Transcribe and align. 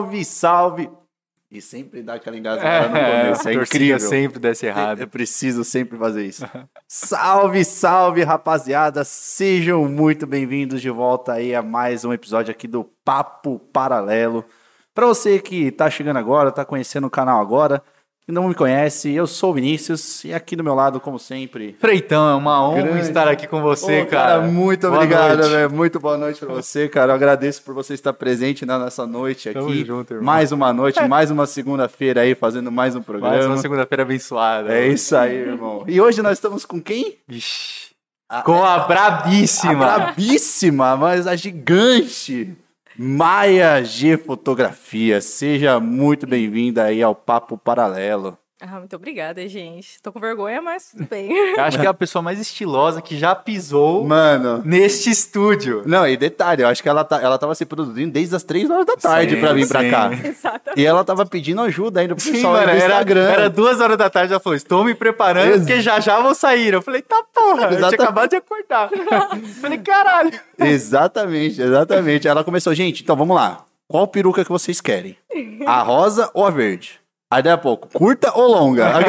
Salve, 0.00 0.24
salve! 0.24 0.90
E 1.50 1.60
sempre 1.60 2.02
dá 2.02 2.14
aquela 2.14 2.38
engasgada 2.38 2.88
no 2.88 2.94
começo. 2.94 3.48
É, 3.48 3.52
a 3.52 3.54
torcida 3.54 3.62
incrível. 3.62 4.00
sempre 4.00 4.38
desce 4.38 4.64
errado. 4.64 5.00
Eu 5.00 5.08
preciso 5.08 5.62
sempre 5.62 5.98
fazer 5.98 6.24
isso. 6.24 6.48
salve, 6.88 7.62
salve, 7.66 8.22
rapaziada! 8.22 9.04
Sejam 9.04 9.86
muito 9.86 10.26
bem-vindos 10.26 10.80
de 10.80 10.88
volta 10.88 11.34
aí 11.34 11.54
a 11.54 11.60
mais 11.60 12.02
um 12.02 12.14
episódio 12.14 12.50
aqui 12.50 12.66
do 12.66 12.84
Papo 13.04 13.58
Paralelo. 13.74 14.42
Para 14.94 15.06
você 15.06 15.38
que 15.38 15.70
tá 15.70 15.90
chegando 15.90 16.16
agora, 16.16 16.50
tá 16.50 16.64
conhecendo 16.64 17.06
o 17.06 17.10
canal 17.10 17.38
agora, 17.38 17.82
não 18.30 18.48
me 18.48 18.54
conhece, 18.54 19.12
eu 19.12 19.26
sou 19.26 19.50
o 19.50 19.54
Vinícius 19.54 20.24
e 20.24 20.32
aqui 20.32 20.54
do 20.56 20.64
meu 20.64 20.74
lado, 20.74 21.00
como 21.00 21.18
sempre. 21.18 21.76
Freitão, 21.80 22.30
é 22.30 22.34
uma 22.34 22.66
honra 22.68 22.82
Grande. 22.82 23.00
estar 23.00 23.28
aqui 23.28 23.46
com 23.46 23.60
você, 23.60 24.02
Ô, 24.02 24.06
cara. 24.06 24.40
Muito 24.42 24.86
Boa 24.88 24.94
obrigado, 24.96 25.42
velho. 25.48 25.70
Muito 25.70 25.98
boa 26.00 26.16
noite 26.16 26.38
pra 26.44 26.54
você, 26.54 26.88
cara. 26.88 27.12
Eu 27.12 27.16
agradeço 27.16 27.62
por 27.62 27.74
você 27.74 27.94
estar 27.94 28.12
presente 28.12 28.64
na 28.64 28.78
nossa 28.78 29.06
noite 29.06 29.48
aqui. 29.48 29.58
Tamo 29.58 29.74
junto, 29.84 30.12
irmão. 30.14 30.24
mais 30.26 30.52
uma 30.52 30.72
noite, 30.72 31.00
mais 31.08 31.30
uma 31.30 31.46
segunda-feira 31.46 32.22
aí, 32.22 32.34
fazendo 32.34 32.70
mais 32.70 32.94
um 32.96 33.02
programa. 33.02 33.34
Mais 33.34 33.46
uma 33.46 33.56
segunda-feira 33.58 34.02
abençoada. 34.02 34.72
É 34.72 34.86
isso 34.88 35.16
aí, 35.16 35.34
irmão. 35.36 35.84
E 35.86 36.00
hoje 36.00 36.22
nós 36.22 36.32
estamos 36.38 36.64
com 36.64 36.80
quem? 36.80 37.16
Vixe. 37.26 37.90
A- 38.28 38.42
Com 38.42 38.62
a 38.62 38.74
A 38.76 38.78
brabíssima. 38.86 39.74
brabíssima, 39.96 40.96
mas 40.96 41.26
a 41.26 41.34
gigante 41.34 42.56
Maia 43.02 43.82
G 43.82 44.18
Fotografia. 44.18 45.22
Seja 45.22 45.80
muito 45.80 46.26
bem-vinda 46.26 46.84
aí 46.84 47.02
ao 47.02 47.14
Papo 47.14 47.56
Paralelo. 47.56 48.36
Ah, 48.62 48.78
muito 48.78 48.94
obrigada, 48.94 49.46
gente. 49.48 50.00
Tô 50.02 50.12
com 50.12 50.20
vergonha, 50.20 50.60
mas 50.60 50.90
tudo 50.90 51.06
bem. 51.08 51.30
Eu 51.56 51.62
acho 51.64 51.78
que 51.78 51.86
é 51.86 51.88
a 51.88 51.94
pessoa 51.94 52.20
mais 52.20 52.38
estilosa 52.38 53.00
que 53.00 53.16
já 53.16 53.34
pisou 53.34 54.04
Mano. 54.04 54.60
neste 54.64 55.08
estúdio. 55.10 55.82
Não, 55.86 56.06
e 56.06 56.14
detalhe, 56.16 56.62
eu 56.62 56.68
acho 56.68 56.82
que 56.82 56.88
ela, 56.88 57.02
tá, 57.02 57.20
ela 57.22 57.38
tava 57.38 57.54
se 57.54 57.64
produzindo 57.64 58.12
desde 58.12 58.36
as 58.36 58.42
três 58.42 58.68
horas 58.68 58.84
da 58.84 58.96
tarde 58.96 59.34
Sim, 59.34 59.40
pra 59.40 59.52
vir 59.54 59.66
pra 59.66 59.80
sim. 59.80 59.90
cá. 59.90 60.10
Exatamente. 60.12 60.80
E 60.80 60.84
ela 60.84 61.02
tava 61.04 61.24
pedindo 61.24 61.60
ajuda 61.62 62.00
ainda 62.00 62.14
pro 62.14 62.22
Sim, 62.22 62.32
pessoal 62.32 62.52
mano, 62.52 62.66
do 62.66 62.70
era, 62.72 62.78
Instagram. 62.86 63.30
era 63.30 63.48
duas 63.50 63.80
horas 63.80 63.96
da 63.96 64.10
tarde, 64.10 64.32
ela 64.32 64.40
falou, 64.40 64.54
estou 64.56 64.84
me 64.84 64.94
preparando, 64.94 65.52
Ex- 65.52 65.58
porque 65.60 65.80
já 65.80 65.98
já 65.98 66.20
vou 66.20 66.34
sair. 66.34 66.74
Eu 66.74 66.82
falei, 66.82 67.00
tá 67.00 67.24
porra, 67.34 67.62
eu 67.62 67.68
tinha 67.68 67.78
Exatamente. 67.78 68.02
acabado 68.02 68.30
de 68.30 68.36
acordar. 68.36 68.90
falei, 69.60 69.78
caralho. 69.78 70.40
Exatamente, 70.58 71.62
exatamente. 71.62 72.28
Ela 72.28 72.44
começou, 72.44 72.74
gente, 72.74 73.02
então 73.02 73.16
vamos 73.16 73.34
lá. 73.34 73.64
Qual 73.88 74.06
peruca 74.06 74.44
que 74.44 74.50
vocês 74.50 74.80
querem? 74.80 75.16
A 75.66 75.82
rosa 75.82 76.30
ou 76.34 76.44
a 76.46 76.50
verde? 76.50 76.99
Aí 77.32 77.42
daí 77.44 77.52
a 77.52 77.58
pouco, 77.58 77.88
curta 77.88 78.36
ou 78.36 78.48
longa? 78.48 78.90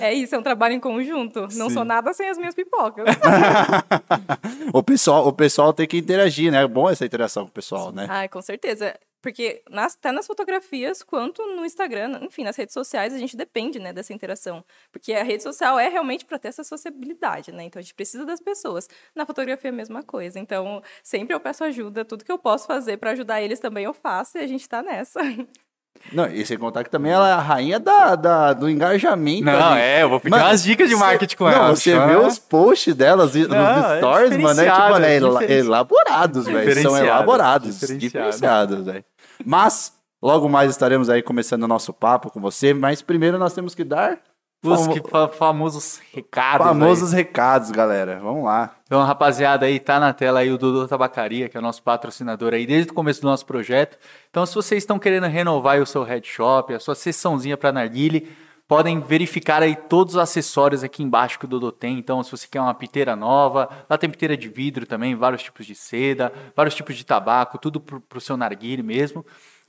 É 0.00 0.12
isso, 0.12 0.34
é 0.34 0.38
um 0.38 0.42
trabalho 0.42 0.74
em 0.74 0.80
conjunto. 0.80 1.40
Não 1.54 1.68
Sim. 1.68 1.74
sou 1.74 1.84
nada 1.84 2.12
sem 2.12 2.28
as 2.28 2.38
minhas 2.38 2.54
pipocas. 2.54 3.06
o, 4.72 4.82
pessoal, 4.82 5.26
o 5.26 5.32
pessoal 5.32 5.72
tem 5.72 5.86
que 5.86 5.96
interagir, 5.96 6.52
né? 6.52 6.62
É 6.62 6.66
bom 6.66 6.88
essa 6.88 7.04
interação 7.04 7.44
com 7.44 7.50
o 7.50 7.52
pessoal, 7.52 7.92
né? 7.92 8.06
Ai, 8.08 8.28
com 8.28 8.40
certeza. 8.40 8.94
Porque 9.20 9.62
nas, 9.68 9.94
até 9.94 10.12
nas 10.12 10.26
fotografias, 10.26 11.02
quanto 11.02 11.44
no 11.56 11.64
Instagram, 11.64 12.20
enfim, 12.22 12.44
nas 12.44 12.56
redes 12.56 12.72
sociais, 12.72 13.12
a 13.12 13.18
gente 13.18 13.36
depende, 13.36 13.78
né, 13.78 13.92
dessa 13.92 14.12
interação. 14.12 14.64
Porque 14.92 15.12
a 15.12 15.24
rede 15.24 15.42
social 15.42 15.78
é 15.78 15.88
realmente 15.88 16.24
para 16.24 16.38
ter 16.38 16.48
essa 16.48 16.62
sociabilidade, 16.62 17.50
né? 17.50 17.64
Então 17.64 17.80
a 17.80 17.82
gente 17.82 17.94
precisa 17.94 18.24
das 18.24 18.40
pessoas. 18.40 18.88
Na 19.14 19.26
fotografia 19.26 19.70
é 19.70 19.72
a 19.72 19.76
mesma 19.76 20.02
coisa. 20.02 20.38
Então, 20.38 20.82
sempre 21.02 21.34
eu 21.34 21.40
peço 21.40 21.64
ajuda. 21.64 22.04
Tudo 22.04 22.24
que 22.24 22.32
eu 22.32 22.38
posso 22.38 22.66
fazer 22.66 22.96
para 22.96 23.10
ajudar 23.10 23.42
eles 23.42 23.58
também 23.58 23.84
eu 23.84 23.94
faço 23.94 24.38
e 24.38 24.40
a 24.40 24.46
gente 24.46 24.68
tá 24.68 24.82
nessa. 24.82 25.20
Não, 26.12 26.26
e 26.26 26.44
sem 26.46 26.56
contar 26.58 26.84
que 26.84 26.90
também 26.90 27.12
ela 27.12 27.28
é 27.28 27.32
a 27.32 27.38
rainha 27.40 27.78
da, 27.80 28.14
da- 28.14 28.52
do 28.52 28.68
engajamento. 28.68 29.44
Não, 29.44 29.72
ali. 29.72 29.80
é, 29.80 30.02
eu 30.02 30.08
vou 30.08 30.18
pedir 30.20 30.30
Mano, 30.30 30.44
umas 30.44 30.62
dicas 30.62 30.88
de 30.88 30.94
cê- 30.94 31.00
marketing 31.00 31.36
com 31.36 31.44
não, 31.44 31.50
ela. 31.52 31.76
você 31.76 31.94
bicho, 31.94 32.06
vê 32.06 32.12
é. 32.14 32.18
os 32.18 32.38
posts 32.38 32.94
delas 32.94 33.34
Não, 33.34 33.42
nos 33.48 33.90
é 33.90 33.96
stories, 33.98 34.36
mano, 34.38 34.60
é 34.60 34.64
tipo, 34.70 34.78
mano, 34.90 35.04
é 35.04 35.52
elaborados, 35.58 36.46
velho. 36.46 36.82
São 36.82 36.96
elaborados, 36.96 37.74
diferenciado. 37.74 38.00
diferenciados, 38.00 38.84
velho. 38.86 39.04
Mas, 39.44 39.92
logo 40.22 40.48
mais 40.48 40.70
estaremos 40.70 41.08
aí 41.10 41.22
começando 41.22 41.62
o 41.64 41.68
nosso 41.68 41.92
papo 41.92 42.30
com 42.30 42.40
você, 42.40 42.72
mas 42.74 43.02
primeiro 43.02 43.38
nós 43.38 43.52
temos 43.52 43.74
que 43.74 43.84
dar 43.84 44.18
Os 44.64 44.84
famo- 44.86 45.28
famosos 45.32 46.00
recados. 46.12 46.66
famosos 46.66 47.12
recados, 47.12 47.70
galera. 47.70 48.18
Vamos 48.22 48.44
lá. 48.44 48.72
Então, 48.88 49.04
rapaziada, 49.04 49.66
aí 49.66 49.78
tá 49.78 50.00
na 50.00 50.14
tela 50.14 50.40
aí 50.40 50.50
o 50.50 50.56
Dudu 50.56 50.88
Tabacaria, 50.88 51.46
que 51.46 51.58
é 51.58 51.60
o 51.60 51.62
nosso 51.62 51.82
patrocinador 51.82 52.54
aí 52.54 52.66
desde 52.66 52.90
o 52.90 52.94
começo 52.94 53.20
do 53.20 53.26
nosso 53.28 53.44
projeto. 53.44 53.98
Então, 54.30 54.46
se 54.46 54.54
vocês 54.54 54.82
estão 54.82 54.98
querendo 54.98 55.26
renovar 55.26 55.78
o 55.78 55.84
seu 55.84 56.02
headshop, 56.02 56.72
a 56.72 56.80
sua 56.80 56.94
sessãozinha 56.94 57.54
para 57.54 57.70
narguile, 57.70 58.34
podem 58.66 58.98
verificar 58.98 59.62
aí 59.62 59.76
todos 59.76 60.14
os 60.14 60.18
acessórios 60.18 60.82
aqui 60.82 61.02
embaixo 61.02 61.38
que 61.38 61.44
o 61.44 61.48
Dudu 61.48 61.70
tem. 61.70 61.98
Então, 61.98 62.22
se 62.22 62.30
você 62.30 62.48
quer 62.50 62.62
uma 62.62 62.72
piteira 62.72 63.14
nova, 63.14 63.68
lá 63.90 63.98
tem 63.98 64.08
piteira 64.08 64.34
de 64.34 64.48
vidro 64.48 64.86
também, 64.86 65.14
vários 65.14 65.42
tipos 65.42 65.66
de 65.66 65.74
seda, 65.74 66.32
vários 66.56 66.74
tipos 66.74 66.96
de 66.96 67.04
tabaco, 67.04 67.58
tudo 67.58 67.78
pro, 67.78 68.00
pro 68.00 68.22
seu 68.22 68.38
narguile 68.38 68.82
mesmo. 68.82 69.22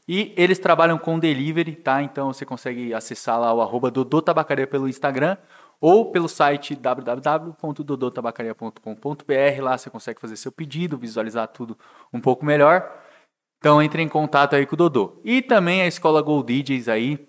E 0.07 0.33
eles 0.37 0.59
trabalham 0.59 0.97
com 0.97 1.19
delivery, 1.19 1.75
tá? 1.75 2.01
Então 2.01 2.31
você 2.31 2.45
consegue 2.45 2.93
acessar 2.93 3.37
lá 3.37 3.53
o 3.53 3.61
arroba 3.61 3.91
Dodô 3.91 4.21
Tabacaria 4.21 4.65
pelo 4.65 4.87
Instagram 4.87 5.35
ou 5.81 6.11
pelo 6.11 6.27
site 6.27 6.75
www.dodotabacaria.com.br. 6.75 9.61
Lá 9.61 9.77
você 9.77 9.89
consegue 9.89 10.19
fazer 10.19 10.35
seu 10.35 10.51
pedido, 10.51 10.97
visualizar 10.97 11.47
tudo 11.47 11.77
um 12.13 12.19
pouco 12.19 12.45
melhor. 12.45 12.91
Então 13.59 13.81
entre 13.81 14.01
em 14.01 14.07
contato 14.07 14.55
aí 14.55 14.65
com 14.65 14.75
o 14.75 14.77
Dodô. 14.77 15.19
E 15.23 15.41
também 15.41 15.81
a 15.81 15.87
Escola 15.87 16.21
Gold 16.21 16.61
DJs 16.61 16.87
aí, 16.87 17.27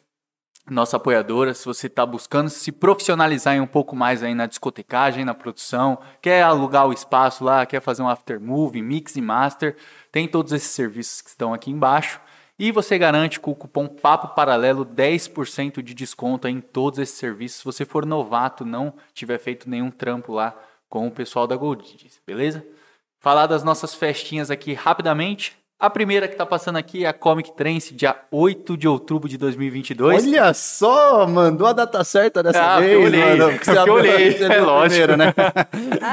nossa 0.69 0.97
apoiadora, 0.97 1.53
se 1.53 1.65
você 1.65 1.89
está 1.89 2.07
buscando 2.07 2.49
se 2.49 2.71
profissionalizar 2.71 3.61
um 3.61 3.67
pouco 3.67 3.97
mais 3.97 4.23
aí 4.23 4.35
na 4.35 4.47
discotecagem, 4.47 5.25
na 5.25 5.35
produção, 5.35 5.99
quer 6.23 6.43
alugar 6.43 6.87
o 6.87 6.93
espaço 6.93 7.43
lá, 7.43 7.67
quer 7.67 7.81
fazer 7.81 8.03
um 8.03 8.09
after 8.09 8.41
movie, 8.41 8.83
mix 8.83 9.17
e 9.17 9.21
master, 9.21 9.77
tem 10.13 10.29
todos 10.29 10.53
esses 10.53 10.71
serviços 10.71 11.21
que 11.21 11.31
estão 11.31 11.53
aqui 11.53 11.71
embaixo. 11.71 12.21
E 12.63 12.71
você 12.71 12.99
garante 12.99 13.41
com 13.41 13.53
o 13.53 13.55
cupom 13.55 13.87
Papo 13.87 14.35
Paralelo 14.35 14.85
10% 14.85 15.81
de 15.83 15.95
desconto 15.95 16.47
aí 16.47 16.53
em 16.53 16.61
todos 16.61 16.99
esses 16.99 17.17
serviços. 17.17 17.61
Se 17.61 17.65
você 17.65 17.87
for 17.87 18.05
novato, 18.05 18.67
não 18.67 18.93
tiver 19.15 19.39
feito 19.39 19.69
nenhum 19.69 19.91
trampo 19.91 20.31
lá 20.35 20.55
com 20.87 21.07
o 21.07 21.11
pessoal 21.11 21.47
da 21.47 21.57
Gold 21.57 21.83
beleza? 22.27 22.63
Falar 23.19 23.47
das 23.47 23.65
nossas 23.65 23.95
festinhas 23.95 24.51
aqui 24.51 24.75
rapidamente. 24.75 25.57
A 25.79 25.89
primeira 25.89 26.29
que 26.29 26.37
tá 26.37 26.45
passando 26.45 26.77
aqui 26.77 27.07
é 27.07 27.09
a 27.09 27.13
Comic 27.15 27.57
Trance, 27.57 27.95
dia 27.95 28.15
8 28.31 28.77
de 28.77 28.87
outubro 28.87 29.27
de 29.27 29.39
2022. 29.39 30.27
Olha 30.27 30.53
só, 30.53 31.27
mandou 31.27 31.67
a 31.67 31.73
data 31.73 32.05
certa 32.05 32.43
dessa 32.43 32.63
Ah, 32.75 32.81
vez, 32.81 32.93
eu 32.93 33.03
olhei, 33.03 33.25
mano. 33.39 33.53
porque 33.53 33.65
você 33.65 33.79
eu 33.79 33.93
olhei, 33.95 34.33
você 34.37 34.45
é 34.45 34.61
lógico. 34.61 34.89
primeiro, 35.07 35.17
né? 35.17 35.33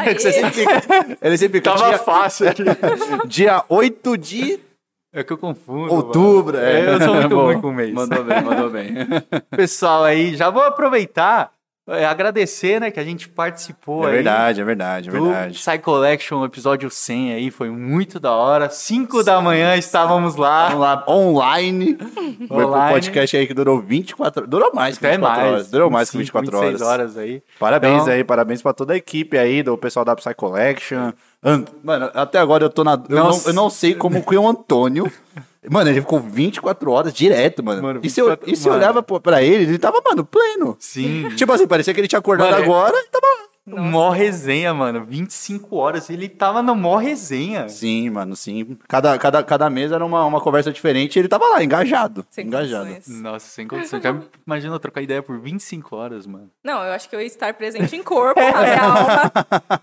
É 0.05 0.13
que 0.15 0.21
você 0.21 0.31
sempre 0.31 0.51
fica, 0.53 1.17
ele 1.21 1.37
sempre 1.37 1.57
fica 1.59 1.73
Tava 1.73 1.89
dia, 1.89 1.97
fácil 1.97 2.47
aqui. 2.47 2.63
dia 3.27 3.65
8 3.67 4.17
de 4.17 4.66
É 5.13 5.23
que 5.23 5.31
eu 5.33 5.37
confundo. 5.37 5.93
outubro. 5.93 6.57
mano. 6.57 6.67
É, 6.67 6.93
Eu 6.93 7.01
sou 7.01 7.15
muito 7.15 7.29
Bom, 7.35 7.45
ruim 7.45 7.61
com 7.61 7.69
o 7.69 7.73
mês. 7.73 7.93
Mandou 7.93 8.23
bem, 8.23 8.41
mandou 8.43 8.69
bem. 8.69 8.93
Pessoal 9.55 10.03
aí, 10.03 10.35
já 10.35 10.49
vou 10.49 10.61
aproveitar, 10.63 11.51
é, 11.87 12.05
agradecer, 12.05 12.79
né, 12.81 12.91
que 12.91 12.99
a 12.99 13.03
gente 13.03 13.29
participou 13.29 14.03
É 14.03 14.07
aí. 14.07 14.13
verdade, 14.15 14.61
é 14.61 14.63
verdade, 14.63 15.09
é 15.09 15.11
verdade. 15.11 15.53
Psy 15.57 15.77
Collection, 15.79 16.43
episódio 16.45 16.89
100 16.89 17.33
aí, 17.33 17.49
foi 17.51 17.69
muito 17.69 18.19
da 18.19 18.31
hora. 18.33 18.69
5 18.69 19.23
da 19.23 19.39
manhã 19.41 19.75
estávamos 19.75 20.35
lá. 20.35 20.73
Lá, 20.73 21.03
online. 21.07 21.97
Foi 22.47 22.47
pro 22.47 22.67
Online. 22.67 22.93
podcast 22.93 23.37
aí 23.37 23.47
que 23.47 23.53
durou 23.53 23.79
24 23.81 24.41
horas. 24.41 24.49
Durou 24.49 24.71
mais 24.73 24.97
que 24.97 25.05
Até 25.05 25.15
24 25.15 25.41
mais. 25.41 25.53
horas. 25.53 25.69
Durou 25.71 25.89
mais 25.89 26.09
que 26.09 26.17
25, 26.17 26.39
24 26.39 26.57
horas. 26.57 26.71
26 26.73 26.89
horas 26.91 27.17
aí. 27.17 27.43
Parabéns 27.59 28.01
Então- 28.03 28.13
aí, 28.13 28.23
parabéns 28.23 28.61
pra 28.61 28.73
toda 28.73 28.93
a 28.93 28.97
equipe 28.97 29.37
aí, 29.37 29.63
do 29.63 29.77
pessoal 29.77 30.03
da 30.05 30.15
Psy 30.15 30.33
Collection. 30.35 31.11
An- 31.43 31.65
Mano, 31.83 32.09
até 32.13 32.39
agora 32.39 32.63
eu 32.65 32.69
tô 32.69 32.83
na. 32.83 32.93
Eu 33.09 33.15
não, 33.23 33.41
eu 33.45 33.53
não 33.53 33.69
sei 33.69 33.93
como 33.95 34.23
que 34.23 34.35
o 34.35 34.47
Antônio. 34.47 35.11
Mano, 35.69 35.89
ele 35.89 36.01
ficou 36.01 36.19
24 36.19 36.91
horas 36.91 37.13
direto, 37.13 37.63
mano. 37.63 37.81
Mano, 37.81 37.99
e 38.03 38.09
se 38.09 38.19
eu, 38.21 38.25
24 38.27 38.53
e 38.53 38.55
se 38.55 38.67
eu 38.67 38.73
mano. 38.73 38.83
olhava 38.83 39.03
pra 39.03 39.41
ele, 39.43 39.63
ele 39.63 39.77
tava, 39.77 40.01
mano, 40.05 40.23
pleno. 40.25 40.75
Sim. 40.79 41.29
Tipo 41.35 41.51
assim, 41.53 41.67
parecia 41.67 41.93
que 41.93 41.99
ele 41.99 42.07
tinha 42.07 42.19
acordado 42.19 42.49
Mano, 42.51 42.61
é- 42.61 42.63
agora 42.63 42.95
e 42.97 43.09
tava. 43.09 43.46
Mó 43.67 44.09
resenha, 44.11 44.73
mano. 44.73 45.03
25 45.03 45.75
horas. 45.75 46.09
Ele 46.09 46.29
tava 46.29 46.63
no 46.63 46.73
mó 46.73 46.95
resenha. 46.95 47.67
Sim, 47.67 48.09
mano, 48.09 48.33
sim. 48.33 48.77
Cada, 48.87 49.17
cada, 49.17 49.43
cada 49.43 49.69
mês 49.69 49.91
era 49.91 50.05
uma, 50.05 50.23
uma 50.23 50.39
conversa 50.39 50.71
diferente 50.71 51.15
e 51.15 51.19
ele 51.19 51.27
tava 51.27 51.45
lá, 51.49 51.61
engajado. 51.61 52.25
Sem 52.29 52.47
engajado. 52.47 52.87
condições. 52.89 53.21
Nossa, 53.21 53.47
sem 53.47 53.67
condição. 53.67 53.99
Já 54.01 54.15
imagina 54.47 54.73
eu 54.73 54.79
trocar 54.79 55.01
ideia 55.01 55.21
por 55.21 55.37
25 55.37 55.95
horas, 55.97 56.25
mano. 56.25 56.49
Não, 56.63 56.81
eu 56.81 56.93
acho 56.93 57.09
que 57.09 57.15
eu 57.15 57.19
ia 57.19 57.27
estar 57.27 57.53
presente 57.55 57.93
em 57.93 58.01
corpo, 58.01 58.39
a 58.39 58.61
minha 58.61 58.79
alma. 58.81 59.31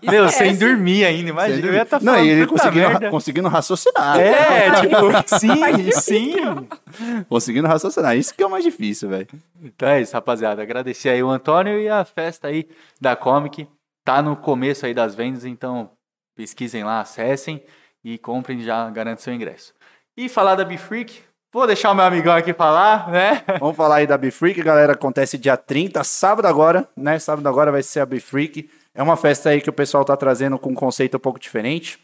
Meu, 0.01 0.29
sem 0.29 0.55
dormir 0.57 1.05
ainda, 1.05 1.29
imagina. 1.29 1.67
Eu 1.67 1.73
ia 1.73 1.83
estar 1.83 2.01
Não, 2.01 2.13
falando 2.13 2.25
e 2.27 2.29
ele 2.31 2.47
conseguindo, 2.47 2.89
merda. 2.89 3.09
conseguindo 3.11 3.47
raciocinar. 3.47 4.19
É, 4.19 4.71
tipo, 4.81 4.95
sim, 5.39 5.91
sim. 6.01 6.35
Conseguindo 7.29 7.67
raciocinar. 7.67 8.17
Isso 8.17 8.33
que 8.33 8.41
é 8.41 8.47
o 8.47 8.49
mais 8.49 8.63
difícil, 8.63 9.09
velho. 9.09 9.27
Então 9.61 9.87
é 9.89 10.01
isso, 10.01 10.13
rapaziada. 10.13 10.61
Agradecer 10.61 11.09
aí 11.09 11.21
o 11.21 11.29
Antônio 11.29 11.79
e 11.79 11.87
a 11.87 12.03
festa 12.03 12.47
aí 12.47 12.67
da 12.99 13.15
Comic. 13.15 13.67
Tá 14.05 14.21
no 14.21 14.35
começo 14.35 14.85
aí 14.85 14.93
das 14.93 15.15
vendas, 15.15 15.45
então 15.45 15.89
pesquisem 16.35 16.83
lá, 16.83 17.01
acessem 17.01 17.63
e 18.03 18.19
comprem 18.19 18.61
já, 18.61 18.87
garante 18.91 19.23
seu 19.23 19.33
ingresso. 19.33 19.73
E 20.15 20.29
falar 20.29 20.53
da 20.53 20.63
Bifreak, 20.63 21.23
vou 21.51 21.65
deixar 21.65 21.91
o 21.91 21.95
meu 21.95 22.05
amigão 22.05 22.35
aqui 22.35 22.53
falar, 22.53 23.09
né? 23.09 23.43
Vamos 23.59 23.75
falar 23.75 23.95
aí 23.95 24.07
da 24.07 24.15
Bifreak, 24.15 24.61
galera. 24.61 24.93
Acontece 24.93 25.39
dia 25.39 25.57
30, 25.57 26.03
sábado 26.03 26.45
agora, 26.45 26.87
né? 26.95 27.17
Sábado 27.17 27.49
agora 27.49 27.71
vai 27.71 27.81
ser 27.81 27.99
a 27.99 28.05
Bifreak. 28.05 28.69
É 28.93 29.01
uma 29.01 29.17
festa 29.17 29.49
aí 29.49 29.59
que 29.59 29.71
o 29.71 29.73
pessoal 29.73 30.05
tá 30.05 30.15
trazendo 30.15 30.59
com 30.59 30.69
um 30.69 30.75
conceito 30.75 31.17
um 31.17 31.19
pouco 31.19 31.39
diferente. 31.39 31.99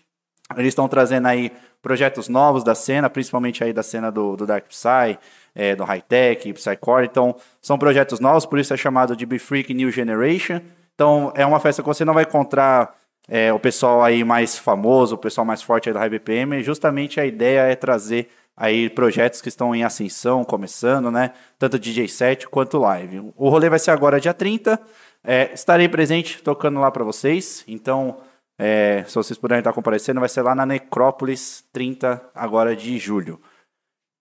Eles 0.58 0.70
estão 0.70 0.88
trazendo 0.88 1.28
aí 1.28 1.52
projetos 1.84 2.28
novos 2.28 2.64
da 2.64 2.74
cena, 2.74 3.12
principalmente 3.12 3.64
aí 3.64 3.72
da 3.72 3.84
cena 3.84 4.12
do, 4.12 4.36
do 4.36 4.48
Dark 4.48 4.66
Psy, 4.68 5.20
é, 5.54 5.76
do 5.76 5.84
High 5.84 6.02
Tech, 6.02 6.52
Psycore. 6.54 7.06
Então, 7.06 7.36
são 7.62 7.78
projetos 7.78 8.20
novos, 8.20 8.46
por 8.46 8.58
isso 8.58 8.74
é 8.74 8.78
chamado 8.78 9.16
de 9.16 9.26
Be 9.26 9.38
Freak 9.38 9.72
New 9.72 9.92
Generation. 9.92 10.62
Então, 10.96 11.32
é 11.36 11.46
uma 11.46 11.60
festa 11.60 11.82
que 11.82 11.88
você 11.88 12.06
não 12.06 12.14
vai 12.14 12.24
encontrar 12.24 12.96
é, 13.28 13.52
o 13.54 13.60
pessoal 13.60 14.04
aí 14.04 14.24
mais 14.24 14.58
famoso, 14.58 15.16
o 15.16 15.18
pessoal 15.18 15.46
mais 15.46 15.62
forte 15.62 15.90
aí 15.90 15.94
do 15.94 16.00
High 16.00 16.10
BPM. 16.10 16.64
Justamente 16.64 17.20
a 17.20 17.26
ideia 17.26 17.62
é 17.62 17.76
trazer 17.76 18.30
aí 18.56 18.90
projetos 18.90 19.42
que 19.42 19.50
estão 19.50 19.74
em 19.74 19.84
ascensão, 19.84 20.44
começando, 20.44 21.10
né? 21.10 21.34
Tanto 21.58 21.80
DJ 21.80 22.08
set 22.08 22.48
quanto 22.48 22.78
live. 22.78 23.32
O 23.36 23.50
rolê 23.50 23.70
vai 23.70 23.80
ser 23.80 23.92
agora 23.92 24.20
dia 24.20 24.34
30. 24.34 24.80
É, 25.24 25.52
estarei 25.54 25.88
presente 25.88 26.42
tocando 26.44 26.80
lá 26.80 26.92
para 26.92 27.04
vocês. 27.04 27.64
Então, 27.68 28.18
é, 28.60 29.04
se 29.08 29.16
vocês 29.16 29.38
puderem 29.38 29.62
estar 29.62 29.74
comparecendo, 29.74 30.20
vai 30.20 30.30
ser 30.30 30.42
lá 30.42 30.54
na 30.54 30.66
Necrópolis 30.66 31.64
30, 31.72 32.22
agora 32.36 32.76
de 32.76 32.98
julho. 32.98 33.40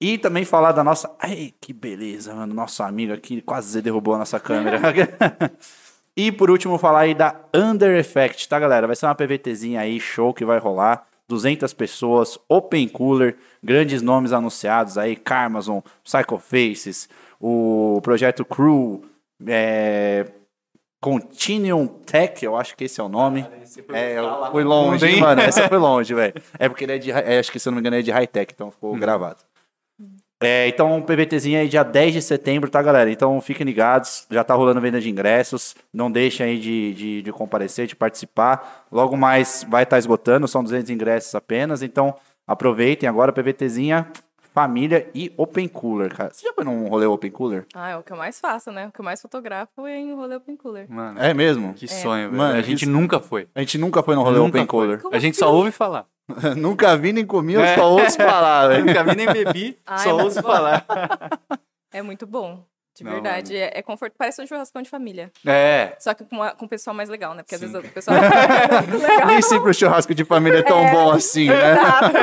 E 0.00 0.16
também 0.16 0.46
falar 0.46 0.72
da 0.72 0.82
nossa. 0.82 1.14
Ai, 1.18 1.52
que 1.60 1.72
beleza, 1.74 2.34
mano. 2.34 2.54
Nosso 2.54 2.82
amigo 2.82 3.12
aqui 3.12 3.42
quase 3.42 3.82
derrubou 3.82 4.14
a 4.14 4.18
nossa 4.18 4.40
câmera. 4.40 4.80
e 6.16 6.30
por 6.32 6.50
último, 6.50 6.78
falar 6.78 7.00
aí 7.00 7.14
da 7.14 7.36
Under 7.54 7.98
Effect, 7.98 8.48
tá, 8.48 8.58
galera? 8.58 8.86
Vai 8.86 8.96
ser 8.96 9.06
uma 9.06 9.14
PVTzinha 9.14 9.80
aí, 9.80 9.98
show 10.00 10.34
que 10.34 10.44
vai 10.44 10.58
rolar. 10.58 11.06
200 11.28 11.72
pessoas, 11.74 12.38
Open 12.48 12.88
Cooler, 12.88 13.36
grandes 13.62 14.02
nomes 14.02 14.32
anunciados 14.32 14.98
aí, 14.98 15.14
Carmazon, 15.14 15.80
Psycho 16.02 16.38
Faces, 16.38 17.08
o 17.40 18.00
projeto 18.02 18.44
Crew, 18.44 19.04
é, 19.46 20.26
Continuum 21.00 21.86
Tech, 21.86 22.44
eu 22.44 22.56
acho 22.56 22.76
que 22.76 22.84
esse 22.84 23.00
é 23.00 23.04
o 23.04 23.08
nome. 23.08 23.46
é, 23.92 24.18
eu 24.18 24.50
fui 24.50 24.62
longe, 24.62 25.06
hein, 25.06 25.20
mano. 25.20 25.40
Essa 25.40 25.66
foi 25.66 25.78
longe, 25.78 26.12
velho. 26.12 26.34
É 26.58 26.68
porque 26.68 26.84
ele 26.84 26.92
é 26.92 26.98
de. 26.98 27.10
É, 27.10 27.38
acho 27.38 27.50
que 27.50 27.58
se 27.58 27.66
eu 27.66 27.70
não 27.70 27.76
me 27.76 27.80
engano 27.80 27.96
é 27.96 28.02
de 28.02 28.10
high-tech, 28.10 28.52
então 28.52 28.70
ficou 28.70 28.92
uhum. 28.92 28.98
gravado. 28.98 29.38
É, 30.42 30.66
então, 30.68 30.96
um 30.96 31.02
PVTzinho 31.02 31.60
aí 31.60 31.68
dia 31.68 31.82
10 31.82 32.14
de 32.14 32.22
setembro, 32.22 32.70
tá, 32.70 32.80
galera? 32.80 33.10
Então 33.10 33.38
fiquem 33.42 33.66
ligados, 33.66 34.26
já 34.30 34.42
tá 34.42 34.54
rolando 34.54 34.80
venda 34.80 34.98
de 34.98 35.10
ingressos. 35.10 35.74
Não 35.92 36.10
deixem 36.10 36.46
aí 36.46 36.58
de, 36.58 36.94
de, 36.94 37.22
de 37.22 37.32
comparecer, 37.32 37.86
de 37.86 37.94
participar. 37.94 38.86
Logo 38.90 39.16
mais 39.18 39.66
vai 39.68 39.82
estar 39.82 39.96
tá 39.96 39.98
esgotando, 39.98 40.48
são 40.48 40.64
200 40.64 40.88
ingressos 40.90 41.34
apenas. 41.34 41.82
Então 41.82 42.14
aproveitem 42.46 43.06
agora, 43.06 43.32
PVTzinha 43.32 44.10
família 44.60 45.08
e 45.14 45.32
open 45.36 45.68
cooler, 45.68 46.14
cara. 46.14 46.30
Você 46.32 46.46
já 46.46 46.52
foi 46.52 46.64
num 46.64 46.86
rolê 46.86 47.06
open 47.06 47.30
cooler? 47.30 47.66
Ah, 47.74 47.90
é 47.90 47.96
o 47.96 48.02
que 48.02 48.12
eu 48.12 48.16
mais 48.16 48.38
faço, 48.38 48.70
né? 48.70 48.88
O 48.88 48.92
que 48.92 49.00
eu 49.00 49.04
mais 49.04 49.20
fotografo 49.22 49.86
é 49.86 49.96
em 49.98 50.14
rolê 50.14 50.36
open 50.36 50.56
cooler. 50.56 50.86
Mano, 50.90 51.18
é 51.18 51.32
mesmo? 51.32 51.72
Que 51.72 51.86
é. 51.86 51.88
sonho, 51.88 52.28
velho. 52.28 52.38
Mano, 52.38 52.58
a 52.58 52.62
gente 52.62 52.84
nunca 52.86 53.18
foi. 53.18 53.48
A 53.54 53.60
gente 53.60 53.78
nunca 53.78 54.02
foi 54.02 54.14
num 54.14 54.22
rolê 54.22 54.38
nunca 54.38 54.48
open 54.48 54.60
foi. 54.62 54.68
cooler. 54.68 55.00
Como 55.00 55.14
a 55.14 55.18
gente 55.18 55.32
assim? 55.32 55.40
só 55.40 55.52
ouve 55.54 55.70
falar. 55.70 56.06
nunca 56.56 56.96
vi 56.96 57.12
nem 57.12 57.26
comi, 57.26 57.54
eu 57.54 57.62
é. 57.62 57.74
só 57.74 57.90
ouço 57.90 58.16
falar, 58.16 58.68
velho. 58.68 58.84
nunca 58.84 59.02
vi 59.02 59.16
nem 59.16 59.26
bebi, 59.32 59.78
Ai, 59.86 59.98
só 59.98 60.16
ouço 60.16 60.42
falar. 60.42 60.86
é 61.92 62.02
muito 62.02 62.26
bom. 62.26 62.64
De 62.96 63.04
não, 63.04 63.12
verdade, 63.12 63.56
é, 63.56 63.70
é 63.74 63.82
conforto. 63.82 64.14
Parece 64.18 64.42
um 64.42 64.46
churrascão 64.46 64.82
de 64.82 64.90
família. 64.90 65.30
É. 65.46 65.94
Só 65.98 66.12
que 66.12 66.24
com, 66.24 66.36
uma, 66.36 66.50
com 66.50 66.66
o 66.66 66.68
pessoal 66.68 66.94
mais 66.94 67.08
legal, 67.08 67.34
né? 67.34 67.42
Porque 67.42 67.56
Sim. 67.56 67.66
às 67.66 67.72
vezes 67.72 67.90
o 67.90 67.94
pessoal. 67.94 68.16
Nem 69.26 69.40
sempre 69.40 69.70
o 69.70 69.74
churrasco 69.74 70.14
de 70.14 70.24
família 70.24 70.58
é 70.58 70.62
tão 70.62 70.80
é, 70.80 70.90
bom 70.90 71.10
assim, 71.10 71.48
né? 71.48 71.76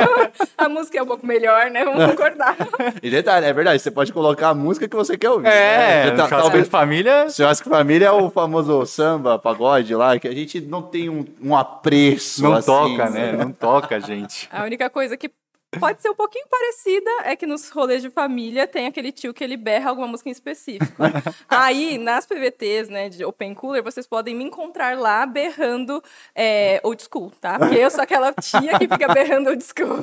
A 0.56 0.68
música 0.68 0.98
é 0.98 1.02
um 1.02 1.06
pouco 1.06 1.26
melhor, 1.26 1.70
né? 1.70 1.84
Vamos 1.84 2.04
concordar. 2.10 2.56
E 3.02 3.10
detalhe, 3.10 3.46
é 3.46 3.52
verdade, 3.52 3.80
você 3.80 3.90
pode 3.90 4.12
colocar 4.12 4.48
a 4.48 4.54
música 4.54 4.88
que 4.88 4.96
você 4.96 5.16
quer 5.16 5.30
ouvir. 5.30 5.46
É, 5.46 6.10
né? 6.10 6.16
tá, 6.16 6.28
talvez 6.28 6.64
de 6.64 6.70
família. 6.70 7.28
Churrasco 7.30 7.64
de 7.64 7.70
família 7.70 8.06
é 8.06 8.10
o 8.10 8.28
famoso 8.30 8.84
samba, 8.86 9.38
pagode 9.38 9.94
lá, 9.94 10.18
que 10.18 10.26
a 10.26 10.34
gente 10.34 10.60
não 10.60 10.82
tem 10.82 11.08
um, 11.08 11.24
um 11.42 11.56
apreço. 11.56 12.42
Não 12.42 12.54
assim, 12.54 12.66
toca, 12.66 13.10
né? 13.10 13.32
Não 13.32 13.52
toca, 13.52 14.00
gente. 14.00 14.48
A 14.52 14.64
única 14.64 14.90
coisa 14.90 15.16
que 15.16 15.30
Pode 15.78 16.00
ser 16.00 16.08
um 16.08 16.14
pouquinho 16.14 16.46
parecida, 16.48 17.10
é 17.24 17.36
que 17.36 17.46
nos 17.46 17.68
rolês 17.68 18.00
de 18.00 18.08
família 18.08 18.66
tem 18.66 18.86
aquele 18.86 19.12
tio 19.12 19.34
que 19.34 19.44
ele 19.44 19.56
berra 19.56 19.90
alguma 19.90 20.08
música 20.08 20.30
em 20.30 20.32
específico. 20.32 20.94
Aí, 21.46 21.98
nas 21.98 22.24
PVTs, 22.24 22.88
né, 22.88 23.10
de 23.10 23.22
Open 23.22 23.52
Cooler, 23.52 23.82
vocês 23.82 24.06
podem 24.06 24.34
me 24.34 24.44
encontrar 24.44 24.96
lá 24.96 25.26
berrando 25.26 26.02
é, 26.34 26.80
old 26.82 27.02
school, 27.02 27.30
tá? 27.38 27.58
Porque 27.58 27.74
eu 27.74 27.90
sou 27.90 28.02
aquela 28.02 28.32
tia 28.32 28.78
que 28.78 28.88
fica 28.88 29.12
berrando 29.12 29.50
old 29.50 29.62
school. 29.62 29.98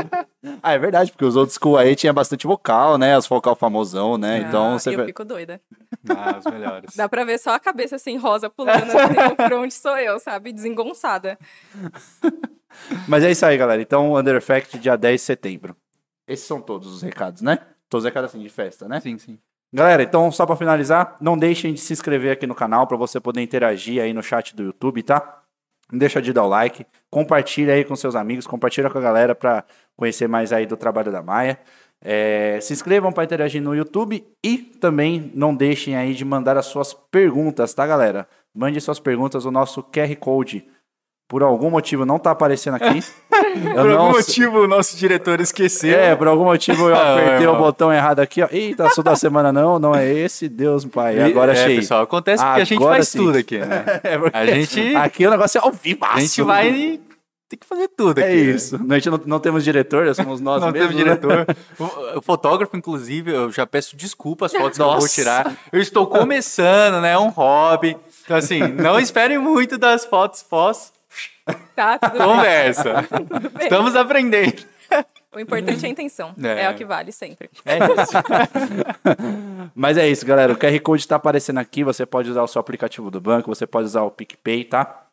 ah, 0.62 0.72
é 0.72 0.78
verdade, 0.78 1.12
porque 1.12 1.26
os 1.26 1.36
old 1.36 1.52
school 1.52 1.76
aí 1.76 1.94
tinha 1.94 2.12
bastante 2.12 2.46
vocal, 2.46 2.96
né? 2.96 3.14
As 3.14 3.26
vocal 3.26 3.54
famosão, 3.54 4.16
né? 4.16 4.36
Ah, 4.36 4.48
então 4.48 4.78
você. 4.78 4.96
Eu 4.96 5.04
fico 5.04 5.26
doida. 5.26 5.60
Ah, 6.08 6.38
os 6.38 6.50
melhores. 6.50 6.96
Dá 6.96 7.06
pra 7.06 7.22
ver 7.24 7.38
só 7.38 7.50
a 7.50 7.60
cabeça 7.60 7.96
assim, 7.96 8.16
rosa, 8.16 8.48
pulando 8.48 8.90
assim, 8.90 9.34
pra 9.36 9.58
onde 9.58 9.74
sou 9.74 9.98
eu, 9.98 10.18
sabe? 10.18 10.52
Desengonçada. 10.52 11.38
Mas 13.08 13.24
é 13.24 13.30
isso 13.30 13.44
aí, 13.44 13.56
galera. 13.56 13.80
Então, 13.80 14.16
Under 14.16 14.36
Effect, 14.36 14.78
dia 14.78 14.96
10 14.96 15.20
de 15.20 15.26
setembro. 15.26 15.76
Esses 16.26 16.46
são 16.46 16.60
todos 16.60 16.92
os 16.92 17.02
recados, 17.02 17.42
né? 17.42 17.58
Todos 17.88 18.04
os 18.04 18.08
recados 18.08 18.30
assim 18.30 18.42
de 18.42 18.48
festa, 18.48 18.88
né? 18.88 19.00
Sim, 19.00 19.18
sim. 19.18 19.38
Galera, 19.74 20.02
então 20.02 20.30
só 20.30 20.44
para 20.44 20.54
finalizar, 20.54 21.16
não 21.18 21.36
deixem 21.36 21.72
de 21.72 21.80
se 21.80 21.94
inscrever 21.94 22.32
aqui 22.32 22.46
no 22.46 22.54
canal 22.54 22.86
para 22.86 22.96
você 22.96 23.18
poder 23.18 23.40
interagir 23.40 24.02
aí 24.02 24.12
no 24.12 24.22
chat 24.22 24.54
do 24.54 24.64
YouTube, 24.64 25.02
tá? 25.02 25.42
Não 25.90 25.98
deixa 25.98 26.20
de 26.20 26.32
dar 26.32 26.44
o 26.44 26.48
like, 26.48 26.86
compartilha 27.10 27.72
aí 27.72 27.84
com 27.84 27.96
seus 27.96 28.14
amigos, 28.14 28.46
compartilha 28.46 28.90
com 28.90 28.98
a 28.98 29.00
galera 29.00 29.34
para 29.34 29.64
conhecer 29.96 30.28
mais 30.28 30.52
aí 30.52 30.66
do 30.66 30.76
trabalho 30.76 31.10
da 31.10 31.22
Maia. 31.22 31.58
É, 32.04 32.58
se 32.60 32.72
inscrevam 32.72 33.12
para 33.12 33.24
interagir 33.24 33.62
no 33.62 33.74
YouTube 33.74 34.26
e 34.44 34.58
também 34.58 35.30
não 35.34 35.54
deixem 35.54 35.96
aí 35.96 36.14
de 36.14 36.24
mandar 36.24 36.56
as 36.58 36.66
suas 36.66 36.92
perguntas, 36.92 37.72
tá, 37.72 37.86
galera? 37.86 38.28
Mande 38.54 38.80
suas 38.80 39.00
perguntas, 39.00 39.46
o 39.46 39.50
nosso 39.50 39.82
QR 39.82 40.14
Code 40.16 40.66
por 41.32 41.42
algum 41.42 41.70
motivo 41.70 42.04
não 42.04 42.18
tá 42.18 42.32
aparecendo 42.32 42.74
aqui. 42.74 43.02
por 43.72 43.90
algum 43.90 44.10
motivo 44.10 44.58
o 44.64 44.68
nosso 44.68 44.94
diretor 44.98 45.40
esqueceu. 45.40 45.98
É, 45.98 46.14
por 46.14 46.28
algum 46.28 46.44
motivo 46.44 46.90
eu 46.90 46.94
ah, 46.94 47.14
apertei 47.14 47.46
o 47.46 47.56
botão 47.56 47.90
errado 47.90 48.20
aqui, 48.20 48.42
ó. 48.42 48.48
Eita, 48.50 48.86
assunto 48.86 49.06
da 49.06 49.16
semana 49.16 49.50
não, 49.50 49.78
não 49.78 49.94
é 49.94 50.12
esse, 50.12 50.46
Deus, 50.46 50.84
pai. 50.84 51.22
Agora 51.22 51.54
é, 51.54 51.62
achei. 51.62 51.76
pessoal, 51.76 52.02
acontece 52.02 52.44
porque 52.44 52.60
a 52.60 52.64
gente 52.64 52.84
faz 52.84 53.08
sim. 53.08 53.18
tudo 53.18 53.38
aqui, 53.38 53.56
né? 53.56 53.82
é 54.04 54.18
a 54.30 54.44
gente... 54.44 54.94
Aqui 54.94 55.26
o 55.26 55.30
negócio 55.30 55.56
é 55.56 55.64
ao 55.64 55.72
vivo. 55.72 56.04
A 56.04 56.20
gente 56.20 56.42
vai 56.42 57.00
tem 57.48 57.58
que 57.58 57.66
fazer 57.66 57.88
tudo 57.88 58.18
é 58.18 58.24
aqui. 58.24 58.32
É 58.32 58.36
isso. 58.36 58.78
Né? 58.84 58.96
A 58.96 58.98
gente 58.98 59.08
não, 59.08 59.20
não, 59.24 59.40
temos 59.40 59.64
diretor, 59.64 60.14
somos 60.14 60.38
nós 60.38 60.60
não 60.60 60.70
mesmos. 60.70 60.94
Não 60.94 61.04
temos 61.04 61.18
diretor. 61.22 61.56
o, 61.78 62.18
o, 62.18 62.22
fotógrafo, 62.22 62.76
inclusive, 62.76 63.30
eu 63.30 63.50
já 63.50 63.66
peço 63.66 63.96
desculpas 63.96 64.54
as 64.54 64.60
fotos 64.60 64.78
Nossa. 64.78 64.90
que 64.90 64.96
eu 64.96 65.00
vou 65.00 65.08
tirar. 65.08 65.56
Eu 65.72 65.80
estou 65.80 66.06
começando, 66.06 67.00
né? 67.00 67.12
É 67.12 67.18
um 67.18 67.30
hobby. 67.30 67.96
Então, 68.24 68.36
assim, 68.36 68.60
não 68.60 68.98
esperem 69.00 69.38
muito 69.38 69.78
das 69.78 70.04
fotos 70.04 70.42
pós 70.42 70.92
Tá, 71.74 71.98
tudo 71.98 72.18
Conversa. 72.18 73.02
Tudo 73.08 73.62
Estamos 73.62 73.96
aprendendo. 73.96 74.62
O 75.34 75.40
importante 75.40 75.84
é 75.84 75.88
a 75.88 75.90
intenção. 75.90 76.34
É. 76.42 76.64
é, 76.64 76.70
o 76.70 76.74
que 76.74 76.84
vale 76.84 77.10
sempre. 77.10 77.48
É 77.64 77.78
isso. 77.78 78.12
Mas 79.74 79.96
é 79.96 80.06
isso, 80.06 80.26
galera. 80.26 80.52
O 80.52 80.56
QR 80.56 80.78
Code 80.80 81.00
está 81.00 81.16
aparecendo 81.16 81.58
aqui. 81.58 81.82
Você 81.82 82.04
pode 82.04 82.30
usar 82.30 82.42
o 82.42 82.46
seu 82.46 82.60
aplicativo 82.60 83.10
do 83.10 83.20
banco, 83.20 83.52
você 83.52 83.66
pode 83.66 83.86
usar 83.86 84.02
o 84.02 84.10
PicPay, 84.10 84.64
tá? 84.64 85.06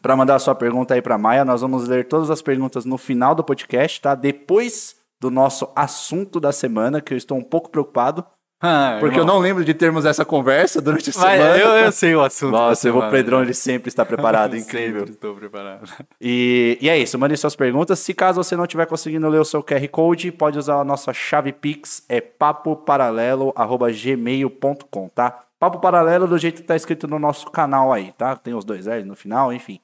Para 0.00 0.16
mandar 0.16 0.36
a 0.36 0.38
sua 0.38 0.54
pergunta 0.54 0.94
aí 0.94 1.02
para 1.02 1.18
Maia, 1.18 1.44
nós 1.44 1.60
vamos 1.60 1.88
ler 1.88 2.06
todas 2.06 2.30
as 2.30 2.40
perguntas 2.40 2.84
no 2.84 2.96
final 2.96 3.34
do 3.34 3.42
podcast, 3.42 4.00
tá? 4.00 4.14
Depois 4.14 4.96
do 5.20 5.30
nosso 5.30 5.70
assunto 5.74 6.38
da 6.38 6.52
semana, 6.52 7.00
que 7.00 7.12
eu 7.12 7.18
estou 7.18 7.38
um 7.38 7.42
pouco 7.42 7.70
preocupado. 7.70 8.24
Ah, 8.66 8.96
porque 8.98 9.18
irmão. 9.18 9.28
eu 9.28 9.34
não 9.34 9.40
lembro 9.40 9.62
de 9.62 9.74
termos 9.74 10.06
essa 10.06 10.24
conversa 10.24 10.80
durante 10.80 11.10
a 11.10 11.12
Mas 11.14 11.22
semana. 11.22 11.58
Eu, 11.58 11.68
eu 11.76 11.92
sei 11.92 12.14
o 12.14 12.22
assunto. 12.22 12.52
Nossa, 12.52 12.90
o 12.90 13.10
Pedrão 13.10 13.42
ele 13.42 13.52
sempre 13.52 13.88
está 13.88 14.06
preparado, 14.06 14.56
incrível. 14.60 15.00
sempre 15.00 15.12
estou 15.14 15.34
preparado. 15.34 15.86
E, 16.20 16.78
e 16.80 16.88
é 16.88 16.96
isso, 16.98 17.18
mande 17.18 17.36
suas 17.36 17.54
perguntas. 17.54 17.98
Se 17.98 18.14
caso 18.14 18.42
você 18.42 18.56
não 18.56 18.64
estiver 18.64 18.86
conseguindo 18.86 19.28
ler 19.28 19.40
o 19.40 19.44
seu 19.44 19.62
QR 19.62 19.86
Code, 19.88 20.32
pode 20.32 20.58
usar 20.58 20.80
a 20.80 20.84
nossa 20.84 21.12
chave 21.12 21.52
Pix, 21.52 22.02
é 22.08 22.22
papoparalelo.gmail.com, 22.22 25.08
tá? 25.10 25.40
Papo 25.58 25.78
Paralelo 25.78 26.26
do 26.26 26.38
jeito 26.38 26.54
que 26.56 26.62
está 26.62 26.76
escrito 26.76 27.06
no 27.06 27.18
nosso 27.18 27.50
canal 27.50 27.92
aí, 27.92 28.12
tá? 28.16 28.34
Tem 28.36 28.54
os 28.54 28.64
dois 28.64 28.86
L 28.86 29.04
no 29.04 29.14
final, 29.14 29.52
enfim. 29.52 29.78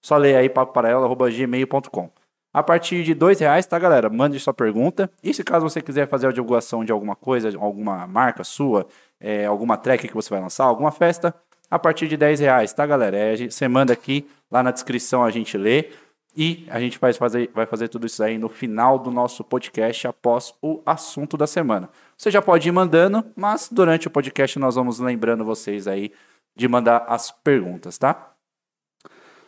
Só 0.00 0.16
leia 0.16 0.38
aí 0.38 0.48
papoparalelo.gmail.com. 0.48 2.10
A 2.54 2.62
partir 2.62 3.02
de 3.02 3.14
dois 3.14 3.40
reais, 3.40 3.66
tá, 3.66 3.76
galera? 3.80 4.08
Mande 4.08 4.38
sua 4.38 4.54
pergunta. 4.54 5.10
E 5.24 5.34
se 5.34 5.42
caso 5.42 5.68
você 5.68 5.82
quiser 5.82 6.06
fazer 6.06 6.28
a 6.28 6.30
divulgação 6.30 6.84
de 6.84 6.92
alguma 6.92 7.16
coisa, 7.16 7.52
alguma 7.58 8.06
marca 8.06 8.44
sua, 8.44 8.86
é, 9.18 9.44
alguma 9.44 9.76
track 9.76 10.06
que 10.06 10.14
você 10.14 10.30
vai 10.30 10.40
lançar, 10.40 10.62
alguma 10.62 10.92
festa, 10.92 11.34
a 11.68 11.80
partir 11.80 12.06
de 12.06 12.16
10 12.16 12.38
reais, 12.38 12.72
tá, 12.72 12.86
galera? 12.86 13.16
É, 13.16 13.36
você 13.36 13.66
manda 13.66 13.92
aqui, 13.92 14.28
lá 14.48 14.62
na 14.62 14.70
descrição 14.70 15.24
a 15.24 15.32
gente 15.32 15.58
lê. 15.58 15.90
E 16.36 16.64
a 16.70 16.78
gente 16.78 16.96
vai 16.98 17.12
fazer, 17.12 17.50
vai 17.52 17.66
fazer 17.66 17.88
tudo 17.88 18.06
isso 18.06 18.22
aí 18.22 18.38
no 18.38 18.48
final 18.48 19.00
do 19.00 19.10
nosso 19.10 19.42
podcast, 19.42 20.06
após 20.06 20.54
o 20.62 20.80
assunto 20.86 21.36
da 21.36 21.48
semana. 21.48 21.88
Você 22.16 22.30
já 22.30 22.40
pode 22.40 22.68
ir 22.68 22.72
mandando, 22.72 23.24
mas 23.34 23.68
durante 23.70 24.06
o 24.06 24.10
podcast 24.10 24.60
nós 24.60 24.76
vamos 24.76 25.00
lembrando 25.00 25.44
vocês 25.44 25.88
aí 25.88 26.12
de 26.54 26.68
mandar 26.68 27.04
as 27.08 27.32
perguntas, 27.32 27.98
tá? 27.98 28.32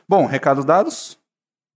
Bom, 0.08 0.26
recados 0.26 0.64
dados. 0.64 1.25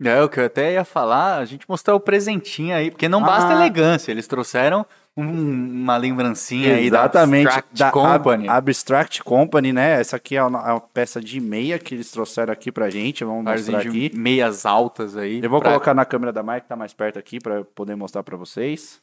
É, 0.02 0.23
o 0.23 0.28
que 0.28 0.40
eu 0.40 0.47
até 0.47 0.73
ia 0.73 0.85
falar, 0.85 1.38
a 1.38 1.45
gente 1.45 1.66
mostrar 1.69 1.95
o 1.95 2.00
presentinho 2.00 2.75
aí, 2.75 2.90
porque 2.90 3.09
não 3.09 3.21
basta 3.23 3.50
ah. 3.50 3.57
elegância, 3.57 4.11
eles 4.11 4.26
trouxeram 4.26 4.87
um- 5.14 5.83
uma 5.83 5.97
lembrancinha 5.99 6.76
aí 6.76 6.87
Exatamente. 6.87 7.45
da 7.45 7.50
Abstract 7.57 7.78
da 7.78 7.90
Company. 7.90 8.49
Ab- 8.49 8.57
Abstract 8.59 9.23
Company, 9.23 9.73
né? 9.75 10.00
Essa 10.00 10.16
aqui 10.16 10.37
é 10.37 10.42
uma, 10.42 10.61
é 10.69 10.73
uma 10.73 10.80
peça 10.80 11.21
de 11.21 11.38
meia 11.38 11.78
que 11.78 11.95
eles 11.95 12.11
trouxeram 12.11 12.50
aqui 12.52 12.73
pra 12.73 12.88
gente. 12.88 13.25
Vamos 13.25 13.45
Parzinho 13.45 13.76
mostrar 13.76 13.90
aqui. 13.90 14.11
meias 14.16 14.64
altas 14.64 15.16
aí. 15.19 15.40
Eu 15.42 15.50
vou 15.50 15.61
pra- 15.61 15.71
colocar 15.71 15.92
na 15.92 16.07
câmera 16.07 16.33
da 16.33 16.42
Mike, 16.42 16.62
que 16.62 16.69
tá 16.69 16.76
mais 16.76 16.95
perto 16.95 17.19
aqui, 17.19 17.38
pra 17.38 17.57
eu 17.57 17.64
poder 17.66 17.95
mostrar 17.95 18.23
pra 18.23 18.37
vocês. 18.38 19.02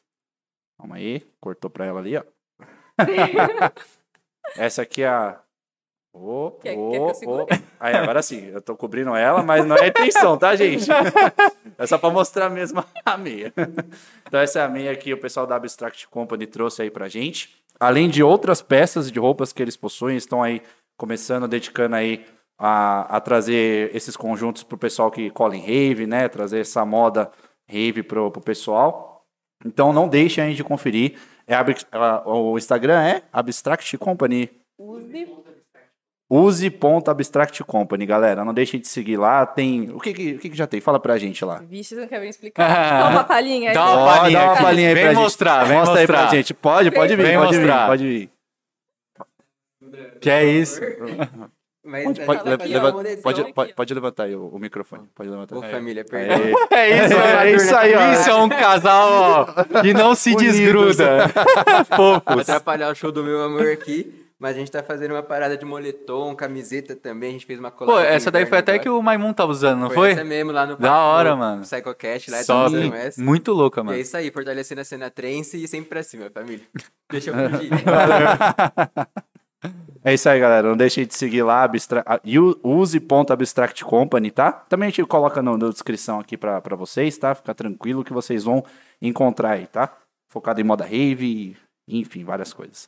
Calma 0.79 0.95
aí. 0.95 1.21
Cortou 1.39 1.69
pra 1.69 1.85
ela 1.85 1.99
ali, 1.99 2.17
ó. 2.17 2.23
Essa 4.57 4.81
aqui 4.81 5.03
é 5.03 5.07
a. 5.09 5.37
Ô, 6.13 6.51
Quer- 6.61 6.73
quer 6.73 6.79
ô, 6.79 7.11
que 7.13 7.25
ô. 7.27 7.45
Aí, 7.79 7.93
agora 7.95 8.21
sim, 8.23 8.47
eu 8.47 8.61
tô 8.61 8.75
cobrindo 8.75 9.15
ela, 9.15 9.43
mas 9.43 9.65
não 9.65 9.75
é 9.75 9.83
a 9.83 9.87
intenção, 9.87 10.37
tá, 10.37 10.55
gente? 10.55 10.87
É 11.79 11.85
só 11.85 11.95
pra 11.99 12.09
mostrar 12.09 12.49
mesmo 12.49 12.83
a 13.05 13.17
meia. 13.17 13.53
Então, 14.27 14.39
essa 14.39 14.59
é 14.59 14.63
a 14.63 14.67
meia 14.67 14.95
que 14.95 15.13
o 15.13 15.17
pessoal 15.19 15.45
da 15.45 15.55
Abstract 15.57 16.07
Company 16.07 16.47
trouxe 16.47 16.81
aí 16.81 16.89
pra 16.89 17.07
gente. 17.07 17.55
Além 17.79 18.09
de 18.09 18.23
outras 18.23 18.63
peças 18.63 19.11
de 19.11 19.19
roupas 19.19 19.53
que 19.53 19.61
eles 19.61 19.77
possuem, 19.77 20.17
estão 20.17 20.41
aí 20.41 20.63
começando, 20.97 21.47
dedicando 21.47 21.95
aí 21.95 22.25
a, 22.57 23.17
a 23.17 23.21
trazer 23.21 23.95
esses 23.95 24.17
conjuntos 24.17 24.63
pro 24.63 24.75
pessoal 24.75 25.11
que 25.11 25.29
cola 25.29 25.55
em 25.55 25.59
rave, 25.61 26.07
né? 26.07 26.27
Trazer 26.27 26.61
essa 26.61 26.83
moda 26.83 27.31
rave 27.69 28.01
pro, 28.01 28.31
pro 28.31 28.41
pessoal. 28.41 29.23
Então, 29.63 29.93
não 29.93 30.07
deixem 30.09 30.43
aí 30.45 30.55
de 30.55 30.63
conferir. 30.63 31.19
É 31.45 31.53
a- 31.53 32.23
o 32.25 32.57
Instagram 32.57 32.99
é 33.03 33.21
Abstract 33.31 33.95
Company. 33.99 34.49
Use. 34.79 35.27
Use.abstract 36.29 37.63
company, 37.63 38.05
galera. 38.05 38.43
Não 38.43 38.53
deixem 38.53 38.79
de 38.81 38.87
seguir 38.87 39.15
lá. 39.17 39.45
Tem. 39.45 39.89
O 39.91 39.99
que, 39.99 40.13
que, 40.13 40.31
o 40.33 40.39
que, 40.39 40.49
que 40.49 40.57
já 40.57 40.67
tem? 40.67 40.81
Fala 40.81 40.99
pra 40.99 41.17
gente 41.17 41.43
lá. 41.45 41.61
Vixe, 41.67 41.95
você 41.95 42.01
não 42.01 42.07
quer 42.07 42.19
vir 42.19 42.27
explicar? 42.29 42.67
Dá 43.03 43.09
uma 43.11 43.23
palhinha 43.23 43.69
aí. 43.69 43.73
Dá 43.73 43.85
uma 43.95 44.05
palhinha 44.17 44.39
dar 44.39 44.45
uma 44.51 44.55
palhinha 44.61 44.87
aí 44.89 44.93
Vem 44.93 45.03
pra 45.05 45.13
gente. 45.13 45.23
mostrar, 45.23 45.63
vem 45.63 45.77
Mostra 45.77 45.99
aí 46.01 46.05
pra 46.07 46.17
mostrar. 46.23 46.35
gente. 46.37 46.53
Pode, 46.53 46.91
pode 46.91 47.15
vir, 47.15 47.23
Vem 47.25 47.37
pode 47.37 47.57
mostrar. 47.57 47.79
vir, 47.81 47.87
pode 47.87 48.03
vir. 48.03 48.29
Que 50.19 50.29
é 50.29 50.43
isso? 50.45 50.81
Mas 51.89 52.03
Pode, 52.03 52.21
a 52.21 52.25
pode, 52.25 52.43
le- 52.49 52.73
leva- 52.73 52.91
pode, 53.23 53.53
pode, 53.53 53.73
pode 53.73 53.93
levantar 53.93 54.23
aí 54.23 54.35
o, 54.35 54.47
o 54.49 54.59
microfone. 54.59 55.07
Pode 55.15 55.29
levantar. 55.29 55.55
Ô, 55.55 55.61
família, 55.61 56.03
Aí. 56.03 56.09
perdão. 56.09 56.37
É 56.71 57.05
isso, 57.05 57.13
É 57.17 57.51
isso 57.51 57.75
aí, 57.77 57.95
ó. 57.95 58.11
Isso 58.11 58.29
é 58.29 58.35
um 58.35 58.49
casal, 58.49 59.09
ó, 59.09 59.81
que 59.81 59.93
não 59.93 60.13
se 60.13 60.35
Unidos. 60.35 60.57
desgruda. 60.57 61.27
Vou 61.95 62.15
Fofos. 62.19 62.41
atrapalhar 62.41 62.91
o 62.91 62.95
show 62.95 63.09
do 63.09 63.23
meu 63.23 63.41
amor 63.41 63.67
aqui. 63.71 64.26
Mas 64.39 64.55
a 64.55 64.59
gente 64.59 64.71
tá 64.71 64.83
fazendo 64.83 65.11
uma 65.15 65.23
parada 65.23 65.57
de 65.57 65.65
moletom, 65.65 66.35
camiseta 66.35 66.95
também. 66.95 67.29
A 67.29 67.31
gente 67.33 67.45
fez 67.47 67.57
uma 67.59 67.71
Pô, 67.71 67.85
colada. 67.85 68.05
essa 68.07 68.29
daí 68.29 68.45
foi 68.45 68.59
até 68.59 68.77
que 68.77 68.87
o 68.87 69.01
Maimun 69.01 69.33
tava 69.33 69.51
usando, 69.51 69.79
não 69.79 69.89
foi? 69.89 70.11
Essa 70.11 70.23
mesmo 70.23 70.51
lá 70.51 70.65
no 70.67 70.75
Da 70.77 70.95
hora, 70.95 71.31
do 71.31 71.37
mano. 71.37 71.61
Psychocast 71.63 72.29
lá. 72.29 72.43
Tá 72.43 72.65
usando 72.67 72.93
essa. 72.93 73.19
Muito 73.19 73.51
louca, 73.51 73.79
E 73.79 73.81
é 73.81 73.83
mano. 73.83 73.97
isso 73.99 74.15
aí, 74.15 74.29
fortalecendo 74.29 74.81
a 74.81 74.83
cena 74.83 75.09
trance 75.09 75.57
e 75.61 75.67
sempre 75.67 75.89
pra 75.89 76.03
cima, 76.03 76.29
família. 76.29 76.63
Deixa 77.11 77.31
eu 77.31 77.49
fugir. 77.49 77.71
É 80.03 80.13
isso 80.13 80.29
aí, 80.29 80.39
galera. 80.39 80.69
Não 80.69 80.77
deixem 80.77 81.05
de 81.05 81.15
seguir 81.15 81.41
lá, 81.41 81.63
abstra... 81.63 82.05
use.abstract 82.63 83.83
company, 83.83 84.29
tá? 84.31 84.51
Também 84.51 84.87
a 84.87 84.89
gente 84.91 85.03
coloca 85.05 85.41
no- 85.41 85.57
na 85.57 85.69
descrição 85.69 86.19
aqui 86.19 86.37
pra, 86.37 86.61
pra 86.61 86.75
vocês, 86.75 87.17
tá? 87.17 87.33
Fica 87.33 87.53
tranquilo 87.55 88.03
que 88.03 88.13
vocês 88.13 88.43
vão 88.43 88.63
encontrar 89.01 89.51
aí, 89.53 89.65
tá? 89.67 89.97
Focado 90.31 90.61
em 90.61 90.63
moda 90.63 90.83
rave, 90.85 91.57
enfim, 91.89 92.23
várias 92.23 92.53
coisas. 92.53 92.87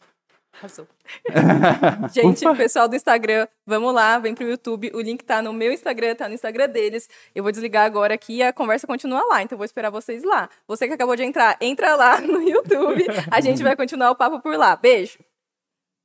Arrasou. 0.60 0.86
Gente, 2.14 2.46
pessoal 2.58 2.88
do 2.88 2.96
Instagram, 2.96 3.48
vamos 3.66 3.94
lá, 3.94 4.20
vem 4.20 4.36
pro 4.36 4.48
YouTube. 4.48 4.92
O 4.94 5.00
link 5.00 5.24
tá 5.24 5.42
no 5.42 5.54
meu 5.54 5.72
Instagram, 5.72 6.16
tá 6.16 6.28
no 6.28 6.34
Instagram 6.34 6.68
deles. 6.68 7.10
Eu 7.34 7.44
vou 7.44 7.52
desligar 7.52 7.86
agora 7.86 8.14
aqui 8.14 8.38
e 8.38 8.44
a 8.44 8.52
conversa 8.52 8.86
continua 8.86 9.24
lá, 9.30 9.42
então 9.42 9.56
eu 9.56 9.58
vou 9.58 9.66
esperar 9.66 9.90
vocês 9.90 10.24
lá. 10.24 10.50
Você 10.68 10.88
que 10.88 10.94
acabou 10.94 11.16
de 11.16 11.24
entrar, 11.24 11.56
entra 11.62 11.96
lá 11.96 12.20
no 12.22 12.42
YouTube. 12.42 13.06
A 13.32 13.40
gente 13.40 13.64
vai 13.64 13.76
continuar 13.76 14.12
o 14.12 14.16
papo 14.16 14.42
por 14.42 14.58
lá. 14.58 14.76
Beijo. 14.76 15.18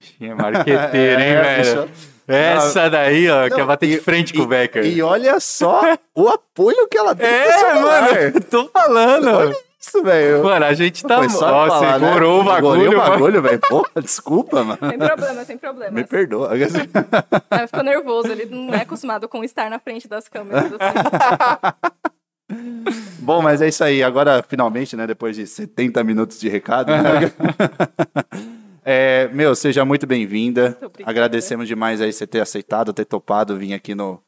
Tinha 0.00 0.36
marqueteira, 0.36 1.20
hein, 1.20 1.32
É, 1.32 1.62
velho? 1.62 1.90
Essa 2.26 2.88
daí, 2.88 3.28
ó, 3.28 3.50
quer 3.50 3.66
bater 3.66 3.86
de 3.86 3.98
frente 4.00 4.32
com 4.32 4.42
o 4.42 4.46
Becker. 4.46 4.84
E 4.86 5.02
olha 5.02 5.38
só 5.40 5.82
o 6.14 6.28
apoio 6.28 6.88
que 6.88 6.96
ela 6.96 7.14
deu 7.14 7.26
É, 7.26 7.74
mano, 7.74 8.40
tô 8.50 8.68
falando. 8.68 9.28
Olha 9.28 9.56
isso, 9.86 10.02
velho. 10.02 10.42
Mano, 10.44 10.64
a 10.64 10.72
gente 10.74 11.02
tá. 11.04 11.18
Foi 11.18 11.28
só 11.28 11.46
Ó, 11.46 11.68
falar, 11.68 11.98
né? 11.98 12.08
segurou 12.08 12.40
o 12.40 12.44
bagulho. 12.44 12.80
Segurei 12.82 12.98
o 12.98 13.00
bagulho, 13.10 13.42
velho. 13.42 13.60
Porra, 13.60 13.90
desculpa, 14.02 14.64
mano. 14.64 14.78
Sem 14.88 14.98
problema, 14.98 15.44
sem 15.44 15.58
problema. 15.58 15.90
Me 15.92 16.04
perdoa. 16.04 16.50
Ela 17.50 17.66
ficou 17.66 17.82
nervoso, 17.82 18.28
ele 18.32 18.46
não 18.46 18.74
é 18.74 18.82
acostumado 18.82 19.28
com 19.28 19.44
estar 19.44 19.68
na 19.70 19.78
frente 19.78 20.08
das 20.08 20.28
câmeras. 20.28 20.72
assim. 20.72 20.78
Bom, 23.20 23.40
mas 23.40 23.62
é 23.62 23.68
isso 23.68 23.82
aí. 23.82 24.02
Agora, 24.02 24.44
finalmente, 24.46 24.96
né? 24.96 25.06
Depois 25.06 25.36
de 25.36 25.46
70 25.46 26.02
minutos 26.04 26.38
de 26.38 26.48
recado. 26.48 26.90
né? 26.92 27.32
É, 28.84 29.28
meu, 29.32 29.54
seja 29.54 29.84
muito 29.84 30.06
bem-vinda. 30.06 30.76
Agradecemos 31.04 31.66
demais 31.66 32.00
aí 32.00 32.12
você 32.12 32.26
ter 32.26 32.40
aceitado, 32.40 32.92
ter 32.92 33.04
topado 33.06 33.56
vir 33.56 33.72
aqui 33.74 33.94
no, 33.94 34.22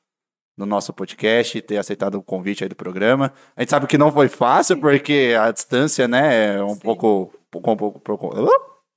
no 0.56 0.64
nosso 0.64 0.92
podcast, 0.92 1.60
ter 1.62 1.76
aceitado 1.76 2.14
o 2.16 2.22
convite 2.22 2.64
aí 2.64 2.68
do 2.68 2.76
programa. 2.76 3.32
A 3.54 3.60
gente 3.60 3.70
sabe 3.70 3.86
que 3.86 3.98
não 3.98 4.10
foi 4.10 4.28
fácil, 4.28 4.78
porque 4.78 5.36
a 5.38 5.50
distância, 5.50 6.08
né, 6.08 6.56
é 6.56 6.64
um 6.64 6.74
Sim. 6.74 6.80
pouco, 6.80 7.32
um 7.54 7.76
pouco, 7.76 8.28
uh, 8.28 8.48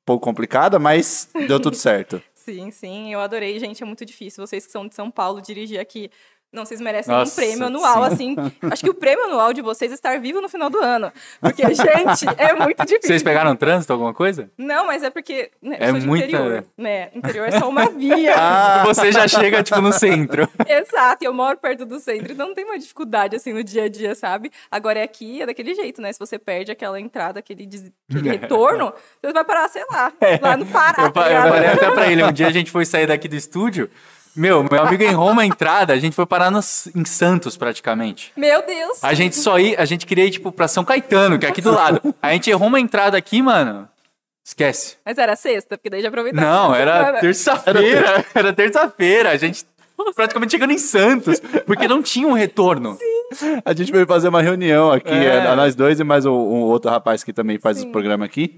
pouco 0.06 0.24
complicada, 0.24 0.80
mas 0.80 1.30
deu 1.48 1.60
tudo 1.60 1.76
certo. 1.78 2.22
Sim, 2.34 2.72
sim, 2.72 3.14
eu 3.14 3.20
adorei, 3.20 3.60
gente. 3.60 3.84
É 3.84 3.86
muito 3.86 4.06
difícil. 4.06 4.46
Vocês 4.46 4.66
que 4.66 4.72
são 4.72 4.88
de 4.88 4.96
São 4.96 5.12
Paulo 5.12 5.42
dirigir 5.42 5.80
aqui. 5.80 6.10
Não, 6.52 6.66
vocês 6.66 6.82
merecem 6.82 7.14
Nossa, 7.14 7.32
um 7.32 7.36
prêmio 7.36 7.66
anual, 7.68 8.04
assim. 8.04 8.36
Acho 8.72 8.84
que 8.84 8.90
o 8.90 8.94
prêmio 8.94 9.26
anual 9.26 9.54
de 9.54 9.62
vocês 9.62 9.92
é 9.92 9.94
estar 9.94 10.20
vivo 10.20 10.42
no 10.42 10.50
final 10.50 10.68
do 10.70 10.80
ano. 10.80 11.12
Porque, 11.40 11.62
gente, 11.76 12.26
é 12.38 12.54
muito 12.54 12.80
difícil. 12.86 13.08
Vocês 13.08 13.22
pegaram 13.22 13.56
trânsito, 13.56 13.94
alguma 13.94 14.14
coisa? 14.14 14.50
Não, 14.58 14.88
mas 14.88 15.04
é 15.04 15.12
porque 15.12 15.52
né, 15.62 15.78
É 15.80 15.92
muita- 15.92 16.26
interior, 16.26 16.66
né? 16.76 17.10
Interior 17.14 17.48
é 17.48 17.60
só 17.60 17.70
uma 17.70 17.86
via. 17.92 18.34
Ah, 18.36 18.84
Você 18.88 19.12
já 19.12 19.28
chega, 19.28 19.62
tipo, 19.62 19.80
no 19.80 19.94
centro. 19.94 20.50
Exato, 20.68 21.24
e 21.24 21.28
eu 21.28 21.34
moro 21.34 21.58
perto 21.58 21.86
do 21.86 22.00
centro, 22.00 22.34
então 22.34 22.48
não 22.48 22.56
tem 22.56 22.66
uma 22.66 22.80
dificuldade 22.80 23.36
assim 23.36 23.54
no 23.54 23.64
dia 23.64 23.84
a 23.84 23.88
dia, 23.90 24.16
sabe? 24.16 24.52
Agora 24.72 24.98
é 25.00 25.04
aqui, 25.04 25.42
é 25.42 25.46
daquele 25.46 25.76
jeito, 25.76 26.02
né? 26.02 26.12
Se 26.12 26.18
você 26.20 26.40
perde 26.40 26.72
aquela 26.72 27.00
entrada, 27.00 27.40
aquele, 27.40 27.66
des- 27.68 27.92
aquele 28.10 28.30
retorno, 28.30 28.92
você 29.22 29.32
vai 29.34 29.46
parar, 29.46 29.70
sei 29.70 29.84
lá, 29.92 30.12
lá 30.42 30.58
no 30.58 30.66
Pará. 30.66 31.04
Eu, 31.04 31.12
tá 31.12 31.32
eu 31.32 31.42
falei 31.54 31.68
até 31.70 31.92
pra 31.92 32.08
ele, 32.12 32.24
um 32.24 32.32
dia 32.32 32.48
a 32.48 32.52
gente 32.52 32.72
foi 32.72 32.86
sair 32.86 33.06
daqui 33.06 33.28
do 33.28 33.36
estúdio. 33.36 33.90
Meu, 34.40 34.64
meu 34.64 34.82
amigo 34.82 35.04
em 35.04 35.12
Roma, 35.12 35.42
a 35.42 35.46
entrada, 35.46 35.92
a 35.94 35.98
gente 36.00 36.16
foi 36.16 36.26
parar 36.26 36.50
nos- 36.50 36.88
em 36.96 37.04
Santos, 37.04 37.58
praticamente. 37.58 38.32
Meu 38.38 38.66
Deus! 38.66 39.04
A 39.04 39.14
gente 39.14 39.36
só 39.36 39.60
ia, 39.60 39.80
a 39.80 39.86
gente 39.86 40.06
queria 40.06 40.26
ir, 40.26 40.32
tipo, 40.32 40.52
pra 40.52 40.68
São 40.68 40.86
Caetano, 40.86 41.38
que 41.38 41.46
é 41.46 41.50
aqui 41.50 41.62
do 41.62 41.72
lado. 41.74 42.02
A 42.22 42.32
gente 42.32 42.50
errou 42.50 42.68
uma 42.70 42.80
entrada 42.80 43.18
aqui, 43.18 43.42
mano. 43.42 43.88
Esquece. 44.46 44.96
Mas 45.06 45.18
era 45.18 45.36
sexta, 45.36 45.78
porque 45.78 45.90
daí 45.90 46.02
já 46.02 46.08
aproveitava. 46.08 46.46
Não, 46.46 46.74
era 46.74 47.20
terça-feira. 47.20 48.26
Era 48.34 48.54
terça-feira. 48.54 49.30
A 49.32 49.38
gente 49.38 49.66
praticamente 50.16 50.52
chegando 50.52 50.72
em 50.72 50.78
Santos, 50.78 51.42
porque 51.66 51.86
não 51.88 52.02
tinha 52.02 52.26
um 52.28 52.32
retorno. 52.34 52.98
a 53.66 53.74
gente 53.74 53.92
veio 53.92 54.08
fazer 54.08 54.30
uma 54.30 54.42
reunião 54.42 54.90
aqui, 54.92 55.10
É. 55.12 55.46
é, 55.48 55.56
nós 55.56 55.76
dois 55.76 56.00
e 56.00 56.04
mais 56.06 56.26
um, 56.26 56.32
um 56.32 56.62
outro 56.62 56.90
rapaz 56.90 57.24
que 57.24 57.34
também 57.34 57.60
faz 57.60 57.78
Sim. 57.80 57.90
o 57.90 57.92
programa 57.92 58.24
aqui. 58.26 58.58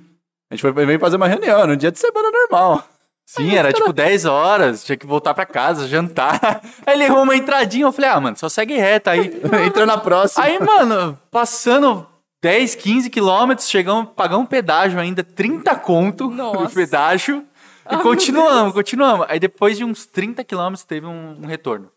A 0.50 0.53
gente 0.55 0.61
foi, 0.61 0.71
veio 0.85 1.00
fazer 1.00 1.15
uma 1.15 1.27
reunião, 1.27 1.65
num 1.65 1.75
dia 1.75 1.91
de 1.91 1.97
semana 2.00 2.29
normal. 2.31 2.88
Sim, 3.33 3.55
era 3.55 3.71
tipo 3.71 3.93
10 3.93 4.25
horas, 4.25 4.83
tinha 4.83 4.97
que 4.97 5.07
voltar 5.07 5.33
pra 5.33 5.45
casa, 5.45 5.88
jantar. 5.89 6.61
Aí 6.85 6.95
ele 6.95 7.05
errou 7.05 7.23
uma 7.23 7.33
entradinha, 7.33 7.85
eu 7.85 7.91
falei, 7.93 8.09
ah, 8.09 8.19
mano, 8.19 8.35
só 8.35 8.50
segue 8.50 8.75
reta 8.75 9.11
aí. 9.11 9.41
Entra 9.65 9.85
na 9.85 9.97
próxima. 9.97 10.43
Aí, 10.43 10.59
mano, 10.59 11.17
passando 11.31 12.05
10, 12.41 12.75
15 12.75 13.09
quilômetros, 13.09 13.69
chegamos, 13.69 14.09
pagamos 14.17 14.50
pedágio 14.50 15.00
ainda, 15.00 15.23
30 15.23 15.73
conto 15.75 16.27
Nossa. 16.31 16.67
de 16.67 16.73
pedágio. 16.73 17.45
E 17.89 17.97
continuamos, 17.97 18.73
continuamos. 18.73 19.25
Aí 19.29 19.39
depois 19.39 19.77
de 19.77 19.85
uns 19.85 20.05
30 20.05 20.43
quilômetros 20.43 20.83
teve 20.83 21.05
um, 21.05 21.38
um 21.41 21.45
retorno. 21.45 21.89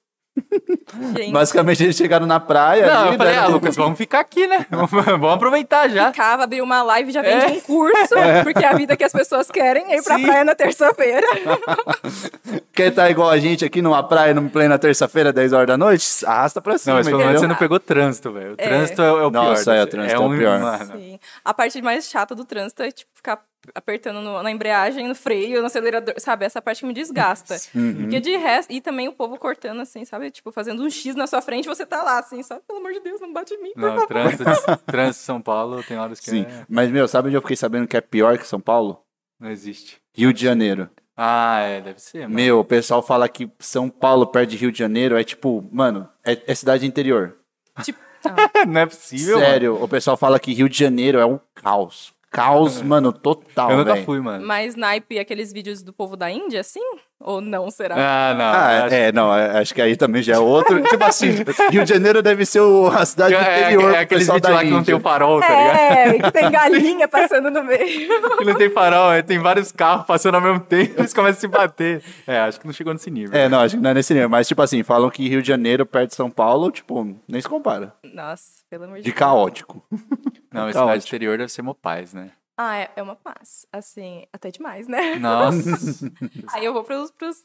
Gente, 1.16 1.32
Basicamente, 1.32 1.82
eles 1.84 1.96
chegaram 1.96 2.26
na 2.26 2.40
praia. 2.40 2.86
Não, 2.86 3.00
ali, 3.02 3.12
eu 3.12 3.18
falei, 3.18 3.32
né? 3.34 3.38
ah, 3.38 3.46
Lucas, 3.46 3.76
vamos 3.76 3.96
ficar 3.96 4.20
aqui, 4.20 4.46
né? 4.46 4.66
Vamos 4.70 5.32
aproveitar 5.32 5.88
já. 5.88 6.10
ficava, 6.10 6.42
abriu 6.44 6.64
uma 6.64 6.82
live, 6.82 7.12
já 7.12 7.22
vende 7.22 7.44
É. 7.44 7.48
um 7.48 7.60
curso, 7.60 8.14
porque 8.42 8.64
é 8.64 8.68
a 8.68 8.72
vida 8.74 8.96
que 8.96 9.04
as 9.04 9.12
pessoas 9.12 9.50
querem 9.50 9.92
é 9.92 9.98
ir 9.98 10.02
pra 10.02 10.16
Sim. 10.16 10.22
praia 10.26 10.44
na 10.44 10.54
terça-feira. 10.54 11.26
Quer 12.74 12.88
estar 12.88 13.10
igual 13.10 13.30
a 13.30 13.38
gente 13.38 13.64
aqui 13.64 13.80
numa 13.80 14.02
praia, 14.02 14.34
num 14.34 14.48
plena 14.48 14.78
terça-feira, 14.78 15.32
10 15.32 15.52
horas 15.52 15.66
da 15.68 15.76
noite? 15.76 16.26
Arrasta 16.26 16.60
pra 16.60 16.76
cima, 16.78 16.94
Não, 16.94 16.98
mas 17.00 17.06
pelo 17.06 17.18
menos 17.24 17.40
você 17.40 17.46
não 17.46 17.54
pegou 17.56 17.78
trânsito, 17.78 18.32
velho. 18.32 18.50
O 18.52 18.54
É. 18.58 18.64
trânsito 18.64 19.02
é, 19.02 19.06
é 19.06 19.10
o 19.12 19.30
pior. 19.30 19.30
Nossa, 19.32 19.74
é, 19.74 19.82
o 19.82 19.84
desse- 19.84 19.90
trânsito 19.96 20.14
é 20.22 20.24
o 20.24 20.28
um- 20.28 20.36
pior. 20.38 20.78
Sim. 20.92 21.18
A 21.44 21.54
parte 21.54 21.80
mais 21.82 22.08
chata 22.08 22.34
do 22.34 22.44
trânsito 22.44 22.82
é, 22.82 22.90
tipo, 22.90 23.10
ficar 23.14 23.40
apertando 23.74 24.20
no- 24.20 24.42
na 24.42 24.50
embreagem, 24.50 25.06
no 25.06 25.14
freio, 25.14 25.60
no 25.60 25.66
acelerador, 25.66 26.14
sabe? 26.18 26.44
Essa 26.44 26.60
parte 26.60 26.80
que 26.80 26.86
me 26.86 26.92
desgasta. 26.92 27.56
Uhum. 27.74 28.02
Porque 28.02 28.20
de 28.20 28.36
resto, 28.36 28.72
e 28.72 28.80
também 28.80 29.06
o 29.08 29.12
povo 29.12 29.36
cortando, 29.38 29.80
assim, 29.80 30.04
sabe? 30.04 30.30
Tipo, 30.30 30.50
fazendo 30.50 30.82
um 30.82 30.90
X 30.90 31.14
na 31.14 31.26
sua 31.26 31.40
frente, 31.40 31.68
você 31.68 31.86
tá 31.86 32.02
lá, 32.02 32.18
assim, 32.18 32.42
só, 32.42 32.58
pelo 32.66 32.80
amor 32.80 32.92
de 32.92 33.00
Deus, 33.00 33.20
não 33.20 33.32
bate 33.32 33.54
em 33.54 33.62
mim, 33.62 33.72
por 33.74 33.82
Não, 33.82 33.90
favor. 33.94 34.06
trânsito, 34.08 34.44
de- 34.44 34.76
trânsito 34.86 35.24
São 35.24 35.40
Paulo 35.40 35.82
tem 35.82 35.96
horas 35.98 36.18
que 36.20 36.30
Sim. 36.30 36.42
é- 36.42 36.64
Mas, 36.68 36.90
meu, 36.90 37.06
sabe 37.06 37.28
onde 37.28 37.36
eu 37.36 37.42
fiquei 37.42 37.56
sabendo 37.56 37.86
que 37.86 37.96
é 37.96 38.00
pior 38.00 38.36
que 38.38 38.46
São 38.46 38.60
Paulo? 38.60 39.00
não 39.38 39.50
existe. 39.50 40.00
Rio 40.16 40.32
de 40.32 40.42
Janeiro. 40.42 40.88
Ah, 41.16 41.60
é, 41.60 41.80
deve 41.80 42.00
ser, 42.00 42.22
mano. 42.22 42.34
Meu, 42.34 42.60
o 42.60 42.64
pessoal 42.64 43.02
fala 43.02 43.28
que 43.28 43.50
São 43.58 43.88
Paulo 43.90 44.26
perto 44.26 44.50
de 44.50 44.56
Rio 44.56 44.72
de 44.72 44.78
Janeiro 44.78 45.16
é 45.18 45.22
tipo, 45.22 45.64
mano, 45.70 46.08
é, 46.24 46.38
é 46.46 46.54
cidade 46.54 46.86
interior. 46.86 47.36
Tipo, 47.82 47.98
ah, 48.24 48.64
não 48.66 48.80
é 48.80 48.86
possível, 48.86 49.34
mano. 49.36 49.46
Sério, 49.46 49.82
o 49.82 49.86
pessoal 49.88 50.16
fala 50.16 50.38
que 50.40 50.52
Rio 50.54 50.68
de 50.68 50.78
Janeiro 50.78 51.18
é 51.18 51.26
um 51.26 51.38
caos. 51.54 52.12
Caos, 52.34 52.82
mano, 52.82 53.12
total, 53.12 53.70
eu 53.70 53.76
nunca 53.78 53.94
velho. 53.94 54.04
fui, 54.04 54.20
mano. 54.20 54.44
Mas 54.44 54.74
naipe 54.74 55.20
aqueles 55.20 55.52
vídeos 55.52 55.84
do 55.84 55.92
povo 55.92 56.16
da 56.16 56.28
Índia, 56.28 56.60
assim? 56.60 56.80
Ou 57.26 57.40
não, 57.40 57.70
será? 57.70 57.94
Ah, 57.96 58.34
não. 58.34 58.44
Ah, 58.44 58.84
acho- 58.84 58.94
é, 58.94 59.10
não, 59.12 59.34
é, 59.34 59.58
acho 59.58 59.74
que 59.74 59.80
aí 59.80 59.96
também 59.96 60.22
já 60.22 60.34
é 60.34 60.38
outro. 60.38 60.82
tipo 60.84 61.02
assim, 61.04 61.30
Rio 61.70 61.82
de 61.82 61.88
Janeiro 61.94 62.22
deve 62.22 62.44
ser 62.44 62.60
o- 62.60 62.86
a 62.88 63.06
cidade 63.06 63.34
É, 63.34 63.38
é, 63.38 63.60
interior 63.62 63.88
é 63.88 63.92
pro 63.94 64.02
aqueles 64.02 64.26
vídeos 64.26 64.42
da 64.42 64.48
lá 64.50 64.62
que 64.62 64.70
não 64.70 64.84
tem 64.84 64.94
o 64.94 65.00
farol, 65.00 65.40
tá 65.40 65.48
ligado? 65.48 65.78
É, 65.78 66.18
que 66.18 66.30
tem 66.32 66.50
galinha 66.50 67.08
passando 67.08 67.50
no 67.50 67.64
meio. 67.64 68.08
Que 68.36 68.44
não 68.44 68.54
tem 68.56 68.68
farol, 68.68 69.10
é, 69.10 69.22
tem 69.22 69.38
vários 69.38 69.72
carros 69.72 70.04
passando 70.06 70.34
ao 70.34 70.40
mesmo 70.42 70.60
tempo, 70.60 71.00
eles 71.00 71.14
começam 71.14 71.38
a 71.38 71.40
se 71.40 71.48
bater. 71.48 72.02
É, 72.26 72.40
acho 72.40 72.60
que 72.60 72.66
não 72.66 72.74
chegou 72.74 72.92
nesse 72.92 73.10
nível. 73.10 73.34
É, 73.38 73.48
não, 73.48 73.60
acho 73.60 73.76
que 73.76 73.82
não 73.82 73.90
é 73.90 73.94
nesse 73.94 74.12
nível. 74.12 74.28
Mas, 74.28 74.46
tipo 74.46 74.60
assim, 74.60 74.82
falam 74.82 75.08
que 75.08 75.26
Rio 75.26 75.40
de 75.40 75.48
Janeiro, 75.48 75.86
perto 75.86 76.10
de 76.10 76.16
São 76.16 76.28
Paulo, 76.30 76.70
tipo, 76.70 77.16
nem 77.26 77.40
se 77.40 77.48
compara. 77.48 77.94
Nossa, 78.12 78.44
pelo 78.68 78.84
amor 78.84 78.96
de 78.98 79.02
De 79.04 79.10
Deus. 79.10 79.18
caótico. 79.18 79.82
Não, 79.90 79.98
esse 80.68 80.74
Caótico. 80.74 80.78
cidade 80.80 80.98
exterior 80.98 81.38
deve 81.38 81.50
ser 81.50 81.62
Mopaz, 81.62 82.12
né? 82.12 82.28
Ah, 82.56 82.76
é, 82.78 82.90
é 82.96 83.02
uma 83.02 83.16
paz. 83.16 83.66
Assim, 83.72 84.24
até 84.32 84.50
demais, 84.50 84.86
né? 84.86 85.16
Nossa. 85.16 86.10
Aí 86.52 86.64
eu 86.64 86.72
vou 86.72 86.84
para 86.84 86.96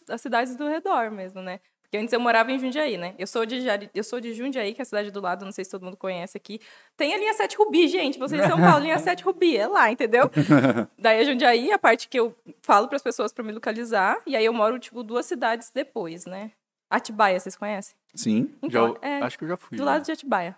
as 0.09 0.21
cidades 0.21 0.55
do 0.55 0.67
redor 0.67 1.09
mesmo, 1.11 1.41
né? 1.41 1.59
Porque 1.81 1.97
antes 1.97 2.13
eu 2.13 2.19
morava 2.19 2.51
em 2.51 2.59
Jundiaí, 2.59 2.97
né? 2.99 3.15
Eu 3.17 3.25
sou 3.25 3.43
de 3.47 3.57
eu 3.95 4.03
sou 4.03 4.19
de 4.19 4.31
Jundiaí, 4.35 4.75
que 4.75 4.81
é 4.81 4.83
a 4.83 4.85
cidade 4.85 5.09
do 5.09 5.19
lado, 5.19 5.43
não 5.43 5.51
sei 5.51 5.65
se 5.65 5.71
todo 5.71 5.83
mundo 5.83 5.97
conhece 5.97 6.37
aqui. 6.37 6.59
Tem 6.95 7.15
a 7.15 7.17
linha 7.17 7.33
7 7.33 7.57
Rubi, 7.57 7.87
gente. 7.87 8.19
Vocês 8.19 8.39
de 8.39 8.47
São 8.47 8.59
Paulo, 8.61 8.83
linha 8.83 8.99
7 8.99 9.23
Rubi, 9.23 9.57
é 9.57 9.65
lá, 9.65 9.89
entendeu? 9.91 10.29
Daí 10.99 11.19
a 11.21 11.23
Jundiaí, 11.23 11.71
a 11.71 11.79
parte 11.79 12.07
que 12.07 12.19
eu 12.19 12.35
falo 12.61 12.87
para 12.87 12.97
as 12.97 13.01
pessoas 13.01 13.33
para 13.33 13.43
me 13.43 13.51
localizar, 13.51 14.19
e 14.27 14.35
aí 14.35 14.45
eu 14.45 14.53
moro 14.53 14.77
tipo 14.77 15.01
duas 15.01 15.25
cidades 15.25 15.71
depois, 15.73 16.27
né? 16.27 16.51
Atibaia, 16.91 17.39
vocês 17.39 17.55
conhecem? 17.55 17.95
Sim. 18.13 18.53
Já- 18.61 18.67
Então, 18.67 18.97
é 19.01 19.19
Acho 19.23 19.39
que 19.39 19.45
eu 19.45 19.49
já 19.49 19.57
fui. 19.57 19.75
do 19.75 19.83
já. 19.83 19.89
lado 19.89 20.05
de 20.05 20.11
Atibaia. 20.11 20.55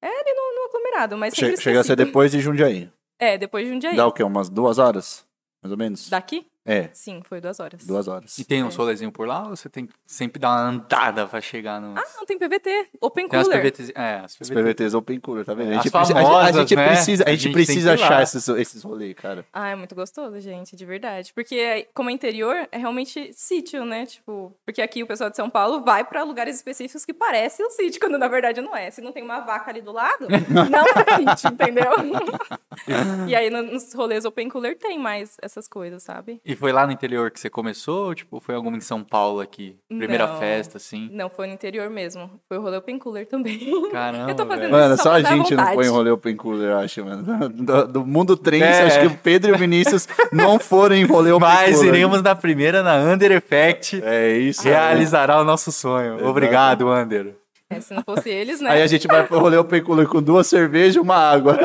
É 0.00 0.08
ali 0.08 0.32
no, 0.34 0.54
no 0.54 0.64
aglomerado, 0.68 1.18
mas 1.18 1.34
Che 1.34 1.56
chega 1.58 1.80
a 1.80 1.84
ser 1.84 1.94
depois 1.96 2.32
de 2.32 2.40
Jundiaí. 2.40 2.90
É, 3.22 3.38
depois 3.38 3.64
de 3.64 3.72
Jundiaí. 3.72 3.94
Dá 3.94 4.04
o 4.04 4.10
quê? 4.10 4.24
Umas 4.24 4.48
duas 4.48 4.78
horas? 4.78 5.24
Mais 5.62 5.70
ou 5.70 5.78
menos? 5.78 6.10
Daqui? 6.10 6.44
É, 6.64 6.88
Sim, 6.92 7.22
foi 7.24 7.40
duas 7.40 7.58
horas. 7.58 7.84
duas 7.84 8.06
horas. 8.06 8.38
E 8.38 8.44
tem 8.44 8.62
um 8.62 8.68
É. 8.68 8.70
solezinho 8.70 9.10
por 9.10 9.26
lá 9.26 9.42
ou 9.48 9.56
você 9.56 9.68
tem 9.68 9.86
que 9.86 9.92
sempre 10.06 10.38
dar 10.40 10.50
uma 10.50 10.60
andada 10.70 11.26
pra 11.26 11.40
chegar 11.40 11.80
no. 11.80 11.98
Ah, 11.98 12.04
não, 12.16 12.24
tem 12.24 12.38
PVT. 12.38 12.88
Open 13.00 13.28
tem 13.28 13.40
as 13.40 13.46
Cooler. 13.48 13.62
PVTs. 13.62 13.92
É, 13.96 14.14
as 14.24 14.32
Os 14.40 14.48
PVT. 14.48 14.54
PVTs 14.62 14.94
Open 14.94 15.18
Cooler, 15.20 15.44
tá 15.44 15.54
vendo? 15.54 15.72
A 15.72 15.78
As 15.78 15.82
gente, 15.82 15.90
precisa, 15.92 16.18
a 16.18 16.22
gente- 16.22 16.26
a 16.28 16.30
famosas, 16.32 16.56
gente 16.56 16.76
né? 16.76 16.86
precisa, 16.86 17.24
a 17.24 17.26
A 17.26 17.30
gente 17.32 17.42
gente 17.42 17.52
precisa 17.52 17.94
achar 17.94 18.22
esses, 18.22 18.48
esses 18.48 18.82
rolês, 18.84 19.14
cara. 19.14 19.44
Ah, 19.52 19.68
é 19.70 19.74
muito 19.74 19.94
gostoso, 19.94 20.38
gente, 20.40 20.76
de 20.76 20.84
verdade. 20.86 21.32
Porque, 21.34 21.88
como 21.94 22.10
é 22.10 22.12
interior, 22.12 22.68
é 22.70 22.78
realmente 22.78 23.32
sítio, 23.34 23.84
né? 23.84 24.06
Tipo, 24.06 24.56
porque 24.64 24.80
aqui 24.80 25.02
o 25.02 25.06
pessoal 25.06 25.30
de 25.30 25.36
São 25.36 25.50
Paulo 25.50 25.82
vai 25.82 26.04
pra 26.04 26.22
lugares 26.22 26.54
específicos 26.56 27.04
que 27.04 27.12
parecem 27.12 27.66
um 27.66 27.70
sítio, 27.70 28.00
quando 28.00 28.16
na 28.18 28.28
verdade 28.28 28.60
não 28.60 28.76
é. 28.76 28.90
Se 28.90 29.00
não 29.00 29.10
tem 29.10 29.22
uma 29.24 29.40
vaca 29.40 29.70
ali 29.70 29.80
do 29.80 29.90
lado, 29.90 30.28
não 30.70 30.84
é 30.86 31.34
sítio, 31.34 31.50
entendeu? 31.52 31.90
e 33.28 33.34
aí 33.34 33.50
no- 33.50 33.62
nos 33.62 33.92
rolês 33.94 34.24
Open 34.24 34.48
Cooler 34.48 34.76
tem 34.78 34.98
mais 34.98 35.36
essas 35.42 35.66
coisas, 35.68 36.02
sabe? 36.02 36.40
E 36.44 36.51
foi 36.56 36.72
lá 36.72 36.86
no 36.86 36.92
interior 36.92 37.30
que 37.30 37.38
você 37.40 37.48
começou? 37.50 38.06
Ou, 38.06 38.14
tipo, 38.14 38.40
foi 38.40 38.54
alguma 38.54 38.76
em 38.76 38.80
São 38.80 39.02
Paulo 39.04 39.40
aqui? 39.40 39.76
Primeira 39.88 40.26
Não. 40.26 40.38
festa, 40.38 40.76
assim? 40.78 41.08
Não, 41.12 41.28
foi 41.30 41.46
no 41.46 41.52
interior 41.54 41.88
mesmo. 41.90 42.30
Foi 42.48 42.58
o 42.58 42.62
rolê 42.62 42.76
Open 42.76 42.98
Cooler 42.98 43.26
também. 43.26 43.90
Caramba. 43.90 44.30
Eu 44.30 44.34
tô 44.34 44.46
fazendo 44.46 44.70
velho. 44.70 44.72
Mano, 44.72 44.96
só 44.96 45.02
só 45.04 45.12
a 45.12 45.22
gente 45.22 45.54
não 45.54 45.64
vontade. 45.64 45.74
põe 45.76 45.88
rolê 45.88 46.10
Open 46.10 46.36
Cooler, 46.36 46.70
eu 46.70 46.78
acho, 46.78 47.04
mano. 47.04 47.48
Do, 47.50 47.86
do 47.88 48.06
mundo 48.06 48.36
trens, 48.36 48.62
É. 48.62 48.82
acho 48.86 49.00
que 49.00 49.06
o 49.06 49.16
Pedro 49.16 49.50
e 49.52 49.54
o 49.54 49.58
Vinícius 49.58 50.08
não 50.32 50.58
foram 50.58 50.94
em 50.96 51.04
rolê 51.04 51.30
Open 51.32 51.48
Mas 51.48 51.76
Cooler. 51.76 51.94
iremos 51.94 52.22
na 52.22 52.34
primeira, 52.34 52.82
na 52.82 52.96
Under 52.96 53.32
Effect. 53.32 54.02
É 54.04 54.36
isso. 54.38 54.62
Realizará 54.62 55.40
o 55.40 55.44
nosso 55.44 55.70
sonho. 55.72 56.14
Exato. 56.14 56.28
Obrigado, 56.28 56.88
Under. 56.88 57.34
É, 57.76 57.80
se 57.80 57.94
não 57.94 58.02
fosse 58.02 58.28
eles, 58.30 58.60
né? 58.60 58.70
Aí 58.70 58.82
a 58.82 58.86
gente 58.86 59.06
vai 59.06 59.26
pro 59.26 59.38
rolê 59.38 59.56
Open 59.56 59.82
Cooler 59.82 60.06
com 60.08 60.22
duas 60.22 60.46
cervejas 60.46 60.96
e 60.96 61.00
uma 61.00 61.16
água. 61.16 61.58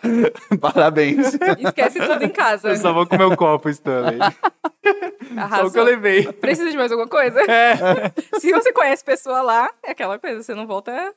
Parabéns. 0.60 1.34
Esquece 1.58 2.00
tudo 2.00 2.22
em 2.24 2.28
casa. 2.28 2.68
Eu 2.70 2.76
só 2.76 2.92
vou 2.92 3.06
com 3.06 3.16
meu 3.16 3.36
copo, 3.36 3.68
Stanley. 3.68 4.18
Só 4.18 5.40
Arrasou. 5.40 5.68
o 5.68 5.72
que 5.72 5.78
eu 5.78 5.84
levei. 5.84 6.32
Precisa 6.32 6.70
de 6.70 6.76
mais 6.76 6.90
alguma 6.92 7.08
coisa? 7.08 7.40
É. 7.50 7.74
Se 8.38 8.52
você 8.52 8.72
conhece 8.72 9.04
pessoa 9.04 9.42
lá, 9.42 9.68
é 9.82 9.90
aquela 9.92 10.18
coisa, 10.18 10.42
você 10.42 10.54
não 10.54 10.66
volta 10.66 11.14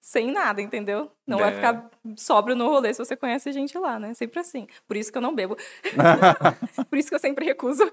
sem 0.00 0.30
nada, 0.32 0.60
entendeu? 0.60 1.10
Não 1.26 1.38
vai 1.38 1.50
É. 1.50 1.54
ficar 1.54 1.90
sóbrio 2.16 2.54
no 2.54 2.68
rolê 2.68 2.92
se 2.92 3.02
você 3.02 3.16
conhece 3.16 3.50
gente 3.52 3.78
lá, 3.78 3.98
né? 3.98 4.12
Sempre 4.14 4.40
assim. 4.40 4.66
Por 4.86 4.96
isso 4.96 5.10
que 5.10 5.16
eu 5.16 5.22
não 5.22 5.34
bebo. 5.34 5.56
Por 6.90 6.98
isso 6.98 7.08
que 7.08 7.14
eu 7.14 7.18
sempre 7.20 7.46
recuso. 7.46 7.90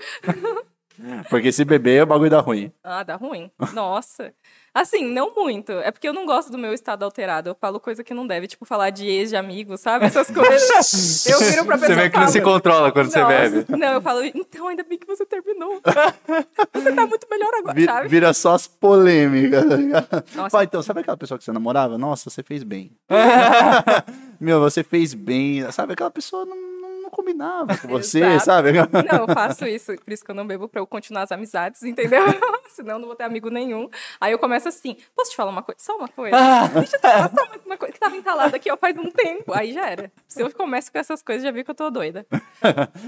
Porque 1.29 1.51
se 1.51 1.63
beber, 1.63 2.03
o 2.03 2.05
bagulho 2.05 2.29
dá 2.29 2.39
ruim. 2.41 2.71
Ah, 2.83 3.01
dá 3.03 3.15
ruim. 3.15 3.49
Nossa. 3.73 4.33
Assim, 4.73 5.03
não 5.11 5.35
muito. 5.35 5.71
É 5.73 5.91
porque 5.91 6.07
eu 6.07 6.13
não 6.13 6.25
gosto 6.25 6.49
do 6.49 6.57
meu 6.57 6.73
estado 6.73 7.03
alterado. 7.03 7.49
Eu 7.49 7.55
falo 7.59 7.77
coisa 7.79 8.03
que 8.05 8.13
não 8.13 8.25
deve, 8.25 8.47
tipo, 8.47 8.63
falar 8.65 8.89
de 8.89 9.05
ex 9.05 9.29
de 9.29 9.35
amigo, 9.35 9.77
sabe? 9.77 10.05
Essas 10.05 10.29
coisas. 10.31 11.25
Eu 11.27 11.39
viro 11.39 11.65
pra 11.65 11.77
pessoa 11.77 11.95
Você 11.95 12.01
vê 12.03 12.09
que 12.09 12.17
não 12.19 12.27
se 12.29 12.39
controla 12.41 12.91
quando 12.91 13.11
você 13.11 13.19
"Nossa." 13.19 13.49
bebe. 13.49 13.65
Não, 13.77 13.93
eu 13.93 14.01
falo, 14.01 14.23
então 14.23 14.67
ainda 14.69 14.83
bem 14.83 14.97
que 14.97 15.05
você 15.07 15.25
terminou. 15.25 15.81
Você 16.73 16.91
tá 16.93 17.05
muito 17.05 17.27
melhor 17.29 17.53
agora, 17.59 17.73
Vi- 17.75 17.85
sabe? 17.85 18.07
vira 18.07 18.33
só 18.33 18.53
as 18.55 18.65
polêmicas. 18.67 19.63
tá? 19.65 20.23
Nossa. 20.35 20.49
Fala, 20.49 20.63
então, 20.63 20.81
sabe 20.81 21.01
aquela 21.01 21.17
pessoa 21.17 21.37
que 21.37 21.43
você 21.43 21.51
namorava? 21.51 21.97
Nossa, 21.97 22.29
você 22.29 22.41
fez 22.41 22.63
bem. 22.63 22.91
Meu, 24.39 24.59
você 24.59 24.83
fez 24.83 25.13
bem. 25.13 25.69
Sabe, 25.71 25.93
aquela 25.93 26.09
pessoa 26.11 26.45
não 26.45 26.80
combinava 27.11 27.77
com 27.77 27.87
você, 27.89 28.19
Exato. 28.23 28.45
sabe? 28.45 28.71
Não, 28.71 29.19
eu 29.19 29.27
faço 29.33 29.65
isso, 29.67 29.93
por 30.03 30.11
isso 30.11 30.23
que 30.25 30.31
eu 30.31 30.35
não 30.35 30.47
bebo, 30.47 30.67
pra 30.67 30.81
eu 30.81 30.87
continuar 30.87 31.23
as 31.23 31.31
amizades, 31.31 31.83
entendeu? 31.83 32.23
Senão 32.69 32.93
eu 32.95 32.99
não 32.99 33.07
vou 33.07 33.15
ter 33.15 33.25
amigo 33.25 33.49
nenhum. 33.49 33.89
Aí 34.19 34.31
eu 34.31 34.39
começo 34.39 34.67
assim, 34.69 34.95
posso 35.15 35.31
te 35.31 35.35
falar 35.35 35.51
uma 35.51 35.61
coisa? 35.61 35.79
Só 35.81 35.95
uma 35.97 36.07
coisa? 36.07 36.37
Deixa 36.73 36.95
eu 36.95 36.99
te 36.99 37.01
falar 37.01 37.29
só 37.29 37.43
uma, 37.43 37.59
uma 37.65 37.77
coisa 37.77 37.93
que 37.93 37.99
tava 37.99 38.15
entalada 38.15 38.55
aqui, 38.55 38.71
ó, 38.71 38.77
faz 38.77 38.97
um 38.97 39.11
tempo. 39.11 39.53
Aí 39.53 39.73
já 39.73 39.89
era. 39.89 40.11
Se 40.27 40.41
eu 40.41 40.49
começo 40.53 40.91
com 40.91 40.97
essas 40.97 41.21
coisas, 41.21 41.43
já 41.43 41.51
vi 41.51 41.63
que 41.63 41.69
eu 41.71 41.75
tô 41.75 41.89
doida. 41.91 42.25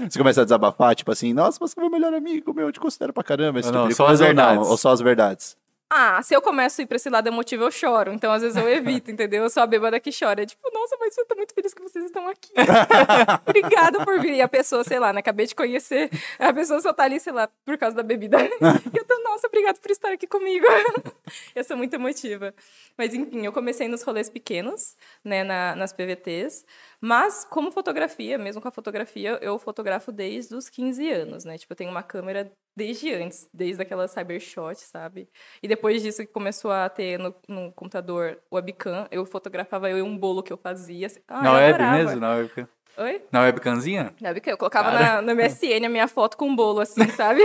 Você 0.08 0.18
começa 0.18 0.42
a 0.42 0.44
desabafar, 0.44 0.94
tipo 0.94 1.10
assim, 1.10 1.32
nossa, 1.32 1.58
você 1.58 1.74
é 1.78 1.80
meu 1.80 1.90
melhor 1.90 2.12
amigo, 2.12 2.52
meu, 2.52 2.66
eu 2.66 2.72
te 2.72 2.78
considero 2.80 3.12
pra 3.12 3.24
caramba. 3.24 3.58
Esse 3.60 3.70
Não, 3.72 3.82
tipo 3.82 3.88
de 3.88 3.94
só 3.94 4.06
coisa, 4.06 4.24
as 4.24 4.28
ou 4.30 4.34
não? 4.34 4.44
verdades. 4.44 4.68
Ou 4.70 4.76
só 4.76 4.90
as 4.90 5.00
verdades? 5.00 5.56
Ah, 5.90 6.20
se 6.22 6.34
eu 6.34 6.42
começo 6.42 6.80
a 6.80 6.84
ir 6.84 6.86
pra 6.86 6.96
esse 6.96 7.08
lado 7.08 7.28
emotivo, 7.28 7.62
eu 7.64 7.70
choro. 7.70 8.12
Então, 8.12 8.32
às 8.32 8.42
vezes, 8.42 8.56
eu 8.56 8.68
evito, 8.68 9.10
entendeu? 9.10 9.44
Eu 9.44 9.50
sou 9.50 9.62
a 9.62 9.66
bêbada 9.66 10.00
que 10.00 10.10
chora. 10.10 10.42
É 10.42 10.46
tipo, 10.46 10.62
nossa, 10.72 10.96
mas 10.98 11.16
eu 11.16 11.24
tô 11.26 11.36
muito 11.36 11.54
feliz 11.54 11.72
que 11.72 11.82
vocês 11.82 12.06
estão 12.06 12.26
aqui. 12.26 12.50
Obrigada 13.46 14.04
por 14.04 14.20
vir. 14.20 14.34
E 14.34 14.40
a 14.42 14.48
pessoa, 14.48 14.82
sei 14.82 14.98
lá, 14.98 15.12
né? 15.12 15.20
Acabei 15.20 15.46
de 15.46 15.54
conhecer. 15.54 16.10
A 16.38 16.52
pessoa 16.52 16.80
só 16.80 16.92
tá 16.92 17.04
ali, 17.04 17.20
sei 17.20 17.32
lá, 17.32 17.48
por 17.64 17.78
causa 17.78 17.94
da 17.96 18.02
bebida. 18.02 18.38
E 18.94 18.98
eu 18.98 19.04
tô, 19.04 19.18
nossa, 19.22 19.46
obrigada 19.46 19.78
por 19.80 19.90
estar 19.90 20.12
aqui 20.12 20.26
comigo. 20.26 20.66
Eu 21.54 21.64
sou 21.64 21.76
muito 21.76 21.94
emotiva. 21.94 22.54
Mas, 22.96 23.14
enfim, 23.14 23.44
eu 23.44 23.52
comecei 23.52 23.88
nos 23.88 24.02
rolês 24.02 24.28
pequenos, 24.28 24.96
né? 25.24 25.42
na- 25.42 25.74
nas 25.74 25.92
PVTs. 25.92 26.64
Mas, 27.06 27.44
como 27.44 27.70
fotografia, 27.70 28.38
mesmo 28.38 28.62
com 28.62 28.68
a 28.68 28.70
fotografia, 28.70 29.38
eu 29.42 29.58
fotografo 29.58 30.10
desde 30.10 30.54
os 30.54 30.70
15 30.70 31.10
anos, 31.10 31.44
né? 31.44 31.58
Tipo, 31.58 31.74
eu 31.74 31.76
tenho 31.76 31.90
uma 31.90 32.02
câmera 32.02 32.50
desde 32.74 33.12
antes, 33.12 33.46
desde 33.52 33.82
aquela 33.82 34.08
Cybershot, 34.08 34.80
sabe? 34.80 35.28
E 35.62 35.68
depois 35.68 36.02
disso 36.02 36.22
que 36.22 36.32
começou 36.32 36.72
a 36.72 36.88
ter 36.88 37.18
no, 37.18 37.34
no 37.46 37.70
computador 37.74 38.38
webcam, 38.50 39.06
eu 39.10 39.26
fotografava 39.26 39.90
eu 39.90 39.98
e 39.98 40.02
um 40.02 40.16
bolo 40.16 40.42
que 40.42 40.50
eu 40.50 40.56
fazia. 40.56 41.06
assim. 41.08 41.20
Ah, 41.28 41.42
Na 41.42 41.50
eu 41.50 41.54
web 41.56 41.74
adorava. 41.74 41.96
mesmo? 41.98 42.20
Na 42.20 42.34
webcam? 42.36 42.68
Oi? 42.96 43.22
Na 43.30 43.40
webcamzinha? 43.42 44.14
Na 44.18 44.28
webcam. 44.30 44.52
Eu 44.52 44.56
colocava 44.56 44.90
na, 44.90 45.20
no 45.20 45.34
MSN 45.34 45.84
a 45.84 45.90
minha 45.90 46.08
foto 46.08 46.38
com 46.38 46.48
um 46.48 46.56
bolo, 46.56 46.80
assim, 46.80 47.06
sabe? 47.10 47.42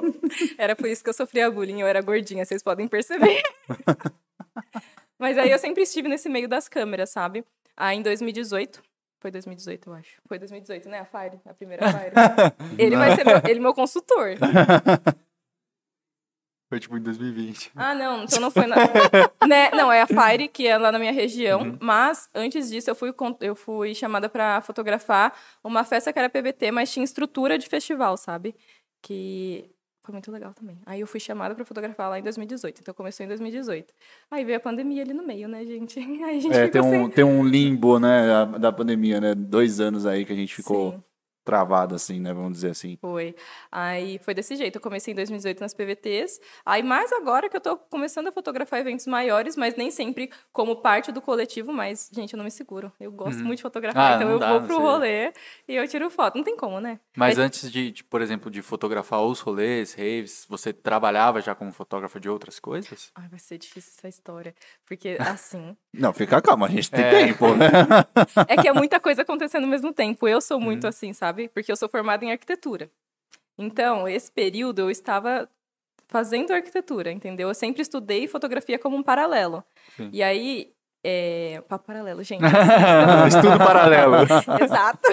era 0.56 0.74
por 0.74 0.88
isso 0.88 1.04
que 1.04 1.10
eu 1.10 1.14
sofria 1.14 1.50
bullying, 1.50 1.82
eu 1.82 1.86
era 1.86 2.00
gordinha, 2.00 2.42
vocês 2.46 2.62
podem 2.62 2.88
perceber. 2.88 3.42
Mas 5.20 5.36
aí 5.36 5.50
eu 5.50 5.58
sempre 5.58 5.82
estive 5.82 6.08
nesse 6.08 6.30
meio 6.30 6.48
das 6.48 6.70
câmeras, 6.70 7.10
sabe? 7.10 7.44
Aí 7.76 7.98
em 7.98 8.02
2018, 8.02 8.82
foi 9.24 9.30
2018, 9.30 9.88
eu 9.88 9.94
acho. 9.94 10.20
Foi 10.28 10.38
2018, 10.38 10.86
né? 10.86 10.98
A 10.98 11.06
Fire, 11.06 11.40
a 11.46 11.54
primeira 11.54 11.88
Fire. 11.90 12.12
Ele 12.76 12.94
vai 12.94 13.16
ser 13.16 13.24
meu, 13.24 13.40
ele 13.48 13.58
é 13.58 13.62
meu 13.62 13.72
consultor. 13.72 14.36
Foi 16.68 16.80
tipo 16.80 16.96
em 16.96 17.00
2020. 17.00 17.72
Ah, 17.76 17.94
não, 17.94 18.24
então 18.24 18.40
não 18.40 18.50
foi 18.50 18.66
na... 18.66 18.74
né? 19.46 19.70
Não, 19.70 19.92
é 19.92 20.02
a 20.02 20.06
Fire, 20.06 20.48
que 20.48 20.66
é 20.66 20.76
lá 20.76 20.90
na 20.90 20.98
minha 20.98 21.12
região. 21.12 21.60
Uhum. 21.60 21.78
Mas, 21.80 22.28
antes 22.34 22.68
disso, 22.68 22.90
eu 22.90 22.94
fui, 22.96 23.14
eu 23.40 23.54
fui 23.54 23.94
chamada 23.94 24.28
pra 24.28 24.60
fotografar 24.60 25.32
uma 25.62 25.84
festa 25.84 26.12
que 26.12 26.18
era 26.18 26.28
PVT, 26.28 26.72
mas 26.72 26.90
tinha 26.92 27.04
estrutura 27.04 27.58
de 27.58 27.68
festival, 27.68 28.16
sabe? 28.16 28.56
Que 29.00 29.70
foi 30.04 30.12
muito 30.12 30.30
legal 30.30 30.52
também. 30.52 30.78
Aí 30.84 31.00
eu 31.00 31.06
fui 31.06 31.18
chamada 31.18 31.54
pra 31.54 31.64
fotografar 31.64 32.10
lá 32.10 32.18
em 32.18 32.22
2018. 32.22 32.80
Então 32.82 32.92
começou 32.92 33.24
em 33.24 33.28
2018. 33.28 33.92
Aí 34.30 34.44
veio 34.44 34.58
a 34.58 34.60
pandemia 34.60 35.02
ali 35.02 35.14
no 35.14 35.26
meio, 35.26 35.48
né, 35.48 35.64
gente? 35.64 35.98
Aí 36.22 36.36
a 36.36 36.40
gente 36.40 36.54
É, 36.54 36.68
tem 36.68 36.82
um, 36.82 36.90
sem... 36.90 37.10
tem 37.10 37.24
um 37.24 37.42
limbo, 37.42 37.98
né, 37.98 38.26
da, 38.26 38.44
da 38.44 38.72
pandemia, 38.72 39.18
né? 39.20 39.34
Dois 39.34 39.80
anos 39.80 40.04
aí 40.04 40.24
que 40.26 40.32
a 40.32 40.36
gente 40.36 40.54
ficou 40.54 40.92
Sim. 40.92 41.02
Travada, 41.44 41.96
assim, 41.96 42.18
né? 42.20 42.32
Vamos 42.32 42.52
dizer 42.54 42.70
assim. 42.70 42.96
Foi. 43.00 43.34
Aí 43.70 44.18
foi 44.18 44.34
desse 44.34 44.56
jeito. 44.56 44.76
Eu 44.76 44.80
comecei 44.80 45.12
em 45.12 45.14
2018 45.14 45.60
nas 45.60 45.74
PVTs. 45.74 46.40
Aí 46.64 46.82
mais 46.82 47.12
agora 47.12 47.48
que 47.48 47.56
eu 47.56 47.60
tô 47.60 47.76
começando 47.76 48.28
a 48.28 48.32
fotografar 48.32 48.80
eventos 48.80 49.06
maiores, 49.06 49.56
mas 49.56 49.76
nem 49.76 49.90
sempre 49.90 50.30
como 50.52 50.76
parte 50.76 51.12
do 51.12 51.20
coletivo, 51.20 51.72
mas, 51.72 52.08
gente, 52.12 52.32
eu 52.32 52.36
não 52.38 52.44
me 52.44 52.50
seguro. 52.50 52.92
Eu 52.98 53.12
gosto 53.12 53.44
muito 53.44 53.58
de 53.58 53.62
fotografar, 53.62 54.12
Ah, 54.12 54.16
então 54.16 54.30
eu 54.30 54.38
dá, 54.38 54.50
vou 54.58 54.62
pro 54.66 54.80
rolê 54.80 55.32
e 55.68 55.74
eu 55.76 55.86
tiro 55.86 56.08
foto. 56.10 56.36
Não 56.36 56.44
tem 56.44 56.56
como, 56.56 56.80
né? 56.80 56.98
Mas 57.16 57.38
antes 57.38 57.70
de, 57.70 57.90
de, 57.90 58.04
por 58.04 58.22
exemplo, 58.22 58.50
de 58.50 58.62
fotografar 58.62 59.22
os 59.22 59.40
rolês, 59.40 59.92
raves, 59.92 60.46
você 60.48 60.72
trabalhava 60.72 61.40
já 61.40 61.54
como 61.54 61.72
fotógrafo 61.72 62.18
de 62.18 62.28
outras 62.28 62.58
coisas? 62.58 63.10
Ai, 63.14 63.28
vai 63.28 63.38
ser 63.38 63.58
difícil 63.58 63.92
essa 63.98 64.08
história. 64.08 64.54
Porque, 64.86 65.16
assim, 65.20 65.76
Não, 65.92 66.12
fica 66.12 66.40
calma, 66.40 66.66
a 66.66 66.70
gente 66.70 66.90
tem 66.90 67.04
É. 67.04 67.26
tempo, 67.26 67.54
né? 67.54 67.66
é 68.48 68.56
que 68.56 68.66
é 68.68 68.72
muita 68.72 68.98
coisa 68.98 69.22
acontecendo 69.22 69.64
ao 69.64 69.70
mesmo 69.70 69.92
tempo. 69.92 70.26
Eu 70.26 70.40
sou 70.40 70.58
Uhum. 70.58 70.64
muito 70.64 70.86
assim, 70.86 71.12
sabe? 71.12 71.33
Porque 71.52 71.70
eu 71.72 71.76
sou 71.76 71.88
formada 71.88 72.24
em 72.24 72.32
arquitetura. 72.32 72.90
Então, 73.58 74.08
esse 74.08 74.30
período 74.30 74.80
eu 74.80 74.90
estava 74.90 75.48
fazendo 76.08 76.52
arquitetura, 76.52 77.10
entendeu? 77.10 77.48
Eu 77.48 77.54
sempre 77.54 77.82
estudei 77.82 78.26
fotografia 78.28 78.78
como 78.78 78.96
um 78.96 79.02
paralelo. 79.02 79.64
Sim. 79.96 80.10
E 80.12 80.22
aí, 80.22 80.72
é... 81.04 81.62
Papo 81.68 81.86
paralelo, 81.86 82.22
gente. 82.22 82.42
Estudo 83.28 83.58
paralelo. 83.58 84.16
Exato. 84.62 85.08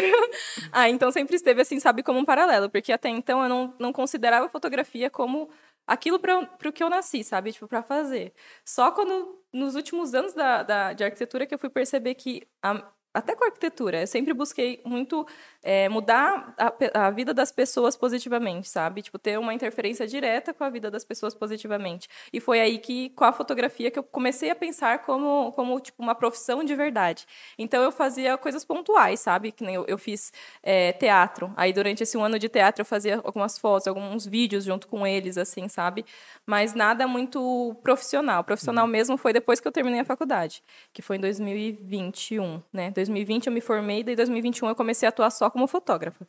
ah, 0.72 0.90
então 0.90 1.12
sempre 1.12 1.36
esteve 1.36 1.62
assim, 1.62 1.80
sabe, 1.80 2.02
como 2.04 2.20
um 2.20 2.26
paralelo. 2.26 2.70
Porque 2.70 2.92
até 2.92 3.10
então 3.10 3.44
eu 3.44 3.50
não, 3.50 3.74
não 3.80 3.94
considerava 3.94 4.46
a 4.46 4.50
fotografia 4.50 5.10
como 5.10 5.50
aquilo 5.86 6.20
para 6.20 6.40
o 6.40 6.72
que 6.72 6.84
eu 6.84 6.90
nasci, 6.90 7.24
sabe? 7.24 7.52
Tipo, 7.52 7.68
para 7.68 7.84
fazer. 7.84 8.34
Só 8.66 8.92
quando, 8.92 9.40
nos 9.54 9.76
últimos 9.76 10.14
anos 10.14 10.34
da, 10.34 10.64
da, 10.64 10.94
de 10.94 11.04
arquitetura, 11.04 11.46
que 11.46 11.54
eu 11.54 11.60
fui 11.60 11.70
perceber 11.70 12.16
que, 12.16 12.48
a- 12.64 12.86
até 13.14 13.36
com 13.36 13.44
a 13.44 13.48
arquitetura, 13.48 14.02
eu 14.02 14.08
sempre 14.08 14.34
busquei 14.34 14.82
muito 14.86 15.26
é, 15.64 15.90
mudar 15.90 16.54
a, 16.58 17.08
a 17.08 17.12
vida 17.12 17.34
das 17.34 17.52
pessoas 17.52 17.96
positivamente, 17.96 18.70
sabe? 18.70 19.02
Tipo, 19.02 19.20
ter 19.20 19.38
uma 19.38 19.54
interferência 19.54 20.08
direta 20.08 20.54
com 20.54 20.64
a 20.64 20.70
vida 20.70 20.90
das 20.90 21.04
pessoas 21.04 21.34
positivamente. 21.34 22.08
E 22.32 22.40
foi 22.40 22.60
aí 22.60 22.78
que, 22.80 23.10
com 23.12 23.24
a 23.24 23.34
fotografia, 23.34 23.92
que 23.92 24.00
eu 24.00 24.04
comecei 24.04 24.50
a 24.50 24.56
pensar 24.56 25.00
como, 25.00 25.52
como 25.52 25.80
tipo, 25.80 26.02
uma 26.02 26.16
profissão 26.16 26.64
de 26.64 26.76
verdade. 26.76 27.26
Então, 27.58 27.84
eu 27.84 27.92
fazia 27.92 28.38
coisas 28.38 28.64
pontuais, 28.64 29.20
sabe? 29.20 29.52
Que 29.52 29.64
nem 29.64 29.76
eu, 29.76 29.86
eu 29.88 29.98
fiz 29.98 30.32
é, 30.64 30.94
teatro. 30.94 31.54
Aí, 31.56 31.74
durante 31.74 32.04
esse 32.04 32.18
um 32.18 32.24
ano 32.24 32.40
de 32.40 32.50
teatro, 32.50 32.82
eu 32.82 32.86
fazia 32.86 33.22
algumas 33.24 33.58
fotos, 33.58 33.88
alguns 33.88 34.26
vídeos 34.26 34.64
junto 34.64 34.88
com 34.88 35.06
eles, 35.06 35.38
assim, 35.38 35.68
sabe? 35.68 36.06
Mas 36.46 36.74
nada 36.74 37.08
muito 37.08 37.76
profissional. 37.84 38.44
Profissional 38.44 38.88
mesmo 38.88 39.18
foi 39.18 39.34
depois 39.34 39.60
que 39.60 39.68
eu 39.68 39.72
terminei 39.72 40.00
a 40.00 40.06
faculdade, 40.06 40.64
que 40.94 41.02
foi 41.02 41.18
em 41.18 41.20
2021, 41.20 42.62
né? 42.74 42.90
2020 43.02 43.48
eu 43.48 43.54
me 43.54 43.62
formei, 43.62 44.04
daí 44.04 44.14
em 44.14 44.18
2021 44.18 44.70
eu 44.70 44.76
comecei 44.76 45.08
a 45.08 45.10
atuar 45.10 45.30
só 45.30 45.50
como 45.50 45.68
fotógrafa. 45.68 46.26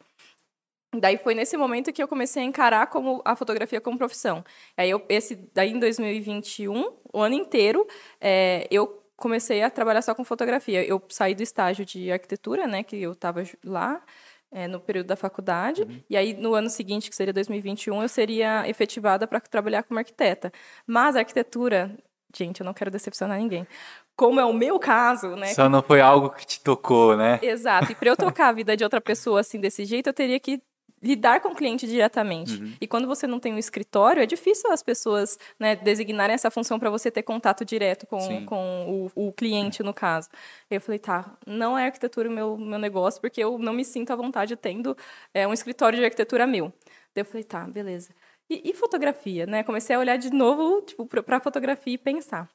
Daí 0.95 1.17
foi 1.17 1.35
nesse 1.35 1.57
momento 1.57 1.91
que 1.93 2.03
eu 2.03 2.09
comecei 2.09 2.43
a 2.43 2.45
encarar 2.45 2.87
como 2.89 3.23
a 3.25 3.35
fotografia 3.35 3.81
como 3.81 3.97
profissão. 3.97 4.45
Aí 4.77 4.91
eu, 4.91 5.03
esse, 5.09 5.37
daí 5.55 5.71
em 5.71 5.79
2021, 5.79 6.99
o 7.13 7.21
ano 7.21 7.35
inteiro, 7.35 7.87
é, 8.21 8.67
eu 8.71 9.03
comecei 9.17 9.63
a 9.63 9.71
trabalhar 9.71 10.03
só 10.03 10.15
com 10.15 10.23
fotografia. 10.25 10.85
Eu 10.85 11.03
saí 11.09 11.35
do 11.35 11.43
estágio 11.43 11.87
de 11.87 12.13
arquitetura, 12.13 12.67
né, 12.67 12.83
que 12.83 12.97
eu 12.97 13.13
estava 13.13 13.43
lá 13.65 14.03
é, 14.51 14.69
no 14.69 14.79
período 14.81 15.07
da 15.07 15.17
faculdade, 15.17 16.05
e 16.11 16.17
aí 16.17 16.35
no 16.35 16.55
ano 16.55 16.69
seguinte, 16.69 17.09
que 17.09 17.17
seria 17.17 17.33
2021, 17.33 18.03
eu 18.03 18.09
seria 18.09 18.69
efetivada 18.69 19.27
para 19.27 19.41
trabalhar 19.41 19.83
como 19.85 19.99
arquiteta. 19.99 20.53
Mas 20.87 21.17
a 21.17 21.21
arquitetura, 21.21 21.97
gente, 22.37 22.61
eu 22.61 22.67
não 22.67 22.75
quero 22.75 22.91
decepcionar 22.91 23.39
ninguém. 23.39 23.67
Como 24.16 24.38
é 24.38 24.44
o 24.44 24.53
meu 24.53 24.79
caso, 24.79 25.37
né? 25.37 25.48
Só 25.48 25.68
não 25.68 25.83
foi 25.83 26.01
algo 26.01 26.31
que 26.31 26.46
te 26.46 26.61
tocou, 26.61 27.16
né? 27.16 27.40
Exato. 27.42 27.92
E 27.92 27.94
para 27.94 28.11
eu 28.11 28.16
tocar 28.16 28.48
a 28.48 28.53
vida 28.53 28.77
de 28.77 28.85
outra 28.85 29.01
pessoa 29.01 29.40
assim 29.40 29.59
desse 29.59 29.85
jeito, 29.85 30.09
eu 30.09 30.12
teria 30.12 30.38
que 30.38 30.62
lidar 31.03 31.40
com 31.40 31.48
o 31.48 31.55
cliente 31.55 31.87
diretamente. 31.87 32.77
E 32.81 32.87
quando 32.87 33.09
você 33.09 33.27
não 33.27 33.40
tem 33.40 33.53
um 33.53 33.59
escritório, 33.59 34.22
é 34.22 34.27
difícil 34.27 34.70
as 34.70 34.83
pessoas 34.83 35.37
né, 35.59 35.75
designarem 35.75 36.33
essa 36.33 36.51
função 36.51 36.79
para 36.79 36.88
você 36.88 37.11
ter 37.11 37.25
contato 37.25 37.64
direto 37.64 38.07
com, 38.07 38.20
Sim. 38.20 38.44
com 38.46 39.11
o, 39.16 39.29
o 39.29 39.33
cliente, 39.33 39.83
no 39.83 39.92
caso. 39.92 40.29
Eu 40.70 40.81
falei, 40.81 41.01
tá, 41.01 41.37
não 41.44 41.77
é 41.77 41.87
arquitetura 41.87 42.29
o 42.29 42.33
meu, 42.33 42.57
meu 42.57 42.79
negócio, 42.79 43.20
porque 43.20 43.42
eu 43.42 43.59
não 43.59 43.72
me 43.72 43.85
sinto 43.85 44.12
à 44.12 44.16
vontade 44.16 44.55
tendo 44.55 44.96
é, 45.35 45.46
um 45.46 45.53
escritório 45.53 45.98
de 45.98 46.05
arquitetura 46.05 46.46
meu. 46.46 46.72
Daí 47.14 47.22
eu 47.22 47.25
falei, 47.25 47.42
tá, 47.42 47.66
beleza. 47.66 48.11
E, 48.48 48.70
e 48.70 48.75
fotografia, 48.75 49.44
né? 49.46 49.62
Comecei 49.62 49.96
a 49.96 49.98
olhar 49.98 50.16
de 50.16 50.31
novo, 50.31 50.83
tipo, 50.83 51.07
para 51.07 51.40
fotografia 51.40 51.94
e 51.94 51.98
pensar. 51.98 52.48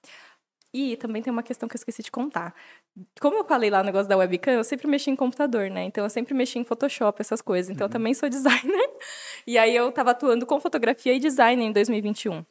E 0.77 0.95
também 0.95 1.23
tem 1.23 1.33
uma 1.33 1.41
questão 1.41 1.67
que 1.67 1.75
eu 1.75 1.79
esqueci 1.79 2.03
de 2.03 2.11
contar. 2.11 2.53
Como 3.19 3.35
eu 3.35 3.43
falei 3.43 3.71
lá 3.71 3.79
no 3.79 3.85
negócio 3.85 4.07
da 4.07 4.15
webcam, 4.15 4.51
eu 4.53 4.63
sempre 4.63 4.85
mexi 4.85 5.09
em 5.09 5.15
computador, 5.15 5.71
né? 5.71 5.85
Então 5.85 6.03
eu 6.03 6.09
sempre 6.09 6.35
mexi 6.35 6.59
em 6.59 6.63
Photoshop, 6.63 7.19
essas 7.19 7.41
coisas. 7.41 7.71
Então 7.71 7.87
eu 7.87 7.89
também 7.89 8.13
sou 8.13 8.29
designer. 8.29 8.89
E 9.47 9.57
aí 9.57 9.75
eu 9.75 9.91
tava 9.91 10.11
atuando 10.11 10.45
com 10.45 10.59
fotografia 10.59 11.13
e 11.13 11.19
design 11.19 11.63
em 11.63 11.71
2021. 11.71 12.45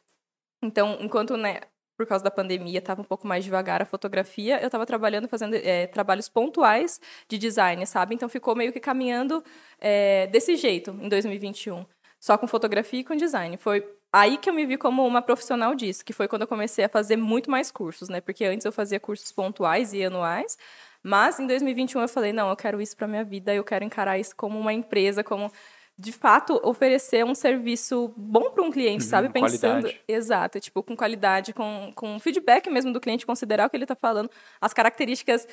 Então, 0.61 0.97
enquanto, 0.99 1.37
né, 1.37 1.61
por 1.95 2.05
causa 2.05 2.21
da 2.21 2.29
pandemia, 2.29 2.79
estava 2.79 3.01
um 3.01 3.05
pouco 3.05 3.25
mais 3.25 3.45
devagar 3.45 3.81
a 3.81 3.85
fotografia, 3.85 4.59
eu 4.59 4.65
estava 4.65 4.85
trabalhando, 4.85 5.29
fazendo 5.29 5.55
é, 5.55 5.87
trabalhos 5.87 6.27
pontuais 6.27 6.99
de 7.29 7.37
design, 7.37 7.85
sabe? 7.87 8.13
Então 8.13 8.27
ficou 8.27 8.57
meio 8.57 8.73
que 8.73 8.79
caminhando 8.81 9.41
é, 9.79 10.27
desse 10.27 10.57
jeito 10.57 10.91
em 11.01 11.07
2021. 11.07 11.85
Só 12.19 12.37
com 12.37 12.45
fotografia 12.45 12.99
e 12.99 13.03
com 13.05 13.15
design. 13.15 13.55
Foi 13.55 13.87
aí 14.19 14.37
que 14.37 14.49
eu 14.49 14.53
me 14.53 14.65
vi 14.65 14.77
como 14.77 15.05
uma 15.05 15.21
profissional 15.21 15.75
disso, 15.75 16.03
que 16.05 16.13
foi 16.13 16.27
quando 16.27 16.43
eu 16.43 16.47
comecei 16.47 16.85
a 16.85 16.89
fazer 16.89 17.15
muito 17.17 17.49
mais 17.51 17.71
cursos, 17.71 18.09
né? 18.09 18.21
Porque 18.21 18.45
antes 18.45 18.65
eu 18.65 18.71
fazia 18.71 18.99
cursos 18.99 19.31
pontuais 19.31 19.93
e 19.93 20.03
anuais, 20.03 20.57
mas 21.03 21.39
em 21.39 21.47
2021 21.47 22.01
eu 22.01 22.07
falei, 22.09 22.33
não, 22.33 22.49
eu 22.49 22.55
quero 22.55 22.81
isso 22.81 22.95
para 22.97 23.07
minha 23.07 23.23
vida, 23.23 23.53
eu 23.53 23.63
quero 23.63 23.83
encarar 23.85 24.17
isso 24.17 24.35
como 24.35 24.59
uma 24.59 24.73
empresa, 24.73 25.23
como 25.23 25.51
de 25.99 26.11
fato 26.11 26.59
oferecer 26.63 27.25
um 27.25 27.33
serviço 27.33 28.13
bom 28.15 28.51
para 28.51 28.63
um 28.63 28.69
cliente, 28.71 29.03
sabe? 29.03 29.29
com 29.29 29.33
Pensando, 29.33 29.81
qualidade. 29.81 30.01
exato, 30.07 30.59
tipo 30.59 30.83
com 30.83 30.95
qualidade, 30.95 31.53
com 31.53 31.91
com 31.95 32.19
feedback 32.19 32.69
mesmo 32.69 32.93
do 32.93 32.99
cliente, 32.99 33.25
considerar 33.25 33.65
o 33.65 33.69
que 33.69 33.75
ele 33.77 33.83
está 33.83 33.95
falando, 33.95 34.29
as 34.61 34.73
características 34.73 35.47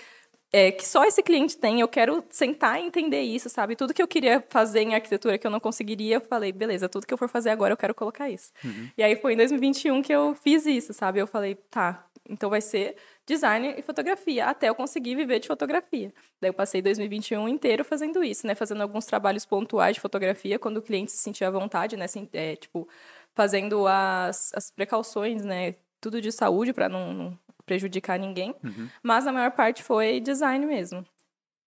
é, 0.55 0.71
que 0.71 0.87
só 0.87 1.05
esse 1.05 1.21
cliente 1.21 1.57
tem, 1.57 1.81
eu 1.81 1.89
quero 1.89 2.25
sentar 2.31 2.81
e 2.81 2.85
entender 2.85 3.23
isso, 3.23 3.49
sabe? 3.49 3.75
Tudo 3.75 3.93
que 3.93 4.01
eu 4.01 4.07
queria 4.07 4.41
fazer 4.49 4.83
em 4.83 4.95
arquitetura 4.95 5.37
que 5.37 5.45
eu 5.45 5.51
não 5.51 5.59
conseguiria, 5.59 6.19
eu 6.19 6.21
falei, 6.21 6.53
beleza, 6.53 6.89
tudo 6.89 7.05
que 7.05 7.13
eu 7.13 7.19
for 7.19 7.29
fazer 7.29 7.51
agora 7.51 7.73
eu 7.73 7.77
quero 7.77 7.93
colocar 7.93 8.31
isso. 8.31 8.53
E 8.97 9.03
aí 9.03 9.17
foi 9.17 9.33
em 9.33 9.37
2021 9.37 10.01
que 10.01 10.13
eu 10.13 10.33
fiz 10.37 10.65
isso, 10.65 10.93
sabe? 10.93 11.19
Eu 11.19 11.27
falei, 11.27 11.57
tá, 11.57 12.07
então 12.31 12.49
vai 12.49 12.61
ser 12.61 12.95
design 13.27 13.75
e 13.77 13.83
fotografia, 13.83 14.47
até 14.47 14.69
eu 14.69 14.77
conseguir 14.77 15.17
viver 15.17 15.41
de 15.41 15.49
fotografia. 15.49 16.15
Daí 16.41 16.51
eu 16.51 16.55
passei 16.55 16.81
2021 16.81 17.49
inteiro 17.49 17.85
fazendo 17.85 18.23
isso, 18.23 18.47
né? 18.47 18.55
Fazendo 18.55 18.81
alguns 18.81 19.07
trabalhos 19.07 19.45
pontuais 19.45 19.97
de 19.97 20.01
fotografia, 20.01 20.57
quando 20.57 20.77
o 20.77 20.83
cliente 20.83 21.11
se 21.11 21.19
sentia 21.19 21.49
à 21.49 21.51
vontade, 21.51 21.97
né? 21.97 22.07
É, 22.33 22.55
tipo, 22.55 22.89
fazendo 23.35 23.89
as, 23.89 24.53
as 24.55 24.71
precauções, 24.71 25.45
né? 25.45 25.75
Tudo 26.01 26.21
de 26.21 26.31
saúde 26.31 26.73
para 26.73 26.89
não, 26.89 27.13
não 27.13 27.39
prejudicar 27.67 28.19
ninguém. 28.19 28.55
Mas 29.03 29.27
a 29.27 29.33
maior 29.33 29.51
parte 29.53 29.83
foi 29.83 30.21
design 30.21 30.65
mesmo. 30.67 31.05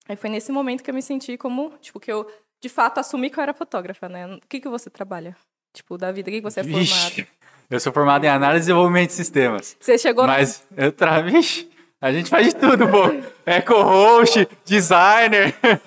Aí 0.07 0.15
foi 0.15 0.29
nesse 0.29 0.51
momento 0.51 0.83
que 0.83 0.89
eu 0.89 0.93
me 0.93 1.01
senti 1.01 1.37
como, 1.37 1.73
tipo, 1.81 1.99
que 1.99 2.11
eu 2.11 2.25
de 2.61 2.69
fato 2.69 2.99
assumi 2.99 3.29
que 3.29 3.37
eu 3.37 3.43
era 3.43 3.53
fotógrafa, 3.53 4.07
né? 4.09 4.25
O 4.35 4.39
que 4.47 4.59
que 4.59 4.69
você 4.69 4.89
trabalha? 4.89 5.35
Tipo, 5.73 5.97
da 5.97 6.11
vida, 6.11 6.29
o 6.29 6.33
que 6.33 6.41
você 6.41 6.61
é 6.61 6.63
formado? 6.63 6.79
Vixe, 6.79 7.27
eu 7.69 7.79
sou 7.79 7.91
formado 7.91 8.23
em 8.23 8.29
análise 8.29 8.63
e 8.63 8.67
desenvolvimento 8.67 9.09
de 9.09 9.13
sistemas. 9.15 9.75
Você 9.79 9.97
chegou 9.97 10.25
Mas 10.25 10.65
eu 10.75 10.91
tra... 10.91 11.21
Vixe, 11.21 11.69
a 12.01 12.11
gente 12.11 12.29
faz 12.29 12.47
de 12.47 12.55
tudo, 12.55 12.87
pô. 12.87 13.03
Eco-host, 13.45 14.47
designer, 14.65 15.53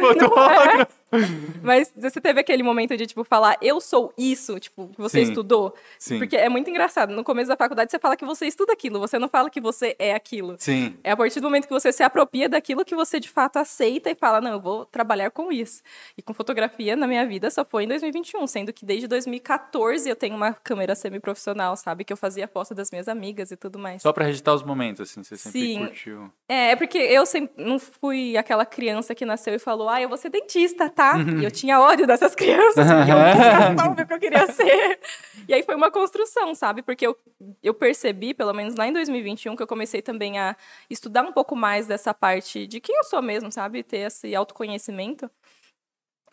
fotógrafo. 0.00 0.99
Mas 1.62 1.92
você 1.96 2.20
teve 2.20 2.40
aquele 2.40 2.62
momento 2.62 2.96
de, 2.96 3.06
tipo, 3.06 3.24
falar, 3.24 3.56
eu 3.60 3.80
sou 3.80 4.12
isso, 4.16 4.58
tipo, 4.58 4.88
que 4.88 5.00
você 5.00 5.24
Sim. 5.24 5.30
estudou? 5.30 5.74
Sim. 5.98 6.18
Porque 6.18 6.36
é 6.36 6.48
muito 6.48 6.70
engraçado. 6.70 7.14
No 7.14 7.24
começo 7.24 7.48
da 7.48 7.56
faculdade, 7.56 7.90
você 7.90 7.98
fala 7.98 8.16
que 8.16 8.24
você 8.24 8.46
estuda 8.46 8.72
aquilo, 8.72 8.98
você 8.98 9.18
não 9.18 9.28
fala 9.28 9.50
que 9.50 9.60
você 9.60 9.96
é 9.98 10.14
aquilo. 10.14 10.56
Sim. 10.58 10.96
É 11.02 11.10
a 11.10 11.16
partir 11.16 11.40
do 11.40 11.44
momento 11.44 11.66
que 11.66 11.72
você 11.72 11.92
se 11.92 12.02
apropria 12.02 12.48
daquilo 12.48 12.84
que 12.84 12.94
você 12.94 13.18
de 13.18 13.28
fato 13.28 13.58
aceita 13.58 14.10
e 14.10 14.14
fala, 14.14 14.40
não, 14.40 14.52
eu 14.52 14.60
vou 14.60 14.84
trabalhar 14.84 15.30
com 15.30 15.50
isso. 15.52 15.82
E 16.16 16.22
com 16.22 16.32
fotografia 16.32 16.94
na 16.94 17.06
minha 17.06 17.26
vida 17.26 17.50
só 17.50 17.64
foi 17.64 17.84
em 17.84 17.88
2021, 17.88 18.46
sendo 18.46 18.72
que 18.72 18.84
desde 18.84 19.06
2014 19.08 20.08
eu 20.08 20.16
tenho 20.16 20.36
uma 20.36 20.52
câmera 20.52 20.94
semi-profissional, 20.94 21.76
sabe? 21.76 22.04
Que 22.04 22.12
eu 22.12 22.16
fazia 22.16 22.46
foto 22.46 22.74
das 22.74 22.90
minhas 22.90 23.08
amigas 23.08 23.50
e 23.50 23.56
tudo 23.56 23.78
mais. 23.78 24.02
Só 24.02 24.12
pra 24.12 24.24
registrar 24.24 24.54
os 24.54 24.62
momentos, 24.62 25.00
assim, 25.00 25.22
você 25.22 25.36
sempre 25.36 25.60
Sim. 25.60 25.78
curtiu. 25.78 26.32
É, 26.48 26.70
é 26.72 26.76
porque 26.76 26.98
eu 26.98 27.26
sempre 27.26 27.64
não 27.64 27.78
fui 27.78 28.36
aquela 28.36 28.64
criança 28.64 29.14
que 29.14 29.24
nasceu 29.24 29.54
e 29.54 29.58
falou, 29.58 29.88
ah, 29.88 30.00
eu 30.00 30.08
vou 30.08 30.18
ser 30.18 30.30
dentista, 30.30 30.88
tá? 30.88 30.99
E 31.40 31.44
eu 31.44 31.50
tinha 31.50 31.80
ódio 31.80 32.06
dessas 32.06 32.34
crianças, 32.36 32.86
porque 32.86 33.10
eu 33.10 33.16
não 33.16 33.32
queria 33.32 33.76
saber 33.76 34.02
o 34.02 34.06
que 34.06 34.14
eu 34.14 34.18
queria 34.18 34.46
ser. 34.52 35.00
E 35.48 35.54
aí 35.54 35.62
foi 35.62 35.74
uma 35.74 35.90
construção, 35.90 36.54
sabe? 36.54 36.82
Porque 36.82 37.06
eu, 37.06 37.16
eu 37.62 37.74
percebi, 37.74 38.34
pelo 38.34 38.52
menos 38.52 38.76
lá 38.76 38.86
em 38.86 38.92
2021, 38.92 39.56
que 39.56 39.62
eu 39.62 39.66
comecei 39.66 40.02
também 40.02 40.38
a 40.38 40.56
estudar 40.88 41.22
um 41.22 41.32
pouco 41.32 41.56
mais 41.56 41.86
dessa 41.86 42.12
parte 42.12 42.66
de 42.66 42.80
quem 42.80 42.96
eu 42.96 43.04
sou 43.04 43.22
mesmo, 43.22 43.50
sabe? 43.50 43.82
Ter 43.82 43.98
esse 43.98 44.34
autoconhecimento. 44.34 45.30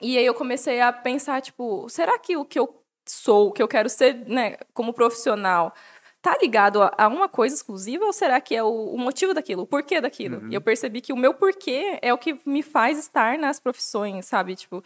E 0.01 0.17
aí 0.17 0.25
eu 0.25 0.34
comecei 0.34 0.80
a 0.80 0.93
pensar, 0.93 1.41
tipo, 1.41 1.89
será 1.89 2.19
que 2.19 2.38
o 2.38 2.45
que 2.45 2.60
eu 2.60 2.84
sou, 3.10 3.47
o 3.47 3.51
que 3.51 3.63
eu 3.63 3.67
quero 3.67 3.89
ser, 3.89 4.13
né, 4.27 4.58
como 4.73 4.93
profissional, 4.93 5.73
tá 6.21 6.38
ligado 6.41 6.82
a, 6.82 6.93
a 6.97 7.08
uma 7.08 7.30
coisa 7.30 7.56
exclusiva 7.56 8.06
ou 8.06 8.13
será 8.13 8.41
que 8.41 8.56
é 8.56 8.63
o, 8.63 8.93
o 8.93 8.97
motivo 8.97 9.34
daquilo, 9.34 9.63
o 9.63 9.67
porquê 9.67 10.01
daquilo? 10.01 10.41
E 10.51 10.56
eu 10.56 10.62
percebi 10.62 11.01
que 11.01 11.13
o 11.13 11.17
meu 11.17 11.34
porquê 11.34 11.99
é 12.01 12.13
o 12.13 12.17
que 12.17 12.39
me 12.45 12.62
faz 12.63 12.97
estar 12.97 13.38
nas 13.38 13.60
profissões, 13.60 14.25
sabe? 14.25 14.56
Tipo, 14.56 14.84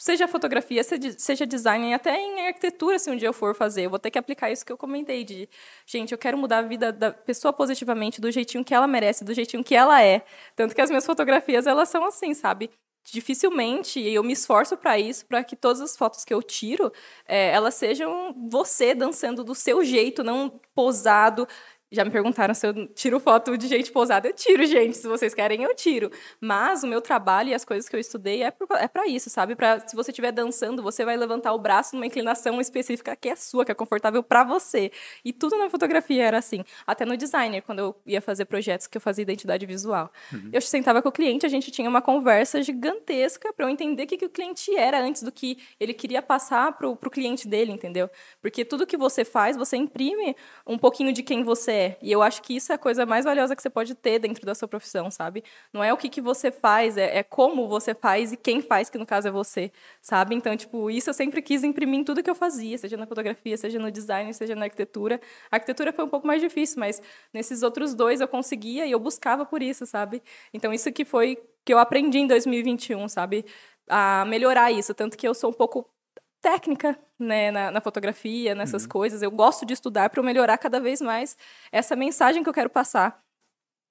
seja 0.00 0.26
fotografia, 0.26 0.82
seja, 0.82 1.12
seja 1.18 1.46
design, 1.46 1.92
até 1.92 2.18
em 2.18 2.46
arquitetura, 2.46 2.98
se 2.98 3.10
um 3.10 3.16
dia 3.16 3.28
eu 3.28 3.34
for 3.34 3.54
fazer, 3.54 3.82
eu 3.84 3.90
vou 3.90 3.98
ter 3.98 4.10
que 4.10 4.18
aplicar 4.18 4.50
isso 4.50 4.64
que 4.64 4.72
eu 4.72 4.78
comentei 4.78 5.24
de, 5.24 5.48
gente, 5.86 6.12
eu 6.12 6.18
quero 6.18 6.38
mudar 6.38 6.58
a 6.58 6.62
vida 6.62 6.90
da 6.90 7.12
pessoa 7.12 7.52
positivamente, 7.52 8.20
do 8.20 8.30
jeitinho 8.30 8.64
que 8.64 8.74
ela 8.74 8.86
merece, 8.86 9.24
do 9.24 9.34
jeitinho 9.34 9.62
que 9.62 9.74
ela 9.74 10.02
é. 10.02 10.22
Tanto 10.56 10.74
que 10.74 10.80
as 10.80 10.88
minhas 10.90 11.04
fotografias, 11.04 11.66
elas 11.66 11.90
são 11.90 12.04
assim, 12.06 12.32
sabe? 12.32 12.70
Dificilmente, 13.12 13.98
e 13.98 14.14
eu 14.14 14.22
me 14.22 14.32
esforço 14.32 14.76
para 14.76 14.98
isso, 14.98 15.26
para 15.26 15.42
que 15.42 15.56
todas 15.56 15.80
as 15.80 15.96
fotos 15.96 16.24
que 16.24 16.32
eu 16.32 16.40
tiro, 16.42 16.92
é, 17.26 17.48
elas 17.50 17.74
sejam 17.74 18.32
você 18.48 18.94
dançando 18.94 19.42
do 19.42 19.54
seu 19.54 19.84
jeito, 19.84 20.22
não 20.22 20.60
posado, 20.74 21.46
já 21.92 22.04
me 22.04 22.10
perguntaram 22.10 22.54
se 22.54 22.64
eu 22.64 22.86
tiro 22.88 23.18
foto 23.18 23.58
de 23.58 23.66
gente 23.66 23.90
posada. 23.90 24.28
Eu 24.28 24.32
tiro, 24.32 24.64
gente. 24.64 24.96
Se 24.96 25.08
vocês 25.08 25.34
querem, 25.34 25.64
eu 25.64 25.74
tiro. 25.74 26.10
Mas 26.40 26.84
o 26.84 26.86
meu 26.86 27.00
trabalho 27.00 27.48
e 27.48 27.54
as 27.54 27.64
coisas 27.64 27.88
que 27.88 27.96
eu 27.96 28.00
estudei 28.00 28.44
é, 28.44 28.52
é 28.78 28.88
para 28.88 29.08
isso, 29.08 29.28
sabe? 29.28 29.56
Pra, 29.56 29.80
se 29.80 29.96
você 29.96 30.12
estiver 30.12 30.30
dançando, 30.30 30.82
você 30.82 31.04
vai 31.04 31.16
levantar 31.16 31.52
o 31.52 31.58
braço 31.58 31.96
numa 31.96 32.06
inclinação 32.06 32.60
específica 32.60 33.16
que 33.16 33.28
é 33.28 33.34
sua, 33.34 33.64
que 33.64 33.72
é 33.72 33.74
confortável 33.74 34.22
para 34.22 34.44
você. 34.44 34.92
E 35.24 35.32
tudo 35.32 35.58
na 35.58 35.68
fotografia 35.68 36.24
era 36.24 36.38
assim. 36.38 36.64
Até 36.86 37.04
no 37.04 37.16
designer, 37.16 37.62
quando 37.62 37.80
eu 37.80 37.96
ia 38.06 38.20
fazer 38.20 38.44
projetos 38.44 38.86
que 38.86 38.96
eu 38.96 39.00
fazia 39.00 39.22
identidade 39.22 39.66
visual. 39.66 40.12
Uhum. 40.32 40.50
Eu 40.52 40.60
sentava 40.60 41.02
com 41.02 41.08
o 41.08 41.12
cliente, 41.12 41.44
a 41.44 41.48
gente 41.48 41.72
tinha 41.72 41.88
uma 41.88 42.00
conversa 42.00 42.62
gigantesca 42.62 43.52
para 43.52 43.66
eu 43.66 43.68
entender 43.68 44.04
o 44.04 44.06
que, 44.06 44.16
que 44.16 44.26
o 44.26 44.30
cliente 44.30 44.76
era 44.76 45.02
antes 45.02 45.24
do 45.24 45.32
que 45.32 45.58
ele 45.80 45.92
queria 45.92 46.22
passar 46.22 46.72
para 46.72 46.88
o 46.88 46.96
cliente 46.96 47.48
dele, 47.48 47.72
entendeu? 47.72 48.08
Porque 48.40 48.64
tudo 48.64 48.86
que 48.86 48.96
você 48.96 49.24
faz, 49.24 49.56
você 49.56 49.76
imprime 49.76 50.36
um 50.64 50.78
pouquinho 50.78 51.12
de 51.12 51.24
quem 51.24 51.42
você 51.42 51.72
é 51.72 51.79
é. 51.80 51.98
E 52.02 52.12
eu 52.12 52.22
acho 52.22 52.42
que 52.42 52.54
isso 52.54 52.72
é 52.72 52.74
a 52.74 52.78
coisa 52.78 53.06
mais 53.06 53.24
valiosa 53.24 53.56
que 53.56 53.62
você 53.62 53.70
pode 53.70 53.94
ter 53.94 54.18
dentro 54.18 54.44
da 54.44 54.54
sua 54.54 54.68
profissão, 54.68 55.10
sabe? 55.10 55.42
Não 55.72 55.82
é 55.82 55.92
o 55.92 55.96
que, 55.96 56.08
que 56.08 56.20
você 56.20 56.50
faz, 56.50 56.96
é, 56.96 57.18
é 57.18 57.22
como 57.22 57.68
você 57.68 57.94
faz 57.94 58.32
e 58.32 58.36
quem 58.36 58.60
faz, 58.60 58.90
que 58.90 58.98
no 58.98 59.06
caso 59.06 59.28
é 59.28 59.30
você, 59.30 59.72
sabe? 60.00 60.34
Então, 60.34 60.56
tipo, 60.56 60.90
isso 60.90 61.10
eu 61.10 61.14
sempre 61.14 61.42
quis 61.42 61.64
imprimir 61.64 62.00
em 62.00 62.04
tudo 62.04 62.22
que 62.22 62.30
eu 62.30 62.34
fazia, 62.34 62.76
seja 62.78 62.96
na 62.96 63.06
fotografia, 63.06 63.56
seja 63.56 63.78
no 63.78 63.90
design, 63.90 64.32
seja 64.34 64.54
na 64.54 64.64
arquitetura. 64.66 65.20
A 65.50 65.56
arquitetura 65.56 65.92
foi 65.92 66.04
um 66.04 66.08
pouco 66.08 66.26
mais 66.26 66.40
difícil, 66.42 66.78
mas 66.78 67.02
nesses 67.32 67.62
outros 67.62 67.94
dois 67.94 68.20
eu 68.20 68.28
conseguia 68.28 68.86
e 68.86 68.90
eu 68.92 69.00
buscava 69.00 69.46
por 69.46 69.62
isso, 69.62 69.86
sabe? 69.86 70.22
Então, 70.52 70.72
isso 70.72 70.92
que 70.92 71.04
foi 71.04 71.38
que 71.64 71.72
eu 71.72 71.78
aprendi 71.78 72.18
em 72.18 72.26
2021, 72.26 73.08
sabe? 73.08 73.44
A 73.88 74.24
melhorar 74.26 74.70
isso. 74.72 74.94
Tanto 74.94 75.16
que 75.16 75.26
eu 75.26 75.34
sou 75.34 75.50
um 75.50 75.52
pouco 75.52 75.88
técnica 76.40 76.98
né, 77.18 77.50
na, 77.50 77.70
na 77.70 77.80
fotografia, 77.80 78.54
nessas 78.54 78.84
uhum. 78.84 78.88
coisas. 78.88 79.22
Eu 79.22 79.30
gosto 79.30 79.66
de 79.66 79.74
estudar 79.74 80.10
para 80.10 80.22
melhorar 80.22 80.58
cada 80.58 80.80
vez 80.80 81.00
mais 81.00 81.36
essa 81.70 81.94
mensagem 81.94 82.42
que 82.42 82.48
eu 82.48 82.54
quero 82.54 82.70
passar 82.70 83.22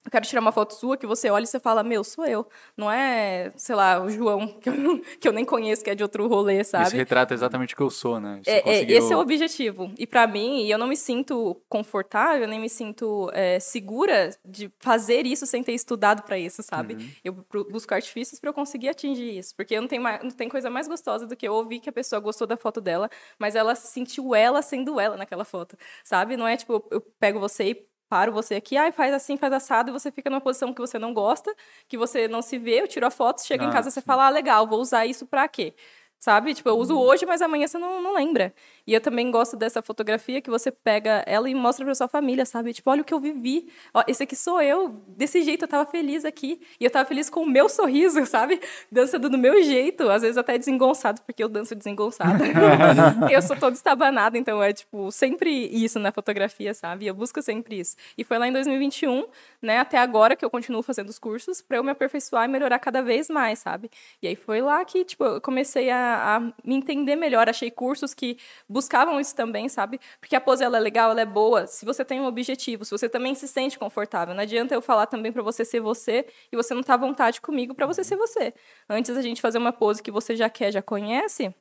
eu 0.04 0.10
quero 0.10 0.26
tirar 0.26 0.40
uma 0.40 0.52
foto 0.52 0.74
sua 0.74 0.96
que 0.96 1.06
você 1.06 1.28
olha 1.28 1.44
e 1.44 1.46
você 1.46 1.60
fala, 1.60 1.82
meu, 1.82 2.02
sou 2.02 2.26
eu. 2.26 2.46
Não 2.76 2.90
é, 2.90 3.52
sei 3.56 3.74
lá, 3.74 4.02
o 4.02 4.08
João, 4.08 4.48
que 4.48 4.68
eu, 4.68 4.74
que 5.20 5.28
eu 5.28 5.32
nem 5.32 5.44
conheço, 5.44 5.84
que 5.84 5.90
é 5.90 5.94
de 5.94 6.02
outro 6.02 6.26
rolê, 6.26 6.64
sabe? 6.64 6.86
Isso 6.86 6.96
retrata 6.96 7.34
exatamente 7.34 7.74
o 7.74 7.76
que 7.76 7.82
eu 7.82 7.90
sou, 7.90 8.18
né? 8.18 8.40
É, 8.46 8.62
conseguiu... 8.62 8.96
Esse 8.96 9.12
é 9.12 9.16
o 9.16 9.20
objetivo. 9.20 9.92
E 9.98 10.06
para 10.06 10.26
mim, 10.26 10.66
eu 10.66 10.78
não 10.78 10.86
me 10.86 10.96
sinto 10.96 11.60
confortável, 11.68 12.48
nem 12.48 12.58
me 12.58 12.68
sinto 12.68 13.30
é, 13.34 13.60
segura 13.60 14.30
de 14.44 14.72
fazer 14.78 15.26
isso 15.26 15.46
sem 15.46 15.62
ter 15.62 15.72
estudado 15.72 16.22
para 16.22 16.38
isso, 16.38 16.62
sabe? 16.62 16.94
Uhum. 16.94 17.10
Eu 17.22 17.32
busco 17.70 17.92
artifícios 17.92 18.40
para 18.40 18.48
eu 18.48 18.54
conseguir 18.54 18.88
atingir 18.88 19.36
isso. 19.36 19.54
Porque 19.54 19.78
não 19.78 19.86
tem, 19.86 19.98
mais, 19.98 20.22
não 20.22 20.30
tem 20.30 20.48
coisa 20.48 20.70
mais 20.70 20.88
gostosa 20.88 21.26
do 21.26 21.36
que 21.36 21.46
eu 21.46 21.52
ouvir 21.52 21.78
que 21.80 21.90
a 21.90 21.92
pessoa 21.92 22.20
gostou 22.20 22.46
da 22.46 22.56
foto 22.56 22.80
dela, 22.80 23.10
mas 23.38 23.54
ela 23.54 23.74
sentiu 23.74 24.34
ela 24.34 24.62
sendo 24.62 24.98
ela 24.98 25.16
naquela 25.16 25.44
foto, 25.44 25.76
sabe? 26.02 26.36
Não 26.36 26.48
é 26.48 26.56
tipo, 26.56 26.82
eu 26.90 27.00
pego 27.18 27.38
você 27.38 27.70
e 27.70 27.89
paro 28.10 28.32
você 28.32 28.56
aqui, 28.56 28.76
ai, 28.76 28.92
faz 28.92 29.14
assim, 29.14 29.36
faz 29.36 29.52
assado, 29.52 29.90
e 29.90 29.92
você 29.92 30.10
fica 30.12 30.28
numa 30.30 30.40
posição 30.40 30.74
que 30.74 30.80
você 30.80 30.98
não 30.98 31.14
gosta, 31.14 31.54
que 31.88 31.96
você 31.96 32.28
não 32.28 32.42
se 32.42 32.58
vê, 32.58 32.82
eu 32.82 32.88
tiro 32.88 33.06
a 33.06 33.10
foto, 33.10 33.42
chega 33.46 33.64
ah, 33.64 33.68
em 33.68 33.70
casa 33.70 33.88
e 33.88 33.92
você 33.92 34.02
fala, 34.02 34.26
ah, 34.26 34.30
legal, 34.30 34.66
vou 34.66 34.80
usar 34.80 35.06
isso 35.06 35.26
pra 35.26 35.48
quê? 35.48 35.74
Sabe? 36.20 36.52
Tipo, 36.52 36.68
eu 36.68 36.76
uso 36.76 36.94
uhum. 36.94 37.00
hoje, 37.00 37.24
mas 37.24 37.40
amanhã 37.40 37.66
você 37.66 37.78
não, 37.78 38.02
não 38.02 38.14
lembra. 38.14 38.52
E 38.86 38.92
eu 38.92 39.00
também 39.00 39.30
gosto 39.30 39.56
dessa 39.56 39.80
fotografia 39.80 40.42
que 40.42 40.50
você 40.50 40.70
pega 40.70 41.24
ela 41.26 41.48
e 41.48 41.54
mostra 41.54 41.82
pra 41.82 41.94
sua 41.94 42.08
família, 42.08 42.44
sabe? 42.44 42.74
Tipo, 42.74 42.90
olha 42.90 43.00
o 43.00 43.04
que 43.04 43.14
eu 43.14 43.18
vivi. 43.18 43.68
Ó, 43.94 44.04
esse 44.06 44.24
aqui 44.24 44.36
sou 44.36 44.60
eu. 44.60 44.90
Desse 45.08 45.40
jeito 45.40 45.64
eu 45.64 45.68
tava 45.68 45.90
feliz 45.90 46.26
aqui. 46.26 46.60
E 46.78 46.84
eu 46.84 46.90
tava 46.90 47.08
feliz 47.08 47.30
com 47.30 47.40
o 47.40 47.46
meu 47.46 47.70
sorriso, 47.70 48.24
sabe? 48.28 48.60
Dançando 48.92 49.30
do 49.30 49.38
meu 49.38 49.62
jeito. 49.62 50.10
Às 50.10 50.20
vezes 50.20 50.36
até 50.36 50.58
desengonçado, 50.58 51.22
porque 51.22 51.42
eu 51.42 51.48
danço 51.48 51.74
desengonçada. 51.74 52.44
eu 53.32 53.40
sou 53.40 53.56
toda 53.56 53.74
estabanada, 53.74 54.36
então 54.36 54.62
é, 54.62 54.74
tipo, 54.74 55.10
sempre 55.10 55.50
isso 55.68 55.98
na 55.98 56.12
fotografia, 56.12 56.74
sabe? 56.74 57.06
Eu 57.06 57.14
busco 57.14 57.40
sempre 57.40 57.80
isso. 57.80 57.96
E 58.18 58.24
foi 58.24 58.36
lá 58.36 58.46
em 58.46 58.52
2021, 58.52 59.24
né, 59.62 59.78
até 59.78 59.96
agora 59.96 60.36
que 60.36 60.44
eu 60.44 60.50
continuo 60.50 60.82
fazendo 60.82 61.08
os 61.08 61.18
cursos 61.18 61.62
pra 61.62 61.78
eu 61.78 61.84
me 61.84 61.90
aperfeiçoar 61.90 62.44
e 62.44 62.48
melhorar 62.48 62.78
cada 62.78 63.02
vez 63.02 63.30
mais, 63.30 63.60
sabe? 63.60 63.90
E 64.22 64.28
aí 64.28 64.36
foi 64.36 64.60
lá 64.60 64.84
que, 64.84 65.02
tipo, 65.02 65.24
eu 65.24 65.40
comecei 65.40 65.90
a 65.90 66.09
a, 66.14 66.40
me 66.64 66.74
entender 66.74 67.16
melhor. 67.16 67.48
Achei 67.48 67.70
cursos 67.70 68.14
que 68.14 68.36
buscavam 68.68 69.20
isso 69.20 69.34
também, 69.34 69.68
sabe? 69.68 70.00
Porque 70.20 70.36
a 70.36 70.40
pose 70.40 70.64
ela 70.64 70.76
é 70.76 70.80
legal, 70.80 71.10
ela 71.10 71.20
é 71.20 71.26
boa. 71.26 71.66
Se 71.66 71.84
você 71.84 72.04
tem 72.04 72.20
um 72.20 72.26
objetivo, 72.26 72.84
se 72.84 72.90
você 72.90 73.08
também 73.08 73.34
se 73.34 73.48
sente 73.48 73.78
confortável. 73.78 74.34
Não 74.34 74.42
adianta 74.42 74.74
eu 74.74 74.82
falar 74.82 75.06
também 75.06 75.32
para 75.32 75.42
você 75.42 75.64
ser 75.64 75.80
você 75.80 76.26
e 76.52 76.56
você 76.56 76.74
não 76.74 76.82
tá 76.82 76.94
à 76.94 76.96
vontade 76.96 77.40
comigo 77.40 77.74
para 77.74 77.86
você 77.86 78.04
ser 78.04 78.16
você. 78.16 78.54
Antes 78.88 79.16
a 79.16 79.22
gente 79.22 79.40
fazer 79.40 79.58
uma 79.58 79.72
pose 79.72 80.02
que 80.02 80.10
você 80.10 80.36
já 80.36 80.48
quer, 80.48 80.72
já 80.72 80.82
conhece, 80.82 81.54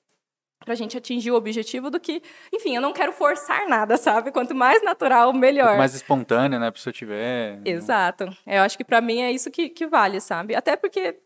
pra 0.65 0.75
gente 0.75 0.97
atingir 0.97 1.31
o 1.31 1.35
objetivo 1.35 1.89
do 1.89 1.99
que, 1.99 2.21
enfim, 2.53 2.75
eu 2.75 2.81
não 2.81 2.93
quero 2.93 3.11
forçar 3.13 3.67
nada, 3.67 3.97
sabe? 3.97 4.31
Quanto 4.31 4.53
mais 4.53 4.83
natural, 4.83 5.33
melhor. 5.33 5.77
mais 5.77 5.93
espontânea, 5.93 6.59
né, 6.59 6.67
a 6.67 6.71
pessoa 6.71 6.93
tiver. 6.93 7.59
Exato. 7.65 8.29
Eu 8.45 8.61
acho 8.61 8.77
que 8.77 8.83
para 8.83 9.01
mim 9.01 9.21
é 9.21 9.31
isso 9.31 9.49
que, 9.49 9.69
que 9.69 9.87
vale, 9.87 10.19
sabe? 10.19 10.55
Até 10.55 10.75
porque 10.75 11.17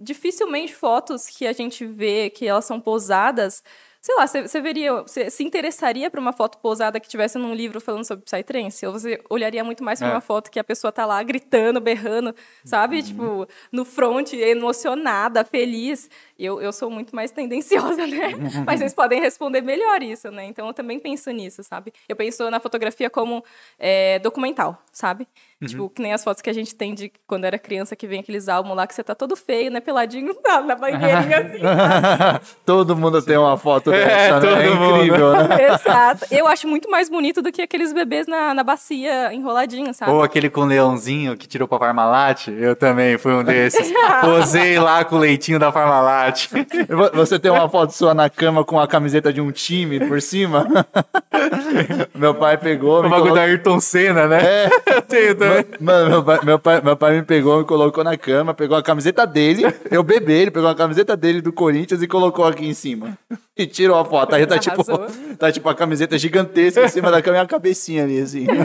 dificilmente 0.00 0.74
fotos 0.74 1.26
que 1.26 1.46
a 1.46 1.52
gente 1.52 1.84
vê 1.84 2.30
que 2.30 2.46
elas 2.46 2.64
são 2.64 2.80
posadas 2.80 3.62
sei 4.00 4.16
lá, 4.16 4.26
você 4.26 4.60
veria, 4.62 4.94
você 5.02 5.28
se 5.28 5.44
interessaria 5.44 6.10
por 6.10 6.18
uma 6.18 6.32
foto 6.32 6.56
posada 6.58 6.98
que 6.98 7.06
tivesse 7.06 7.36
num 7.36 7.54
livro 7.54 7.80
falando 7.82 8.04
sobre 8.04 8.24
Psytrance? 8.24 8.86
Ou 8.86 8.94
você 8.94 9.20
olharia 9.28 9.62
muito 9.62 9.84
mais 9.84 9.98
para 9.98 10.08
é. 10.08 10.12
uma 10.12 10.22
foto 10.22 10.50
que 10.50 10.58
a 10.58 10.64
pessoa 10.64 10.90
tá 10.90 11.04
lá 11.04 11.22
gritando, 11.22 11.80
berrando, 11.82 12.34
sabe? 12.64 12.96
Uhum. 12.96 13.02
Tipo, 13.02 13.48
no 13.70 13.84
front, 13.84 14.32
emocionada, 14.32 15.44
feliz. 15.44 16.08
Eu, 16.38 16.62
eu 16.62 16.72
sou 16.72 16.90
muito 16.90 17.14
mais 17.14 17.30
tendenciosa, 17.30 18.06
né? 18.06 18.30
Mas 18.64 18.80
vocês 18.80 18.94
podem 18.94 19.20
responder 19.20 19.60
melhor 19.60 20.02
isso, 20.02 20.30
né? 20.30 20.46
Então 20.46 20.66
eu 20.66 20.72
também 20.72 20.98
penso 20.98 21.30
nisso, 21.30 21.62
sabe? 21.62 21.92
Eu 22.08 22.16
penso 22.16 22.50
na 22.50 22.58
fotografia 22.58 23.10
como 23.10 23.44
é, 23.78 24.18
documental, 24.20 24.82
sabe? 24.90 25.28
Uhum. 25.60 25.68
Tipo, 25.68 25.90
que 25.90 26.00
nem 26.00 26.14
as 26.14 26.24
fotos 26.24 26.40
que 26.40 26.48
a 26.48 26.54
gente 26.54 26.74
tem 26.74 26.94
de 26.94 27.12
quando 27.26 27.44
era 27.44 27.58
criança, 27.58 27.94
que 27.94 28.06
vem 28.06 28.20
aqueles 28.20 28.48
álbuns 28.48 28.74
lá 28.74 28.86
que 28.86 28.94
você 28.94 29.04
tá 29.04 29.14
todo 29.14 29.36
feio, 29.36 29.70
né? 29.70 29.78
Peladinho 29.78 30.34
na, 30.42 30.62
na 30.62 30.74
banheirinha 30.74 31.38
assim. 31.38 32.54
todo 32.64 32.96
mundo 32.96 33.20
tem 33.20 33.36
uma 33.36 33.58
foto 33.58 33.89
é, 33.92 34.04
dessa, 34.04 34.40
né? 34.40 34.66
É 34.66 34.70
incrível, 34.70 35.32
né? 35.32 35.74
Exato. 35.74 36.26
Eu 36.30 36.46
acho 36.46 36.66
muito 36.68 36.90
mais 36.90 37.08
bonito 37.08 37.42
do 37.42 37.52
que 37.52 37.62
aqueles 37.62 37.92
bebês 37.92 38.26
na, 38.26 38.54
na 38.54 38.62
bacia 38.62 39.32
enroladinhos, 39.32 39.96
sabe? 39.96 40.12
Ou 40.12 40.22
aquele 40.22 40.50
com 40.50 40.64
leãozinho 40.64 41.36
que 41.36 41.46
tirou 41.46 41.66
pra 41.66 41.78
Parmalat. 41.78 42.48
Eu 42.48 42.76
também 42.76 43.18
fui 43.18 43.32
um 43.32 43.42
desses. 43.42 43.92
Posei 44.20 44.78
lá 44.78 45.04
com 45.04 45.16
o 45.16 45.18
leitinho 45.18 45.58
da 45.58 45.72
Parmalat. 45.72 46.48
Você 47.14 47.38
tem 47.38 47.50
uma 47.50 47.68
foto 47.68 47.92
sua 47.92 48.14
na 48.14 48.28
cama 48.28 48.64
com 48.64 48.78
a 48.78 48.86
camiseta 48.86 49.32
de 49.32 49.40
um 49.40 49.50
time 49.50 50.00
por 50.00 50.20
cima? 50.20 50.66
meu 52.14 52.34
pai 52.34 52.56
pegou. 52.56 53.00
O 53.00 53.02
bagulho 53.02 53.18
colocou... 53.18 53.34
da 53.36 53.42
Ayrton 53.42 53.80
Senna, 53.80 54.26
né? 54.26 54.40
É. 54.42 54.70
Eu 54.94 55.02
tenho 55.02 55.34
também. 55.34 55.64
Mano, 55.80 56.10
meu 56.10 56.24
pai, 56.24 56.40
meu, 56.42 56.58
pai, 56.58 56.80
meu 56.80 56.96
pai 56.96 57.16
me 57.16 57.22
pegou, 57.22 57.58
me 57.58 57.64
colocou 57.64 58.04
na 58.04 58.16
cama, 58.16 58.54
pegou 58.54 58.76
a 58.76 58.82
camiseta 58.82 59.26
dele, 59.26 59.62
eu 59.90 60.02
bebi, 60.02 60.32
ele 60.32 60.50
pegou 60.50 60.68
a 60.68 60.74
camiseta 60.74 61.16
dele 61.16 61.40
do 61.40 61.52
Corinthians 61.52 62.02
e 62.02 62.08
colocou 62.08 62.44
aqui 62.44 62.66
em 62.66 62.74
cima. 62.74 63.18
E 63.60 63.66
tirou 63.66 63.98
a 63.98 64.04
foto. 64.06 64.34
Aí 64.34 64.46
tá 64.46 64.56
tipo, 64.58 64.82
tá 65.36 65.52
tipo 65.52 65.68
a 65.68 65.74
camiseta 65.74 66.16
gigantesca 66.16 66.82
em 66.82 66.88
cima 66.88 67.10
da 67.10 67.20
cama 67.20 67.36
e 67.36 67.40
a 67.40 67.46
cabecinha 67.46 68.04
ali, 68.04 68.18
assim. 68.18 68.46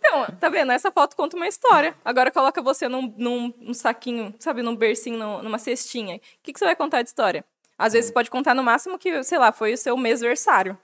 Então, 0.00 0.26
tá 0.40 0.48
vendo? 0.48 0.72
Essa 0.72 0.90
foto 0.90 1.14
conta 1.14 1.36
uma 1.36 1.46
história. 1.46 1.94
Agora 2.02 2.30
coloca 2.30 2.62
você 2.62 2.88
num, 2.88 3.12
num, 3.18 3.52
num 3.60 3.74
saquinho, 3.74 4.34
sabe, 4.38 4.62
num 4.62 4.74
bercinho, 4.74 5.42
numa 5.42 5.58
cestinha. 5.58 6.16
O 6.16 6.20
que, 6.42 6.52
que 6.52 6.58
você 6.58 6.64
vai 6.64 6.74
contar 6.74 7.02
de 7.02 7.08
história? 7.08 7.44
Às 7.76 7.92
vezes 7.92 8.08
você 8.08 8.14
pode 8.14 8.30
contar 8.30 8.54
no 8.54 8.62
máximo 8.62 8.98
que, 8.98 9.22
sei 9.22 9.38
lá, 9.38 9.52
foi 9.52 9.74
o 9.74 9.76
seu 9.76 9.96
mêsversário. 9.96 10.78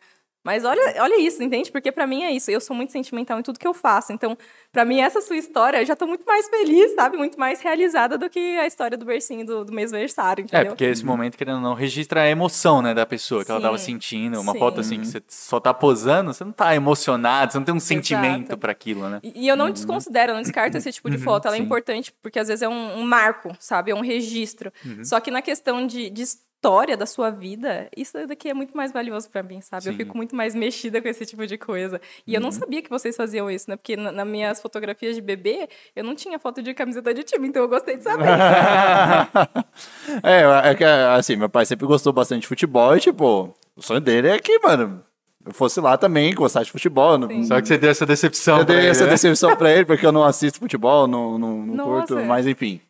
Mas 0.45 0.63
olha, 0.63 0.97
olha 0.99 1.19
isso, 1.19 1.43
entende? 1.43 1.73
Porque 1.73 1.91
para 1.91 2.07
mim 2.07 2.23
é 2.23 2.31
isso. 2.31 2.51
Eu 2.51 2.61
sou 2.61 2.77
muito 2.77 2.93
sentimental 2.93 3.39
em 3.39 3.43
tudo 3.43 3.59
que 3.59 3.67
eu 3.67 3.73
faço. 3.73 4.13
Então, 4.13 4.37
para 4.71 4.85
mim, 4.85 5.01
essa 5.01 5.23
sua 5.23 5.39
história, 5.39 5.79
eu 5.79 5.87
já 5.87 5.97
tô 5.97 6.07
muito 6.07 6.27
mais 6.27 6.47
feliz, 6.51 6.95
sabe? 6.95 7.17
Muito 7.17 7.41
mais 7.41 7.63
realizada 7.63 8.19
do 8.19 8.29
que 8.29 8.39
a 8.59 8.67
história 8.67 8.99
do 8.99 9.07
bercinho 9.07 9.47
do, 9.47 9.65
do 9.65 9.73
mêsversário, 9.73 10.43
é, 10.43 10.45
entendeu? 10.45 10.67
É, 10.67 10.69
porque 10.69 10.85
esse 10.85 11.03
momento, 11.03 11.39
querendo 11.39 11.57
ou 11.57 11.63
não, 11.63 11.73
registra 11.73 12.21
a 12.21 12.29
emoção, 12.29 12.83
né, 12.83 12.93
da 12.93 13.07
pessoa, 13.07 13.41
que 13.41 13.47
sim, 13.47 13.53
ela 13.53 13.61
tava 13.63 13.79
sentindo. 13.79 14.39
Uma 14.39 14.53
sim. 14.53 14.59
foto 14.59 14.81
assim 14.81 15.01
que 15.01 15.07
você 15.07 15.23
só 15.29 15.59
tá 15.59 15.73
posando, 15.73 16.35
você 16.35 16.45
não 16.45 16.53
tá 16.53 16.77
emocionado, 16.77 17.53
você 17.53 17.59
não 17.59 17.65
tem 17.65 17.75
um 17.75 17.81
sentimento 17.81 18.59
para 18.59 18.71
aquilo, 18.71 19.09
né? 19.09 19.21
E, 19.23 19.47
e 19.47 19.49
eu 19.49 19.57
não 19.57 19.67
uhum. 19.67 19.73
desconsidero, 19.73 20.33
eu 20.33 20.35
não 20.35 20.43
descarto 20.43 20.77
esse 20.77 20.93
tipo 20.93 21.09
de 21.09 21.17
uhum, 21.17 21.23
foto. 21.23 21.49
Ela 21.49 21.57
é 21.57 21.59
importante 21.59 22.13
porque 22.23 22.39
às 22.39 22.49
vezes 22.49 22.61
é 22.61 22.69
um, 22.69 22.99
um 22.99 23.03
marco, 23.03 23.57
sabe? 23.59 23.93
É 23.93 23.95
um 23.95 24.03
registro. 24.03 24.71
Uhum. 24.85 25.03
Só 25.03 25.21
que 25.21 25.31
na 25.31 25.41
questão 25.41 25.87
de, 25.87 26.11
de 26.11 26.23
história 26.65 26.97
da 26.97 27.05
sua 27.05 27.29
vida, 27.31 27.89
isso 27.95 28.27
daqui 28.27 28.49
é 28.49 28.55
muito 28.55 28.75
mais 28.75 28.91
valioso 28.91 29.29
pra 29.29 29.43
mim, 29.43 29.61
sabe? 29.61 29.87
Eu 29.87 29.93
Sim. 29.93 29.99
fico 29.99 30.17
muito 30.17 30.35
mais 30.35 30.55
mexida 30.55 31.01
com 31.03 31.07
esse 31.09 31.27
tipo 31.27 31.47
de 31.47 31.59
coisa. 31.59 32.01
E 32.27 32.35
eu 32.35 32.41
não 32.41 32.51
sabia 32.51 32.81
que 32.81 32.89
vocês 32.89 33.15
faziam 33.15 33.51
isso, 33.51 33.69
né? 33.69 33.77
Porque 33.77 33.97
na- 33.97 34.11
nas 34.11 34.27
minhas 34.27 34.63
fotografias 34.63 35.15
de 35.15 35.21
bebê, 35.21 35.69
eu 35.95 36.03
não 36.03 36.15
tinha 36.15 36.39
foto 36.39 36.63
de 36.63 36.73
camiseta 36.73 37.13
de 37.13 37.23
time, 37.23 37.49
então 37.49 37.63
eu 37.63 37.69
gostei 37.69 37.99
de 37.99 38.03
saber. 38.03 38.25
é, 40.23 40.71
é 40.71 40.75
que, 40.75 40.85
assim, 40.85 41.37
meu 41.37 41.51
pai 41.51 41.67
sempre 41.67 41.87
gostou 41.87 42.13
bastante 42.15 42.43
de 42.43 42.49
futebol 42.49 42.97
e, 42.97 43.01
tipo, 43.01 43.55
o 43.77 43.83
sonho 43.83 44.01
dele 44.01 44.29
é 44.29 44.39
que, 44.39 44.59
mano, 44.61 45.05
eu 45.45 45.53
fosse 45.53 45.81
lá 45.83 45.99
também, 45.99 46.35
gostasse 46.35 46.67
de 46.67 46.73
futebol. 46.73 47.13
eu 47.13 47.19
Não. 47.19 47.45
Só 47.45 47.61
que 47.61 47.69
você 47.69 47.77
deu 47.77 47.91
essa 47.91 48.07
decepção 48.07 48.61
eu 48.61 48.65
pra 48.65 48.75
dei 48.75 48.85
ele, 48.85 48.91
essa 48.91 49.05
né? 49.05 49.11
decepção 49.11 49.55
pra 49.55 49.71
ele, 49.71 49.85
porque 49.85 50.07
eu 50.07 50.13
não 50.13 50.25
assisto 50.25 50.59
futebol, 50.59 51.07
não, 51.07 51.39
não, 51.39 51.59
não 51.67 51.85
curto, 51.85 52.17
mas 52.25 52.47
enfim. 52.47 52.81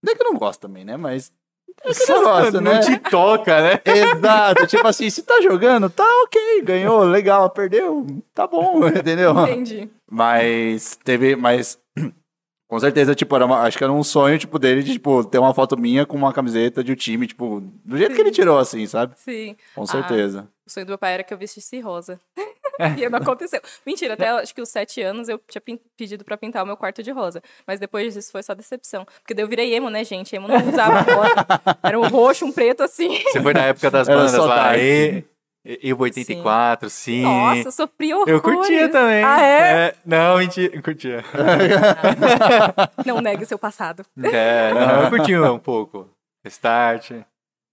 Não 0.00 0.12
é 0.12 0.16
que 0.16 0.22
eu 0.22 0.32
não 0.32 0.38
gosto 0.38 0.60
também, 0.60 0.84
né? 0.84 0.96
Mas. 0.96 1.32
É 1.82 2.12
eu 2.12 2.22
gosto, 2.22 2.60
não 2.60 2.72
né? 2.72 2.80
te 2.80 2.98
toca, 2.98 3.60
né? 3.62 3.80
Exato, 3.84 4.66
tipo 4.66 4.86
assim, 4.86 5.08
se 5.08 5.22
tá 5.22 5.40
jogando, 5.40 5.88
tá 5.88 6.04
ok, 6.24 6.62
ganhou, 6.62 7.02
legal, 7.04 7.48
perdeu, 7.50 8.06
tá 8.34 8.46
bom, 8.46 8.86
entendeu? 8.88 9.32
Entendi. 9.40 9.88
Mas 10.10 10.98
teve, 11.02 11.34
mas 11.36 11.78
com 12.68 12.78
certeza, 12.78 13.14
tipo, 13.14 13.34
era 13.34 13.46
uma- 13.46 13.60
acho 13.62 13.78
que 13.78 13.84
era 13.84 13.92
um 13.92 14.04
sonho, 14.04 14.38
tipo, 14.38 14.58
dele 14.58 14.82
de, 14.82 14.92
tipo, 14.92 15.24
ter 15.24 15.38
uma 15.38 15.54
foto 15.54 15.76
minha 15.78 16.04
com 16.04 16.16
uma 16.16 16.32
camiseta 16.32 16.84
de 16.84 16.92
um 16.92 16.96
time, 16.96 17.26
tipo, 17.26 17.60
do 17.84 17.96
jeito 17.96 18.14
que 18.14 18.20
ele 18.20 18.30
tirou, 18.30 18.58
assim, 18.58 18.86
sabe? 18.86 19.14
Sim. 19.16 19.56
Com 19.74 19.82
Ah, 19.82 19.86
certeza. 19.86 20.48
O 20.66 20.70
sonho 20.70 20.86
do 20.86 20.90
meu 20.90 20.98
pai 20.98 21.14
era 21.14 21.24
que 21.24 21.32
eu 21.34 21.38
vestisse 21.38 21.80
rosa. 21.80 22.18
e 22.98 23.08
não 23.08 23.18
aconteceu. 23.18 23.60
Mentira, 23.86 24.14
até 24.14 24.28
acho 24.28 24.54
que 24.54 24.60
os 24.60 24.68
sete 24.68 25.00
anos 25.02 25.28
eu 25.28 25.40
tinha 25.48 25.62
pedido 25.96 26.24
pra 26.24 26.36
pintar 26.36 26.62
o 26.62 26.66
meu 26.66 26.76
quarto 26.76 27.02
de 27.02 27.10
rosa. 27.10 27.42
Mas 27.66 27.80
depois 27.80 28.14
disso 28.14 28.30
foi 28.32 28.42
só 28.42 28.54
decepção. 28.54 29.04
Porque 29.04 29.34
daí 29.34 29.44
eu 29.44 29.48
virei 29.48 29.74
emo, 29.74 29.90
né, 29.90 30.04
gente? 30.04 30.34
Emo 30.34 30.48
não 30.48 30.68
usava 30.68 31.00
rosa. 31.10 31.78
Era 31.82 31.98
um 31.98 32.08
roxo, 32.08 32.44
um 32.44 32.52
preto 32.52 32.82
assim. 32.82 33.22
Você 33.24 33.40
foi 33.40 33.54
na 33.54 33.64
época 33.66 33.90
das 33.90 34.08
bandas 34.08 34.34
lá, 34.34 34.56
dark. 34.68 34.78
e, 34.78 35.24
e, 35.64 35.92
84, 35.92 36.88
sim. 36.90 37.22
Nossa, 37.22 37.68
eu 37.68 37.72
sofri 37.72 38.12
horrores. 38.14 38.32
Eu 38.32 38.40
curtia 38.40 38.88
também. 38.88 39.24
Ah, 39.24 39.42
é? 39.42 39.94
Não, 40.04 40.38
mentira, 40.38 40.74
eu 40.74 40.82
curtia. 40.82 41.24
Não 43.04 43.20
negue 43.20 43.44
o 43.44 43.46
seu 43.46 43.58
passado. 43.58 44.04
É, 44.22 44.72
não, 44.72 45.02
eu 45.04 45.10
curtia 45.10 45.52
um 45.52 45.58
pouco. 45.58 46.08
Restart. 46.44 47.12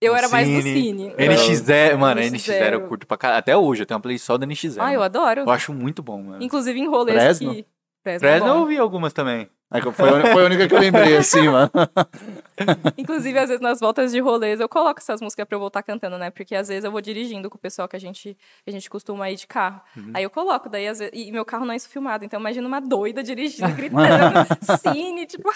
Eu 0.01 0.15
era 0.15 0.29
mais 0.29 0.47
do 0.47 0.61
Cine. 0.61 0.73
cine. 0.73 1.09
NX0, 1.17 1.97
mano, 1.97 2.21
NX0. 2.21 2.31
NX0 2.35 2.73
eu 2.73 2.87
curto 2.87 3.07
pra 3.07 3.17
caralho. 3.17 3.39
Até 3.39 3.57
hoje, 3.57 3.81
eu 3.81 3.85
tenho 3.85 3.95
uma 3.97 4.01
playlist 4.01 4.25
só 4.25 4.37
da 4.37 4.45
NX0. 4.45 4.77
Ah, 4.79 4.93
eu 4.93 5.01
adoro. 5.01 5.41
Eu 5.41 5.49
acho 5.49 5.73
muito 5.73 6.03
bom, 6.03 6.21
mano. 6.21 6.43
Inclusive 6.43 6.79
em 6.79 6.87
rolês 6.87 7.17
Fresno? 7.19 7.55
que... 7.55 7.65
Fresno, 8.03 8.27
é 8.27 8.31
Fresno 8.31 8.47
eu 8.47 8.53
bom. 8.53 8.59
ouvi 8.61 8.77
algumas 8.77 9.11
também. 9.11 9.49
É 9.69 9.81
Foi, 9.81 9.91
foi 9.91 10.43
a 10.43 10.45
única 10.45 10.65
que 10.65 10.73
eu 10.73 10.79
lembrei, 10.79 11.17
assim, 11.17 11.49
mano. 11.49 11.69
Inclusive, 12.97 13.37
às 13.37 13.49
vezes, 13.49 13.61
nas 13.61 13.81
voltas 13.81 14.13
de 14.13 14.19
rolês, 14.19 14.61
eu 14.61 14.69
coloco 14.69 15.01
essas 15.01 15.19
músicas 15.19 15.45
pra 15.45 15.55
eu 15.57 15.59
voltar 15.59 15.83
cantando, 15.83 16.17
né? 16.17 16.29
Porque 16.29 16.55
às 16.55 16.69
vezes 16.69 16.85
eu 16.85 16.91
vou 16.91 17.01
dirigindo 17.01 17.49
com 17.49 17.57
o 17.57 17.59
pessoal 17.59 17.85
que 17.85 17.95
a 17.95 17.99
gente, 17.99 18.37
que 18.63 18.69
a 18.69 18.71
gente 18.71 18.89
costuma 18.89 19.29
ir 19.29 19.35
de 19.35 19.45
carro. 19.45 19.81
Uhum. 19.95 20.11
Aí 20.13 20.23
eu 20.23 20.29
coloco, 20.29 20.69
daí 20.69 20.87
às 20.87 20.99
vezes. 20.99 21.11
E 21.13 21.31
meu 21.33 21.43
carro 21.43 21.65
não 21.65 21.73
é 21.73 21.75
isso 21.75 21.89
filmado, 21.89 22.23
então 22.23 22.39
imagina 22.39 22.65
uma 22.65 22.79
doida 22.79 23.21
dirigindo, 23.21 23.67
gritando, 23.75 24.47
cine, 24.81 25.25
tipo, 25.25 25.51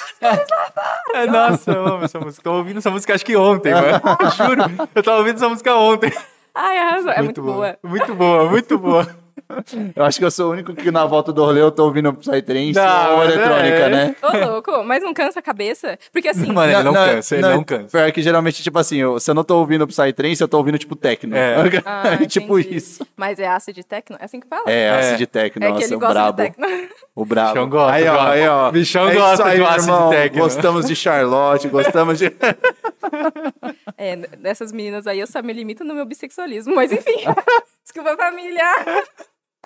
É, 1.13 1.25
nossa, 1.27 1.71
eu 1.71 1.87
amo 1.87 2.03
essa 2.03 2.19
música. 2.19 2.43
Tô 2.43 2.53
ouvindo 2.57 2.79
essa 2.79 2.91
música 2.91 3.15
acho 3.15 3.25
que 3.25 3.37
ontem, 3.37 3.73
mano. 3.73 4.01
Juro. 4.35 4.89
Eu 4.93 5.03
tava 5.03 5.19
ouvindo 5.19 5.37
essa 5.37 5.47
música 5.47 5.73
ontem. 5.73 6.11
ai, 6.53 6.77
arrasou. 6.77 7.11
É 7.11 7.21
muito 7.21 7.41
boa. 7.41 7.79
Muito 7.81 8.13
boa, 8.13 8.49
muito 8.49 8.77
boa. 8.77 9.21
Eu 9.95 10.03
acho 10.05 10.19
que 10.19 10.25
eu 10.25 10.31
sou 10.31 10.49
o 10.49 10.51
único 10.53 10.73
que 10.73 10.89
na 10.91 11.05
volta 11.05 11.31
do 11.33 11.43
rolê 11.43 11.61
eu 11.61 11.71
tô 11.71 11.85
ouvindo 11.85 12.13
Psytrance 12.13 12.73
Não, 12.73 13.15
ou 13.17 13.23
eletrônica, 13.23 13.75
é. 13.77 13.89
né? 13.89 14.15
Ô, 14.21 14.37
louco, 14.51 14.83
mas 14.83 15.01
não 15.03 15.13
cansa 15.13 15.39
a 15.39 15.41
cabeça? 15.41 15.97
Porque 16.11 16.27
assim. 16.27 16.51
Mano, 16.51 16.71
ele 16.71 16.83
não, 16.83 16.93
cansa, 16.93 17.35
ele 17.35 17.41
não, 17.43 17.63
cansa. 17.63 17.97
Pior 17.97 18.11
que 18.11 18.21
geralmente, 18.21 18.63
tipo 18.63 18.77
assim, 18.79 18.97
eu- 18.97 19.19
se 19.19 19.29
eu 19.29 19.35
não 19.35 19.43
tô 19.43 19.57
ouvindo 19.57 19.85
Psytrance, 19.87 20.41
eu 20.41 20.47
tô 20.47 20.57
ouvindo, 20.57 20.77
tipo, 20.77 20.95
techno. 20.95 21.35
É. 21.35 21.55
Ah, 21.85 22.17
tipo 22.27 22.57
entendi. 22.59 22.77
isso. 22.77 23.05
Mas 23.17 23.39
é 23.39 23.47
acid 23.47 23.77
techno? 23.83 24.17
É 24.19 24.25
assim 24.25 24.39
que 24.39 24.47
fala? 24.47 24.63
É, 24.67 24.83
É. 24.85 24.89
acid 25.13 25.25
techno, 25.27 25.63
É 25.63 25.67
que 25.67 25.73
nossa, 25.73 25.85
ele 25.85 25.95
o 25.95 25.99
gosta 25.99 26.13
brabo. 26.13 26.37
de 26.41 26.43
techno. 26.49 26.67
O 27.13 27.25
brabo. 27.25 27.49
Bichão 27.53 27.69
gosta, 27.69 27.93
aí, 27.93 28.07
ó, 28.07 28.13
gosta. 28.13 28.29
aí, 28.31 28.47
ó. 28.47 28.71
Bichão 28.71 29.09
É 29.09 29.13
gosta 29.15 29.45
aí, 29.45 29.57
do 29.59 29.65
acid 29.65 29.81
irmão. 29.89 30.09
techno. 30.09 30.41
Gostamos 30.43 30.85
de 30.87 30.95
Charlotte, 30.95 31.67
gostamos 31.67 32.19
de... 32.19 32.33
É, 33.97 34.15
dessas 34.15 34.71
meninas 34.71 35.05
aí 35.07 35.19
eu 35.19 35.27
só 35.27 35.41
me 35.43 35.51
limito 35.51 35.83
no 35.83 35.93
meu 35.93 36.05
bissexualismo, 36.05 36.73
mas 36.73 36.91
enfim. 36.91 37.25
Desculpa, 37.83 38.15
família. 38.15 38.63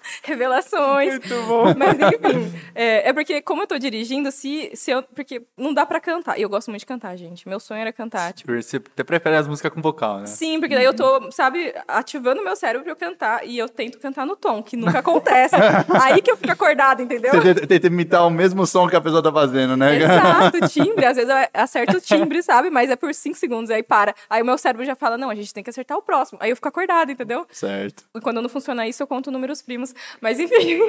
Revelações. 0.24 1.14
Muito 1.14 1.44
bom. 1.48 1.66
Mas 1.78 1.94
enfim, 1.94 2.54
é, 2.74 3.10
é 3.10 3.14
porque 3.14 3.42
como 3.42 3.64
eu 3.64 3.68
tô 3.68 3.78
dirigindo, 3.78 4.32
se, 4.32 4.72
se 4.74 4.92
eu. 4.92 5.04
Porque 5.04 5.42
não 5.58 5.74
dá 5.74 5.86
pra 5.86 6.00
cantar. 6.00 6.38
E 6.38 6.42
eu 6.42 6.50
gosto 6.50 6.70
muito 6.70 6.80
de 6.82 6.86
cantar, 6.86 7.16
gente. 7.18 7.48
Meu 7.48 7.60
sonho 7.60 7.82
era 7.82 7.92
cantar. 7.94 8.34
Tipo, 8.34 8.54
Você 8.62 8.78
até 8.78 9.04
prefere 9.04 9.36
as 9.36 9.48
músicas 9.48 9.72
com 9.74 9.82
vocal, 9.82 10.20
né? 10.20 10.26
sim, 10.26 10.60
porque 10.60 10.76
daí 10.76 10.86
eu 10.86 10.94
tô, 10.94 11.32
sabe, 11.32 11.74
ativando 11.88 12.44
meu 12.44 12.56
cérebro 12.56 12.84
pra 12.84 12.92
eu 12.92 12.96
cantar. 12.96 13.46
E 13.46 13.58
eu 13.58 13.68
tento 13.70 14.00
cantar 14.00 14.26
no 14.26 14.36
tom, 14.36 14.62
que 14.62 14.76
nunca 14.78 15.00
acontece. 15.00 15.56
Aí 16.04 16.22
que 16.22 16.32
eu 16.32 16.38
fico 16.38 16.52
acordada, 16.52 17.02
entendeu? 17.02 17.32
Você 17.34 17.54
tenta- 17.56 17.88
imitar 17.88 18.26
o 18.26 18.30
mesmo 18.30 18.66
som 18.66 18.88
que 18.88 18.96
a 18.96 19.02
pessoa 19.02 19.22
tá 19.22 19.32
fazendo, 19.32 19.76
né? 19.78 19.96
Exato, 19.96 20.68
timbre. 20.68 21.06
Às 21.06 21.16
vezes 21.18 21.30
eu 21.30 21.36
acerto 21.54 21.98
o 21.98 22.02
timbre, 22.02 22.42
sabe? 22.42 22.70
Mas 22.70 22.90
é 22.90 22.96
por 22.96 23.14
cinco 23.14 23.38
segundos, 23.38 23.70
aí 23.70 23.84
para. 23.84 24.14
Aí 24.30 24.42
o 24.42 24.46
meu 24.46 24.58
cérebro 24.58 24.86
já 24.86 24.96
fala, 24.96 25.18
não, 25.18 25.30
a 25.30 25.36
gente 25.36 25.54
tem 25.54 25.64
que 25.64 25.70
acertar 25.70 25.98
o 25.98 26.02
próximo. 26.02 26.40
Aí 26.42 26.50
eu 26.50 26.56
fico 26.56 26.68
acordada, 26.68 27.12
entendeu? 27.12 27.46
Certo. 27.52 28.04
E 28.16 28.20
quando 28.20 28.42
não 28.42 28.50
funciona 28.50 28.88
isso, 28.88 29.02
eu 29.02 29.08
conto 29.08 29.32
números 29.32 29.62
primos. 29.62 29.94
Mas 30.22 30.40
enfim. 30.40 30.80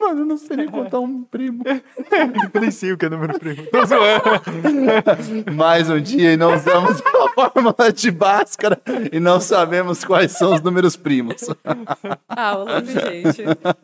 Mano, 0.00 0.20
eu 0.20 0.26
não 0.26 0.36
sei 0.36 0.56
nem 0.56 0.68
contar 0.68 1.00
um 1.00 1.22
primo. 1.24 1.62
Eu 2.54 2.60
nem 2.60 2.70
sei 2.70 2.92
o 2.92 2.98
que 2.98 3.06
é 3.06 3.08
número 3.08 3.38
primo. 3.38 3.64
Tô 3.66 3.84
zoando. 3.84 5.52
Mais 5.54 5.88
um 5.90 6.00
dia 6.00 6.32
e 6.32 6.36
não 6.36 6.54
usamos 6.54 7.00
a 7.00 7.28
fórmula 7.34 7.92
de 7.92 8.10
Bhaskara 8.10 8.80
e 9.12 9.18
não 9.20 9.40
sabemos 9.40 10.04
quais 10.04 10.32
são 10.32 10.54
os 10.54 10.60
números 10.60 10.96
primos. 10.96 11.42
Ah, 12.28 12.56
ô 12.56 12.64
louco, 12.64 12.86
gente. 12.86 13.42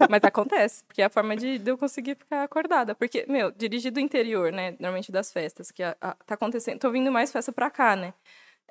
Mas 0.09 0.21
acontece, 0.25 0.85
porque 0.85 1.03
é 1.03 1.07
a 1.07 1.11
forma 1.11 1.37
de, 1.37 1.59
de 1.59 1.71
eu 1.71 1.79
conseguir 1.79 2.17
ficar 2.17 2.43
acordada. 2.45 2.95
Porque, 2.95 3.25
meu, 3.29 3.51
dirigir 3.51 3.91
do 3.93 4.01
interior, 4.01 4.53
né? 4.53 4.73
Normalmente 4.79 5.11
das 5.13 5.33
festas, 5.33 5.71
que 5.71 5.83
a- 5.83 5.97
a- 6.01 6.17
tá 6.27 6.35
acontecendo. 6.35 6.79
Tô 6.79 6.91
vindo 6.91 7.11
mais 7.11 7.31
festa 7.33 7.53
pra 7.53 7.71
cá, 7.71 7.97
né? 7.97 8.13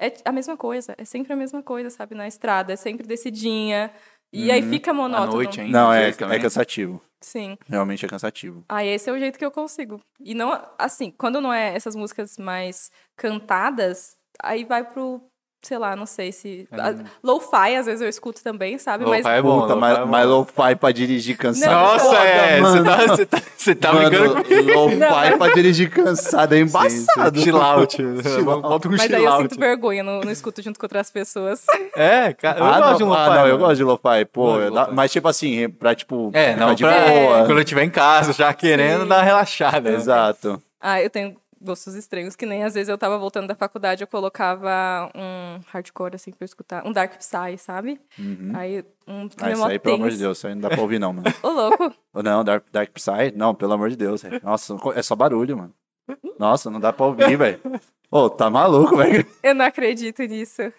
É 0.01 0.13
a 0.23 0.31
mesma 0.31 0.55
coisa, 0.55 0.95
é 0.97 1.03
sempre 1.03 1.33
a 1.33 1.35
mesma 1.35 1.61
coisa, 1.61 1.89
sabe? 1.89 2.15
Na 2.15 2.25
estrada, 2.27 2.71
é 2.71 2.75
sempre 2.77 3.05
descidinha. 3.05 3.91
E 4.31 4.51
aí 4.51 4.61
fica 4.61 4.93
monótono. 4.93 5.33
noite 5.33 5.61
ainda. 5.61 5.77
Não, 5.77 5.93
é, 5.93 6.09
é 6.09 6.39
cansativo. 6.39 7.01
Sim. 7.21 7.57
Realmente 7.67 8.05
é 8.05 8.07
cansativo. 8.07 8.63
Ah, 8.69 8.83
esse 8.85 9.09
é 9.09 9.13
o 9.13 9.19
jeito 9.19 9.37
que 9.37 9.45
eu 9.45 9.51
consigo. 9.51 9.99
E 10.19 10.33
não, 10.33 10.61
assim, 10.77 11.11
quando 11.11 11.41
não 11.41 11.51
é 11.51 11.75
essas 11.75 11.95
músicas 11.95 12.37
mais 12.37 12.91
cantadas, 13.17 14.15
aí 14.41 14.63
vai 14.63 14.83
pro, 14.83 15.21
sei 15.61 15.77
lá, 15.77 15.95
não 15.95 16.05
sei 16.05 16.31
se. 16.31 16.67
a- 16.71 16.95
Lo-fi, 17.23 17.75
às 17.75 17.85
vezes 17.85 18.01
eu 18.01 18.07
escuto 18.09 18.41
também, 18.43 18.77
sabe? 18.77 19.03
Lo-fi 19.03 19.21
Mas 19.23 19.37
é 19.37 19.41
bom, 19.41 19.61
Puta, 19.61 19.73
lo-fi 19.73 19.79
mas, 19.81 19.97
é 19.97 20.01
bom. 20.01 20.07
mas 20.07 20.27
lo-fi 20.27 20.75
pra 20.79 20.91
dirigir 20.91 21.37
cansado. 21.37 21.71
Não, 21.71 21.81
Nossa, 21.81 22.05
Foda, 22.05 22.17
é. 22.23 22.61
Você 22.61 22.83
tá, 22.83 22.97
você 23.07 23.25
tá, 23.25 23.41
você 23.57 23.75
tá 23.75 23.91
brincando 23.93 24.43
comigo. 24.43 24.71
lo-fi 24.79 25.37
pra 25.37 25.53
dirigir 25.53 25.89
cansado 25.89 26.55
é 26.55 26.59
embaçado. 26.59 27.39
Chill 27.41 27.61
out. 27.61 27.95
Chill 27.95 28.49
out. 28.51 28.61
Bota 28.61 28.87
um 28.87 28.91
Mas 28.91 29.01
chill 29.01 29.15
aí 29.17 29.23
eu 29.25 29.37
sinto 29.37 29.59
vergonha, 29.59 30.03
não, 30.03 30.21
não 30.21 30.31
escuto 30.31 30.61
junto 30.61 30.79
com 30.79 30.85
outras 30.85 31.09
pessoas. 31.11 31.65
É, 31.95 32.33
cara, 32.33 32.59
eu 32.59 32.65
ah, 32.65 32.77
gosto 32.79 32.89
não, 32.91 32.97
de 32.97 33.03
um 33.03 33.13
ah, 33.13 33.25
lo-fi. 33.27 33.37
não, 33.39 33.47
eu 33.47 33.57
gosto 33.57 33.75
de 33.75 33.83
lo-fi, 33.83 34.25
pô. 34.31 34.57
Dá- 34.57 34.81
lo-fi. 34.83 34.93
mas 34.95 35.11
tipo 35.11 35.27
assim, 35.27 35.69
pra 35.69 35.93
tipo. 35.93 36.31
É, 36.33 36.55
não, 36.55 36.69
ficar 36.69 36.73
de 36.75 36.83
pra, 36.83 37.13
boa. 37.13 37.37
quando 37.45 37.51
eu 37.57 37.59
estiver 37.59 37.83
em 37.83 37.89
casa, 37.89 38.31
já 38.33 38.53
querendo 38.53 39.03
Sim. 39.03 39.07
dar 39.09 39.17
uma 39.17 39.23
relaxada. 39.23 39.91
né? 39.91 39.97
Exato. 39.97 40.61
Ah, 40.79 41.01
eu 41.01 41.09
tenho 41.09 41.35
gostos 41.61 41.95
estranhos, 41.95 42.35
que 42.35 42.45
nem 42.45 42.63
às 42.63 42.73
vezes 42.73 42.89
eu 42.89 42.97
tava 42.97 43.17
voltando 43.17 43.47
da 43.47 43.55
faculdade, 43.55 44.03
eu 44.03 44.07
colocava 44.07 45.11
um 45.15 45.59
hardcore, 45.67 46.15
assim, 46.15 46.31
pra 46.31 46.43
eu 46.43 46.45
escutar. 46.45 46.85
Um 46.85 46.91
dark 46.91 47.17
psy, 47.17 47.57
sabe? 47.57 47.99
Aí, 48.55 48.83
um 49.07 49.27
Ah, 49.41 49.51
isso 49.51 49.65
aí, 49.65 49.79
pelo 49.79 49.95
amor 49.95 50.09
de. 50.11 50.17
Deus, 50.17 50.37
isso 50.37 50.47
aí 50.47 50.53
não 50.55 50.61
dá 50.61 50.69
pra 50.69 50.81
ouvir, 50.81 50.99
não, 50.99 51.13
mano. 51.13 51.27
Ô, 51.43 51.49
louco. 51.49 51.93
Ou 52.13 52.23
Não, 52.23 52.43
Dark, 52.43 52.65
Dark 52.71 52.91
Psy, 52.93 53.31
não, 53.35 53.53
pelo 53.53 53.73
amor 53.73 53.89
de 53.89 53.95
Deus. 53.95 54.21
velho. 54.23 54.39
Nossa, 54.43 54.75
é 54.95 55.01
só 55.01 55.15
barulho, 55.15 55.57
mano. 55.57 55.73
Nossa, 56.39 56.69
não 56.69 56.79
dá 56.79 56.91
pra 56.91 57.05
ouvir, 57.05 57.37
velho. 57.37 57.59
Ô, 58.09 58.29
tá 58.29 58.49
maluco, 58.49 58.97
velho. 58.97 59.25
Eu 59.43 59.53
não 59.53 59.65
acredito 59.65 60.23
nisso. 60.23 60.73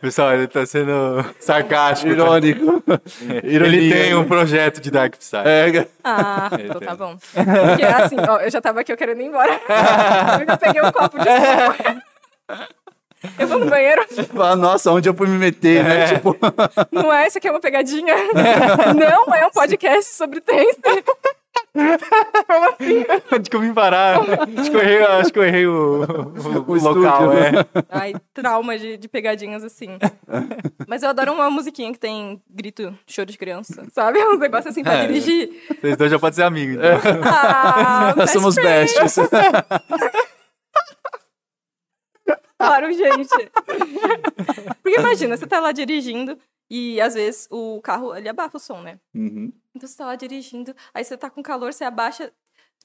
Pessoal, 0.00 0.32
ele 0.34 0.46
tá 0.48 0.64
sendo 0.64 1.24
sarcástico. 1.38 2.10
Irônico. 2.10 2.82
Ele 3.44 3.54
Ironia. 3.54 3.94
tem 3.94 4.14
um 4.14 4.24
projeto 4.26 4.80
de 4.80 4.90
Dark 4.90 5.14
Psy. 5.16 5.36
É, 5.44 5.86
Ah, 6.02 6.48
então 6.58 6.80
tá 6.80 6.94
bom. 6.94 7.16
Porque 7.34 7.84
assim, 7.84 8.16
ó, 8.26 8.38
eu 8.40 8.50
já 8.50 8.60
tava 8.62 8.80
aqui, 8.80 8.92
eu 8.92 8.96
querendo 8.96 9.20
ir 9.20 9.26
embora. 9.26 9.52
eu 10.40 10.46
já 10.46 10.56
peguei 10.56 10.80
um 10.82 10.90
copo 10.90 11.18
de 11.18 11.24
suco. 11.24 12.00
Eu 13.38 13.46
vou 13.46 13.58
no 13.58 13.66
banheiro. 13.66 14.02
fala, 14.34 14.56
nossa, 14.56 14.90
onde 14.90 15.06
eu 15.06 15.14
fui 15.14 15.28
me 15.28 15.36
meter, 15.36 15.84
né? 15.84 16.06
Tipo, 16.14 16.34
Não 16.90 17.12
é, 17.12 17.26
isso 17.26 17.36
aqui 17.36 17.48
é 17.48 17.50
uma 17.50 17.60
pegadinha. 17.60 18.14
Não, 18.96 19.34
é 19.34 19.46
um 19.46 19.50
podcast 19.50 20.14
sobre 20.14 20.40
trens. 22.78 23.06
Onde 23.32 23.50
que 23.50 23.56
eu 23.56 23.60
vim 23.60 23.72
parar? 23.72 24.18
Acho 24.58 24.70
que 24.70 24.76
eu 24.76 24.80
errei, 24.80 25.02
acho 25.04 25.32
que 25.32 25.38
eu 25.38 25.44
errei 25.44 25.66
o, 25.66 26.02
o- 26.02 26.70
o 26.72 26.76
estúdio. 26.76 27.02
local, 27.02 27.32
é. 27.32 27.50
Ai, 27.88 28.14
trauma 28.34 28.78
de, 28.78 28.96
de 28.96 29.08
pegadinhas 29.08 29.62
assim. 29.64 29.98
Mas 30.88 31.02
eu 31.02 31.08
adoro 31.10 31.32
uma 31.32 31.50
musiquinha 31.50 31.92
que 31.92 31.98
tem 31.98 32.42
grito, 32.50 32.96
choro 33.06 33.30
de 33.30 33.38
criança, 33.38 33.86
sabe? 33.92 34.18
Um 34.24 34.36
negócio 34.38 34.68
assim 34.70 34.82
pra 34.82 34.94
É. 34.94 35.06
dirigir. 35.06 35.50
Vocês 35.80 35.96
dois 35.96 36.10
já 36.10 36.18
podem 36.18 36.34
ser 36.36 36.42
amigos. 36.42 36.76
Então. 36.76 37.20
Ah, 37.24 38.14
nós 38.16 38.30
somos 38.30 38.54
friends. 38.54 38.94
bestes. 38.94 39.28
Claro, 42.58 42.92
gente. 42.92 43.28
Porque 44.82 44.98
imagina, 45.00 45.36
você 45.36 45.46
tá 45.46 45.60
lá 45.60 45.72
dirigindo 45.72 46.38
e 46.70 47.00
às 47.00 47.14
vezes 47.14 47.48
o 47.50 47.80
carro 47.82 48.14
ele 48.14 48.28
abafa 48.28 48.58
o 48.58 48.60
som, 48.60 48.82
né? 48.82 48.98
Uhum. 49.14 49.50
Então 49.74 49.88
você 49.88 49.96
tá 49.96 50.06
lá 50.06 50.16
dirigindo, 50.16 50.74
aí 50.92 51.04
você 51.04 51.16
tá 51.16 51.30
com 51.30 51.42
calor, 51.42 51.72
você 51.72 51.84
abaixa 51.84 52.32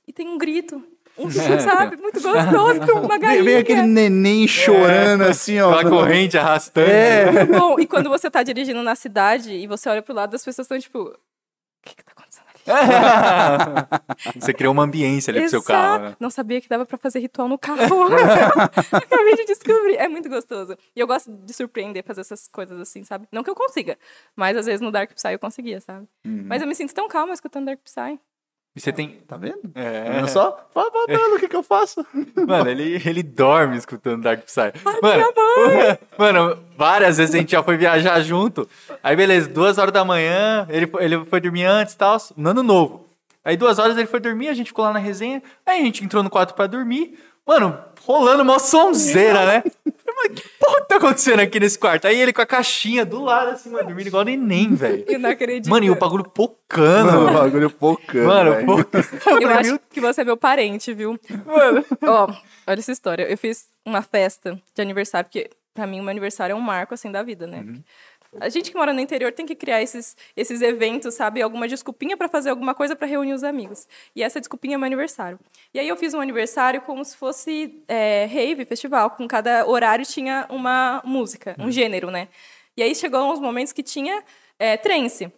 e 0.08 0.14
tem 0.14 0.28
um 0.28 0.38
grito. 0.38 0.84
Um 1.18 1.30
som, 1.32 1.60
sabe? 1.60 1.98
Muito 1.98 2.22
gostoso 2.22 2.80
pra 2.80 2.96
uma 2.96 3.18
galinha. 3.18 3.44
vem 3.44 3.58
aquele 3.58 3.84
neném 3.84 4.48
chorando 4.48 5.24
assim, 5.24 5.60
ó. 5.60 5.74
Aquela 5.74 5.90
corrente 5.90 6.38
arrastando. 6.38 6.90
É. 6.90 7.46
Bom, 7.46 7.80
e 7.80 7.88
quando 7.88 8.10
você 8.10 8.30
tá 8.30 8.44
dirigindo 8.44 8.84
na 8.84 8.96
cidade 8.96 9.54
e 9.54 9.66
você 9.66 9.90
olha 9.90 10.02
pro 10.02 10.14
lado, 10.14 10.36
as 10.36 10.44
pessoas 10.44 10.66
estão 10.66 10.80
tipo. 10.80 11.00
O 11.00 11.18
que 11.84 11.96
que 11.96 12.04
tá? 12.04 12.15
Você 14.40 14.54
criou 14.54 14.74
uma 14.74 14.84
ambiência 14.84 15.32
ali 15.32 15.42
pro 15.42 15.50
seu 15.50 15.60
Exato. 15.60 15.72
carro. 15.72 16.04
Né? 16.10 16.16
Não 16.20 16.30
sabia 16.30 16.60
que 16.60 16.68
dava 16.68 16.86
pra 16.86 16.98
fazer 16.98 17.20
ritual 17.20 17.48
no 17.48 17.58
carro. 17.58 17.80
Acabei 18.92 19.36
de 19.36 19.46
descobrir. 19.46 19.96
É 19.96 20.08
muito 20.08 20.30
gostoso. 20.30 20.76
E 20.96 21.00
eu 21.00 21.08
gosto 21.08 21.32
de 21.32 21.54
surpreender, 21.54 22.04
fazer 22.04 22.22
essas 22.22 22.48
coisas 22.48 22.80
assim, 22.80 23.04
sabe? 23.04 23.28
Não 23.32 23.44
que 23.44 23.50
eu 23.50 23.56
consiga, 23.56 23.98
mas 24.36 24.58
às 24.58 24.66
vezes 24.66 24.82
no 24.82 24.92
Dark 24.92 25.14
Psy 25.14 25.34
eu 25.34 25.40
conseguia, 25.40 25.80
sabe? 25.82 26.08
Uhum. 26.26 26.46
Mas 26.48 26.62
eu 26.62 26.68
me 26.68 26.76
sinto 26.76 26.94
tão 26.94 27.08
calma 27.08 27.34
escutando 27.34 27.66
Dark 27.66 27.80
Psy. 27.84 28.20
E 28.76 28.82
você 28.82 28.92
tem. 28.92 29.20
Tá 29.28 29.38
vendo? 29.38 29.72
É. 29.74 30.18
Olha 30.18 30.28
só. 30.28 30.68
Fala, 30.74 30.92
fala, 30.92 31.36
o 31.36 31.40
que 31.40 31.48
que 31.48 31.56
eu 31.56 31.64
faço? 31.64 32.06
Mano, 32.48 32.70
ele, 32.70 33.02
ele 33.06 33.24
dorme 33.24 33.78
escutando 33.78 34.22
Dark 34.24 34.42
Psy. 34.44 34.74
Mano, 35.02 35.24
mano, 36.18 36.58
várias 36.78 37.18
vezes 37.18 37.34
a 37.34 37.38
gente 37.38 37.52
já 37.54 37.64
foi 37.64 37.78
viajar 37.78 38.20
junto. 38.22 38.68
Aí, 39.02 39.16
beleza, 39.16 39.48
duas 39.48 39.78
horas 39.78 39.94
da 39.94 40.04
manhã, 40.04 40.68
ele, 40.70 40.88
foi- 40.88 41.04
ele 41.06 41.24
foi 41.26 41.40
dormir 41.40 41.64
antes 41.64 41.94
e 41.94 41.98
tal, 41.98 42.18
no 42.36 42.50
ano 42.50 42.62
novo. 42.64 43.08
Aí, 43.46 43.56
duas 43.56 43.80
horas 43.80 43.96
ele 43.98 44.08
foi 44.08 44.20
dormir, 44.20 44.50
a 44.50 44.54
gente 44.54 44.68
ficou 44.68 44.84
lá 44.84 44.92
na 44.92 45.00
resenha. 45.00 45.42
Aí, 45.66 45.80
a 45.80 45.84
gente 45.84 46.04
entrou 46.04 46.22
no 46.24 46.30
quarto 46.30 46.54
pra 46.54 46.68
dormir. 46.68 47.18
Mano, 47.48 47.78
rolando 48.06 48.44
uma 48.44 48.60
sonzeira, 48.60 49.46
né? 49.46 49.64
Falei, 50.06 50.16
Mano, 50.16 50.36
que 50.36 50.50
porra 50.60 50.82
que 50.82 50.88
tá 50.88 50.96
acontecendo 50.98 51.40
aqui 51.42 51.60
nesse 51.60 51.78
quarto? 51.78 52.08
Aí 52.08 52.20
ele 52.20 52.32
com 52.32 52.42
a 52.42 52.46
caixinha 52.46 53.06
do 53.06 53.22
lado, 53.22 53.50
assim, 53.52 53.70
mano, 53.70 53.88
dormindo 53.88 54.08
igual 54.08 54.24
neném, 54.24 54.74
velho. 54.74 55.04
Eu 55.10 55.20
não 55.20 55.30
acredito. 55.30 55.70
Mano, 55.70 55.86
e 55.86 55.90
o 55.90 55.96
bagulho 55.96 56.24
Mano, 56.24 56.32
pocando. 56.34 57.30
o 57.30 57.34
bagulho 57.34 57.70
pocando. 57.70 58.26
Mano, 58.26 58.66
pocando. 58.66 59.06
Eu 59.42 59.50
acho 59.50 59.80
que 59.92 60.00
você 60.02 60.22
é 60.22 60.24
meu 60.24 60.38
parente, 60.38 60.94
viu? 60.94 61.20
Mano. 61.46 61.86
Ó, 62.04 62.28
olha 62.68 62.80
essa 62.80 62.92
história. 62.92 63.24
Eu 63.24 63.38
fiz 63.38 63.66
uma 63.86 64.02
festa 64.02 64.60
de 64.74 64.82
aniversário, 64.82 65.28
porque 65.30 65.50
pra 65.74 65.86
mim 65.86 66.00
o 66.00 66.04
meu 66.04 66.12
aniversário 66.12 66.54
é 66.54 66.56
um 66.56 66.62
marco, 66.62 66.94
assim, 66.94 67.12
da 67.12 67.22
vida, 67.22 67.46
né? 67.46 67.66
A 68.40 68.50
gente 68.50 68.72
que 68.72 68.78
mora 68.78 68.94
no 68.94 69.00
interior 69.00 69.32
tem 69.32 69.46
que 69.46 69.56
criar 69.56 69.82
esses, 69.82 70.16
esses 70.36 70.62
eventos, 70.62 71.14
sabe? 71.14 71.42
Alguma 71.42 71.68
desculpinha 71.68 72.18
pra 72.18 72.28
fazer 72.28 72.50
alguma 72.50 72.74
coisa 72.74 72.96
pra 72.96 73.08
reunir 73.08 73.34
os 73.34 73.44
amigos. 73.44 73.88
E 74.16 74.24
essa 74.24 74.40
desculpinha 74.40 74.76
é 74.76 74.78
meu 74.78 74.86
aniversário. 74.86 75.40
E 75.74 75.80
aí 75.80 75.88
eu 75.88 75.96
fiz 75.96 76.14
um 76.14 76.20
aniversário 76.20 76.82
como 76.82 77.04
se 77.04 77.16
fosse 77.16 77.84
é, 77.88 78.26
rave, 78.26 78.66
festival. 78.66 79.12
Com 79.12 79.28
cada 79.28 79.66
horário 79.68 80.06
tinha 80.06 80.46
uma 80.50 81.02
música, 81.06 81.56
um 81.60 81.72
gênero, 81.72 82.12
né? 82.12 82.28
E 82.78 82.84
aí 82.84 82.94
chegou 82.94 83.32
uns 83.32 83.40
momentos 83.40 83.72
que 83.72 83.84
tinha 83.84 84.24
é, 84.60 84.78
trance. 84.78 85.32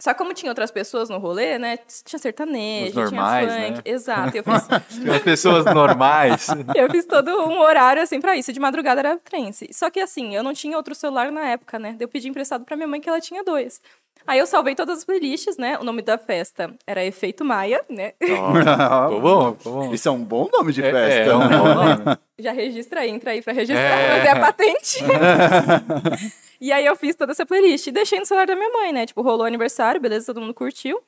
Só 0.00 0.12
que 0.12 0.18
como 0.18 0.34
tinha 0.34 0.50
outras 0.50 0.72
pessoas 0.72 1.08
no 1.08 1.18
rolê, 1.18 1.56
né? 1.56 1.78
Tinha 2.04 2.18
sertanejo, 2.18 2.98
normais, 3.00 3.48
tinha 3.52 3.66
funk. 3.66 3.76
né? 3.76 3.82
Exato. 3.84 4.36
Eu 4.36 4.42
fiz, 4.42 4.68
As 5.08 5.22
pessoas 5.22 5.64
normais. 5.66 6.48
eu 6.74 6.90
fiz 6.90 7.04
todo 7.06 7.30
um 7.46 7.60
horário, 7.60 8.02
assim, 8.02 8.20
pra 8.20 8.36
isso. 8.36 8.52
De 8.52 8.58
madrugada 8.58 9.00
era 9.00 9.16
trance. 9.18 9.68
Só 9.72 9.88
que, 9.90 10.00
assim, 10.00 10.34
eu 10.34 10.42
não 10.42 10.52
tinha 10.52 10.76
outro 10.76 10.94
celular 10.96 11.30
na 11.30 11.48
época, 11.50 11.78
né? 11.78 11.96
Eu 12.00 12.08
pedi 12.08 12.28
emprestado 12.28 12.64
pra 12.64 12.76
minha 12.76 12.88
mãe, 12.88 13.00
que 13.00 13.08
ela 13.08 13.20
tinha 13.20 13.44
dois. 13.44 13.80
Aí 14.26 14.38
eu 14.38 14.46
salvei 14.46 14.74
todas 14.74 14.98
as 14.98 15.04
playlists, 15.04 15.58
né? 15.58 15.78
O 15.78 15.84
nome 15.84 16.00
da 16.00 16.16
festa 16.16 16.74
era 16.86 17.04
Efeito 17.04 17.44
Maia, 17.44 17.84
né? 17.90 18.14
Ficou 18.18 19.20
bom, 19.20 19.54
ficou 19.54 19.72
bom. 19.74 19.94
Isso 19.94 20.08
é 20.08 20.10
um 20.12 20.24
bom 20.24 20.48
nome 20.50 20.72
de 20.72 20.82
É, 20.82 20.90
festa. 20.90 21.30
é 21.30 21.36
um 21.36 21.40
bom 21.48 21.74
nome. 21.74 22.18
Já 22.38 22.52
registra 22.52 23.00
aí, 23.00 23.10
entra 23.10 23.32
aí 23.32 23.42
pra 23.42 23.52
registrar, 23.52 23.82
É. 23.84 24.08
mas 24.18 24.24
é 24.26 24.30
a 24.30 24.40
patente. 24.40 24.98
e 26.60 26.72
aí 26.72 26.86
eu 26.86 26.96
fiz 26.96 27.14
toda 27.14 27.32
essa 27.32 27.44
playlist 27.44 27.86
e 27.86 27.92
deixei 27.92 28.18
no 28.18 28.24
celular 28.26 28.46
da 28.46 28.56
minha 28.56 28.70
mãe, 28.70 28.92
né? 28.92 29.04
Tipo, 29.06 29.20
rolou 29.20 29.44
aniversário, 29.46 30.00
beleza, 30.00 30.26
todo 30.26 30.40
mundo 30.40 30.54
curtiu. 30.54 31.02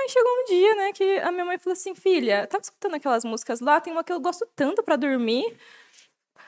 Aí 0.00 0.08
chegou 0.08 0.30
um 0.30 0.44
dia, 0.44 0.74
né, 0.76 0.92
que 0.92 1.18
a 1.18 1.32
minha 1.32 1.44
mãe 1.44 1.58
falou 1.58 1.72
assim, 1.72 1.92
filha, 1.94 2.46
tava 2.46 2.62
escutando 2.62 2.94
aquelas 2.94 3.24
músicas 3.24 3.60
lá, 3.60 3.80
tem 3.80 3.92
uma 3.92 4.04
que 4.04 4.12
eu 4.12 4.20
gosto 4.20 4.46
tanto 4.54 4.80
pra 4.82 4.94
dormir. 4.94 5.56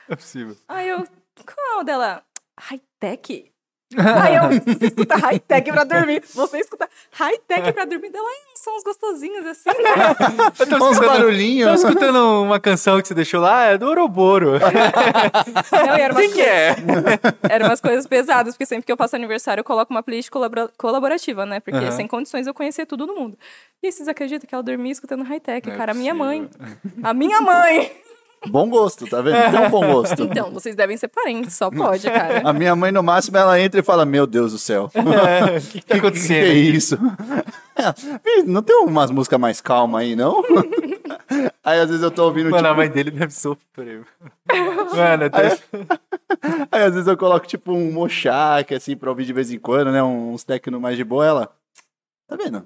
É 0.09 0.15
possível. 0.15 0.55
Aí 0.69 0.87
eu, 0.87 1.03
qual 1.45 1.83
dela? 1.83 2.23
High-tech? 2.57 3.51
Aí 3.97 4.35
eu, 4.35 4.43
você 4.77 4.85
escuta 4.87 5.15
high-tech 5.17 5.71
pra 5.71 5.83
dormir. 5.83 6.23
Você 6.33 6.57
escuta 6.59 6.87
high-tech 7.11 7.73
pra 7.73 7.85
dormir. 7.85 8.11
Ai, 8.15 8.41
são 8.55 8.75
uns 8.77 8.83
gostosinhos 8.83 9.45
assim, 9.45 9.69
né? 9.69 10.15
Eu 10.59 10.67
tô 10.67 10.75
Uns 10.77 10.91
escutando, 10.91 10.99
tô 10.99 11.07
barulhinhos. 11.07 11.83
escutando 11.83 12.43
uma 12.43 12.59
canção 12.59 13.01
que 13.01 13.07
você 13.07 13.13
deixou 13.13 13.41
lá, 13.41 13.65
é 13.65 13.77
do 13.77 13.87
Ouroboro. 13.87 14.53
Não, 15.71 15.97
e 15.97 16.01
era 16.01 16.13
umas, 16.13 16.23
Quem 16.25 16.31
que 16.33 16.41
é? 16.41 16.75
eram 17.49 17.67
umas 17.67 17.81
coisas 17.81 18.05
pesadas, 18.07 18.53
porque 18.53 18.65
sempre 18.65 18.85
que 18.85 18.91
eu 18.91 18.97
faço 18.97 19.15
aniversário, 19.15 19.61
eu 19.61 19.65
coloco 19.65 19.91
uma 19.93 20.03
playlist 20.03 20.29
colabora- 20.29 20.69
colaborativa, 20.77 21.45
né? 21.45 21.59
Porque 21.59 21.77
Aham. 21.79 21.91
sem 21.91 22.07
condições 22.07 22.47
eu 22.47 22.53
conhecer 22.53 22.85
tudo 22.85 23.05
no 23.07 23.15
mundo. 23.15 23.37
E 23.81 23.91
vocês 23.91 24.07
acreditam 24.07 24.47
que 24.47 24.53
ela 24.53 24.63
dormia 24.63 24.91
escutando 24.91 25.23
high-tech? 25.23 25.69
É 25.69 25.75
cara, 25.75 25.91
a 25.91 25.95
minha 25.95 26.13
mãe. 26.13 26.47
A 27.03 27.13
minha 27.13 27.41
mãe! 27.41 27.91
Bom 28.47 28.69
gosto, 28.69 29.07
tá 29.07 29.21
vendo? 29.21 29.51
Tem 29.51 29.67
um 29.67 29.69
bom 29.69 29.85
gosto. 29.93 30.23
Então, 30.23 30.49
vocês 30.51 30.75
devem 30.75 30.97
ser 30.97 31.07
parentes, 31.09 31.53
só 31.53 31.69
pode, 31.69 32.09
cara. 32.09 32.41
A 32.47 32.51
minha 32.51 32.75
mãe, 32.75 32.91
no 32.91 33.03
máximo, 33.03 33.37
ela 33.37 33.59
entra 33.59 33.79
e 33.79 33.83
fala: 33.83 34.03
Meu 34.05 34.25
Deus 34.25 34.51
do 34.51 34.57
céu. 34.57 34.89
É, 34.95 35.57
O 35.57 35.61
que, 35.61 35.79
que 35.79 35.85
tá 35.85 35.93
Que 35.95 35.99
acontecendo? 35.99 36.45
é 36.47 36.53
isso? 36.53 36.97
Não 38.45 38.61
tem 38.61 38.75
umas 38.77 39.11
músicas 39.11 39.39
mais 39.39 39.61
calmas 39.61 40.01
aí, 40.01 40.15
não? 40.15 40.43
Aí 41.63 41.79
às 41.79 41.87
vezes 41.89 42.03
eu 42.03 42.11
tô 42.11 42.25
ouvindo. 42.25 42.49
Mano, 42.49 42.65
a 42.67 42.69
tipo, 42.69 42.77
mãe 42.77 42.89
dele 42.89 43.11
deve 43.11 43.31
sofrer. 43.33 44.05
Mano, 44.95 45.23
eu 45.23 45.29
tô... 45.29 45.37
Aí 46.71 46.83
às 46.83 46.93
vezes 46.93 47.07
eu 47.07 47.17
coloco 47.17 47.47
tipo 47.47 47.71
um 47.71 47.91
mochak, 47.91 48.73
assim, 48.73 48.95
pra 48.95 49.09
ouvir 49.09 49.25
de 49.25 49.33
vez 49.33 49.51
em 49.51 49.59
quando, 49.59 49.91
né? 49.91 50.01
Uns 50.03 50.43
techno 50.43 50.79
mais 50.79 50.97
de 50.97 51.03
boa. 51.03 51.25
Ela. 51.25 51.49
Tá 52.27 52.35
vendo? 52.35 52.65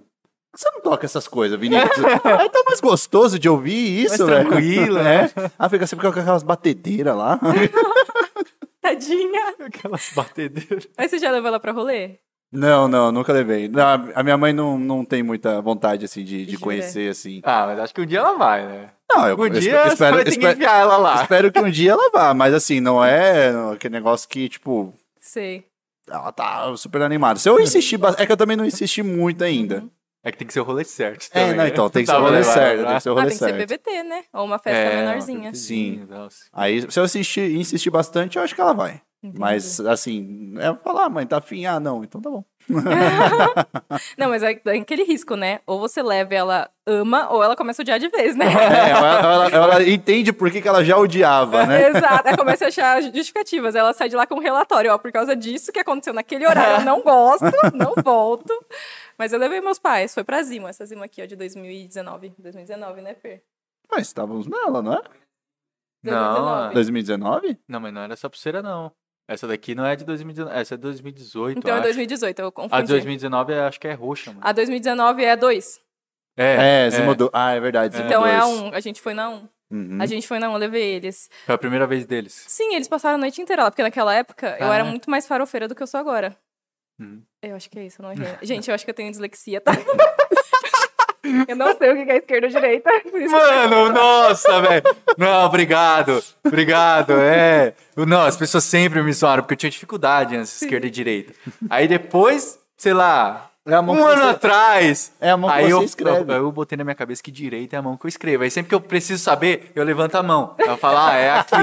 Você 0.56 0.70
não 0.72 0.82
toca 0.82 1.06
essas 1.06 1.28
coisas, 1.28 1.60
Vinícius. 1.60 1.97
Aí 2.24 2.49
tá 2.49 2.64
mais 2.66 2.80
gostoso 2.80 3.38
de 3.38 3.49
ouvir 3.49 4.03
isso, 4.06 4.26
Mais 4.26 4.38
velho. 4.38 4.49
tranquilo, 4.49 5.03
né? 5.03 5.30
Ah, 5.60 5.68
fica 5.70 5.86
sempre 5.86 6.10
com 6.10 6.20
aquelas 6.20 6.43
batedeiras 6.43 7.16
lá. 7.16 7.39
Tadinha. 8.82 9.56
aquelas 9.66 10.12
batedeiras. 10.16 10.88
Aí 10.97 11.10
você 11.10 11.18
já 11.18 11.32
levou 11.32 11.47
ela 11.47 11.60
pra 11.60 11.72
rolê? 11.72 12.20
Não, 12.51 12.88
não, 12.88 13.12
nunca 13.12 13.34
levei. 13.34 13.68
Não, 13.68 13.84
a 14.16 14.24
minha 14.24 14.38
mãe 14.38 14.53
não, 14.53 14.78
não 14.78 15.03
tem 15.03 15.22
muita 15.24 15.60
vontade, 15.62 16.06
assim, 16.06 16.24
de, 16.24 16.45
de 16.45 16.58
conhecer, 16.58 17.10
assim. 17.10 17.41
Ah, 17.43 17.66
mas 17.66 17.80
acho 17.80 17.93
que 17.93 18.01
um 18.01 18.06
dia 18.06 18.20
ela 18.20 18.38
vai, 18.38 18.66
né? 18.66 18.89
Não, 19.12 19.28
eu 19.28 19.38
Um 19.38 19.43
eu 19.45 19.49
dia 19.49 19.88
espero, 19.88 20.24
que 20.24 20.30
espero, 20.30 20.53
enfiar 20.53 20.80
ela 20.82 20.97
lá. 20.97 21.22
espero 21.22 21.51
que 21.51 21.60
um 21.60 21.70
dia 21.70 21.91
ela 21.91 22.10
vá, 22.12 22.34
mas 22.34 22.53
assim, 22.53 22.80
não 22.80 23.03
é 23.03 23.49
aquele 23.74 23.93
negócio 23.93 24.30
que, 24.30 24.47
tipo, 24.47 24.93
Sei. 25.20 25.66
ela 26.10 26.32
tá 26.32 26.76
super 26.78 27.01
animada. 27.01 27.39
Se 27.39 27.49
eu 27.49 27.60
insistir, 27.60 27.99
é 28.18 28.26
que 28.26 28.32
eu 28.32 28.38
também 28.38 28.56
não 28.56 28.66
insisti 28.66 29.03
muito 29.03 29.43
ainda. 29.43 29.84
É 30.26 30.32
que 30.32 30.38
tem 30.40 30.48
que 30.48 30.54
ser 30.54 30.60
o 30.60 30.64
rolê 30.64 30.84
certo. 30.84 31.28
É, 31.32 31.40
também, 31.40 31.50
não, 31.56 31.64
né? 31.64 31.70
então, 31.70 31.88
tem 31.90 32.02
que 32.04 32.08
ser 32.08 32.14
Tá 32.14 32.20
o 32.20 32.24
rolê 32.24 32.44
certo, 32.44 32.86
tem 32.86 32.96
que 32.96 33.00
ser 33.04 33.10
o 33.10 33.12
Ah, 33.12 33.16
rolê 33.16 33.28
tem 33.28 33.38
que 33.38 33.44
ser 33.44 33.50
certo. 33.52 33.58
BBT, 33.68 34.04
né? 34.04 34.24
Ou 34.34 34.44
uma 34.46 34.58
festa 34.58 34.80
É, 34.80 35.06
menorzinha. 35.06 35.50
uma 35.50 35.54
Sim. 35.54 36.08
Aí, 36.52 36.92
se 36.92 37.00
eu 37.00 37.06
insistir, 37.06 37.56
insistir 37.56 37.92
bastante, 37.92 38.38
eu 38.38 38.44
acho 38.44 38.56
que 38.56 38.60
ela 38.60 38.74
vai. 38.74 39.00
Entendi. 39.24 39.40
Mas, 39.40 39.80
assim, 39.80 40.54
é 40.60 40.74
falar, 40.84 41.06
ah, 41.06 41.10
mãe, 41.10 41.26
tá 41.28 41.38
afim? 41.38 41.66
Ah, 41.66 41.80
não, 41.80 42.04
então 42.04 42.20
tá 42.22 42.30
bom. 42.30 42.44
Não, 44.18 44.30
mas 44.30 44.42
é 44.44 44.56
tem 44.56 44.82
aquele 44.82 45.04
risco, 45.04 45.36
né? 45.36 45.60
Ou 45.68 45.80
você 45.80 46.02
leva 46.02 46.34
e 46.34 46.38
ela 46.38 46.70
ama, 46.86 47.30
ou 47.32 47.44
ela 47.44 47.56
começa 47.56 47.82
a 47.82 47.84
odiar 47.84 48.00
de 48.00 48.08
vez, 48.10 48.36
né? 48.36 48.46
É, 48.56 48.90
ela, 48.90 49.20
ela- 49.22 49.50
ela 49.76 49.84
entende 49.90 50.34
por 50.34 50.50
que, 50.52 50.62
que 50.62 50.68
ela 50.68 50.84
já 50.84 50.98
odiava, 50.98 51.66
né? 51.66 51.90
Exato. 51.90 52.28
Ela 52.28 52.38
começa 52.38 52.66
a 52.66 52.68
achar 52.70 53.02
justificativas. 53.04 53.76
Ela 53.76 53.94
sai 53.94 54.10
de 54.10 54.16
lá 54.16 54.26
com 54.26 54.36
um 54.36 54.40
relatório, 54.40 54.92
ó, 54.92 54.98
por 54.98 55.12
causa 55.12 55.36
disso 55.36 55.72
que 55.72 55.80
aconteceu 55.80 56.14
naquele 56.14 56.46
horário. 56.48 56.82
Eu 56.82 56.86
não 56.86 57.02
gosto, 57.02 57.46
não 57.74 57.94
volto. 58.04 58.52
Mas 59.18 59.32
eu 59.34 59.39
levei 59.39 59.61
meus 59.61 59.80
pais, 59.80 60.13
foi 60.13 60.24
pra 60.24 60.41
Zima, 60.43 60.70
essa 60.70 60.86
Zima 60.86 61.05
aqui, 61.05 61.22
ó, 61.22 61.26
de 61.26 61.36
2019. 61.36 62.34
2019, 62.38 63.01
né, 63.01 63.13
Fer? 63.16 63.43
Mas 63.91 64.07
estávamos 64.07 64.47
nela, 64.47 64.82
não 64.82 64.93
é? 64.93 65.01
Não, 66.03 66.72
2019? 66.74 67.57
Não, 67.68 67.80
mas 67.80 67.93
não 67.93 68.01
era 68.01 68.13
essa 68.13 68.30
pulseira, 68.30 68.61
não. 68.61 68.91
Essa 69.28 69.47
daqui 69.47 69.74
não 69.74 69.86
é 69.86 69.95
de 69.95 70.05
2019. 70.05 70.55
Essa 70.55 70.76
é 70.76 70.78
de 70.78 70.82
2018. 70.84 71.57
Então 71.57 71.72
é 71.72 71.74
acho. 71.76 71.84
2018, 71.84 72.39
eu 72.39 72.51
confundi. 72.51 72.76
A 72.76 72.82
de 72.82 72.88
2019 72.89 73.53
é- 73.53 73.59
acho 73.61 73.80
que 73.80 73.88
é 73.88 73.93
roxa, 73.93 74.32
mano. 74.32 74.41
A 74.45 74.51
2019 74.51 75.24
é 75.24 75.32
a 75.32 75.36
2. 75.36 75.82
É, 76.38 76.91
você 76.91 77.01
mudou. 77.01 77.30
Ah, 77.34 77.53
é 77.53 77.59
verdade. 77.59 77.95
Zima 77.95 78.07
Então 78.07 78.26
é 78.26 78.36
a 78.36 78.41
2. 78.45 78.59
1. 78.59 78.74
A 78.76 78.80
gente 78.80 79.01
foi 79.01 79.13
na 79.16 79.30
1. 79.30 79.49
Uhum. 79.72 79.97
A 79.99 80.05
gente 80.05 80.28
foi 80.28 80.38
na 80.38 80.49
1, 80.49 80.53
eu 80.53 80.57
levei 80.59 80.84
eles. 80.93 81.28
Foi 81.45 81.55
a 81.55 81.57
primeira 81.57 81.88
vez 81.88 82.05
deles. 82.05 82.34
Sim, 82.47 82.76
eles 82.76 82.88
passaram 82.88 83.16
a 83.16 83.18
noite 83.18 83.41
inteira 83.41 83.63
lá, 83.63 83.72
porque 83.72 83.82
naquela 83.82 84.13
época 84.13 84.55
eu 84.59 84.72
Ah, 84.72 84.76
era 84.76 84.86
é? 84.86 84.89
muito 84.89 85.09
mais 85.09 85.26
farofeira 85.26 85.68
do 85.68 85.74
que 85.74 85.82
eu 85.82 85.88
sou 85.88 85.99
agora. 85.99 86.38
Uhum. 86.99 87.24
Eu 87.50 87.56
acho 87.56 87.70
que 87.70 87.80
é 87.80 87.86
isso, 87.86 88.02
eu 88.02 88.04
não 88.04 88.12
errei. 88.12 88.28
Gente, 88.41 88.70
eu 88.70 88.76
acho 88.76 88.84
que 88.84 88.89
eu 88.91 88.96
tenho 88.96 89.12
dislexia, 89.12 89.62
tá? 89.62 89.72
eu 91.48 91.56
não 91.56 91.76
sei 91.78 91.91
o 91.91 92.06
que 92.06 92.12
é 92.12 92.18
esquerda 92.18 92.48
ou 92.48 92.54
direita. 92.54 92.89
Mano, 93.30 93.89
nossa, 93.91 94.62
velho. 94.62 94.84
Não, 95.18 95.46
obrigado. 95.46 96.24
Obrigado, 96.43 97.14
é. 97.14 97.74
Não, 97.96 98.22
as 98.22 98.36
pessoas 98.38 98.64
sempre 98.64 99.02
me 99.02 99.12
zoaram, 99.14 99.43
porque 99.43 99.54
eu 99.54 99.58
tinha 99.58 99.70
dificuldade 99.70 100.36
antes, 100.36 100.62
esquerda 100.62 100.88
e 100.88 100.89
direita. 100.89 101.34
Aí 101.70 101.88
depois, 101.88 102.60
sei 102.78 102.93
lá, 102.93 103.50
É 103.66 103.74
a 103.74 103.82
mão 103.82 103.96
um 103.96 104.06
ano 104.06 104.22
você- 104.24 104.30
atrás. 104.30 105.12
É 105.20 105.30
a 105.30 105.38
mão 105.38 105.50
que 105.50 105.56
aí 105.56 105.66
você 105.66 105.74
eu, 105.74 105.84
escreve. 105.84 106.32
Eu, 106.34 106.38
eu 106.38 106.52
botei 106.52 106.78
na 106.78 106.84
minha 106.84 106.96
cabeça 106.96 107.22
que 107.24 107.32
direita 107.32 107.76
é 107.76 107.80
a 107.80 107.82
mão 107.82 107.98
que 107.98 108.06
eu 108.06 108.10
escrevo. 108.10 108.43
Aí 108.43 108.52
sempre 108.52 108.70
que 108.70 108.76
eu 108.76 108.82
preciso 108.82 109.24
saber, 109.24 109.72
eu 109.76 109.84
levanto 109.84 110.16
a 110.16 110.24
mão. 110.24 110.56
Eu 110.60 110.78
falo, 110.78 110.98
ah, 110.98 111.14
é 111.14 111.32
aqui. 111.32 111.56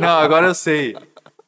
Não, 0.00 0.18
agora 0.18 0.46
eu 0.46 0.54
sei. 0.54 0.96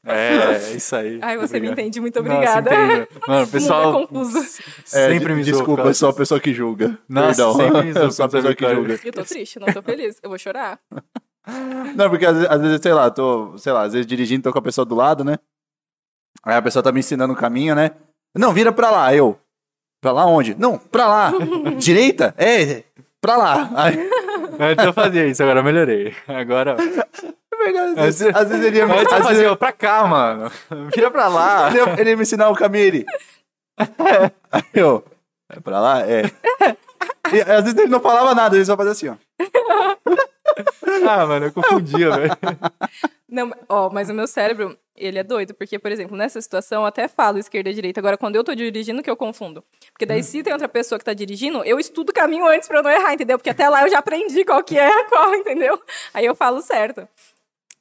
É, 0.07 0.55
é 0.73 0.77
isso 0.77 0.95
aí. 0.95 1.19
Ai, 1.23 1.37
você 1.39 1.55
me 1.55 1.69
Obrigado. 1.69 1.79
entende. 1.81 2.01
Muito 2.01 2.23
Nossa, 2.23 2.35
obrigada. 2.35 2.75
entendo. 2.75 3.09
Mano, 3.27 3.47
pessoal 3.51 3.93
Mundo 3.93 4.05
é 4.05 4.07
confuso. 4.07 4.39
É, 4.39 5.09
sempre 5.09 5.35
me 5.35 5.43
Desculpa, 5.43 5.77
causa 5.77 5.91
eu 5.91 5.95
sou 5.95 6.09
a 6.09 6.13
pessoa 6.13 6.41
que 6.41 6.53
julga. 6.53 6.99
Nossa, 7.09 7.29
Perdão. 7.29 7.55
sempre 7.55 7.83
me 7.83 7.91
eu 7.99 8.11
sou 8.11 8.27
a 8.27 8.29
pessoa 8.29 8.55
que 8.55 8.75
julga. 8.75 9.01
Eu 9.05 9.13
tô 9.13 9.25
triste, 9.25 9.59
não 9.59 9.67
tô 9.73 9.83
feliz. 9.83 10.19
Eu 10.23 10.29
vou 10.29 10.39
chorar. 10.39 10.79
Não, 11.95 12.09
porque 12.09 12.25
às 12.27 12.35
vezes, 12.35 12.51
às 12.51 12.61
vezes, 12.61 12.81
sei 12.83 12.93
lá, 12.93 13.11
tô, 13.11 13.57
sei 13.59 13.73
lá, 13.73 13.83
às 13.83 13.93
vezes 13.93 14.07
dirigindo, 14.07 14.43
tô 14.45 14.53
com 14.53 14.59
a 14.59 14.63
pessoa 14.63 14.85
do 14.85 14.95
lado, 14.95 15.23
né? 15.25 15.39
Aí 16.43 16.57
a 16.57 16.63
pessoa 16.63 16.83
tá 16.83 16.91
me 16.93 17.01
ensinando 17.01 17.33
o 17.33 17.37
caminho, 17.37 17.75
né? 17.75 17.91
Não, 18.37 18.53
vira 18.53 18.73
pra 18.73 18.91
lá, 18.91 19.15
eu. 19.15 19.39
Pra 20.01 20.13
lá 20.13 20.27
onde? 20.27 20.55
Não, 20.55 20.77
pra 20.79 21.07
lá. 21.07 21.33
Direita? 21.79 22.35
É, 22.37 22.85
pra 23.21 23.37
lá. 23.37 23.71
Aí, 23.75 23.97
Antes 24.61 24.85
eu 24.85 24.93
fazia 24.93 25.27
isso, 25.27 25.43
agora 25.43 25.61
eu 25.61 25.65
melhorei. 25.65 26.15
Agora. 26.29 26.77
Às, 27.67 27.95
vezes, 27.95 28.35
às 28.35 28.49
vezes 28.49 28.65
ele 28.65 28.77
ia 28.79 28.87
me, 28.87 28.93
Antes 28.93 29.13
eu 29.13 29.19
às 29.19 29.29
vezes 29.29 29.57
pra 29.57 29.73
cá, 29.73 30.07
mano. 30.07 30.51
Vira 30.95 31.11
pra 31.11 31.29
lá. 31.29 31.69
ele, 31.73 31.79
ia, 31.79 32.01
ele 32.01 32.11
ia 32.11 32.17
me 32.17 32.23
ensinar 32.23 32.49
o 32.51 32.57
caminho, 32.57 32.85
ele. 32.85 33.07
Aí 34.51 34.63
eu, 34.75 35.05
é 35.51 35.61
pra 35.61 35.81
lá? 35.81 36.01
É. 36.03 36.23
E, 37.33 37.41
às 37.41 37.65
vezes 37.65 37.79
ele 37.79 37.89
não 37.89 38.01
falava 38.01 38.35
nada, 38.35 38.57
ele 38.57 38.65
só 38.65 38.77
fazia 38.77 38.93
assim, 38.93 39.09
ó. 39.09 39.17
Ah, 41.09 41.27
mano, 41.27 41.47
eu 41.47 41.53
confundia, 41.53 42.11
velho. 42.11 42.37
Não, 43.29 43.51
ó, 43.69 43.91
mas 43.91 44.09
o 44.09 44.15
meu 44.15 44.27
cérebro, 44.27 44.79
ele 44.95 45.19
é 45.19 45.25
doido, 45.25 45.53
porque, 45.55 45.79
por 45.79 45.91
exemplo, 45.91 46.17
nessa 46.17 46.41
situação 46.41 46.83
eu 46.83 46.87
até 46.87 47.09
falo 47.09 47.39
esquerda 47.39 47.71
e 47.71 47.75
direita. 47.75 47.99
Agora, 47.99 48.17
quando 48.17 48.37
eu 48.37 48.45
tô 48.45 48.55
dirigindo, 48.55 49.03
que 49.03 49.11
eu 49.11 49.17
confundo. 49.17 49.65
Porque 49.93 50.07
daí, 50.07 50.23
se 50.23 50.43
tem 50.43 50.53
outra 50.53 50.69
pessoa 50.69 50.99
que 50.99 51.05
tá 51.05 51.13
dirigindo, 51.13 51.65
eu 51.65 51.81
estudo 51.81 52.11
o 52.11 52.13
caminho 52.13 52.47
antes 52.47 52.69
pra 52.69 52.79
eu 52.79 52.83
não 52.83 52.91
errar, 52.91 53.15
entendeu? 53.15 53.39
Porque 53.39 53.51
até 53.51 53.69
lá 53.69 53.83
eu 53.83 53.91
já 53.91 53.99
aprendi 53.99 54.45
qual 54.45 54.63
que 54.63 54.79
é 54.79 54.87
a 54.87 55.05
qual, 55.09 55.35
entendeu? 55.35 55.83
Aí 56.13 56.25
eu 56.25 56.35
falo 56.35 56.63
certo. 56.63 57.09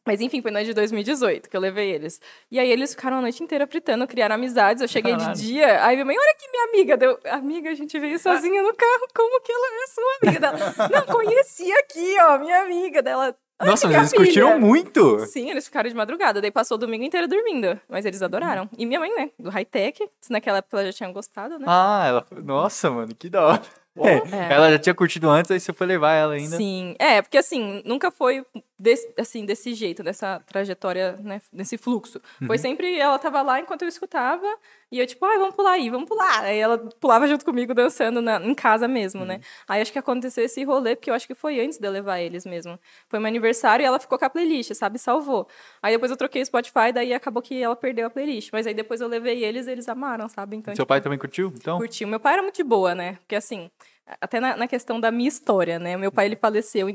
Mas 0.06 0.20
enfim, 0.22 0.41
foi 0.41 0.51
no 0.51 0.58
ano 0.58 0.66
de 0.66 0.74
2018 0.74 1.49
que 1.49 1.56
eu 1.56 1.62
levei 1.62 1.89
eles. 1.91 2.20
E 2.51 2.60
aí 2.60 2.70
eles 2.72 2.91
ficaram 2.93 3.18
a 3.18 3.22
noite 3.22 3.41
inteira 3.41 3.66
fritando, 3.66 4.06
criaram 4.08 4.36
amizades. 4.36 4.82
Eu 4.82 4.88
cheguei 4.88 5.14
Caralho. 5.16 5.34
de 5.34 5.41
dia, 5.41 5.86
aí 5.86 5.95
minha 5.95 6.06
mãe, 6.06 6.16
olha 6.18 6.32
aqui 6.32 6.49
minha 6.51 6.64
amiga. 6.66 6.97
Deu, 6.97 7.20
amiga, 7.32 7.70
a 7.70 7.74
gente 7.76 7.97
veio 7.99 8.20
sozinha 8.20 8.62
no 8.62 8.74
carro, 8.76 9.08
como 9.16 9.41
que 9.41 9.51
ela 9.51 9.68
é 9.68 9.88
sua 9.88 10.18
amiga? 10.22 10.39
Dela, 10.39 10.89
não, 10.91 11.14
conheci 11.14 11.72
aqui, 11.74 12.16
ó, 12.22 12.38
minha 12.39 12.62
amiga 12.64 13.01
dela. 13.01 13.36
"Olha 13.62 13.70
Nossa, 13.72 13.88
mas 13.88 13.95
eles 13.97 14.10
filha." 14.10 14.24
curtiram 14.26 14.60
muito. 14.60 15.20
Sim, 15.28 15.49
eles 15.49 15.66
ficaram 15.66 15.89
de 15.89 15.95
madrugada. 15.95 16.41
Daí 16.41 16.51
passou 16.51 16.76
o 16.76 16.80
domingo 16.80 17.04
inteiro 17.06 17.28
dormindo. 17.28 17.80
Mas 17.88 18.06
eles 18.06 18.22
adoraram. 18.22 18.68
E 18.78 18.86
minha 18.86 18.99
mãe, 18.99 19.14
né? 19.16 19.30
Do 19.39 19.49
high-tech. 19.49 20.04
se 20.20 20.32
Naquela 20.32 20.58
época 20.58 20.78
ela 20.78 20.86
já 20.88 20.93
tinha 20.93 21.12
gostado, 21.12 21.58
né? 21.60 21.66
Ah, 21.68 22.04
ela. 22.08 22.26
Nossa, 22.43 22.89
mano, 22.91 23.16
que 23.16 23.30
da 23.30 23.45
hora. 23.45 23.62
É, 23.95 24.51
Ela 24.51 24.72
já 24.72 24.80
tinha 24.80 24.95
curtido 24.95 25.30
antes, 25.30 25.51
aí 25.51 25.60
você 25.60 25.72
foi 25.72 25.86
levar 25.86 26.14
ela 26.14 26.34
ainda. 26.34 26.58
Sim. 26.58 26.95
É, 26.97 27.22
porque 27.22 27.38
assim, 27.38 27.84
nunca 27.86 28.10
foi 28.10 28.43
desse, 28.84 29.13
assim, 29.17 29.45
desse 29.45 29.73
jeito, 29.73 30.03
nessa 30.03 30.41
trajetória, 30.45 31.17
né? 31.23 31.41
Nesse 31.53 31.77
fluxo. 31.77 32.19
Foi 32.45 32.57
sempre, 32.57 32.99
ela 32.99 33.17
tava 33.17 33.41
lá 33.41 33.61
enquanto 33.61 33.84
eu 33.84 33.88
escutava. 33.88 34.45
E 34.91 34.99
eu, 34.99 35.07
tipo, 35.07 35.25
ai, 35.25 35.38
vamos 35.38 35.55
pular 35.55 35.71
aí, 35.71 35.89
vamos 35.89 36.07
pular. 36.07 36.43
Aí 36.43 36.59
ela 36.59 36.77
pulava 36.99 37.25
junto 37.25 37.45
comigo, 37.45 37.73
dançando 37.73 38.21
na, 38.21 38.45
em 38.45 38.53
casa 38.53 38.88
mesmo, 38.88 39.23
né? 39.23 39.39
Aí 39.67 39.81
acho 39.81 39.91
que 39.91 39.97
aconteceu 39.97 40.43
esse 40.43 40.63
rolê, 40.65 40.95
porque 40.95 41.09
eu 41.09 41.13
acho 41.13 41.25
que 41.25 41.34
foi 41.34 41.61
antes 41.61 41.79
de 41.79 41.88
eu 41.88 41.91
levar 41.91 42.19
eles 42.19 42.45
mesmo. 42.45 42.77
Foi 43.07 43.19
meu 43.19 43.27
aniversário 43.27 43.81
e 43.84 43.86
ela 43.86 43.99
ficou 43.99 44.19
com 44.19 44.25
a 44.25 44.29
playlist, 44.29 44.73
sabe? 44.73 44.99
Salvou. 44.99 45.47
Aí 45.81 45.93
depois 45.93 46.11
eu 46.11 46.17
troquei 46.17 46.41
o 46.41 46.45
Spotify, 46.45 46.91
daí 46.93 47.13
acabou 47.13 47.41
que 47.41 47.63
ela 47.63 47.75
perdeu 47.75 48.05
a 48.05 48.09
playlist. 48.09 48.49
Mas 48.51 48.67
aí 48.67 48.73
depois 48.73 48.99
eu 48.99 49.07
levei 49.07 49.43
eles, 49.43 49.65
eeles 49.65 49.88
amaram, 49.88 50.27
sabe? 50.27 50.57
Então, 50.57 50.75
Seu 50.75 50.86
pai 50.86 50.99
também 50.99 51.17
curtiu? 51.17 51.53
Então? 51.55 51.77
curtiu. 51.77 52.07
Meu 52.07 52.19
pai 52.19 52.34
era 52.34 52.41
muito 52.41 52.55
de 52.55 52.63
boa, 52.63 52.93
né? 52.93 53.13
Porque 53.21 53.36
assim, 53.36 53.71
até 54.19 54.39
na, 54.39 54.57
na 54.57 54.67
questão 54.67 54.99
da 54.99 55.09
minha 55.09 55.29
história, 55.29 55.79
né? 55.79 55.95
Meu 55.97 56.11
pai 56.11 56.25
ele 56.25 56.36
faleceu 56.36 56.89
em 56.89 56.93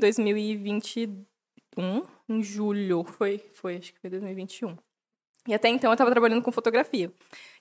2021, 1.78 2.02
em 2.28 2.42
julho. 2.42 3.04
Foi, 3.04 3.38
foi, 3.52 3.76
acho 3.76 3.92
que 3.92 4.00
foi 4.00 4.10
2021. 4.10 4.76
E 5.46 5.54
até 5.54 5.68
então 5.68 5.90
eu 5.90 5.96
tava 5.96 6.10
trabalhando 6.10 6.42
com 6.42 6.52
fotografia. 6.52 7.10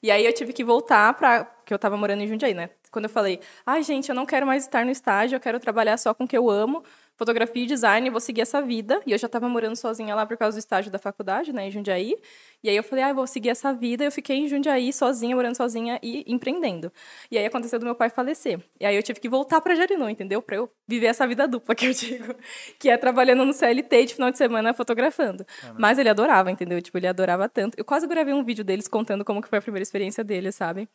E 0.04 0.12
aí 0.12 0.26
eu 0.26 0.34
tive 0.34 0.52
que 0.52 0.64
voltar 0.64 1.14
para 1.14 1.46
que 1.66 1.74
eu 1.74 1.80
tava 1.80 1.96
morando 1.96 2.22
em 2.22 2.28
Jundiaí, 2.28 2.54
né? 2.54 2.70
Quando 2.92 3.06
eu 3.06 3.10
falei: 3.10 3.40
"Ai, 3.66 3.82
gente, 3.84 4.10
eu 4.10 4.16
não 4.16 4.26
quero 4.26 4.46
mais 4.46 4.64
estar 4.64 4.84
no 4.84 4.92
estágio, 4.92 5.38
eu 5.38 5.40
quero 5.40 5.60
trabalhar 5.60 5.98
só 5.98 6.14
com 6.14 6.26
o 6.26 6.28
que 6.28 6.38
eu 6.38 6.50
amo, 6.50 6.84
fotografia 7.18 7.64
e 7.64 7.66
design, 7.66 8.10
vou 8.10 8.22
seguir 8.22 8.42
essa 8.42 8.62
vida". 8.62 9.02
E 9.06 9.12
eu 9.12 9.18
já 9.18 9.28
tava 9.28 9.50
morando 9.50 9.76
sozinha 9.76 10.16
lá 10.16 10.26
por 10.26 10.38
causa 10.38 10.56
do 10.56 10.60
estágio 10.60 10.92
da 10.92 11.00
faculdade, 11.00 11.52
né, 11.52 11.68
em 11.68 11.72
Jundiaí. 11.72 12.16
E 12.64 12.70
aí 12.70 12.76
eu 12.76 12.84
falei: 12.84 13.04
"Ah, 13.04 13.10
eu 13.10 13.16
vou 13.16 13.28
seguir 13.28 13.50
essa 13.50 13.74
vida". 13.74 14.04
Eu 14.06 14.12
fiquei 14.12 14.38
em 14.38 14.48
Jundiaí 14.48 14.94
sozinha, 14.94 15.36
morando 15.36 15.56
sozinha 15.56 16.00
e 16.02 16.24
empreendendo. 16.28 16.92
E 17.30 17.38
aí 17.38 17.46
aconteceu 17.46 17.80
do 17.80 17.86
meu 17.86 17.96
pai 17.96 18.10
falecer. 18.10 18.60
E 18.80 18.86
aí 18.86 18.96
eu 18.96 19.04
tive 19.04 19.20
que 19.20 19.28
voltar 19.30 19.60
para 19.62 19.76
Jarinu, 19.76 20.10
entendeu? 20.10 20.42
Para 20.42 20.58
eu 20.58 20.70
viver 20.88 21.08
essa 21.08 21.28
vida 21.28 21.48
dupla 21.48 21.76
que 21.76 21.86
eu 21.88 21.92
digo, 21.94 22.36
que 22.80 22.90
é 22.90 22.98
trabalhando 22.98 23.44
no 23.46 23.54
CLT 23.54 24.06
de 24.06 24.14
final 24.16 24.32
de 24.32 24.38
semana 24.38 24.74
fotografando. 24.74 25.46
Mas 25.78 25.98
ele 25.98 26.10
adorava, 26.10 26.52
entendeu? 26.52 26.82
Tipo, 26.82 26.98
ele 26.98 27.08
adorava 27.08 27.50
tanto. 27.50 27.78
Eu 27.78 27.86
quase 27.86 28.08
gravei 28.08 28.34
um 28.34 28.44
vídeo 28.44 28.64
deles 28.64 28.88
contando 28.88 29.26
como 29.26 29.42
que 29.42 29.48
foi 29.50 29.60
a 29.60 29.62
primeira 29.62 29.84
experiência 29.84 30.24
dele, 30.24 30.52
sabe? 30.52 30.88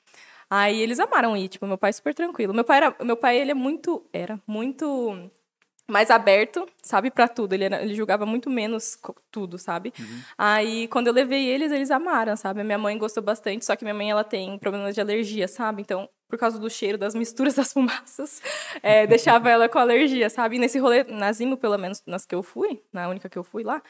Aí 0.50 0.80
eles 0.80 1.00
amaram 1.00 1.36
ir, 1.36 1.48
tipo, 1.48 1.66
meu 1.66 1.78
pai 1.78 1.90
é 1.90 1.92
super 1.92 2.14
tranquilo. 2.14 2.52
Meu 2.52 2.64
pai 2.64 2.76
era, 2.78 2.96
meu 3.02 3.16
pai 3.16 3.38
ele 3.38 3.50
é 3.50 3.54
muito, 3.54 4.06
era 4.12 4.38
muito 4.46 5.30
mais 5.92 6.10
aberto, 6.10 6.66
sabe, 6.82 7.10
pra 7.10 7.28
tudo. 7.28 7.52
Ele, 7.52 7.64
era- 7.64 7.82
ele 7.82 7.94
julgava 7.94 8.24
muito 8.26 8.48
menos 8.50 8.98
tudo, 9.30 9.58
sabe? 9.58 9.92
Aí, 10.36 10.88
quando 10.88 11.06
eu 11.08 11.12
levei 11.12 11.46
eles, 11.46 11.70
eles 11.70 11.90
amaram, 11.90 12.36
sabe? 12.36 12.60
A 12.60 12.64
minha 12.64 12.78
mãe 12.78 12.96
gostou 12.98 13.22
bastante, 13.22 13.64
só 13.64 13.76
que 13.76 13.84
minha 13.84 13.94
mãe, 13.94 14.10
ela 14.10 14.24
tem 14.24 14.58
problema 14.58 14.92
de 14.92 15.00
alergia, 15.00 15.46
sabe? 15.46 15.82
Então, 15.82 16.08
por 16.28 16.38
causa 16.38 16.58
do 16.58 16.70
cheiro, 16.70 16.96
das 16.96 17.14
misturas 17.14 17.54
das 17.54 17.72
fumaças, 17.72 18.40
é, 18.82 19.06
deixava 19.06 19.50
ela 19.50 19.68
com 19.68 19.78
alergia, 19.78 20.30
sabe? 20.30 20.56
E 20.56 20.58
nesse 20.58 20.78
rolê, 20.78 21.04
na 21.04 21.30
Zimo, 21.32 21.56
pelo 21.58 21.76
menos, 21.78 22.02
nas 22.06 22.24
que 22.24 22.34
eu 22.34 22.42
fui, 22.42 22.82
na 22.92 23.08
única 23.08 23.28
que 23.28 23.38
eu 23.38 23.44
fui 23.44 23.62
lá, 23.62 23.82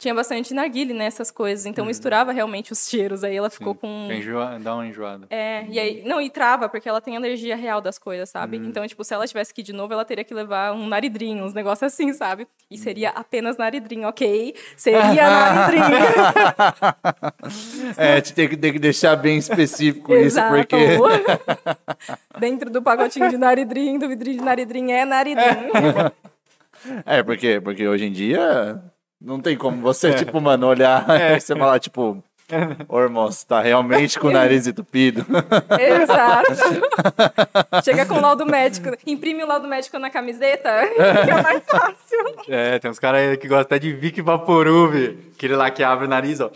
tinha 0.00 0.14
bastante 0.14 0.54
narguile, 0.54 0.94
né, 0.94 1.04
essas 1.04 1.30
coisas. 1.30 1.66
Então, 1.66 1.84
misturava 1.84 2.32
realmente 2.32 2.72
os 2.72 2.88
cheiros. 2.88 3.22
Aí 3.22 3.36
ela 3.36 3.50
ficou 3.50 3.74
com... 3.74 4.08
Enjoa, 4.10 4.58
dá 4.58 4.74
uma 4.74 4.86
enjoada. 4.86 5.26
É, 5.28 5.66
e 5.68 5.78
aí, 5.78 6.02
não, 6.06 6.20
e 6.20 6.30
trava, 6.30 6.70
porque 6.70 6.88
ela 6.88 7.02
tem 7.02 7.16
alergia 7.16 7.54
real 7.54 7.82
das 7.82 7.98
coisas, 7.98 8.30
sabe? 8.30 8.58
Hum. 8.58 8.64
Então, 8.64 8.86
tipo, 8.88 9.04
se 9.04 9.12
ela 9.12 9.26
tivesse 9.26 9.52
que 9.52 9.60
ir 9.60 9.64
de 9.64 9.74
novo, 9.74 9.92
ela 9.92 10.04
teria 10.04 10.24
que 10.24 10.32
levar 10.32 10.72
um 10.72 10.86
naridrinho, 10.86 11.44
uns 11.44 11.52
negócios 11.52 11.92
assim, 11.92 12.14
sabe? 12.14 12.48
E 12.70 12.76
Hum. 12.76 12.78
seria 12.78 13.10
apenas 13.10 13.58
naridrinho, 13.58 14.08
ok? 14.08 14.54
Seria 14.74 15.28
naridrinho. 15.28 15.96
É, 17.96 18.12
a 18.12 18.16
gente 18.16 18.32
tem 18.32 18.48
que, 18.48 18.56
tem 18.56 18.72
que 18.72 18.78
deixar 18.78 19.16
bem 19.16 19.36
específico 19.36 20.14
isso, 20.16 20.40
porque. 20.48 20.76
Dentro 22.40 22.70
do 22.70 22.80
pacotinho 22.80 23.28
de 23.28 23.36
naridrinho, 23.36 24.00
do 24.00 24.08
vidrinho 24.08 24.38
de 24.38 24.44
naridrinho, 24.44 24.90
é 24.90 25.04
naridrinho. 25.04 26.12
É, 27.04 27.22
porque, 27.22 27.60
porque 27.60 27.86
hoje 27.86 28.06
em 28.06 28.10
dia 28.12 28.82
não 29.20 29.40
tem 29.40 29.56
como 29.56 29.80
você, 29.82 30.08
É. 30.10 30.14
tipo, 30.14 30.40
mano, 30.40 30.66
olhar 30.66 31.04
e 31.36 31.40
você 31.40 31.54
falar, 31.54 31.78
tipo, 31.78 32.22
ô 32.88 33.00
irmão, 33.00 33.30
você 33.30 33.46
tá 33.46 33.60
realmente 33.60 34.18
com 34.18 34.28
o 34.28 34.32
nariz 34.32 34.66
entupido. 34.66 35.24
Exato. 35.78 36.52
Chega 37.84 38.06
com 38.06 38.14
o 38.14 38.20
laudo 38.20 38.44
médico, 38.46 38.88
imprime 39.06 39.44
o 39.44 39.46
laudo 39.46 39.68
médico 39.68 39.98
na 39.98 40.10
camiseta, 40.10 40.70
que 41.24 41.30
é 41.30 41.42
mais 41.42 41.62
fácil. 41.64 42.18
É, 42.48 42.78
tem 42.78 42.90
uns 42.90 42.98
caras 42.98 43.20
aí 43.20 43.36
que 43.36 43.46
gostam 43.48 43.62
até 43.62 43.78
de 43.78 43.92
Vic 43.92 44.20
Vaporub. 44.20 45.18
Aquele 45.36 45.54
lá 45.56 45.70
que 45.70 45.82
abre 45.82 46.06
o 46.06 46.08
nariz, 46.08 46.40
ó. 46.40 46.50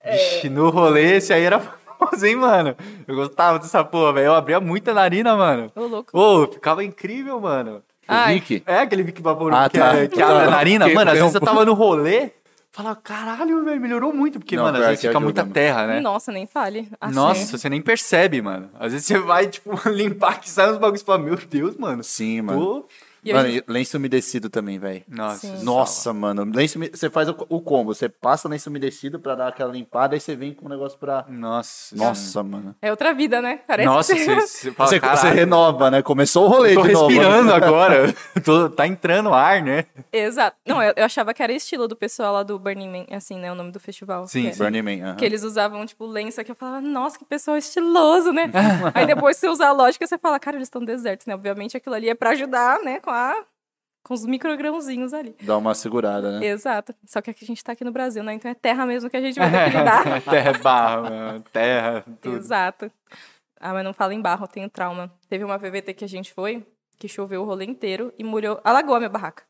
É. 0.00 0.12
Vixe, 0.16 0.48
no 0.48 0.68
rolê, 0.70 1.16
esse 1.16 1.32
aí 1.32 1.42
era 1.44 1.58
famoso, 1.58 2.26
hein, 2.26 2.36
mano? 2.36 2.76
Eu 3.08 3.14
gostava 3.16 3.58
dessa 3.58 3.82
porra, 3.82 4.12
velho. 4.12 4.26
Eu 4.26 4.34
abria 4.34 4.60
muita 4.60 4.92
narina, 4.92 5.34
mano. 5.36 5.72
Ô, 5.74 5.86
louco. 5.86 6.10
Ô, 6.16 6.46
ficava 6.46 6.84
incrível, 6.84 7.40
mano. 7.40 7.82
Ai. 8.08 8.34
Vic? 8.40 8.62
É 8.66 8.78
aquele 8.80 9.02
Vic 9.02 9.20
Vaporub 9.22 9.54
Ah, 9.56 9.68
que, 9.68 9.78
tá. 9.78 9.96
é- 9.96 10.06
que 10.08 10.20
abre 10.22 10.42
a 10.42 10.44
Tá. 10.46 10.50
narina. 10.50 10.88
Mano, 10.88 11.10
às 11.10 11.16
com- 11.18 11.22
vezes 11.24 11.34
eu 11.34 11.40
tava 11.40 11.64
no 11.64 11.72
rolê, 11.74 12.30
falava, 12.70 12.96
caralho, 12.96 13.64
velho, 13.64 13.80
melhorou 13.80 14.12
muito. 14.12 14.38
Porque, 14.38 14.56
Não, 14.56 14.64
mano, 14.64 14.78
às 14.78 14.84
vezes 14.86 15.00
fica 15.00 15.10
ajuda, 15.10 15.24
muita 15.24 15.42
mano. 15.42 15.54
terra, 15.54 15.86
né? 15.86 16.00
Nossa, 16.00 16.30
nem 16.32 16.46
fale. 16.46 16.88
Assim. 17.00 17.14
Nossa, 17.14 17.56
você 17.58 17.68
nem 17.68 17.80
percebe, 17.80 18.42
mano. 18.42 18.68
Às 18.78 18.92
vezes 18.92 19.06
você 19.06 19.18
vai, 19.18 19.46
tipo, 19.46 19.70
limpar 19.88 20.40
que 20.40 20.50
sai 20.50 20.70
uns 20.70 20.78
bagulhos 20.78 21.02
e 21.02 21.04
fala, 21.04 21.18
meu 21.18 21.36
Deus, 21.36 21.76
mano. 21.76 22.02
Sim, 22.04 22.42
mano. 22.42 22.60
Tô... 22.60 22.86
E 23.24 23.32
Mano, 23.32 23.48
hoje- 23.48 23.64
e 23.66 23.72
lenço 23.72 23.96
umedecido 23.96 24.50
também, 24.50 24.78
velho. 24.78 25.02
Nossa, 25.08 25.46
Sim. 25.46 25.64
Nossa, 25.64 26.12
mano. 26.12 26.44
Lenço, 26.54 26.78
você 26.78 27.08
faz 27.08 27.28
o, 27.28 27.36
o 27.48 27.60
combo. 27.60 27.94
Você 27.94 28.08
passa 28.08 28.48
lenço 28.48 28.68
umedecido 28.68 29.18
pra 29.18 29.34
dar 29.34 29.48
aquela 29.48 29.72
limpada 29.72 30.14
e 30.16 30.20
você 30.20 30.36
vem 30.36 30.52
com 30.52 30.66
o 30.66 30.68
negócio 30.68 30.98
pra. 30.98 31.24
Nossa. 31.28 31.94
Nossa, 31.96 32.42
mano. 32.42 32.74
É 32.82 32.90
outra 32.90 33.14
vida, 33.14 33.40
né? 33.40 33.60
Parece 33.66 33.86
Nossa, 33.88 34.14
que 34.14 34.24
você, 34.24 34.34
você 34.46 34.72
fala, 34.72 34.88
Você, 34.88 34.96
você 34.96 35.00
"Caralho, 35.00 35.34
renova, 35.34 35.90
né? 35.90 36.02
Começou 36.02 36.44
o 36.44 36.48
rolê 36.48 36.74
tô 36.74 36.82
de 36.82 36.92
novo, 36.92 37.08
né? 37.08 37.14
respirando 37.16 37.52
agora. 37.54 38.14
Tô- 38.44 38.68
tá 38.70 38.86
entrando 38.86 39.32
ar, 39.32 39.62
né? 39.62 39.86
Exato. 40.12 40.56
Não, 40.66 40.82
eu, 40.82 40.92
eu 40.96 41.04
achava 41.04 41.32
que 41.32 41.42
era 41.42 41.52
estilo 41.52 41.88
do 41.88 41.96
pessoal 41.96 42.32
lá 42.34 42.42
do 42.42 42.58
Burning 42.58 42.90
Man, 42.90 43.16
assim, 43.16 43.38
né? 43.38 43.50
O 43.50 43.54
nome 43.54 43.70
do 43.70 43.80
festival. 43.80 44.26
Sim, 44.26 44.44
que, 44.46 44.52
sim. 44.52 44.58
Burning 44.62 44.82
Man. 44.82 45.04
aham. 45.08 45.16
Que 45.16 45.24
eles 45.24 45.42
usavam, 45.42 45.84
tipo, 45.86 46.06
lenço 46.06 46.42
que 46.44 46.50
eu 46.50 46.54
falava, 46.54 46.80
nossa, 46.80 47.18
que 47.18 47.24
pessoal 47.24 47.56
estiloso, 47.56 48.32
né? 48.32 48.50
Aí 48.92 49.06
depois 49.06 49.36
você 49.36 49.48
usar 49.48 49.68
a 49.68 49.72
lógica, 49.72 50.06
você 50.06 50.18
fala, 50.18 50.38
cara, 50.38 50.56
eles 50.56 50.66
estão 50.66 50.84
desertos, 50.84 51.26
né? 51.26 51.34
Obviamente 51.34 51.76
aquilo 51.76 51.94
ali 51.94 52.08
é 52.08 52.14
pra 52.14 52.30
ajudar, 52.30 52.80
né? 52.82 53.00
Com 53.00 53.10
Com 54.02 54.12
os 54.12 54.26
microgrãozinhos 54.26 55.14
ali. 55.14 55.34
Dá 55.40 55.56
uma 55.56 55.74
segurada, 55.74 56.38
né? 56.38 56.46
Exato. 56.46 56.94
Só 57.06 57.22
que 57.22 57.30
aqui 57.30 57.42
a 57.42 57.46
gente 57.46 57.64
tá 57.64 57.72
aqui 57.72 57.84
no 57.84 57.90
Brasil, 57.90 58.22
né? 58.22 58.34
Então 58.34 58.50
é 58.50 58.54
terra 58.54 58.84
mesmo 58.84 59.08
que 59.08 59.16
a 59.16 59.20
gente 59.20 59.38
vai 59.38 59.50
ter 59.50 59.70
que 59.70 59.78
lidar. 59.78 60.20
terra 60.30 60.50
é 60.50 60.58
barra, 60.58 61.00
mano. 61.02 61.44
terra, 61.52 62.04
tudo. 62.20 62.36
Exato. 62.36 62.92
Ah, 63.58 63.72
mas 63.72 63.82
não 63.82 63.94
fala 63.94 64.12
em 64.12 64.20
barro, 64.20 64.44
eu 64.44 64.48
tenho 64.48 64.68
trauma. 64.68 65.10
Teve 65.26 65.42
uma 65.42 65.56
VVT 65.56 65.94
que 65.94 66.04
a 66.04 66.08
gente 66.08 66.34
foi, 66.34 66.66
que 66.98 67.08
choveu 67.08 67.40
o 67.40 67.44
rolê 67.46 67.64
inteiro 67.64 68.12
e 68.18 68.22
molhou, 68.22 68.60
alagou 68.62 68.94
a 68.94 68.98
minha 68.98 69.08
barraca. 69.08 69.44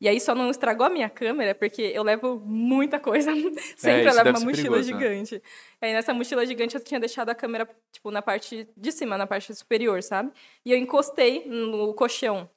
E 0.00 0.08
aí 0.08 0.20
só 0.20 0.34
não 0.34 0.50
estragou 0.50 0.86
a 0.86 0.90
minha 0.90 1.08
câmera, 1.08 1.54
porque 1.54 1.82
eu 1.82 2.02
levo 2.02 2.40
muita 2.44 2.98
coisa. 2.98 3.30
Sempre 3.76 4.06
eu 4.06 4.08
isso 4.08 4.16
levo 4.16 4.38
uma 4.38 4.40
mochila 4.40 4.76
perigoso, 4.76 4.92
né? 4.92 4.98
gigante. 4.98 5.42
Aí 5.80 5.92
nessa 5.92 6.12
mochila 6.14 6.46
gigante 6.46 6.74
eu 6.74 6.82
tinha 6.82 6.98
deixado 6.98 7.28
a 7.30 7.34
câmera, 7.34 7.68
tipo, 7.92 8.10
na 8.10 8.22
parte 8.22 8.68
de 8.76 8.92
cima, 8.92 9.16
na 9.16 9.26
parte 9.26 9.54
superior, 9.54 10.02
sabe? 10.02 10.32
E 10.64 10.72
eu 10.72 10.78
encostei 10.78 11.44
no 11.46 11.94
colchão. 11.94 12.48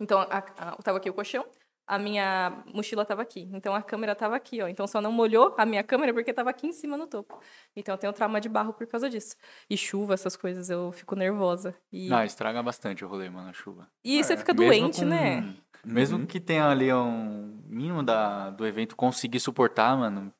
Então, 0.00 0.18
a, 0.20 0.38
a, 0.38 0.76
tava 0.82 0.98
aqui 0.98 1.10
o 1.10 1.14
colchão, 1.14 1.44
a 1.86 1.98
minha 1.98 2.62
mochila 2.72 3.04
tava 3.04 3.20
aqui. 3.22 3.48
Então 3.52 3.74
a 3.74 3.82
câmera 3.82 4.14
tava 4.14 4.36
aqui, 4.36 4.62
ó. 4.62 4.68
Então 4.68 4.86
só 4.86 5.00
não 5.00 5.10
molhou 5.12 5.54
a 5.58 5.66
minha 5.66 5.82
câmera 5.82 6.14
porque 6.14 6.32
tava 6.32 6.48
aqui 6.50 6.66
em 6.68 6.72
cima 6.72 6.96
no 6.96 7.06
topo. 7.06 7.40
Então 7.76 7.94
eu 7.94 7.98
tenho 7.98 8.12
trauma 8.12 8.40
de 8.40 8.48
barro 8.48 8.72
por 8.72 8.86
causa 8.86 9.10
disso. 9.10 9.34
E 9.68 9.76
chuva, 9.76 10.14
essas 10.14 10.36
coisas, 10.36 10.70
eu 10.70 10.92
fico 10.92 11.16
nervosa. 11.16 11.74
E, 11.92 12.08
Não, 12.08 12.22
estraga 12.24 12.62
bastante 12.62 13.04
o 13.04 13.08
rolê, 13.08 13.28
mano, 13.28 13.50
a 13.50 13.52
chuva. 13.52 13.88
e 14.04 14.22
você 14.22 14.36
fica 14.36 14.52
É, 14.52 14.54
doente, 14.54 15.00
com- 15.00 15.06
né? 15.06 15.54
Mesmo 15.84 16.26
que 16.26 16.38
tenha 16.38 16.68
ali 16.68 16.92
um 16.92 17.60
mínimo 17.66 18.02
da, 18.02 18.50
do 18.50 18.66
evento 18.66 18.94
conseguir 18.94 19.40
suportar, 19.40 19.96
mano. 19.96 20.32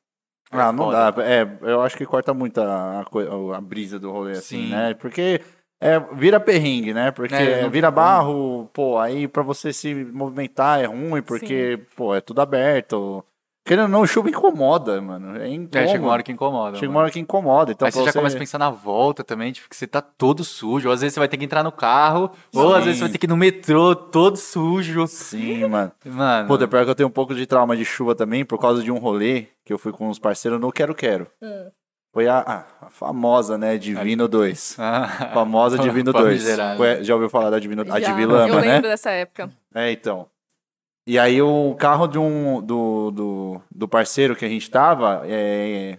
é 0.51 0.57
Ah, 0.57 0.71
não 0.71 0.85
foda. 0.85 1.11
dá. 1.11 1.23
É, 1.25 1.41
eu 1.63 1.81
acho 1.81 1.97
que 1.97 2.05
corta 2.05 2.33
muito 2.33 2.61
a, 2.61 3.01
a 3.01 3.57
a 3.57 3.61
brisa 3.61 3.99
do 3.99 4.09
rolê, 4.11 4.33
assim, 4.33 4.65
Sim. 4.65 4.69
né? 4.69 4.93
Porque 4.93 5.41
é, 5.81 5.99
vira 6.13 6.39
perrengue, 6.39 6.93
né? 6.93 7.09
Porque 7.09 7.33
É, 7.33 7.67
vira 7.67 7.89
barro, 7.89 8.69
pô, 8.71 8.99
aí 8.99 9.27
pra 9.27 9.41
você 9.41 9.73
se 9.73 9.93
movimentar 9.93 10.79
é 10.79 10.85
ruim, 10.85 11.23
porque, 11.23 11.79
pô, 11.95 12.13
é 12.13 12.21
tudo 12.21 12.39
aberto. 12.39 13.25
Querendo 13.63 13.83
ou 13.83 13.89
não, 13.89 14.07
chuva 14.07 14.27
incomoda, 14.29 14.99
mano. 15.01 15.39
É 15.39 15.47
incômodo. 15.47 15.77
É, 15.77 15.87
chega 15.87 16.03
uma 16.03 16.11
hora 16.11 16.23
que 16.23 16.31
incomoda. 16.31 16.75
Chega 16.77 16.87
mano. 16.87 16.97
uma 16.97 17.01
hora 17.03 17.11
que 17.11 17.19
incomoda. 17.19 17.71
Então, 17.71 17.85
Aí 17.85 17.91
você 17.91 18.05
já 18.05 18.13
começa 18.13 18.35
a 18.35 18.39
pensar 18.39 18.57
na 18.57 18.71
volta 18.71 19.23
também, 19.23 19.51
tipo, 19.51 19.69
que 19.69 19.75
você 19.75 19.85
tá 19.85 20.01
todo 20.01 20.43
sujo. 20.43 20.87
Ou 20.87 20.93
às 20.93 21.01
vezes 21.01 21.13
você 21.13 21.19
vai 21.19 21.29
ter 21.29 21.37
que 21.37 21.45
entrar 21.45 21.63
no 21.63 21.71
carro, 21.71 22.31
ou 22.53 22.73
às 22.73 22.79
Sim. 22.79 22.85
vezes 22.85 22.97
você 22.97 23.03
vai 23.03 23.11
ter 23.11 23.17
que 23.19 23.27
ir 23.27 23.29
no 23.29 23.37
metrô 23.37 23.95
todo 23.95 24.35
sujo. 24.35 25.05
Sim, 25.07 25.65
mano. 25.67 25.91
Mano, 26.03 26.47
Pô, 26.47 26.57
pior 26.57 26.85
que 26.85 26.89
eu 26.91 26.95
tenho 26.95 27.09
um 27.09 27.11
pouco 27.11 27.35
de 27.35 27.45
trauma 27.45 27.77
de 27.77 27.85
chuva 27.85 28.15
também, 28.15 28.43
por 28.43 28.59
causa 28.59 28.81
de 28.81 28.91
um 28.91 28.97
rolê 28.97 29.45
que 29.63 29.71
eu 29.71 29.77
fui 29.77 29.91
com 29.91 30.09
uns 30.09 30.17
parceiros 30.17 30.59
no 30.59 30.71
Quero 30.71 30.95
Quero. 30.95 31.27
Hum. 31.41 31.69
Foi 32.13 32.27
a, 32.27 32.39
a- 32.39 32.85
a 32.87 32.89
famosa, 32.89 33.57
né, 33.57 33.77
Divino 33.77 34.27
2. 34.27 34.75
Ah, 34.79 35.31
Famosa 35.33 35.77
Divino 35.77 36.11
2. 36.11 36.25
Famigerada. 36.41 36.77
Foi- 36.77 37.03
Já 37.03 37.13
ouviu 37.13 37.29
falar 37.29 37.49
da 37.49 37.59
Divino, 37.59 37.81
a 37.89 37.99
Divilama, 37.99 38.47
eu 38.49 38.55
né? 38.55 38.61
lembro 38.73 38.89
dessa 38.89 39.11
época. 39.11 39.49
É, 39.73 39.91
então. 39.91 40.27
E 41.07 41.17
aí 41.17 41.41
o 41.41 41.73
carro 41.79 42.07
de 42.07 42.19
um, 42.19 42.61
do, 42.61 43.11
do, 43.11 43.61
do 43.71 43.87
parceiro 43.87 44.35
que 44.35 44.45
a 44.45 44.49
gente 44.49 44.69
tava 44.69 45.21
é, 45.25 45.97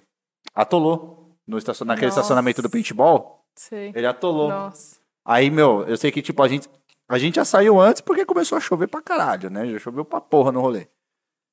atolou 0.54 1.34
no 1.46 1.58
estacion, 1.58 1.86
naquele 1.86 2.06
Nossa. 2.06 2.20
estacionamento 2.20 2.62
do 2.62 2.70
paintball. 2.70 3.44
Sei. 3.56 3.92
Ele 3.94 4.06
atolou. 4.06 4.48
Nossa. 4.48 4.96
Aí, 5.24 5.50
meu, 5.50 5.84
eu 5.86 5.96
sei 5.96 6.10
que, 6.10 6.22
tipo, 6.22 6.42
a 6.42 6.48
gente, 6.48 6.68
a 7.08 7.18
gente 7.18 7.36
já 7.36 7.44
saiu 7.44 7.80
antes 7.80 8.00
porque 8.00 8.24
começou 8.24 8.56
a 8.56 8.60
chover 8.60 8.88
pra 8.88 9.00
caralho, 9.02 9.50
né? 9.50 9.66
Já 9.66 9.78
choveu 9.78 10.04
pra 10.04 10.20
porra 10.20 10.52
no 10.52 10.60
rolê. 10.60 10.86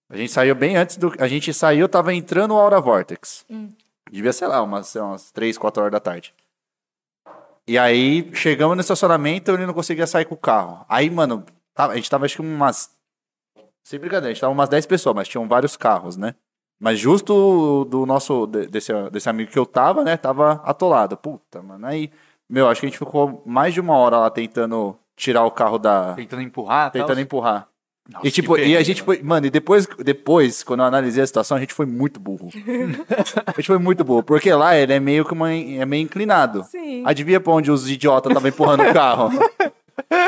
A 0.10 0.18
gente 0.18 0.32
saiu 0.32 0.56
bem 0.56 0.76
antes 0.76 0.98
do. 0.98 1.14
A 1.20 1.28
gente 1.28 1.54
saiu, 1.54 1.88
tava 1.88 2.14
entrando 2.14 2.54
o 2.54 2.58
Aura 2.58 2.80
Vortex. 2.82 3.46
Hum. 3.50 3.72
Devia, 4.12 4.34
sei 4.34 4.48
lá, 4.48 4.62
umas, 4.62 4.94
umas 4.96 5.32
3, 5.32 5.58
4 5.58 5.82
horas 5.82 5.92
da 5.92 6.00
tarde. 6.00 6.34
E 7.68 7.78
aí, 7.78 8.30
chegamos 8.34 8.76
no 8.76 8.82
estacionamento, 8.82 9.52
ele 9.52 9.66
não 9.66 9.74
conseguia 9.74 10.08
sair 10.08 10.26
com 10.26 10.34
o 10.36 10.38
carro. 10.38 10.84
Aí, 10.90 11.10
mano, 11.10 11.46
tava- 11.74 11.94
a 11.94 11.96
gente 11.96 12.10
tava 12.10 12.26
acho 12.26 12.36
que 12.38 12.42
umas. 12.42 12.92
Sem 13.84 14.00
brincadeira, 14.00 14.28
a 14.28 14.34
gente 14.34 14.42
tava 14.42 14.54
umas 14.54 14.70
10 14.70 14.86
pessoas, 14.86 15.16
mas 15.16 15.28
tinham 15.28 15.48
vários 15.48 15.78
carros, 15.78 16.18
né? 16.18 16.34
Mas 16.80 16.98
justo 17.00 17.86
do 17.86 18.06
nosso. 18.06 18.48
de- 18.48 18.68
Desse, 18.68 18.92
desse 19.12 19.30
amigo 19.30 19.52
que 19.52 19.60
eu 19.60 19.66
tava, 19.66 20.04
né? 20.04 20.18
Tava 20.18 20.54
atolado. 20.64 21.16
Puta, 21.18 21.62
mano. 21.62 21.86
Aí, 21.86 22.12
meu, 22.50 22.68
acho 22.68 22.82
que 22.82 22.88
a 22.88 22.90
gente 22.90 22.98
ficou 22.98 23.44
mais 23.46 23.74
de 23.74 23.80
uma 23.82 23.96
hora 23.98 24.18
lá 24.18 24.30
tentando 24.30 24.98
tirar 25.16 25.44
o 25.46 25.52
carro 25.52 25.78
da. 25.78 26.14
tentando 26.16 26.42
empurrar, 26.42 26.92
tal. 26.92 27.02
Tentando 27.02 27.20
empurrar. 27.22 27.68
Nossa, 28.12 28.28
e 28.28 28.32
tipo, 28.32 28.58
e 28.58 28.76
a 28.76 28.82
gente 28.82 29.06
mano. 29.06 29.06
foi. 29.06 29.24
Mano, 29.24 29.46
e 29.46 29.50
depois, 29.50 29.88
depois, 30.00 30.64
quando 30.64 30.80
eu 30.80 30.86
analisei 30.88 31.22
a 31.22 31.28
situação, 31.28 31.56
a 31.58 31.60
gente 31.60 31.74
foi 31.74 31.86
muito 31.86 32.20
burro. 32.20 32.50
a 33.46 33.52
gente 33.52 33.68
foi 33.68 33.78
muito 33.78 34.04
burro. 34.04 34.24
Porque 34.24 34.52
lá 34.52 34.76
ele 34.76 34.94
é 34.94 35.00
meio 35.00 35.24
que 35.24 35.34
uma, 35.34 35.54
é 35.54 35.86
meio 35.86 36.04
inclinado. 36.04 36.64
Sim. 36.64 37.04
Adivinha 37.06 37.40
pra 37.40 37.54
onde 37.54 37.72
os 37.72 37.90
idiotas 37.90 38.32
estavam 38.32 38.50
empurrando 38.50 38.82
o 38.82 38.94
carro? 38.94 39.30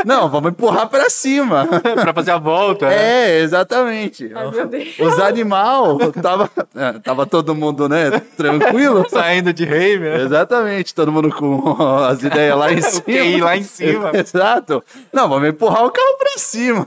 Não, 0.05 0.29
vamos 0.29 0.51
empurrar 0.51 0.88
pra 0.89 1.09
cima. 1.09 1.65
pra 1.95 2.13
fazer 2.13 2.32
a 2.32 2.38
volta. 2.38 2.88
né? 2.88 2.95
É, 2.95 3.39
exatamente. 3.39 4.29
Ai, 4.34 4.51
meu 4.51 4.67
Deus. 4.67 4.99
Os 4.99 5.19
animal, 5.19 5.97
tava, 6.11 6.49
é, 6.75 6.99
tava 6.99 7.25
todo 7.25 7.55
mundo, 7.55 7.88
né, 7.88 8.11
tranquilo. 8.36 9.05
Saindo 9.09 9.53
de 9.53 9.65
rave, 9.65 10.03
né? 10.03 10.21
Exatamente, 10.21 10.93
todo 10.93 11.11
mundo 11.11 11.29
com 11.29 11.82
as 12.03 12.21
ideias 12.21 12.57
lá 12.57 12.71
em 12.71 12.82
cima. 12.82 13.03
QI 13.05 13.41
lá 13.41 13.57
em 13.57 13.63
cima. 13.63 14.11
Exato. 14.13 14.84
Não, 15.11 15.29
vamos 15.29 15.49
empurrar 15.49 15.86
o 15.86 15.91
carro 15.91 16.17
pra 16.17 16.34
cima. 16.38 16.86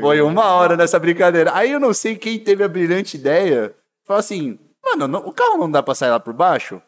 Foi 0.00 0.20
uma 0.20 0.44
hora 0.54 0.76
nessa 0.76 0.98
brincadeira. 0.98 1.52
Aí 1.54 1.70
eu 1.72 1.80
não 1.80 1.92
sei 1.94 2.16
quem 2.16 2.38
teve 2.38 2.62
a 2.64 2.68
brilhante 2.68 3.16
ideia. 3.16 3.74
Falou 4.06 4.20
assim, 4.20 4.58
mano, 4.84 5.06
não- 5.08 5.20
o 5.26 5.32
carro 5.32 5.58
não 5.58 5.70
dá 5.70 5.82
pra 5.82 5.94
sair 5.94 6.10
lá 6.10 6.20
por 6.20 6.32
baixo? 6.32 6.80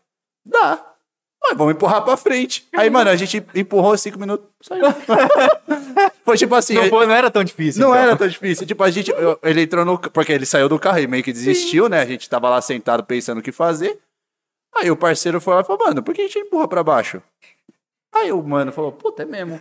Dá. 0.45 0.87
Mas 1.43 1.57
vamos 1.57 1.75
empurrar 1.75 2.03
pra 2.03 2.17
frente. 2.19 2.69
Aí, 2.77 2.91
mano, 2.91 3.09
a 3.11 3.17
gente 3.17 3.43
empurrou 3.55 3.97
cinco 3.97 4.19
minutos, 4.19 4.47
saiu. 4.63 4.85
Foi 6.25 6.37
tipo 6.37 6.55
assim... 6.55 6.75
Não, 6.75 6.89
foi- 6.89 7.07
não 7.07 7.15
era 7.15 7.31
tão 7.31 7.43
difícil. 7.43 7.81
Não 7.81 7.89
então. 7.91 8.03
era 8.03 8.17
tão 8.17 8.29
difícil. 8.29 8.67
Tipo, 8.67 8.83
a 8.85 8.91
gente. 8.91 9.11
eu- 9.11 9.39
Ele 9.43 9.63
entrou 9.63 9.85
no. 9.85 9.99
Porque 9.99 10.33
ele 10.33 10.45
saiu 10.47 10.69
do 10.69 10.79
carro 10.79 10.99
e 10.99 11.07
meio 11.07 11.25
que 11.25 11.33
desistiu, 11.33 11.89
né? 11.89 12.01
A 12.01 12.05
gente 12.05 12.29
tava 12.29 12.49
lá 12.51 12.61
sentado 12.61 13.03
pensando 13.03 13.39
o 13.39 13.43
que 13.43 13.51
fazer. 13.53 13.99
Aí 14.77 14.91
o 14.91 14.97
parceiro 14.97 15.41
foi 15.41 15.55
lá 15.55 15.63
e 15.63 15.65
falou, 15.65 15.87
mano, 15.87 16.03
por 16.03 16.15
que 16.15 16.21
a 16.21 16.25
gente 16.27 16.39
empurra 16.39 16.69
pra 16.69 16.85
baixo? 16.85 17.21
Aí 18.15 18.31
o 18.31 18.43
mano 18.43 18.71
falou, 18.71 18.93
puta, 18.93 19.23
é 19.23 19.27
mesmo. 19.27 19.59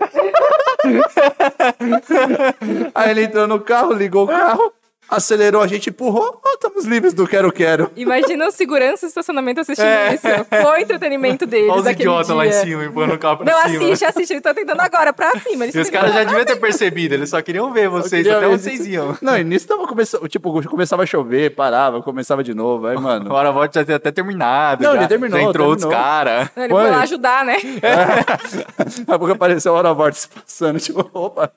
Aí 2.95 3.11
ele 3.11 3.23
entrou 3.23 3.47
no 3.47 3.59
carro, 3.59 3.93
ligou 3.93 4.25
o 4.25 4.27
carro, 4.27 4.73
acelerou, 5.09 5.61
a 5.61 5.67
gente 5.67 5.89
empurrou, 5.89 6.39
ó, 6.45 6.49
estamos 6.53 6.85
livres 6.85 7.13
do 7.13 7.27
quero-quero. 7.27 7.91
Imagina 7.95 8.47
os 8.47 8.55
seguranças 8.55 9.01
do 9.01 9.07
estacionamento 9.07 9.59
assistindo 9.61 9.85
É. 9.85 10.13
isso. 10.15 10.27
Foi 10.49 10.71
o 10.71 10.77
entretenimento 10.77 11.45
deles 11.45 11.69
Olha 11.69 11.81
os 11.81 11.87
idiotas 11.87 12.29
lá 12.35 12.45
em 12.45 12.51
cima, 12.51 12.85
empurrando 12.85 13.13
o 13.13 13.19
carro 13.19 13.37
pra 13.37 13.51
Não, 13.51 13.61
cima. 13.69 13.83
assiste, 13.85 14.05
assiste. 14.05 14.31
Eles 14.33 14.39
estão 14.39 14.53
tentando 14.53 14.79
agora 14.81 15.11
pra 15.13 15.31
cima. 15.39 15.65
Eles 15.65 15.75
E 15.75 15.79
os 15.79 15.89
tão 15.89 15.99
caras 15.99 16.13
já 16.15 16.23
deviam 16.23 16.45
ter 16.45 16.55
percebido, 16.57 17.13
eles 17.15 17.29
só 17.29 17.41
queriam 17.41 17.71
ver 17.73 17.89
vocês, 17.89 18.23
Queria 18.23 18.37
até 18.37 18.47
ver 18.47 18.57
vocês 18.57 18.85
iam. 18.87 19.17
Não, 19.21 19.37
e 19.37 19.43
nisso 19.43 19.67
tava 19.67 19.87
começando, 19.87 20.27
tipo, 20.27 20.61
começava 20.67 21.03
a 21.03 21.05
chover, 21.05 21.55
parava, 21.55 22.01
começava 22.01 22.43
de 22.43 22.53
novo. 22.53 22.87
Aí, 22.87 22.97
mano. 22.97 23.29
O 23.31 23.33
hora 23.33 23.51
volta 23.51 23.79
já 23.79 23.85
tinha 23.85 23.97
até 23.97 24.11
terminado. 24.11 24.83
Não, 24.83 24.91
já, 24.93 24.97
ele 24.99 25.07
terminou, 25.07 25.39
Já 25.39 25.45
entrou 25.49 25.75
terminou. 25.75 25.89
outros 25.89 25.91
caras. 25.91 26.49
Ele 26.55 26.69
foi 26.69 26.89
lá 26.89 27.01
ajudar, 27.01 27.45
né? 27.45 27.57
Daqui 28.77 29.03
a 29.07 29.17
pouco 29.19 29.33
apareceu 29.33 29.73
a 29.73 29.77
hora 29.77 29.93
vortex 29.93 30.25
passando, 30.27 30.79
tipo, 30.79 31.09
opa. 31.13 31.51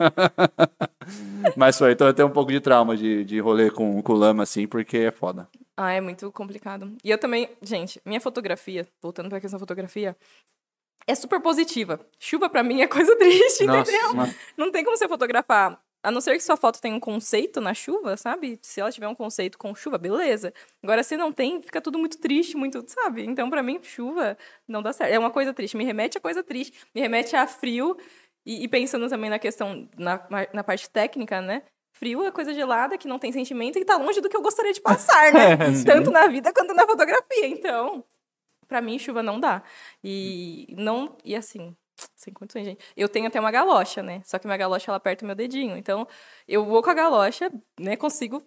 Mas 1.57 1.79
foi, 1.79 1.93
então 1.93 2.07
eu 2.07 2.15
tenho 2.15 2.29
um 2.29 2.33
pouco 2.33 2.51
de 2.51 2.61
trauma 2.61 2.97
de, 2.97 3.25
de 3.25 3.39
rolê 3.41 3.71
com, 3.71 4.03
com 4.03 4.13
lama, 4.13 4.43
assim, 4.43 4.67
porque 4.67 4.99
é 4.99 5.11
foda. 5.11 5.49
Ah, 5.77 5.93
é 5.93 6.01
muito 6.01 6.31
complicado. 6.33 6.93
E 7.03 7.11
eu 7.11 7.19
também, 7.19 7.49
gente, 7.63 8.01
minha 8.05 8.21
fotografia, 8.21 8.87
voltando 9.01 9.29
pra 9.29 9.41
questão 9.41 9.59
da 9.59 9.63
fotografia, 9.63 10.17
é 11.07 11.15
super 11.15 11.41
positiva. 11.41 12.01
Chuva 12.19 12.49
pra 12.49 12.63
mim 12.63 12.81
é 12.83 12.87
coisa 12.87 13.15
triste, 13.19 13.65
Nossa, 13.65 13.91
entendeu? 13.91 14.15
mano. 14.15 14.35
Não 14.57 14.71
tem 14.71 14.85
como 14.85 14.97
você 14.97 15.09
fotografar. 15.09 15.81
A 16.05 16.11
não 16.11 16.21
ser 16.21 16.33
que 16.33 16.43
sua 16.43 16.57
foto 16.57 16.81
tenha 16.81 16.97
um 16.97 17.01
conceito 17.01 17.61
na 17.61 17.73
chuva, 17.73 18.17
sabe? 18.17 18.59
Se 18.61 18.81
ela 18.81 18.91
tiver 18.91 19.07
um 19.07 19.15
conceito 19.15 19.57
com 19.57 19.73
chuva, 19.73 19.97
beleza. 19.97 20.53
Agora, 20.83 21.01
se 21.05 21.17
não 21.17 21.31
tem, 21.31 21.63
fica 21.63 21.81
tudo 21.81 21.97
muito 21.97 22.19
triste, 22.19 22.57
muito, 22.57 22.85
sabe? 22.89 23.25
Então, 23.25 23.49
pra 23.49 23.63
mim, 23.63 23.79
chuva 23.85 24.37
não 24.67 24.83
dá 24.83 24.93
certo. 24.93 25.13
É 25.13 25.19
uma 25.19 25.31
coisa 25.31 25.55
triste. 25.55 25.77
Me 25.77 25.85
remete 25.85 26.19
a 26.19 26.21
coisa 26.21 26.43
triste. 26.43 26.77
Me 26.93 27.01
remete 27.01 27.37
a 27.37 27.47
frio. 27.47 27.97
E, 28.45 28.65
e 28.65 28.69
pensando 28.69 29.09
também 29.09 29.31
na 29.31 29.39
questão, 29.39 29.89
na, 29.97 30.21
na 30.53 30.65
parte 30.65 30.89
técnica, 30.91 31.41
né? 31.41 31.63
Frio 31.93 32.25
é 32.25 32.33
coisa 32.33 32.53
gelada, 32.55 32.99
que 32.99 33.07
não 33.07 33.19
tem 33.19 33.31
sentimento 33.31 33.79
e 33.79 33.85
tá 33.85 33.97
longe 33.97 34.21
do 34.21 34.29
que 34.29 34.37
eu 34.37 34.43
gostaria 34.43 34.73
de 34.73 34.81
passar, 34.83 35.33
né? 35.33 35.57
Tanto 35.85 36.11
na 36.11 36.27
vida 36.27 36.53
quanto 36.53 36.75
na 36.75 36.87
fotografia. 36.87 37.47
Então, 37.47 38.05
pra 38.67 38.81
mim, 38.81 38.99
chuva 38.99 39.23
não 39.23 39.39
dá. 39.39 39.63
E 40.03 40.75
não. 40.77 41.17
E 41.25 41.37
assim, 41.37 41.77
sem 42.17 42.33
condições, 42.33 42.65
gente. 42.65 42.85
Eu 42.97 43.09
tenho 43.09 43.27
até 43.27 43.39
uma 43.39 43.51
galocha, 43.51 44.03
né? 44.03 44.23
Só 44.25 44.39
que 44.39 44.47
minha 44.47 44.57
galocha 44.57 44.91
ela 44.91 44.97
aperta 44.97 45.25
o 45.25 45.27
meu 45.27 45.37
dedinho. 45.37 45.77
Então, 45.77 46.07
eu 46.49 46.65
vou 46.65 46.83
com 46.83 46.91
a 46.91 46.95
galocha, 46.95 47.53
né? 47.79 47.97
Consigo 47.97 48.43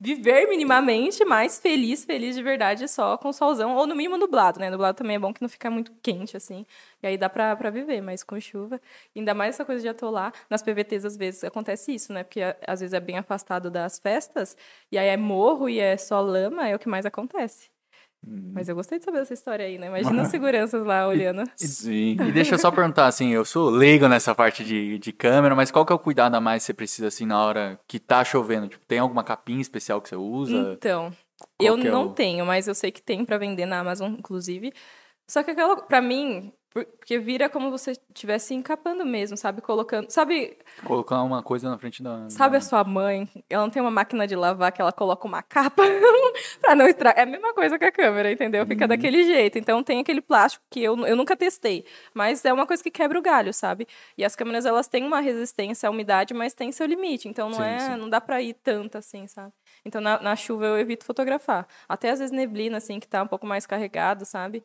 viver 0.00 0.46
minimamente, 0.48 1.24
mas 1.24 1.58
feliz, 1.58 2.04
feliz 2.04 2.36
de 2.36 2.42
verdade, 2.42 2.86
só 2.88 3.16
com 3.16 3.32
solzão, 3.32 3.74
ou 3.76 3.86
no 3.86 3.94
mínimo 3.96 4.16
nublado, 4.18 4.60
né? 4.60 4.68
Nublado 4.70 4.98
também 4.98 5.16
é 5.16 5.18
bom 5.18 5.32
que 5.32 5.40
não 5.42 5.48
fica 5.48 5.70
muito 5.70 5.92
quente, 6.02 6.36
assim. 6.36 6.66
E 7.02 7.06
aí 7.06 7.16
dá 7.18 7.28
pra, 7.30 7.56
pra 7.56 7.70
viver, 7.70 8.00
mas 8.02 8.22
com 8.22 8.38
chuva. 8.40 8.80
Ainda 9.16 9.34
mais 9.34 9.54
essa 9.54 9.64
coisa 9.64 9.80
de 9.82 9.88
atolar. 9.88 10.32
Nas 10.50 10.62
PVTs, 10.62 11.04
às 11.06 11.16
vezes, 11.16 11.44
acontece 11.44 11.94
isso, 11.94 12.12
né? 12.12 12.24
Porque 12.24 12.40
às 12.66 12.80
vezes 12.80 12.92
é 12.92 13.00
bem 13.00 13.18
afastado 13.18 13.70
das 13.70 13.98
festas, 13.98 14.56
e 14.90 14.98
aí 14.98 15.08
é 15.08 15.16
morro 15.16 15.68
e 15.68 15.78
é 15.78 15.96
só 15.96 16.20
lama, 16.20 16.68
é 16.68 16.74
o 16.74 16.78
que 16.78 16.88
mais 16.88 17.06
acontece. 17.06 17.73
Mas 18.26 18.68
eu 18.68 18.74
gostei 18.74 18.98
de 18.98 19.04
saber 19.04 19.18
dessa 19.18 19.34
história 19.34 19.66
aí, 19.66 19.78
né? 19.78 19.86
Imagina 19.88 20.22
as 20.22 20.28
seguranças 20.28 20.84
lá 20.84 21.06
olhando. 21.08 21.42
Sim. 21.56 22.16
E 22.20 22.30
deixa 22.32 22.54
eu 22.54 22.58
só 22.58 22.70
perguntar, 22.70 23.06
assim, 23.06 23.30
eu 23.30 23.44
sou 23.44 23.68
leigo 23.70 24.06
nessa 24.08 24.34
parte 24.34 24.64
de, 24.64 24.98
de 24.98 25.12
câmera, 25.12 25.54
mas 25.54 25.70
qual 25.70 25.84
que 25.84 25.92
é 25.92 25.96
o 25.96 25.98
cuidado 25.98 26.34
a 26.34 26.40
mais 26.40 26.62
que 26.62 26.66
você 26.66 26.74
precisa, 26.74 27.08
assim, 27.08 27.26
na 27.26 27.42
hora 27.44 27.78
que 27.86 27.98
tá 27.98 28.24
chovendo? 28.24 28.68
Tipo, 28.68 28.86
tem 28.86 28.98
alguma 28.98 29.24
capinha 29.24 29.60
especial 29.60 30.00
que 30.00 30.08
você 30.08 30.16
usa? 30.16 30.72
Então, 30.76 31.12
Qual 31.58 31.68
eu 31.68 31.74
é 31.76 31.90
não 31.90 32.06
o- 32.08 32.12
tenho, 32.12 32.46
mas 32.46 32.68
eu 32.68 32.74
sei 32.74 32.90
que 32.92 33.02
tem 33.02 33.24
pra 33.24 33.38
vender 33.38 33.66
na 33.66 33.80
Amazon, 33.80 34.12
inclusive. 34.12 34.72
Só 35.28 35.42
que 35.42 35.50
aquela, 35.50 35.76
pra 35.82 36.00
mim, 36.00 36.52
porque 36.74 37.20
vira 37.20 37.48
como 37.48 37.70
você 37.70 37.92
estivesse 37.92 38.52
encapando 38.52 39.06
mesmo, 39.06 39.36
sabe? 39.36 39.62
Colocando. 39.62 40.10
Sabe, 40.10 40.58
Colocar 40.84 41.22
uma 41.22 41.40
coisa 41.40 41.70
na 41.70 41.78
frente 41.78 42.02
da. 42.02 42.28
sabe 42.28 42.52
da... 42.52 42.58
a 42.58 42.60
sua 42.60 42.82
mãe? 42.82 43.28
Ela 43.48 43.62
não 43.62 43.70
tem 43.70 43.80
uma 43.80 43.92
máquina 43.92 44.26
de 44.26 44.34
lavar 44.34 44.72
que 44.72 44.82
ela 44.82 44.90
coloca 44.90 45.24
uma 45.24 45.40
capa 45.40 45.84
pra 46.60 46.74
não 46.74 46.88
estragar. 46.88 47.20
É 47.20 47.22
a 47.22 47.26
mesma 47.26 47.54
coisa 47.54 47.78
com 47.78 47.84
a 47.84 47.92
câmera, 47.92 48.32
entendeu? 48.32 48.66
Fica 48.66 48.88
daquele 48.88 49.22
jeito. 49.22 49.56
Então 49.56 49.84
tem 49.84 50.00
aquele 50.00 50.20
plástico 50.20 50.64
que 50.68 50.82
eu, 50.82 50.98
eu 51.06 51.14
nunca 51.14 51.36
testei. 51.36 51.84
Mas 52.12 52.44
é 52.44 52.52
uma 52.52 52.66
coisa 52.66 52.82
que 52.82 52.90
quebra 52.90 53.16
o 53.16 53.22
galho, 53.22 53.54
sabe? 53.54 53.86
E 54.18 54.24
as 54.24 54.34
câmeras, 54.34 54.66
elas 54.66 54.88
têm 54.88 55.04
uma 55.06 55.20
resistência 55.20 55.88
à 55.88 55.92
umidade, 55.92 56.34
mas 56.34 56.54
tem 56.54 56.72
seu 56.72 56.86
limite. 56.86 57.28
Então 57.28 57.48
não 57.50 57.58
Sim, 57.58 57.62
é. 57.62 57.78
sim. 57.78 57.96
Não 57.96 58.10
dá 58.10 58.20
pra 58.20 58.42
ir 58.42 58.54
tanto 58.54 58.98
assim, 58.98 59.28
sabe? 59.28 59.52
Então 59.84 60.00
na, 60.00 60.20
na 60.20 60.34
chuva 60.34 60.66
eu 60.66 60.76
evito 60.76 61.04
fotografar. 61.04 61.68
Até 61.88 62.10
às 62.10 62.18
vezes 62.18 62.34
neblina, 62.34 62.78
assim, 62.78 62.98
que 62.98 63.06
tá 63.06 63.22
um 63.22 63.28
pouco 63.28 63.46
mais 63.46 63.64
carregado, 63.64 64.24
sabe? 64.24 64.64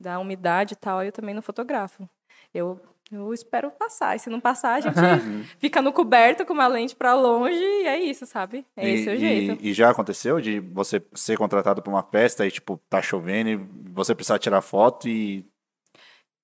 Da 0.00 0.18
umidade 0.18 0.72
e 0.72 0.76
tal, 0.76 1.02
eu 1.04 1.12
também 1.12 1.34
não 1.34 1.42
fotografo. 1.42 2.08
Eu, 2.54 2.80
eu 3.12 3.34
espero 3.34 3.70
passar. 3.70 4.16
E 4.16 4.18
se 4.18 4.30
não 4.30 4.40
passar, 4.40 4.74
a 4.74 4.80
gente 4.80 4.94
fica 5.60 5.82
no 5.82 5.92
coberto 5.92 6.46
com 6.46 6.52
uma 6.54 6.66
lente 6.66 6.96
pra 6.96 7.14
longe 7.14 7.60
e 7.60 7.86
é 7.86 8.00
isso, 8.00 8.24
sabe? 8.24 8.64
É 8.76 8.88
e, 8.88 8.94
esse 8.94 9.08
o 9.10 9.14
e- 9.14 9.18
jeito. 9.18 9.58
E, 9.62 9.72
já 9.74 9.90
aconteceu 9.90 10.40
de 10.40 10.58
você 10.58 11.02
ser 11.14 11.36
contratado 11.36 11.82
pra 11.82 11.92
uma 11.92 12.02
festa 12.02 12.46
e, 12.46 12.50
tipo, 12.50 12.80
tá 12.88 13.02
chovendo 13.02 13.50
e 13.50 13.56
você 13.92 14.14
precisar 14.14 14.38
tirar 14.38 14.62
foto 14.62 15.06
e. 15.08 15.44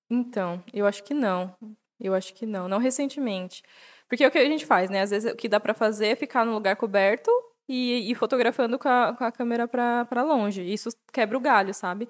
Então, 0.09 0.63
eu 0.71 0.85
acho 0.85 1.03
que 1.03 1.13
não. 1.13 1.53
Eu 1.99 2.13
acho 2.13 2.33
que 2.33 2.45
não. 2.45 2.67
Não 2.67 2.77
recentemente. 2.77 3.63
Porque 4.07 4.23
é 4.23 4.27
o 4.27 4.31
que 4.31 4.37
a 4.37 4.45
gente 4.45 4.65
faz, 4.65 4.89
né? 4.89 5.01
Às 5.01 5.09
vezes 5.09 5.31
o 5.31 5.35
que 5.35 5.49
dá 5.49 5.59
pra 5.59 5.73
fazer 5.73 6.07
é 6.07 6.15
ficar 6.15 6.45
no 6.45 6.53
lugar 6.53 6.75
coberto 6.75 7.29
e 7.67 8.09
ir 8.09 8.15
fotografando 8.15 8.79
com 8.79 8.87
a, 8.87 9.13
com 9.17 9.23
a 9.23 9.31
câmera 9.31 9.67
pra 9.67 10.23
longe. 10.23 10.61
Isso 10.61 10.89
quebra 11.11 11.37
o 11.37 11.41
galho, 11.41 11.73
sabe? 11.73 12.07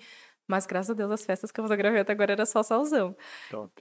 Mas 0.47 0.65
graças 0.65 0.91
a 0.91 0.93
Deus 0.93 1.11
as 1.11 1.25
festas 1.25 1.51
que 1.51 1.59
eu 1.59 1.63
fotografei 1.65 1.99
até 1.99 2.13
agora 2.13 2.31
era 2.31 2.45
só 2.45 2.63
solzão. 2.63 3.15
Top. 3.51 3.71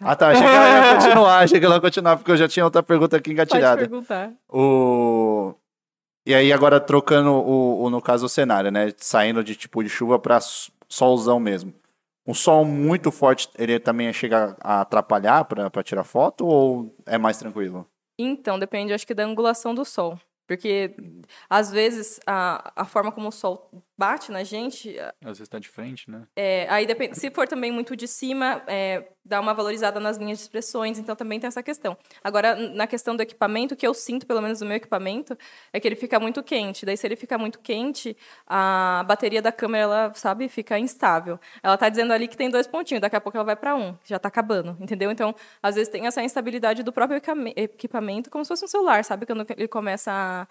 Ah, 0.00 0.14
tá. 0.14 0.28
Achei 0.30 0.42
que 0.42 0.48
ela 0.48 0.68
ia 0.68 0.94
continuar. 0.94 1.38
Achei 1.38 1.60
que 1.60 1.66
ela 1.66 1.74
ia 1.76 1.80
continuar, 1.80 2.16
porque 2.16 2.30
eu 2.30 2.36
já 2.36 2.48
tinha 2.48 2.64
outra 2.64 2.82
pergunta 2.82 3.16
aqui 3.16 3.30
Pode 3.30 3.32
engatilhada. 3.32 3.80
perguntar. 3.80 4.32
O... 4.48 5.54
E 6.26 6.34
aí, 6.34 6.52
agora 6.52 6.80
trocando 6.80 7.30
o, 7.32 7.84
o- 7.84 7.90
no 7.90 8.02
caso, 8.02 8.26
o 8.26 8.28
cenário, 8.28 8.70
né? 8.70 8.92
Saindo 8.98 9.44
de 9.44 9.54
tipo 9.54 9.82
de 9.82 9.88
chuva 9.88 10.18
pra 10.18 10.36
s- 10.36 10.70
solzão 10.88 11.38
mesmo. 11.38 11.72
Um 12.26 12.34
sol 12.34 12.64
muito 12.64 13.12
forte, 13.12 13.48
ele 13.56 13.78
também 13.78 14.12
chega 14.12 14.56
a 14.60 14.80
atrapalhar 14.80 15.44
pra 15.44 15.82
tirar 15.84 16.02
foto 16.02 16.44
ou 16.44 16.92
é 17.06 17.16
mais 17.16 17.38
tranquilo? 17.38 17.86
Então, 18.18 18.58
depende, 18.58 18.92
acho 18.92 19.06
que, 19.06 19.14
da 19.14 19.22
angulação 19.24 19.72
do 19.72 19.84
sol. 19.84 20.18
Porque, 20.46 20.94
às 21.48 21.70
vezes, 21.70 22.20
a, 22.26 22.72
a 22.82 22.84
forma 22.84 23.12
como 23.12 23.28
o 23.28 23.32
sol 23.32 23.70
bate 23.98 24.30
na 24.30 24.44
gente, 24.44 24.96
Às 25.24 25.38
vezes 25.38 25.48
tá 25.48 25.58
de 25.58 25.68
frente, 25.68 26.10
né? 26.10 26.26
é, 26.36 26.66
aí 26.68 26.86
depende. 26.86 27.18
Se 27.18 27.30
for 27.30 27.48
também 27.48 27.72
muito 27.72 27.96
de 27.96 28.06
cima, 28.06 28.62
é, 28.66 29.08
dá 29.24 29.40
uma 29.40 29.54
valorizada 29.54 29.98
nas 29.98 30.16
linhas 30.18 30.38
de 30.38 30.44
expressões, 30.44 30.98
então 30.98 31.16
também 31.16 31.40
tem 31.40 31.48
essa 31.48 31.62
questão. 31.62 31.96
Agora, 32.22 32.54
na 32.54 32.86
questão 32.86 33.16
do 33.16 33.22
equipamento, 33.22 33.74
o 33.74 33.76
que 33.76 33.86
eu 33.86 33.94
sinto, 33.94 34.26
pelo 34.26 34.42
menos 34.42 34.60
no 34.60 34.66
meu 34.66 34.76
equipamento, 34.76 35.36
é 35.72 35.80
que 35.80 35.88
ele 35.88 35.96
fica 35.96 36.20
muito 36.20 36.42
quente. 36.42 36.84
Daí, 36.84 36.96
se 36.96 37.06
ele 37.06 37.16
fica 37.16 37.38
muito 37.38 37.58
quente, 37.58 38.16
a 38.46 39.02
bateria 39.06 39.40
da 39.40 39.50
câmera, 39.50 39.84
ela, 39.84 40.14
sabe, 40.14 40.48
fica 40.48 40.78
instável. 40.78 41.38
Ela 41.62 41.76
tá 41.78 41.88
dizendo 41.88 42.12
ali 42.12 42.28
que 42.28 42.36
tem 42.36 42.50
dois 42.50 42.66
pontinhos, 42.66 43.00
daqui 43.00 43.16
a 43.16 43.20
pouco 43.20 43.36
ela 43.36 43.44
vai 43.44 43.56
para 43.56 43.74
um, 43.74 43.96
já 44.04 44.18
tá 44.18 44.28
acabando, 44.28 44.76
entendeu? 44.80 45.10
Então, 45.10 45.34
às 45.62 45.74
vezes 45.74 45.88
tem 45.90 46.06
essa 46.06 46.22
instabilidade 46.22 46.82
do 46.82 46.92
próprio 46.92 47.16
equipame- 47.16 47.54
equipamento, 47.56 48.30
como 48.30 48.44
se 48.44 48.48
fosse 48.48 48.64
um 48.64 48.68
celular, 48.68 49.04
sabe? 49.04 49.26
Quando 49.26 49.46
ele 49.56 49.68
começa 49.68 50.10
a, 50.12 50.46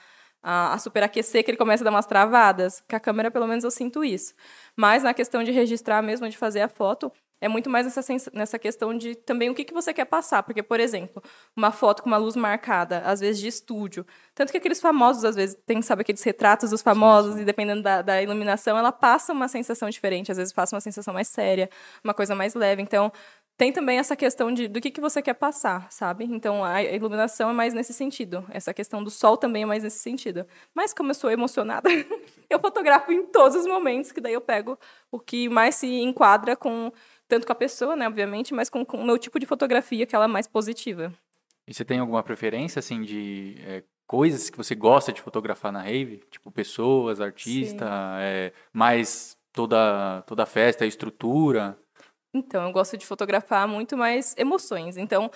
a, 0.45 0.75
a 0.75 0.77
superaquecer, 0.77 1.43
que 1.43 1.49
ele 1.49 1.57
começa 1.57 1.83
a 1.83 1.85
dar 1.85 1.89
umas 1.89 2.05
travadas. 2.05 2.83
Com 2.87 2.95
a 2.95 2.99
câmera, 2.99 3.31
pelo 3.31 3.47
menos, 3.47 3.63
eu 3.63 3.71
sinto 3.71 4.03
isso. 4.03 4.35
Mas 4.75 5.01
na 5.01 5.11
questão 5.11 5.43
de 5.43 5.51
registrar 5.51 6.03
mesmo, 6.03 6.29
de 6.29 6.37
fazer 6.37 6.61
a 6.61 6.69
foto, 6.69 7.11
é 7.41 7.47
muito 7.47 7.67
mais 7.67 7.85
nessa, 7.85 8.31
nessa 8.31 8.59
questão 8.59 8.95
de 8.95 9.15
também 9.15 9.49
o 9.49 9.55
que, 9.55 9.63
que 9.65 9.73
você 9.73 9.91
quer 9.91 10.05
passar. 10.05 10.43
Porque, 10.43 10.61
por 10.61 10.79
exemplo, 10.79 11.21
uma 11.55 11.71
foto 11.71 12.03
com 12.03 12.09
uma 12.09 12.17
luz 12.17 12.35
marcada, 12.35 12.99
às 12.99 13.21
vezes 13.21 13.41
de 13.41 13.47
estúdio. 13.47 14.05
Tanto 14.35 14.51
que 14.51 14.57
aqueles 14.57 14.79
famosos, 14.79 15.25
às 15.25 15.35
vezes, 15.35 15.57
tem, 15.65 15.81
sabe, 15.81 16.03
aqueles 16.03 16.21
retratos 16.21 16.69
dos 16.69 16.83
famosos, 16.83 17.39
e 17.39 17.43
dependendo 17.43 17.81
da, 17.81 18.03
da 18.03 18.21
iluminação, 18.21 18.77
ela 18.77 18.91
passa 18.91 19.33
uma 19.33 19.47
sensação 19.47 19.89
diferente. 19.89 20.31
Às 20.31 20.37
vezes 20.37 20.53
passa 20.53 20.75
uma 20.75 20.81
sensação 20.81 21.13
mais 21.13 21.27
séria, 21.27 21.71
uma 22.03 22.13
coisa 22.13 22.35
mais 22.35 22.53
leve. 22.53 22.83
Então, 22.83 23.11
tem 23.57 23.71
também 23.71 23.97
essa 23.97 24.15
questão 24.15 24.51
de, 24.51 24.67
do 24.67 24.81
que, 24.81 24.91
que 24.91 24.99
você 24.99 25.21
quer 25.21 25.33
passar, 25.33 25.89
sabe? 25.91 26.25
Então, 26.25 26.63
a 26.63 26.83
iluminação 26.83 27.49
é 27.49 27.53
mais 27.53 27.73
nesse 27.73 27.93
sentido. 27.93 28.45
Essa 28.49 28.73
questão 28.73 29.03
do 29.03 29.09
sol 29.09 29.37
também 29.37 29.63
é 29.63 29.65
mais 29.65 29.83
nesse 29.83 29.99
sentido. 29.99 30.45
Mas 30.73 30.93
como 30.93 31.11
eu 31.11 31.15
sou 31.15 31.31
emocionada, 31.31 31.89
eu 32.49 32.59
fotografo 32.59 33.11
em 33.11 33.25
todos 33.27 33.55
os 33.55 33.65
momentos, 33.65 34.11
que 34.11 34.19
daí 34.19 34.33
eu 34.33 34.41
pego 34.41 34.77
o 35.09 35.19
que 35.19 35.47
mais 35.47 35.75
se 35.75 35.87
enquadra 35.87 36.55
com 36.55 36.91
tanto 37.27 37.47
com 37.47 37.53
a 37.53 37.55
pessoa, 37.55 37.95
né, 37.95 38.07
obviamente, 38.07 38.53
mas 38.53 38.69
com, 38.69 38.85
com 38.85 38.97
o 38.97 39.05
meu 39.05 39.17
tipo 39.17 39.39
de 39.39 39.45
fotografia, 39.45 40.05
que 40.05 40.15
ela 40.15 40.25
é 40.25 40.27
mais 40.27 40.47
positiva. 40.47 41.11
E 41.67 41.73
você 41.73 41.83
tem 41.83 41.99
alguma 41.99 42.21
preferência, 42.21 42.79
assim, 42.79 43.01
de 43.01 43.55
é, 43.65 43.83
coisas 44.05 44.49
que 44.49 44.57
você 44.57 44.75
gosta 44.75 45.11
de 45.11 45.21
fotografar 45.21 45.71
na 45.71 45.81
rave? 45.81 46.21
Tipo, 46.29 46.51
pessoas, 46.51 47.19
artista, 47.19 47.87
é, 48.19 48.53
mais 48.71 49.35
toda, 49.51 50.21
toda 50.27 50.43
a 50.43 50.45
festa, 50.45 50.83
a 50.83 50.87
estrutura? 50.87 51.77
Então, 52.35 52.65
eu 52.65 52.71
gosto 52.73 52.97
de 52.97 53.05
fotografar 53.05 53.67
muito 53.67 53.95
mais 53.95 54.35
emoções. 54.37 54.97
Então, 54.97 55.31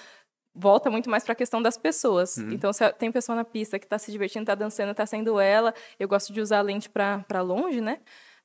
volta 0.53 0.89
muito 0.91 1.09
mais 1.09 1.23
para 1.23 1.33
a 1.33 1.35
questão 1.35 1.61
das 1.61 1.77
pessoas. 1.77 2.43
Então, 2.49 2.73
se 2.73 2.91
tem 2.93 3.11
pessoa 3.11 3.35
na 3.35 3.45
pista 3.45 3.79
que 3.79 3.85
está 3.85 3.97
se 3.97 4.11
divertindo, 4.11 4.43
está 4.43 4.55
dançando, 4.55 4.91
está 4.91 5.05
sendo 5.05 5.39
ela, 5.39 5.73
eu 5.99 6.07
gosto 6.09 6.33
de 6.33 6.41
usar 6.41 6.59
a 6.59 6.61
lente 6.61 6.89
para 6.89 7.41
longe, 7.41 7.81
né? 7.81 7.99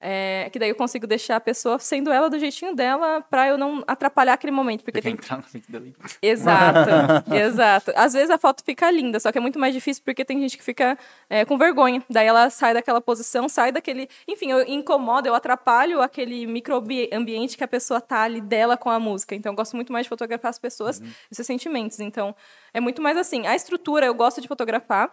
É, 0.07 0.51
que 0.53 0.59
daí 0.59 0.69
eu 0.69 0.75
consigo 0.75 1.07
deixar 1.07 1.37
a 1.37 1.41
pessoa 1.41 1.79
sendo 1.79 2.13
ela 2.13 2.29
do 2.29 2.39
jeitinho 2.39 2.75
dela 2.75 3.23
para 3.23 3.49
eu 3.49 3.57
não 3.57 3.83
atrapalhar 3.87 4.35
aquele 4.35 4.53
momento. 4.53 4.85
Porque 4.85 5.01
tem 5.01 5.15
entrar 5.15 5.39
na 5.39 5.43
frente 5.43 5.73
dali? 5.73 5.97
Exato, 6.21 6.91
exato. 7.35 7.91
Às 7.97 8.13
vezes 8.13 8.29
a 8.29 8.37
foto 8.37 8.63
fica 8.63 8.91
linda, 8.91 9.19
só 9.19 9.33
que 9.33 9.39
é 9.39 9.41
muito 9.41 9.59
mais 9.59 9.73
difícil 9.73 10.03
porque 10.05 10.23
tem 10.23 10.39
gente 10.43 10.59
que 10.59 10.63
fica 10.63 10.99
é, 11.31 11.47
com 11.47 11.57
vergonha. 11.57 12.05
Daí 12.11 12.27
ela 12.27 12.51
sai 12.51 12.75
daquela 12.75 13.01
posição, 13.01 13.49
sai 13.49 13.73
daquele. 13.73 14.07
Enfim, 14.29 14.51
eu 14.51 14.61
incomodo, 14.69 15.27
eu 15.27 15.35
atrapalho 15.35 16.03
aquele 16.03 16.47
microambiente 16.47 17.57
que 17.57 17.65
a 17.65 17.69
pessoa 17.69 17.99
tá 17.99 18.25
ali 18.25 18.43
dela 18.43 18.77
com 18.77 18.91
a 18.91 19.01
música. 19.01 19.35
Então 19.35 19.53
eu 19.53 19.57
gosto 19.57 19.75
muito 19.75 19.91
mais 19.91 20.05
de 20.05 20.11
fotografar 20.11 20.51
as 20.51 20.59
pessoas 20.59 21.01
e 21.31 21.35
seus 21.35 21.47
sentimentos. 21.47 21.99
Então 21.99 22.37
é 22.75 22.81
muito 22.81 23.01
mais 23.01 23.17
assim. 23.17 23.47
A 23.47 23.57
estrutura 23.57 24.05
eu 24.05 24.13
gosto 24.13 24.43
de 24.43 24.49
fotografar. 24.49 25.11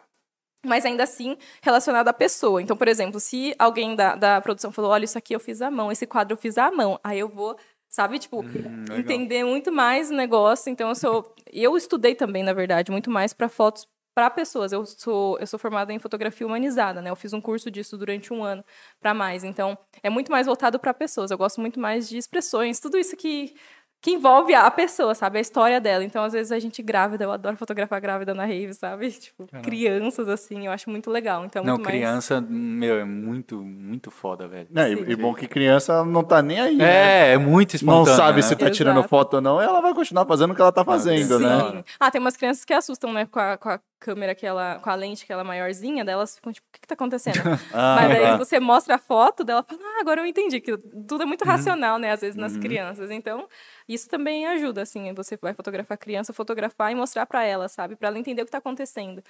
Mas 0.66 0.86
ainda 0.86 1.04
assim, 1.04 1.38
relacionado 1.62 2.08
à 2.08 2.14
pessoa. 2.14 2.62
Então, 2.62 2.78
por 2.78 2.88
exemplo, 2.88 3.20
se 3.20 3.56
alguém 3.58 3.96
da, 3.96 4.16
da 4.16 4.42
produção 4.42 4.72
falou: 4.72 4.92
olha, 4.92 5.06
isso 5.06 5.18
aqui 5.18 5.34
eu 5.36 5.40
fiz 5.40 5.62
à 5.62 5.72
mão, 5.72 5.92
esse 5.92 6.06
quadro 6.06 6.34
eu 6.34 6.38
fiz 6.38 6.58
à 6.58 6.72
mão. 6.72 7.00
Aí 7.04 7.20
eu 7.20 7.28
vou, 7.28 7.58
sabe, 7.90 8.20
tipo, 8.20 8.42
legal. 8.42 9.00
entender 9.00 9.44
muito 9.44 9.72
mais 9.72 10.12
o 10.12 10.14
negócio. 10.14 10.70
Então, 10.70 10.90
eu 10.90 10.96
sou. 10.96 11.34
Eu 11.52 11.76
estudei 11.76 12.14
também, 12.14 12.44
na 12.44 12.54
verdade, 12.54 12.92
muito 12.92 13.10
mais 13.10 13.34
para 13.34 13.50
fotos 13.50 13.88
para 14.14 14.30
pessoas. 14.30 14.72
Eu 14.72 14.86
sou, 14.86 15.38
eu 15.40 15.48
sou 15.48 15.58
formada 15.58 15.92
em 15.94 16.00
fotografia 16.00 16.46
humanizada, 16.46 17.02
né? 17.02 17.10
Eu 17.10 17.16
fiz 17.16 17.34
um 17.34 17.42
curso 17.42 17.72
disso 17.72 17.98
durante 17.98 18.34
um 18.34 18.44
ano 18.44 18.64
para 19.00 19.14
mais. 19.14 19.44
Então, 19.44 19.78
é 20.04 20.10
muito 20.10 20.32
mais 20.32 20.46
voltado 20.46 20.80
para 20.80 20.94
pessoas. 20.94 21.32
Eu 21.32 21.38
gosto 21.38 21.62
muito 21.62 21.80
mais 21.80 22.10
de 22.10 22.18
expressões, 22.18 22.80
tudo 22.80 22.98
isso 22.98 23.16
que 23.16 23.56
que 24.02 24.12
envolve 24.12 24.54
a 24.56 24.70
pessoa, 24.72 25.14
sabe? 25.14 25.38
A 25.38 25.42
história 25.42 25.80
dela. 25.80 26.04
Então, 26.04 26.24
às 26.24 26.34
vezes, 26.34 26.52
a 26.52 26.58
gente 26.58 26.82
grávida, 26.82 27.24
eu 27.24 27.32
adoro 27.32 27.56
fotografar 27.56 28.02
grávida 28.02 28.34
na 28.34 28.46
rave, 28.46 28.74
sabe? 28.74 29.12
Tipo, 29.22 29.48
crianças, 29.62 30.28
assim, 30.28 30.66
eu 30.66 30.72
acho 30.72 30.90
muito 30.90 31.12
legal. 31.12 31.46
Então, 31.46 31.62
é 31.62 31.66
Não, 31.66 31.76
muito 31.76 31.86
mais... 31.86 31.96
criança, 31.96 32.42
meu, 32.42 32.98
é 32.98 33.06
muito, 33.06 33.62
muito 33.62 34.10
foda, 34.10 34.48
velho. 34.48 34.68
Né, 34.72 34.90
Sim. 34.90 35.06
e, 35.08 35.12
e 35.12 35.16
bom 35.16 35.34
que 35.34 35.48
criança 35.48 36.04
não 36.04 36.24
tá 36.24 36.42
nem 36.42 36.60
aí, 36.60 36.76
né? 36.76 37.30
É, 37.30 37.34
é 37.34 37.38
muito 37.38 37.74
Não 37.74 37.76
espontâneo, 37.76 38.18
sabe 38.18 38.38
né? 38.38 38.42
se 38.42 38.56
tá 38.56 38.66
Exato. 38.66 38.78
tirando 38.78 39.04
foto 39.04 39.36
ou 39.36 39.42
não, 39.42 39.62
ela 39.62 39.80
vai 39.80 39.94
continuar 39.94 40.26
fazendo 40.26 40.52
o 40.52 40.56
que 40.56 40.62
ela 40.62 40.72
tá 40.72 40.84
fazendo, 40.84 41.38
Sim. 41.38 41.44
né? 41.44 41.84
Ah, 42.00 42.10
tem 42.10 42.20
umas 42.20 42.36
crianças 42.36 42.66
que 42.66 42.74
assustam, 42.74 43.14
né? 43.14 43.28
Com 43.28 43.40
a, 43.40 43.58
com 43.58 43.70
a 43.70 43.80
câmera, 44.02 44.36
que 44.36 44.46
ela, 44.46 44.80
com 44.84 44.90
a 44.90 44.96
lente 44.96 45.26
que 45.26 45.32
ela 45.32 45.44
é 45.44 45.46
maiorzinha, 45.46 46.04
daí 46.04 46.14
elas 46.14 46.36
ficam 46.36 46.52
tipo, 46.52 46.68
o 46.68 46.72
que, 46.74 46.82
que 46.82 46.88
tá 46.88 46.96
acontecendo? 46.96 47.38
Ah, 47.74 47.96
Mas 47.96 48.10
daí 48.10 48.26
ah. 48.26 48.38
você 48.38 48.60
mostra 48.60 48.96
a 48.96 48.98
foto 48.98 49.44
dela, 49.44 49.64
fala, 49.64 49.80
ah, 49.82 50.02
agora 50.02 50.22
eu 50.22 50.26
entendi, 50.26 50.60
que 50.60 50.76
tudo 50.78 51.24
é 51.24 51.26
muito 51.26 51.44
Uhum. 51.44 51.52
racional, 51.52 51.98
né? 52.00 52.12
Às 52.12 52.22
vezes 52.22 52.36
nas 52.36 52.58
crianças. 52.58 53.12
Então, 53.12 53.48
isso 53.88 54.10
também 54.10 54.46
ajuda, 54.48 54.82
assim, 54.82 55.14
você 55.14 55.38
vai 55.42 55.54
fotografar 55.54 55.96
a 55.96 55.98
criança, 55.98 56.34
fotografar 56.34 56.92
e 56.92 56.96
mostrar 56.96 57.26
pra 57.26 57.44
ela, 57.46 57.70
sabe? 57.70 57.96
Pra 57.96 58.10
ela 58.10 58.20
entender 58.20 58.42
o 58.42 58.46
que 58.46 58.52
tá 58.52 58.58
acontecendo. 58.58 59.24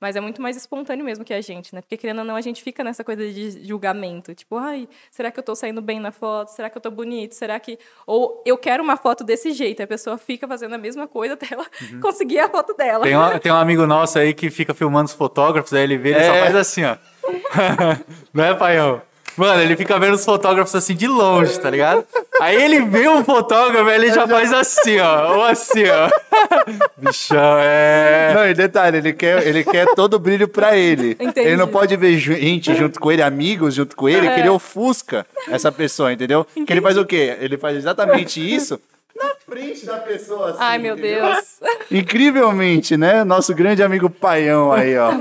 Mas 0.00 0.14
é 0.16 0.20
muito 0.20 0.40
mais 0.40 0.56
espontâneo 0.56 1.04
mesmo 1.04 1.24
que 1.24 1.34
a 1.34 1.40
gente, 1.40 1.74
né? 1.74 1.80
Porque 1.80 1.96
querendo 1.96 2.20
ou 2.20 2.24
não, 2.24 2.36
a 2.36 2.40
gente 2.40 2.62
fica 2.62 2.84
nessa 2.84 3.02
coisa 3.02 3.26
de 3.32 3.66
julgamento. 3.66 4.34
Tipo, 4.34 4.56
ai, 4.56 4.88
será 5.10 5.30
que 5.30 5.38
eu 5.38 5.42
tô 5.42 5.54
saindo 5.56 5.82
bem 5.82 5.98
na 5.98 6.12
foto? 6.12 6.48
Será 6.48 6.70
que 6.70 6.76
eu 6.78 6.82
tô 6.82 6.90
bonito? 6.90 7.34
Será 7.34 7.58
que. 7.58 7.78
Ou 8.06 8.42
eu 8.46 8.56
quero 8.56 8.82
uma 8.82 8.96
foto 8.96 9.24
desse 9.24 9.52
jeito. 9.52 9.82
A 9.82 9.86
pessoa 9.86 10.16
fica 10.16 10.46
fazendo 10.46 10.74
a 10.74 10.78
mesma 10.78 11.06
coisa 11.08 11.34
até 11.34 11.48
ela 11.52 11.66
conseguir 12.00 12.38
a 12.38 12.48
foto 12.48 12.74
dela. 12.74 13.02
Tem, 13.04 13.16
uma- 13.16 13.38
tem 13.40 13.50
um 13.52 13.56
amigo 13.56 13.86
nosso 13.86 14.18
aí 14.18 14.32
que 14.34 14.50
fica 14.50 14.72
filmando 14.72 15.06
os 15.06 15.14
fotógrafos, 15.14 15.72
aí 15.72 15.82
ele 15.82 15.96
vê, 15.98 16.10
ele 16.10 16.24
só 16.24 16.34
É. 16.34 16.40
faz 16.42 16.54
assim, 16.56 16.84
ó. 16.84 16.96
Não 18.32 18.44
é, 18.44 18.54
paião? 18.54 19.02
Mano, 19.38 19.62
ele 19.62 19.76
fica 19.76 19.96
vendo 20.00 20.14
os 20.14 20.24
fotógrafos 20.24 20.74
assim 20.74 20.96
de 20.96 21.06
longe, 21.06 21.58
tá 21.60 21.70
ligado? 21.70 22.04
Aí 22.40 22.60
ele 22.60 22.80
vê 22.80 23.08
um 23.08 23.22
fotógrafo, 23.22 23.88
ele 23.88 24.12
já 24.12 24.26
faz 24.26 24.52
assim, 24.52 24.98
ó. 24.98 25.36
Ou 25.36 25.44
assim, 25.44 25.84
ó. 25.86 26.10
Bichão, 26.98 27.56
é. 27.60 28.32
Não, 28.34 28.48
e 28.48 28.54
detalhe, 28.54 28.98
ele 28.98 29.12
quer, 29.12 29.46
ele 29.46 29.62
quer 29.62 29.94
todo 29.94 30.14
o 30.14 30.18
brilho 30.18 30.48
pra 30.48 30.76
ele. 30.76 31.16
Entendi. 31.20 31.46
Ele 31.46 31.56
não 31.56 31.68
pode 31.68 31.94
ver 31.96 32.18
gente 32.18 32.74
junto 32.74 32.98
com 32.98 33.12
ele, 33.12 33.22
amigos 33.22 33.74
junto 33.74 33.94
com 33.94 34.08
ele, 34.08 34.28
que 34.28 34.40
ele 34.40 34.48
ofusca 34.48 35.24
essa 35.48 35.70
pessoa, 35.70 36.12
entendeu? 36.12 36.44
Que 36.66 36.72
ele 36.72 36.80
faz 36.80 36.98
o 36.98 37.06
quê? 37.06 37.36
Ele 37.40 37.56
faz 37.56 37.76
exatamente 37.76 38.40
isso 38.40 38.80
na 39.16 39.34
frente 39.46 39.86
da 39.86 39.98
pessoa, 39.98 40.50
assim, 40.50 40.58
Ai, 40.60 40.78
meu 40.78 40.96
entendeu? 40.96 41.24
Deus. 41.24 41.60
Incrivelmente, 41.90 42.96
né? 42.96 43.22
Nosso 43.24 43.54
grande 43.54 43.82
amigo 43.84 44.10
Paião 44.10 44.72
aí, 44.72 44.96
ó. 44.98 45.12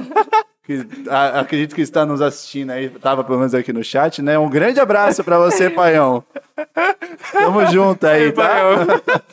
Que, 0.67 0.85
a- 1.09 1.39
acredito 1.39 1.73
que 1.73 1.81
está 1.81 2.05
nos 2.05 2.21
assistindo 2.21 2.71
aí, 2.71 2.89
tava 2.89 3.23
pelo 3.23 3.37
menos 3.39 3.55
aqui 3.55 3.71
no 3.71 3.81
chat, 3.83 4.21
né? 4.21 4.37
Um 4.37 4.49
grande 4.49 4.81
abraço 4.81 5.23
pra 5.23 5.39
você, 5.39 5.69
Paião. 5.71 6.21
Tamo 7.31 7.65
junto 7.67 8.05
aí, 8.05 8.31
tá? 8.33 8.61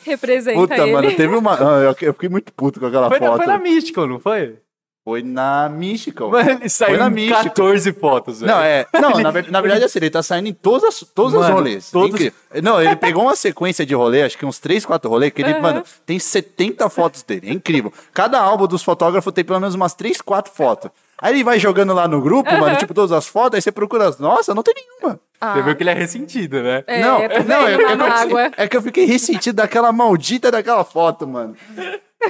Representa 0.05 0.57
Puta, 0.57 0.77
ele. 0.77 0.93
mano, 0.93 1.11
teve 1.13 1.35
uma. 1.35 1.53
ah, 1.55 1.93
Eu 2.01 2.13
fiquei 2.13 2.29
muito 2.29 2.53
puto 2.53 2.79
com 2.79 2.85
aquela 2.85 3.09
Foi, 3.09 3.19
na- 3.19 3.27
foto. 3.27 3.37
foi 3.37 3.47
na 3.47 3.57
Mystical, 3.59 4.07
não 4.07 4.19
foi? 4.19 4.57
Foi 5.03 5.21
na 5.21 5.69
Mystical. 5.69 6.31
Mano, 6.31 6.49
ele 6.51 6.69
saiu 6.69 6.97
na 6.97 7.07
em 7.07 7.11
Mystical. 7.11 7.43
14 7.43 7.93
fotos, 7.93 8.39
velho. 8.39 8.51
Não, 8.51 8.59
é. 8.61 8.87
Não, 8.93 9.11
na, 9.19 9.31
na 9.51 9.61
verdade, 9.61 9.83
assim, 9.83 9.99
ele 9.99 10.09
tá 10.09 10.23
saindo 10.23 10.47
em 10.47 10.53
todos, 10.53 10.83
as, 10.83 10.99
todos 11.13 11.33
os 11.33 11.41
Mano, 11.41 11.53
rolês. 11.53 11.91
todos- 11.91 12.09
Incrível. 12.15 12.33
Não, 12.63 12.81
ele 12.81 12.95
pegou 12.95 13.23
uma 13.23 13.35
sequência 13.35 13.85
de 13.85 13.93
rolê, 13.93 14.23
acho 14.23 14.35
que 14.37 14.45
uns 14.47 14.57
3, 14.57 14.83
4 14.83 15.07
rolês, 15.09 15.31
que 15.31 15.43
ele, 15.43 15.59
mano, 15.59 15.83
tem 16.05 16.17
70 16.17 16.89
fotos 16.89 17.21
dele. 17.21 17.49
É 17.49 17.53
incrível. 17.53 17.93
Cada 18.13 18.39
álbum 18.39 18.65
dos 18.65 18.81
fotógrafos 18.81 19.31
tem 19.31 19.43
pelo 19.43 19.59
menos 19.59 19.75
umas 19.75 19.93
3, 19.93 20.21
4 20.21 20.51
fotos. 20.51 20.89
Aí 21.21 21.33
ele 21.33 21.43
vai 21.43 21.57
jogando 21.59 21.93
lá 21.93 22.07
no 22.07 22.21
grupo, 22.21 22.51
mano, 22.57 22.75
tipo, 22.77 22.93
todas 22.93 23.11
as 23.11 23.25
fotos, 23.27 23.55
aí 23.55 23.61
você 23.61 23.71
procura 23.71 24.07
as. 24.09 24.19
Nossa, 24.19 24.53
não 24.53 24.61
tem 24.63 24.73
nenhuma. 24.73 25.19
Você 25.41 25.61
viu 25.61 25.75
que 25.75 25.83
ele 25.83 25.89
é 25.91 25.93
ressentido, 25.93 26.61
né? 26.61 26.83
É, 26.87 26.99
não, 27.01 27.17
tô 27.17 27.43
não, 27.43 27.67
é, 27.67 27.73
é, 27.73 27.77
que 27.77 27.83
eu- 27.83 27.97
mágoa. 27.97 28.51
é 28.57 28.67
que 28.67 28.77
eu 28.77 28.81
fiquei 28.81 29.05
ressentido 29.05 29.55
daquela 29.55 29.91
maldita 29.91 30.49
daquela 30.51 30.83
foto, 30.83 31.27
mano. 31.27 31.55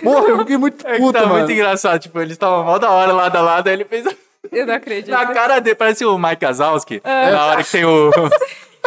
Porra, 0.04 0.28
eu 0.28 0.40
fiquei 0.40 0.58
muito 0.58 0.86
É 0.86 0.94
que 0.94 1.00
puto, 1.00 1.14
tá 1.14 1.22
mano. 1.26 1.40
muito 1.40 1.52
engraçado. 1.52 2.00
Tipo, 2.00 2.20
eles 2.20 2.34
estavam 2.34 2.64
mal 2.64 2.78
da 2.78 2.90
hora 2.92 3.14
lado 3.14 3.36
a 3.38 3.42
lado, 3.42 3.68
aí 3.68 3.74
ele 3.74 3.86
fez 3.86 4.06
Eu 4.52 4.66
não 4.68 4.74
acredito. 4.74 5.10
na 5.12 5.26
cara 5.28 5.60
dele. 5.60 5.76
Parece 5.76 6.06
o 6.06 6.18
Mike 6.18 6.46
Wazowski. 6.46 7.02
É. 7.04 7.32
Na 7.32 7.46
hora 7.46 7.64
que 7.64 7.72
tem 7.72 7.86
o, 7.86 8.12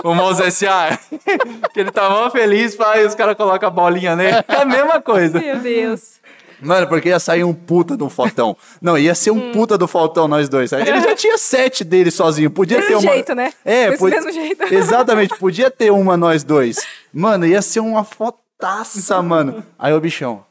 o 0.05 0.15
Mons 0.15 0.39
S.A. 0.41 0.99
que 1.73 1.81
ele 1.81 1.91
tá 1.91 2.11
mó 2.11 2.29
feliz, 2.31 2.77
e 2.97 3.05
os 3.07 3.15
caras 3.15 3.37
colocam 3.37 3.69
a 3.69 3.71
bolinha 3.71 4.15
nele. 4.15 4.37
É 4.47 4.57
a 4.57 4.65
mesma 4.65 5.01
coisa. 5.01 5.39
Meu 5.41 5.57
Deus. 5.57 6.19
Mano, 6.61 6.87
porque 6.89 7.09
ia 7.09 7.19
sair 7.21 7.45
um 7.45 7.55
puta 7.55 7.97
do 7.97 8.09
fotão. 8.09 8.57
Não, 8.81 8.99
ia 8.99 9.15
ser 9.15 9.31
um 9.31 9.53
puta 9.53 9.79
do 9.79 9.87
fotão 9.87 10.27
nós 10.27 10.49
dois. 10.49 10.73
Ele 10.73 11.01
já 11.01 11.15
tinha 11.15 11.39
sete 11.39 11.85
dele 11.85 12.11
sozinho. 12.11 12.51
Podia 12.51 12.79
ter 12.79 12.89
Desse 12.95 12.95
uma. 13.07 13.13
jeito, 13.13 13.35
né? 13.35 13.53
É, 13.65 13.91
Desse 13.91 13.99
pod- 14.01 14.15
mesmo 14.15 14.33
jeito. 14.33 14.63
Exatamente, 14.75 15.39
podia 15.39 15.71
ter 15.71 15.91
uma 15.91 16.17
nós 16.17 16.43
dois. 16.43 16.79
Mano, 17.13 17.47
ia 17.47 17.63
ser 17.63 17.81
uma 17.81 18.03
fotaça, 18.05 19.21
mano. 19.23 19.65
Aí 19.79 19.93
o 19.93 20.01
bichão. 20.01 20.45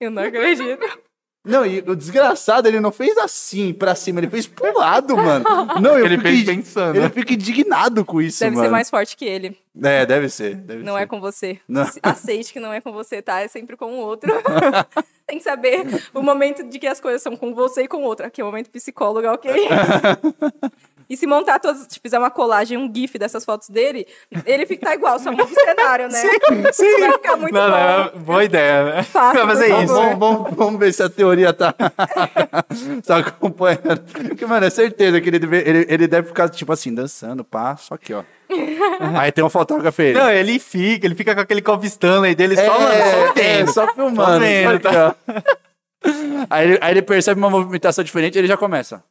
Eu 0.00 0.10
não 0.10 0.22
acredito. 0.22 0.84
Não, 1.44 1.66
e 1.66 1.80
o 1.86 1.94
desgraçado, 1.94 2.66
ele 2.66 2.80
não 2.80 2.90
fez 2.90 3.18
assim 3.18 3.72
pra 3.74 3.94
cima, 3.94 4.18
ele 4.20 4.30
fez 4.30 4.46
pro 4.46 4.78
lado, 4.78 5.14
mano. 5.14 5.44
Não, 5.78 5.98
eu 5.98 6.06
Ele 6.06 6.16
fiquei, 6.16 6.42
fez 6.42 6.56
pensando. 6.56 6.96
Ele 6.96 7.10
fica 7.10 7.34
indignado 7.34 8.02
com 8.02 8.22
isso, 8.22 8.40
Deve 8.40 8.56
mano. 8.56 8.66
ser 8.66 8.72
mais 8.72 8.88
forte 8.88 9.14
que 9.14 9.26
ele. 9.26 9.54
É, 9.82 10.06
deve 10.06 10.30
ser. 10.30 10.54
Deve 10.54 10.82
Não 10.82 10.94
ser. 10.96 11.02
é 11.02 11.06
com 11.06 11.20
você. 11.20 11.60
Não. 11.68 11.86
Aceite 12.02 12.50
que 12.52 12.60
não 12.60 12.72
é 12.72 12.80
com 12.80 12.92
você, 12.92 13.20
tá? 13.20 13.40
É 13.40 13.48
sempre 13.48 13.76
com 13.76 13.92
o 13.92 13.96
outro. 13.98 14.32
Tem 15.26 15.36
que 15.38 15.44
saber 15.44 15.84
o 16.14 16.22
momento 16.22 16.64
de 16.64 16.78
que 16.78 16.86
as 16.86 16.98
coisas 17.00 17.20
são 17.20 17.36
com 17.36 17.54
você 17.54 17.82
e 17.82 17.88
com 17.88 17.98
o 17.98 18.02
outro. 18.04 18.24
Aqui 18.24 18.40
é 18.40 18.44
o 18.44 18.46
momento 18.46 18.70
psicólogo, 18.70 19.26
ok? 19.28 19.50
E 21.08 21.16
se 21.16 21.26
montar 21.26 21.58
todas, 21.58 21.86
se 21.88 22.00
fizer 22.00 22.18
uma 22.18 22.30
colagem, 22.30 22.78
um 22.78 22.90
gif 22.92 23.18
dessas 23.18 23.44
fotos 23.44 23.68
dele, 23.68 24.06
ele 24.46 24.66
fica 24.66 24.86
tá 24.86 24.94
igual, 24.94 25.18
só 25.18 25.30
muda 25.30 25.44
o 25.44 25.48
cenário, 25.48 26.08
né? 26.08 26.18
Sim, 26.72 26.86
Isso 26.86 27.00
vai 27.00 27.12
ficar 27.12 27.36
muito 27.36 27.54
não, 27.54 27.70
bom. 27.70 28.10
não, 28.14 28.22
boa 28.22 28.44
ideia, 28.44 28.84
né? 28.84 29.06
Vai 29.12 29.46
fazer 29.46 29.74
por 29.74 29.84
isso. 29.84 29.94
Vamos, 29.94 30.18
vamos, 30.18 30.54
vamos 30.54 30.80
ver 30.80 30.92
se 30.92 31.02
a 31.02 31.08
teoria 31.08 31.52
tá, 31.52 31.74
tá 33.06 33.16
acompanhando. 33.18 34.00
Porque, 34.28 34.46
mano, 34.46 34.66
é 34.66 34.70
certeza 34.70 35.20
que 35.20 35.28
ele 35.28 35.38
deve, 35.38 35.58
ele, 35.58 35.86
ele 35.88 36.06
deve 36.06 36.28
ficar, 36.28 36.48
tipo 36.48 36.72
assim, 36.72 36.94
dançando, 36.94 37.44
pá, 37.44 37.76
só 37.76 37.94
aqui, 37.94 38.12
ó. 38.14 38.22
Aí 39.18 39.32
tem 39.32 39.44
um 39.44 39.50
fotógrafo 39.50 40.02
ele. 40.02 40.18
Não, 40.18 40.30
ele 40.30 40.58
fica, 40.58 41.06
ele 41.06 41.14
fica 41.14 41.34
com 41.34 41.40
aquele 41.40 41.62
Coffee 41.62 41.88
Stanley 41.88 42.34
dele 42.34 42.56
só, 42.56 42.78
mano, 42.78 42.94
só 42.94 43.26
é, 43.26 43.32
vendo. 43.34 43.72
só 43.72 43.94
filmando. 43.94 44.32
Só 44.32 44.38
vendo, 44.38 44.88
ó. 44.88 45.14
Aí, 46.50 46.68
ele, 46.68 46.78
aí 46.80 46.92
ele 46.92 47.02
percebe 47.02 47.40
uma 47.40 47.50
movimentação 47.50 48.04
diferente 48.04 48.36
e 48.36 48.38
ele 48.38 48.48
já 48.48 48.56
começa. 48.56 49.02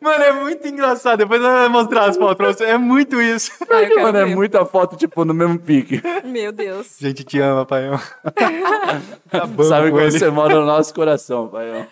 Mano, 0.00 0.24
é 0.24 0.32
muito 0.32 0.66
engraçado. 0.66 1.18
Depois 1.18 1.40
eu 1.42 1.48
vou 1.48 1.70
mostrar 1.70 2.06
as 2.08 2.16
fotos 2.16 2.36
pra 2.36 2.52
você. 2.52 2.64
É 2.64 2.78
muito 2.78 3.20
isso. 3.20 3.52
Quero 3.66 4.02
Mano, 4.02 4.18
é 4.18 4.24
ver. 4.24 4.34
muita 4.34 4.64
foto, 4.64 4.96
tipo, 4.96 5.24
no 5.24 5.34
mesmo 5.34 5.58
pique. 5.58 6.00
Meu 6.24 6.52
Deus. 6.52 6.96
Gente, 6.98 7.24
te 7.24 7.38
ama, 7.40 7.66
paião. 7.66 7.98
tá 9.30 9.46
bom 9.46 9.64
Sabe 9.64 9.90
com 9.90 9.96
quando 9.98 10.10
você 10.10 10.30
mora 10.30 10.54
no 10.54 10.66
nosso 10.66 10.94
coração, 10.94 11.48
pai. 11.48 11.70
ó. 11.82 11.84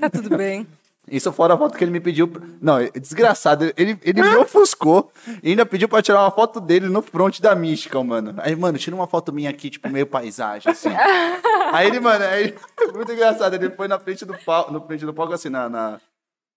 Tá 0.00 0.10
tudo 0.10 0.36
bem. 0.36 0.66
Isso 1.10 1.32
fora 1.32 1.54
a 1.54 1.58
foto 1.58 1.76
que 1.76 1.82
ele 1.82 1.90
me 1.90 2.00
pediu. 2.00 2.30
Não, 2.60 2.78
é 2.78 2.88
desgraçado. 2.90 3.72
Ele, 3.76 3.98
ele 4.02 4.22
me 4.22 4.36
ofuscou 4.36 5.10
e 5.42 5.50
ainda 5.50 5.66
pediu 5.66 5.88
pra 5.88 6.00
tirar 6.00 6.20
uma 6.20 6.30
foto 6.30 6.60
dele 6.60 6.88
no 6.88 7.02
front 7.02 7.40
da 7.40 7.54
Mystical, 7.56 8.04
mano. 8.04 8.34
Aí, 8.38 8.54
mano, 8.54 8.78
tira 8.78 8.94
uma 8.94 9.06
foto 9.06 9.32
minha 9.32 9.50
aqui, 9.50 9.68
tipo, 9.68 9.88
meio 9.90 10.06
paisagem, 10.06 10.70
assim. 10.70 10.90
aí 11.72 11.88
ele, 11.88 11.98
mano, 11.98 12.24
aí, 12.24 12.54
muito 12.94 13.12
engraçado. 13.12 13.54
Ele 13.54 13.68
foi 13.70 13.88
na 13.88 13.98
frente 13.98 14.24
do 14.24 14.34
palco, 14.38 14.72
no 14.72 14.80
frente 14.86 15.04
do 15.04 15.12
palco, 15.12 15.32
assim, 15.34 15.48
na, 15.48 15.68
na, 15.68 16.00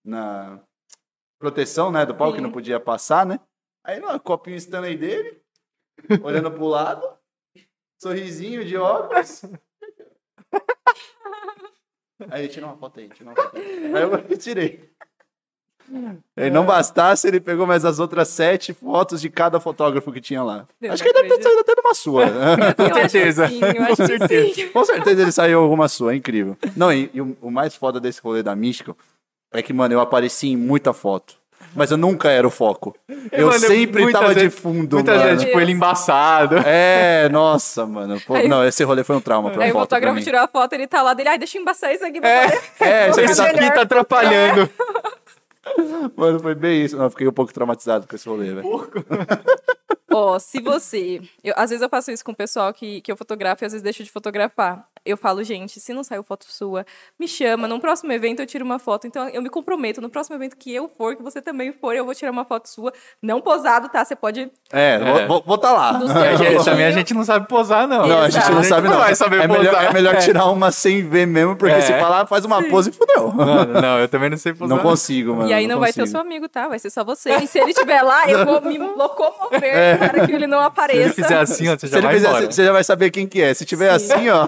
na 0.06 0.60
proteção, 1.38 1.90
né, 1.90 2.06
do 2.06 2.14
palco, 2.14 2.36
que 2.36 2.40
não 2.40 2.52
podia 2.52 2.78
passar, 2.80 3.26
né? 3.26 3.40
Aí, 3.84 4.00
mano, 4.00 4.18
copinho 4.20 4.56
Stanley 4.56 4.96
dele, 4.96 5.40
olhando 6.22 6.50
pro 6.50 6.66
lado, 6.66 7.06
sorrisinho 8.00 8.64
de 8.64 8.76
óculos. 8.76 9.42
Aí, 12.30 12.48
tira 12.48 12.66
uma 12.66 12.76
foto 12.76 12.98
aí, 13.00 13.08
tira 13.08 13.28
uma 13.30 13.36
foto 13.36 13.56
aí. 13.56 13.94
Aí 13.94 14.02
eu 14.02 14.38
tirei. 14.38 14.90
E 16.36 16.50
não 16.50 16.66
bastasse, 16.66 17.28
ele 17.28 17.38
pegou 17.40 17.66
mais 17.66 17.84
as 17.84 18.00
outras 18.00 18.28
sete 18.28 18.72
fotos 18.72 19.20
de 19.20 19.30
cada 19.30 19.60
fotógrafo 19.60 20.12
que 20.12 20.20
tinha 20.20 20.42
lá. 20.42 20.66
Eu 20.80 20.92
acho 20.92 21.04
não 21.04 21.12
que 21.12 21.18
ele 21.18 21.28
deve 21.28 21.36
ter 21.36 21.42
saído 21.44 21.60
até 21.60 21.74
numa 21.76 21.94
sua. 21.94 22.26
né? 22.26 22.74
Com 22.74 23.08
certeza. 23.08 23.48
sim, 23.48 23.60
Com 23.60 23.96
certeza. 23.96 24.54
sim. 24.54 24.68
Com 24.70 24.84
certeza 24.84 25.22
ele 25.22 25.32
saiu 25.32 25.60
alguma 25.60 25.88
sua, 25.88 26.12
é 26.12 26.16
incrível. 26.16 26.56
Não, 26.76 26.92
e, 26.92 27.08
e 27.14 27.20
o, 27.20 27.36
o 27.40 27.50
mais 27.50 27.76
foda 27.76 28.00
desse 28.00 28.20
rolê 28.20 28.42
da 28.42 28.56
Mística 28.56 28.96
é 29.58 29.62
que, 29.62 29.72
mano, 29.72 29.94
eu 29.94 30.00
apareci 30.00 30.48
em 30.48 30.56
muita 30.56 30.92
foto. 30.92 31.34
Mas 31.74 31.90
eu 31.90 31.96
nunca 31.98 32.30
era 32.30 32.46
o 32.46 32.50
foco. 32.50 32.96
Eu 33.32 33.48
Mano, 33.48 33.58
sempre 33.58 34.02
muita 34.02 34.18
tava 34.20 34.34
de 34.34 34.40
gente- 34.42 34.50
fundo, 34.52 34.96
Muita 34.96 35.14
mano. 35.14 35.30
gente, 35.30 35.46
tipo, 35.46 35.60
ele 35.60 35.72
embaçado. 35.72 36.56
É, 36.64 37.28
nossa, 37.28 37.84
mano. 37.84 38.18
Pô, 38.26 38.34
Aí- 38.34 38.48
não, 38.48 38.64
esse 38.64 38.82
rolê 38.84 39.04
foi 39.04 39.16
um 39.16 39.20
trauma 39.20 39.50
pra 39.50 39.64
Aí 39.64 39.70
o 39.70 39.72
foto 39.74 39.88
pra 39.88 39.96
fotógrafo 39.98 40.16
mim. 40.16 40.22
tirou 40.24 40.40
a 40.40 40.48
foto, 40.48 40.72
ele 40.72 40.86
tá 40.86 41.02
lá 41.02 41.12
dele. 41.12 41.28
Ai, 41.30 41.38
deixa 41.38 41.58
eu 41.58 41.62
embaçar 41.62 41.92
isso 41.92 42.04
aqui 42.04 42.18
pra 42.20 42.28
É, 42.30 42.48
poder- 42.48 42.62
É, 42.80 43.10
isso 43.10 43.20
aqui 43.20 43.30
Isso 43.32 43.42
tá 43.42 43.48
aqui 43.50 43.74
tá 43.74 43.82
atrapalhando. 43.82 44.70
Mano, 46.16 46.40
foi 46.40 46.54
bem 46.54 46.82
isso. 46.84 46.96
Não, 46.96 47.04
eu 47.04 47.10
fiquei 47.10 47.26
um 47.28 47.32
pouco 47.32 47.52
traumatizado 47.52 48.06
com 48.06 48.14
esse 48.16 48.26
rolê, 48.28 48.54
velho. 48.54 48.88
Ó, 50.12 50.38
se 50.38 50.60
você. 50.60 51.20
eu- 51.44 51.54
às 51.56 51.70
vezes 51.70 51.82
eu 51.82 51.88
faço 51.88 52.10
isso 52.10 52.24
com 52.24 52.32
o 52.32 52.36
pessoal 52.36 52.72
que, 52.72 53.00
que 53.02 53.10
eu 53.12 53.16
fotografo 53.16 53.64
e 53.64 53.66
às 53.66 53.72
vezes 53.72 53.82
deixo 53.82 54.02
de 54.04 54.10
fotografar. 54.10 54.86
Eu 55.06 55.16
falo, 55.16 55.42
gente, 55.44 55.78
se 55.80 55.92
não 55.94 56.02
saiu 56.02 56.22
foto 56.22 56.44
sua, 56.48 56.84
me 57.18 57.28
chama. 57.28 57.68
Num 57.68 57.78
próximo 57.80 58.12
evento 58.12 58.40
eu 58.40 58.46
tiro 58.46 58.64
uma 58.64 58.78
foto. 58.78 59.06
Então 59.06 59.28
eu 59.28 59.40
me 59.40 59.48
comprometo. 59.48 60.00
No 60.00 60.10
próximo 60.10 60.36
evento 60.36 60.56
que 60.56 60.74
eu 60.74 60.88
for, 60.88 61.14
que 61.16 61.22
você 61.22 61.40
também 61.40 61.72
for, 61.72 61.94
eu 61.94 62.04
vou 62.04 62.14
tirar 62.14 62.30
uma 62.32 62.44
foto 62.44 62.68
sua. 62.68 62.92
Não 63.22 63.40
posado, 63.40 63.88
tá? 63.88 64.04
Você 64.04 64.16
pode. 64.16 64.50
É, 64.72 64.98
vou- 64.98 65.26
vou 65.28 65.42
vou 65.46 65.58
tá 65.58 65.70
lá. 65.72 66.00
Jeitinho. 66.36 66.64
também 66.64 66.86
a 66.86 66.90
gente 66.90 67.14
não 67.14 67.24
sabe 67.24 67.46
posar, 67.48 67.86
não. 67.86 68.06
Não, 68.06 68.20
a 68.22 68.28
gente 68.28 68.42
não 68.50 68.60
Exato. 68.60 68.66
sabe 68.68 68.88
não. 68.88 68.98
vai 68.98 69.14
saber 69.14 69.40
é, 69.42 69.46
melhor, 69.48 69.66
posar. 69.74 69.84
é 69.84 69.92
melhor 69.92 70.14
É. 70.14 70.18
tirar 70.18 70.46
uma 70.46 70.70
sem 70.72 71.08
ver 71.08 71.26
mesmo, 71.26 71.54
porque 71.56 71.74
É. 71.74 71.80
se 71.80 71.92
falar, 72.00 72.26
faz 72.26 72.44
uma 72.44 72.62
pose 72.68 72.90
e 72.90 72.92
fudeu. 72.92 73.30
Mano, 73.32 73.80
não, 73.80 73.98
eu 74.00 74.08
também 74.08 74.28
não 74.30 74.36
sei 74.36 74.52
posar. 74.54 74.68
Não 74.76 74.82
consigo, 74.82 75.34
mano. 75.34 75.48
e 75.48 75.52
aí 75.54 75.66
não, 75.66 75.78
vai 75.78 75.92
ter 75.92 76.00
o 76.00 76.04
consigo. 76.04 76.18
seu 76.18 76.20
amigo, 76.20 76.48
tá? 76.48 76.68
Vai 76.68 76.78
ser 76.78 76.90
só 76.90 77.04
você. 77.04 77.30
E 77.36 77.46
se 77.46 77.58
ele 77.58 77.70
estiver 77.70 78.02
lá, 78.02 78.28
eu 78.28 78.44
vou 78.44 78.60
me 78.60 78.76
locomover 78.78 79.98
para 79.98 80.26
que 80.26 80.32
ele 80.32 80.46
não 80.46 80.58
Se 80.58 80.62
ele 80.64 80.66
apareça. 80.68 81.14
fizer 81.14 81.38
assim, 81.38 81.68
ó, 81.68 81.76
você 81.76 81.86
Se 81.86 81.92
já 81.92 81.98
ele 81.98 82.06
vai 82.06 82.14
fizer 82.16 82.26
embora. 82.28 82.44
assim, 82.44 82.52
você 82.52 82.64
já 82.64 82.72
vai 82.72 82.84
saber 82.84 83.10
quem 83.10 83.26
que 83.26 83.40
é. 83.42 83.54
Se 83.54 83.64
tiver 83.64 83.98
Sim. 83.98 84.14
assim, 84.14 84.28
ó. 84.30 84.46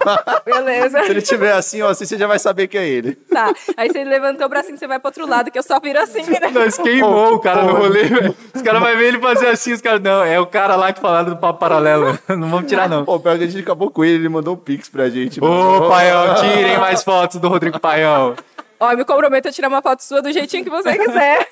Beleza. 0.53 1.03
se 1.03 1.11
ele 1.11 1.23
tiver 1.23 1.53
assim, 1.53 1.83
ó, 1.83 1.89
assim, 1.89 2.05
você 2.05 2.17
já 2.17 2.27
vai 2.27 2.39
saber 2.39 2.67
que 2.69 2.79
é 2.79 2.87
ele. 2.87 3.15
Tá. 3.31 3.53
Aí 3.77 3.89
você 3.91 4.05
levantou 4.05 4.47
o 4.47 4.49
bracinho, 4.49 4.79
você 4.79 4.87
vai 4.87 4.99
pro 4.99 5.09
outro 5.09 5.27
lado, 5.27 5.51
que 5.51 5.59
eu 5.59 5.63
só 5.63 5.79
viro 5.81 6.01
assim, 6.01 6.23
né? 6.23 6.51
Nós 6.53 6.77
queimou 6.77 7.35
o 7.35 7.39
cara 7.41 7.63
no 7.63 7.75
rolê, 7.75 8.05
velho. 8.05 8.37
Os 8.55 8.63
caras 8.63 8.81
vão 8.81 8.97
ver 8.97 9.09
ele 9.09 9.19
fazer 9.21 9.49
assim, 9.49 9.73
os 9.73 9.81
caras, 9.81 10.01
não, 10.01 10.25
é 10.25 10.41
o 10.41 10.47
cara 10.47 10.77
lá 10.77 10.93
que 10.93 11.01
falaram 11.01 11.31
do 11.31 11.37
papo 11.37 11.59
paralelo. 11.59 12.19
Não 12.29 12.49
vamos 12.49 12.69
tirar, 12.69 12.89
não. 12.89 13.05
Pô, 13.05 13.19
pior 13.19 13.37
que 13.37 13.45
a 13.45 13.47
gente 13.47 13.63
acabou 13.63 13.91
com 13.91 14.05
ele, 14.05 14.15
ele 14.15 14.29
mandou 14.29 14.55
um 14.55 14.57
pix 14.57 14.89
pra 14.89 15.09
gente. 15.09 15.41
Ô, 15.41 15.47
mano. 15.47 15.89
Paião, 15.89 16.35
tirem 16.37 16.79
mais 16.79 17.03
fotos 17.03 17.39
do 17.41 17.49
Rodrigo 17.49 17.79
Paião. 17.81 18.35
Ó, 18.81 18.93
eu 18.93 18.97
me 18.97 19.05
comprometo 19.05 19.49
a 19.49 19.53
tirar 19.53 19.69
uma 19.69 19.83
foto 19.83 20.03
sua 20.03 20.23
do 20.23 20.33
jeitinho 20.33 20.63
que 20.63 20.71
você 20.71 20.97
quiser. 20.97 21.49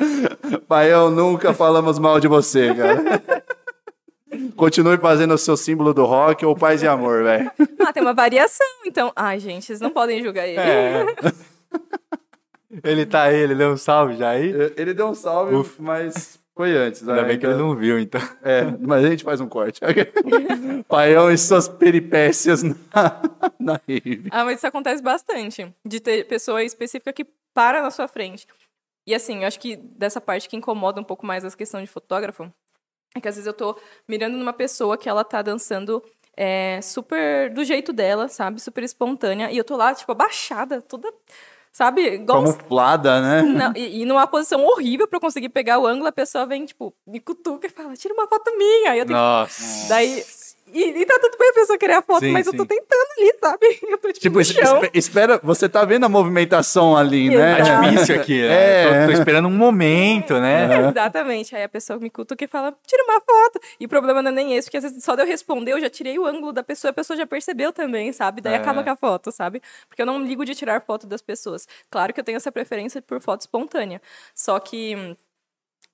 Paião, 0.66 1.10
nunca 1.10 1.52
falamos 1.52 1.98
mal 1.98 2.18
de 2.18 2.26
você, 2.26 2.74
cara. 2.74 3.22
Continue 4.56 4.98
fazendo 4.98 5.34
o 5.34 5.38
seu 5.38 5.56
símbolo 5.56 5.92
do 5.94 6.04
rock 6.04 6.44
ou 6.44 6.56
paz 6.56 6.82
e 6.82 6.86
amor, 6.88 7.22
velho. 7.24 7.50
Ah, 7.80 7.92
tem 7.92 8.02
uma 8.02 8.14
variação, 8.14 8.66
então. 8.86 9.12
Ai, 9.16 9.38
gente, 9.40 9.64
vocês 9.66 9.80
não 9.80 9.90
podem 9.90 10.22
julgar 10.22 10.46
ele. 10.48 10.58
É. 10.60 11.06
Ele 12.82 13.06
tá 13.06 13.22
aí, 13.24 13.36
ele 13.36 13.54
deu 13.54 13.70
um 13.70 13.76
salve 13.76 14.16
já 14.16 14.30
aí. 14.30 14.52
Ele 14.76 14.92
deu 14.94 15.06
um 15.08 15.14
salve, 15.14 15.70
mas 15.78 16.40
Foi 16.56 16.76
antes. 16.76 17.00
Ainda 17.08 17.22
né? 17.22 17.28
bem 17.28 17.38
que 17.38 17.46
ele 17.46 17.54
Então- 17.54 17.68
não 17.68 17.76
viu, 17.76 17.98
então. 17.98 18.20
É, 18.42 18.62
mas 18.80 19.04
a 19.04 19.08
gente 19.08 19.22
faz 19.24 19.40
um 19.40 19.48
corte. 19.48 19.80
Paião 20.88 21.30
e 21.30 21.38
suas 21.38 21.68
peripécias 21.68 22.62
na, 22.62 22.74
na 23.58 23.80
rave. 23.88 24.28
Ah, 24.30 24.44
mas 24.44 24.58
isso 24.58 24.66
acontece 24.66 25.02
bastante. 25.02 25.72
De 25.84 26.00
ter 26.00 26.24
pessoa 26.26 26.62
específica 26.64 27.12
que 27.12 27.26
para 27.52 27.82
na 27.82 27.90
sua 27.90 28.08
frente. 28.08 28.46
E 29.06 29.14
assim, 29.14 29.40
eu 29.42 29.46
acho 29.46 29.60
que 29.60 29.76
dessa 29.76 30.20
parte 30.20 30.48
que 30.48 30.56
incomoda 30.56 31.00
um 31.00 31.04
pouco 31.04 31.26
mais 31.26 31.44
a 31.44 31.50
questão 31.50 31.80
de 31.80 31.86
fotógrafo 31.86 32.50
é 33.14 33.20
que 33.20 33.28
às 33.28 33.36
vezes 33.36 33.46
eu 33.46 33.54
tô 33.54 33.76
mirando 34.08 34.36
numa 34.36 34.52
pessoa 34.52 34.98
que 34.98 35.08
ela 35.08 35.24
tá 35.24 35.40
dançando 35.40 36.02
é, 36.36 36.80
super 36.82 37.48
do 37.50 37.64
jeito 37.64 37.92
dela, 37.92 38.28
sabe? 38.28 38.60
Super 38.60 38.82
espontânea. 38.82 39.50
E 39.50 39.56
eu 39.56 39.64
tô 39.64 39.76
lá, 39.76 39.94
tipo, 39.94 40.10
abaixada, 40.10 40.82
toda. 40.82 41.12
Sabe? 41.72 42.14
Igual. 42.14 42.42
Camuflada, 42.42 43.20
né? 43.20 43.42
Não, 43.42 43.72
e, 43.74 44.02
e 44.02 44.04
numa 44.04 44.26
posição 44.26 44.64
horrível 44.64 45.08
pra 45.08 45.16
eu 45.16 45.20
conseguir 45.20 45.48
pegar 45.48 45.78
o 45.78 45.86
ângulo, 45.86 46.06
a 46.06 46.12
pessoa 46.12 46.46
vem, 46.46 46.64
tipo, 46.64 46.94
me 47.06 47.18
cutuca 47.18 47.66
e 47.66 47.70
fala, 47.70 47.96
tira 47.96 48.14
uma 48.14 48.28
foto 48.28 48.56
minha. 48.56 48.92
Aí 48.92 48.98
eu 48.98 49.06
tenho 49.06 49.18
Nossa. 49.18 49.88
Daí. 49.88 50.24
E, 50.74 51.00
e 51.00 51.06
tá 51.06 51.18
tudo 51.20 51.38
bem 51.38 51.50
a 51.50 51.52
pessoa 51.52 51.78
querer 51.78 51.92
a 51.94 52.02
foto, 52.02 52.20
Sim, 52.20 52.32
mas 52.32 52.46
eu 52.46 52.52
tô 52.52 52.62
sim. 52.62 52.68
tentando 52.68 53.06
ali, 53.16 53.34
sabe? 53.40 53.78
Eu 53.94 53.98
tô 53.98 54.12
tipo, 54.12 54.42
Tipo, 54.42 54.90
espera, 54.92 55.40
você 55.42 55.68
tá 55.68 55.84
vendo 55.84 56.04
a 56.04 56.08
movimentação 56.08 56.96
ali, 56.96 57.30
né? 57.30 57.56
Tá 57.56 57.80
difícil 57.80 58.16
aqui, 58.16 58.42
né? 58.42 58.82
É. 58.82 59.00
Tô, 59.06 59.12
tô 59.12 59.18
esperando 59.18 59.46
um 59.48 59.56
momento, 59.56 60.34
né? 60.40 60.88
Exatamente. 60.88 61.54
Aí 61.54 61.62
a 61.62 61.68
pessoa 61.68 61.98
me 61.98 62.10
cutuca 62.10 62.44
e 62.44 62.48
fala, 62.48 62.74
tira 62.86 63.04
uma 63.04 63.20
foto. 63.20 63.60
E 63.78 63.86
o 63.86 63.88
problema 63.88 64.20
não 64.20 64.30
é 64.30 64.34
nem 64.34 64.56
esse, 64.56 64.66
porque 64.66 64.78
às 64.78 64.82
vezes 64.82 65.04
só 65.04 65.14
de 65.14 65.22
eu 65.22 65.26
responder, 65.26 65.72
eu 65.72 65.80
já 65.80 65.88
tirei 65.88 66.18
o 66.18 66.26
ângulo 66.26 66.52
da 66.52 66.62
pessoa, 66.64 66.90
a 66.90 66.94
pessoa 66.94 67.16
já 67.16 67.26
percebeu 67.26 67.72
também, 67.72 68.12
sabe? 68.12 68.40
Daí 68.40 68.54
É. 68.54 68.56
acaba 68.56 68.82
com 68.82 68.90
a 68.90 68.96
foto, 68.96 69.30
sabe? 69.30 69.62
Porque 69.88 70.02
eu 70.02 70.06
não 70.06 70.20
ligo 70.20 70.44
de 70.44 70.54
tirar 70.54 70.80
foto 70.80 71.06
das 71.06 71.22
pessoas. 71.22 71.68
Claro 71.90 72.12
que 72.12 72.20
eu 72.20 72.24
tenho 72.24 72.36
essa 72.36 72.50
preferência 72.50 73.00
por 73.00 73.20
foto 73.20 73.42
espontânea. 73.42 74.00
Só 74.34 74.58
que 74.58 74.96
hum, 74.96 75.16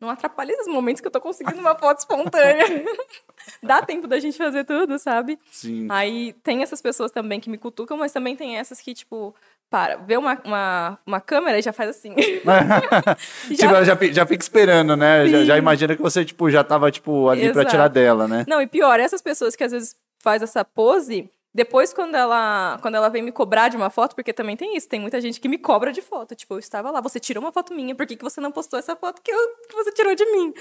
não 0.00 0.08
atrapalha 0.08 0.54
os 0.60 0.66
momentos 0.66 1.00
que 1.00 1.06
eu 1.06 1.10
tô 1.10 1.20
conseguindo 1.20 1.60
uma 1.60 1.74
foto 1.74 1.98
espontânea. 1.98 2.64
Dá 3.62 3.82
tempo 3.82 4.06
da 4.06 4.18
gente 4.18 4.38
fazer 4.38 4.64
tudo, 4.64 4.98
sabe? 4.98 5.38
Sim. 5.50 5.86
Aí 5.90 6.32
tem 6.42 6.62
essas 6.62 6.80
pessoas 6.80 7.10
também 7.10 7.38
que 7.38 7.50
me 7.50 7.58
cutucam, 7.58 7.96
mas 7.96 8.12
também 8.12 8.34
tem 8.34 8.56
essas 8.56 8.80
que, 8.80 8.94
tipo, 8.94 9.34
para, 9.68 9.96
vê 9.96 10.16
uma, 10.16 10.38
uma, 10.44 10.98
uma 11.06 11.20
câmera 11.20 11.58
e 11.58 11.62
já 11.62 11.72
faz 11.72 11.90
assim. 11.90 12.14
Tipo, 13.48 13.64
ela 13.64 13.84
já, 13.84 13.96
já 14.10 14.26
fica 14.26 14.42
esperando, 14.42 14.96
né? 14.96 15.28
Já, 15.28 15.44
já 15.44 15.58
imagina 15.58 15.94
que 15.94 16.02
você, 16.02 16.24
tipo, 16.24 16.50
já 16.50 16.64
tava, 16.64 16.90
tipo, 16.90 17.28
ali 17.28 17.42
pra 17.52 17.62
Exato. 17.62 17.70
tirar 17.70 17.88
dela, 17.88 18.26
né? 18.26 18.44
Não, 18.48 18.60
e 18.60 18.66
pior, 18.66 18.98
essas 18.98 19.22
pessoas 19.22 19.54
que 19.54 19.64
às 19.64 19.72
vezes 19.72 19.96
faz 20.18 20.42
essa 20.42 20.64
pose, 20.64 21.30
depois 21.52 21.92
quando 21.92 22.14
ela, 22.14 22.78
quando 22.80 22.94
ela 22.94 23.08
vem 23.08 23.22
me 23.22 23.32
cobrar 23.32 23.68
de 23.68 23.76
uma 23.76 23.90
foto, 23.90 24.14
porque 24.14 24.32
também 24.32 24.56
tem 24.56 24.76
isso, 24.76 24.88
tem 24.88 25.00
muita 25.00 25.20
gente 25.20 25.40
que 25.40 25.48
me 25.48 25.58
cobra 25.58 25.92
de 25.92 26.00
foto. 26.00 26.34
Tipo, 26.34 26.54
eu 26.54 26.58
estava 26.58 26.90
lá, 26.90 27.00
você 27.00 27.18
tirou 27.18 27.42
uma 27.42 27.52
foto 27.52 27.74
minha, 27.74 27.94
por 27.94 28.06
que, 28.06 28.16
que 28.16 28.22
você 28.22 28.40
não 28.40 28.52
postou 28.52 28.78
essa 28.78 28.94
foto 28.94 29.20
que, 29.20 29.32
eu, 29.32 29.56
que 29.68 29.74
você 29.74 29.92
tirou 29.92 30.14
de 30.14 30.24
mim? 30.26 30.54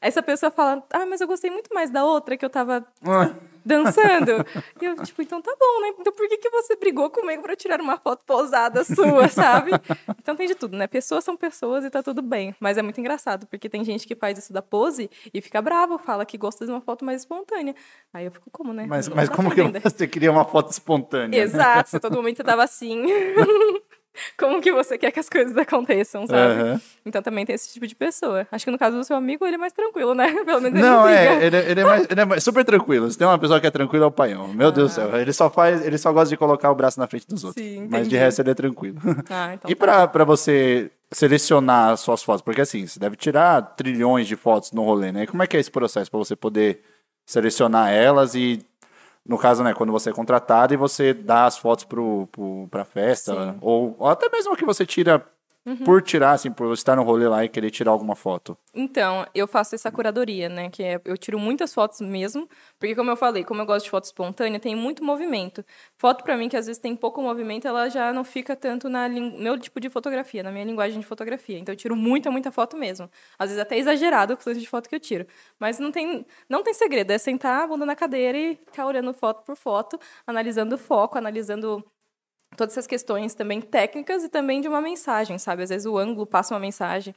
Essa 0.00 0.22
pessoa 0.22 0.50
fala, 0.50 0.84
ah, 0.92 1.06
mas 1.06 1.20
eu 1.20 1.26
gostei 1.26 1.50
muito 1.50 1.74
mais 1.74 1.90
da 1.90 2.04
outra 2.04 2.36
que 2.36 2.44
eu 2.44 2.50
tava 2.50 2.86
dançando. 3.66 4.46
E 4.80 4.84
eu, 4.84 4.96
tipo, 5.02 5.22
então 5.22 5.42
tá 5.42 5.54
bom, 5.58 5.80
né? 5.82 5.94
Então 5.98 6.12
por 6.12 6.28
que, 6.28 6.38
que 6.38 6.50
você 6.50 6.76
brigou 6.76 7.10
comigo 7.10 7.42
pra 7.42 7.56
tirar 7.56 7.80
uma 7.80 7.98
foto 7.98 8.24
posada 8.24 8.84
sua, 8.84 9.28
sabe? 9.28 9.72
Então 10.18 10.36
tem 10.36 10.46
de 10.46 10.54
tudo, 10.54 10.76
né? 10.76 10.86
Pessoas 10.86 11.24
são 11.24 11.36
pessoas 11.36 11.84
e 11.84 11.90
tá 11.90 12.02
tudo 12.02 12.22
bem. 12.22 12.54
Mas 12.60 12.78
é 12.78 12.82
muito 12.82 13.00
engraçado, 13.00 13.46
porque 13.46 13.68
tem 13.68 13.84
gente 13.84 14.06
que 14.06 14.14
faz 14.14 14.38
isso 14.38 14.52
da 14.52 14.62
pose 14.62 15.10
e 15.32 15.40
fica 15.40 15.60
bravo, 15.60 15.98
fala 15.98 16.24
que 16.24 16.38
gosta 16.38 16.64
de 16.64 16.70
uma 16.70 16.80
foto 16.80 17.04
mais 17.04 17.22
espontânea. 17.22 17.74
Aí 18.12 18.24
eu 18.24 18.30
fico, 18.30 18.48
como, 18.50 18.72
né? 18.72 18.86
Mas, 18.88 19.08
mas 19.08 19.28
como 19.28 19.50
que 19.50 19.62
você 19.80 20.06
queria 20.06 20.30
uma 20.30 20.44
foto 20.44 20.70
espontânea? 20.70 21.26
né? 21.28 21.38
Exato, 21.38 22.00
todo 22.00 22.16
momento 22.16 22.36
você 22.36 22.44
tava 22.44 22.62
assim. 22.64 23.04
Como 24.38 24.60
que 24.60 24.72
você 24.72 24.96
quer 24.98 25.10
que 25.10 25.20
as 25.20 25.28
coisas 25.28 25.56
aconteçam, 25.58 26.26
sabe? 26.26 26.60
Aham. 26.60 26.80
Então 27.04 27.22
também 27.22 27.44
tem 27.46 27.54
esse 27.54 27.72
tipo 27.72 27.86
de 27.86 27.94
pessoa. 27.94 28.46
Acho 28.50 28.64
que 28.64 28.70
no 28.70 28.78
caso 28.78 28.96
do 28.96 29.04
seu 29.04 29.16
amigo, 29.16 29.44
ele 29.46 29.54
é 29.54 29.58
mais 29.58 29.72
tranquilo, 29.72 30.14
né? 30.14 30.30
Pelo 30.44 30.60
menos 30.60 30.78
ele 30.78 30.88
Não, 30.88 31.00
não 31.02 31.08
é, 31.08 31.44
ele, 31.46 31.56
ele 31.56 31.80
é 31.80 31.84
mais, 31.84 32.06
ele 32.10 32.20
é 32.20 32.24
mais- 32.24 32.42
super 32.44 32.64
tranquilo. 32.64 33.10
Se 33.10 33.16
tem 33.18 33.26
uma 33.26 33.38
pessoa 33.38 33.60
que 33.60 33.66
é 33.66 33.70
tranquila, 33.70 34.04
é 34.04 34.08
o 34.08 34.10
paião. 34.10 34.48
Meu 34.48 34.72
Deus 34.72 34.92
do 34.92 34.94
céu. 34.94 35.16
Ele 35.16 35.32
só 35.32 35.48
faz, 35.50 35.84
ele 35.86 35.98
só 35.98 36.12
gosta 36.12 36.28
de 36.30 36.36
colocar 36.36 36.70
o 36.70 36.74
braço 36.74 36.98
na 36.98 37.06
frente 37.06 37.26
dos 37.26 37.44
outros. 37.44 37.64
Sim, 37.64 37.86
Mas 37.90 38.08
de 38.08 38.16
resto 38.16 38.40
ele 38.42 38.50
é 38.50 38.54
tranquilo. 38.54 38.98
Ah, 39.30 39.54
então 39.54 39.70
E 39.70 39.74
tá. 39.74 39.84
pra, 39.86 40.06
pra 40.08 40.24
você 40.24 40.90
selecionar 41.12 41.90
as 41.92 42.00
suas 42.00 42.22
fotos? 42.22 42.42
Porque 42.42 42.60
assim, 42.60 42.86
você 42.86 42.98
deve 42.98 43.16
tirar 43.16 43.62
trilhões 43.76 44.26
de 44.26 44.36
fotos 44.36 44.72
no 44.72 44.82
rolê, 44.82 45.12
né? 45.12 45.26
Como 45.26 45.42
é 45.42 45.46
que 45.46 45.56
é 45.56 45.60
esse 45.60 45.70
processo 45.70 46.10
pra 46.10 46.18
você 46.18 46.34
poder 46.36 46.80
selecionar 47.24 47.92
elas 47.92 48.34
e, 48.34 48.60
no 49.28 49.38
caso, 49.38 49.62
né, 49.62 49.74
quando 49.74 49.92
você 49.92 50.10
é 50.10 50.12
contratado 50.12 50.72
e 50.72 50.76
você 50.76 51.12
dá 51.12 51.46
as 51.46 51.58
fotos 51.58 51.84
pro, 51.84 52.28
pra 52.70 52.84
festa, 52.84 53.32
Sim. 53.32 53.58
ou, 53.60 53.96
ou 53.98 54.08
até 54.08 54.28
mesmo 54.30 54.56
que 54.56 54.64
você 54.64 54.86
tira 54.86 55.24
por 55.84 56.00
tirar, 56.02 56.32
assim, 56.32 56.50
por 56.50 56.72
estar 56.72 56.94
no 56.94 57.02
rolê 57.02 57.26
lá 57.26 57.44
e 57.44 57.48
querer 57.48 57.70
tirar 57.70 57.90
alguma 57.90 58.14
foto. 58.14 58.56
Então, 58.74 59.26
eu 59.34 59.48
faço 59.48 59.74
essa 59.74 59.90
curadoria, 59.90 60.48
né? 60.48 60.70
Que 60.70 60.82
é, 60.82 61.00
eu 61.04 61.16
tiro 61.16 61.38
muitas 61.38 61.74
fotos 61.74 62.00
mesmo, 62.00 62.48
porque 62.78 62.94
como 62.94 63.10
eu 63.10 63.16
falei, 63.16 63.42
como 63.42 63.62
eu 63.62 63.66
gosto 63.66 63.84
de 63.84 63.90
foto 63.90 64.04
espontânea, 64.04 64.60
tem 64.60 64.76
muito 64.76 65.02
movimento. 65.02 65.64
Foto 65.98 66.22
pra 66.22 66.36
mim 66.36 66.48
que 66.48 66.56
às 66.56 66.66
vezes 66.66 66.80
tem 66.80 66.94
pouco 66.94 67.20
movimento, 67.20 67.66
ela 67.66 67.88
já 67.88 68.12
não 68.12 68.22
fica 68.22 68.54
tanto 68.54 68.88
na 68.88 69.08
meu 69.08 69.58
tipo 69.58 69.80
de 69.80 69.88
fotografia, 69.88 70.42
na 70.42 70.52
minha 70.52 70.64
linguagem 70.64 71.00
de 71.00 71.06
fotografia. 71.06 71.58
Então 71.58 71.72
eu 71.72 71.76
tiro 71.76 71.96
muita, 71.96 72.30
muita 72.30 72.52
foto 72.52 72.76
mesmo. 72.76 73.10
Às 73.38 73.50
vezes 73.50 73.62
até 73.62 73.76
exagerado 73.76 74.34
o 74.34 74.36
tanto 74.36 74.60
de 74.60 74.68
foto 74.68 74.88
que 74.88 74.94
eu 74.94 75.00
tiro. 75.00 75.26
Mas 75.58 75.78
não 75.78 75.90
tem, 75.90 76.24
não 76.48 76.62
tem 76.62 76.74
segredo, 76.74 77.10
é 77.10 77.18
sentar 77.18 77.64
a 77.64 77.66
bunda 77.66 77.84
na 77.86 77.96
cadeira 77.96 78.38
e 78.38 78.56
ficar 78.56 78.86
olhando 78.86 79.12
foto 79.12 79.44
por 79.44 79.56
foto, 79.56 79.98
analisando 80.26 80.76
o 80.76 80.78
foco, 80.78 81.18
analisando 81.18 81.84
todas 82.56 82.74
essas 82.74 82.86
questões 82.86 83.34
também 83.34 83.60
técnicas 83.60 84.24
e 84.24 84.28
também 84.28 84.60
de 84.60 84.68
uma 84.68 84.80
mensagem, 84.80 85.38
sabe? 85.38 85.62
Às 85.62 85.70
vezes 85.70 85.86
o 85.86 85.96
ângulo 85.96 86.26
passa 86.26 86.54
uma 86.54 86.60
mensagem. 86.60 87.14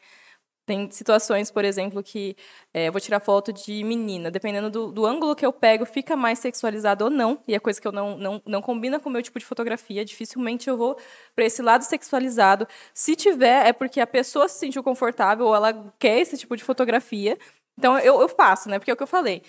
Tem 0.69 0.89
situações, 0.91 1.49
por 1.49 1.65
exemplo, 1.65 2.03
que 2.03 2.35
é, 2.71 2.89
eu 2.89 2.91
vou 2.91 3.01
tirar 3.01 3.19
foto 3.19 3.51
de 3.51 3.83
menina. 3.83 4.29
Dependendo 4.29 4.69
do, 4.69 4.91
do 4.91 5.03
ângulo 5.03 5.35
que 5.35 5.43
eu 5.43 5.51
pego, 5.51 5.83
fica 5.83 6.15
mais 6.15 6.37
sexualizado 6.37 7.05
ou 7.05 7.09
não. 7.09 7.41
E 7.47 7.55
é 7.55 7.59
coisa 7.59 7.81
que 7.81 7.87
eu 7.87 7.91
não, 7.91 8.15
não, 8.15 8.41
não 8.45 8.61
combina 8.61 8.99
com 8.99 9.09
o 9.09 9.11
meu 9.11 9.23
tipo 9.23 9.39
de 9.39 9.45
fotografia. 9.45 10.05
Dificilmente 10.05 10.69
eu 10.69 10.77
vou 10.77 10.95
para 11.35 11.45
esse 11.45 11.63
lado 11.63 11.81
sexualizado. 11.83 12.67
Se 12.93 13.15
tiver, 13.15 13.65
é 13.65 13.73
porque 13.73 13.99
a 13.99 14.05
pessoa 14.05 14.47
se 14.47 14.59
sentiu 14.59 14.83
confortável 14.83 15.47
ou 15.47 15.55
ela 15.55 15.91
quer 15.97 16.19
esse 16.19 16.37
tipo 16.37 16.55
de 16.55 16.63
fotografia. 16.63 17.35
Então 17.75 17.97
eu, 17.97 18.21
eu 18.21 18.29
faço, 18.29 18.69
né? 18.69 18.77
Porque 18.77 18.91
é 18.91 18.93
o 18.93 18.97
que 18.97 19.03
eu 19.03 19.07
falei. 19.07 19.41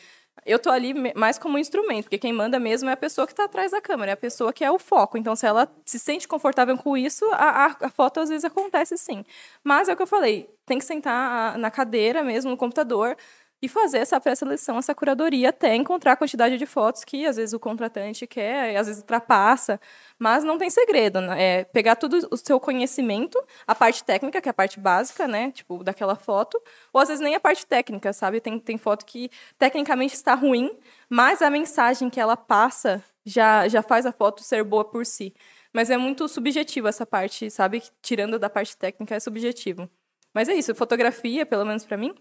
Eu 0.47 0.59
tô 0.59 0.71
ali 0.71 0.95
mais 1.15 1.39
como 1.39 1.57
um 1.57 1.59
instrumento, 1.59 2.05
porque 2.05 2.19
quem 2.19 2.33
manda 2.33 2.59
mesmo 2.59 2.89
é 2.89 2.93
a 2.93 2.97
pessoa 2.97 3.27
que 3.27 3.33
está 3.33 3.45
atrás 3.45 3.73
da 3.73 3.81
câmera, 3.81 4.13
é 4.13 4.15
a 4.15 4.17
pessoa 4.17 4.53
que 4.53 4.65
é 4.65 4.71
o 4.71 4.79
foco. 4.79 5.19
Então, 5.19 5.37
se 5.37 5.47
ela 5.47 5.69
se 5.85 5.99
sente 5.99 6.27
confortável 6.27 6.77
com 6.79 6.97
isso, 6.97 7.25
a, 7.33 7.67
a- 7.67 7.77
a 7.83 7.89
foto 7.91 8.21
às 8.21 8.29
vezes 8.29 8.45
acontece 8.45 8.97
sim. 8.97 9.25
Mas 9.63 9.89
é 9.89 9.93
o 9.93 9.97
que 9.97 10.03
eu 10.03 10.07
falei, 10.07 10.49
tem 10.67 10.79
que 10.79 10.85
sentar 10.85 11.55
a- 11.55 11.59
na 11.59 11.71
cadeira 11.71 12.23
mesmo, 12.23 12.51
no 12.51 12.57
computador, 12.57 13.17
e 13.63 13.69
fazer 13.69 13.99
essa 13.99 14.19
pré-seleção, 14.21 14.79
essa 14.79 14.95
curadoria, 14.95 15.51
até 15.51 15.75
encontrar 15.75 16.13
a 16.13 16.17
quantidade 16.17 16.57
de 16.57 16.65
fotos 16.67 17.05
que 17.05 17.27
às 17.27 17.37
vezes 17.37 17.53
o 17.53 17.61
contratante 17.61 18.27
quer, 18.27 18.77
às 18.77 18.87
vezes 18.87 19.03
ultrapassa. 19.03 19.79
Mas 20.19 20.43
não 20.45 20.57
tem 20.57 20.71
segredo, 20.71 21.21
né? 21.21 21.43
É 21.43 21.65
pegar 21.65 21.97
tudo 21.97 22.27
o 22.31 22.37
seu 22.37 22.59
conhecimento, 22.59 23.39
a 23.67 23.75
parte 23.75 24.03
técnica, 24.03 24.41
que 24.41 24.49
é 24.49 24.51
a 24.51 24.55
parte 24.55 24.81
básica, 24.81 25.29
né? 25.29 25.51
Tipo, 25.53 25.85
daquela 25.85 26.17
foto, 26.17 26.61
ou 26.93 27.01
às 27.01 27.09
vezes 27.09 27.23
nem 27.23 27.35
a 27.35 27.41
parte 27.41 27.67
técnica, 27.67 28.13
sabe? 28.13 28.41
Tem, 28.41 28.59
tem 28.59 28.79
foto 28.79 29.05
que 29.05 29.31
tecnicamente 29.59 30.15
está 30.15 30.35
ruim, 30.35 30.71
mas 31.09 31.43
a 31.43 31.51
mensagem 31.51 32.09
que 32.09 32.21
ela 32.21 32.37
passa 32.37 33.05
já, 33.25 33.69
já 33.69 33.83
faz 33.83 34.07
a 34.07 34.13
foto 34.13 34.43
ser 34.43 34.65
boa 34.65 34.85
por 34.85 35.05
si. 35.05 35.35
Mas 35.73 35.91
é 35.91 35.97
muito 35.97 36.27
subjetivo 36.29 36.89
essa 36.89 37.07
parte, 37.07 37.51
sabe? 37.51 37.83
Tirando 38.03 38.39
da 38.39 38.51
parte 38.51 38.77
técnica, 38.77 39.15
é 39.15 39.21
subjetivo. 39.21 39.89
Mas 40.35 40.49
é 40.49 40.55
isso, 40.55 40.75
fotografia, 40.75 41.45
pelo 41.45 41.65
menos 41.65 41.85
para 41.85 41.97
mim, 41.97 42.15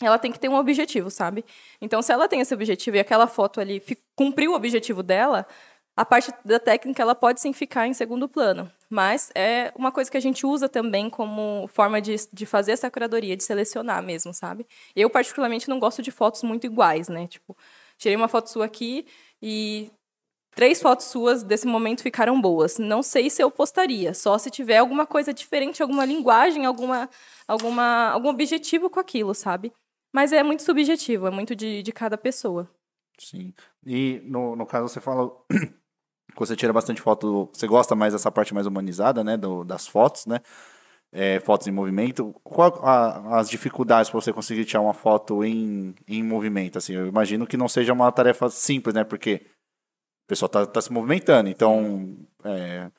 ela 0.00 0.18
tem 0.18 0.32
que 0.32 0.38
ter 0.38 0.48
um 0.48 0.56
objetivo, 0.56 1.10
sabe? 1.10 1.44
Então, 1.80 2.02
se 2.02 2.12
ela 2.12 2.28
tem 2.28 2.40
esse 2.40 2.52
objetivo 2.52 2.96
e 2.96 3.00
aquela 3.00 3.26
foto 3.26 3.60
ali 3.60 3.82
cumpriu 4.16 4.52
o 4.52 4.54
objetivo 4.56 5.02
dela, 5.02 5.46
a 5.96 6.04
parte 6.04 6.32
da 6.44 6.58
técnica 6.58 7.02
ela 7.02 7.14
pode 7.14 7.40
sim 7.40 7.52
ficar 7.52 7.86
em 7.86 7.94
segundo 7.94 8.28
plano. 8.28 8.70
Mas 8.90 9.30
é 9.34 9.72
uma 9.76 9.92
coisa 9.92 10.10
que 10.10 10.16
a 10.16 10.20
gente 10.20 10.44
usa 10.44 10.68
também 10.68 11.08
como 11.08 11.68
forma 11.68 12.00
de, 12.00 12.16
de 12.32 12.46
fazer 12.46 12.72
essa 12.72 12.90
curadoria, 12.90 13.36
de 13.36 13.44
selecionar 13.44 14.02
mesmo, 14.02 14.34
sabe? 14.34 14.66
Eu, 14.96 15.08
particularmente, 15.08 15.68
não 15.68 15.78
gosto 15.78 16.02
de 16.02 16.10
fotos 16.10 16.42
muito 16.42 16.66
iguais, 16.66 17.08
né? 17.08 17.26
Tipo, 17.28 17.56
tirei 17.96 18.16
uma 18.16 18.28
foto 18.28 18.50
sua 18.50 18.64
aqui 18.64 19.06
e 19.40 19.90
três 20.54 20.80
fotos 20.82 21.06
suas 21.06 21.42
desse 21.44 21.66
momento 21.66 22.02
ficaram 22.02 22.40
boas. 22.40 22.78
Não 22.78 23.02
sei 23.02 23.30
se 23.30 23.42
eu 23.42 23.50
postaria, 23.50 24.14
só 24.14 24.36
se 24.38 24.50
tiver 24.50 24.78
alguma 24.78 25.06
coisa 25.06 25.32
diferente, 25.32 25.82
alguma 25.82 26.04
linguagem, 26.04 26.66
alguma, 26.66 27.08
alguma, 27.46 28.10
algum 28.10 28.28
objetivo 28.28 28.90
com 28.90 28.98
aquilo, 29.00 29.34
sabe? 29.34 29.72
Mas 30.14 30.32
é 30.32 30.44
muito 30.44 30.62
subjetivo, 30.62 31.26
é 31.26 31.30
muito 31.30 31.56
de, 31.56 31.82
de 31.82 31.92
cada 31.92 32.16
pessoa. 32.16 32.70
Sim. 33.18 33.52
E 33.84 34.20
no, 34.24 34.54
no 34.54 34.64
caso 34.64 34.88
você 34.88 35.00
fala 35.00 35.30
você 36.36 36.54
tira 36.56 36.72
bastante 36.72 37.00
foto, 37.02 37.50
você 37.52 37.66
gosta 37.66 37.94
mais 37.96 38.12
dessa 38.12 38.30
parte 38.30 38.54
mais 38.54 38.66
humanizada, 38.66 39.22
né, 39.24 39.36
do- 39.36 39.64
das 39.64 39.86
fotos, 39.86 40.26
né? 40.26 40.38
É, 41.12 41.38
fotos 41.40 41.66
em 41.66 41.72
movimento. 41.72 42.32
Qual 42.44 42.84
a- 42.84 43.38
as 43.38 43.48
dificuldades 43.50 44.10
para 44.10 44.20
você 44.20 44.32
conseguir 44.32 44.64
tirar 44.64 44.80
uma 44.82 44.94
foto 44.94 45.44
em, 45.44 45.94
em 46.08 46.22
movimento? 46.22 46.78
Assim, 46.78 46.92
eu 46.94 47.06
imagino 47.06 47.46
que 47.46 47.56
não 47.56 47.68
seja 47.68 47.92
uma 47.92 48.10
tarefa 48.12 48.48
simples, 48.50 48.94
né? 48.94 49.04
Porque 49.04 49.42
a 49.46 50.28
pessoa 50.28 50.48
tá, 50.48 50.66
tá 50.66 50.80
se 50.80 50.92
movimentando, 50.92 51.48
então 51.48 52.16
é, 52.44 52.90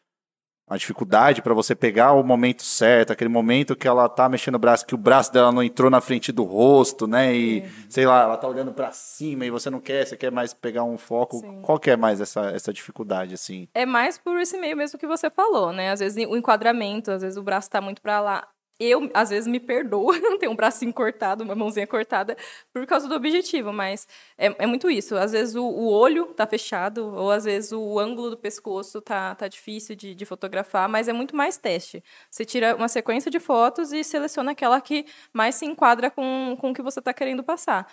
uma 0.68 0.78
dificuldade 0.78 1.42
para 1.44 1.54
você 1.54 1.76
pegar 1.76 2.14
o 2.14 2.24
momento 2.24 2.64
certo, 2.64 3.12
aquele 3.14 3.30
momento 3.30 3.76
que 3.76 3.88
ela 3.88 4.10
tá 4.10 4.28
mexendo 4.28 4.56
o 4.56 4.60
braço, 4.60 4.86
que 4.86 4.96
o 4.96 4.98
braço 4.98 5.32
dela 5.32 5.52
não 5.52 5.62
entrou 5.62 5.92
na 5.92 6.02
frente 6.02 6.32
do 6.32 6.44
rosto, 6.44 7.06
né? 7.06 7.36
E, 7.36 7.60
É. 7.60 7.70
sei 7.88 8.06
lá, 8.06 8.24
ela 8.24 8.36
tá 8.38 8.48
olhando 8.48 8.72
para 8.74 8.92
cima 8.92 9.46
e 9.46 9.52
você 9.52 9.70
não 9.70 9.80
quer, 9.80 10.06
você 10.08 10.18
quer 10.18 10.32
mais 10.32 10.54
pegar 10.54 10.84
um 10.84 10.98
foco. 10.98 11.38
Sim. 11.38 11.62
Qual 11.62 11.78
que 11.80 11.92
é 11.92 11.96
mais 11.96 12.20
essa, 12.20 12.50
essa 12.52 12.74
dificuldade, 12.74 13.34
assim? 13.36 13.68
É 13.76 13.86
mais 13.86 14.18
por 14.18 14.38
esse 14.40 14.58
meio 14.58 14.76
mesmo 14.76 14.98
que 14.98 15.06
você 15.06 15.30
falou, 15.30 15.72
né? 15.72 15.92
Às 15.92 16.00
vezes 16.00 16.26
o 16.28 16.36
enquadramento, 16.36 17.12
às 17.12 17.22
vezes 17.22 17.38
o 17.38 17.44
braço 17.44 17.70
tá 17.70 17.80
muito 17.80 18.02
pra 18.02 18.20
lá. 18.20 18.48
Eu, 18.78 19.10
às 19.14 19.30
vezes, 19.30 19.48
me 19.48 19.60
perdoo, 19.60 20.12
tenho 20.40 20.52
um 20.52 20.56
bracinho 20.56 20.92
cortado, 20.94 21.44
uma 21.44 21.56
mãozinha 21.56 21.88
cortada, 21.88 22.36
por 22.74 22.86
causa 22.86 23.08
do 23.08 23.16
objetivo, 23.16 23.72
mas 23.72 24.06
é, 24.38 24.54
é 24.64 24.68
muito 24.68 24.90
isso. 24.90 25.16
Às 25.16 25.32
vezes 25.32 25.56
o, 25.56 25.64
o 25.64 25.88
olho 25.90 26.34
tá 26.34 26.46
fechado, 26.46 27.08
ou 27.16 27.32
às 27.32 27.46
vezes 27.46 27.72
o 27.72 27.98
ângulo 27.98 28.32
do 28.32 28.38
pescoço 28.38 29.02
tá, 29.02 29.34
tá 29.36 29.48
difícil 29.48 29.96
de, 29.96 30.14
de 30.14 30.26
fotografar, 30.26 30.90
mas 30.90 31.08
é 31.08 31.14
muito 31.14 31.36
mais 31.36 31.58
teste. 31.58 32.04
Você 32.30 32.44
tira 32.44 32.76
uma 32.76 32.90
sequência 32.90 33.32
de 33.32 33.40
fotos 33.40 33.94
e 33.94 34.04
seleciona 34.04 34.52
aquela 34.52 34.82
que 34.82 35.06
mais 35.32 35.56
se 35.56 35.66
enquadra 35.66 36.12
com, 36.12 36.58
com 36.60 36.72
o 36.72 36.74
que 36.74 36.82
você 36.82 37.02
tá 37.02 37.14
querendo 37.14 37.44
passar. 37.44 37.88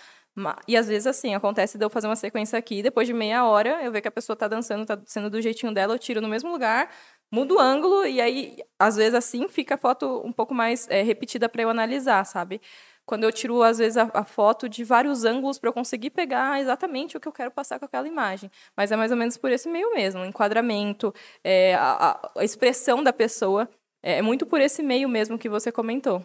E 0.66 0.76
às 0.76 0.88
vezes, 0.88 1.06
assim, 1.06 1.34
acontece 1.34 1.76
de 1.76 1.84
eu 1.84 1.90
fazer 1.90 2.06
uma 2.06 2.16
sequência 2.16 2.58
aqui, 2.58 2.82
depois 2.82 3.06
de 3.06 3.12
meia 3.12 3.44
hora, 3.44 3.82
eu 3.82 3.92
ver 3.92 4.00
que 4.00 4.08
a 4.08 4.10
pessoa 4.10 4.34
tá 4.34 4.48
dançando, 4.48 4.86
tá 4.86 4.98
sendo 5.04 5.28
do 5.28 5.40
jeitinho 5.42 5.72
dela, 5.74 5.94
eu 5.94 5.98
tiro 5.98 6.22
no 6.22 6.28
mesmo 6.28 6.50
lugar, 6.50 6.88
mudo 7.32 7.56
o 7.56 7.60
ângulo, 7.60 8.06
e 8.06 8.20
aí, 8.20 8.56
às 8.78 8.96
vezes, 8.96 9.14
assim, 9.14 9.48
fica 9.48 9.74
a 9.74 9.78
foto 9.78 10.22
um 10.24 10.32
pouco 10.32 10.54
mais 10.54 10.86
é, 10.90 11.02
repetida 11.02 11.48
para 11.48 11.62
eu 11.62 11.70
analisar, 11.70 12.24
sabe? 12.24 12.60
Quando 13.04 13.24
eu 13.24 13.32
tiro, 13.32 13.62
às 13.62 13.78
vezes, 13.78 13.96
a, 13.96 14.08
a 14.14 14.24
foto 14.24 14.68
de 14.68 14.84
vários 14.84 15.24
ângulos 15.24 15.58
para 15.58 15.68
eu 15.68 15.72
conseguir 15.72 16.10
pegar 16.10 16.60
exatamente 16.60 17.16
o 17.16 17.20
que 17.20 17.26
eu 17.28 17.32
quero 17.32 17.50
passar 17.50 17.78
com 17.78 17.84
aquela 17.86 18.06
imagem. 18.06 18.50
Mas 18.76 18.92
é 18.92 18.96
mais 18.96 19.10
ou 19.10 19.16
menos 19.16 19.36
por 19.36 19.50
esse 19.50 19.68
meio 19.68 19.92
mesmo, 19.94 20.20
o 20.22 20.26
enquadramento, 20.26 21.12
é, 21.42 21.74
a, 21.74 22.10
a- 22.12 22.32
a 22.38 22.44
expressão 22.44 23.02
da 23.02 23.12
pessoa, 23.12 23.68
é, 24.02 24.18
é 24.18 24.22
muito 24.22 24.46
por 24.46 24.60
esse 24.60 24.82
meio 24.82 25.08
mesmo 25.08 25.38
que 25.38 25.48
você 25.48 25.72
comentou. 25.72 26.24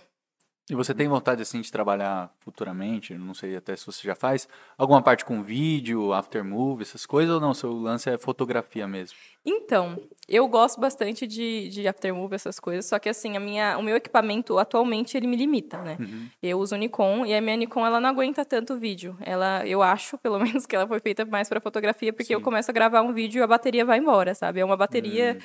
E 0.70 0.76
você 0.76 0.94
tem 0.94 1.08
vontade, 1.08 1.42
assim, 1.42 1.62
de 1.62 1.72
trabalhar 1.72 2.30
futuramente, 2.40 3.14
não 3.14 3.34
sei 3.34 3.56
até 3.56 3.74
se 3.74 3.86
você 3.86 4.06
já 4.06 4.14
faz, 4.14 4.50
alguma 4.78 5.02
parte 5.02 5.24
com 5.24 5.42
vídeo, 5.42 6.12
aftermovie, 6.12 6.84
essas 6.84 7.06
coisas, 7.06 7.34
ou 7.34 7.40
não? 7.40 7.54
Seu 7.54 7.72
lance 7.72 8.10
é 8.10 8.18
fotografia 8.18 8.86
mesmo? 8.86 9.18
Então, 9.46 9.98
eu 10.28 10.46
gosto 10.46 10.82
bastante 10.82 11.26
de, 11.26 11.70
de 11.70 11.88
aftermovie, 11.88 12.36
essas 12.36 12.60
coisas, 12.60 12.86
só 12.86 13.00
que 13.00 13.08
assim, 13.08 13.38
a 13.38 13.40
minha, 13.40 13.78
o 13.78 13.82
meu 13.82 13.96
equipamento 13.96 14.60
atualmente 14.60 15.16
ele 15.16 15.26
me 15.26 15.38
limita, 15.38 15.78
né? 15.82 15.98
Eu 16.44 16.60
uso 16.60 16.76
Nikon 16.76 17.26
e 17.26 17.34
a 17.34 17.40
minha 17.40 17.56
Nikon 17.56 17.86
ela 17.86 18.02
não 18.02 18.10
aguenta 18.10 18.44
tanto 18.44 18.78
vídeo. 18.78 19.18
Ela, 19.22 19.66
eu 19.66 19.82
acho, 19.82 20.18
pelo 20.20 20.38
menos, 20.38 20.66
que 20.66 20.76
ela 20.76 20.86
foi 20.86 21.00
feita 21.00 21.24
mais 21.24 21.48
para 21.48 21.62
fotografia, 21.62 22.12
porque 22.12 22.36
eu 22.36 22.40
Sim. 22.40 22.44
começo 22.44 22.70
a 22.70 22.74
gravar 22.74 23.02
um 23.04 23.14
vídeo 23.14 23.40
e 23.40 23.42
a 23.42 23.48
bateria 23.48 23.86
vai 23.86 24.00
embora, 24.00 24.36
sabe? 24.36 24.60
É 24.60 24.66
uma 24.66 24.76
bateria 24.76 25.38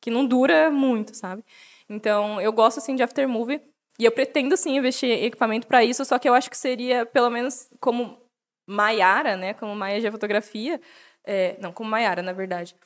que 0.00 0.10
não 0.10 0.24
dura 0.24 0.70
muito, 0.70 1.14
sabe? 1.14 1.44
Então, 1.86 2.40
eu 2.40 2.50
gosto 2.50 2.78
assim 2.78 2.96
de 2.96 3.02
aftermovie 3.02 3.60
e 4.00 4.04
eu 4.04 4.12
pretendo 4.12 4.56
sim 4.56 4.76
investir 4.76 5.10
em 5.10 5.24
equipamento 5.24 5.66
para 5.66 5.84
isso, 5.84 6.04
só 6.04 6.18
que 6.18 6.28
eu 6.28 6.34
acho 6.34 6.50
que 6.50 6.56
seria 6.56 7.06
pelo 7.06 7.30
menos 7.30 7.68
como 7.80 8.18
Maiara, 8.66 9.36
né? 9.36 9.54
Como 9.54 9.74
Maia 9.76 10.00
de 10.00 10.10
fotografia, 10.10 10.80
é, 11.24 11.56
não, 11.60 11.72
como 11.72 11.90
Maiara, 11.90 12.22
na 12.22 12.32
verdade 12.32 12.76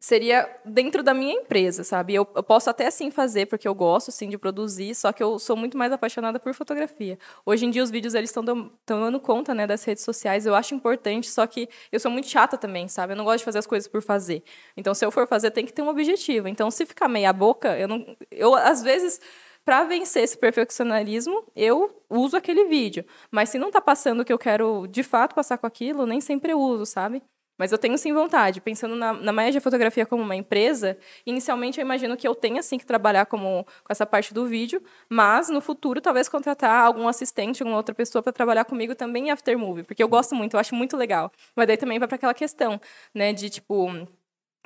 seria 0.00 0.48
dentro 0.64 1.02
da 1.02 1.12
minha 1.12 1.34
empresa, 1.34 1.84
sabe? 1.84 2.14
Eu, 2.14 2.26
eu 2.34 2.42
posso 2.42 2.70
até 2.70 2.90
sim 2.90 3.10
fazer, 3.10 3.46
porque 3.46 3.68
eu 3.68 3.74
gosto 3.74 4.10
sim 4.10 4.30
de 4.30 4.38
produzir, 4.38 4.94
só 4.94 5.12
que 5.12 5.22
eu 5.22 5.38
sou 5.38 5.54
muito 5.54 5.76
mais 5.76 5.92
apaixonada 5.92 6.40
por 6.40 6.54
fotografia. 6.54 7.18
Hoje 7.44 7.66
em 7.66 7.70
dia 7.70 7.82
os 7.82 7.90
vídeos 7.90 8.14
eles 8.14 8.30
estão 8.30 8.42
dando 8.86 9.20
conta, 9.20 9.54
né, 9.54 9.66
das 9.66 9.84
redes 9.84 10.02
sociais. 10.02 10.46
Eu 10.46 10.54
acho 10.54 10.74
importante, 10.74 11.30
só 11.30 11.46
que 11.46 11.68
eu 11.92 12.00
sou 12.00 12.10
muito 12.10 12.28
chata 12.28 12.56
também, 12.56 12.88
sabe? 12.88 13.12
Eu 13.12 13.16
não 13.16 13.24
gosto 13.24 13.40
de 13.40 13.44
fazer 13.44 13.58
as 13.58 13.66
coisas 13.66 13.86
por 13.86 14.00
fazer. 14.00 14.42
Então 14.74 14.94
se 14.94 15.04
eu 15.04 15.10
for 15.10 15.26
fazer, 15.28 15.50
tem 15.50 15.66
que 15.66 15.72
ter 15.72 15.82
um 15.82 15.88
objetivo. 15.88 16.48
Então 16.48 16.70
se 16.70 16.86
ficar 16.86 17.06
meia 17.06 17.32
boca, 17.32 17.78
eu 17.78 17.86
não 17.86 18.16
eu 18.30 18.54
às 18.54 18.82
vezes 18.82 19.20
para 19.64 19.84
vencer 19.84 20.24
esse 20.24 20.38
perfeccionismo, 20.38 21.44
eu 21.54 22.02
uso 22.08 22.36
aquele 22.36 22.64
vídeo. 22.64 23.04
Mas 23.30 23.50
se 23.50 23.58
não 23.58 23.70
tá 23.70 23.80
passando 23.80 24.20
o 24.20 24.24
que 24.24 24.32
eu 24.32 24.38
quero 24.38 24.86
de 24.86 25.02
fato 25.02 25.34
passar 25.34 25.58
com 25.58 25.66
aquilo, 25.66 26.06
nem 26.06 26.20
sempre 26.20 26.52
eu 26.52 26.60
uso, 26.60 26.86
sabe? 26.86 27.22
Mas 27.60 27.72
eu 27.72 27.76
tenho 27.78 27.98
sim 27.98 28.10
vontade. 28.14 28.58
Pensando 28.58 28.96
na, 28.96 29.12
na 29.12 29.32
Maia 29.32 29.52
de 29.52 29.60
Fotografia 29.60 30.06
como 30.06 30.22
uma 30.22 30.34
empresa, 30.34 30.96
inicialmente 31.26 31.78
eu 31.78 31.84
imagino 31.84 32.16
que 32.16 32.26
eu 32.26 32.34
tenha 32.34 32.62
sim 32.62 32.78
que 32.78 32.86
trabalhar 32.86 33.26
como, 33.26 33.64
com 33.84 33.92
essa 33.92 34.06
parte 34.06 34.32
do 34.32 34.46
vídeo, 34.46 34.82
mas 35.10 35.50
no 35.50 35.60
futuro 35.60 36.00
talvez 36.00 36.26
contratar 36.26 36.86
algum 36.86 37.06
assistente, 37.06 37.62
alguma 37.62 37.76
outra 37.76 37.94
pessoa 37.94 38.22
para 38.22 38.32
trabalhar 38.32 38.64
comigo 38.64 38.94
também 38.94 39.26
em 39.26 39.30
aftermovie, 39.30 39.82
porque 39.82 40.02
eu 40.02 40.08
gosto 40.08 40.34
muito, 40.34 40.54
eu 40.54 40.60
acho 40.60 40.74
muito 40.74 40.96
legal. 40.96 41.30
Mas 41.54 41.66
daí 41.66 41.76
também 41.76 41.98
vai 41.98 42.08
para 42.08 42.16
aquela 42.16 42.32
questão, 42.32 42.80
né, 43.14 43.34
de 43.34 43.50
tipo 43.50 43.90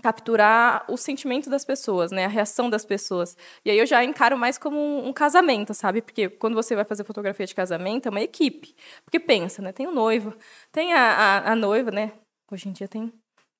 capturar 0.02 0.84
o 0.88 0.96
sentimento 0.96 1.48
das 1.48 1.64
pessoas, 1.64 2.12
né, 2.12 2.24
a 2.26 2.28
reação 2.28 2.68
das 2.68 2.84
pessoas. 2.84 3.36
E 3.64 3.70
aí 3.70 3.78
eu 3.78 3.86
já 3.86 4.04
encaro 4.04 4.36
mais 4.36 4.58
como 4.58 5.06
um, 5.06 5.12
casamento, 5.12 5.72
sabe? 5.74 6.02
Porque 6.02 6.28
quando 6.28 6.54
você 6.54 6.74
vai 6.76 6.84
fazer 6.84 7.04
fotografia 7.04 7.46
de 7.46 7.54
casamento, 7.54 8.06
é 8.06 8.10
uma 8.10 8.20
equipe. 8.20 8.74
Porque 9.04 9.18
pensa, 9.18 9.62
né, 9.62 9.72
tem 9.72 9.86
o 9.86 9.92
noivo, 9.92 10.34
tem 10.72 10.92
a, 10.92 11.00
a, 11.00 11.52
a 11.52 11.56
noiva, 11.56 11.90
né? 11.90 12.12
Hoje 12.50 12.68
em 12.68 12.72
dia 12.72 12.88
tem 12.88 13.12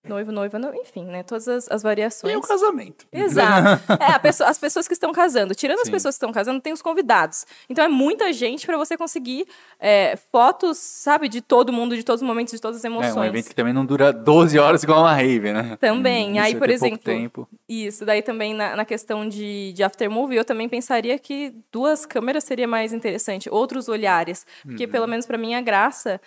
noivo, 0.09 0.31
noiva, 0.33 0.59
no- 0.59 0.75
enfim, 0.75 1.05
né? 1.05 1.23
Todas 1.23 1.49
as, 1.49 1.71
as 1.71 1.83
variações. 1.83 2.33
E 2.35 2.37
o 2.37 2.41
casamento. 2.41 3.07
Exato. 3.13 3.83
É, 4.01 4.19
pessoa- 4.19 4.49
as 4.51 4.59
pessoas 4.59 4.87
que 4.87 4.93
estão 4.95 5.13
casando. 5.13 5.55
Tirando 5.55 5.79
as 5.81 5.87
Sim. 5.87 5.93
pessoas 5.93 6.15
que 6.15 6.17
estão 6.19 6.33
casando, 6.33 6.61
tem 6.61 6.73
os 6.73 6.83
convidados. 6.83 7.47
Então 7.69 7.85
é 7.85 7.89
muita 7.89 8.33
gente 8.33 8.67
para 8.67 8.77
você 8.77 8.97
conseguir 8.97 9.47
é, 9.81 10.17
fotos, 10.31 10.79
sabe, 10.79 11.29
de 11.29 11.41
todo 11.41 11.73
mundo, 11.73 11.97
de 11.97 12.03
todos 12.03 12.23
os 12.23 12.27
momentos, 12.27 12.53
de 12.55 12.61
todas 12.61 12.79
as 12.79 12.85
É, 12.85 12.89
emoções. 12.89 13.17
um 13.17 13.25
evento 13.25 13.49
que 13.49 13.55
também 13.55 13.73
não 13.73 13.85
dura 13.87 14.13
12 14.13 14.59
horas 14.59 14.83
igual 14.83 15.01
uma 15.01 15.15
rave, 15.15 15.53
né? 15.53 15.77
Também. 15.81 16.33
Isso 16.33 16.41
Aí, 16.41 16.53
é 16.53 16.57
por 16.59 16.71
exemplo, 16.71 16.99
tempo. 16.99 17.49
Isso, 17.69 18.05
daí 18.05 18.23
também 18.23 18.55
na, 18.55 18.77
na 18.77 18.85
questão 18.85 19.29
de, 19.29 19.73
de 19.73 19.83
aftermovie, 19.83 20.37
eu 20.37 20.45
também 20.45 20.69
pensaria 20.69 21.19
que 21.19 21.55
duas 21.73 22.05
câmeras 22.05 22.45
seria 22.45 22.69
mais 22.69 22.93
interessante, 22.93 23.49
outros 23.51 23.89
olhares. 23.89 24.47
Porque, 24.63 24.87
pelo 24.87 25.07
menos 25.07 25.27
para 25.27 25.39
mim, 25.39 25.55
a 25.55 25.61
graça 25.61 26.21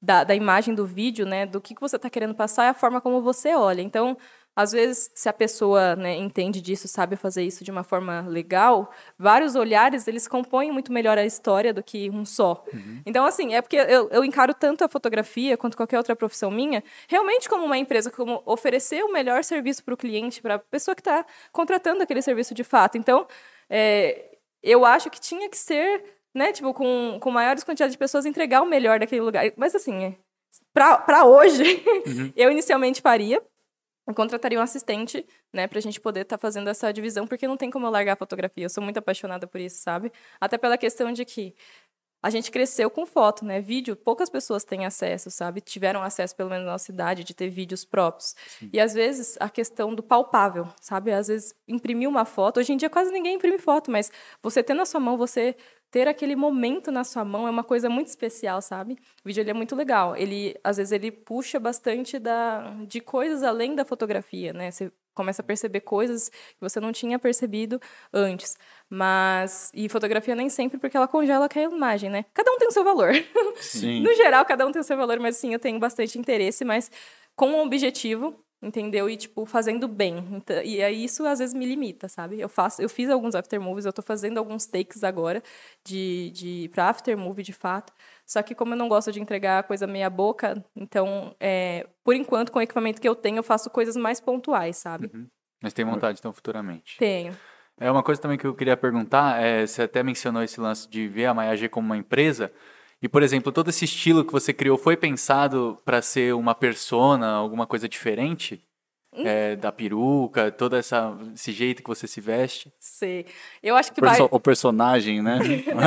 da, 0.00 0.24
da 0.24 0.34
imagem 0.34 0.74
do 0.74 0.86
vídeo, 0.86 1.26
né, 1.26 1.44
do 1.44 1.60
que, 1.60 1.74
que 1.74 1.80
você 1.80 1.96
está 1.96 2.08
querendo 2.08 2.34
passar 2.34 2.64
é 2.64 2.68
a 2.68 2.74
forma 2.74 3.00
como 3.00 3.20
você 3.20 3.54
olha. 3.54 3.82
Então, 3.82 4.16
às 4.58 4.72
vezes, 4.72 5.08
se 5.14 5.28
a 5.28 5.32
pessoa 5.32 5.94
né, 5.94 6.16
entende 6.16 6.60
disso, 6.60 6.88
sabe 6.88 7.14
fazer 7.14 7.44
isso 7.44 7.62
de 7.62 7.70
uma 7.70 7.84
forma 7.84 8.22
legal, 8.28 8.90
vários 9.16 9.54
olhares, 9.54 10.08
eles 10.08 10.26
compõem 10.26 10.72
muito 10.72 10.92
melhor 10.92 11.16
a 11.16 11.24
história 11.24 11.72
do 11.72 11.80
que 11.80 12.10
um 12.10 12.24
só. 12.24 12.64
Então, 13.06 13.24
assim, 13.24 13.54
é 13.54 13.62
porque 13.62 13.76
eu, 13.76 14.08
eu 14.10 14.24
encaro 14.24 14.52
tanto 14.52 14.82
a 14.82 14.88
fotografia 14.88 15.56
quanto 15.56 15.76
qualquer 15.76 15.96
outra 15.96 16.16
profissão 16.16 16.50
minha, 16.50 16.82
realmente 17.06 17.48
como 17.48 17.64
uma 17.64 17.78
empresa, 17.78 18.10
como 18.10 18.42
oferecer 18.44 19.04
o 19.04 19.12
melhor 19.12 19.44
serviço 19.44 19.84
para 19.84 19.94
o 19.94 19.96
cliente, 19.96 20.42
para 20.42 20.56
a 20.56 20.58
pessoa 20.58 20.92
que 20.92 21.02
está 21.02 21.24
contratando 21.52 22.02
aquele 22.02 22.20
serviço 22.20 22.52
de 22.52 22.64
fato. 22.64 22.98
Então, 22.98 23.28
é, 23.70 24.38
eu 24.60 24.84
acho 24.84 25.08
que 25.08 25.20
tinha 25.20 25.48
que 25.48 25.56
ser, 25.56 26.02
né, 26.38 26.52
tipo, 26.52 26.72
com, 26.72 27.18
com 27.20 27.30
maiores 27.30 27.64
quantidades 27.64 27.92
de 27.92 27.98
pessoas, 27.98 28.24
entregar 28.24 28.62
o 28.62 28.66
melhor 28.66 28.98
daquele 29.00 29.20
lugar. 29.20 29.44
Mas, 29.56 29.74
assim, 29.74 30.04
é, 30.04 30.14
para 30.72 31.24
hoje, 31.26 31.82
eu 32.36 32.50
inicialmente 32.50 33.02
faria, 33.02 33.42
eu 34.06 34.14
contrataria 34.14 34.58
um 34.58 34.62
assistente, 34.62 35.26
né, 35.52 35.66
pra 35.66 35.80
gente 35.80 36.00
poder 36.00 36.20
estar 36.20 36.38
fazendo 36.38 36.70
essa 36.70 36.90
divisão, 36.92 37.26
porque 37.26 37.46
não 37.46 37.56
tem 37.56 37.70
como 37.70 37.86
eu 37.86 37.90
largar 37.90 38.14
a 38.14 38.16
fotografia. 38.16 38.64
Eu 38.64 38.70
sou 38.70 38.82
muito 38.82 38.98
apaixonada 38.98 39.46
por 39.46 39.60
isso, 39.60 39.82
sabe? 39.82 40.10
Até 40.40 40.56
pela 40.56 40.78
questão 40.78 41.12
de 41.12 41.24
que 41.24 41.54
a 42.22 42.30
gente 42.30 42.50
cresceu 42.50 42.90
com 42.90 43.06
foto, 43.06 43.44
né? 43.44 43.60
Vídeo, 43.60 43.94
poucas 43.94 44.28
pessoas 44.28 44.64
têm 44.64 44.84
acesso, 44.84 45.30
sabe? 45.30 45.60
Tiveram 45.60 46.02
acesso, 46.02 46.34
pelo 46.34 46.50
menos 46.50 46.64
na 46.64 46.72
nossa 46.72 46.86
cidade, 46.86 47.22
de 47.22 47.32
ter 47.32 47.48
vídeos 47.48 47.84
próprios. 47.84 48.34
E 48.72 48.80
às 48.80 48.92
vezes 48.92 49.36
a 49.38 49.48
questão 49.48 49.94
do 49.94 50.02
palpável, 50.02 50.66
sabe? 50.80 51.12
Às 51.12 51.28
vezes 51.28 51.54
imprimir 51.66 52.08
uma 52.08 52.24
foto. 52.24 52.58
Hoje 52.58 52.72
em 52.72 52.76
dia 52.76 52.90
quase 52.90 53.12
ninguém 53.12 53.36
imprime 53.36 53.58
foto, 53.58 53.90
mas 53.90 54.10
você 54.42 54.62
ter 54.62 54.74
na 54.74 54.84
sua 54.84 54.98
mão, 54.98 55.16
você 55.16 55.54
ter 55.90 56.06
aquele 56.06 56.36
momento 56.36 56.90
na 56.90 57.04
sua 57.04 57.24
mão 57.24 57.46
é 57.46 57.50
uma 57.50 57.64
coisa 57.64 57.88
muito 57.88 58.08
especial, 58.08 58.60
sabe? 58.60 58.94
O 59.24 59.28
vídeo 59.28 59.40
ele 59.40 59.50
é 59.50 59.54
muito 59.54 59.74
legal. 59.74 60.16
Ele, 60.16 60.54
às 60.62 60.76
vezes, 60.76 60.92
ele 60.92 61.10
puxa 61.10 61.58
bastante 61.58 62.18
da, 62.18 62.74
de 62.86 63.00
coisas 63.00 63.42
além 63.42 63.74
da 63.74 63.84
fotografia, 63.84 64.52
né? 64.52 64.70
Você 64.70 64.92
começa 65.14 65.42
a 65.42 65.44
perceber 65.44 65.80
coisas 65.80 66.28
que 66.28 66.60
você 66.60 66.78
não 66.78 66.92
tinha 66.92 67.18
percebido 67.18 67.80
antes. 68.12 68.56
Mas 68.88 69.70
e 69.74 69.88
fotografia 69.88 70.34
nem 70.36 70.48
sempre 70.48 70.78
porque 70.78 70.96
ela 70.96 71.08
congela 71.08 71.46
aquela 71.46 71.74
imagem, 71.74 72.08
né? 72.08 72.24
Cada 72.32 72.52
um 72.52 72.58
tem 72.58 72.68
o 72.68 72.72
seu 72.72 72.84
valor. 72.84 73.12
Sim. 73.56 74.02
No 74.08 74.14
geral, 74.14 74.44
cada 74.44 74.66
um 74.66 74.70
tem 74.70 74.80
o 74.80 74.84
seu 74.84 74.96
valor, 74.96 75.18
mas 75.18 75.36
sim, 75.36 75.52
eu 75.52 75.58
tenho 75.58 75.78
bastante 75.78 76.18
interesse, 76.18 76.64
mas 76.64 76.90
com 77.34 77.48
um 77.50 77.60
objetivo, 77.62 78.38
entendeu? 78.62 79.08
E, 79.08 79.16
tipo, 79.16 79.44
fazendo 79.46 79.86
bem. 79.86 80.18
Então, 80.32 80.62
e 80.62 80.82
aí 80.82 81.04
isso 81.04 81.26
às 81.26 81.38
vezes 81.38 81.54
me 81.54 81.64
limita, 81.64 82.08
sabe? 82.08 82.40
Eu 82.40 82.48
faço, 82.48 82.82
eu 82.82 82.88
fiz 82.88 83.08
alguns 83.08 83.34
aftermovies, 83.34 83.84
eu 83.84 83.92
tô 83.92 84.02
fazendo 84.02 84.38
alguns 84.38 84.66
takes 84.66 85.04
agora 85.04 85.42
de, 85.84 86.30
de 86.34 86.70
pra 86.72 86.88
aftermovie, 86.88 87.42
de 87.42 87.52
fato. 87.52 87.92
Só 88.26 88.42
que 88.42 88.54
como 88.54 88.74
eu 88.74 88.78
não 88.78 88.88
gosto 88.88 89.12
de 89.12 89.20
entregar 89.20 89.62
coisa 89.62 89.86
meia 89.86 90.10
boca, 90.10 90.62
então, 90.76 91.34
é, 91.40 91.86
por 92.04 92.14
enquanto, 92.14 92.52
com 92.52 92.58
o 92.58 92.62
equipamento 92.62 93.00
que 93.00 93.08
eu 93.08 93.14
tenho, 93.14 93.38
eu 93.38 93.42
faço 93.42 93.70
coisas 93.70 93.96
mais 93.96 94.20
pontuais, 94.20 94.76
sabe? 94.76 95.10
Mas 95.62 95.72
tem 95.72 95.84
vontade, 95.84 96.18
então, 96.18 96.32
futuramente. 96.32 96.96
Tenho. 96.98 97.36
É 97.80 97.90
uma 97.90 98.02
coisa 98.02 98.20
também 98.20 98.36
que 98.36 98.46
eu 98.46 98.54
queria 98.54 98.76
perguntar, 98.76 99.40
é, 99.40 99.64
você 99.64 99.82
até 99.82 100.02
mencionou 100.02 100.42
esse 100.42 100.60
lance 100.60 100.88
de 100.88 101.06
ver 101.06 101.26
a 101.26 101.34
Maiagê 101.34 101.68
como 101.68 101.86
uma 101.86 101.96
empresa. 101.96 102.52
E, 103.02 103.08
por 103.08 103.22
exemplo, 103.22 103.52
todo 103.52 103.70
esse 103.70 103.84
estilo 103.84 104.24
que 104.24 104.32
você 104.32 104.52
criou 104.52 104.76
foi 104.76 104.96
pensado 104.96 105.80
para 105.84 106.02
ser 106.02 106.34
uma 106.34 106.54
persona, 106.54 107.28
alguma 107.28 107.66
coisa 107.66 107.88
diferente? 107.88 108.62
é, 109.12 109.56
da 109.56 109.72
peruca, 109.72 110.50
todo 110.50 110.76
essa, 110.76 111.16
esse 111.34 111.52
jeito 111.52 111.82
que 111.82 111.88
você 111.88 112.06
se 112.06 112.20
veste? 112.20 112.72
Sei. 112.78 113.26
Eu 113.62 113.76
acho 113.76 113.92
que 113.92 114.00
Perso- 114.00 114.18
vai. 114.18 114.28
O 114.30 114.40
personagem, 114.40 115.22
né? 115.22 115.38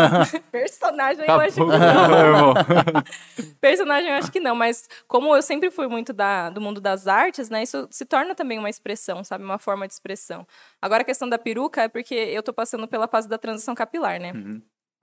Personagem, 0.51 1.25
eu 1.25 1.39
acho 1.39 1.55
que 1.55 1.61
não. 1.61 2.53
Personagem, 3.61 4.09
eu 4.09 4.15
acho 4.15 4.31
que 4.31 4.39
não, 4.39 4.55
mas 4.55 4.87
como 5.07 5.35
eu 5.35 5.41
sempre 5.41 5.71
fui 5.71 5.87
muito 5.87 6.11
da, 6.11 6.49
do 6.49 6.59
mundo 6.59 6.81
das 6.81 7.07
artes, 7.07 7.49
né, 7.49 7.63
isso 7.63 7.87
se 7.91 8.05
torna 8.05 8.35
também 8.35 8.57
uma 8.59 8.69
expressão, 8.69 9.23
sabe? 9.23 9.43
Uma 9.43 9.59
forma 9.59 9.87
de 9.87 9.93
expressão. 9.93 10.45
Agora, 10.81 11.01
a 11.01 11.05
questão 11.05 11.29
da 11.29 11.37
peruca 11.37 11.83
é 11.83 11.87
porque 11.87 12.15
eu 12.15 12.43
tô 12.43 12.53
passando 12.53 12.87
pela 12.87 13.07
fase 13.07 13.29
da 13.29 13.37
transição 13.37 13.75
capilar, 13.75 14.19
né? 14.19 14.33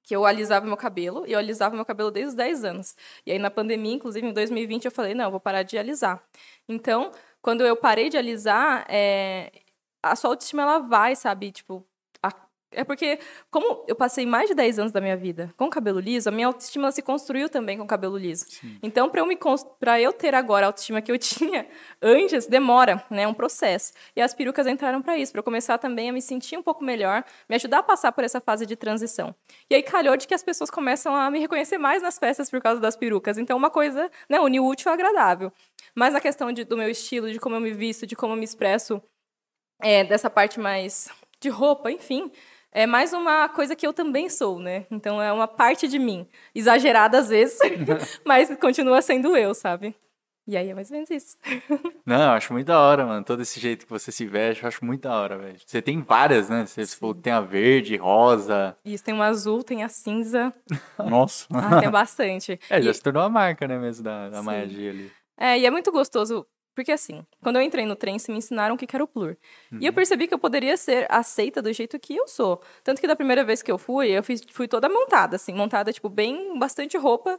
Que 0.08 0.16
eu 0.16 0.24
alisava 0.24 0.64
meu 0.66 0.76
cabelo, 0.76 1.26
e 1.26 1.32
eu 1.32 1.38
alisava 1.38 1.74
meu 1.76 1.84
cabelo 1.84 2.10
desde 2.10 2.30
os 2.30 2.34
10 2.34 2.64
anos. 2.64 2.96
E 3.26 3.32
aí, 3.32 3.38
na 3.38 3.50
pandemia, 3.50 3.92
inclusive, 3.94 4.26
em 4.26 4.32
2020, 4.32 4.86
eu 4.86 4.90
falei, 4.90 5.14
não, 5.14 5.30
vou 5.30 5.38
parar 5.38 5.62
de 5.62 5.76
alisar. 5.76 6.22
Então, 6.66 7.12
quando 7.42 7.64
eu 7.66 7.76
parei 7.76 8.08
de 8.08 8.16
alisar, 8.16 8.86
é, 8.88 9.52
a 10.02 10.16
sua 10.16 10.30
autoestima, 10.30 10.62
ela 10.62 10.78
vai, 10.78 11.14
sabe? 11.14 11.52
Tipo, 11.52 11.86
é 12.70 12.84
porque, 12.84 13.18
como 13.50 13.84
eu 13.88 13.96
passei 13.96 14.26
mais 14.26 14.48
de 14.48 14.54
10 14.54 14.78
anos 14.78 14.92
da 14.92 15.00
minha 15.00 15.16
vida 15.16 15.52
com 15.56 15.70
cabelo 15.70 15.98
liso, 15.98 16.28
a 16.28 16.32
minha 16.32 16.46
autoestima 16.46 16.92
se 16.92 17.00
construiu 17.00 17.48
também 17.48 17.78
com 17.78 17.86
cabelo 17.86 18.16
liso. 18.16 18.44
Então, 18.82 19.08
para 19.08 19.20
eu, 19.20 19.26
me 19.26 19.38
eu 20.02 20.12
ter 20.12 20.34
agora 20.34 20.66
a 20.66 20.68
autoestima 20.68 21.00
que 21.00 21.10
eu 21.10 21.16
tinha 21.18 21.66
antes, 22.02 22.46
demora, 22.46 23.02
né? 23.10 23.22
É 23.22 23.28
um 23.28 23.32
processo. 23.32 23.92
E 24.14 24.20
as 24.20 24.34
perucas 24.34 24.66
entraram 24.66 25.00
para 25.00 25.16
isso, 25.16 25.32
para 25.32 25.38
eu 25.40 25.44
começar 25.44 25.78
também 25.78 26.10
a 26.10 26.12
me 26.12 26.20
sentir 26.20 26.58
um 26.58 26.62
pouco 26.62 26.84
melhor, 26.84 27.24
me 27.48 27.56
ajudar 27.56 27.78
a 27.78 27.82
passar 27.82 28.12
por 28.12 28.22
essa 28.22 28.40
fase 28.40 28.66
de 28.66 28.76
transição. 28.76 29.34
E 29.70 29.74
aí 29.74 29.82
calhou 29.82 30.16
de 30.16 30.26
que 30.26 30.34
as 30.34 30.42
pessoas 30.42 30.70
começam 30.70 31.14
a 31.16 31.30
me 31.30 31.38
reconhecer 31.38 31.78
mais 31.78 32.02
nas 32.02 32.18
festas 32.18 32.50
por 32.50 32.60
causa 32.60 32.80
das 32.80 32.96
perucas. 32.96 33.38
Então, 33.38 33.56
uma 33.56 33.70
coisa, 33.70 34.10
né? 34.28 34.38
Unir 34.40 34.60
o 34.60 34.66
útil 34.66 34.90
ao 34.90 34.94
agradável. 34.94 35.50
Mas 35.94 36.12
na 36.12 36.20
questão 36.20 36.52
de- 36.52 36.64
do 36.64 36.76
meu 36.76 36.90
estilo, 36.90 37.32
de 37.32 37.38
como 37.40 37.56
eu 37.56 37.60
me 37.60 37.72
visto, 37.72 38.06
de 38.06 38.14
como 38.14 38.34
eu 38.34 38.36
me 38.36 38.44
expresso, 38.44 39.02
é, 39.82 40.04
dessa 40.04 40.28
parte 40.28 40.60
mais 40.60 41.08
de 41.40 41.48
roupa, 41.48 41.90
enfim, 41.90 42.30
é 42.72 42.86
mais 42.86 43.12
uma 43.12 43.48
coisa 43.48 43.74
que 43.76 43.86
eu 43.86 43.92
também 43.92 44.28
sou, 44.28 44.58
né? 44.58 44.86
Então 44.90 45.20
é 45.20 45.32
uma 45.32 45.48
parte 45.48 45.86
de 45.88 45.98
mim, 45.98 46.26
exagerada 46.54 47.18
às 47.18 47.28
vezes, 47.28 47.58
mas 48.24 48.54
continua 48.60 49.00
sendo 49.02 49.36
eu, 49.36 49.54
sabe? 49.54 49.94
E 50.46 50.56
aí 50.56 50.70
é 50.70 50.74
mais 50.74 50.90
ou 50.90 50.94
menos 50.96 51.10
isso. 51.10 51.36
Não, 52.06 52.22
eu 52.22 52.30
acho 52.30 52.54
muito 52.54 52.66
da 52.68 52.80
hora, 52.80 53.04
mano. 53.04 53.22
Todo 53.22 53.42
esse 53.42 53.60
jeito 53.60 53.84
que 53.84 53.90
você 53.92 54.10
se 54.10 54.24
veste, 54.24 54.62
eu 54.62 54.68
acho 54.68 54.82
muito 54.82 55.02
da 55.02 55.14
hora, 55.14 55.36
velho. 55.36 55.58
Você 55.66 55.82
tem 55.82 56.00
várias, 56.00 56.48
né? 56.48 56.64
Você 56.64 56.86
falou 56.86 57.14
que 57.14 57.20
tem 57.20 57.34
a 57.34 57.40
verde, 57.42 57.96
rosa. 57.96 58.74
Isso 58.82 59.04
tem 59.04 59.12
o 59.14 59.20
azul, 59.22 59.62
tem 59.62 59.84
a 59.84 59.90
cinza, 59.90 60.50
Nossa. 60.98 61.46
ah, 61.52 61.78
tem 61.78 61.90
bastante. 61.90 62.58
É, 62.70 62.80
já 62.80 62.90
E- 62.90 62.94
se 62.94 63.02
tornou 63.02 63.22
uma 63.24 63.28
marca, 63.28 63.68
né, 63.68 63.76
mesmo, 63.78 64.02
da, 64.04 64.30
da 64.30 64.40
G 64.66 64.88
ali. 64.88 65.12
É, 65.36 65.58
e 65.58 65.66
é 65.66 65.70
muito 65.70 65.92
gostoso, 65.92 66.46
porque 66.78 66.92
assim, 66.92 67.26
quando 67.42 67.56
eu 67.56 67.62
entrei 67.62 67.84
no 67.84 67.96
Trance, 67.96 68.30
me 68.30 68.38
ensinaram 68.38 68.76
o 68.76 68.78
que 68.78 68.86
era 68.94 69.02
o 69.02 69.08
plur. 69.08 69.36
E 69.80 69.86
eu 69.86 69.92
percebi 69.92 70.28
que 70.28 70.34
eu 70.34 70.38
poderia 70.38 70.76
ser 70.76 71.08
aceita 71.10 71.60
do 71.60 71.72
jeito 71.72 71.98
que 71.98 72.14
eu 72.14 72.28
sou. 72.28 72.62
Tanto 72.84 73.00
que 73.00 73.06
da 73.08 73.16
primeira 73.16 73.42
vez 73.42 73.62
que 73.62 73.72
eu 73.72 73.76
fui, 73.76 74.10
eu 74.10 74.22
fui 74.52 74.68
toda 74.68 74.88
montada, 74.88 75.34
assim, 75.34 75.52
montada, 75.52 75.92
tipo, 75.92 76.08
bem, 76.08 76.56
bastante 76.56 76.96
roupa. 76.96 77.36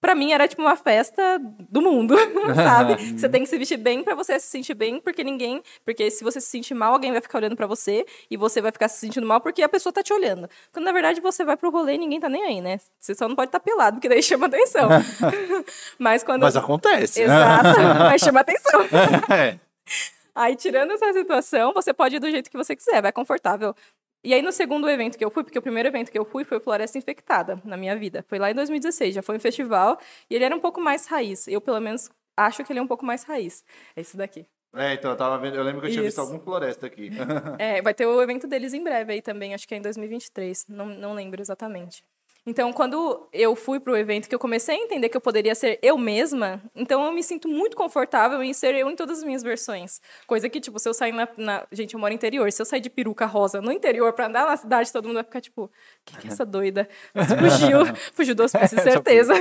Pra 0.00 0.14
mim 0.14 0.32
era 0.32 0.46
tipo 0.46 0.60
uma 0.60 0.76
festa 0.76 1.40
do 1.70 1.80
mundo, 1.80 2.14
sabe? 2.54 2.94
Você 3.18 3.28
tem 3.28 3.42
que 3.42 3.48
se 3.48 3.56
vestir 3.56 3.78
bem 3.78 4.04
pra 4.04 4.14
você 4.14 4.38
se 4.38 4.48
sentir 4.48 4.74
bem, 4.74 5.00
porque 5.00 5.24
ninguém. 5.24 5.62
Porque 5.84 6.10
se 6.10 6.22
você 6.22 6.40
se 6.40 6.48
sentir 6.48 6.74
mal, 6.74 6.92
alguém 6.92 7.10
vai 7.10 7.20
ficar 7.20 7.38
olhando 7.38 7.56
pra 7.56 7.66
você 7.66 8.04
e 8.30 8.36
você 8.36 8.60
vai 8.60 8.70
ficar 8.70 8.88
se 8.88 8.98
sentindo 8.98 9.26
mal 9.26 9.40
porque 9.40 9.62
a 9.62 9.68
pessoa 9.68 9.92
tá 9.92 10.02
te 10.02 10.12
olhando. 10.12 10.48
Quando 10.72 10.84
na 10.84 10.92
verdade 10.92 11.20
você 11.20 11.44
vai 11.44 11.56
pro 11.56 11.70
rolê 11.70 11.94
e 11.94 11.98
ninguém 11.98 12.20
tá 12.20 12.28
nem 12.28 12.44
aí, 12.44 12.60
né? 12.60 12.78
Você 12.98 13.14
só 13.14 13.26
não 13.26 13.34
pode 13.34 13.48
estar 13.48 13.60
pelado, 13.60 13.96
porque 13.96 14.08
daí 14.08 14.22
chama 14.22 14.46
atenção. 14.46 14.88
Mas 15.98 16.22
quando. 16.22 16.42
Mas 16.42 16.56
acontece. 16.56 17.22
Exato, 17.22 17.80
mas 18.10 18.20
chama 18.20 18.40
atenção. 18.40 18.80
É. 19.34 19.58
Aí, 20.34 20.56
tirando 20.56 20.90
essa 20.90 21.12
situação, 21.12 21.72
você 21.72 21.94
pode 21.94 22.16
ir 22.16 22.18
do 22.18 22.28
jeito 22.28 22.50
que 22.50 22.56
você 22.56 22.74
quiser, 22.74 23.00
vai 23.00 23.12
confortável. 23.12 23.72
E 24.24 24.32
aí, 24.32 24.40
no 24.40 24.50
segundo 24.50 24.88
evento 24.88 25.18
que 25.18 25.24
eu 25.24 25.30
fui, 25.30 25.44
porque 25.44 25.58
o 25.58 25.62
primeiro 25.62 25.86
evento 25.86 26.10
que 26.10 26.18
eu 26.18 26.24
fui 26.24 26.44
foi 26.44 26.56
o 26.56 26.60
Floresta 26.60 26.96
Infectada 26.96 27.60
na 27.62 27.76
minha 27.76 27.94
vida. 27.94 28.24
Foi 28.26 28.38
lá 28.38 28.50
em 28.50 28.54
2016, 28.54 29.14
já 29.14 29.22
foi 29.22 29.36
um 29.36 29.40
festival, 29.40 29.98
e 30.30 30.34
ele 30.34 30.44
era 30.44 30.56
um 30.56 30.60
pouco 30.60 30.80
mais 30.80 31.06
raiz. 31.06 31.46
Eu, 31.46 31.60
pelo 31.60 31.78
menos, 31.78 32.10
acho 32.34 32.64
que 32.64 32.72
ele 32.72 32.78
é 32.78 32.82
um 32.82 32.86
pouco 32.86 33.04
mais 33.04 33.22
raiz. 33.24 33.62
É 33.94 34.00
esse 34.00 34.16
daqui. 34.16 34.46
É, 34.74 34.94
então 34.94 35.10
eu 35.10 35.16
tava 35.16 35.38
vendo, 35.38 35.56
eu 35.56 35.62
lembro 35.62 35.82
que 35.82 35.88
eu 35.88 35.90
tinha 35.90 36.02
visto 36.02 36.14
Isso. 36.14 36.20
algum 36.20 36.40
floresta 36.40 36.86
aqui. 36.86 37.10
É, 37.58 37.80
vai 37.82 37.92
ter 37.94 38.06
o 38.06 38.20
evento 38.20 38.48
deles 38.48 38.72
em 38.72 38.82
breve 38.82 39.12
aí 39.12 39.22
também, 39.22 39.54
acho 39.54 39.68
que 39.68 39.74
é 39.74 39.78
em 39.78 39.82
2023, 39.82 40.66
não, 40.68 40.86
não 40.86 41.12
lembro 41.14 41.40
exatamente. 41.40 42.02
Então, 42.46 42.72
quando 42.74 43.26
eu 43.32 43.56
fui 43.56 43.80
pro 43.80 43.96
evento, 43.96 44.28
que 44.28 44.34
eu 44.34 44.38
comecei 44.38 44.74
a 44.76 44.78
entender 44.78 45.08
que 45.08 45.16
eu 45.16 45.20
poderia 45.20 45.54
ser 45.54 45.78
eu 45.82 45.96
mesma, 45.96 46.62
então 46.76 47.02
eu 47.06 47.10
me 47.12 47.22
sinto 47.22 47.48
muito 47.48 47.74
confortável 47.74 48.42
em 48.42 48.52
ser 48.52 48.74
eu 48.74 48.90
em 48.90 48.94
todas 48.96 49.18
as 49.18 49.24
minhas 49.24 49.42
versões. 49.42 50.00
Coisa 50.26 50.46
que, 50.48 50.60
tipo, 50.60 50.78
se 50.78 50.86
eu 50.88 50.92
sair 50.92 51.12
na, 51.12 51.26
na- 51.38 51.66
Gente, 51.72 51.94
eu 51.94 52.00
moro 52.00 52.10
no 52.12 52.14
interior, 52.16 52.52
se 52.52 52.60
eu 52.60 52.66
sair 52.66 52.80
de 52.80 52.90
peruca 52.90 53.24
rosa 53.24 53.62
no 53.62 53.72
interior 53.72 54.12
pra 54.12 54.26
andar 54.26 54.46
na 54.46 54.56
cidade, 54.58 54.92
todo 54.92 55.06
mundo 55.06 55.14
vai 55.14 55.24
ficar 55.24 55.40
tipo, 55.40 55.70
que 56.04 56.18
que 56.18 56.28
é 56.28 56.30
essa 56.30 56.44
doida? 56.44 56.86
Você 57.14 57.34
fugiu, 57.36 57.78
fugiu 58.12 58.34
do 58.34 58.42
hospício, 58.42 58.78
certeza. 58.80 59.32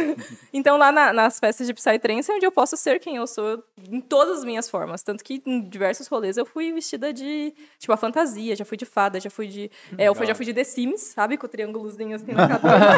Então, 0.53 0.77
lá 0.77 0.89
na- 0.91 1.11
nas 1.11 1.39
festas 1.39 1.67
de 1.67 1.73
Psytrance 1.73 2.31
é 2.31 2.35
onde 2.35 2.45
eu 2.45 2.51
posso 2.53 2.77
ser 2.77 2.99
quem 2.99 3.17
eu 3.17 3.27
sou 3.27 3.61
em 3.91 3.99
todas 3.99 4.37
as 4.39 4.45
minhas 4.45 4.69
formas. 4.69 5.03
Tanto 5.03 5.23
que 5.25 5.41
em 5.45 5.59
diversos 5.61 6.07
rolês 6.07 6.37
eu 6.37 6.45
fui 6.45 6.71
vestida 6.71 7.11
de, 7.11 7.53
tipo, 7.77 7.91
a 7.91 7.97
fantasia, 7.97 8.55
já 8.55 8.63
fui 8.63 8.77
de 8.77 8.85
fada, 8.85 9.19
já 9.19 9.29
fui 9.29 9.47
de. 9.47 9.69
É, 9.97 10.07
eu 10.07 10.15
fui- 10.15 10.25
já 10.25 10.33
fui 10.33 10.45
de 10.45 10.53
The 10.53 10.63
Sims, 10.63 11.01
sabe? 11.01 11.37
Com 11.37 11.45
o 11.47 11.49
triângulozinho 11.49 12.15
assim 12.15 12.31
na. 12.31 12.47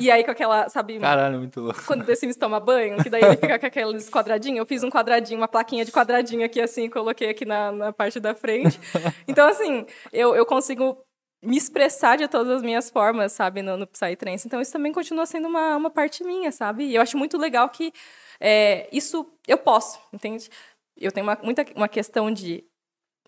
e 0.00 0.10
aí 0.10 0.24
com 0.24 0.30
aquela, 0.30 0.68
sabe? 0.68 0.98
Caralho, 0.98 1.38
muito 1.38 1.60
louco. 1.60 1.84
Quando 1.86 2.02
o 2.02 2.04
The 2.04 2.14
Sims 2.14 2.36
toma 2.36 2.58
banho, 2.58 3.02
que 3.02 3.08
daí 3.08 3.22
ele 3.22 3.36
fica 3.36 3.58
com 3.58 3.66
aqueles 3.66 4.10
quadradinhos. 4.10 4.58
Eu 4.58 4.66
fiz 4.66 4.82
um 4.82 4.90
quadradinho, 4.90 5.40
uma 5.40 5.48
plaquinha 5.48 5.84
de 5.84 5.92
quadradinho 5.92 6.44
aqui, 6.44 6.60
assim, 6.60 6.88
coloquei 6.90 7.30
aqui 7.30 7.44
na, 7.44 7.70
na 7.72 7.92
parte 7.92 8.18
da 8.18 8.34
frente. 8.34 8.78
Então, 9.26 9.48
assim, 9.48 9.86
eu, 10.12 10.34
eu 10.34 10.44
consigo 10.44 10.98
me 11.42 11.56
expressar 11.56 12.16
de 12.16 12.26
todas 12.26 12.50
as 12.50 12.62
minhas 12.62 12.90
formas, 12.90 13.32
sabe, 13.32 13.62
no, 13.62 13.76
no 13.76 13.86
Psytrance. 13.86 14.46
Então, 14.46 14.60
isso 14.60 14.72
também 14.72 14.92
continua 14.92 15.26
sendo 15.26 15.46
uma, 15.46 15.76
uma 15.76 15.90
parte 15.90 16.24
minha, 16.24 16.50
sabe? 16.50 16.84
E 16.84 16.94
eu 16.94 17.02
acho 17.02 17.16
muito 17.16 17.38
legal 17.38 17.68
que 17.68 17.92
é, 18.40 18.88
isso 18.92 19.26
eu 19.46 19.56
posso, 19.56 20.00
entende? 20.12 20.48
Eu 20.96 21.12
tenho 21.12 21.24
uma, 21.24 21.38
muita, 21.42 21.64
uma 21.76 21.88
questão 21.88 22.30
de 22.30 22.64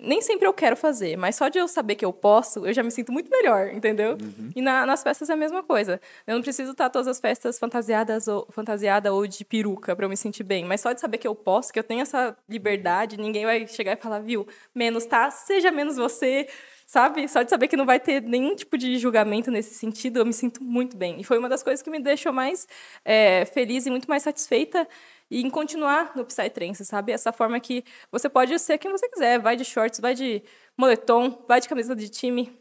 nem 0.02 0.20
sempre 0.22 0.46
eu 0.46 0.52
quero 0.52 0.76
fazer, 0.76 1.16
mas 1.16 1.36
só 1.36 1.48
de 1.48 1.58
eu 1.58 1.68
saber 1.68 1.94
que 1.94 2.04
eu 2.04 2.12
posso, 2.12 2.66
eu 2.66 2.72
já 2.72 2.82
me 2.82 2.90
sinto 2.90 3.12
muito 3.12 3.30
melhor, 3.30 3.68
entendeu? 3.72 4.16
E 4.56 4.60
na- 4.62 4.84
nas 4.86 5.02
festas 5.02 5.28
é 5.30 5.32
a 5.32 5.36
mesma 5.36 5.62
coisa. 5.62 6.00
Eu 6.26 6.34
não 6.34 6.42
preciso 6.42 6.72
estar 6.72 6.88
todas 6.90 7.06
as 7.08 7.20
festas 7.20 7.58
fantasiadas 7.58 8.26
ou 8.28 8.46
fantasiada 8.50 9.12
ou 9.12 9.26
de 9.26 9.44
peruca 9.44 9.94
para 9.94 10.04
eu 10.04 10.08
me 10.10 10.16
sentir 10.16 10.42
bem, 10.42 10.64
mas 10.64 10.80
só 10.80 10.92
de 10.92 11.00
saber 11.00 11.18
que 11.18 11.26
eu 11.28 11.34
posso, 11.34 11.72
que 11.72 11.78
eu 11.78 11.84
tenho 11.84 12.02
essa 12.02 12.36
liberdade, 12.48 13.16
ninguém 13.16 13.44
vai 13.44 13.66
chegar 13.66 13.92
e 13.92 13.96
falar, 13.96 14.20
viu, 14.20 14.46
menos 14.74 15.04
tá, 15.06 15.30
seja 15.30 15.70
menos 15.70 15.96
você, 15.96 16.48
sabe? 16.90 17.28
Só 17.28 17.42
de 17.44 17.50
saber 17.50 17.68
que 17.68 17.76
não 17.76 17.86
vai 17.86 18.00
ter 18.00 18.20
nenhum 18.20 18.56
tipo 18.56 18.76
de 18.76 18.98
julgamento 18.98 19.48
nesse 19.48 19.74
sentido, 19.74 20.18
eu 20.18 20.26
me 20.26 20.32
sinto 20.32 20.60
muito 20.60 20.96
bem. 20.96 21.20
E 21.20 21.24
foi 21.24 21.38
uma 21.38 21.48
das 21.48 21.62
coisas 21.62 21.82
que 21.82 21.88
me 21.88 22.00
deixou 22.00 22.32
mais 22.32 22.66
é, 23.04 23.44
feliz 23.44 23.86
e 23.86 23.90
muito 23.90 24.08
mais 24.08 24.24
satisfeita 24.24 24.88
em 25.30 25.48
continuar 25.48 26.10
no 26.16 26.24
Psytrance, 26.24 26.84
sabe? 26.84 27.12
Essa 27.12 27.32
forma 27.32 27.60
que 27.60 27.84
você 28.10 28.28
pode 28.28 28.58
ser 28.58 28.76
quem 28.76 28.90
você 28.90 29.08
quiser. 29.08 29.38
Vai 29.38 29.54
de 29.54 29.64
shorts, 29.64 30.00
vai 30.00 30.14
de 30.16 30.42
moletom, 30.76 31.44
vai 31.46 31.60
de 31.60 31.68
camisa 31.68 31.94
de 31.94 32.08
time, 32.08 32.52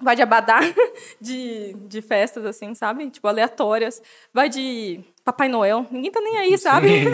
vai 0.00 0.16
de 0.16 0.22
abadá 0.22 0.60
de, 1.20 1.74
de 1.74 2.00
festas, 2.00 2.46
assim, 2.46 2.74
sabe? 2.74 3.10
Tipo, 3.10 3.28
aleatórias. 3.28 4.00
Vai 4.32 4.48
de 4.48 5.04
Papai 5.28 5.46
Noel. 5.46 5.86
Ninguém 5.90 6.10
tá 6.10 6.22
nem 6.22 6.38
aí, 6.38 6.56
sabe? 6.56 6.88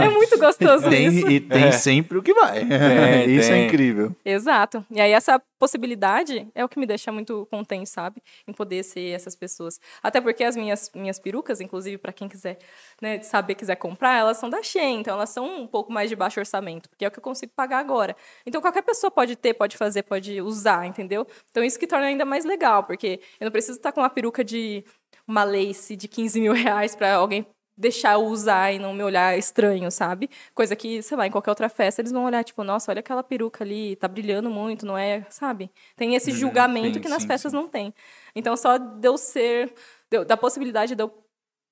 é 0.00 0.08
muito 0.10 0.38
gostoso 0.38 0.88
Tem, 0.88 1.08
isso. 1.08 1.28
e 1.28 1.40
tem 1.40 1.72
sempre 1.72 2.16
o 2.16 2.22
que 2.22 2.32
vai. 2.32 2.64
Tem, 2.64 3.34
isso 3.34 3.50
é 3.50 3.54
tem. 3.54 3.66
incrível. 3.66 4.14
Exato. 4.24 4.86
E 4.88 5.00
aí 5.00 5.10
essa 5.10 5.42
possibilidade 5.58 6.46
é 6.54 6.64
o 6.64 6.68
que 6.68 6.78
me 6.78 6.86
deixa 6.86 7.10
muito 7.10 7.48
contente, 7.50 7.90
sabe? 7.90 8.22
Em 8.46 8.52
poder 8.52 8.84
ser 8.84 9.10
essas 9.10 9.34
pessoas. 9.34 9.80
Até 10.00 10.20
porque 10.20 10.44
as 10.44 10.54
minhas, 10.54 10.88
minhas 10.94 11.18
perucas, 11.18 11.60
inclusive 11.60 11.98
para 11.98 12.12
quem 12.12 12.28
quiser 12.28 12.58
né, 13.02 13.20
saber, 13.22 13.56
quiser 13.56 13.74
comprar, 13.74 14.16
elas 14.20 14.36
são 14.36 14.48
da 14.48 14.62
Shein, 14.62 15.00
então 15.00 15.14
elas 15.14 15.30
são 15.30 15.62
um 15.62 15.66
pouco 15.66 15.92
mais 15.92 16.08
de 16.08 16.14
baixo 16.14 16.38
orçamento, 16.38 16.88
porque 16.88 17.04
é 17.04 17.08
o 17.08 17.10
que 17.10 17.18
eu 17.18 17.22
consigo 17.22 17.50
pagar 17.56 17.80
agora. 17.80 18.14
Então 18.46 18.60
qualquer 18.60 18.82
pessoa 18.82 19.10
pode 19.10 19.34
ter, 19.34 19.52
pode 19.52 19.76
fazer, 19.76 20.04
pode 20.04 20.40
usar, 20.40 20.86
entendeu? 20.86 21.26
Então 21.50 21.64
isso 21.64 21.76
que 21.76 21.88
torna 21.88 22.06
ainda 22.06 22.24
mais 22.24 22.44
legal, 22.44 22.84
porque 22.84 23.18
eu 23.40 23.46
não 23.46 23.50
preciso 23.50 23.78
estar 23.78 23.90
com 23.90 24.00
uma 24.00 24.10
peruca 24.10 24.44
de 24.44 24.84
uma 25.26 25.44
lace 25.44 25.96
de 25.96 26.08
15 26.08 26.40
mil 26.40 26.52
reais 26.52 26.94
para 26.96 27.14
alguém 27.16 27.46
deixar 27.76 28.14
eu 28.14 28.24
usar 28.24 28.72
e 28.72 28.78
não 28.78 28.92
me 28.92 29.04
olhar 29.04 29.38
estranho, 29.38 29.88
sabe? 29.90 30.28
Coisa 30.52 30.74
que, 30.74 31.00
sei 31.00 31.16
lá, 31.16 31.26
em 31.28 31.30
qualquer 31.30 31.50
outra 31.50 31.68
festa 31.68 32.00
eles 32.02 32.10
vão 32.10 32.24
olhar, 32.24 32.42
tipo, 32.42 32.64
nossa, 32.64 32.90
olha 32.90 32.98
aquela 32.98 33.22
peruca 33.22 33.62
ali, 33.62 33.94
tá 33.94 34.08
brilhando 34.08 34.50
muito, 34.50 34.84
não 34.84 34.98
é, 34.98 35.24
sabe? 35.30 35.70
Tem 35.96 36.14
esse 36.16 36.32
julgamento 36.32 36.94
sim, 36.94 37.00
que 37.00 37.08
nas 37.08 37.22
sim, 37.22 37.28
festas 37.28 37.52
sim. 37.52 37.56
não 37.56 37.68
tem. 37.68 37.94
Então, 38.34 38.56
só 38.56 38.76
de 38.78 39.06
eu 39.06 39.16
ser, 39.16 39.72
de 40.10 40.18
eu- 40.18 40.24
da 40.24 40.36
possibilidade 40.36 40.96
de 40.96 41.02
eu 41.02 41.08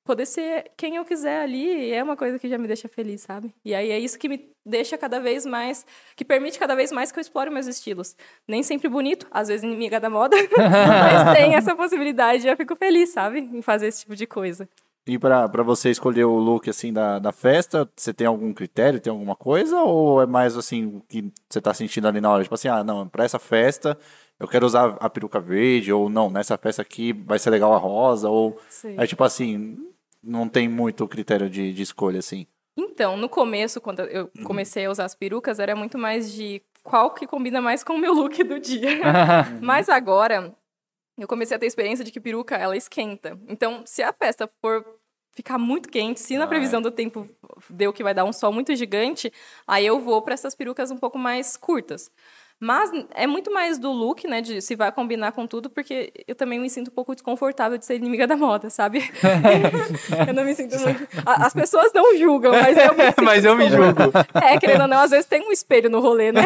poder 0.06 0.24
ser 0.24 0.70
quem 0.76 0.96
eu 0.96 1.04
quiser 1.04 1.42
ali, 1.42 1.92
é 1.92 2.02
uma 2.02 2.16
coisa 2.16 2.38
que 2.38 2.48
já 2.48 2.56
me 2.56 2.66
deixa 2.66 2.88
feliz, 2.88 3.22
sabe? 3.22 3.52
E 3.64 3.74
aí 3.74 3.90
é 3.90 3.98
isso 3.98 4.18
que 4.18 4.28
me 4.28 4.48
deixa 4.64 4.96
cada 4.96 5.20
vez 5.20 5.44
mais, 5.44 5.84
que 6.14 6.24
permite 6.24 6.58
cada 6.58 6.74
vez 6.74 6.90
mais 6.90 7.12
que 7.12 7.18
eu 7.18 7.20
explore 7.20 7.50
meus 7.50 7.66
estilos. 7.66 8.16
Nem 8.46 8.62
sempre 8.62 8.88
bonito, 8.88 9.26
às 9.30 9.48
vezes 9.48 9.64
inimiga 9.64 10.00
da 10.00 10.08
moda, 10.08 10.36
mas 10.56 11.36
tem 11.36 11.54
essa 11.54 11.74
possibilidade 11.74 12.46
e 12.46 12.50
eu 12.50 12.56
fico 12.56 12.74
feliz, 12.76 13.10
sabe? 13.10 13.40
Em 13.40 13.60
fazer 13.60 13.88
esse 13.88 14.00
tipo 14.00 14.16
de 14.16 14.26
coisa. 14.26 14.68
E 15.06 15.18
pra, 15.18 15.48
pra 15.48 15.62
você 15.62 15.90
escolher 15.90 16.24
o 16.24 16.36
look, 16.36 16.68
assim, 16.68 16.92
da, 16.92 17.20
da 17.20 17.30
festa, 17.30 17.88
você 17.94 18.12
tem 18.12 18.26
algum 18.26 18.52
critério, 18.52 18.98
tem 18.98 19.10
alguma 19.10 19.36
coisa? 19.36 19.80
Ou 19.82 20.20
é 20.20 20.26
mais, 20.26 20.56
assim, 20.56 20.86
o 20.86 21.00
que 21.08 21.32
você 21.48 21.60
tá 21.60 21.72
sentindo 21.72 22.08
ali 22.08 22.20
na 22.20 22.28
hora? 22.28 22.42
Tipo 22.42 22.56
assim, 22.56 22.66
ah, 22.66 22.82
não, 22.82 23.06
pra 23.06 23.24
essa 23.24 23.38
festa 23.38 23.96
eu 24.38 24.46
quero 24.46 24.66
usar 24.66 24.96
a 25.00 25.08
peruca 25.08 25.40
verde, 25.40 25.92
ou 25.92 26.10
não, 26.10 26.28
nessa 26.28 26.58
festa 26.58 26.82
aqui 26.82 27.12
vai 27.12 27.38
ser 27.38 27.50
legal 27.50 27.72
a 27.72 27.78
rosa, 27.78 28.28
ou... 28.28 28.58
Sim. 28.68 28.94
É 28.98 29.06
tipo 29.06 29.24
assim, 29.24 29.78
não 30.26 30.48
tem 30.48 30.68
muito 30.68 31.06
critério 31.06 31.48
de, 31.48 31.72
de 31.72 31.82
escolha, 31.82 32.18
assim. 32.18 32.46
Então, 32.76 33.16
no 33.16 33.28
começo, 33.28 33.80
quando 33.80 34.00
eu 34.00 34.30
comecei 34.44 34.84
a 34.84 34.90
usar 34.90 35.04
as 35.06 35.14
perucas, 35.14 35.58
era 35.58 35.74
muito 35.74 35.96
mais 35.96 36.32
de 36.32 36.60
qual 36.82 37.10
que 37.12 37.26
combina 37.26 37.60
mais 37.60 37.82
com 37.82 37.94
o 37.94 37.98
meu 37.98 38.12
look 38.12 38.42
do 38.44 38.60
dia. 38.60 39.00
Mas 39.62 39.88
agora, 39.88 40.54
eu 41.18 41.26
comecei 41.26 41.56
a 41.56 41.60
ter 41.60 41.66
experiência 41.66 42.04
de 42.04 42.10
que 42.12 42.20
peruca, 42.20 42.54
ela 42.56 42.76
esquenta. 42.76 43.38
Então, 43.48 43.82
se 43.86 44.02
a 44.02 44.12
festa 44.12 44.50
for 44.60 44.84
ficar 45.32 45.58
muito 45.58 45.88
quente, 45.88 46.20
se 46.20 46.36
na 46.36 46.44
Ah, 46.44 46.48
previsão 46.48 46.80
do 46.82 46.90
tempo 46.90 47.28
deu 47.68 47.92
que 47.92 48.02
vai 48.02 48.14
dar 48.14 48.24
um 48.24 48.32
sol 48.32 48.52
muito 48.52 48.74
gigante, 48.76 49.32
aí 49.66 49.84
eu 49.86 49.98
vou 49.98 50.20
para 50.22 50.34
essas 50.34 50.54
perucas 50.54 50.90
um 50.90 50.96
pouco 50.96 51.18
mais 51.18 51.56
curtas. 51.56 52.10
Mas 52.58 52.90
é 53.14 53.26
muito 53.26 53.52
mais 53.52 53.78
do 53.78 53.92
look, 53.92 54.26
né? 54.26 54.40
De 54.40 54.62
se 54.62 54.74
vai 54.74 54.90
combinar 54.90 55.32
com 55.32 55.46
tudo, 55.46 55.68
porque 55.68 56.12
eu 56.26 56.34
também 56.34 56.58
me 56.58 56.70
sinto 56.70 56.88
um 56.88 56.94
pouco 56.94 57.14
desconfortável 57.14 57.76
de 57.76 57.84
ser 57.84 57.96
inimiga 57.96 58.26
da 58.26 58.36
moda, 58.36 58.70
sabe? 58.70 58.98
eu 60.26 60.32
não 60.34 60.42
me 60.44 60.54
sinto 60.54 60.78
muito. 60.80 61.06
A- 61.26 61.46
As 61.46 61.52
pessoas 61.52 61.92
não 61.94 62.16
julgam, 62.16 62.52
mas 62.52 62.76
eu 62.78 62.94
me 62.94 63.04
Mas 63.22 63.44
eu 63.44 63.54
me 63.56 63.68
julgo. 63.68 64.00
é, 64.42 64.58
querendo 64.58 64.82
ou 64.82 64.88
não, 64.88 64.98
às 65.00 65.10
vezes 65.10 65.26
tem 65.26 65.46
um 65.46 65.52
espelho 65.52 65.90
no 65.90 66.00
rolê, 66.00 66.32
né? 66.32 66.44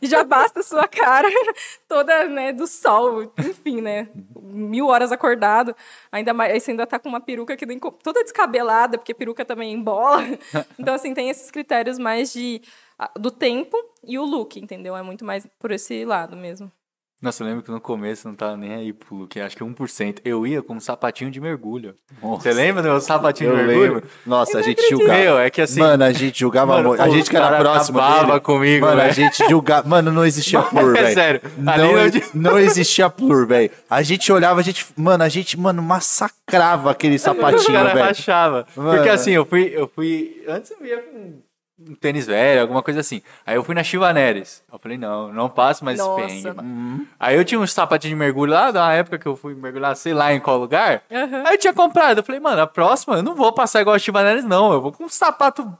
Já 0.00 0.22
basta 0.24 0.60
a 0.60 0.62
sua 0.62 0.86
cara 0.86 1.28
toda, 1.88 2.28
né, 2.28 2.52
do 2.52 2.66
sol, 2.66 3.32
enfim, 3.38 3.80
né? 3.80 4.08
Mil 4.40 4.86
horas 4.86 5.10
acordado, 5.12 5.74
ainda 6.12 6.32
mais, 6.32 6.52
aí 6.52 6.60
você 6.60 6.70
ainda 6.70 6.86
tá 6.86 6.98
com 6.98 7.08
uma 7.08 7.20
peruca 7.20 7.56
que 7.56 7.66
nem, 7.66 7.78
toda 7.78 8.22
descabelada, 8.22 8.98
porque 8.98 9.14
peruca 9.14 9.44
também 9.44 9.72
embola. 9.72 10.22
Então, 10.78 10.94
assim, 10.94 11.14
tem 11.14 11.30
esses 11.30 11.50
critérios 11.50 11.98
mais 11.98 12.32
de 12.32 12.60
do 13.18 13.30
tempo 13.30 13.76
e 14.04 14.18
o 14.18 14.24
look, 14.24 14.58
entendeu? 14.58 14.96
É 14.96 15.02
muito 15.02 15.24
mais 15.24 15.46
por 15.58 15.70
esse 15.70 16.04
lado 16.04 16.36
mesmo. 16.36 16.70
Nossa, 17.22 17.42
eu 17.42 17.46
lembro 17.46 17.62
que 17.62 17.70
no 17.70 17.80
começo 17.80 18.26
eu 18.26 18.30
não 18.32 18.36
tava 18.36 18.54
nem 18.54 18.74
aí 18.74 18.92
pro 18.92 19.16
look, 19.16 19.40
acho 19.40 19.56
que 19.56 19.64
1%. 19.64 20.18
Eu 20.26 20.46
ia 20.46 20.60
com 20.60 20.74
um 20.74 20.80
sapatinho 20.80 21.30
de 21.30 21.40
mergulho. 21.40 21.94
Você 22.20 22.52
lembra 22.52 22.82
do 22.82 22.88
meu 22.90 23.00
sapatinho 23.00 23.50
Eu 23.50 23.56
de 23.56 23.62
mergulho? 23.62 23.94
lembro. 23.94 24.08
Nossa, 24.26 24.58
a 24.58 24.62
gente 24.62 24.86
julgava. 24.90 25.18
Meu, 25.18 25.38
é 25.38 25.48
que 25.48 25.62
assim. 25.62 25.80
mano, 25.80 26.04
a 26.04 26.12
gente 26.12 26.38
julgava 26.38 26.74
Mano, 26.74 26.88
muito. 26.90 27.00
A 27.00 27.06
o 27.08 27.10
gente 27.10 27.30
que 27.30 27.36
era 27.36 27.46
cara 27.48 27.60
próximo 27.60 27.98
dele. 27.98 28.40
comigo, 28.40 28.84
Mano, 28.84 29.00
a 29.00 29.04
velho. 29.04 29.14
gente 29.14 29.48
julgava. 29.48 29.88
Mano, 29.88 30.12
não 30.12 30.26
existia 30.26 30.60
plur, 30.60 30.94
é 30.96 31.02
velho. 31.02 31.14
sério, 31.14 31.40
ali 31.44 31.82
Não, 32.34 32.42
não 32.42 32.50
não 32.52 32.58
existia 32.58 33.08
plur, 33.08 33.46
velho. 33.46 33.70
A 33.88 34.02
gente 34.02 34.30
olhava, 34.30 34.60
a 34.60 34.62
gente. 34.62 34.84
Mano, 34.94 35.24
a 35.24 35.28
gente, 35.30 35.58
mano, 35.58 35.82
massacrava 35.82 36.90
aquele 36.90 37.14
o 37.16 37.18
sapatinho, 37.18 37.72
cara 37.72 37.94
velho. 37.94 38.04
rachava. 38.06 38.66
Mano. 38.76 38.96
Porque 38.96 39.08
assim, 39.08 39.30
eu 39.30 39.46
fui, 39.46 39.72
eu 39.74 39.90
fui. 39.94 40.44
Antes 40.46 40.72
eu 40.72 40.86
ia 40.86 40.98
com 40.98 41.38
um 41.88 41.94
tênis 41.94 42.26
velho, 42.26 42.60
alguma 42.62 42.82
coisa 42.82 43.00
assim. 43.00 43.22
Aí 43.46 43.56
eu 43.56 43.64
fui 43.64 43.74
na 43.74 43.82
Chivaneres. 43.82 44.62
Eu 44.72 44.78
falei, 44.78 44.96
não, 44.96 45.32
não 45.32 45.48
passo 45.48 45.84
mais 45.84 45.98
esse 45.98 46.08
Nossa. 46.08 46.22
perrengue, 46.26 46.52
mano. 46.52 47.06
Aí 47.18 47.36
eu 47.36 47.44
tinha 47.44 47.60
uns 47.60 47.72
sapatinhos 47.72 48.16
de 48.16 48.18
mergulho 48.18 48.52
lá, 48.52 48.70
da 48.70 48.92
época 48.92 49.18
que 49.18 49.26
eu 49.26 49.36
fui 49.36 49.54
mergulhar, 49.54 49.94
sei 49.96 50.14
lá 50.14 50.32
em 50.32 50.40
qual 50.40 50.58
lugar. 50.58 51.02
Aham. 51.10 51.42
Aí 51.46 51.54
eu 51.54 51.58
tinha 51.58 51.72
comprado. 51.72 52.18
Eu 52.18 52.24
falei, 52.24 52.40
mano, 52.40 52.62
a 52.62 52.66
próxima 52.66 53.16
eu 53.16 53.22
não 53.22 53.34
vou 53.34 53.52
passar 53.52 53.80
igual 53.80 53.96
a 53.96 53.98
Chivaneres, 53.98 54.44
não. 54.44 54.72
Eu 54.72 54.80
vou 54.80 54.92
com 54.92 55.04
um 55.04 55.08
sapato 55.08 55.72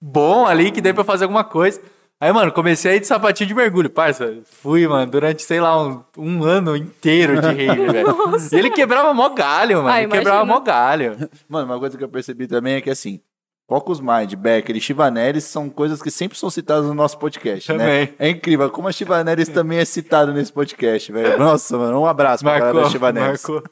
bom 0.00 0.46
ali, 0.46 0.70
que 0.70 0.80
dê 0.80 0.92
pra 0.94 1.04
fazer 1.04 1.24
alguma 1.24 1.44
coisa. 1.44 1.80
Aí, 2.22 2.30
mano, 2.34 2.52
comecei 2.52 2.92
a 2.92 2.96
ir 2.96 3.00
de 3.00 3.06
sapatinho 3.06 3.48
de 3.48 3.54
mergulho, 3.54 3.88
parça. 3.88 4.40
Fui, 4.44 4.86
mano, 4.86 5.10
durante, 5.10 5.42
sei 5.42 5.58
lá, 5.58 5.82
um, 5.82 6.04
um 6.18 6.44
ano 6.44 6.76
inteiro 6.76 7.40
de 7.40 7.46
rave, 7.46 7.86
velho. 7.90 8.14
E 8.52 8.56
ele 8.56 8.70
quebrava 8.70 9.14
mó 9.14 9.30
galho, 9.30 9.78
mano. 9.78 9.88
Ah, 9.88 10.02
ele 10.02 10.12
quebrava 10.12 10.44
mó 10.44 10.60
galho. 10.60 11.16
Mano, 11.48 11.64
uma 11.64 11.78
coisa 11.78 11.96
que 11.96 12.04
eu 12.04 12.10
percebi 12.10 12.46
também 12.46 12.74
é 12.74 12.80
que 12.82 12.90
assim. 12.90 13.22
Focus 13.70 14.00
Mind, 14.00 14.34
Becker 14.34 14.74
e 14.76 14.80
Chivaneres 14.80 15.44
são 15.44 15.70
coisas 15.70 16.02
que 16.02 16.10
sempre 16.10 16.36
são 16.36 16.50
citadas 16.50 16.86
no 16.86 16.92
nosso 16.94 17.16
podcast, 17.16 17.72
né? 17.72 17.78
Também. 17.78 18.14
É 18.18 18.28
incrível 18.28 18.68
como 18.68 18.88
a 18.88 18.92
Chivaneres 18.92 19.46
também 19.48 19.78
é 19.78 19.84
citado 19.84 20.32
nesse 20.32 20.52
podcast, 20.52 21.12
velho. 21.12 21.38
Nossa, 21.38 21.78
mano, 21.78 22.00
um 22.00 22.04
abraço 22.04 22.42
pra 22.42 22.54
galera 22.54 22.66
da 22.72 22.74
Marcou, 22.74 22.90
Chivaneres. 22.90 23.42
marcou. 23.48 23.62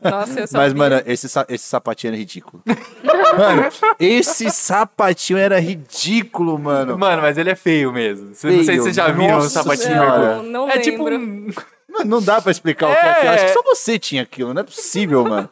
Nossa, 0.00 0.38
eu 0.40 0.46
só 0.46 0.58
Mas, 0.58 0.72
mano, 0.72 1.02
esse, 1.04 1.26
esse 1.48 1.64
sapatinho 1.66 2.10
era 2.12 2.16
ridículo. 2.16 2.62
mano, 3.36 3.64
esse 3.98 4.48
sapatinho 4.48 5.40
era 5.40 5.58
ridículo, 5.58 6.56
mano. 6.56 6.96
Mano, 6.96 7.22
mas 7.22 7.36
ele 7.36 7.50
é 7.50 7.56
feio 7.56 7.92
mesmo. 7.92 8.32
Cê- 8.32 8.46
Não 8.46 8.54
sei 8.54 8.60
se 8.64 8.66
Feio, 8.70 8.82
vocês 8.84 8.94
já 8.94 9.08
viram 9.08 9.24
um 9.24 9.38
nossa 9.38 9.48
sapatinho 9.48 9.88
de 9.88 9.92
senhora. 9.92 10.18
mergulho. 10.20 10.42
Não, 10.52 10.66
não 10.66 10.70
É 10.70 10.74
lembro. 10.76 10.82
tipo 10.84 11.10
um... 11.10 11.50
Mano, 11.88 12.10
não 12.10 12.22
dá 12.22 12.40
pra 12.42 12.50
explicar 12.52 12.88
o 12.88 12.94
que 12.94 12.96
é 13.06 13.10
aquilo. 13.10 13.26
É. 13.32 13.34
Acho 13.34 13.44
que 13.46 13.52
só 13.52 13.62
você 13.62 13.98
tinha 13.98 14.22
aquilo, 14.22 14.52
não 14.52 14.60
é 14.60 14.64
possível, 14.64 15.24
mano. 15.24 15.48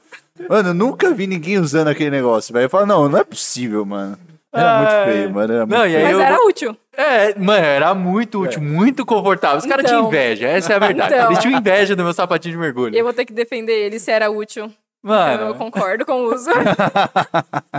Mano, 0.49 0.71
eu 0.71 0.75
nunca 0.75 1.13
vi 1.15 1.27
ninguém 1.27 1.59
usando 1.59 1.89
aquele 1.89 2.11
negócio, 2.11 2.53
velho. 2.53 2.65
Eu 2.65 2.71
falo, 2.71 2.87
não, 2.87 3.09
não 3.09 3.19
é 3.19 3.25
possível, 3.25 3.85
mano. 3.85 4.19
Era 4.53 4.79
muito 4.79 4.91
Ai. 4.93 5.13
feio, 5.13 5.31
mano. 5.33 5.53
Era 5.53 5.67
Não, 5.67 5.79
muito 5.79 5.91
e 5.93 5.97
aí 5.97 6.05
feio. 6.05 6.05
Mas 6.05 6.17
eu- 6.17 6.21
era 6.35 6.47
útil. 6.47 6.77
É, 6.97 7.39
mano, 7.39 7.65
era 7.65 7.95
muito 7.95 8.43
útil, 8.43 8.61
muito 8.63 9.05
confortável. 9.07 9.59
Os 9.59 9.67
caras 9.67 9.85
Então. 9.85 9.97
tinham 9.99 10.09
inveja, 10.09 10.47
essa 10.49 10.73
é 10.73 10.77
a 10.77 10.79
verdade. 10.79 11.15
Então. 11.15 11.27
Eles 11.27 11.39
tinham 11.41 11.59
inveja 11.59 11.97
do 11.97 12.05
meu 12.05 12.13
sapatinho 12.13 12.53
de 12.55 12.59
mergulho. 12.59 12.95
Eu 12.97 13.05
vou 13.05 13.13
ter 13.13 13.25
que 13.25 13.33
defender 13.33 13.73
ele 13.73 13.99
se 13.99 14.11
era 14.11 14.31
útil. 14.31 14.65
Eu 14.65 14.71
Mano, 15.03 15.55
concordo 15.57 16.07
com 16.07 16.13
o 16.25 16.35
uso. 16.35 16.51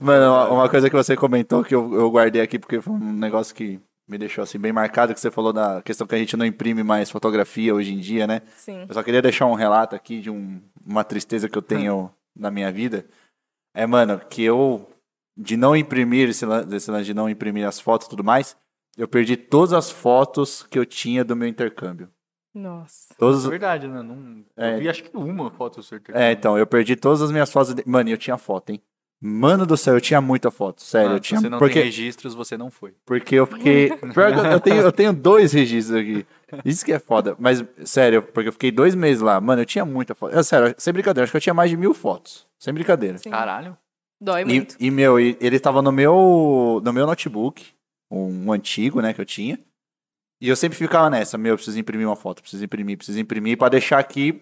Mano, 0.00 0.26
uma- 0.32 0.48
uma 0.50 0.68
coisa 0.68 0.90
que 0.90 0.96
você 0.96 1.16
comentou 1.16 1.62
que 1.62 1.74
eu, 1.74 1.94
eu 1.94 2.10
guardei 2.10 2.42
aqui 2.42 2.58
porque 2.58 2.80
foi 2.80 2.92
um 2.94 3.12
negócio 3.12 3.54
que 3.54 3.78
me 4.08 4.18
deixou 4.18 4.42
assim 4.42 4.58
bem 4.58 4.72
marcado, 4.72 5.12
que 5.14 5.20
você 5.20 5.30
falou 5.30 5.52
da 5.52 5.80
questão 5.82 6.06
que 6.06 6.14
a 6.14 6.18
gente 6.18 6.36
não 6.36 6.46
imprime 6.46 6.82
mais 6.82 7.10
fotografia 7.10 7.74
hoje 7.74 7.92
em 7.92 7.98
dia, 7.98 8.26
né? 8.26 8.40
Sim. 8.56 8.84
Eu 8.88 8.94
só 8.94 9.02
queria 9.02 9.22
deixar 9.22 9.46
um 9.46 9.54
relato 9.54 9.94
aqui 9.94 10.20
de 10.20 10.30
um- 10.30 10.60
uma 10.88 11.04
tristeza 11.04 11.48
que 11.48 11.56
eu 11.58 11.62
tenho 11.62 12.10
na 12.34 12.50
minha 12.50 12.72
vida. 12.72 13.06
É, 13.74 13.86
mano, 13.86 14.18
que 14.18 14.42
eu, 14.42 14.88
de 15.36 15.56
não 15.56 15.76
imprimir, 15.76 16.30
esse 16.30 16.46
desse 16.66 16.90
lance 16.90 17.04
de 17.04 17.14
não 17.14 17.28
imprimir 17.28 17.66
as 17.66 17.78
fotos 17.78 18.06
e 18.06 18.10
tudo 18.10 18.24
mais, 18.24 18.56
eu 18.96 19.06
perdi 19.06 19.36
todas 19.36 19.72
as 19.72 19.90
fotos 19.90 20.62
que 20.64 20.78
eu 20.78 20.86
tinha 20.86 21.24
do 21.24 21.36
meu 21.36 21.46
intercâmbio. 21.46 22.10
Nossa. 22.54 23.14
Todas, 23.18 23.44
é 23.44 23.50
verdade, 23.50 23.86
né? 23.86 24.02
Não, 24.02 24.44
É. 24.56 24.74
Eu 24.74 24.78
vi 24.80 24.88
acho 24.88 25.04
que 25.04 25.16
uma 25.16 25.50
foto 25.50 25.82
certa. 25.82 26.10
é, 26.18 26.32
então, 26.32 26.58
eu 26.58 26.66
perdi 26.66 26.96
todas 26.96 27.22
as 27.22 27.30
minhas 27.30 27.52
fotos. 27.52 27.74
de- 27.74 27.84
Mano, 27.86 28.08
e 28.08 28.12
eu 28.12 28.18
tinha 28.18 28.36
foto, 28.38 28.70
hein? 28.70 28.82
Mano 29.20 29.66
do 29.66 29.76
céu, 29.76 29.94
eu 29.94 30.00
tinha 30.00 30.20
muita 30.20 30.48
foto, 30.50 30.80
sério. 30.80 31.06
eu 31.06 31.10
Mano, 31.10 31.20
tinha, 31.20 31.40
você 31.40 31.48
não 31.48 31.58
porque, 31.58 31.74
tem 31.74 31.82
registros, 31.84 32.34
você 32.34 32.56
não 32.56 32.70
foi. 32.70 32.94
porque 33.04 33.34
eu 33.34 33.46
fiquei. 33.46 33.88
Pior 34.14 34.32
que 34.32 34.38
eu, 34.38 34.44
eu 34.44 34.60
tenho, 34.60 34.76
eu 34.82 34.92
tenho 34.92 35.12
dois 35.12 35.52
registros 35.52 35.96
aqui. 36.00 36.24
Isso 36.64 36.84
que 36.84 36.92
é 36.92 37.00
foda. 37.00 37.34
Mas, 37.38 37.64
sério, 37.84 38.22
porque 38.22 38.48
eu 38.48 38.52
fiquei 38.52 38.70
dois 38.70 38.94
meses 38.94 39.20
lá. 39.20 39.40
Mano, 39.40 39.62
eu 39.62 39.66
tinha 39.66 39.84
muita 39.84 40.14
foto. 40.14 40.38
É, 40.38 40.42
sério, 40.44 40.72
sem 40.78 40.92
brincadeira, 40.92 41.24
acho 41.24 41.32
que 41.32 41.36
eu 41.36 41.40
tinha 41.40 41.52
mais 41.54 41.68
de 41.68 41.76
mil 41.76 41.92
fotos. 41.92 42.46
Sem 42.58 42.72
brincadeira. 42.72 43.18
Sim. 43.18 43.30
Caralho. 43.30 43.76
Dói 44.20 44.42
E, 44.42 44.44
muito. 44.44 44.76
e, 44.78 44.90
meu, 44.90 45.18
e 45.18 45.36
ele 45.40 45.58
tava 45.58 45.82
no 45.82 45.90
meu, 45.92 46.80
no 46.84 46.92
meu 46.92 47.06
notebook, 47.06 47.66
um, 48.10 48.46
um 48.46 48.52
antigo, 48.52 49.00
né, 49.00 49.12
que 49.12 49.20
eu 49.20 49.24
tinha. 49.26 49.58
E 50.40 50.48
eu 50.48 50.54
sempre 50.54 50.78
ficava 50.78 51.10
nessa, 51.10 51.36
meu, 51.36 51.50
eu 51.54 51.56
preciso 51.56 51.78
imprimir 51.78 52.06
uma 52.06 52.14
foto, 52.16 52.40
preciso 52.40 52.64
imprimir, 52.64 52.96
preciso 52.96 53.18
imprimir 53.18 53.58
pra 53.58 53.68
deixar 53.68 53.98
aqui, 53.98 54.40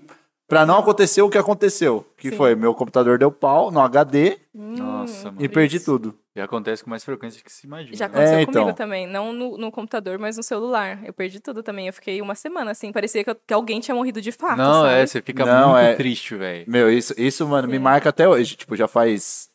pra 0.48 0.64
não 0.66 0.78
acontecer 0.78 1.22
o 1.22 1.28
que 1.30 1.38
aconteceu. 1.38 2.06
Que 2.16 2.30
Sim. 2.30 2.36
foi, 2.36 2.54
meu 2.54 2.74
computador 2.74 3.18
deu 3.18 3.30
pau 3.32 3.70
no 3.70 3.80
HD 3.80 4.38
Nossa, 4.54 5.30
mano. 5.30 5.44
e 5.44 5.48
perdi 5.48 5.80
tudo. 5.80 6.14
E 6.34 6.40
acontece 6.40 6.84
com 6.84 6.90
mais 6.90 7.02
frequência 7.02 7.42
que 7.42 7.50
se 7.50 7.66
imagina. 7.66 7.96
Já 7.96 8.06
né? 8.08 8.14
aconteceu 8.14 8.38
É, 8.38 8.44
comigo 8.46 8.62
então. 8.64 8.74
também. 8.74 9.06
Não 9.06 9.32
no, 9.32 9.56
no 9.56 9.72
computador, 9.72 10.18
mas 10.18 10.36
no 10.36 10.42
celular. 10.42 11.00
Eu 11.04 11.12
perdi 11.14 11.40
tudo 11.40 11.62
também. 11.62 11.86
Eu 11.86 11.92
fiquei 11.94 12.20
uma 12.20 12.34
semana 12.34 12.72
assim. 12.72 12.92
Parecia 12.92 13.24
que, 13.24 13.30
eu- 13.30 13.36
que 13.46 13.54
alguém 13.54 13.80
tinha 13.80 13.94
morrido 13.94 14.20
de 14.20 14.30
fato. 14.32 14.58
Não, 14.58 14.82
sabe? 14.82 14.94
é, 15.00 15.06
você 15.06 15.22
fica 15.22 15.46
Não, 15.46 15.70
muito 15.70 15.80
é- 15.82 15.94
triste, 15.94 16.34
velho. 16.34 16.64
Meu, 16.68 16.90
isso, 16.92 17.14
isso 17.16 17.46
mano, 17.48 17.66
me 17.66 17.78
Sim. 17.78 17.82
marca 17.82 18.10
até 18.10 18.28
hoje. 18.28 18.54
Tipo, 18.54 18.76
já 18.76 18.86
faz, 18.86 19.48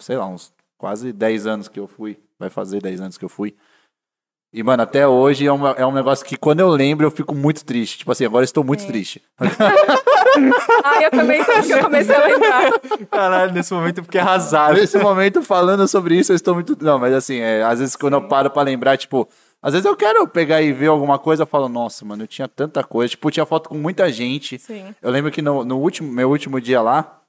sei 0.00 0.18
lá, 0.18 0.26
uns 0.26 0.52
quase 0.76 1.10
10 1.10 1.46
anos 1.46 1.68
que 1.68 1.80
eu 1.80 1.86
fui. 1.86 2.18
Vai 2.38 2.50
fazer 2.50 2.82
10 2.82 3.00
anos 3.00 3.16
que 3.16 3.24
eu 3.24 3.30
fui. 3.30 3.56
E, 4.52 4.62
mano, 4.62 4.82
até 4.82 5.08
hoje 5.08 5.46
é 5.46 5.52
um, 5.52 5.66
é 5.68 5.86
um 5.86 5.92
negócio 5.92 6.24
que 6.24 6.36
quando 6.36 6.60
eu 6.60 6.68
lembro 6.68 7.06
eu 7.06 7.10
fico 7.10 7.34
muito 7.34 7.64
triste. 7.64 7.98
Tipo 7.98 8.12
assim, 8.12 8.26
agora 8.26 8.44
estou 8.44 8.62
muito 8.62 8.80
Sim. 8.82 8.88
triste. 8.88 9.22
Ah, 10.84 11.02
eu 11.02 11.10
também 11.10 11.44
tô, 11.44 11.52
que 11.62 11.72
eu 11.72 11.80
comecei 11.82 12.14
a 12.14 12.26
lembrar. 12.26 12.72
Caralho, 13.10 13.52
nesse 13.52 13.72
momento 13.72 13.98
eu 13.98 14.04
fiquei 14.04 14.20
arrasado. 14.20 14.74
Nesse 14.74 14.98
momento, 14.98 15.42
falando 15.42 15.86
sobre 15.88 16.18
isso, 16.18 16.32
eu 16.32 16.36
estou 16.36 16.54
muito. 16.54 16.76
Não, 16.82 16.98
mas 16.98 17.14
assim, 17.14 17.38
é, 17.38 17.62
às 17.62 17.78
vezes 17.80 17.96
quando 17.96 18.14
eu 18.14 18.28
paro 18.28 18.50
pra 18.50 18.62
lembrar, 18.62 18.96
tipo, 18.96 19.28
às 19.62 19.72
vezes 19.72 19.84
eu 19.84 19.96
quero 19.96 20.26
pegar 20.28 20.62
e 20.62 20.72
ver 20.72 20.86
alguma 20.86 21.18
coisa, 21.18 21.42
eu 21.42 21.46
falo, 21.46 21.68
nossa, 21.68 22.04
mano, 22.04 22.22
eu 22.22 22.28
tinha 22.28 22.46
tanta 22.46 22.84
coisa. 22.84 23.10
Tipo, 23.10 23.30
tinha 23.30 23.46
foto 23.46 23.68
com 23.68 23.76
muita 23.76 24.10
gente. 24.12 24.58
Sim. 24.58 24.94
Eu 25.02 25.10
lembro 25.10 25.30
que 25.30 25.42
no, 25.42 25.64
no 25.64 25.78
último, 25.78 26.12
meu 26.12 26.30
último 26.30 26.60
dia 26.60 26.80
lá, 26.80 27.20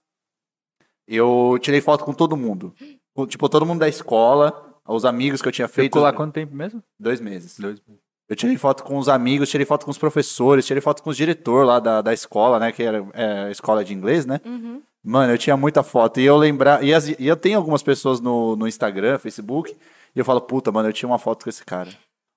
eu 1.07 1.57
tirei 1.61 1.81
foto 1.81 2.03
com 2.03 2.13
todo 2.13 2.37
mundo. 2.37 2.73
Com, 3.15 3.25
Tipo, 3.25 3.49
todo 3.49 3.65
mundo 3.65 3.79
da 3.79 3.87
escola, 3.89 4.77
os 4.87 5.05
amigos 5.05 5.41
que 5.41 5.47
eu 5.47 5.51
tinha 5.51 5.67
feito. 5.67 5.93
Ficou 5.93 6.03
lá 6.03 6.13
quanto 6.13 6.33
tempo 6.33 6.55
mesmo? 6.55 6.83
Dois 6.99 7.19
meses. 7.19 7.57
Dois. 7.57 7.81
Eu 8.29 8.35
tirei 8.35 8.57
foto 8.57 8.83
com 8.83 8.97
os 8.97 9.07
amigos, 9.07 9.49
tirei 9.49 9.65
foto 9.65 9.85
com 9.85 9.91
os 9.91 9.97
professores, 9.97 10.65
tirei 10.65 10.81
foto 10.81 11.01
com 11.01 11.09
os 11.09 11.15
diretores 11.17 11.67
lá 11.67 11.79
da, 11.79 12.01
da 12.01 12.13
escola, 12.13 12.59
né? 12.59 12.71
Que 12.71 12.83
era 12.83 13.05
é, 13.13 13.43
a 13.45 13.51
escola 13.51 13.83
de 13.85 13.93
inglês, 13.93 14.25
né? 14.25 14.41
Uhum. 14.45 14.81
Mano, 15.03 15.31
eu 15.31 15.37
tinha 15.37 15.55
muita 15.55 15.81
foto. 15.83 16.19
E 16.19 16.25
eu 16.25 16.35
lembrar. 16.35 16.83
E, 16.83 16.93
as- 16.93 17.07
e 17.07 17.15
eu 17.25 17.37
tenho 17.37 17.57
algumas 17.57 17.81
pessoas 17.81 18.19
no, 18.19 18.55
no 18.57 18.67
Instagram, 18.67 19.17
Facebook. 19.17 19.75
E 20.15 20.19
eu 20.19 20.25
falo, 20.25 20.41
puta, 20.41 20.71
mano, 20.71 20.89
eu 20.89 20.93
tinha 20.93 21.07
uma 21.07 21.17
foto 21.19 21.43
com 21.45 21.49
esse 21.49 21.63
cara. 21.63 21.89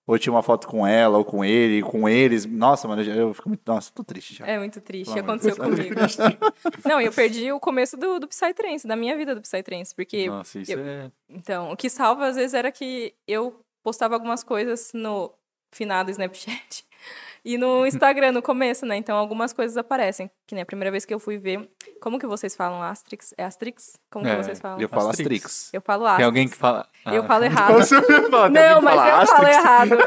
Ou 0.07 0.19
tinha 0.19 0.33
uma 0.33 0.43
foto 0.43 0.67
com 0.69 0.87
ela, 0.87 1.19
ou 1.19 1.25
com 1.25 1.45
ele, 1.45 1.83
com 1.83 2.09
eles. 2.09 2.45
Nossa, 2.47 2.87
mano, 2.89 3.03
eu, 3.03 3.15
eu 3.29 3.35
fico 3.35 3.49
muito. 3.49 3.63
Nossa, 3.67 3.91
tô 3.93 4.03
triste 4.05 4.35
já. 4.37 4.47
É 4.47 4.59
muito 4.59 4.81
triste, 4.81 5.13
Pelo 5.13 5.25
aconteceu 5.27 5.57
comigo. 5.57 5.95
Não, 6.89 7.01
eu 7.01 7.13
perdi 7.13 7.51
o 7.53 7.61
começo 7.61 7.97
do, 7.97 8.19
do 8.19 8.29
Psytrance, 8.29 8.87
da 8.87 8.97
minha 8.97 9.17
vida 9.17 9.35
do 9.35 9.41
Psytrance, 9.41 9.95
porque 9.95 10.29
Nossa, 10.29 10.59
isso 10.61 10.73
eu- 10.73 10.79
é. 10.81 11.11
Então, 11.29 11.71
o 11.73 11.77
que 11.77 11.89
salva 11.91 12.27
às 12.27 12.37
vezes 12.37 12.55
era 12.55 12.71
que 12.73 13.15
eu 13.27 13.61
postava 13.83 14.15
algumas 14.15 14.43
coisas 14.43 14.91
no 14.95 15.33
finado 15.73 16.11
Snapchat 16.11 16.85
e 17.45 17.57
no 17.57 17.87
Instagram 17.87 18.33
no 18.33 18.43
começo, 18.43 18.85
né? 18.85 18.97
Então 18.97 19.17
algumas 19.17 19.53
coisas 19.53 19.77
aparecem. 19.77 20.31
Que 20.47 20.55
nem 20.55 20.63
a 20.63 20.67
primeira 20.67 20.91
vez 20.91 21.05
que 21.05 21.15
eu 21.15 21.19
fui 21.21 21.39
ver. 21.39 21.69
Como 22.01 22.19
que 22.19 22.27
vocês 22.27 22.57
falam 22.57 22.83
Asterix? 22.83 23.33
É 23.39 23.45
Asterix? 23.45 23.97
Como 24.11 24.25
que 24.25 24.31
É, 24.31 24.37
vocês 24.43 24.59
falam? 24.61 24.81
Eu 24.81 24.89
falo 24.89 25.09
Asterix. 25.11 25.45
Asterix. 25.45 25.75
Eu 25.75 25.81
falo 25.81 26.03
Tem 26.05 26.11
Asterix. 26.11 26.27
alguém 26.27 26.49
que 26.49 26.57
fala. 26.57 26.87
Eu 27.07 27.23
Ah. 27.23 27.27
falo 27.27 27.45
errado. 27.47 27.73
Você 27.75 28.01
me 28.01 28.31
fala, 28.31 28.51
tem 28.51 28.63
Não, 28.63 28.83
mas 28.83 28.95
fala 28.97 29.21
eu 29.23 29.27
falo 29.27 29.49
errado. 29.49 29.99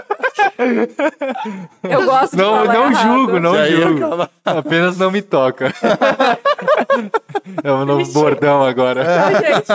Eu 1.83 2.05
gosto 2.05 2.31
de 2.35 2.41
Não, 2.41 2.51
falar 2.51 2.73
não 2.73 2.91
errado. 2.91 3.03
julgo, 3.07 3.39
não 3.39 3.55
Já 3.55 3.65
julgo. 3.69 4.29
Apenas 4.45 4.97
não 4.97 5.11
me 5.11 5.21
toca. 5.21 5.73
é 7.63 7.71
um 7.71 7.85
novo 7.85 8.11
bordão 8.11 8.63
agora. 8.63 9.05
Ai, 9.25 9.35
gente. 9.35 9.67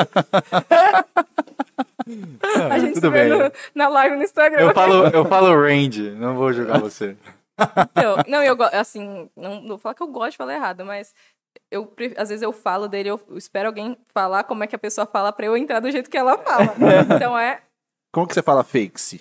Ah, 2.43 2.75
A 2.75 2.79
gente 2.79 2.95
se 2.95 3.01
tudo 3.01 3.11
vê 3.13 3.29
bem. 3.29 3.39
no- 3.39 3.53
na 3.75 3.89
live 3.89 4.17
no 4.17 4.23
Instagram. 4.23 4.61
Eu 4.63 4.75
falo, 4.75 5.07
eu 5.09 5.25
falo 5.25 5.61
range, 5.63 6.11
não 6.13 6.35
vou 6.35 6.53
julgar 6.53 6.81
você. 6.81 7.17
Então, 7.91 8.17
não, 8.29 8.43
eu 8.43 8.57
gosto, 8.57 8.75
assim, 8.75 9.29
não, 9.37 9.61
não 9.61 9.69
vou 9.71 9.79
falar 9.79 9.95
que 9.95 10.03
eu 10.03 10.07
gosto 10.09 10.31
de 10.33 10.37
falar 10.37 10.55
errado, 10.55 10.85
mas 10.85 11.13
eu, 11.71 11.93
às 12.17 12.29
vezes 12.29 12.43
eu 12.43 12.53
falo 12.53 12.87
dele, 12.89 13.11
eu 13.11 13.21
espero 13.37 13.69
alguém 13.69 13.97
falar 14.15 14.45
como 14.45 14.63
é 14.63 14.67
que 14.67 14.77
a 14.77 14.79
pessoa 14.79 15.07
fala 15.07 15.33
pra 15.33 15.47
eu 15.47 15.57
entrar 15.57 15.81
do 15.81 15.91
jeito 15.91 16.09
que 16.09 16.17
ela 16.17 16.39
fala. 16.39 16.75
Então 17.17 17.37
é. 17.37 17.61
Como 18.13 18.27
que 18.27 18.35
você 18.35 18.43
fala 18.43 18.63
fakes? 18.65 19.19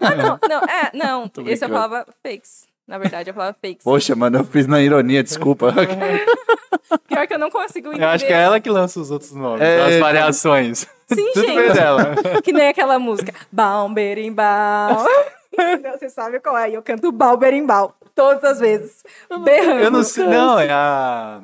Ah, 0.00 0.14
não, 0.14 0.38
não, 0.48 0.60
é, 0.64 0.90
não. 0.94 1.30
Esse 1.46 1.64
eu 1.64 1.68
falava 1.68 2.06
fakes. 2.22 2.66
Na 2.86 2.98
verdade, 2.98 3.30
eu 3.30 3.34
falava 3.34 3.56
fakes. 3.60 3.82
Poxa, 3.84 4.14
mano, 4.14 4.38
eu 4.38 4.44
fiz 4.44 4.66
na 4.66 4.80
ironia, 4.80 5.22
desculpa. 5.22 5.72
Pior 7.08 7.26
que 7.26 7.34
eu 7.34 7.38
não 7.38 7.50
consigo 7.50 7.88
entender. 7.88 8.04
Eu 8.04 8.08
acho 8.08 8.26
que 8.26 8.32
é 8.32 8.42
ela 8.42 8.60
que 8.60 8.68
lança 8.70 9.00
os 9.00 9.10
outros 9.10 9.32
nomes, 9.32 9.62
É, 9.62 9.94
as 9.94 10.00
variações. 10.00 10.86
Sim, 11.12 11.30
Tudo 11.34 11.46
gente. 11.46 11.56
bem 11.56 11.72
dela. 11.72 12.14
Que 12.42 12.52
nem 12.52 12.68
aquela 12.68 12.98
música. 12.98 13.32
Bal, 13.52 13.88
berimbau. 13.88 15.06
Entendeu? 15.52 15.92
Você 15.98 16.08
sabe 16.08 16.40
qual 16.40 16.56
é? 16.58 16.70
Eu 16.70 16.82
canto 16.82 17.12
bal, 17.12 17.36
berimbau. 17.36 17.94
Todas 18.14 18.44
as 18.44 18.60
vezes. 18.60 19.02
Berrando. 19.44 19.80
Eu 19.84 19.90
não 19.90 20.02
sei, 20.02 20.26
não, 20.26 20.58
é 20.58 20.70
a... 20.70 21.40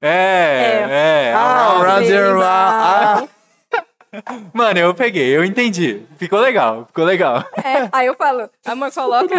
É, 0.00 1.30
é. 1.30 1.32
a 1.34 1.38
Ah. 1.38 1.96
Roger, 1.96 2.36
ah, 2.42 3.24
Mano, 4.52 4.78
eu 4.78 4.94
peguei, 4.94 5.36
eu 5.36 5.42
entendi. 5.44 6.02
Ficou 6.18 6.38
legal, 6.38 6.84
ficou 6.86 7.04
legal. 7.04 7.42
É, 7.56 7.88
aí 7.90 8.06
eu 8.06 8.14
falo, 8.14 8.48
amor, 8.64 8.92
coloca. 8.92 9.34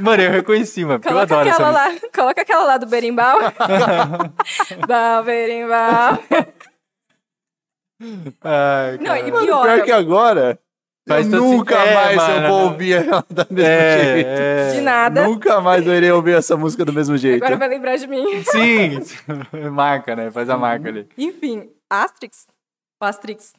Mano, 0.00 0.22
eu 0.22 0.30
reconheci, 0.30 0.84
mano, 0.84 0.98
porque 1.00 1.12
eu 1.12 1.16
Coloca 1.16 1.34
adoro 1.34 1.48
essa 1.50 1.62
aquela 1.62 1.88
música. 1.90 2.06
lá, 2.06 2.10
coloca 2.14 2.40
aquela 2.42 2.64
lá 2.64 2.76
do 2.78 2.86
berimbau. 2.86 3.38
Bal, 4.88 5.22
berimbau. 5.24 6.18
Ai, 8.42 8.98
Não, 8.98 9.16
e 9.16 9.20
cara. 9.20 9.32
Mano, 9.32 9.46
pior. 9.46 9.62
pior 9.64 9.84
que 9.84 9.92
agora, 9.92 10.58
Faz 11.08 11.32
eu 11.32 11.40
nunca. 11.40 11.76
É, 11.76 11.94
mais 11.94 12.16
eu 12.16 12.26
mano. 12.26 12.48
vou 12.48 12.62
ouvir 12.64 12.92
ela 12.94 13.24
da 13.30 13.46
mesmo 13.48 13.62
jeito. 13.64 14.28
É, 14.28 14.72
De 14.72 14.78
é. 14.78 14.80
nada. 14.80 15.24
Nunca 15.24 15.60
mais 15.60 15.86
eu 15.86 15.94
irei 15.94 16.10
ouvir 16.10 16.34
essa 16.34 16.56
música 16.56 16.84
do 16.84 16.92
mesmo 16.92 17.16
jeito. 17.16 17.42
Agora 17.44 17.56
vai 17.56 17.68
lembrar 17.68 17.96
de 17.96 18.06
mim. 18.06 18.24
Sim, 18.44 18.98
marca, 19.72 20.16
né? 20.16 20.30
Faz 20.30 20.50
a 20.50 20.56
marca 20.58 20.88
ali. 20.88 21.08
Enfim, 21.16 21.70
Asterix. 21.88 22.46
O 23.00 23.04
Asterix. 23.04 23.52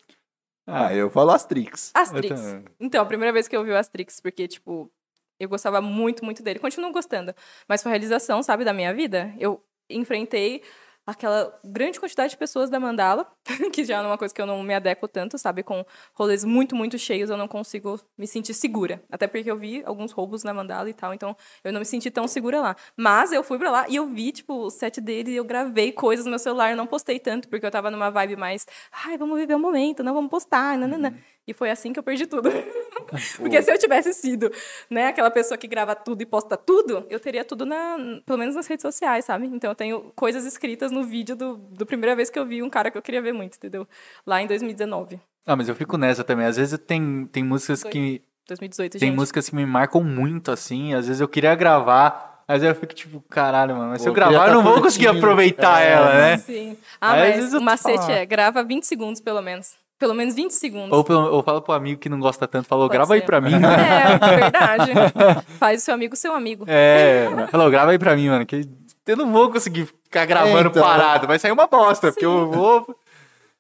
Ah, 0.68 0.94
eu 0.94 1.10
falo 1.10 1.32
Astrix. 1.32 1.92
Asterix. 1.94 2.42
também. 2.42 2.66
Então, 2.80 3.02
a 3.02 3.06
primeira 3.06 3.32
vez 3.32 3.48
que 3.48 3.56
eu 3.56 3.64
vi 3.64 3.72
o 3.72 3.78
Asterix, 3.78 4.20
porque, 4.20 4.46
tipo, 4.50 4.92
eu 5.40 5.48
gostava 5.48 5.80
muito, 5.80 6.26
muito 6.26 6.44
dele. 6.44 6.60
Continuo 6.60 6.92
gostando. 6.92 7.34
Mas 7.70 7.82
foi 7.82 7.92
a 7.92 7.94
realização, 7.94 8.44
sabe, 8.44 8.66
da 8.66 8.74
minha 8.74 8.94
vida. 8.94 9.34
Eu 9.40 9.64
enfrentei 9.90 10.62
aquela 11.08 11.58
grande 11.64 12.00
quantidade 12.00 12.32
de 12.32 12.38
pessoas 12.38 12.70
da 12.70 12.80
mandala, 12.80 13.26
que 13.72 13.86
já 13.86 13.98
é 13.98 14.02
uma 14.02 14.18
coisa 14.18 14.34
que 14.34 14.42
eu 14.42 14.46
não 14.46 14.62
me 14.62 14.74
adequo 14.74 15.08
tanto, 15.08 15.38
sabe? 15.38 15.64
Com 15.64 15.86
rolês 16.14 16.44
muito, 16.44 16.76
muito 16.76 17.00
cheios, 17.00 17.30
eu 17.30 17.38
não 17.38 17.48
consigo 17.48 17.98
me 18.18 18.28
sentir 18.28 18.54
segura. 18.54 19.02
Até 19.10 19.26
porque 19.26 19.50
eu 19.50 19.58
vi 19.58 19.82
alguns 19.86 20.12
roubos 20.12 20.44
na 20.44 20.54
mandala 20.54 20.90
e 20.90 20.94
tal, 20.94 21.14
então 21.14 21.36
eu 21.64 21.72
não 21.72 21.80
me 21.80 21.86
senti 21.86 22.12
tão 22.12 22.28
segura 22.28 22.60
lá. 22.60 22.76
Mas 22.98 23.32
eu 23.32 23.42
fui 23.42 23.58
pra 23.58 23.72
lá 23.72 23.86
e 23.88 23.96
eu 23.96 24.06
vi, 24.08 24.34
tipo, 24.34 24.54
o 24.66 24.70
set 24.70 25.00
dele 25.00 25.34
eu 25.34 25.46
gravei 25.46 25.94
coisas 25.94 26.26
no 26.26 26.32
meu 26.32 26.40
celular, 26.40 26.72
eu 26.72 26.78
não 26.78 26.86
postei 26.86 27.20
tanto, 27.20 27.48
porque 27.48 27.66
eu 27.66 27.72
tava 27.72 27.90
numa 27.90 28.10
vibe 28.12 28.36
mais, 28.36 28.68
ai, 29.06 29.18
vamos 29.18 29.40
viver 29.40 29.56
o 29.56 29.60
momento, 29.60 30.04
não 30.04 30.14
vamos 30.14 30.30
postar, 30.30 30.78
nananã. 30.78 31.14
E 31.48 31.54
foi 31.54 31.72
assim 31.72 31.94
que 31.94 32.00
eu 32.00 32.04
perdi 32.04 32.28
tudo. 32.28 32.50
Porque 33.38 33.62
se 33.62 33.72
eu 33.72 33.78
tivesse 33.78 34.14
sido, 34.14 34.52
né, 34.90 35.08
aquela 35.08 35.32
pessoa 35.32 35.58
que 35.58 35.66
grava 35.66 35.96
tudo 35.96 36.22
e 36.22 36.26
posta 36.26 36.58
tudo, 36.58 37.06
eu 37.10 37.20
teria 37.22 37.46
tudo 37.46 37.66
na, 37.66 37.96
pelo 38.26 38.38
menos 38.38 38.54
nas 38.54 38.68
redes 38.68 38.82
sociais, 38.82 39.24
sabe? 39.24 39.48
Então 39.48 39.72
eu 39.72 39.76
tenho 39.76 40.12
coisas 40.14 40.46
escritas 40.46 40.92
no 40.92 41.06
vídeo 41.06 41.36
do, 41.38 41.56
do 41.56 41.86
primeira 41.86 42.16
vez 42.18 42.30
que 42.30 42.38
eu 42.38 42.46
vi 42.46 42.62
um 42.62 42.70
cara 42.70 42.92
que 42.92 42.98
eu 42.98 43.02
queria 43.02 43.22
ver 43.22 43.32
muito, 43.32 43.56
entendeu? 43.56 43.88
Lá 44.26 44.42
em 44.42 44.48
2019. 44.48 45.22
Ah, 45.46 45.56
mas 45.56 45.70
eu 45.70 45.76
fico 45.76 45.98
nessa 45.98 46.26
também. 46.26 46.46
Às 46.46 46.58
vezes 46.58 46.78
tem, 46.80 47.26
tem 47.32 47.44
músicas 47.44 47.82
que. 47.82 48.22
2018, 48.46 48.92
Tem 48.94 49.10
gente. 49.10 49.16
músicas 49.16 49.50
que 49.50 49.56
me 49.56 49.66
marcam 49.66 50.04
muito, 50.04 50.52
assim. 50.52 50.94
Às 50.94 51.08
vezes 51.08 51.22
eu 51.22 51.28
queria 51.28 51.54
gravar, 51.56 52.44
mas 52.48 52.64
eu 52.64 52.74
fico 52.76 52.94
tipo, 52.94 53.22
caralho, 53.30 53.76
mano. 53.76 53.90
Mas 53.92 54.02
se 54.02 54.06
Pô, 54.06 54.10
eu 54.10 54.12
eu 54.12 54.16
gravar, 54.16 54.34
eu 54.34 54.40
tá 54.40 54.54
não 54.54 54.64
vou 54.64 54.82
conseguir 54.82 55.08
aproveitar 55.08 55.82
É, 55.82 55.92
ela, 55.92 56.14
né? 56.14 56.38
Sim. 56.38 56.78
Ah, 57.00 57.14
mas 57.14 57.36
vezes 57.36 57.54
eu 57.54 57.60
o 57.60 57.64
macete 57.64 57.98
falo, 58.00 58.12
é, 58.12 58.26
grava 58.26 58.64
20 58.64 58.84
segundos 58.84 59.22
pelo 59.22 59.42
menos. 59.42 59.76
Pelo 60.00 60.14
menos 60.14 60.36
20 60.36 60.52
segundos. 60.52 60.96
Ou 60.96 61.04
pelo- 61.04 61.28
eu 61.36 61.42
falo 61.44 61.62
pro 61.62 61.74
amigo 61.74 62.00
que 62.00 62.08
não 62.10 62.20
gosta 62.20 62.48
tanto, 62.48 62.68
falou, 62.68 62.88
grava 62.88 63.16
aí 63.16 63.20
ser. 63.22 63.26
pra 63.26 63.42
mim. 63.42 63.54
É, 63.56 64.38
verdade. 64.38 64.92
Faz 65.60 65.82
o 65.82 65.86
seu 65.86 65.94
amigo 65.94 66.16
seu 66.16 66.34
amigo. 66.36 66.66
É, 66.68 67.28
falou, 67.50 67.70
grava 67.72 67.92
aí 67.92 67.98
pra 68.00 68.16
mim, 68.16 68.30
mano, 68.30 68.46
que 68.46 68.68
eu 69.08 69.18
não 69.18 69.32
vou 69.32 69.52
conseguir 69.52 69.86
ficar 69.86 70.26
gravando 70.26 70.70
então. 70.70 70.84
parado, 70.84 71.26
vai 71.26 71.40
sair 71.40 71.52
uma 71.52 71.66
bosta, 71.68 72.12
porque 72.12 72.26
eu 72.26 72.52
vou... 72.52 72.96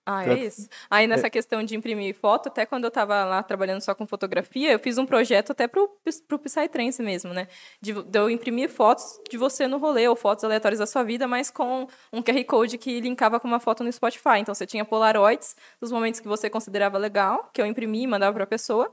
Ah, 0.09 0.23
é 0.25 0.39
isso. 0.45 0.69
Aí 0.89 1.05
nessa 1.05 1.29
questão 1.29 1.61
de 1.61 1.75
imprimir 1.75 2.15
foto, 2.15 2.47
até 2.47 2.65
quando 2.65 2.85
eu 2.85 2.91
tava 2.91 3.25
lá 3.25 3.43
trabalhando 3.43 3.81
só 3.81 3.93
com 3.93 4.07
fotografia, 4.07 4.71
eu 4.71 4.79
fiz 4.79 4.97
um 4.97 5.05
projeto 5.05 5.51
até 5.51 5.67
pro, 5.67 5.89
pro 6.25 6.39
Psytrance 6.39 7.03
mesmo, 7.03 7.33
né? 7.33 7.49
De, 7.81 7.91
de 7.91 8.17
eu 8.17 8.29
imprimir 8.29 8.69
fotos 8.69 9.19
de 9.29 9.37
você 9.37 9.67
no 9.67 9.77
rolê, 9.77 10.07
ou 10.07 10.15
fotos 10.15 10.45
aleatórias 10.45 10.79
da 10.79 10.85
sua 10.85 11.03
vida, 11.03 11.27
mas 11.27 11.51
com 11.51 11.89
um 12.13 12.21
QR 12.23 12.41
Code 12.45 12.77
que 12.77 13.01
linkava 13.01 13.37
com 13.37 13.49
uma 13.49 13.59
foto 13.59 13.83
no 13.83 13.91
Spotify. 13.91 14.39
Então 14.39 14.55
você 14.55 14.65
tinha 14.65 14.85
polaroids 14.85 15.57
dos 15.81 15.91
momentos 15.91 16.21
que 16.21 16.27
você 16.27 16.49
considerava 16.49 16.97
legal, 16.97 17.49
que 17.53 17.61
eu 17.61 17.65
imprimi 17.65 18.03
e 18.03 18.07
mandava 18.07 18.33
pra 18.33 18.47
pessoa. 18.47 18.89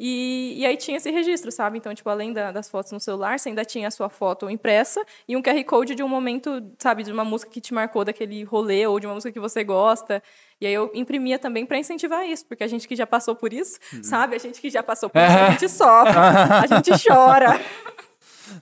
E, 0.00 0.54
e 0.58 0.64
aí 0.66 0.76
tinha 0.76 0.96
esse 0.96 1.10
registro, 1.10 1.50
sabe? 1.50 1.76
Então, 1.78 1.92
tipo, 1.94 2.08
além 2.08 2.32
da- 2.32 2.52
das 2.52 2.68
fotos 2.70 2.92
no 2.92 3.00
celular, 3.00 3.38
você 3.38 3.48
ainda 3.48 3.64
tinha 3.64 3.88
a 3.88 3.90
sua 3.90 4.08
foto 4.08 4.48
impressa 4.48 5.04
e 5.26 5.36
um 5.36 5.42
QR 5.42 5.64
Code 5.64 5.94
de 5.96 6.02
um 6.04 6.08
momento, 6.08 6.62
sabe, 6.78 7.02
de 7.02 7.10
uma 7.12 7.24
música 7.24 7.50
que 7.50 7.60
te 7.60 7.74
marcou 7.74 8.04
daquele 8.04 8.44
rolê 8.44 8.86
ou 8.86 9.00
de 9.00 9.06
uma 9.06 9.14
música 9.14 9.32
que 9.32 9.40
você 9.40 9.64
gosta. 9.64 10.22
E 10.60 10.66
aí 10.66 10.72
eu 10.72 10.90
imprimia 10.94 11.38
também 11.38 11.66
para 11.66 11.78
incentivar 11.78 12.24
isso, 12.28 12.46
porque 12.46 12.62
a 12.62 12.68
gente 12.68 12.86
que 12.86 12.94
já 12.96 13.06
passou 13.06 13.34
por 13.34 13.52
isso, 13.52 13.78
sabe? 14.02 14.36
A 14.36 14.38
gente 14.38 14.60
que 14.60 14.70
já 14.70 14.82
passou 14.82 15.10
por 15.10 15.18
isso, 15.20 15.36
a 15.36 15.50
gente 15.50 15.68
sofre, 15.68 16.16
a 16.16 16.66
gente 16.66 16.90
chora. 17.06 17.60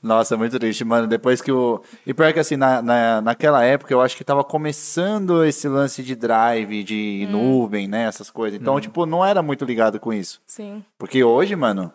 Nossa, 0.03 0.37
muito 0.37 0.59
triste, 0.59 0.85
mano. 0.85 1.07
Depois 1.07 1.41
que 1.41 1.51
o. 1.53 1.81
E 2.07 2.15
pior 2.15 2.33
que 2.33 2.39
assim, 2.39 2.57
na, 2.57 2.81
na, 2.83 3.21
naquela 3.21 3.65
época 3.65 3.93
eu 3.93 4.01
acho 4.01 4.17
que 4.17 4.25
tava 4.25 4.45
começando 4.45 5.45
esse 5.45 5.69
lance 5.69 6.03
de 6.03 6.15
drive, 6.15 6.83
de 6.83 7.27
nuvem, 7.31 7.89
né? 7.89 8.05
Essas 8.05 8.31
coisas. 8.31 8.61
Então, 8.61 8.81
tipo, 8.81 9.07
não 9.07 9.25
era 9.25 9.43
muito 9.43 9.65
ligado 9.65 9.99
com 9.99 10.13
isso. 10.13 10.41
Sim. 10.47 10.85
Porque 10.99 11.23
hoje, 11.23 11.55
mano. 11.57 11.93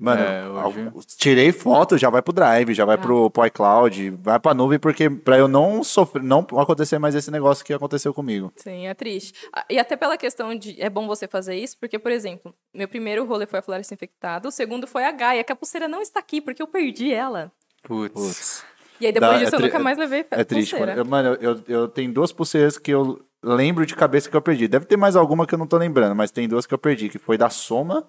Mano, 0.00 0.22
É, 0.22 0.48
hoje- 0.48 0.80
al- 0.94 1.00
tirei 1.18 1.52
foto, 1.52 1.98
já 1.98 2.08
vai 2.08 2.22
pro 2.22 2.32
drive, 2.32 2.72
já 2.72 2.86
vai 2.86 2.94
Ah. 2.94 2.98
pro, 2.98 3.28
pro 3.30 3.44
iCloud, 3.46 4.10
vai 4.22 4.40
pra 4.40 4.54
nuvem, 4.54 4.78
porque 4.78 5.10
pra 5.10 5.36
eu 5.36 5.46
não 5.46 5.84
sofrer, 5.84 6.22
não 6.22 6.38
acontecer 6.58 6.98
mais 6.98 7.14
esse 7.14 7.30
negócio 7.30 7.62
que 7.62 7.72
aconteceu 7.74 8.14
comigo. 8.14 8.50
Sim, 8.56 8.86
é 8.86 8.94
triste. 8.94 9.34
E 9.68 9.78
até 9.78 9.96
pela 9.96 10.16
questão 10.16 10.54
de. 10.54 10.80
É 10.80 10.88
bom 10.88 11.06
você 11.06 11.28
fazer 11.28 11.54
isso, 11.56 11.76
porque, 11.78 11.98
por 11.98 12.10
exemplo, 12.10 12.54
meu 12.74 12.88
primeiro 12.88 13.26
rolê 13.26 13.44
foi 13.46 13.58
a 13.58 13.62
floresta 13.62 13.92
infectada, 13.92 14.48
o 14.48 14.50
segundo 14.50 14.86
foi 14.86 15.04
a 15.04 15.12
Gaia, 15.12 15.44
que 15.44 15.52
a 15.52 15.56
pulseira 15.56 15.86
não 15.86 16.00
está 16.00 16.18
aqui, 16.18 16.40
porque 16.40 16.62
eu 16.62 16.66
perdi 16.66 17.12
ela. 17.12 17.52
Putz. 17.82 18.14
Putz. 18.14 18.64
E 19.00 19.06
aí 19.06 19.12
depois 19.12 19.32
Dá- 19.32 19.38
disso 19.38 19.54
é 19.54 19.58
eu 19.58 19.62
nunca 19.62 19.78
mais 19.78 19.98
levei 19.98 20.24
É 20.30 20.44
triste, 20.44 20.70
pulseira. 20.76 21.04
mano. 21.04 21.34
Eu, 21.36 21.38
mano, 21.38 21.38
eu, 21.42 21.62
eu 21.82 21.88
tenho 21.88 22.10
duas 22.12 22.32
pulseiras 22.32 22.78
que 22.78 22.90
eu 22.90 23.20
lembro 23.42 23.84
de 23.84 23.94
cabeça 23.94 24.30
que 24.30 24.36
eu 24.36 24.42
perdi. 24.42 24.66
Deve 24.66 24.84
ter 24.86 24.96
mais 24.96 25.14
alguma 25.16 25.46
que 25.46 25.54
eu 25.54 25.58
não 25.58 25.66
tô 25.66 25.76
lembrando, 25.78 26.14
mas 26.14 26.30
tem 26.30 26.46
duas 26.48 26.66
que 26.66 26.72
eu 26.74 26.78
perdi, 26.78 27.08
que 27.10 27.18
foi 27.18 27.36
da 27.38 27.48
Soma 27.50 28.06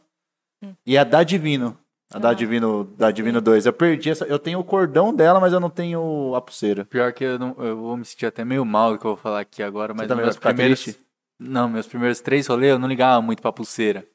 e 0.85 0.97
a 0.97 1.03
da 1.03 1.23
Divino. 1.23 1.77
A 2.13 2.19
da. 2.19 2.29
Ah. 2.29 2.33
Divino, 2.33 2.83
da 2.97 3.11
Divino 3.11 3.39
2. 3.41 3.65
Eu 3.65 3.73
perdi 3.73 4.09
essa. 4.09 4.25
Eu 4.25 4.37
tenho 4.39 4.59
o 4.59 4.63
cordão 4.63 5.13
dela, 5.13 5.39
mas 5.39 5.53
eu 5.53 5.59
não 5.59 5.69
tenho 5.69 6.33
a 6.35 6.41
pulseira. 6.41 6.85
Pior 6.85 7.11
que 7.13 7.23
eu, 7.23 7.39
não, 7.39 7.55
eu 7.59 7.77
vou 7.77 7.97
me 7.97 8.05
sentir 8.05 8.25
até 8.25 8.43
meio 8.43 8.65
mal 8.65 8.93
do 8.93 8.99
que 8.99 9.05
eu 9.05 9.11
vou 9.11 9.17
falar 9.17 9.39
aqui 9.41 9.61
agora, 9.63 9.93
mas 9.93 10.07
meus 10.07 10.19
vai 10.21 10.33
ficar 10.33 10.49
primeiros, 10.49 10.83
triste? 10.83 10.99
Não, 11.39 11.67
meus 11.69 11.87
primeiros 11.87 12.19
três 12.19 12.47
rolês 12.47 12.71
eu 12.73 12.79
não 12.79 12.87
ligava 12.87 13.21
muito 13.21 13.41
pra 13.41 13.51
pulseira. 13.51 14.05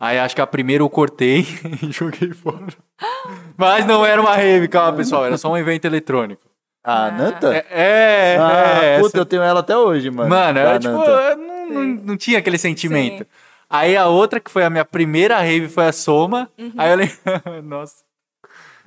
Aí 0.00 0.18
acho 0.18 0.34
que 0.34 0.40
a 0.40 0.46
primeira 0.46 0.82
eu 0.82 0.90
cortei 0.90 1.46
e 1.82 1.92
joguei 1.92 2.32
fora. 2.32 2.66
Mas 3.56 3.86
não 3.86 4.04
era 4.04 4.20
uma 4.20 4.34
rave, 4.34 4.66
calma 4.66 4.96
pessoal, 4.96 5.24
era 5.24 5.38
só 5.38 5.50
um 5.50 5.56
evento 5.56 5.84
eletrônico. 5.84 6.42
A 6.82 7.06
Ah. 7.06 7.10
Nanta? 7.12 7.54
É, 7.54 7.66
é, 7.70 8.36
ah, 8.38 8.50
é, 8.82 8.96
puta, 8.98 9.08
essa- 9.08 9.18
eu 9.18 9.24
tenho 9.24 9.42
ela 9.42 9.60
até 9.60 9.76
hoje, 9.76 10.10
mano. 10.10 10.28
Mano, 10.28 10.58
era 10.58 10.78
tipo, 10.78 10.92
Nanta. 10.92 11.10
eu 11.10 11.36
não, 11.36 11.68
não, 11.70 11.84
não 12.04 12.16
tinha 12.16 12.38
aquele 12.40 12.58
sentimento. 12.58 13.24
Aí 13.68 13.96
a 13.96 14.06
outra, 14.06 14.38
que 14.40 14.50
foi 14.50 14.64
a 14.64 14.70
minha 14.70 14.84
primeira 14.84 15.40
rave, 15.40 15.68
foi 15.68 15.86
a 15.86 15.92
Soma. 15.92 16.50
Aí 16.76 16.90
eu 16.90 16.96
lembro. 16.96 17.16
Nossa. 17.64 18.04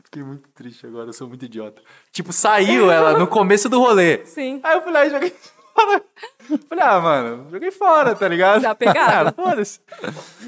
Fiquei 0.04 0.24
muito 0.24 0.48
triste 0.50 0.88
agora, 0.88 1.10
eu 1.10 1.14
sou 1.14 1.28
muito 1.28 1.44
idiota. 1.44 1.82
Tipo, 2.12 2.32
saiu 2.32 2.90
ela 2.90 3.18
no 3.20 3.28
começo 3.28 3.68
do 3.68 3.80
rolê. 3.80 4.26
Sim. 4.26 4.62
Aí 4.64 4.78
eu 4.78 4.82
fui 4.82 4.92
lá 4.92 5.06
e 5.06 5.10
joguei 5.10 5.30
fora. 5.32 6.04
Falei, 6.70 6.84
ah, 6.84 7.00
mano, 7.02 7.48
joguei 7.52 7.72
fora, 7.72 8.16
tá 8.16 8.28
ligado? 8.28 8.62
Dá 8.62 8.74
pegada. 8.74 9.30
Ah, 9.38 9.44
Foda-se. 9.44 9.82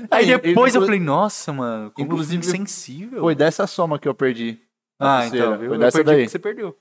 Aí 0.09 0.31
Aí, 0.31 0.39
depois 0.39 0.73
eu 0.73 0.81
falei, 0.81 0.99
nossa, 0.99 1.51
mano, 1.51 1.91
como 1.91 2.05
Inclusive, 2.07 2.37
insensível. 2.45 3.19
Foi 3.19 3.35
dessa 3.35 3.67
soma 3.67 3.99
que 3.99 4.07
eu 4.07 4.13
perdi. 4.15 4.59
Ah, 4.97 5.27
então, 5.27 5.57
viu? 5.57 5.67
Foi 5.67 5.75
Eu 5.75 5.79
dessa 5.79 5.97
perdi 5.97 6.05
daí. 6.11 6.17
porque 6.19 6.29
você 6.29 6.39
perdeu. 6.39 6.77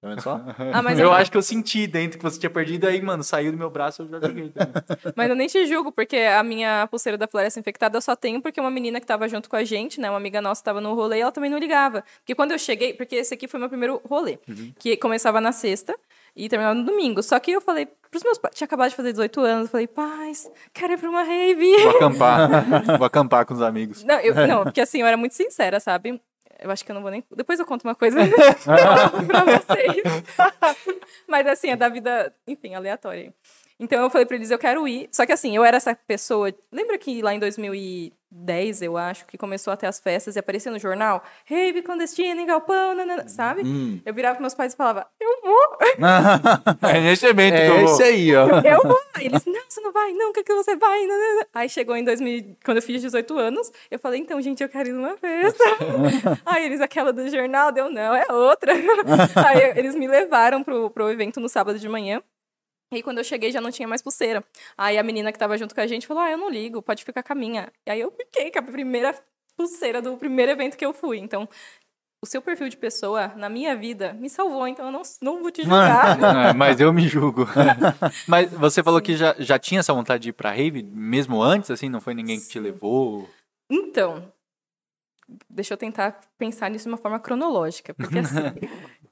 Tá? 0.00 0.56
Ah, 0.72 0.82
mas 0.82 0.98
eu 0.98 1.06
eu, 1.06 1.12
acho 1.12 1.30
que 1.30 1.36
eu 1.36 1.42
senti 1.42 1.86
dentro 1.86 2.16
que 2.18 2.24
você 2.24 2.38
tinha 2.38 2.48
perdido, 2.48 2.86
aí, 2.86 3.02
mano, 3.02 3.22
saiu 3.22 3.52
do 3.52 3.58
meu 3.58 3.68
braço, 3.68 4.02
eu 4.02 4.08
já 4.08 4.20
joguei 4.20 4.48
também. 4.48 4.72
mas 5.14 5.28
eu 5.28 5.36
nem 5.36 5.46
te 5.46 5.66
julgo, 5.66 5.92
porque 5.92 6.16
a 6.16 6.42
minha 6.42 6.86
pulseira 6.86 7.18
da 7.18 7.26
floresta 7.26 7.60
infectada 7.60 7.98
eu 7.98 8.00
só 8.00 8.16
tenho 8.16 8.40
porque 8.40 8.60
uma 8.60 8.70
menina 8.70 8.98
que 8.98 9.06
tava 9.06 9.28
junto 9.28 9.48
com 9.48 9.56
a 9.56 9.64
gente, 9.64 10.00
né? 10.00 10.08
Uma 10.08 10.16
amiga 10.16 10.40
nossa 10.40 10.62
tava 10.62 10.80
no 10.80 10.94
rolê 10.94 11.18
e 11.18 11.20
ela 11.20 11.32
também 11.32 11.50
não 11.50 11.58
ligava. 11.58 12.02
Porque 12.18 12.34
quando 12.34 12.52
eu 12.52 12.58
cheguei, 12.58 12.94
porque 12.94 13.16
esse 13.16 13.34
aqui 13.34 13.46
foi 13.46 13.60
meu 13.60 13.68
primeiro 13.68 14.00
rolê, 14.08 14.38
que 14.78 14.96
começava 14.96 15.40
na 15.40 15.52
sexta 15.52 15.94
e 16.34 16.48
terminava 16.48 16.74
no 16.74 16.84
domingo. 16.84 17.22
Só 17.22 17.38
que 17.38 17.50
eu 17.50 17.60
falei 17.60 17.86
pros 18.10 18.22
meus 18.22 18.38
pais, 18.38 18.54
tinha 18.54 18.66
acabado 18.66 18.90
de 18.90 18.96
fazer 18.96 19.12
18 19.12 19.40
anos, 19.40 19.64
eu 19.64 19.70
falei, 19.70 19.86
pais, 19.86 20.50
quero 20.72 20.94
ir 20.94 20.98
pra 20.98 21.10
uma 21.10 21.22
rave. 21.22 21.76
Vou 21.82 21.90
acampar. 21.96 22.48
Vou 22.98 23.06
acampar 23.06 23.46
com 23.46 23.54
os 23.54 23.62
amigos. 23.62 24.02
Não, 24.02 24.18
eu, 24.20 24.34
não, 24.46 24.64
porque 24.64 24.80
assim, 24.80 25.00
eu 25.00 25.06
era 25.06 25.16
muito 25.16 25.34
sincera, 25.34 25.78
sabe? 25.78 26.20
Eu 26.60 26.70
acho 26.70 26.84
que 26.84 26.90
eu 26.90 26.94
não 26.94 27.02
vou 27.02 27.10
nem. 27.10 27.24
Depois 27.34 27.58
eu 27.58 27.66
conto 27.66 27.84
uma 27.84 27.94
coisa 27.94 28.18
pra 29.26 29.44
vocês. 29.44 30.02
Mas 31.26 31.46
assim, 31.46 31.68
é 31.70 31.76
da 31.76 31.88
vida, 31.88 32.34
enfim, 32.46 32.74
aleatória. 32.74 33.32
Então 33.80 34.02
eu 34.02 34.10
falei 34.10 34.26
pra 34.26 34.36
eles, 34.36 34.50
eu 34.50 34.58
quero 34.58 34.86
ir. 34.86 35.08
Só 35.10 35.24
que 35.24 35.32
assim, 35.32 35.56
eu 35.56 35.64
era 35.64 35.78
essa 35.78 35.94
pessoa. 36.06 36.52
Lembra 36.70 36.98
que 36.98 37.22
lá 37.22 37.34
em 37.34 37.38
2010, 37.38 38.82
eu 38.82 38.96
acho, 38.98 39.24
que 39.26 39.38
começou 39.38 39.72
a 39.72 39.76
ter 39.76 39.86
as 39.86 39.98
festas 39.98 40.36
e 40.36 40.38
aparecia 40.38 40.70
no 40.70 40.78
jornal? 40.78 41.22
Rave 41.46 41.80
clandestina 41.80 42.40
em 42.40 42.44
galpão, 42.46 42.94
nanana, 42.94 43.26
sabe? 43.26 43.62
Eu 44.04 44.12
virava 44.12 44.34
pros 44.34 44.42
meus 44.42 44.54
pais 44.54 44.74
e 44.74 44.76
falava, 44.76 45.06
eu 45.18 45.40
vou, 45.42 45.78
É 46.90 47.00
nesse 47.00 47.26
evento 47.26 47.54
que 47.54 47.60
eu 47.62 47.74
É 47.76 47.82
vou. 47.82 47.84
esse 47.94 48.02
aí, 48.02 48.36
ó. 48.36 48.46
eu 48.60 48.82
vou. 48.82 48.98
Aí 49.14 49.26
eles, 49.26 49.44
não, 49.46 49.60
você 49.66 49.80
não 49.80 49.92
vai, 49.92 50.12
não, 50.12 50.30
o 50.30 50.32
que, 50.34 50.44
que 50.44 50.54
você 50.54 50.76
vai? 50.76 51.00
Nanana. 51.06 51.46
Aí 51.54 51.68
chegou 51.70 51.96
em 51.96 52.04
2000, 52.04 52.56
quando 52.62 52.76
eu 52.76 52.82
fiz 52.82 53.00
18 53.00 53.38
anos, 53.38 53.72
eu 53.90 53.98
falei, 53.98 54.20
então, 54.20 54.40
gente, 54.42 54.62
eu 54.62 54.68
quero 54.68 54.90
ir 54.90 54.92
numa 54.92 55.16
festa. 55.16 55.64
Aí 56.44 56.66
eles, 56.66 56.82
aquela 56.82 57.12
do 57.14 57.26
jornal, 57.30 57.72
deu, 57.72 57.90
não, 57.90 58.14
é 58.14 58.26
outra. 58.30 58.72
Aí 58.74 59.72
eles 59.76 59.94
me 59.94 60.06
levaram 60.06 60.62
pro, 60.62 60.90
pro 60.90 61.10
evento 61.10 61.40
no 61.40 61.48
sábado 61.48 61.78
de 61.78 61.88
manhã. 61.88 62.22
E 62.92 62.96
aí, 62.96 63.02
quando 63.02 63.18
eu 63.18 63.24
cheguei, 63.24 63.52
já 63.52 63.60
não 63.60 63.70
tinha 63.70 63.86
mais 63.86 64.02
pulseira. 64.02 64.42
Aí 64.76 64.98
a 64.98 65.02
menina 65.02 65.30
que 65.30 65.38
tava 65.38 65.56
junto 65.56 65.74
com 65.74 65.80
a 65.80 65.86
gente 65.86 66.06
falou, 66.06 66.22
ah, 66.22 66.30
eu 66.30 66.36
não 66.36 66.50
ligo, 66.50 66.82
pode 66.82 67.04
ficar 67.04 67.22
com 67.22 67.32
a 67.32 67.36
minha. 67.36 67.72
E 67.86 67.90
aí 67.90 68.00
eu 68.00 68.10
fiquei 68.10 68.50
com 68.50 68.58
a 68.58 68.62
primeira 68.62 69.14
pulseira 69.56 70.02
do 70.02 70.16
primeiro 70.16 70.50
evento 70.50 70.76
que 70.76 70.84
eu 70.84 70.92
fui. 70.92 71.18
Então, 71.18 71.48
o 72.22 72.26
seu 72.26 72.42
perfil 72.42 72.68
de 72.68 72.76
pessoa, 72.76 73.28
na 73.28 73.48
minha 73.48 73.76
vida, 73.76 74.12
me 74.14 74.28
salvou, 74.28 74.66
então 74.66 74.86
eu 74.86 74.92
não, 74.92 75.02
não 75.22 75.40
vou 75.40 75.50
te 75.50 75.62
julgar. 75.62 76.18
É, 76.48 76.52
mas 76.54 76.80
eu 76.80 76.92
me 76.92 77.06
julgo. 77.06 77.46
mas 78.26 78.50
você 78.50 78.82
falou 78.82 79.00
que 79.00 79.16
já, 79.16 79.34
já 79.38 79.58
tinha 79.58 79.80
essa 79.80 79.94
vontade 79.94 80.24
de 80.24 80.28
ir 80.30 80.32
pra 80.32 80.50
rave, 80.50 80.82
mesmo 80.82 81.40
antes, 81.40 81.70
assim? 81.70 81.88
Não 81.88 82.00
foi 82.00 82.12
ninguém 82.12 82.40
que 82.40 82.48
te 82.48 82.58
levou? 82.58 83.30
Então, 83.70 84.32
deixa 85.48 85.74
eu 85.74 85.78
tentar 85.78 86.20
pensar 86.36 86.68
nisso 86.70 86.84
de 86.84 86.90
uma 86.90 86.98
forma 86.98 87.20
cronológica. 87.20 87.94
Porque 87.94 88.18
assim, 88.18 88.40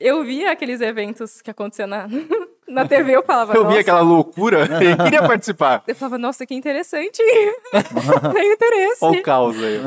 eu 0.00 0.24
via 0.24 0.50
aqueles 0.50 0.80
eventos 0.80 1.40
que 1.40 1.50
aconteciam 1.50 1.86
na, 1.86 2.08
na 2.68 2.86
TV, 2.86 3.16
eu 3.16 3.22
falava, 3.22 3.54
Eu 3.54 3.64
nossa. 3.64 3.74
vi 3.74 3.80
aquela 3.80 4.00
loucura 4.00 4.64
e 4.82 4.96
queria 5.04 5.22
participar. 5.26 5.82
Eu 5.86 5.94
falava, 5.94 6.18
nossa, 6.18 6.46
que 6.46 6.54
interessante. 6.54 7.22
Tem 8.32 8.52
interesse. 8.52 9.04
Olha 9.04 9.20
o 9.20 9.22
caos 9.22 9.56
aí. 9.62 9.80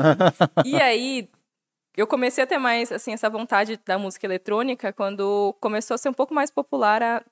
E 0.64 0.76
aí, 0.80 1.28
eu 1.96 2.06
comecei 2.06 2.42
a 2.42 2.46
ter 2.46 2.58
mais, 2.58 2.90
assim, 2.90 3.12
essa 3.12 3.28
vontade 3.28 3.78
da 3.84 3.98
música 3.98 4.26
eletrônica 4.26 4.92
quando 4.92 5.54
começou 5.60 5.94
a 5.94 5.98
ser 5.98 6.08
um 6.08 6.14
pouco 6.14 6.34
mais 6.34 6.50
popular 6.50 7.02
a 7.02 7.22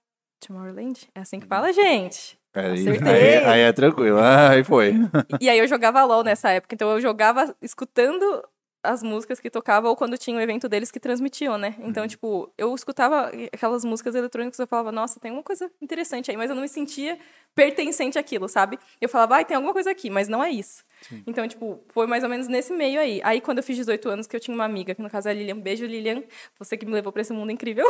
Tomorrowland. 0.47 1.09
É 1.15 1.21
assim 1.21 1.41
que 1.41 1.47
fala, 1.47 1.73
gente. 1.73 2.39
Aí, 2.55 2.81
Acertei. 2.81 3.13
aí, 3.13 3.45
aí 3.45 3.61
é 3.61 3.73
tranquilo. 3.73 4.19
Aí 4.21 4.65
foi. 4.65 4.95
E 5.41 5.49
aí 5.49 5.59
eu 5.59 5.69
jogava 5.69 6.05
LOL 6.05 6.25
nessa 6.25 6.51
época, 6.51 6.75
então 6.75 6.91
eu 6.91 7.01
jogava 7.01 7.55
escutando 7.63 8.43
as 8.83 9.03
músicas 9.03 9.39
que 9.39 9.51
tocavam 9.51 9.91
ou 9.91 9.97
quando 9.97 10.17
tinha 10.17 10.37
um 10.37 10.41
evento 10.41 10.69
deles 10.69 10.91
que 10.91 10.99
transmitiam, 10.99 11.59
né? 11.59 11.77
Então, 11.81 12.07
tipo, 12.09 12.53
eu 12.57 12.75
escutava 12.75 13.31
aquelas 13.53 13.85
músicas 13.85 14.15
eletrônicas 14.15 14.59
e 14.59 14.63
eu 14.63 14.67
falava, 14.67 14.91
nossa, 14.91 15.21
tem 15.21 15.31
uma 15.31 15.43
coisa 15.43 15.71
interessante 15.81 16.31
aí, 16.31 16.37
mas 16.37 16.49
eu 16.49 16.57
não 16.57 16.63
me 16.63 16.69
sentia 16.69 17.19
pertencente 17.55 18.19
àquilo, 18.19 18.49
sabe? 18.49 18.79
Eu 19.01 19.09
falava, 19.09 19.37
ai, 19.37 19.45
tem 19.45 19.55
alguma 19.55 19.73
coisa 19.73 19.91
aqui, 19.91 20.09
mas 20.09 20.29
não 20.29 20.43
é 20.43 20.51
isso. 20.51 20.83
Então, 21.27 21.47
tipo, 21.47 21.83
foi 21.89 22.07
mais 22.07 22.23
ou 22.23 22.29
menos 22.29 22.49
nesse 22.49 22.73
meio 22.73 23.01
aí. 23.01 23.21
Aí, 23.25 23.41
quando 23.41 23.59
eu 23.59 23.65
fiz 23.65 23.77
18 23.77 24.09
anos, 24.09 24.27
que 24.27 24.37
eu 24.37 24.41
tinha 24.41 24.55
uma 24.55 24.65
amiga, 24.65 24.95
que 24.95 25.03
no 25.03 25.11
caso 25.11 25.29
é 25.29 25.31
a 25.31 25.35
Lilian, 25.35 25.59
beijo, 25.59 25.85
Lilian, 25.85 26.23
você 26.59 26.77
que 26.77 26.87
me 26.87 26.93
levou 26.93 27.13
pra 27.13 27.23
esse 27.23 27.33
mundo 27.33 27.51
incrível. 27.51 27.87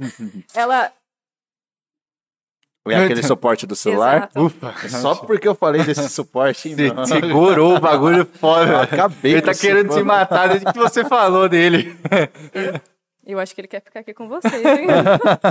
Ela, 0.54 0.92
Foi 2.96 3.04
aquele 3.04 3.22
suporte 3.22 3.66
do 3.66 3.74
celular. 3.76 4.30
Exato. 4.34 4.44
Ufa. 4.44 4.88
Só 4.88 5.14
porque 5.16 5.46
eu 5.48 5.54
falei 5.54 5.82
desse 5.82 6.08
suporte, 6.08 6.74
Se- 6.74 6.92
não. 6.92 7.04
segurou 7.06 7.76
o 7.76 7.80
bagulho 7.80 8.18
Eu 8.20 8.26
fora. 8.38 8.82
acabei 8.82 9.32
Ele 9.32 9.42
tá 9.42 9.54
querendo 9.54 9.92
se 9.92 9.98
suporte. 10.00 10.04
matar 10.04 10.48
desde 10.48 10.72
que 10.72 10.78
você 10.78 11.04
falou 11.04 11.48
dele. 11.48 11.96
Eu 13.32 13.38
acho 13.40 13.54
que 13.54 13.60
ele 13.60 13.68
quer 13.68 13.80
ficar 13.80 14.00
aqui 14.00 14.12
com 14.12 14.28
vocês, 14.28 14.54
hein? 14.54 14.86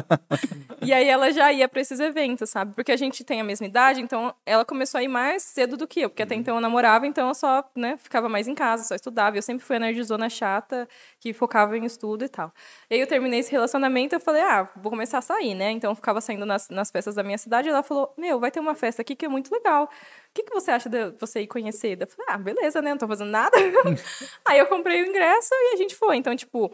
e 0.81 0.93
aí 0.93 1.07
ela 1.07 1.31
já 1.31 1.51
ia 1.51 1.67
pra 1.67 1.81
esses 1.81 1.99
eventos, 1.99 2.49
sabe? 2.49 2.73
Porque 2.73 2.91
a 2.91 2.97
gente 2.97 3.23
tem 3.23 3.41
a 3.41 3.43
mesma 3.43 3.65
idade, 3.65 4.01
então 4.01 4.33
ela 4.45 4.65
começou 4.65 4.99
a 4.99 5.03
ir 5.03 5.07
mais 5.07 5.43
cedo 5.43 5.77
do 5.77 5.87
que 5.87 6.01
eu, 6.01 6.09
porque 6.09 6.23
até 6.23 6.35
então 6.35 6.55
eu 6.55 6.61
namorava, 6.61 7.07
então 7.07 7.27
eu 7.27 7.33
só, 7.33 7.63
né, 7.75 7.97
ficava 7.97 8.29
mais 8.29 8.47
em 8.47 8.55
casa, 8.55 8.83
só 8.83 8.95
estudava. 8.95 9.37
Eu 9.37 9.41
sempre 9.41 9.65
fui 9.65 9.75
a 9.75 9.79
nerdzona 9.79 10.29
chata, 10.29 10.87
que 11.19 11.33
focava 11.33 11.77
em 11.77 11.85
estudo 11.85 12.25
e 12.25 12.29
tal. 12.29 12.51
E 12.89 12.95
aí 12.95 12.99
eu 12.99 13.07
terminei 13.07 13.39
esse 13.39 13.51
relacionamento, 13.51 14.15
eu 14.15 14.19
falei, 14.19 14.41
ah, 14.41 14.69
vou 14.75 14.91
começar 14.91 15.19
a 15.19 15.21
sair, 15.21 15.55
né? 15.55 15.71
Então 15.71 15.91
eu 15.91 15.95
ficava 15.95 16.21
saindo 16.21 16.45
nas, 16.45 16.69
nas 16.69 16.91
festas 16.91 17.15
da 17.15 17.23
minha 17.23 17.37
cidade, 17.37 17.67
e 17.67 17.71
ela 17.71 17.83
falou, 17.83 18.13
meu, 18.17 18.39
vai 18.39 18.51
ter 18.51 18.59
uma 18.59 18.75
festa 18.75 19.01
aqui 19.01 19.15
que 19.15 19.25
é 19.25 19.29
muito 19.29 19.51
legal. 19.51 19.85
O 19.85 20.33
que, 20.33 20.43
que 20.43 20.53
você 20.53 20.71
acha 20.71 20.87
de 20.87 21.11
você 21.19 21.41
ir 21.41 21.47
conhecer? 21.47 21.99
Eu 21.99 22.07
falei, 22.07 22.25
ah, 22.29 22.37
beleza, 22.37 22.81
né? 22.81 22.91
Não 22.91 22.97
tô 22.97 23.07
fazendo 23.07 23.31
nada. 23.31 23.57
aí 24.45 24.59
eu 24.59 24.67
comprei 24.67 25.01
o 25.01 25.05
ingresso 25.07 25.49
e 25.51 25.73
a 25.73 25.77
gente 25.77 25.95
foi. 25.95 26.17
Então, 26.17 26.35
tipo, 26.35 26.71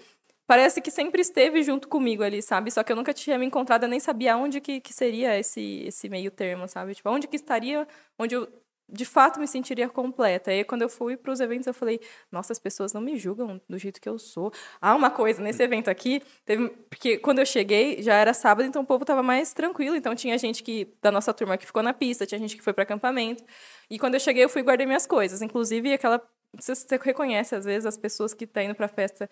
parece 0.48 0.82
que 0.82 0.92
sempre 0.92 1.22
esteve 1.22 1.64
junto 1.64 1.88
comigo 1.88 2.24
ali, 2.24 2.42
sabe? 2.42 2.72
Só 2.72 2.84
que 2.84 2.92
eu 2.92 2.96
nunca 2.96 3.14
tinha 3.14 3.38
me 3.38 3.46
encontrado, 3.46 3.88
nem 3.88 4.00
sabia 4.00 4.38
onde 4.38 4.62
que, 4.62 4.80
que 4.82 4.94
seria 4.94 5.38
esse, 5.38 5.84
esse 5.88 6.10
meio 6.10 6.32
termo, 6.32 6.68
sabe? 6.68 6.96
Tipo, 6.96 7.10
onde 7.10 7.28
que 7.28 7.36
estaria, 7.36 7.88
onde 8.20 8.36
eu 8.36 8.48
de 8.88 9.06
fato 9.06 9.40
me 9.40 9.48
sentiria 9.48 9.90
completa. 9.90 10.52
E 10.52 10.60
aí, 10.60 10.64
quando 10.64 10.84
eu 10.84 10.90
fui 10.90 11.18
para 11.18 11.32
os 11.32 11.40
eventos, 11.40 11.68
eu 11.68 11.74
falei, 11.74 12.00
nossa, 12.32 12.54
as 12.54 12.60
pessoas 12.60 12.94
não 12.94 13.02
me 13.02 13.18
julgam 13.18 13.60
do 13.68 13.78
jeito 13.78 14.00
que 14.00 14.08
eu 14.08 14.20
sou. 14.20 14.52
Ah, 14.80 14.96
uma 14.96 15.10
coisa, 15.10 15.42
nesse 15.42 15.64
evento 15.64 15.90
aqui, 15.90 16.22
teve, 16.46 16.70
porque 16.90 17.18
quando 17.18 17.40
eu 17.40 17.46
cheguei, 17.46 18.02
já 18.02 18.14
era 18.16 18.34
sábado, 18.34 18.66
então 18.68 18.84
o 18.84 18.86
povo 18.86 19.04
tava 19.04 19.24
mais 19.24 19.54
tranquilo. 19.54 19.96
Então 19.96 20.14
tinha 20.16 20.38
gente 20.38 20.64
que, 20.64 20.94
da 21.02 21.12
nossa 21.12 21.34
turma 21.34 21.58
que 21.58 21.66
ficou 21.66 21.82
na 21.82 21.94
pista, 21.94 22.26
tinha 22.26 22.40
gente 22.40 22.56
que 22.56 22.64
foi 22.64 22.74
para 22.74 22.84
acampamento. 22.84 23.44
E 23.90 23.98
quando 23.98 24.16
eu 24.16 24.20
cheguei, 24.20 24.44
eu 24.44 24.50
fui 24.50 24.62
e 24.62 24.64
guardei 24.64 24.86
minhas 24.86 25.08
coisas. 25.08 25.42
Inclusive, 25.42 25.94
aquela 25.94 26.22
você, 26.60 26.74
você 26.76 27.00
reconhece, 27.04 27.56
às 27.56 27.66
vezes, 27.66 27.86
as 27.86 27.98
pessoas 27.98 28.34
que 28.34 28.44
estão 28.46 28.64
indo 28.64 28.76
pra 28.76 28.88
festa 28.88 29.30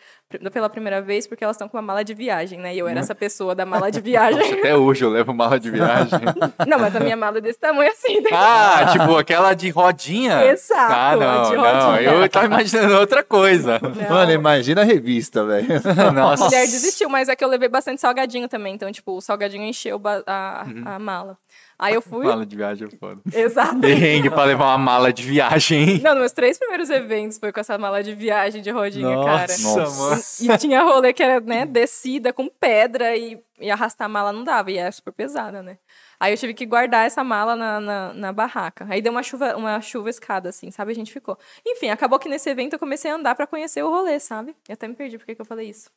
pela 0.52 0.70
primeira 0.70 1.02
vez 1.02 1.26
porque 1.28 1.44
elas 1.44 1.56
estão 1.56 1.68
com 1.70 1.78
uma 1.78 1.84
mala 1.84 2.04
de 2.04 2.14
viagem, 2.14 2.60
né? 2.60 2.74
E 2.76 2.80
eu 2.80 2.88
era 2.88 3.00
essa 3.00 3.16
pessoa 3.16 3.54
da 3.56 3.66
mala 3.66 3.92
de 3.92 4.02
viagem. 4.02 4.60
Até 4.60 4.76
hoje 4.76 5.04
eu 5.06 5.10
levo 5.10 5.34
mala 5.34 5.60
de 5.60 5.70
viagem. 5.72 6.20
Não, 6.68 6.80
mas 6.80 6.96
a 6.96 7.00
minha 7.00 7.16
mala 7.18 7.38
é 7.38 7.42
desse 7.42 7.60
tamanho 7.60 7.92
assim. 7.92 8.22
né? 8.22 8.30
Ah, 8.34 8.88
tipo 8.92 9.16
aquela 9.18 9.54
de 9.54 9.70
rodinha? 9.70 10.46
Exato, 10.46 10.94
Ah, 10.94 11.12
a 11.12 11.16
não, 11.16 11.50
de 11.50 11.56
não. 11.58 11.98
Eu 12.00 12.30
tava 12.30 12.46
imaginando 12.48 12.96
outra 12.98 13.24
coisa. 13.24 13.80
Não. 13.82 14.10
Mano, 14.10 14.32
imagina 14.32 14.82
a 14.82 14.84
revista, 14.86 15.44
velho. 15.46 15.68
Nossa. 16.14 16.44
A 16.44 16.48
mulher 16.48 16.66
desistiu, 16.66 17.10
mas 17.10 17.30
é 17.30 17.36
que 17.36 17.44
eu 17.44 17.48
levei 17.48 17.70
bastante 17.70 18.02
salgadinho 18.02 18.48
também. 18.48 18.74
Então, 18.76 18.92
tipo, 18.92 19.16
o 19.18 19.22
salgadinho 19.22 19.64
encheu 19.64 19.98
ba- 20.00 20.24
a, 20.26 20.66
Uhum. 20.68 20.84
a 20.86 21.00
mala. 21.00 21.38
Aí 21.78 21.94
eu 21.94 22.02
fui. 22.02 22.26
Mala 22.26 22.46
de 22.46 22.56
viagem 22.56 22.88
é 22.88 22.98
foda. 22.98 23.22
Exato. 23.34 23.80
Perrengue 23.80 24.30
pra 24.30 24.44
levar 24.46 24.66
uma 24.68 24.78
mala 24.78 25.12
de 25.12 25.24
viagem, 25.24 25.90
hein? 25.90 26.02
Não, 26.04 26.12
nos 26.12 26.20
meus 26.20 26.32
três 26.32 26.58
primeiros 26.58 26.90
eventos 26.90 27.38
foi 27.38 27.52
com 27.52 27.60
essa 27.60 27.78
mala 27.78 28.04
de 28.04 28.14
viagem 28.14 28.62
de 28.62 28.70
rodinha, 28.70 29.16
cara. 29.26 29.54
Nossa, 29.60 30.44
E 30.44 30.58
tinha 30.58 30.84
rolê 30.84 31.12
que 31.14 31.24
era, 31.24 31.40
né, 31.40 31.66
descida 31.66 32.32
com 32.32 32.48
pedra 32.48 33.16
e, 33.18 33.42
e 33.60 33.70
arrastar 33.72 34.06
a 34.06 34.10
mala 34.10 34.32
não 34.32 34.44
dava, 34.44 34.72
e 34.72 34.78
era 34.78 34.92
super 34.92 35.12
pesada, 35.12 35.62
né? 35.62 35.78
Aí 36.20 36.32
eu 36.32 36.38
tive 36.38 36.54
que 36.54 36.66
guardar 36.66 37.06
essa 37.06 37.24
mala 37.24 37.56
na, 37.56 37.80
na, 37.80 38.14
na 38.14 38.32
barraca. 38.32 38.86
Aí 38.90 39.02
deu 39.02 39.12
uma 39.12 39.24
chuva, 39.24 39.56
uma 39.58 39.82
chuva 39.82 40.10
escada, 40.10 40.50
assim, 40.50 40.72
sabe? 40.72 40.92
A 40.92 40.96
gente 40.96 41.12
ficou. 41.12 41.38
Enfim, 41.66 41.90
acabou 41.90 42.18
que 42.18 42.30
nesse 42.30 42.50
evento 42.50 42.74
eu 42.74 42.80
comecei 42.80 43.12
a 43.12 43.16
andar 43.16 43.36
pra 43.36 43.46
conhecer 43.48 43.84
o 43.84 43.90
rolê, 43.90 44.20
sabe? 44.20 44.56
Eu 44.70 44.74
até 44.74 44.88
me 44.88 44.96
perdi 44.96 45.18
porque 45.18 45.36
que 45.36 45.42
eu 45.42 45.46
falei 45.46 45.70
isso. 45.70 45.90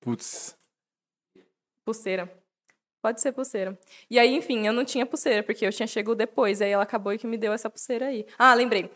Putz. 0.00 0.56
Pulseira. 1.86 2.30
Pode 3.04 3.20
ser 3.20 3.32
pulseira. 3.32 3.78
E 4.10 4.18
aí, 4.18 4.34
enfim, 4.34 4.66
eu 4.66 4.72
não 4.72 4.82
tinha 4.82 5.04
pulseira, 5.04 5.42
porque 5.42 5.66
eu 5.66 5.70
tinha 5.70 5.86
chegado 5.86 6.14
depois. 6.14 6.62
Aí 6.62 6.70
ela 6.70 6.84
acabou 6.84 7.12
e 7.12 7.18
que 7.18 7.26
me 7.26 7.36
deu 7.36 7.52
essa 7.52 7.68
pulseira 7.68 8.06
aí. 8.06 8.24
Ah, 8.38 8.54
lembrei. 8.54 8.90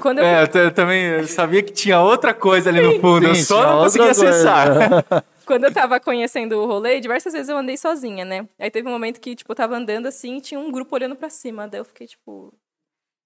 Quando 0.00 0.20
eu 0.20 0.24
É, 0.24 0.44
eu, 0.44 0.60
eu 0.62 0.70
também 0.72 1.04
eu 1.04 1.26
sabia 1.28 1.62
que 1.62 1.70
tinha 1.70 2.00
outra 2.00 2.32
coisa 2.32 2.70
ali 2.70 2.80
no 2.80 2.98
fundo, 2.98 3.26
eu 3.26 3.34
Sim, 3.34 3.42
só 3.42 3.60
tinha 3.60 3.72
não 3.74 3.82
conseguia 3.84 4.06
coisa. 4.14 4.30
acessar. 4.30 5.24
Quando 5.44 5.64
eu 5.64 5.74
tava 5.74 6.00
conhecendo 6.00 6.58
o 6.58 6.66
rolê, 6.66 6.98
diversas 6.98 7.34
vezes 7.34 7.50
eu 7.50 7.58
andei 7.58 7.76
sozinha, 7.76 8.24
né? 8.24 8.48
Aí 8.58 8.70
teve 8.70 8.88
um 8.88 8.92
momento 8.92 9.20
que, 9.20 9.34
tipo, 9.34 9.52
eu 9.52 9.56
tava 9.56 9.76
andando 9.76 10.06
assim 10.06 10.38
e 10.38 10.40
tinha 10.40 10.58
um 10.58 10.72
grupo 10.72 10.94
olhando 10.94 11.14
pra 11.14 11.28
cima. 11.28 11.68
Daí 11.68 11.78
eu 11.80 11.84
fiquei, 11.84 12.06
tipo, 12.06 12.30
o 12.30 12.52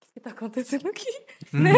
que 0.01 0.15
que 0.15 0.20
tá 0.20 0.31
acontecendo 0.31 0.89
aqui? 0.89 1.07
né? 1.55 1.70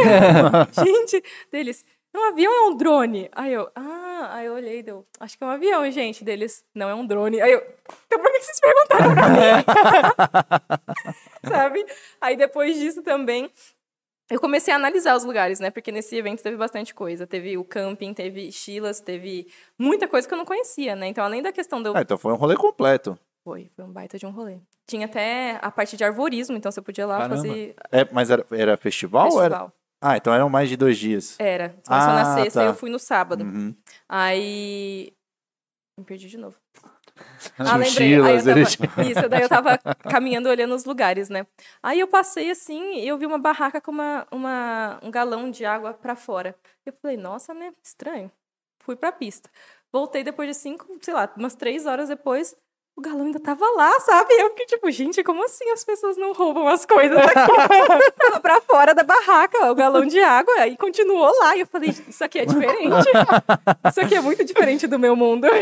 gente, 0.72 1.22
deles, 1.52 1.84
um 2.18 2.28
avião 2.28 2.52
é 2.52 2.68
um 2.68 2.76
drone. 2.76 3.28
Aí 3.32 3.52
eu, 3.52 3.70
ah, 3.74 4.28
aí 4.32 4.46
eu 4.46 4.54
olhei, 4.54 4.82
deu, 4.82 5.06
acho 5.20 5.36
que 5.38 5.44
é 5.44 5.46
um 5.46 5.50
avião, 5.50 5.90
gente. 5.90 6.24
Deles, 6.24 6.64
não 6.74 6.88
é 6.88 6.94
um 6.94 7.06
drone. 7.06 7.40
Aí 7.40 7.52
eu, 7.52 7.62
então 8.06 8.18
por 8.20 8.32
que 8.32 8.40
vocês 8.40 8.60
perguntaram 8.60 9.14
pra 9.14 9.28
mim? 9.28 9.64
Sabe? 11.48 11.86
Aí 12.20 12.36
depois 12.36 12.76
disso 12.76 13.02
também, 13.02 13.50
eu 14.30 14.40
comecei 14.40 14.72
a 14.72 14.76
analisar 14.76 15.16
os 15.16 15.24
lugares, 15.24 15.58
né? 15.60 15.70
Porque 15.70 15.90
nesse 15.90 16.14
evento 16.16 16.42
teve 16.42 16.56
bastante 16.56 16.94
coisa. 16.94 17.26
Teve 17.26 17.56
o 17.56 17.64
camping, 17.64 18.12
teve 18.12 18.52
Chilas, 18.52 19.00
teve 19.00 19.46
muita 19.78 20.06
coisa 20.06 20.28
que 20.28 20.34
eu 20.34 20.38
não 20.38 20.44
conhecia, 20.44 20.94
né? 20.94 21.06
Então, 21.06 21.24
além 21.24 21.42
da 21.42 21.52
questão 21.52 21.82
do. 21.82 21.96
Ah, 21.96 22.02
então 22.02 22.18
foi 22.18 22.32
um 22.32 22.36
rolê 22.36 22.54
completo. 22.54 23.18
Foi, 23.42 23.70
foi 23.74 23.84
um 23.84 23.90
baita 23.90 24.18
de 24.18 24.26
um 24.26 24.30
rolê. 24.30 24.58
Tinha 24.86 25.06
até 25.06 25.58
a 25.62 25.70
parte 25.70 25.96
de 25.96 26.04
arvorismo, 26.04 26.56
então 26.56 26.70
você 26.70 26.82
podia 26.82 27.06
lá 27.06 27.18
Caramba. 27.18 27.36
fazer 27.36 27.74
É, 27.90 28.06
mas 28.12 28.30
era, 28.30 28.44
era 28.50 28.76
festival, 28.76 29.30
ou 29.30 29.42
era? 29.42 29.72
Ah, 30.00 30.16
então 30.16 30.32
eram 30.32 30.48
mais 30.48 30.68
de 30.68 30.76
dois 30.76 30.96
dias. 30.98 31.36
Era. 31.38 31.70
Começou 31.70 32.10
Ah, 32.10 32.14
na 32.14 32.34
sexta, 32.36 32.60
tá. 32.60 32.64
aí 32.64 32.70
eu 32.70 32.74
fui 32.74 32.90
no 32.90 32.98
sábado. 32.98 33.44
Uhum. 33.44 33.74
Aí. 34.08 35.12
Me 35.98 36.04
perdi 36.04 36.28
de 36.28 36.38
novo. 36.38 36.56
Ah, 37.58 37.76
lembrei. 37.76 38.14
Aí 38.14 38.36
eu 38.36 38.44
tava... 38.44 38.60
Isso, 39.10 39.28
daí 39.28 39.42
eu 39.42 39.48
tava 39.48 39.76
caminhando, 40.08 40.48
olhando 40.48 40.72
os 40.72 40.84
lugares, 40.84 41.28
né? 41.28 41.44
Aí 41.82 41.98
eu 41.98 42.06
passei 42.06 42.48
assim 42.48 42.94
e 43.00 43.08
eu 43.08 43.18
vi 43.18 43.26
uma 43.26 43.38
barraca 43.40 43.80
com 43.80 43.90
uma, 43.90 44.24
uma, 44.30 45.00
um 45.02 45.10
galão 45.10 45.50
de 45.50 45.64
água 45.64 45.92
pra 45.92 46.14
fora. 46.14 46.54
Eu 46.86 46.92
falei, 47.02 47.16
nossa, 47.16 47.52
né? 47.52 47.72
Estranho. 47.82 48.30
Fui 48.84 48.94
pra 48.94 49.10
pista. 49.10 49.50
Voltei 49.92 50.22
depois 50.22 50.48
de 50.48 50.54
cinco, 50.54 50.86
sei 51.02 51.12
lá, 51.12 51.28
umas 51.36 51.56
três 51.56 51.86
horas 51.86 52.08
depois, 52.08 52.54
o 52.98 53.00
galão 53.00 53.26
ainda 53.26 53.38
tava 53.38 53.64
lá, 53.76 54.00
sabe? 54.00 54.34
Eu 54.34 54.48
fiquei 54.50 54.66
tipo, 54.66 54.90
gente, 54.90 55.22
como 55.22 55.44
assim 55.44 55.70
as 55.70 55.84
pessoas 55.84 56.16
não 56.16 56.32
roubam 56.32 56.66
as 56.66 56.84
coisas 56.84 57.16
aqui? 57.16 57.32
tava 58.18 58.40
pra 58.40 58.60
fora 58.60 58.92
da 58.92 59.04
barraca, 59.04 59.70
o 59.70 59.74
galão 59.74 60.04
de 60.04 60.18
água, 60.18 60.52
aí 60.58 60.76
continuou 60.76 61.32
lá. 61.38 61.56
E 61.56 61.60
eu 61.60 61.66
falei, 61.68 61.90
isso 61.90 62.24
aqui 62.24 62.40
é 62.40 62.44
diferente. 62.44 63.08
Isso 63.88 64.00
aqui 64.00 64.16
é 64.16 64.20
muito 64.20 64.44
diferente 64.44 64.88
do 64.88 64.98
meu 64.98 65.14
mundo. 65.14 65.46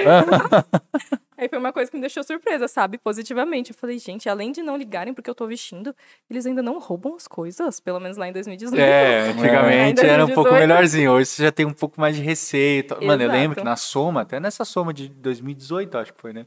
Aí 1.39 1.51
foi 1.51 1.59
uma 1.59 1.71
coisa 1.71 1.91
que 1.91 1.97
me 1.99 2.01
deixou 2.01 2.25
surpresa, 2.25 2.67
sabe? 2.67 2.97
Positivamente. 2.97 3.71
Eu 3.71 3.77
falei, 3.77 3.99
gente, 3.99 4.27
além 4.27 4.53
de 4.53 4.63
não 4.63 4.75
ligarem 4.75 5.13
porque 5.13 5.29
eu 5.29 5.35
tô 5.35 5.47
vestindo, 5.47 5.95
eles 6.31 6.47
ainda 6.47 6.63
não 6.63 6.79
roubam 6.79 7.15
as 7.15 7.29
coisas. 7.29 7.79
Pelo 7.79 8.01
menos 8.01 8.17
lá 8.17 8.27
em 8.27 8.33
2018. 8.33 8.81
É, 8.81 9.29
antigamente 9.29 10.01
Ainda 10.01 10.07
era 10.07 10.25
um 10.25 10.29
pouco 10.29 10.49
2018. 10.49 10.61
melhorzinho. 10.67 11.13
Hoje 11.13 11.27
você 11.27 11.43
já 11.43 11.53
tem 11.53 11.67
um 11.67 11.75
pouco 11.75 12.01
mais 12.01 12.17
de 12.17 12.23
receita. 12.23 12.99
Mano, 13.03 13.23
eu 13.23 13.31
lembro 13.31 13.55
que 13.55 13.63
na 13.63 13.77
Soma, 13.77 14.23
até 14.23 14.41
nessa 14.41 14.65
Soma 14.65 14.95
de 14.95 15.11
2018, 15.11 15.99
acho 15.99 16.15
que 16.15 16.21
foi, 16.23 16.33
né? 16.33 16.47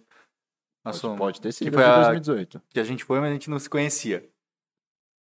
Na 0.89 0.93
Pode, 0.93 1.01
Soma. 1.01 1.15
pode 1.17 1.41
ter 1.41 1.51
sido 1.51 1.69
Que 1.69 1.73
foi 1.73 1.83
a- 1.83 1.95
2018. 1.95 2.61
Que 2.73 2.79
a 2.79 2.83
gente 2.83 3.03
foi, 3.05 3.19
mas 3.19 3.29
a 3.29 3.33
gente 3.33 3.49
não 3.49 3.59
se 3.59 3.69
conhecia. 3.69 4.23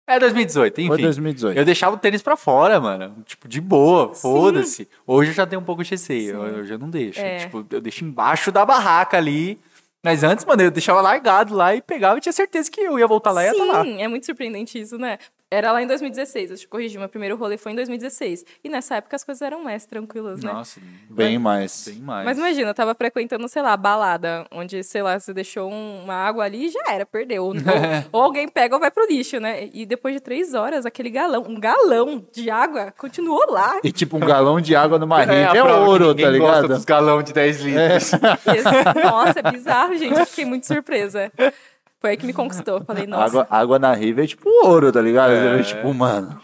É 0.09 0.17
2018, 0.19 0.79
enfim. 0.79 0.87
Foi 0.87 1.01
2018. 1.01 1.57
Eu 1.57 1.65
deixava 1.65 1.95
o 1.95 1.99
tênis 1.99 2.21
pra 2.21 2.37
fora, 2.37 2.79
mano. 2.79 3.21
Tipo, 3.25 3.45
de 3.47 3.59
boa, 3.59 4.15
foda-se. 4.15 4.87
Hoje 5.05 5.31
eu 5.31 5.35
já 5.35 5.45
tenho 5.45 5.61
um 5.61 5.65
pouco 5.65 5.83
de 5.83 5.89
receio. 5.89 6.39
Sim. 6.65 6.71
Eu, 6.71 6.79
não 6.79 6.89
deixo. 6.89 7.19
É. 7.19 7.39
Tipo, 7.39 7.65
eu 7.69 7.81
deixo 7.81 8.05
embaixo 8.05 8.49
da 8.51 8.65
barraca 8.65 9.17
ali. 9.17 9.59
Mas 10.03 10.23
antes, 10.23 10.45
mano, 10.45 10.61
eu 10.61 10.71
deixava 10.71 11.01
largado 11.01 11.53
lá 11.53 11.75
e 11.75 11.81
pegava 11.81 12.17
e 12.17 12.21
tinha 12.21 12.31
certeza 12.31 12.71
que 12.71 12.79
eu 12.79 12.97
ia 12.97 13.05
voltar 13.07 13.31
lá 13.31 13.43
e 13.43 13.47
ia 13.47 13.51
estar 13.51 13.65
lá. 13.65 13.83
Sim, 13.83 14.01
é 14.01 14.07
muito 14.07 14.25
surpreendente 14.25 14.79
isso, 14.79 14.97
né? 14.97 15.17
Era 15.49 15.71
lá 15.71 15.81
em 15.81 15.87
2016, 15.87 16.49
deixa 16.49 16.65
eu 16.65 16.69
corrigir, 16.69 16.99
meu 16.99 17.07
primeiro 17.07 17.37
rolê 17.37 17.57
foi 17.57 17.71
em 17.71 17.75
2016. 17.75 18.43
E 18.65 18.67
nessa 18.67 18.95
época 18.95 19.15
as 19.15 19.23
coisas 19.23 19.41
eram 19.41 19.63
mais 19.63 19.85
tranquilas, 19.85 20.43
né? 20.43 20.51
Nossa, 20.51 20.81
Bem 21.09 21.39
mais. 21.39 21.85
bem 21.87 21.99
mais. 22.01 22.25
Mas 22.25 22.37
imagina, 22.37 22.69
eu 22.69 22.73
tava 22.73 22.93
frequentando, 22.93 23.47
sei 23.47 23.61
lá, 23.61 23.71
a 23.71 23.77
balada, 23.77 24.45
onde, 24.51 24.83
sei 24.83 25.01
lá, 25.01 25.17
você 25.17 25.33
deixou 25.33 25.71
um- 25.71 26.03
uma 26.03 26.15
água 26.15 26.43
ali 26.43 26.65
e 26.65 26.69
já 26.69 26.81
era, 26.89 27.05
perdeu. 27.05 27.45
Ou, 27.45 27.53
ou 28.11 28.21
alguém 28.21 28.45
pega 28.49 28.75
ou 28.75 28.81
vai 28.81 28.91
pro 28.91 29.07
lixo, 29.07 29.39
né? 29.39 29.69
E 29.73 29.85
depois 29.85 30.13
de 30.15 30.19
três 30.19 30.53
horas, 30.53 30.85
aquele 30.85 31.09
galão, 31.09 31.45
um 31.47 31.57
galão 31.57 32.25
de 32.33 32.49
água, 32.49 32.93
continuou 32.97 33.45
lá. 33.49 33.79
E 33.85 33.91
tipo, 33.93 34.17
um 34.17 34.19
galão 34.19 34.59
de 34.59 34.75
água 34.75 34.99
numa 34.99 35.19
a 35.21 35.23
rede 35.23 35.57
é, 35.57 35.63
ouro, 35.63 36.13
tá 36.13 36.23
gosta 36.23 36.29
ligado? 36.29 36.67
dos 36.67 36.83
galão 36.83 37.23
de 37.23 37.31
10 37.31 37.61
litros. 37.61 38.11
Nossa, 39.01 39.39
é 39.39 39.49
bizarro, 39.49 39.95
gente. 39.95 40.19
Eu 40.19 40.25
fiquei 40.25 40.43
muito 40.43 40.65
surpresa. 40.67 41.31
Foi 42.07 42.11
aí 42.11 42.17
que 42.17 42.25
me 42.25 42.33
conquistou. 42.33 42.81
Falei, 42.85 43.05
nossa, 43.05 43.25
Água, 43.41 43.47
água 43.49 43.79
na 43.79 43.93
riva 43.93 44.23
é 44.23 44.27
tipo 44.27 44.49
ouro, 44.65 44.91
tá 44.91 45.01
ligado? 45.01 45.31
É. 45.33 45.61
Tipo, 45.63 45.93
mano. 45.93 46.41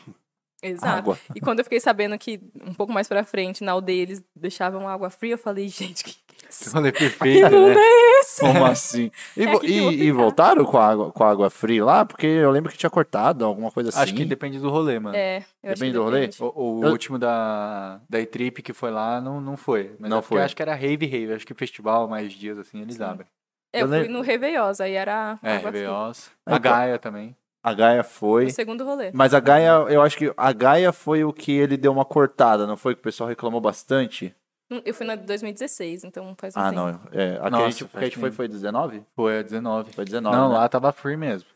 exato. 0.61 0.97
água. 0.97 1.19
E 1.35 1.39
quando 1.39 1.59
eu 1.59 1.63
fiquei 1.63 1.79
sabendo 1.79 2.17
que 2.17 2.41
um 2.67 2.73
pouco 2.73 2.91
mais 2.91 3.07
pra 3.07 3.23
frente, 3.23 3.63
na 3.63 3.71
aldeia, 3.71 4.01
eles 4.01 4.23
deixavam 4.35 4.87
água 4.87 5.09
fria, 5.09 5.33
eu 5.33 5.37
falei, 5.37 5.67
gente, 5.69 6.03
que, 6.03 6.11
que 6.13 6.45
é 6.45 6.49
isso? 6.49 6.73
Rolê 6.75 6.91
Que 6.91 6.99
perfeito, 6.99 7.49
mundo 7.51 7.67
né? 7.69 7.75
é 7.77 8.19
esse? 8.19 8.39
Como 8.41 8.65
assim? 8.65 9.11
E, 9.37 9.43
É 9.43 9.59
que 9.59 9.77
eu 9.77 9.91
e- 9.91 10.03
e 10.03 10.11
voltaram 10.11 10.63
com 10.65 10.77
a, 10.77 10.87
água, 10.87 11.11
com 11.11 11.23
a 11.23 11.29
água 11.31 11.49
fria 11.49 11.83
lá? 11.83 12.05
Porque 12.05 12.27
eu 12.27 12.51
lembro 12.51 12.71
que 12.71 12.77
tinha 12.77 12.89
cortado, 12.89 13.43
alguma 13.45 13.71
coisa 13.71 13.89
assim. 13.89 13.99
Acho 13.99 14.13
que 14.13 14.25
depende 14.25 14.59
do 14.59 14.69
rolê, 14.69 14.99
mano. 14.99 15.15
É, 15.15 15.39
eu 15.63 15.73
Depende 15.73 15.91
que 15.91 15.97
do 15.97 16.03
rolê? 16.03 16.29
O, 16.39 16.79
o 16.79 16.83
Eu- 16.85 16.91
último 16.91 17.17
da, 17.17 17.99
da 18.09 18.19
E-Trip 18.19 18.61
que 18.61 18.73
foi 18.73 18.91
lá 18.91 19.19
não, 19.21 19.39
não 19.41 19.55
foi. 19.57 19.95
Mas 19.99 20.09
Não 20.09 20.17
é 20.17 20.21
porque 20.21 20.35
foi. 20.35 20.43
Acho 20.43 20.55
que 20.55 20.61
era 20.61 20.75
Rave 20.75 21.05
Rave. 21.05 21.33
Acho 21.33 21.45
que 21.47 21.53
festival, 21.53 22.07
mais 22.07 22.31
dias 22.33 22.57
assim, 22.57 22.81
eles 22.81 22.99
abrem. 23.01 23.27
É, 23.73 23.79
eu 23.79 23.81
Eu 23.81 23.87
fui 23.87 23.97
lembro- 23.97 24.13
no 24.13 24.21
Réveillós, 24.21 24.79
aí 24.79 24.93
era 24.93 25.39
É. 25.43 25.57
Réveillós. 25.57 26.31
É, 26.45 26.53
A 26.53 26.59
Gaia 26.59 26.99
também. 26.99 27.35
A 27.63 27.73
Gaia 27.73 28.03
foi. 28.03 28.45
O 28.45 28.51
segundo 28.51 28.83
rolê. 28.85 29.11
Mas 29.13 29.33
a 29.33 29.39
Gaia, 29.39 29.71
eu 29.89 30.01
acho 30.01 30.17
que 30.17 30.31
a 30.37 30.51
Gaia 30.53 30.91
foi 30.93 31.23
o 31.23 31.33
que 31.33 31.51
ele 31.51 31.75
deu 31.77 31.91
uma 31.91 32.05
cortada, 32.05 32.67
não 32.67 32.77
foi? 32.77 32.93
Que 32.93 32.99
o 32.99 33.03
pessoal 33.03 33.27
reclamou 33.29 33.59
bastante. 33.61 34.35
Hum, 34.71 34.81
Eu 34.85 34.93
fui 34.93 35.05
na 35.05 35.15
de 35.15 35.23
2016, 35.25 36.03
então 36.03 36.35
faz 36.37 36.55
um 36.55 36.59
Ah, 36.59 36.69
tempo. 36.69 36.75
não. 36.75 36.87
É, 37.11 37.35
a 37.37 37.39
que 37.39 37.45
a 37.45 37.49
Nossa, 37.49 37.63
gente, 37.71 37.85
que 37.85 37.97
a 37.97 38.01
gente 38.03 38.19
foi 38.19 38.31
foi 38.31 38.47
19? 38.47 39.03
Foi 39.15 39.39
a 39.39 39.41
19. 39.41 39.91
Foi 39.93 40.05
19. 40.05 40.35
não, 40.35 40.49
né? 40.49 40.55
lá 40.57 40.69
tava 40.69 40.91
free 40.91 41.17
mesmo. 41.17 41.49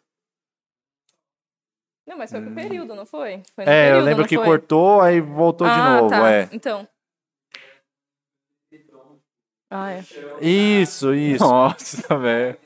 Não, 2.07 2.17
mas 2.17 2.31
foi 2.31 2.41
pro 2.41 2.51
período, 2.55 2.95
não 2.95 3.05
foi? 3.05 3.43
Foi 3.53 3.65
Hum. 3.65 3.67
no 3.67 3.71
É, 3.73 3.83
eu 3.83 3.87
período, 3.89 4.05
lembro 4.05 4.21
não 4.21 4.27
que 4.29 4.35
foi? 4.37 4.45
cortou, 4.45 5.01
aí 5.01 5.19
voltou 5.19 5.67
de 5.67 5.73
ah, 5.73 5.97
novo, 6.01 6.09
tá. 6.09 6.31
é. 6.31 6.47
Então. 6.53 6.87
Ah, 9.69 9.91
é. 9.91 10.03
Isso, 10.41 11.13
isso. 11.13 11.43
Nossa, 11.43 12.17
velho. 12.17 12.57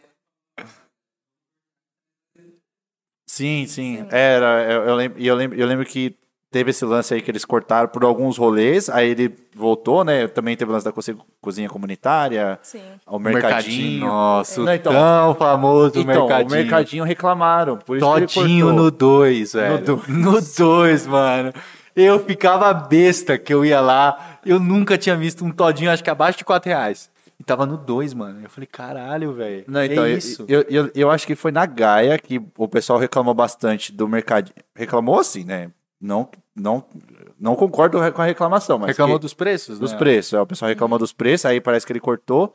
Sim, 3.28 3.66
sim. 3.66 3.98
Sim. 3.98 4.08
Era, 4.12 4.64
eu, 4.72 4.82
eu 4.84 4.96
lembro, 4.96 5.20
eu, 5.22 5.36
lembro, 5.36 5.58
eu 5.60 5.66
lembro 5.68 5.86
que 5.86 6.16
teve 6.52 6.72
esse 6.72 6.84
lance 6.84 7.14
aí 7.14 7.22
que 7.22 7.32
eles 7.32 7.46
cortaram 7.46 7.88
por 7.88 8.04
alguns 8.04 8.38
rolês, 8.38 8.90
aí 8.90 9.10
ele 9.12 9.34
voltou, 9.56 10.04
né? 10.04 10.28
Também 10.28 10.58
teve 10.58 10.70
o 10.70 10.74
lance 10.74 10.84
da 10.84 10.92
cozi- 10.92 11.16
cozinha 11.40 11.70
comunitária, 11.70 12.60
Sim. 12.62 12.82
o 13.08 13.18
mercadinho. 13.18 14.06
Nossa, 14.06 14.62
o 14.62 14.70
então- 14.70 14.92
tão 14.92 15.36
famoso 15.36 15.98
Então, 16.00 16.06
mercadinho. 16.28 16.48
o 16.48 16.52
mercadinho 16.52 17.04
reclamaram, 17.06 17.78
por 17.78 17.96
isso 17.96 18.06
Todinho 18.06 18.74
no 18.74 18.92
2, 18.92 19.54
velho. 19.54 19.80
No 19.80 19.86
dois. 19.86 20.08
No 20.10 20.42
2, 20.42 21.08
mano. 21.08 21.54
Eu 21.96 22.20
ficava 22.20 22.74
besta 22.74 23.38
que 23.38 23.54
eu 23.54 23.64
ia 23.66 23.80
lá. 23.82 24.31
Eu 24.46 24.60
nunca 24.60 24.98
tinha 24.98 25.16
visto 25.16 25.44
um 25.46 25.52
todinho, 25.52 25.92
acho 25.92 26.04
que 26.04 26.10
abaixo 26.10 26.38
de 26.38 26.46
4 26.46 26.70
reais. 26.70 27.10
E 27.40 27.44
tava 27.44 27.66
no 27.66 27.76
2, 27.76 28.14
mano. 28.14 28.42
Eu 28.44 28.50
falei, 28.50 28.68
caralho, 28.68 29.34
velho. 29.34 29.64
Não, 29.68 29.84
então, 29.84 30.04
é 30.06 30.12
isso. 30.14 30.46
Eu, 30.48 30.62
eu, 30.70 30.92
eu 30.94 31.10
acho 31.10 31.26
que 31.26 31.36
foi 31.36 31.52
na 31.52 31.66
Gaia 31.66 32.18
que 32.20 32.40
o 32.58 32.68
pessoal 32.68 33.00
reclamou 33.00 33.34
bastante 33.34 33.92
do 33.92 34.08
mercadinho. 34.08 34.54
Reclamou 34.76 35.20
assim, 35.20 35.44
né? 35.44 35.72
Não, 36.00 36.30
não, 36.56 36.84
não 37.40 37.56
concordo 37.56 37.98
com 38.12 38.22
a 38.22 38.26
reclamação, 38.26 38.78
mas. 38.78 38.90
Reclamou 38.90 39.18
que- 39.18 39.24
dos 39.24 39.34
preços, 39.34 39.80
dos 39.80 39.92
né? 39.92 39.98
preços. 39.98 40.34
É, 40.34 40.42
o 40.42 40.46
pessoal 40.46 40.70
reclamou 40.70 41.00
dos 41.00 41.14
preços, 41.14 41.46
aí 41.46 41.60
parece 41.60 41.86
que 41.86 41.92
ele 41.92 42.00
cortou. 42.00 42.54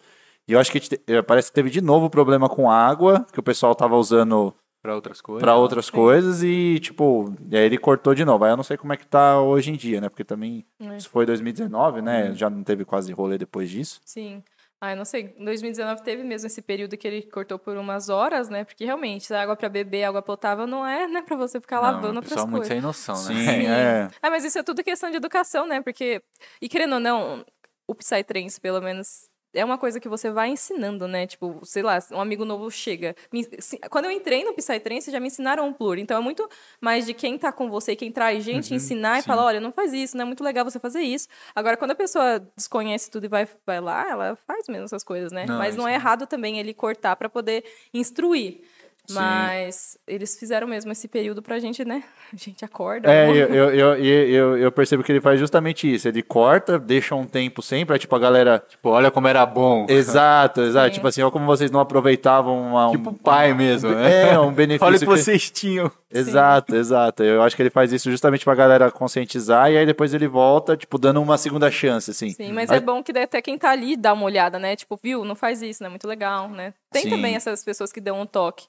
E 0.49 0.53
eu 0.53 0.61
acho 0.61 0.71
que 0.71 0.79
te- 0.79 1.01
eh, 1.09 1.23
parece 1.23 1.49
que 1.49 1.55
teve 1.55 1.71
de 1.71 1.81
novo 1.81 2.09
problema 2.09 2.49
com 2.49 2.71
água, 2.71 3.27
que 3.33 3.41
o 3.41 3.43
pessoal 3.43 3.75
tava 3.75 3.97
usando 3.97 4.55
Pra 4.87 4.95
outras 4.95 5.21
coisas. 5.21 5.43
pra 5.43 5.57
outras 5.57 5.91
coisas 5.91 6.43
e, 6.43 6.79
tipo, 6.81 7.33
e 7.51 7.57
aí 7.57 7.65
ele 7.65 7.77
cortou 7.79 8.15
de 8.15 8.25
novo. 8.25 8.45
Aí 8.45 8.53
eu 8.53 8.57
não 8.57 8.65
sei 8.65 8.77
como 8.77 8.93
é 8.93 8.97
que 8.97 9.07
tá 9.07 9.41
hoje 9.41 9.71
em 9.71 9.75
dia, 9.77 10.01
né? 10.01 10.09
Porque 10.09 10.23
também 10.25 10.65
É. 10.81 10.97
isso 10.97 11.11
foi 11.11 11.27
2019, 11.27 12.01
né? 12.03 12.33
Já 12.35 12.49
não 12.49 12.63
teve 12.63 12.85
quase 12.85 13.13
rolê 13.13 13.37
depois 13.37 13.69
disso. 13.69 14.01
Sim. 14.05 14.43
Ah, 14.81 14.93
eu 14.93 14.97
não 14.97 15.07
sei. 15.07 15.35
Em 15.39 15.45
2019 15.45 16.03
teve 16.03 16.23
mesmo 16.23 16.47
esse 16.47 16.61
período 16.61 16.97
que 16.99 17.09
ele 17.09 17.23
cortou 17.23 17.59
por 17.59 17.77
umas 17.79 18.09
horas, 18.11 18.49
né? 18.51 18.63
Porque 18.63 18.85
realmente, 18.85 19.33
água 19.33 19.57
pra 19.57 19.69
beber, 19.71 20.05
água 20.05 20.21
potável 20.21 20.67
não 20.67 20.87
é, 20.87 21.09
né, 21.09 21.23
pra 21.23 21.35
você 21.35 21.59
ficar 21.61 21.77
Não, 21.77 21.83
lavando 21.85 22.07
o 22.07 22.17
outras 22.17 22.29
pessoal 22.29 22.47
muito 22.47 22.61
coisas. 22.69 22.75
sem 22.75 22.81
noção, 22.83 23.15
né? 23.15 23.41
Sim, 23.43 23.67
é. 23.67 24.09
Ah, 24.23 24.29
mas 24.31 24.45
isso 24.45 24.59
é 24.59 24.63
tudo 24.63 24.85
questão 24.85 25.11
de 25.11 25.17
educação, 25.17 25.67
né? 25.67 25.81
Porque, 25.81 26.23
e 26.61 26.69
querendo 26.69 26.93
ou 26.95 27.01
não, 27.01 27.45
o 27.89 27.95
Psytrance, 27.95 28.61
pelo 28.61 28.81
menos, 28.83 29.29
é 29.57 29.65
uma 29.65 29.79
coisa 29.79 29.99
que 29.99 30.09
você 30.09 30.31
vai 30.31 30.49
ensinando, 30.51 31.09
né? 31.09 31.27
Tipo, 31.27 31.61
sei 31.65 31.83
lá, 31.83 31.99
um 32.13 32.21
amigo 32.21 32.45
novo 32.45 32.71
chega. 32.71 33.17
Me- 33.33 33.49
se- 33.59 33.79
Quando 33.91 34.05
eu 34.05 34.11
entrei 34.11 34.45
no 34.45 34.53
Psytrance, 34.55 35.11
já 35.11 35.19
me 35.19 35.27
ensinaram 35.27 35.67
um 35.67 35.73
plur. 35.73 35.99
Então 35.99 36.17
é 36.17 36.21
muito 36.21 36.49
mais 36.81 37.05
de 37.07 37.15
quem 37.15 37.37
tá 37.39 37.51
com 37.51 37.69
você, 37.69 37.97
quem 37.97 38.13
traz 38.13 38.45
gente, 38.45 38.75
ensinar 38.75 39.19
e 39.19 39.23
sim. 39.23 39.27
falar, 39.27 39.45
olha, 39.45 39.61
não 39.61 39.73
faz 39.73 39.93
isso, 39.93 40.17
não 40.17 40.23
é 40.23 40.27
muito 40.27 40.45
legal 40.45 40.65
você 40.65 40.79
fazer 40.79 41.01
isso. 41.01 41.27
Agora, 41.55 41.77
quando 41.77 41.93
a 41.93 41.95
pessoa 41.95 42.39
desconhece 42.57 43.11
tudo 43.11 43.25
e 43.25 43.29
vai, 43.29 43.49
vai 43.67 43.81
lá, 43.81 44.09
ela 44.09 44.37
faz 44.47 44.69
mesmo 44.69 44.85
essas 44.85 45.03
coisas, 45.03 45.33
né? 45.33 45.47
Não, 45.47 45.59
mas 45.59 45.75
não 45.77 45.89
é 45.89 45.95
errado 45.95 46.27
também 46.27 46.59
ele 46.59 46.73
cortar 46.75 47.17
pra 47.17 47.29
poder 47.29 47.65
instruir. 47.93 48.61
Sim. 49.09 49.15
Mas 49.15 49.99
eles 50.07 50.39
fizeram 50.39 50.67
mesmo 50.67 50.91
esse 50.93 51.07
período 51.09 51.43
pra 51.43 51.59
gente, 51.59 51.85
né? 51.85 52.03
A 52.33 52.37
gente 52.37 52.65
acorda. 52.65 53.09
É, 53.13 53.29
eu, 53.31 53.35
eu, 53.35 53.71
eu, 53.71 53.95
eu, 54.03 54.59
eu 54.59 54.73
percebo 54.73 55.03
que 55.05 55.13
ele 55.13 55.21
faz 55.21 55.39
justamente 55.39 55.93
isso. 55.93 56.09
Ele 56.09 56.23
corta, 56.23 56.77
deixa 56.77 57.15
um 57.15 57.25
tempo 57.25 57.63
sempre, 57.63 57.93
aí, 57.95 57.99
tipo, 58.01 58.17
a 58.17 58.19
galera. 58.19 58.59
Tipo, 58.69 58.89
olha 58.91 59.13
como 59.13 59.29
era 59.29 59.47
bom. 59.47 59.87
Exato, 59.89 60.61
exato. 60.63 60.89
Sim. 60.89 60.95
Tipo 60.95 61.07
assim, 61.07 61.23
olha 61.23 61.31
como 61.31 61.47
vocês 61.47 61.71
não 61.71 61.79
aproveitavam 61.79 62.61
uma, 62.61 62.89
um, 62.89 62.91
Tipo 62.91 63.13
pai 63.13 63.55
mesmo, 63.55 63.91
né? 63.91 64.33
É, 64.33 64.39
um 64.41 64.53
benefício. 64.53 64.85
Olha 64.87 64.97
o 64.97 64.99
que 64.99 65.07
que- 65.07 65.11
vocês 65.11 65.49
tinham. 65.51 65.91
Exato, 66.13 66.75
exato. 66.75 67.23
Eu 67.23 67.43
acho 67.43 67.55
que 67.55 67.63
ele 67.63 67.71
faz 67.71 67.93
isso 67.93 68.11
justamente 68.11 68.45
pra 68.45 68.55
galera 68.55 68.91
conscientizar 68.91 69.71
e 69.71 69.77
aí 69.77 69.87
depois 69.87 70.13
ele 70.15 70.27
volta, 70.27 70.77
tipo, 70.77 70.99
dando 70.99 71.21
uma 71.23 71.37
segunda 71.39 71.71
chance, 71.71 72.11
assim. 72.11 72.31
Sim, 72.31 72.53
mas 72.53 72.71
Aí- 72.71 72.79
é 72.79 72.81
bom 72.81 73.03
que 73.03 73.13
daí 73.13 73.23
até 73.25 73.41
quem 73.43 73.57
tá 73.59 73.71
ali 73.71 73.97
dá 73.97 74.13
uma 74.13 74.25
olhada, 74.25 74.59
né? 74.59 74.75
Tipo, 74.77 74.99
viu, 75.01 75.25
não 75.25 75.35
faz 75.37 75.63
isso, 75.63 75.83
não 75.83 75.89
é 75.89 75.91
muito 75.91 76.09
legal, 76.09 76.49
né? 76.49 76.75
Tem 76.91 77.03
Sim. 77.03 77.11
também 77.11 77.35
essas 77.37 77.63
pessoas 77.65 77.93
que 77.93 78.01
dão 78.01 78.21
um 78.21 78.27
toque. 78.27 78.67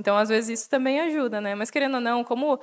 Então, 0.00 0.16
às 0.16 0.28
vezes, 0.28 0.60
isso 0.60 0.70
também 0.70 1.00
ajuda, 1.00 1.40
né? 1.40 1.54
Mas 1.54 1.70
querendo 1.70 1.94
ou 1.96 2.00
não, 2.00 2.24
como. 2.24 2.60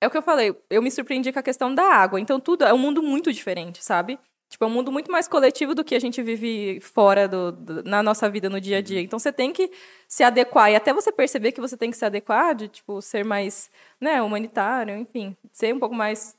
É 0.00 0.06
o 0.06 0.10
que 0.10 0.16
eu 0.16 0.22
falei, 0.22 0.56
eu 0.70 0.80
me 0.82 0.90
surpreendi 0.90 1.32
com 1.32 1.40
a 1.40 1.42
questão 1.42 1.74
da 1.74 1.82
água. 1.84 2.20
Então, 2.20 2.38
tudo 2.40 2.64
é 2.64 2.72
um 2.72 2.78
mundo 2.78 3.02
muito 3.02 3.32
diferente, 3.32 3.84
sabe? 3.84 4.18
Tipo, 4.48 4.64
é 4.64 4.68
um 4.68 4.70
mundo 4.70 4.92
muito 4.92 5.10
mais 5.12 5.28
coletivo 5.28 5.74
do 5.74 5.84
que 5.84 5.94
a 5.94 5.98
gente 6.00 6.22
vive 6.22 6.80
fora 6.80 7.28
do, 7.28 7.52
do- 7.52 7.82
na 7.84 8.02
nossa 8.02 8.30
vida 8.30 8.48
no 8.48 8.60
dia 8.60 8.78
a 8.78 8.80
dia. 8.82 9.00
Então, 9.00 9.18
você 9.18 9.32
tem 9.32 9.52
que 9.52 9.70
se 10.08 10.22
adequar. 10.24 10.70
E 10.70 10.76
até 10.76 10.92
você 10.94 11.12
perceber 11.12 11.52
que 11.52 11.60
você 11.60 11.76
tem 11.76 11.90
que 11.90 11.96
se 11.96 12.04
adequar, 12.04 12.54
de, 12.54 12.68
tipo, 12.68 13.02
ser 13.02 13.24
mais, 13.24 13.70
né, 14.00 14.22
humanitário, 14.22 14.96
enfim. 14.96 15.36
Ser 15.52 15.74
um 15.74 15.80
pouco 15.80 15.94
mais 15.94 16.36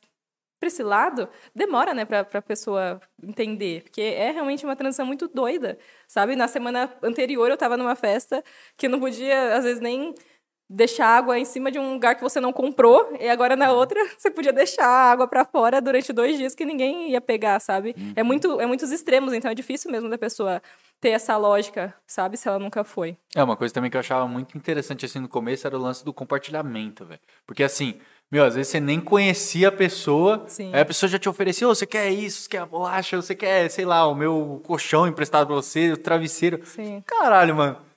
para 0.59 0.67
esse 0.67 0.83
lado, 0.83 1.29
demora, 1.55 1.93
né, 1.93 2.03
pra, 2.05 2.23
pra 2.25 2.41
pessoa 2.41 2.99
entender. 3.23 3.83
Porque 3.83 4.01
é 4.01 4.31
realmente 4.31 4.65
uma 4.65 4.75
transição 4.75 5.05
muito 5.05 5.27
doida, 5.27 5.77
sabe? 6.07 6.35
Na 6.35 6.47
semana 6.49 6.93
anterior 7.01 7.49
eu 7.49 7.57
tava 7.57 7.77
numa 7.77 7.95
festa 7.95 8.43
que 8.77 8.87
eu 8.87 8.89
não 8.89 8.99
podia, 8.99 9.55
às 9.55 9.63
vezes, 9.63 9.79
nem 9.81 10.13
deixar 10.69 11.07
água 11.07 11.39
em 11.39 11.45
cima 11.45 11.71
de 11.71 11.79
um 11.79 11.93
lugar 11.93 12.15
que 12.15 12.21
você 12.21 12.39
não 12.39 12.53
comprou, 12.53 13.17
e 13.19 13.27
agora 13.27 13.55
na 13.55 13.71
outra 13.71 13.99
você 14.17 14.29
podia 14.29 14.53
deixar 14.53 14.85
a 14.85 15.11
água 15.11 15.27
para 15.27 15.43
fora 15.43 15.81
durante 15.81 16.13
dois 16.13 16.37
dias 16.37 16.53
que 16.53 16.63
ninguém 16.63 17.09
ia 17.09 17.19
pegar, 17.19 17.59
sabe? 17.59 17.95
É 18.15 18.21
muito 18.21 18.61
é 18.61 18.65
muitos 18.65 18.91
extremos, 18.91 19.33
então 19.33 19.49
é 19.49 19.55
difícil 19.55 19.89
mesmo 19.91 20.09
da 20.09 20.17
pessoa 20.17 20.61
ter 21.01 21.09
essa 21.09 21.35
lógica, 21.37 21.93
sabe? 22.05 22.37
Se 22.37 22.47
ela 22.47 22.59
nunca 22.59 22.83
foi. 22.83 23.17
É, 23.35 23.41
uma 23.41 23.55
coisa 23.55 23.73
também 23.73 23.89
que 23.89 23.97
eu 23.97 24.01
achava 24.01 24.27
muito 24.27 24.57
interessante 24.57 25.05
assim 25.05 25.19
no 25.19 25.29
começo 25.29 25.65
era 25.65 25.75
o 25.75 25.81
lance 25.81 26.03
do 26.05 26.13
compartilhamento, 26.13 27.05
velho. 27.05 27.21
Porque 27.47 27.63
assim, 27.63 27.99
meu, 28.31 28.43
às 28.45 28.53
vezes 28.53 28.71
você 28.71 28.79
nem 28.79 28.99
conhecia 28.99 29.69
a 29.69 29.71
pessoa, 29.71 30.43
Sim. 30.47 30.71
aí 30.73 30.81
a 30.81 30.85
pessoa 30.85 31.09
já 31.09 31.17
te 31.17 31.27
oferecia, 31.27 31.67
ô, 31.67 31.73
você 31.73 31.87
quer 31.87 32.11
isso, 32.11 32.41
você 32.41 32.49
quer 32.49 32.59
a 32.59 32.65
bolacha, 32.65 33.19
você 33.19 33.33
quer, 33.33 33.69
sei 33.71 33.85
lá, 33.85 34.05
o 34.05 34.13
meu 34.13 34.61
colchão 34.63 35.07
emprestado 35.07 35.47
pra 35.47 35.55
você, 35.55 35.93
o 35.93 35.97
travesseiro. 35.97 36.59
Sim. 36.65 37.01
Caralho, 37.07 37.55
mano. 37.55 37.88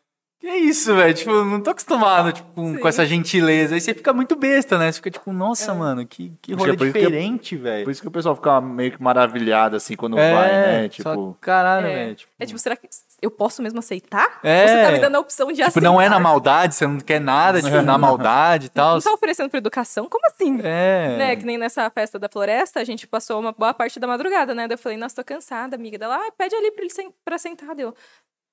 Que 0.42 0.48
isso, 0.56 0.92
velho? 0.96 1.14
Tipo, 1.14 1.30
eu 1.30 1.44
não 1.44 1.60
tô 1.60 1.70
acostumado 1.70 2.32
tipo, 2.32 2.48
com, 2.52 2.76
com 2.76 2.88
essa 2.88 3.06
gentileza. 3.06 3.76
Aí 3.76 3.80
você 3.80 3.94
fica 3.94 4.12
muito 4.12 4.34
besta, 4.34 4.76
né? 4.76 4.90
Você 4.90 4.96
fica 4.96 5.08
tipo, 5.12 5.32
nossa, 5.32 5.70
É. 5.70 5.74
mano, 5.74 6.04
que, 6.04 6.32
que 6.42 6.52
rolê 6.52 6.70
que 6.70 6.74
é 6.74 6.76
por 6.78 6.84
isso 6.88 6.92
que- 6.94 6.98
diferente, 6.98 7.56
Por 7.56 7.62
velho. 7.62 7.90
isso 7.92 8.02
que 8.02 8.08
o 8.08 8.10
pessoal 8.10 8.34
fica 8.34 8.60
meio 8.60 8.90
que 8.90 9.00
maravilhado, 9.00 9.76
assim, 9.76 9.94
quando 9.94 10.18
É, 10.18 10.34
vai, 10.34 10.48
né? 10.50 10.82
só 10.82 11.10
Tipo. 11.12 11.38
caralho, 11.40 11.86
É. 11.86 11.94
velho. 11.94 12.14
Tipo, 12.16 12.32
É 12.40 12.44
tipo, 12.46 12.58
será 12.58 12.74
que 12.74 12.88
eu 13.22 13.30
posso 13.30 13.62
mesmo 13.62 13.78
aceitar? 13.78 14.40
É. 14.42 14.66
Você 14.66 14.82
tá 14.82 14.90
me 14.90 14.98
dando 14.98 15.14
a 15.14 15.20
opção 15.20 15.46
de 15.46 15.54
tipo, 15.54 15.68
aceitar. 15.68 15.88
não 15.88 16.00
é 16.00 16.08
na 16.08 16.18
maldade, 16.18 16.74
você 16.74 16.88
não 16.88 16.98
quer 16.98 17.20
nada, 17.20 17.62
tipo, 17.62 17.80
na 17.80 17.96
maldade 17.96 18.66
e 18.66 18.68
tal. 18.68 18.94
Não 18.94 19.00
tá 19.00 19.12
oferecendo 19.12 19.48
pra 19.48 19.58
educação? 19.58 20.08
Como 20.08 20.26
assim? 20.26 20.58
É. 20.64 21.16
Né, 21.18 21.36
que 21.36 21.46
nem 21.46 21.56
nessa 21.56 21.88
festa 21.88 22.18
da 22.18 22.28
floresta, 22.28 22.80
a 22.80 22.84
gente 22.84 23.06
passou 23.06 23.38
uma 23.38 23.52
boa 23.52 23.72
parte 23.72 24.00
da 24.00 24.08
madrugada, 24.08 24.56
né? 24.56 24.66
Daí 24.66 24.74
eu 24.74 24.78
falei, 24.78 24.98
nossa, 24.98 25.14
tô 25.14 25.22
cansada, 25.24 25.76
amiga. 25.76 25.96
Dela, 25.98 26.16
ah, 26.16 26.32
pede 26.36 26.56
ali 26.56 26.72
pra 26.72 26.80
ele 26.82 26.90
sen 26.92 27.14
pra 27.24 27.38
sentar. 27.38 27.76
Deu, 27.76 27.94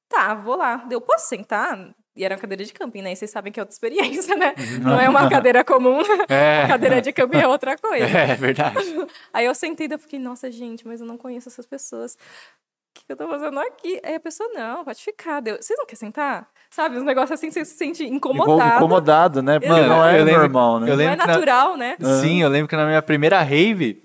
tá, 0.10 0.34
vou 0.34 0.56
lá. 0.58 0.78
Deu, 0.88 1.00
posso 1.00 1.28
sentar? 1.28 1.78
E 2.16 2.26
era 2.26 2.36
uma 2.36 2.42
cadeira 2.42 2.66
de 2.66 2.74
camping, 2.74 3.02
né? 3.02 3.14
E 3.14 3.16
vocês 3.16 3.32
sabem 3.32 3.52
que 3.54 3.60
é 3.60 3.64
outra 3.64 3.74
experiência, 3.74 4.36
né? 4.36 4.54
Não 4.82 5.00
é 5.00 5.08
uma 5.08 5.30
cadeira 5.30 5.64
comum. 5.64 6.02
É. 6.28 6.68
cadeira 6.68 7.02
de 7.02 7.14
camping 7.14 7.38
é 7.38 7.48
outra 7.48 7.78
coisa. 7.78 8.06
É 8.06 8.36
verdade. 8.36 8.78
Aí 9.34 9.46
eu 9.46 9.56
sentei 9.56 9.88
e 9.90 9.98
fiquei, 9.98 10.20
nossa, 10.20 10.52
gente, 10.52 10.86
mas 10.86 11.00
eu 11.00 11.08
não 11.08 11.18
conheço 11.18 11.48
essas 11.48 11.66
pessoas. 11.66 12.16
O 12.16 12.18
que 13.00 13.06
que 13.06 13.12
eu 13.14 13.16
tô 13.16 13.28
fazendo 13.30 13.58
aqui? 13.60 14.02
Aí 14.04 14.16
a 14.16 14.20
pessoa, 14.20 14.50
não, 14.54 14.84
pode 14.84 15.02
ficar. 15.02 15.40
Deu, 15.40 15.56
vocês 15.62 15.78
não 15.80 15.86
querem 15.86 16.00
sentar? 16.00 16.50
Sabe, 16.70 16.98
uns 16.98 17.04
negócios 17.06 17.32
assim, 17.32 17.50
você 17.52 17.64
se 17.64 17.76
sente 17.78 18.04
Inco- 18.04 18.30
incomodado. 18.34 18.76
Incomodado, 18.78 19.42
né? 19.42 19.60
Mano, 19.60 19.88
não 19.88 20.06
é 20.06 20.18
lembro- 20.22 20.42
normal, 20.42 20.80
né? 20.82 20.88
Não 20.96 21.02
é 21.02 21.12
que 21.12 21.16
na- 21.16 21.28
natural, 21.28 21.78
né? 21.78 21.96
Sim, 22.22 22.42
eu 22.42 22.50
lembro 22.50 22.68
que 22.68 22.76
na 22.76 22.86
minha 22.86 23.02
primeira 23.02 23.42
rave, 23.42 24.04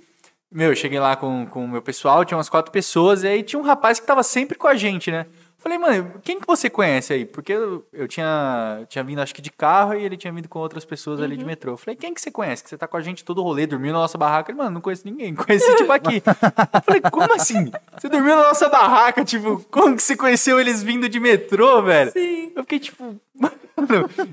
meu, 0.53 0.69
eu 0.71 0.77
cheguei 0.77 1.01
lá 1.01 1.17
com, 1.17 1.47
com 1.47 1.65
o 1.65 1.69
meu 1.69 1.83
pessoal, 1.83 2.25
tinha 2.25 2.39
umas 2.39 2.49
quatro 2.49 2.71
pessoas, 2.71 3.25
e 3.25 3.27
aí 3.29 3.43
tinha 3.43 3.59
um 3.59 3.65
rapaz 3.65 3.99
que 3.99 4.07
tava 4.07 4.23
sempre 4.23 4.57
com 4.57 4.69
a 4.69 4.77
gente, 4.77 5.11
né? 5.11 5.27
Falei, 5.65 5.78
mano, 5.78 6.12
quem 6.23 6.39
que 6.39 6.47
você 6.47 6.69
conhece 6.69 7.15
aí? 7.15 7.24
Porque 7.24 7.51
eu, 7.51 7.82
eu 7.91 8.07
tinha, 8.07 8.82
tinha 8.86 9.03
vindo, 9.03 9.20
acho 9.23 9.35
que 9.35 9.41
de 9.41 9.51
carro, 9.51 9.95
e 9.95 10.05
ele 10.05 10.15
tinha 10.15 10.31
vindo 10.31 10.47
com 10.47 10.59
outras 10.59 10.85
pessoas 10.85 11.23
ali 11.23 11.32
Uhum. 11.32 11.39
de 11.39 11.45
metrô. 11.47 11.73
Eu 11.73 11.77
falei, 11.78 11.97
quem 11.97 12.12
que 12.12 12.20
você 12.20 12.31
conhece? 12.31 12.62
Que 12.62 12.69
você 12.69 12.77
tá 12.77 12.86
com 12.86 12.99
a 12.99 13.01
gente 13.01 13.24
todo 13.24 13.43
rolê, 13.43 13.66
dormiu 13.66 13.95
na 13.95 14.01
nossa 14.01 14.19
barraca. 14.19 14.51
Ele, 14.53 14.59
mano, 14.59 14.73
não 14.73 14.81
conheço 14.82 15.03
ninguém, 15.07 15.32
conheci 15.35 15.74
tipo 15.77 15.91
aqui. 15.91 16.23
Eu 16.27 16.82
falei, 16.82 17.01
como 17.11 17.32
assim? 17.32 17.73
Você 17.99 18.11
dormiu 18.11 18.36
na 18.36 18.43
nossa 18.43 18.69
barraca? 18.69 19.24
Tipo, 19.24 19.65
como 19.70 19.97
que 19.97 20.03
você 20.03 20.15
conheceu 20.15 20.61
eles 20.61 20.82
vindo 20.82 21.09
de 21.09 21.19
metrô, 21.19 21.81
velho? 21.82 22.12
Sim. 22.12 22.53
Eu 22.55 22.62
fiquei 22.62 22.78
tipo. 22.78 23.16
Mano. 23.35 23.55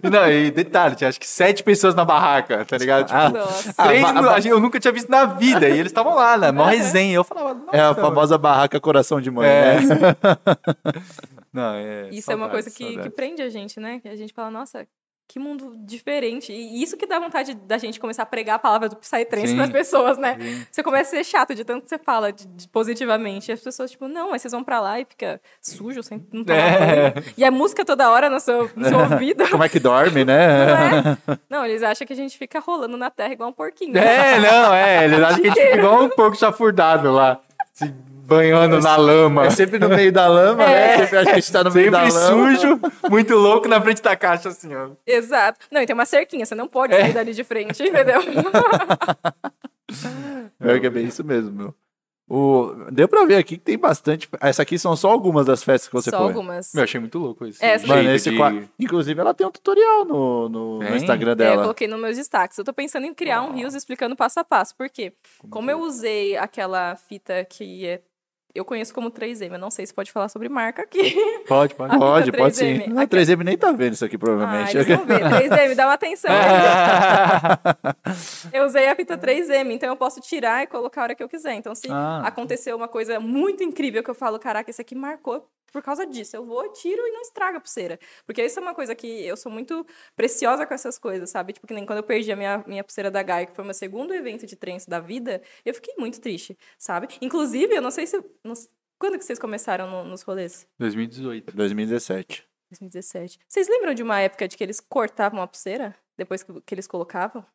E 0.04 0.10
Não, 0.10 0.30
e 0.32 0.52
detalhe, 0.52 0.96
tinha 0.96 1.10
acho 1.10 1.20
que 1.20 1.26
sete 1.28 1.64
pessoas 1.64 1.96
na 1.96 2.06
barraca, 2.06 2.64
tá 2.64 2.78
ligado? 2.78 3.08
Tipo, 3.08 3.40
Nossa. 3.40 3.74
Três 3.74 4.04
Ah, 4.06 4.14
ba- 4.14 4.34
a 4.36 4.40
gente- 4.40 4.52
eu 4.52 4.60
nunca 4.60 4.80
tinha 4.80 4.92
visto 4.92 5.10
na 5.10 5.26
vida. 5.26 5.68
E 5.68 5.72
eles 5.80 5.88
estavam 5.92 6.14
lá, 6.14 6.38
né? 6.38 6.52
Mó 6.52 6.66
resenha. 6.66 7.16
Eu 7.16 7.24
falava, 7.24 7.56
nossa, 7.56 7.76
É 7.76 7.80
a 7.82 7.90
mano. 7.90 8.02
famosa 8.02 8.38
barraca 8.38 8.80
coração 8.80 9.20
de 9.20 9.32
mãe, 9.32 9.50
É. 9.50 9.80
né? 9.82 10.16
Não, 11.54 11.76
é. 11.76 12.10
Isso 12.12 12.32
é 12.32 12.36
uma 12.36 12.50
coisa 12.50 12.70
que, 12.72 12.98
que 12.98 13.10
prende 13.10 13.42
a 13.42 13.50
gente, 13.50 13.80
né? 13.80 14.00
Que 14.00 14.08
a 14.10 14.16
gente 14.16 14.34
fala, 14.34 14.50
nossa, 14.50 14.88
que 15.28 15.40
mundo 15.40 15.74
diferente. 15.78 16.52
E 16.52 16.84
isso 16.84 16.98
que 16.98 17.06
dá 17.06 17.18
vontade 17.18 17.54
da 17.54 17.78
gente 17.78 18.02
começar 18.02 18.24
a 18.24 18.26
pregar 18.26 18.56
a 18.58 18.60
palavra 18.60 18.90
do 18.90 18.98
Psytrance 18.98 19.56
para 19.56 19.64
as 19.64 19.70
pessoas, 19.70 20.18
né? 20.18 20.38
Sim. 20.38 20.66
Você 20.70 20.84
começa 20.84 21.16
a 21.16 21.20
ser 21.20 21.24
chato 21.24 21.56
de 21.56 21.64
tanto 21.64 21.84
que 21.84 21.90
você 21.90 21.98
fala 21.98 22.34
de- 22.34 22.46
de 22.48 22.68
positivamente. 22.68 23.50
E 23.50 23.54
as 23.54 23.62
pessoas, 23.62 23.92
tipo, 23.92 24.10
não, 24.10 24.32
mas 24.32 24.42
vocês 24.42 24.52
vão 24.52 24.62
pra 24.62 24.82
lá 24.82 25.00
e 25.00 25.06
fica 25.06 25.40
sujo, 25.62 26.04
sem 26.04 26.26
não 26.34 26.44
tomar 26.44 26.60
É. 26.60 27.12
banho. 27.12 27.26
E 27.38 27.46
a 27.46 27.52
música 27.52 27.86
toda 27.86 28.10
hora 28.12 28.30
no 28.30 28.42
seu, 28.42 28.70
no 28.76 28.86
seu 28.90 29.00
ouvido. 29.00 29.50
Como 29.50 29.64
é 29.64 29.70
que 29.70 29.80
dorme, 29.80 30.26
né? 30.26 30.66
Não 30.66 31.34
é? 31.34 31.38
Não, 31.50 31.66
eles 31.66 31.82
acham 31.82 32.06
que 32.06 32.12
a 32.12 32.16
gente 32.16 32.38
fica 32.38 32.60
rolando 32.60 32.98
na 32.98 33.10
terra 33.10 33.32
igual 33.32 33.50
um 33.50 33.54
porquinho. 33.54 33.98
É, 33.98 34.38
não, 34.40 34.74
é. 34.74 35.06
Eles 35.06 35.20
acham 35.20 35.42
que 35.42 35.48
a 35.48 35.54
gente 35.54 35.64
fica 35.64 35.78
igual 35.78 36.04
um 36.04 36.10
porco 36.10 36.36
chafurdado 36.38 37.10
lá. 37.12 37.40
Se 37.74 37.86
banhando 38.26 38.80
na 38.80 38.96
lama. 38.96 39.46
É 39.46 39.50
sempre 39.50 39.80
no 39.80 39.90
meio 39.90 40.12
da 40.12 40.28
lama, 40.28 40.66
né? 40.66 40.94
É. 40.94 40.98
Sempre 41.00 41.18
acha 41.18 41.26
que 41.26 41.32
a 41.32 41.40
gente 41.40 41.52
tá 41.52 41.64
no 41.64 41.72
meio 41.72 41.92
da 41.92 42.10
Sempre 42.10 42.36
lama. 42.36 42.56
sujo, 42.58 42.80
muito 43.10 43.36
louco 43.36 43.68
na 43.68 43.82
frente 43.82 44.02
da 44.02 44.16
caixa, 44.16 44.50
assim, 44.50 44.74
ó. 44.76 44.90
Exato. 45.06 45.66
Não, 45.72 45.82
e 45.82 45.86
tem 45.86 45.94
uma 45.94 46.06
cerquinha, 46.06 46.46
você 46.46 46.56
não 46.56 46.68
pode 46.68 46.94
É. 46.94 47.02
sair 47.02 47.14
dali 47.14 47.34
de 47.34 47.44
frente, 47.44 47.82
entendeu? 47.84 48.22
É 50.60 50.80
que 50.80 50.86
é 50.88 50.90
bem 50.90 51.06
isso 51.06 51.24
mesmo, 51.24 51.52
meu. 51.52 51.76
O... 52.30 52.74
Deu 52.92 53.10
pra 53.10 53.26
ver 53.26 53.36
aqui 53.36 53.58
que 53.58 53.64
tem 53.64 53.78
bastante. 53.78 54.30
Essa 54.40 54.62
aqui 54.62 54.80
são 54.80 54.96
só 54.96 55.10
algumas 55.12 55.46
das 55.46 55.62
festas 55.64 55.90
que 55.90 55.94
você 55.94 56.10
Só 56.10 56.18
foi. 56.20 56.28
algumas. 56.28 56.72
Meu, 56.74 56.84
achei 56.86 56.98
muito 56.98 57.18
louco 57.20 57.46
isso. 57.46 57.62
É, 57.62 57.72
essa 57.72 57.86
Mano, 57.86 58.10
esse 58.10 58.30
de- 58.30 58.38
qua- 58.38 58.54
Inclusive, 58.80 59.20
ela 59.20 59.34
tem 59.34 59.46
um 59.46 59.52
tutorial 59.52 60.06
no, 60.06 60.48
no, 60.48 60.80
no? 60.80 60.96
Instagram 60.96 61.32
É, 61.32 61.34
eu 61.34 61.36
dela. 61.36 61.62
coloquei 61.64 61.88
nos 61.90 62.00
meus 62.00 62.16
destaques. 62.16 62.58
Eu 62.58 62.64
tô 62.64 62.72
pensando 62.72 63.06
em 63.06 63.14
criar 63.14 63.42
um 63.42 63.52
Reels 63.54 63.74
explicando 63.74 64.16
passo 64.16 64.40
a 64.40 64.46
passo. 64.46 64.74
Por 64.78 64.90
quê? 64.90 65.12
Como 65.50 65.70
eu 65.70 65.80
usei 65.82 66.38
aquela 66.38 66.96
fita 66.96 67.44
que 67.44 67.86
é- 67.86 68.02
eu 68.54 68.66
conheço 68.66 68.94
como 68.94 69.10
3M, 69.12 69.54
eu 69.54 69.60
não 69.60 69.72
sei 69.72 69.86
se 69.86 69.94
pode 69.94 70.12
falar 70.12 70.30
sobre 70.30 70.50
marca 70.50 70.82
aqui. 70.84 71.16
Pode, 71.48 71.76
pode. 71.76 71.92
Pode, 71.98 72.32
pode 72.32 72.56
3M. 72.56 72.86
sim. 72.86 72.98
A 72.98 73.08
3M 73.08 73.44
nem 73.44 73.58
tá 73.58 73.72
vendo 73.72 73.94
isso 73.94 74.06
aqui, 74.06 74.16
Ah, 74.16 74.20
provavelmente. 74.20 74.76
eles 74.78 74.88
vão 74.88 75.06
ver. 75.06 75.22
3M, 75.22 75.76
dá 75.76 75.86
uma 75.88 75.94
atenção. 75.94 76.32
Eu 78.52 78.66
usei 78.66 78.88
a 78.88 78.96
fita 78.96 79.18
3M, 79.18 79.72
então 79.72 79.90
eu 79.90 79.96
posso 79.96 80.20
tirar 80.20 80.64
e 80.64 80.68
colocar 80.68 81.02
a 81.02 81.04
hora 81.06 81.16
que 81.16 81.24
eu 81.24 81.30
quiser. 81.30 81.54
Então, 81.54 81.74
se 81.76 81.88
Ah. 81.90 82.22
aconteceu 82.26 82.76
uma 82.76 82.88
coisa 82.88 83.20
muito 83.20 83.64
incrível 83.64 84.04
que 84.04 84.10
eu 84.10 84.16
falo, 84.16 84.40
caraca, 84.40 84.70
esse 84.70 84.82
aqui 84.82 84.96
marcou 84.96 85.48
por 85.72 85.82
causa 85.82 86.06
disso. 86.06 86.36
Eu 86.36 86.46
vou, 86.46 86.68
tiro 86.74 87.02
e 87.08 87.12
não 87.12 87.22
estraga 87.22 87.58
a 87.58 87.62
pulseira. 87.62 87.98
Porque 88.26 88.44
isso 88.44 88.60
é 88.60 88.62
uma 88.62 88.76
coisa 88.76 88.94
que 88.94 89.08
eu 89.26 89.38
sou 89.38 89.50
muito 89.50 89.86
preciosa 90.18 90.66
com 90.66 90.74
essas 90.74 91.00
coisas, 91.00 91.30
sabe? 91.30 91.54
Tipo, 91.54 91.66
que 91.66 91.74
nem 91.74 91.86
quando 91.86 92.00
eu 92.00 92.04
perdi 92.04 92.30
a 92.30 92.36
minha, 92.36 92.62
minha 92.68 92.84
pulseira 92.84 93.10
da 93.10 93.24
Gaia, 93.24 93.46
que 93.46 93.56
foi 93.56 93.64
o 93.64 93.66
meu 93.66 93.74
segundo 93.74 94.14
evento 94.14 94.46
de 94.46 94.58
trance 94.58 94.90
da 94.90 95.00
vida, 95.00 95.42
eu 95.66 95.74
fiquei 95.74 95.94
muito 95.98 96.20
triste, 96.20 96.58
sabe? 96.78 97.08
Inclusive, 97.22 97.74
eu 97.74 97.82
não 97.82 97.92
sei 97.92 98.06
se... 98.06 98.22
não 98.44 98.54
s- 98.54 98.70
quando 99.00 99.18
que 99.18 99.26
vocês 99.26 99.40
começaram 99.40 99.90
no- 99.90 100.04
nos 100.06 100.22
rolês? 100.22 100.68
2018. 100.80 101.56
2017. 101.56 102.48
2017. 102.72 103.40
Vocês 103.48 103.68
lembram 103.68 103.94
de 103.94 104.04
uma 104.04 104.20
época 104.20 104.48
de 104.48 104.56
que 104.58 104.64
eles 104.64 104.80
cortavam 104.80 105.42
a 105.42 105.48
pulseira? 105.48 105.96
Depois 106.18 106.44
que, 106.44 106.62
que 106.62 106.74
eles 106.74 106.88
colocavam? 106.88 107.46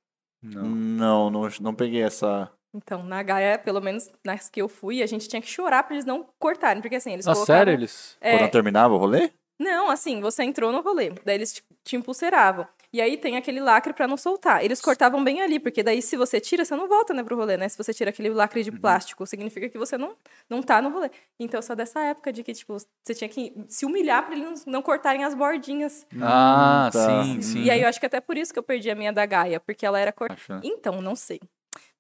Não. 0.43 0.63
Não, 0.65 1.31
não, 1.31 1.49
não 1.61 1.75
peguei 1.75 2.03
essa. 2.03 2.51
Então, 2.75 3.03
na 3.03 3.23
Gaia, 3.23 3.59
pelo 3.59 3.81
menos 3.81 4.11
nas 4.25 4.51
que 4.51 4.61
eu 4.61 4.69
fui, 4.69 5.03
a 5.03 5.07
gente 5.07 5.29
tinha 5.29 5.41
que 5.41 5.49
chorar 5.49 5.83
pra 5.85 5.95
eles 5.95 6.05
não 6.05 6.29
cortarem. 6.39 6.83
Porque 6.83 6.97
assim, 6.97 7.13
eles 7.13 7.25
Nossa, 7.25 7.39
colocavam... 7.47 7.59
sério, 7.61 7.73
eles. 7.73 8.17
É, 8.21 8.37
Quando 8.39 8.51
terminava 8.51 8.93
o 8.95 8.99
rolê? 8.99 9.31
Não, 9.59 9.91
assim, 9.91 10.20
você 10.20 10.43
entrou 10.43 10.70
no 10.70 10.81
rolê, 10.81 11.11
daí 11.24 11.37
eles 11.37 11.53
te, 11.53 11.65
te 11.83 11.97
impulseravam. 11.97 12.66
E 12.93 13.01
aí 13.01 13.16
tem 13.16 13.37
aquele 13.37 13.61
lacre 13.61 13.93
pra 13.93 14.07
não 14.07 14.16
soltar. 14.16 14.65
Eles 14.65 14.81
cortavam 14.81 15.23
bem 15.23 15.43
ali, 15.43 15.59
porque 15.59 15.83
daí 15.83 16.01
se 16.01 16.16
você 16.16 16.41
tira, 16.41 16.65
você 16.65 16.74
não 16.74 16.89
volta, 16.89 17.12
né, 17.12 17.23
pro 17.23 17.37
rolê, 17.37 17.57
né? 17.57 17.69
Se 17.69 17.77
você 17.77 17.93
tira 17.93 18.11
aquele 18.11 18.31
lacre 18.31 18.62
de 18.62 18.73
plástico, 18.73 19.27
significa 19.27 19.69
que 19.69 19.77
você 19.77 19.99
não, 19.99 20.15
não 20.49 20.62
tá 20.62 20.81
no 20.81 20.91
rolê. 20.91 21.11
Então, 21.39 21.61
só 21.61 21.74
dessa 21.74 22.01
época 22.01 22.33
de 22.33 22.43
que, 22.43 22.55
tipo, 22.55 22.77
você 23.03 23.15
tinha 23.15 23.28
que 23.28 23.53
se 23.69 23.85
humilhar 23.85 24.24
pra 24.24 24.35
eles 24.35 24.65
não, 24.65 24.81
cortarem 24.81 25.24
as 25.24 25.35
bordinhas. 25.35 26.07
Ah, 26.20 26.89
tá. 26.93 27.24
sim, 27.24 27.43
sim. 27.43 27.62
E 27.65 27.70
aí 27.70 27.83
eu 27.83 27.89
acho 27.89 28.01
que 28.01 28.07
até 28.07 28.20
por 28.20 28.37
isso 28.37 28.53
que 28.53 28.59
eu 28.59 28.62
perdi 28.62 28.91
a 28.91 28.95
minha 28.95 29.12
da 29.12 29.27
Gaia, 29.27 29.61
porque 29.61 29.85
ela 29.85 29.99
era 29.99 30.12
cortada. 30.12 30.61
Então, 30.65 31.03
não 31.03 31.16
sei. 31.16 31.41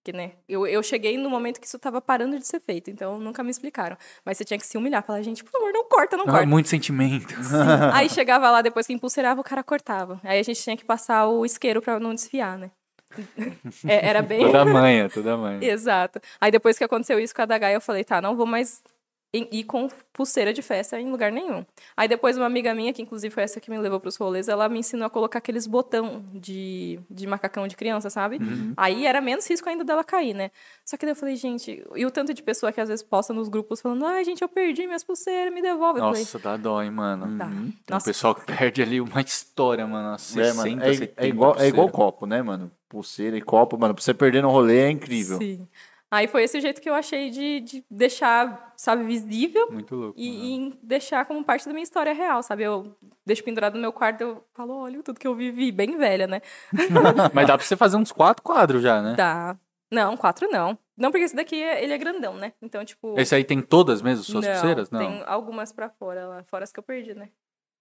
Porque, 0.06 0.16
né, 0.16 0.32
eu, 0.48 0.64
eu 0.68 0.80
cheguei 0.84 1.18
no 1.18 1.28
momento 1.28 1.60
que 1.60 1.66
isso 1.66 1.80
tava 1.80 2.00
parando 2.00 2.38
de 2.38 2.46
ser 2.46 2.60
feito, 2.60 2.88
então 2.88 3.18
nunca 3.18 3.42
me 3.42 3.50
explicaram. 3.50 3.96
Mas 4.24 4.38
você 4.38 4.44
tinha 4.44 4.56
que 4.56 4.64
se 4.64 4.78
humilhar, 4.78 5.02
falar, 5.02 5.20
gente, 5.20 5.42
por 5.42 5.50
favor, 5.50 5.72
não 5.72 5.84
corta, 5.88 6.16
não 6.16 6.22
Ah, 6.26 6.30
corta. 6.30 6.46
muito 6.46 6.68
sentimento. 6.68 7.34
Aí 7.92 8.08
chegava 8.08 8.48
lá, 8.48 8.62
depois 8.62 8.86
que 8.86 8.92
impulserava, 8.92 9.40
o 9.40 9.44
cara 9.44 9.64
cortava. 9.64 10.20
Aí 10.22 10.38
a 10.38 10.42
gente 10.44 10.62
tinha 10.62 10.76
que 10.76 10.84
passar 10.84 11.26
o 11.26 11.44
isqueiro 11.44 11.82
pra 11.82 11.98
não 11.98 12.14
desfiar, 12.14 12.56
né? 12.56 12.70
É, 13.84 14.06
era 14.06 14.22
bem. 14.22 14.38
toda 14.46 14.64
manha, 14.64 15.10
toda 15.10 15.36
manha. 15.36 15.58
Exato. 15.64 16.20
Aí 16.40 16.52
depois 16.52 16.78
que 16.78 16.84
aconteceu 16.84 17.18
isso 17.18 17.34
com 17.34 17.42
a 17.42 17.46
da 17.46 17.58
Gaia, 17.58 17.74
eu 17.74 17.80
falei, 17.80 18.04
tá, 18.04 18.20
não 18.22 18.36
vou 18.36 18.46
mais 18.46 18.80
ir 19.32 19.48
ir 19.52 19.64
com 19.64 19.88
pulseira 20.12 20.52
de 20.52 20.62
festa 20.62 20.98
em 20.98 21.10
lugar 21.10 21.30
nenhum. 21.30 21.64
Aí 21.96 22.08
depois 22.08 22.36
uma 22.36 22.46
amiga 22.46 22.74
minha, 22.74 22.92
que 22.92 23.02
inclusive 23.02 23.32
foi 23.32 23.42
essa 23.42 23.60
que 23.60 23.70
me 23.70 23.78
levou 23.78 24.00
pros 24.00 24.16
rolês, 24.16 24.48
ela 24.48 24.68
me 24.68 24.78
ensinou 24.78 25.06
a 25.06 25.10
colocar 25.10 25.38
aqueles 25.38 25.66
botão 25.66 26.24
de, 26.32 26.98
de 27.10 27.26
macacão 27.26 27.68
de 27.68 27.76
criança, 27.76 28.08
sabe? 28.08 28.38
Aí 28.76 29.04
era 29.04 29.20
menos 29.20 29.48
risco 29.48 29.68
ainda 29.68 29.84
dela 29.84 30.02
cair, 30.02 30.34
né? 30.34 30.50
Só 30.84 30.96
que 30.96 31.04
daí 31.04 31.12
eu 31.12 31.16
falei, 31.16 31.36
gente, 31.36 31.84
e 31.94 32.06
o 32.06 32.10
tanto 32.10 32.32
de 32.32 32.42
pessoa 32.42 32.72
que 32.72 32.80
às 32.80 32.88
vezes 32.88 33.02
posta 33.02 33.32
nos 33.32 33.48
grupos 33.48 33.80
falando, 33.80 34.06
ai, 34.06 34.24
gente, 34.24 34.42
eu 34.42 34.48
perdi 34.48 34.86
minhas 34.86 35.04
pulseiras, 35.04 35.52
me 35.52 35.60
devolve. 35.60 35.98
Eu 36.00 36.06
falei, 36.06 36.20
Nossa, 36.20 36.38
dá 36.38 36.56
dó, 36.56 36.82
hein, 36.82 36.90
mano. 36.90 37.36
Tá. 37.36 37.46
Tem 37.46 37.54
um 37.56 37.72
Nossa. 37.90 38.06
pessoal 38.06 38.34
que 38.34 38.46
perde 38.46 38.82
ali 38.82 39.00
uma 39.00 39.20
história, 39.20 39.86
mano. 39.86 40.10
umas 40.10 40.22
60, 40.22 40.48
É, 40.48 40.52
mano, 40.54 40.82
é, 40.82 40.94
70 40.94 41.24
é 41.24 41.28
igual, 41.28 41.56
é 41.58 41.66
igual 41.66 41.88
copo, 41.90 42.26
né, 42.26 42.40
mano? 42.40 42.70
Pulseira 42.88 43.36
e 43.36 43.42
copo, 43.42 43.76
mano, 43.76 43.94
pra 43.94 44.02
você 44.02 44.14
perder 44.14 44.42
no 44.42 44.50
rolê 44.50 44.78
é 44.78 44.90
incrível. 44.90 45.38
Sim. 45.38 45.66
Aí 46.10 46.28
foi 46.28 46.44
esse 46.44 46.60
jeito 46.60 46.80
que 46.80 46.88
eu 46.88 46.94
achei 46.94 47.30
de, 47.30 47.60
de 47.60 47.84
deixar, 47.90 48.72
sabe, 48.76 49.02
visível 49.04 49.70
Muito 49.72 49.94
louco. 49.96 50.18
e, 50.18 50.56
e 50.68 50.78
deixar 50.82 51.26
como 51.26 51.44
parte 51.44 51.66
da 51.66 51.72
minha 51.72 51.82
história 51.82 52.12
real, 52.12 52.42
sabe? 52.42 52.62
Eu 52.62 52.96
deixo 53.24 53.42
pendurado 53.42 53.74
no 53.74 53.80
meu 53.80 53.92
quarto, 53.92 54.20
eu 54.20 54.44
falo, 54.54 54.74
olha 54.76 55.02
tudo 55.02 55.18
que 55.18 55.26
eu 55.26 55.34
vivi, 55.34 55.72
bem 55.72 55.98
velha, 55.98 56.26
né? 56.28 56.40
Mas 57.34 57.46
dá 57.48 57.58
pra 57.58 57.66
você 57.66 57.76
fazer 57.76 57.96
uns 57.96 58.12
quatro 58.12 58.42
quadros 58.42 58.82
já, 58.82 59.02
né? 59.02 59.14
Dá. 59.16 59.58
Não, 59.90 60.16
quatro 60.16 60.48
não. 60.48 60.78
Não, 60.96 61.10
porque 61.10 61.24
esse 61.24 61.36
daqui, 61.36 61.60
é- 61.60 61.82
ele 61.82 61.92
é 61.92 61.98
grandão, 61.98 62.34
né? 62.34 62.52
Então, 62.62 62.84
tipo... 62.84 63.18
Esse 63.18 63.34
aí 63.34 63.44
tem 63.44 63.60
todas 63.60 64.00
mesmo, 64.00 64.24
suas 64.24 64.46
não, 64.46 64.52
pulseiras? 64.52 64.90
Não. 64.90 64.98
tem 65.00 65.22
algumas 65.26 65.72
pra 65.72 65.90
fora 65.90 66.26
lá, 66.26 66.44
fora 66.44 66.64
as 66.64 66.72
que 66.72 66.78
eu 66.78 66.84
perdi, 66.84 67.14
né? 67.14 67.28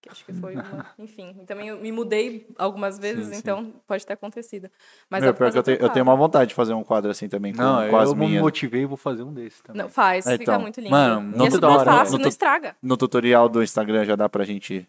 Que 0.05 0.11
acho 0.11 0.23
que 0.23 0.33
foi 0.33 0.53
uma... 0.55 0.85
Enfim, 0.99 1.35
e 1.41 1.45
também 1.45 1.67
eu 1.69 1.77
me 1.79 1.91
mudei 1.91 2.47
algumas 2.59 2.99
vezes, 2.99 3.25
Sim, 3.25 3.33
sim. 3.33 3.39
então 3.39 3.73
pode 3.87 4.05
ter 4.05 4.13
acontecido. 4.13 4.69
Mas 5.09 5.23
Meu, 5.23 5.33
que 5.33 5.41
eu, 5.41 5.47
fazer 5.47 5.63
tenho, 5.63 5.77
eu 5.81 5.89
tenho 5.89 6.03
uma 6.05 6.15
vontade 6.15 6.49
de 6.49 6.53
fazer 6.55 6.73
um 6.75 6.83
quadro 6.83 7.09
assim 7.09 7.27
também 7.27 7.53
com, 7.55 7.61
Não, 7.63 7.89
com 7.89 7.97
as 7.97 8.09
eu 8.09 8.15
me 8.15 8.27
minhas. 8.27 8.43
motivei 8.43 8.83
e 8.83 8.85
vou 8.85 8.97
fazer 8.97 9.23
um 9.23 9.33
desse 9.33 9.63
também. 9.63 9.81
Não, 9.81 9.89
faz, 9.89 10.27
É, 10.27 10.33
fica 10.37 10.43
então. 10.43 10.61
muito 10.61 10.79
lindo. 10.79 10.91
Mano, 10.91 11.33
e 11.43 11.47
é 11.47 11.49
super 11.49 11.59
da 11.61 11.69
hora. 11.69 11.85
fácil, 11.91 12.13
No 12.17 12.19
não 12.23 12.29
estraga. 12.29 12.75
No 12.83 12.95
tutorial 12.95 13.49
do 13.49 13.63
Instagram 13.63 14.05
já 14.05 14.15
dá 14.15 14.29
pra 14.29 14.43
gente 14.43 14.87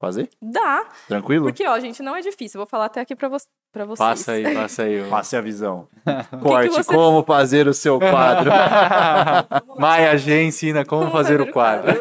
fazer? 0.00 0.28
Dá, 0.42 0.84
Tranquilo? 1.06 1.44
porque, 1.46 1.66
ó, 1.66 1.78
gente, 1.78 2.02
não 2.02 2.16
é 2.16 2.20
difícil. 2.20 2.58
Eu 2.58 2.64
vou 2.64 2.68
falar 2.70 2.86
até 2.86 3.00
aqui 3.00 3.14
pra, 3.16 3.28
vo 3.28 3.36
pra 3.72 3.84
vocês. 3.84 3.98
Passa 4.08 4.32
aí, 4.32 4.54
passa 4.54 4.82
aí. 4.82 5.04
Passe 5.08 5.36
a 5.36 5.40
visão. 5.40 5.86
Corte, 6.42 6.68
você- 6.74 6.92
como 6.92 7.22
fazer 7.22 7.68
o 7.68 7.72
seu 7.74 7.98
quadro. 7.98 8.50
Maia 9.78 10.16
G 10.18 10.42
ensina 10.44 10.84
como, 10.84 11.02
Como 11.02 11.12
fazer 11.12 11.40
o 11.40 11.50
quadro. 11.52 11.92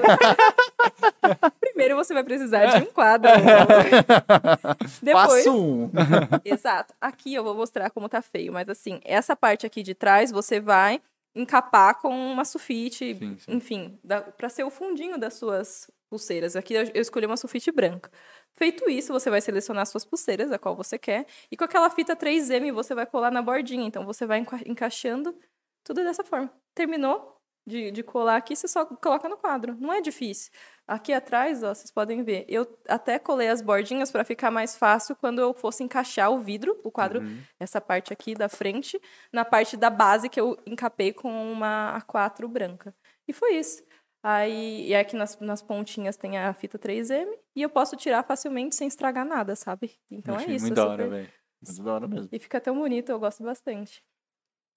Primeiro 1.76 1.96
você 1.98 2.14
vai 2.14 2.24
precisar 2.24 2.68
de 2.68 2.84
um 2.84 2.86
quadro. 2.86 3.30
Depois, 5.04 5.28
Passo 5.44 5.54
um. 5.62 5.92
exato. 6.46 6.94
Aqui 7.02 7.34
eu 7.34 7.44
vou 7.44 7.54
mostrar 7.54 7.90
como 7.90 8.08
tá 8.08 8.22
feio, 8.22 8.54
mas 8.54 8.70
assim, 8.70 9.02
essa 9.04 9.36
parte 9.36 9.66
aqui 9.66 9.84
de 9.84 9.94
trás 9.94 10.32
você 10.32 10.62
vai 10.62 11.02
encapar 11.36 11.96
com 12.00 12.10
uma 12.32 12.46
sulfite, 12.46 13.14
Sim, 13.14 13.38
sim. 13.38 13.52
enfim, 13.56 14.00
para 14.38 14.48
ser 14.48 14.64
o 14.64 14.70
fundinho 14.70 15.18
das 15.18 15.34
suas 15.34 15.92
pulseiras. 16.10 16.56
Aqui 16.56 16.76
eu 16.76 17.02
escolhi 17.02 17.26
uma 17.26 17.36
sulfite 17.36 17.74
branca. 17.74 18.10
Feito 18.54 18.90
isso, 18.90 19.12
você 19.12 19.30
vai 19.30 19.42
selecionar 19.42 19.86
suas 19.86 20.06
pulseiras, 20.06 20.50
a 20.54 20.58
qual 20.58 20.78
você 20.78 20.98
quer, 20.98 21.26
e 21.52 21.58
com 21.58 21.66
aquela 21.66 21.90
fita 21.90 22.16
3M 22.16 22.72
você 22.72 22.96
vai 22.96 23.06
colar 23.06 23.32
na 23.32 23.42
bordinha. 23.42 23.86
Então 23.86 24.06
você 24.06 24.26
vai 24.26 24.40
enca- 24.40 24.62
encaixando 24.66 25.36
tudo 25.84 26.02
dessa 26.06 26.24
forma. 26.24 26.50
Terminou 26.74 27.35
de, 27.66 27.92
de 27.92 28.04
colar 28.04 28.38
aqui, 28.38 28.56
você 28.56 28.68
só 28.68 28.86
coloca 28.86 29.28
no 29.28 29.38
quadro. 29.38 29.76
Não 29.80 29.92
é 29.92 30.02
difícil. 30.02 30.52
Aqui 30.88 31.12
atrás, 31.12 31.64
ó, 31.64 31.74
vocês 31.74 31.90
podem 31.90 32.24
ver, 32.24 32.46
eu 32.48 32.68
até 32.88 33.18
colei 33.18 33.48
as 33.48 33.60
bordinhas 33.60 34.12
para 34.12 34.24
ficar 34.24 34.52
mais 34.52 34.78
fácil 34.78 35.16
quando 35.16 35.40
eu 35.40 35.52
fosse 35.52 35.84
encaixar 35.84 36.32
o 36.32 36.40
vidro, 36.40 36.80
o 36.84 36.92
quadro, 36.92 37.24
essa 37.60 37.82
parte 37.82 38.14
aqui 38.14 38.36
da 38.36 38.48
frente, 38.48 39.02
na 39.34 39.44
parte 39.44 39.76
da 39.76 39.90
base 39.90 40.30
que 40.30 40.40
eu 40.40 40.56
encapei 40.66 41.12
com 41.12 41.52
uma 41.52 42.00
A4 42.00 42.48
branca. 42.48 42.96
E 43.28 43.34
foi 43.34 43.56
isso. 43.56 43.84
Aí, 44.22 44.88
e 44.88 44.96
aqui 44.96 45.16
nas, 45.16 45.40
nas 45.40 45.62
pontinhas 45.62 46.18
tem 46.18 46.38
a 46.38 46.54
fita 46.54 46.80
3M 46.80 47.28
e 47.56 47.62
eu 47.62 47.70
posso 47.70 47.96
tirar 47.96 48.24
facilmente 48.24 48.76
sem 48.76 48.88
estragar 48.88 49.26
nada, 49.26 49.56
sabe? 49.56 49.92
Então 50.10 50.36
Achei 50.36 50.54
é 50.54 50.56
isso. 50.56 50.66
muito 50.66 50.80
é 50.80 50.84
da 50.84 50.90
hora, 50.90 51.08
velho. 51.08 51.30
Muito 51.62 51.84
da 51.84 51.94
hora 51.94 52.08
mesmo. 52.08 52.30
E 52.32 52.40
fica 52.40 52.60
tão 52.60 52.76
bonito, 52.76 53.12
eu 53.12 53.20
gosto 53.20 53.44
bastante. 53.44 54.04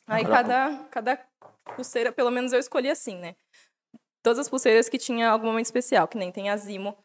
Aí 0.09 0.25
cada, 0.25 0.85
cada 0.91 1.21
pulseira, 1.77 2.11
pelo 2.11 2.31
menos 2.31 2.53
eu 2.53 2.59
escolhi 2.59 2.89
assim, 2.89 3.17
né? 3.17 3.37
Todas 4.23 4.39
as 4.39 4.49
pulseiras 4.49 4.89
que 4.89 4.99
tinha 4.99 5.31
algum 5.31 5.47
momento 5.47 5.67
especial, 5.67 6.09
que 6.09 6.19
nem 6.19 6.33
tem 6.33 6.51
a 6.51 6.57
Zimo. 6.57 6.97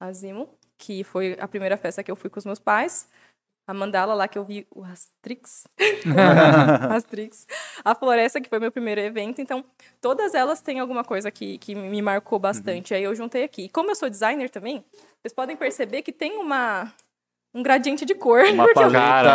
A 0.00 0.12
Zimo, 0.12 0.48
que 0.76 1.02
foi 1.02 1.36
a 1.40 1.48
primeira 1.48 1.76
festa 1.76 2.02
que 2.02 2.10
eu 2.10 2.16
fui 2.16 2.28
com 2.28 2.38
os 2.38 2.44
meus 2.44 2.58
pais. 2.58 3.08
A 3.66 3.74
mandala 3.74 4.14
lá 4.14 4.26
que 4.26 4.38
eu 4.38 4.44
vi 4.44 4.66
o 4.70 4.82
Astrix. 4.82 5.66
Astrix. 6.90 7.46
A 7.84 7.94
Floresta, 7.94 8.40
que 8.40 8.48
foi 8.48 8.58
meu 8.58 8.72
primeiro 8.72 9.00
evento. 9.00 9.42
Então, 9.42 9.62
todas 10.00 10.34
elas 10.34 10.62
têm 10.62 10.80
alguma 10.80 11.04
coisa 11.04 11.30
que, 11.30 11.58
que 11.58 11.74
me 11.74 12.00
marcou 12.00 12.38
bastante. 12.38 12.94
Aí 12.94 13.02
eu 13.02 13.14
juntei 13.14 13.44
aqui. 13.44 13.64
E 13.64 13.68
como 13.68 13.90
eu 13.90 13.94
sou 13.94 14.08
designer 14.08 14.48
também, 14.48 14.82
vocês 15.20 15.34
podem 15.34 15.54
perceber 15.54 16.00
que 16.00 16.12
tem 16.12 16.38
uma, 16.38 16.90
um 17.54 17.62
gradiente 17.62 18.04
de 18.04 18.14
cor. 18.14 18.42
Uma 18.44 18.64
porque 18.68 18.78
eu- 18.78 18.90
paleta. 18.92 19.28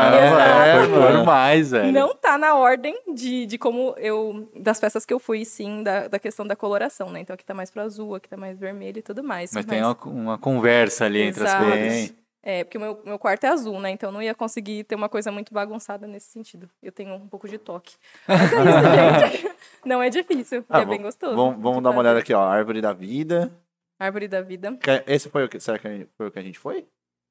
É, 0.66 0.88
por 0.88 1.26
mais, 1.26 1.72
velho. 1.72 1.92
não 1.92 2.16
tá 2.16 2.38
na 2.38 2.56
ordem 2.56 2.96
de, 3.14 3.46
de 3.46 3.58
como 3.58 3.94
eu. 3.98 4.50
Das 4.56 4.80
festas 4.80 5.06
que 5.06 5.14
eu 5.14 5.20
fui, 5.20 5.44
sim, 5.46 5.84
da, 5.84 6.08
da 6.08 6.20
questão 6.20 6.46
da 6.46 6.56
coloração, 6.56 7.10
né? 7.10 7.20
Então 7.20 7.34
aqui 7.34 7.46
tá 7.46 7.54
mais 7.54 7.70
pro 7.72 7.82
azul, 7.82 8.16
aqui 8.16 8.30
tá 8.30 8.38
mais 8.38 8.58
vermelho 8.60 9.00
e 9.00 9.02
tudo 9.02 9.24
mais. 9.24 9.52
Mas 9.54 9.66
tem 9.66 9.82
uma, 9.82 9.98
uma 10.06 10.38
conversa 10.38 11.06
ali 11.06 11.22
entre 11.22 11.44
as 11.46 11.54
cores. 11.56 12.14
É, 12.46 12.66
porque 12.66 12.78
o 12.78 12.82
meu, 12.82 13.02
meu 13.06 13.18
quarto 13.18 13.46
é 13.46 13.48
azul, 13.48 13.80
né? 13.80 13.90
Então 13.92 14.12
não 14.12 14.22
ia 14.22 14.36
conseguir 14.36 14.84
ter 14.84 14.96
uma 14.96 15.08
coisa 15.08 15.32
muito 15.32 15.54
bagunçada 15.54 16.06
nesse 16.06 16.28
sentido. 16.28 16.70
Eu 16.82 16.92
tenho 16.92 17.14
um 17.16 17.26
pouco 17.28 17.48
de 17.48 17.58
toque. 17.58 17.96
Mas 18.28 18.52
é 18.52 18.56
isso, 18.58 19.44
gente. 19.48 19.56
Não 19.86 20.04
é 20.04 20.10
difícil. 20.10 20.66
Ah, 20.70 20.82
é 20.82 20.86
bem 20.86 21.02
gostoso. 21.02 21.36
Vamos, 21.38 21.62
vamos 21.62 21.82
dar 21.82 21.92
uma 21.92 22.00
olhada 22.02 22.20
aqui, 22.20 22.34
ó. 22.34 22.42
Árvore 22.44 22.82
da 22.82 22.92
vida. 22.92 23.50
Árvore 23.98 24.28
da 24.28 24.42
vida. 24.42 24.76
Que- 24.76 25.04
Esse 25.08 25.30
foi 25.30 25.46
o 25.46 25.50
que, 25.50 25.58
será 25.60 25.80
que 25.80 26.06
foi 26.18 26.28
o 26.28 26.32
que 26.32 26.40
a 26.40 26.42
gente 26.44 26.60
foi? 26.60 26.86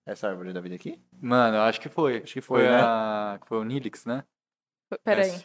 Essa 0.07 0.29
árvore 0.29 0.53
da 0.53 0.61
vida 0.61 0.75
aqui? 0.75 1.01
Mano, 1.21 1.57
eu 1.59 1.63
acho 1.63 1.81
que 1.81 1.89
foi. 1.89 2.23
Acho 2.23 2.33
que 2.33 2.41
foi, 2.41 2.63
né? 2.65 2.81
a... 2.83 3.39
Foi 3.47 3.59
o 3.59 3.65
Nilix, 3.65 4.05
né? 4.05 4.25
Peraí. 5.05 5.31
Essa. 5.31 5.45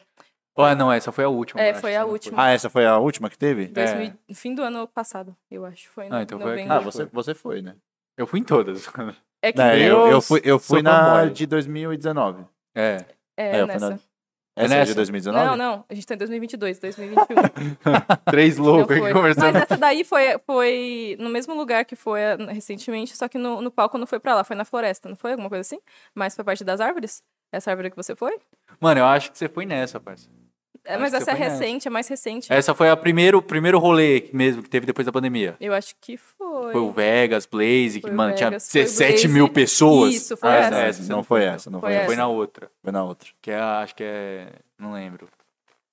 Ah, 0.58 0.74
não, 0.74 0.92
essa 0.92 1.12
foi 1.12 1.24
a 1.24 1.30
última. 1.30 1.62
É, 1.62 1.76
foi 1.76 1.96
a 1.96 2.04
última. 2.04 2.42
Ah, 2.44 2.50
essa 2.50 2.68
foi 2.70 2.86
a 2.86 2.98
última 2.98 3.30
que 3.30 3.38
teve? 3.38 3.68
2000 3.68 4.14
Fim 4.34 4.56
do 4.56 4.64
ano 4.64 4.88
passado, 4.88 5.38
eu 5.52 5.64
acho. 5.66 5.88
Foi 5.90 6.08
Ah, 6.10 6.24
então 6.24 6.40
foi 6.40 6.60
aqui. 6.60 6.70
Ah, 6.70 6.80
você, 6.80 7.06
você 7.06 7.36
foi, 7.36 7.62
né? 7.62 7.76
Eu 8.18 8.26
fui 8.26 8.40
em 8.40 8.44
todas. 8.44 8.88
É 9.40 9.52
que 9.52 9.58
Não, 9.60 9.70
veio- 9.70 9.84
eu, 9.88 10.00
eu 10.00 10.08
eu 10.14 10.22
fui, 10.22 10.42
eu 10.44 10.58
fui 10.60 10.82
na 10.82 11.26
de 11.26 11.46
2019. 11.46 12.44
É. 12.76 13.06
É, 13.38 13.58
É, 13.58 13.62
eu 13.62 13.68
fui 13.68 13.74
nessa. 13.76 13.90
na- 13.92 14.00
Essa 14.58 14.74
é, 14.74 14.78
nessa? 14.80 14.92
de 14.92 14.96
2019? 14.96 15.46
Não, 15.46 15.56
não. 15.56 15.86
A 15.88 15.94
gente 15.94 16.08
tá 16.08 16.16
em 16.16 16.18
2022, 16.18 16.80
2021. 16.80 17.26
Três 18.32 18.58
loucos 18.58 18.96
aí 18.96 19.02
foi. 19.02 19.14
conversando. 19.14 19.54
Mas 19.54 19.64
essa 19.64 19.78
daí 19.78 20.04
foi, 20.04 20.40
foi 20.46 21.16
no 21.20 21.30
mesmo 21.30 21.54
lugar 21.56 21.86
que 21.86 21.96
foi 21.96 22.22
recentemente, 22.50 23.16
só 23.16 23.28
que 23.28 23.38
no, 23.38 23.62
no 23.62 23.72
palco 23.72 23.98
não 23.98 24.08
foi 24.08 24.20
pra 24.20 24.36
lá, 24.36 24.44
foi 24.44 24.56
na 24.56 24.66
floresta, 24.66 25.08
não 25.08 25.16
foi? 25.16 25.32
Alguma 25.32 25.50
coisa 25.50 25.62
assim? 25.62 25.80
Mais 26.16 26.36
pra 26.36 26.44
parte 26.44 26.64
das 26.64 26.82
árvores? 26.82 27.24
Essa 27.52 27.72
árvore 27.72 27.90
que 27.90 27.96
você 27.96 28.16
foi? 28.16 28.38
Mano, 28.80 29.00
eu 29.00 29.06
acho 29.06 29.32
que 29.32 29.38
você 29.38 29.48
foi 29.48 29.66
nessa, 29.66 30.00
parça. 30.00 30.28
É, 30.88 30.98
mas 30.98 31.14
essa 31.14 31.32
é 31.32 31.36
foi 31.36 31.44
nessa. 31.46 31.56
recente, 31.64 31.88
é 31.88 31.92
mais 31.92 32.08
recente. 32.08 32.52
Essa 32.54 32.74
foi 32.74 32.90
a 32.90 32.96
primeiro, 32.96 33.42
primeiro 33.42 33.78
rolê 33.78 34.30
mesmo 34.34 34.64
que 34.64 34.70
teve 34.70 34.86
depois 34.86 35.06
da 35.06 35.12
pandemia. 35.12 35.56
Eu 35.60 35.74
acho 35.74 35.94
que 36.00 36.16
foi. 36.18 36.72
Foi 36.72 36.82
o 36.82 36.92
Vegas, 36.92 37.46
Blaze, 37.46 38.00
que, 38.02 38.10
o 38.10 38.14
mano, 38.14 38.34
tinha 38.36 38.50
Vegas, 38.50 38.70
o 38.70 38.74
17 38.74 39.12
Blaze. 39.12 39.28
mil 39.28 39.50
pessoas. 39.50 40.14
Isso, 40.16 40.38
foi 40.38 40.50
Ah, 40.50 40.56
essa. 40.56 40.72
não, 40.72 40.78
essa, 40.80 41.14
não 41.14 41.24
foi 41.24 41.44
essa, 41.44 41.70
não 41.70 41.80
foi, 41.82 41.90
Foi 41.90 41.98
essa. 41.98 42.06
Foi 42.08 42.16
na 42.16 42.28
outra. 42.28 42.72
Foi 42.82 42.92
na 42.92 43.04
outra. 43.04 43.30
Que 43.42 43.52
é, 43.52 43.56
a- 43.60 43.80
acho 43.80 43.96
que 43.96 44.04
é. 44.04 44.48
Não 44.80 44.94
lembro. 44.94 45.28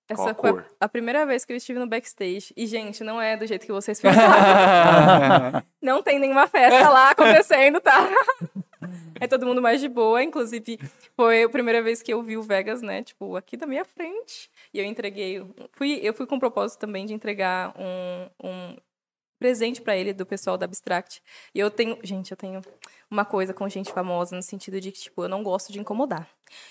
Essa 0.08 0.16
Qual 0.22 0.28
a 0.28 0.34
foi 0.34 0.52
cor? 0.52 0.66
a 0.78 0.86
primeira 0.88 1.24
vez 1.24 1.44
que 1.46 1.52
eu 1.52 1.56
estive 1.56 1.78
no 1.78 1.86
backstage. 1.86 2.52
E, 2.54 2.66
gente, 2.66 3.02
não 3.02 3.20
é 3.20 3.36
do 3.38 3.46
jeito 3.46 3.64
que 3.64 3.72
vocês 3.72 3.98
pensaram. 4.00 5.62
não 5.80 6.02
tem 6.02 6.18
nenhuma 6.18 6.46
festa 6.46 6.88
lá 6.90 7.10
acontecendo, 7.10 7.80
tá? 7.80 8.06
É 9.20 9.26
todo 9.26 9.46
mundo 9.46 9.62
mais 9.62 9.80
de 9.80 9.88
boa. 9.88 10.22
Inclusive, 10.22 10.78
foi 11.16 11.44
a 11.44 11.48
primeira 11.48 11.82
vez 11.82 12.02
que 12.02 12.12
eu 12.12 12.22
vi 12.22 12.36
o 12.36 12.42
Vegas, 12.42 12.82
né? 12.82 13.02
Tipo, 13.02 13.36
aqui 13.36 13.56
da 13.56 13.66
minha 13.66 13.84
frente. 13.84 14.50
E 14.72 14.78
eu 14.78 14.84
entreguei. 14.84 15.44
Fui, 15.72 16.00
eu 16.02 16.12
fui 16.12 16.26
com 16.26 16.36
o 16.36 16.40
propósito 16.40 16.80
também 16.80 17.06
de 17.06 17.14
entregar 17.14 17.74
um, 17.78 18.48
um 18.48 18.76
presente 19.38 19.82
pra 19.82 19.96
ele 19.96 20.12
do 20.12 20.24
pessoal 20.24 20.56
da 20.56 20.64
Abstract. 20.64 21.22
E 21.54 21.60
eu 21.60 21.70
tenho, 21.70 21.98
gente, 22.02 22.30
eu 22.30 22.36
tenho 22.36 22.62
uma 23.10 23.24
coisa 23.24 23.54
com 23.54 23.68
gente 23.68 23.92
famosa 23.92 24.34
no 24.36 24.42
sentido 24.42 24.80
de 24.80 24.90
que, 24.90 25.00
tipo, 25.00 25.22
eu 25.22 25.28
não 25.28 25.42
gosto 25.42 25.72
de 25.72 25.78
incomodar. 25.78 26.28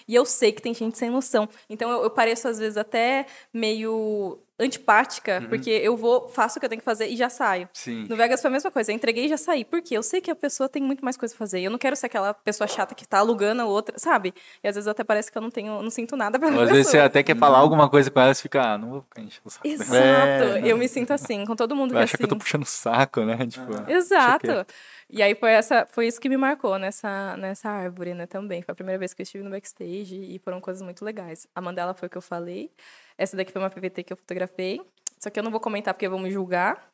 E 0.08 0.16
eu 0.16 0.26
sei 0.26 0.52
que 0.52 0.62
tem 0.62 0.74
gente 0.74 0.98
sem 0.98 1.10
noção. 1.10 1.48
Então 1.70 1.90
eu, 1.92 2.04
eu 2.04 2.10
pareço, 2.10 2.48
às 2.48 2.58
vezes, 2.60 2.78
até 2.78 3.26
meio 3.54 4.40
antipática, 4.60 5.44
porque 5.50 5.70
eu 5.70 5.98
vou, 5.98 6.30
faço 6.30 6.58
o 6.58 6.60
que 6.60 6.66
eu 6.66 6.70
tenho 6.70 6.80
que 6.80 6.86
fazer 6.86 7.08
e 7.08 7.16
já 7.16 7.28
saio. 7.28 7.68
Sim. 7.74 8.06
No 8.08 8.16
Vegas 8.16 8.40
foi 8.40 8.50
a 8.50 8.52
mesma 8.52 8.72
coisa, 8.72 8.92
eu 8.92 8.96
entreguei 8.96 9.26
e 9.26 9.28
já 9.28 9.36
saí. 9.36 9.66
Por 9.66 9.82
quê? 9.82 9.98
Eu 9.98 10.04
sei 10.04 10.22
que 10.22 10.30
a 10.30 10.36
pessoa 10.36 10.70
tem 10.70 10.82
muito 10.82 11.04
mais 11.04 11.18
coisa 11.18 11.34
pra 11.34 11.40
fazer. 11.40 11.60
Eu 11.60 11.72
não 11.72 11.78
quero 11.80 11.96
ser 11.96 12.06
aquela 12.06 12.34
pessoa 12.34 12.68
chata 12.68 12.94
que 12.94 13.06
tá 13.06 13.18
alugando 13.18 13.62
a 13.64 13.66
outra, 13.66 13.98
sabe? 13.98 14.34
E 14.64 14.68
às 14.68 14.76
vezes 14.76 14.88
até 14.88 15.04
parece 15.04 15.32
que 15.32 15.38
eu 15.38 15.42
não 15.42 15.50
tenho, 15.50 15.82
não 15.82 15.90
sinto 15.90 16.16
nada 16.16 16.38
pra 16.38 16.48
Ou 16.48 16.54
pessoa. 16.54 16.68
às 16.68 16.72
vezes 16.72 16.92
você 16.92 17.00
até 17.00 17.24
quer 17.24 17.36
falar 17.36 17.58
alguma 17.58 17.90
coisa 17.90 18.12
com 18.12 18.20
ela 18.20 18.32
e 18.32 18.36
você 18.36 18.42
fica, 18.44 18.62
ah, 18.62 18.78
não 18.78 18.90
vou 18.90 19.02
ficar 19.02 19.22
enchendo 19.22 19.42
o 19.46 19.50
saco. 19.50 19.68
Exato. 19.68 20.66
Eu 20.66 20.78
me 20.78 20.88
sinto 20.88 21.12
assim, 21.12 21.46
com 21.46 21.56
todo 21.56 21.76
mundo 21.76 21.92
que 21.92 21.98
é 21.98 22.04
achar 22.04 22.16
assim. 22.16 22.18
que 22.18 22.24
eu 22.24 22.30
tô 22.30 22.38
puxando 22.38 22.64
o 22.64 22.68
saco, 22.68 23.22
né? 23.22 23.38
Tipo, 23.48 23.66
deixa 23.66 23.92
Exato. 23.92 24.66
E 25.10 25.22
aí 25.22 25.36
foi 25.36 25.52
essa, 25.52 25.86
foi 25.86 26.08
isso 26.08 26.20
que 26.20 26.30
me 26.30 26.38
marcou 26.38 26.78
nessa, 26.80 27.38
nessa 27.38 27.70
árvore, 27.70 28.14
né, 28.14 28.26
também. 28.26 28.62
Foi 28.62 28.72
a 28.72 28.76
primeira 28.76 28.98
vez 28.98 29.14
que 29.14 29.22
eu 29.22 29.24
estive 29.24 29.44
no 29.44 29.50
backstage 29.50 30.16
e 30.16 30.40
foram 30.40 30.60
coisas 30.60 30.82
muito 30.82 31.04
legais. 31.04 31.48
A 31.54 31.62
Mandela 31.62 31.94
foi 31.94 32.08
o 32.08 32.10
que 32.10 32.18
eu 32.18 32.22
falei. 32.22 32.72
Essa 33.18 33.38
daqui 33.38 33.52
foi 33.52 33.62
uma 33.62 33.70
PVT 33.70 34.04
que 34.04 34.14
eu 34.14 34.18
fotografei. 34.18 34.82
Só 35.20 35.30
que 35.30 35.40
eu 35.40 35.44
não 35.44 35.52
vou 35.52 35.60
comentar 35.60 35.94
porque 35.94 36.10
vão 36.10 36.20
me 36.20 36.32
julgar. 36.32 36.92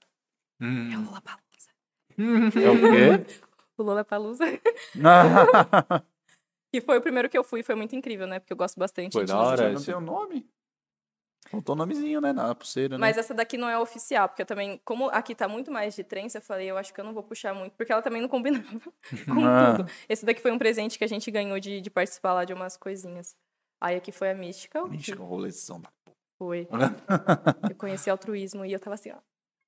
Hum. 0.61 0.91
É 0.91 0.97
o 0.97 1.01
Lollapalooza. 1.01 1.69
É 2.17 2.69
o 2.69 3.25
quê? 3.25 3.39
O 3.77 3.83
Lollapalooza. 3.83 4.43
que 6.69 6.81
foi 6.81 6.97
o 6.97 7.01
primeiro 7.01 7.29
que 7.29 7.37
eu 7.37 7.45
fui, 7.45 7.63
foi 7.63 7.75
muito 7.75 7.95
incrível, 7.95 8.27
né? 8.27 8.39
Porque 8.39 8.51
eu 8.51 8.57
gosto 8.57 8.77
bastante 8.77 9.13
Foi 9.13 9.23
de... 9.23 9.31
da 9.31 9.39
hora. 9.39 9.71
não 9.71 9.81
tem 9.81 9.95
o 9.95 10.01
nome. 10.01 10.45
Faltou 11.49 11.73
o 11.73 11.77
nomezinho, 11.77 12.21
né? 12.21 12.31
Na 12.33 12.53
pulseira, 12.53 12.95
né? 12.97 12.99
Mas 12.99 13.17
essa 13.17 13.33
daqui 13.33 13.57
não 13.57 13.67
é 13.69 13.77
oficial, 13.79 14.27
porque 14.29 14.41
eu 14.41 14.45
também, 14.45 14.79
como 14.85 15.09
aqui 15.09 15.33
tá 15.33 15.47
muito 15.47 15.71
mais 15.71 15.95
de 15.95 16.03
trença, 16.03 16.37
eu 16.37 16.41
falei, 16.41 16.69
eu 16.69 16.77
acho 16.77 16.93
que 16.93 16.99
eu 16.99 17.05
não 17.05 17.13
vou 17.13 17.23
puxar 17.23 17.53
muito, 17.55 17.73
porque 17.75 17.91
ela 17.91 18.01
também 18.01 18.21
não 18.21 18.29
combinava 18.29 18.65
com 19.25 19.45
Ah. 19.47 19.77
tudo. 19.77 19.91
Esse 20.07 20.25
daqui 20.25 20.41
foi 20.41 20.51
um 20.51 20.59
presente 20.59 20.97
que 20.97 21.03
a 21.03 21.07
gente 21.07 21.31
ganhou 21.31 21.59
de, 21.59 21.81
de 21.81 21.89
participar 21.89 22.33
lá 22.33 22.45
de 22.45 22.53
umas 22.53 22.77
coisinhas. 22.77 23.35
Aí 23.81 23.95
aqui 23.95 24.11
foi 24.11 24.29
a 24.29 24.35
Mística, 24.35 24.83
que 24.83 24.89
Mística, 24.89 25.23
rolezão. 25.23 25.79
da- 25.81 25.89
foi. 26.37 26.67
Eu 27.71 27.75
conheci 27.75 28.09
altruísmo 28.09 28.63
e 28.65 28.71
eu 28.73 28.79
tava 28.79 28.93
assim, 28.95 29.09
ó, 29.11 29.17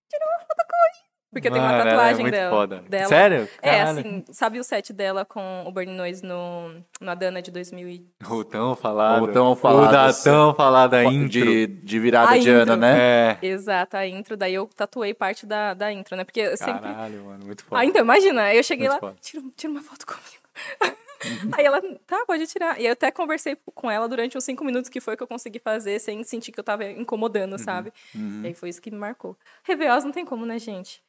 tira 0.09 0.25
uma 0.25 0.39
foto 0.39 0.65
comigo. 0.67 1.10
Porque 1.31 1.49
tem 1.49 1.61
uma 1.61 1.69
Mano, 1.69 1.79
ela 1.81 1.89
é 1.89 1.93
tatuagem 1.93 2.21
muito 2.23 2.33
dela. 2.33 2.49
foda. 2.49 2.83
dela. 2.89 3.07
Sério? 3.07 3.49
É, 3.61 3.71
Caralho. 3.77 3.99
assim, 3.99 4.23
sabe 4.31 4.59
o 4.59 4.63
set 4.65 4.91
dela 4.91 5.23
com 5.23 5.63
o 5.65 5.71
Burning 5.71 5.95
Noise 5.95 6.25
no, 6.25 6.75
na 6.99 7.15
Dana 7.15 7.41
de 7.41 7.49
2000 7.49 7.87
e... 7.87 8.05
O 8.29 8.43
tão 8.43 8.75
falado. 8.75 9.23
O 9.23 9.27
tão 9.29 9.51
O 9.53 9.55
falado, 9.55 9.91
da 9.93 10.11
sim. 10.11 10.25
tão 10.25 10.53
falada 10.53 11.03
intro. 11.05 11.29
De, 11.29 11.67
de 11.67 11.99
virada 11.99 12.31
A 12.31 12.37
de 12.37 12.49
ano, 12.49 12.61
intro. 12.73 12.75
né? 12.75 12.97
É. 12.99 13.37
Exato, 13.41 13.95
a 13.95 14.05
intro. 14.05 14.35
Daí 14.35 14.53
eu 14.53 14.67
tatuei 14.75 15.13
parte 15.13 15.45
da, 15.45 15.73
da 15.73 15.89
intro, 15.91 16.17
né? 16.17 16.25
Porque 16.25 16.41
eu 16.41 16.57
sempre... 16.57 16.81
Caralho, 16.81 17.23
mano, 17.23 17.45
muito 17.45 17.63
foda. 17.63 17.81
Ah, 17.81 17.85
então, 17.85 18.01
imagina, 18.01 18.43
aí 18.43 18.57
eu 18.57 18.63
cheguei 18.63 18.89
Muito 18.89 19.05
lá, 19.05 19.13
tira, 19.21 19.43
tira 19.55 19.71
uma 19.71 19.81
foto 19.81 20.05
comigo. 20.05 20.97
aí 21.57 21.65
ela, 21.65 21.81
tá, 22.05 22.23
pode 22.25 22.45
tirar. 22.47 22.79
E 22.79 22.85
eu 22.85 22.93
até 22.93 23.11
conversei 23.11 23.57
com 23.75 23.89
ela 23.89 24.07
durante 24.07 24.37
os 24.37 24.43
cinco 24.43 24.63
minutos 24.63 24.89
que 24.89 24.99
foi 24.99 25.15
que 25.17 25.23
eu 25.23 25.27
consegui 25.27 25.59
fazer 25.59 25.99
sem 25.99 26.23
sentir 26.23 26.51
que 26.51 26.59
eu 26.59 26.63
tava 26.63 26.85
incomodando, 26.85 27.57
sabe? 27.59 27.91
Uhum. 28.15 28.41
E 28.43 28.47
aí 28.47 28.53
foi 28.53 28.69
isso 28.69 28.81
que 28.81 28.91
me 28.91 28.97
marcou. 28.97 29.37
Reveosa 29.63 30.05
não 30.05 30.13
tem 30.13 30.25
como, 30.25 30.45
né, 30.45 30.57
gente? 30.59 31.01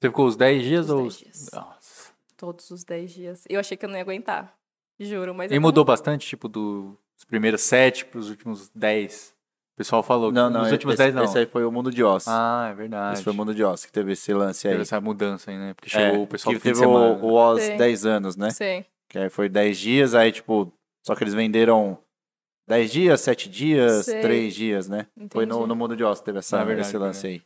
Você 0.00 0.08
ficou 0.08 0.26
os 0.26 0.36
10 0.36 0.62
dias 0.64 0.84
Os 0.86 0.90
ou... 0.90 0.96
10 1.02 1.06
os- 1.14 1.18
dias. 1.20 1.50
Nossa. 1.52 2.12
Todos 2.36 2.70
os 2.72 2.82
dez 2.82 3.12
dias. 3.12 3.44
Eu 3.48 3.60
achei 3.60 3.76
que 3.76 3.84
eu 3.84 3.88
não 3.88 3.94
ia 3.96 4.02
aguentar. 4.02 4.52
Juro, 4.98 5.32
mas. 5.32 5.52
E 5.52 5.58
mudou 5.60 5.84
bastante, 5.84 6.26
tipo, 6.26 6.48
dos 6.48 6.96
primeiros 7.28 7.60
7 7.62 8.06
pros 8.06 8.28
últimos 8.30 8.68
10? 8.74 9.32
O 9.74 9.76
pessoal 9.76 10.02
falou 10.02 10.32
Não, 10.32 10.48
que 10.48 10.52
não. 10.52 10.58
nos 10.60 10.66
esse, 10.66 10.74
últimos 10.74 10.96
10 10.96 11.14
não. 11.14 11.22
Esse 11.24 11.38
aí 11.38 11.46
foi 11.46 11.64
o 11.64 11.70
Mundo 11.70 11.90
de 11.90 12.02
Oz. 12.02 12.26
Ah, 12.26 12.68
é 12.70 12.74
verdade. 12.74 13.14
esse 13.14 13.22
foi 13.22 13.32
o 13.32 13.36
Mundo 13.36 13.54
de 13.54 13.62
Oz 13.64 13.86
que 13.86 13.92
teve 13.92 14.12
esse 14.12 14.34
lance 14.34 14.66
aí. 14.66 14.72
Teve 14.74 14.82
essa 14.82 15.00
mudança 15.00 15.50
aí, 15.52 15.56
né? 15.56 15.72
Porque 15.72 15.88
chegou 15.88 16.16
É, 16.16 16.18
o 16.18 16.26
pessoal 16.26 16.52
que 16.52 16.58
do 16.58 16.62
teve 16.62 16.76
o, 16.76 16.80
semana. 16.80 17.24
o 17.24 17.32
Oz 17.32 17.62
Sim. 17.62 17.76
10 17.76 18.06
anos, 18.06 18.36
né? 18.36 18.50
Sei. 18.50 18.84
Que 19.12 19.18
aí 19.18 19.28
foi 19.30 19.46
10 19.48 19.78
dias, 19.78 20.14
aí, 20.14 20.32
tipo, 20.32 20.72
só 21.06 21.14
que 21.14 21.22
eles 21.22 21.34
venderam 21.34 21.98
10 22.66 22.90
dias, 22.90 23.20
7 23.20 23.48
dias, 23.50 24.06
Sei. 24.06 24.20
3 24.22 24.54
dias, 24.54 24.88
né? 24.88 25.06
Foi 25.30 25.44
no, 25.44 25.54
Entendi. 25.56 25.68
no 25.68 25.76
Mundo 25.76 25.94
de 25.94 26.02
Oz 26.02 26.20
que 26.20 26.24
teve 26.24 26.38
essa, 26.38 26.56
É 26.60 26.64
verdade, 26.64 26.88
esse 26.88 26.96
lance 26.96 27.26
aí. 27.26 27.42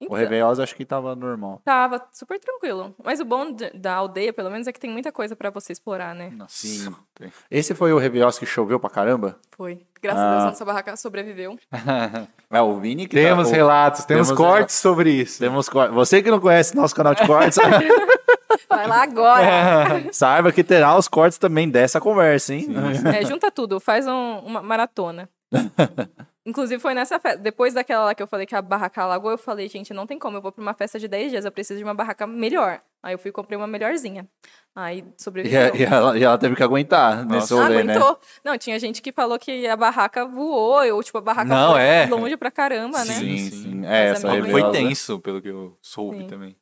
O 0.00 0.04
Então, 0.06 0.16
Réveillon 0.16 0.50
acho 0.60 0.74
que 0.74 0.84
tava 0.84 1.14
normal. 1.14 1.60
Tava 1.64 2.02
super 2.12 2.40
tranquilo. 2.40 2.92
Mas 3.04 3.20
o 3.20 3.24
bom 3.24 3.52
de- 3.52 3.70
da 3.70 3.94
aldeia, 3.94 4.32
pelo 4.32 4.50
menos, 4.50 4.66
é 4.66 4.72
que 4.72 4.80
tem 4.80 4.90
muita 4.90 5.12
coisa 5.12 5.36
pra 5.36 5.48
você 5.50 5.72
explorar, 5.72 6.12
né? 6.12 6.30
Nossa. 6.30 6.66
Sim. 6.66 6.92
tem. 7.14 7.30
Esse 7.48 7.72
foi 7.72 7.92
o 7.92 7.98
Réveillon 7.98 8.28
que 8.32 8.44
choveu 8.46 8.80
pra 8.80 8.90
caramba? 8.90 9.38
Foi. 9.52 9.80
Graças 10.02 10.20
a 10.20 10.26
Ah. 10.26 10.32
Deus, 10.32 10.44
nossa 10.46 10.64
barraca 10.64 10.96
sobreviveu. 10.96 11.56
É, 12.50 12.60
o 12.60 12.80
Vini 12.80 13.06
que 13.06 13.14
temos 13.16 13.48
tá, 13.48 13.52
o- 13.52 13.56
relatos, 13.56 14.04
temos, 14.04 14.26
temos 14.28 14.38
cortes 14.40 14.74
sobre 14.76 15.10
isso. 15.10 15.38
Temos 15.38 15.68
cor- 15.68 15.90
Você 15.92 16.20
que 16.22 16.30
não 16.30 16.40
conhece 16.40 16.74
nosso 16.74 16.94
canal 16.96 17.14
de 17.14 17.24
cortes, 17.26 17.56
Vai 18.68 18.86
lá 18.86 19.02
agora. 19.02 20.12
saiba 20.12 20.52
que 20.52 20.62
terá 20.64 20.96
os 20.96 21.08
cortes 21.08 21.38
também 21.38 21.68
dessa 21.68 22.00
conversa, 22.00 22.54
hein? 22.54 22.68
É, 23.16 23.24
junta 23.24 23.50
tudo, 23.50 23.78
faz 23.80 24.06
um- 24.06 24.38
uma 24.40 24.62
maratona. 24.62 25.28
Inclusive, 26.44 26.80
foi 26.80 26.92
nessa 26.92 27.20
festa. 27.20 27.38
Depois 27.38 27.72
daquela 27.72 28.06
lá 28.06 28.14
que 28.16 28.22
eu 28.22 28.26
falei 28.26 28.44
que 28.46 28.54
a 28.56 28.60
barraca 28.60 29.00
alagou, 29.02 29.30
eu 29.30 29.38
falei, 29.38 29.68
gente, 29.68 29.94
não 29.94 30.08
tem 30.08 30.18
como, 30.18 30.36
eu 30.38 30.42
vou 30.42 30.50
pra 30.50 30.60
uma 30.60 30.74
festa 30.74 30.98
de 30.98 31.06
10 31.06 31.30
dias, 31.30 31.44
eu 31.44 31.52
preciso 31.52 31.78
de 31.78 31.84
uma 31.84 31.94
barraca 31.94 32.26
melhor. 32.26 32.80
Aí 33.00 33.14
eu 33.14 33.18
fui 33.18 33.28
e 33.28 33.32
comprei 33.32 33.56
uma 33.56 33.66
melhorzinha. 33.68 34.26
Aí 34.74 35.04
sobreviveu. 35.16 35.72
e 35.76 35.84
ela, 35.84 36.18
e 36.18 36.24
ela 36.24 36.36
teve 36.38 36.56
que 36.56 36.62
aguentar 36.62 37.24
nesse 37.26 37.52
Nossa. 37.52 37.62
rolê, 37.68 37.84
né? 37.84 37.92
Aguentou. 37.94 38.18
Não, 38.44 38.58
tinha 38.58 38.76
gente 38.80 39.00
que 39.00 39.12
falou 39.12 39.38
que 39.38 39.68
a 39.68 39.76
barraca 39.76 40.24
voou, 40.24 40.84
ou 40.92 41.02
tipo, 41.02 41.18
a 41.18 41.20
barraca 41.20 41.48
Não, 41.48 41.72
foi 41.74 41.80
é. 41.82 42.06
longe 42.06 42.36
pra 42.36 42.50
caramba, 42.50 42.98
né? 43.04 43.12
Sim, 43.14 43.36
Sim, 43.38 43.50
sim. 43.50 43.62
sim. 43.62 43.86
É, 43.86 44.06
essa 44.08 44.26
é 44.34 44.40
bem 44.40 44.50
foi 44.50 44.68
tenso, 44.72 45.20
pelo 45.20 45.40
que 45.40 45.48
eu 45.48 45.78
soube 45.80 46.18
Sim. 46.22 46.26
também. 46.26 46.56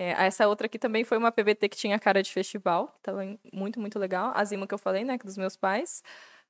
É, 0.00 0.10
essa 0.26 0.46
outra 0.46 0.66
aqui 0.66 0.78
também 0.78 1.02
foi 1.02 1.18
uma 1.18 1.32
PVT 1.32 1.68
que 1.68 1.76
tinha 1.76 1.98
cara 1.98 2.22
de 2.22 2.30
festival, 2.30 2.94
em- 3.20 3.36
muito, 3.52 3.80
muito 3.80 3.98
legal. 3.98 4.30
A 4.34 4.44
Zima 4.44 4.64
que 4.66 4.72
eu 4.72 4.78
falei, 4.78 5.02
né, 5.04 5.18
que 5.18 5.24
dos 5.26 5.36
meus 5.36 5.56
pais. 5.56 6.02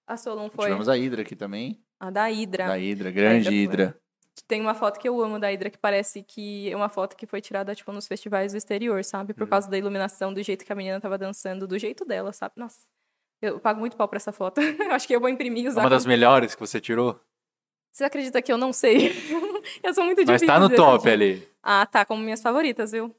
A 0.06 0.16
Solon 0.18 0.50
foi 0.50 0.66
Tivemos 0.66 0.86
a 0.88 0.94
Hydra 0.94 1.22
aqui 1.22 1.34
também. 1.34 1.82
a 1.98 2.10
da 2.10 2.30
Hidra. 2.30 2.66
Da 2.66 2.74
Hydra, 2.76 3.10
grande 3.10 3.48
Hydra 3.48 3.84
Hydra. 3.86 4.00
Tem 4.46 4.60
uma 4.60 4.74
foto 4.74 5.00
que 5.00 5.08
eu 5.08 5.18
amo 5.22 5.38
da 5.38 5.48
Hydra 5.48 5.70
que 5.70 5.78
parece 5.78 6.22
que 6.22 6.70
é 6.70 6.76
uma 6.76 6.88
foto 6.90 7.16
que 7.16 7.26
foi 7.26 7.40
tirada, 7.40 7.74
tipo, 7.74 7.90
nos 7.90 8.06
festivais 8.06 8.52
do 8.52 8.58
exterior, 8.58 9.02
sabe? 9.02 9.32
Uhum. 9.32 9.38
Por 9.38 9.48
causa 9.48 9.68
da 9.70 9.78
iluminação, 9.78 10.32
do 10.32 10.42
jeito 10.42 10.64
que 10.64 10.72
a 10.72 10.76
menina 10.76 11.00
tava 11.00 11.16
dançando, 11.16 11.66
do 11.66 11.78
jeito 11.78 12.04
dela, 12.04 12.32
sabe? 12.34 12.52
Nossa, 12.56 12.80
eu 13.40 13.58
pago 13.58 13.80
muito 13.80 13.96
pau 13.96 14.06
pra 14.08 14.18
essa 14.18 14.30
foto. 14.32 14.60
Eu 14.60 14.60
Acho 14.92 15.06
que 15.08 15.14
eu 15.16 15.20
vou 15.20 15.28
imprimir 15.30 15.64
e 15.64 15.66
É 15.66 15.70
usar. 15.70 15.80
uma 15.80 15.90
das 15.90 16.02
como- 16.04 16.10
melhores 16.12 16.54
que 16.54 16.60
você 16.60 16.80
tirou? 16.80 17.18
Você 17.92 18.04
acredita 18.04 18.40
que 18.42 18.52
eu 18.52 18.58
não 18.58 18.72
sei? 18.72 19.10
eu 19.82 19.92
sou 19.94 20.04
muito 20.04 20.18
Mas 20.18 20.26
difícil. 20.26 20.46
tá 20.46 20.60
no 20.60 20.68
top 20.68 21.08
ali. 21.08 21.48
Ah, 21.62 21.86
tá, 21.86 22.04
como 22.04 22.22
minhas 22.22 22.42
favoritas, 22.42 22.92
viu? 22.92 23.14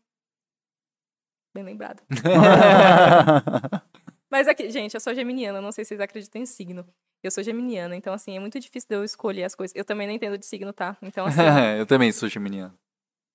Bem 1.54 1.64
lembrado. 1.64 2.02
Mas 4.32 4.48
aqui, 4.48 4.70
gente, 4.70 4.94
eu 4.94 5.00
sou 5.00 5.14
geminiana, 5.14 5.60
não 5.60 5.72
sei 5.72 5.84
se 5.84 5.90
vocês 5.90 6.00
acreditam 6.02 6.42
em 6.42 6.46
signo. 6.46 6.86
Eu 7.24 7.32
sou 7.32 7.44
geminiana, 7.44 7.96
então, 7.96 8.14
assim, 8.14 8.38
é 8.38 8.40
muito 8.40 8.60
difícil 8.60 8.88
de 8.90 8.96
eu 8.96 9.04
escolher 9.04 9.44
as 9.44 9.56
coisas. 9.56 9.76
Eu 9.76 9.84
também 9.84 10.08
não 10.08 10.14
entendo 10.14 10.38
de 10.38 10.46
signo, 10.46 10.72
tá? 10.72 10.96
Então, 11.02 11.26
assim. 11.26 11.42
eu 11.80 11.86
também 11.86 12.12
sou 12.12 12.30
geminiano. 12.30 12.74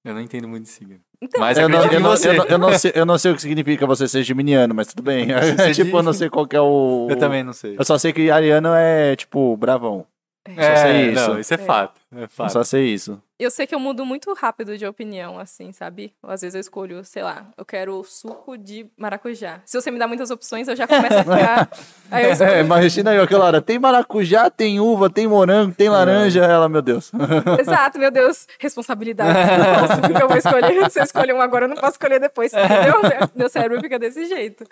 Eu 0.05 0.15
não 0.15 0.21
entendo 0.21 0.47
muito 0.47 0.65
de 0.65 0.69
signo. 0.69 1.01
Então, 1.21 1.41
Mas 1.41 1.57
eu, 1.57 1.69
não, 1.69 1.79
eu, 1.87 1.99
não, 2.01 2.15
eu, 2.15 2.35
não, 2.35 2.45
eu 2.47 2.59
não 2.59 2.79
sei, 2.79 2.93
eu 2.95 3.07
não 3.07 3.19
sei 3.19 3.33
o 3.33 3.35
que 3.35 3.41
significa 3.41 3.87
você 3.87 4.07
ser 4.07 4.23
geminiano, 4.23 4.75
mas 4.75 4.89
tudo 4.89 5.03
bem. 5.03 5.29
Você 5.29 5.73
tipo, 5.83 5.97
eu 5.97 6.03
não 6.03 6.13
sei 6.13 6.29
qual 6.29 6.47
que 6.47 6.55
é 6.55 6.61
o. 6.61 7.09
Eu 7.11 7.19
também 7.19 7.43
não 7.43 7.55
sei. 7.55 7.75
Eu 7.79 7.85
só 7.85 7.97
sei 7.97 8.13
que 8.13 8.31
ariano 8.31 8.69
é, 8.75 9.17
tipo, 9.17 9.57
bravão. 9.57 10.07
É, 10.47 10.77
só 10.77 10.83
sei 10.83 11.11
isso. 11.11 11.31
Não, 11.31 11.41
isso 11.41 11.55
é 11.55 11.57
É. 11.57 11.59
fato. 11.59 12.01
É 12.15 12.25
Eu 12.25 12.29
fato. 12.29 12.53
só 12.53 12.63
sei 12.63 12.93
isso. 12.93 13.21
Eu 13.45 13.51
sei 13.51 13.67
que 13.67 13.75
eu 13.75 13.79
mudo 13.79 14.07
muito 14.07 14.33
rápido 14.33 14.77
de 14.79 14.87
opinião, 14.87 15.39
assim, 15.39 15.71
sabe? 15.73 16.15
Às 16.23 16.41
vezes 16.41 16.55
eu 16.55 16.61
escolho, 16.61 17.05
sei 17.05 17.23
lá, 17.23 17.47
eu 17.57 17.65
quero 17.65 18.03
suco 18.05 18.57
de 18.57 18.87
maracujá. 18.97 19.61
Se 19.67 19.81
você 19.81 19.91
me 19.91 19.99
dá 19.99 20.09
muitas 20.09 20.31
opções, 20.31 20.67
eu 20.67 20.75
já 20.75 20.87
começo 20.87 21.15
a 21.15 21.23
ficar. 21.23 21.71
Aí 22.11 22.25
eu 22.25 22.33
escolho. 22.33 22.51
É, 22.51 22.61
imagina 22.61 23.11
aí 23.11 23.19
aquela 23.19 23.47
hora. 23.47 23.61
Tem 23.61 23.79
maracujá, 23.79 24.51
tem 24.51 24.79
uva, 24.79 25.11
tem 25.11 25.27
morango, 25.27 25.75
tem 25.75 25.89
laranja. 25.89 26.45
Ela, 26.45 26.69
meu 26.69 26.81
Deus. 26.81 27.11
Exato, 27.59 27.99
meu 27.99 28.11
Deus, 28.11 28.47
responsabilidade. 28.59 29.35
Não 29.59 29.89
posso, 29.89 30.23
eu 30.23 30.29
vou 30.29 30.37
escolher. 30.37 30.91
Se 30.91 31.01
eu 31.01 31.05
escolher 31.05 31.35
um 31.35 31.41
agora, 31.41 31.65
eu 31.65 31.69
não 31.69 31.77
posso 31.77 31.93
escolher 31.93 32.21
depois, 32.21 32.53
entendeu? 32.53 33.01
Meu 33.35 33.49
cérebro 33.49 33.81
fica 33.81 33.99
desse 33.99 34.27
jeito. 34.27 34.65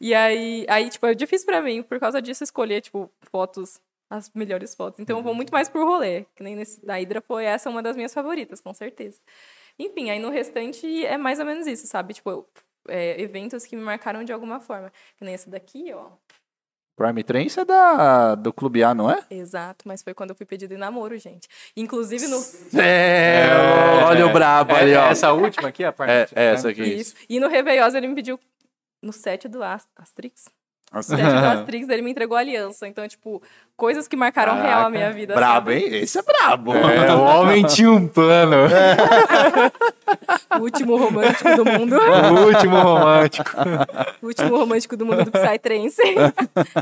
E 0.00 0.14
aí, 0.14 0.66
aí, 0.68 0.90
tipo, 0.90 1.06
é 1.06 1.14
difícil 1.14 1.46
pra 1.46 1.62
mim, 1.62 1.82
por 1.82 1.98
causa 1.98 2.20
disso, 2.20 2.44
escolher, 2.44 2.80
tipo, 2.80 3.10
fotos, 3.30 3.80
as 4.14 4.30
melhores 4.34 4.74
fotos. 4.74 5.00
Então 5.00 5.16
eu 5.18 5.22
vou 5.22 5.34
muito 5.34 5.50
mais 5.52 5.68
por 5.68 5.84
rolê. 5.84 6.24
Que 6.36 6.42
nem 6.42 6.54
nesse 6.56 6.84
da 6.84 6.94
Hydra 6.94 7.20
foi 7.20 7.44
essa 7.44 7.70
uma 7.70 7.82
das 7.82 7.96
minhas 7.96 8.12
favoritas, 8.12 8.60
com 8.60 8.74
certeza. 8.74 9.18
Enfim, 9.78 10.10
aí 10.10 10.18
no 10.18 10.28
restante 10.30 11.04
é 11.06 11.16
mais 11.16 11.38
ou 11.38 11.44
menos 11.46 11.66
isso, 11.66 11.86
sabe? 11.86 12.12
Tipo, 12.14 12.46
é, 12.88 13.20
eventos 13.20 13.64
que 13.64 13.74
me 13.74 13.82
marcaram 13.82 14.22
de 14.22 14.32
alguma 14.32 14.60
forma. 14.60 14.92
Que 15.16 15.24
nem 15.24 15.34
esse 15.34 15.48
daqui, 15.48 15.92
ó. 15.94 16.10
Prime 16.94 17.24
Trance 17.24 17.58
é 17.58 17.64
da, 17.64 18.34
do 18.34 18.52
Clube 18.52 18.84
A, 18.84 18.94
não 18.94 19.10
é? 19.10 19.18
Exato, 19.30 19.88
mas 19.88 20.02
foi 20.02 20.12
quando 20.12 20.30
eu 20.30 20.36
fui 20.36 20.44
pedido 20.44 20.74
em 20.74 20.76
namoro, 20.76 21.16
gente. 21.18 21.48
Inclusive 21.74 22.28
no. 22.28 22.36
É, 22.78 23.48
olha 24.04 24.26
o 24.26 24.32
brabo 24.32 24.74
ali, 24.74 24.92
É, 24.92 24.98
ó. 24.98 25.06
essa 25.10 25.32
última 25.32 25.68
aqui, 25.68 25.82
a 25.84 25.90
parte. 25.92 26.34
É, 26.36 26.42
é 26.42 26.52
essa 26.52 26.68
aqui. 26.68 26.82
Isso. 26.82 27.14
E 27.30 27.40
no 27.40 27.48
Reveiosa 27.48 27.96
ele 27.96 28.08
me 28.08 28.14
pediu 28.14 28.38
no 29.02 29.10
set 29.12 29.48
do 29.48 29.62
Ast- 29.62 29.88
Asterix. 29.96 30.44
Assim. 30.94 31.14
Ele 31.90 32.02
me 32.02 32.10
entregou 32.10 32.36
a 32.36 32.40
aliança. 32.40 32.86
Então, 32.86 33.08
tipo, 33.08 33.42
coisas 33.74 34.06
que 34.06 34.14
marcaram 34.14 34.60
real 34.60 34.86
a 34.86 34.90
minha 34.90 35.10
vida. 35.10 35.34
Brabo, 35.34 35.70
sabe? 35.70 35.84
hein? 35.84 36.02
Esse 36.02 36.18
é 36.18 36.22
brabo. 36.22 36.74
É, 36.74 37.12
o 37.16 37.22
homem 37.22 37.64
tinha 37.64 37.90
um 37.90 38.06
plano. 38.06 38.56
O 40.58 40.64
último 40.64 40.96
romântico 40.96 41.56
do 41.56 41.64
mundo. 41.64 41.96
O 41.96 42.46
último 42.46 42.76
romântico. 42.76 43.50
o 44.20 44.26
último 44.26 44.56
romântico 44.58 44.96
do 44.96 45.06
mundo 45.06 45.24
do 45.24 45.30
Psytrance. 45.32 46.02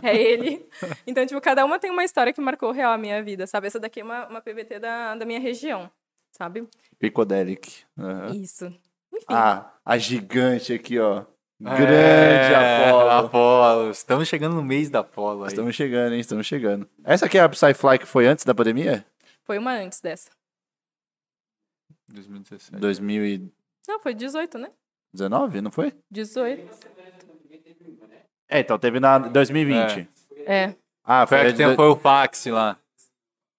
é 0.02 0.16
ele. 0.16 0.66
Então, 1.06 1.24
tipo, 1.24 1.40
cada 1.40 1.64
uma 1.64 1.78
tem 1.78 1.90
uma 1.90 2.02
história 2.04 2.32
que 2.32 2.40
marcou 2.40 2.72
real 2.72 2.92
a 2.92 2.98
minha 2.98 3.22
vida, 3.22 3.46
sabe? 3.46 3.68
Essa 3.68 3.78
daqui 3.78 4.00
é 4.00 4.04
uma, 4.04 4.26
uma 4.26 4.40
PVT 4.40 4.80
da, 4.80 5.14
da 5.14 5.24
minha 5.24 5.38
região, 5.38 5.88
sabe? 6.32 6.66
Picodelic. 6.98 7.84
Aham. 7.96 8.34
Isso. 8.34 8.66
Enfim. 9.12 9.26
Ah, 9.28 9.70
a 9.84 9.96
gigante 9.96 10.72
aqui, 10.72 10.98
ó. 10.98 11.22
É, 11.62 11.76
Grande 11.76 12.54
Apollo. 12.54 13.10
Apolo. 13.10 13.90
Estamos 13.90 14.28
chegando 14.28 14.54
no 14.56 14.62
mês 14.62 14.88
da 14.88 15.00
Apolo 15.00 15.42
aí. 15.42 15.48
Estamos 15.48 15.74
chegando, 15.76 16.14
hein? 16.14 16.20
Estamos 16.20 16.46
chegando. 16.46 16.88
Essa 17.04 17.26
aqui 17.26 17.36
é 17.36 17.42
a 17.42 17.48
Psyfly 17.48 17.98
que 17.98 18.06
foi 18.06 18.26
antes 18.26 18.44
da 18.44 18.54
pandemia? 18.54 19.04
Foi 19.44 19.58
uma 19.58 19.72
antes 19.72 20.00
dessa. 20.00 20.30
2017. 22.08 22.80
2019, 22.80 23.52
Não, 23.88 24.00
foi 24.00 24.14
18, 24.14 24.58
né? 24.58 24.70
não 25.62 25.70
foi? 25.70 25.92
18. 26.10 26.70
É, 28.48 28.60
então 28.60 28.78
teve 28.78 28.98
na 28.98 29.18
2020. 29.18 30.08
É. 30.46 30.74
Ah, 31.04 31.26
Foi 31.26 31.38
foi, 31.38 31.46
a 31.46 31.50
que 31.50 31.56
tem, 31.56 31.76
foi 31.76 31.88
o 31.88 31.96
fax 31.96 32.46
lá. 32.46 32.76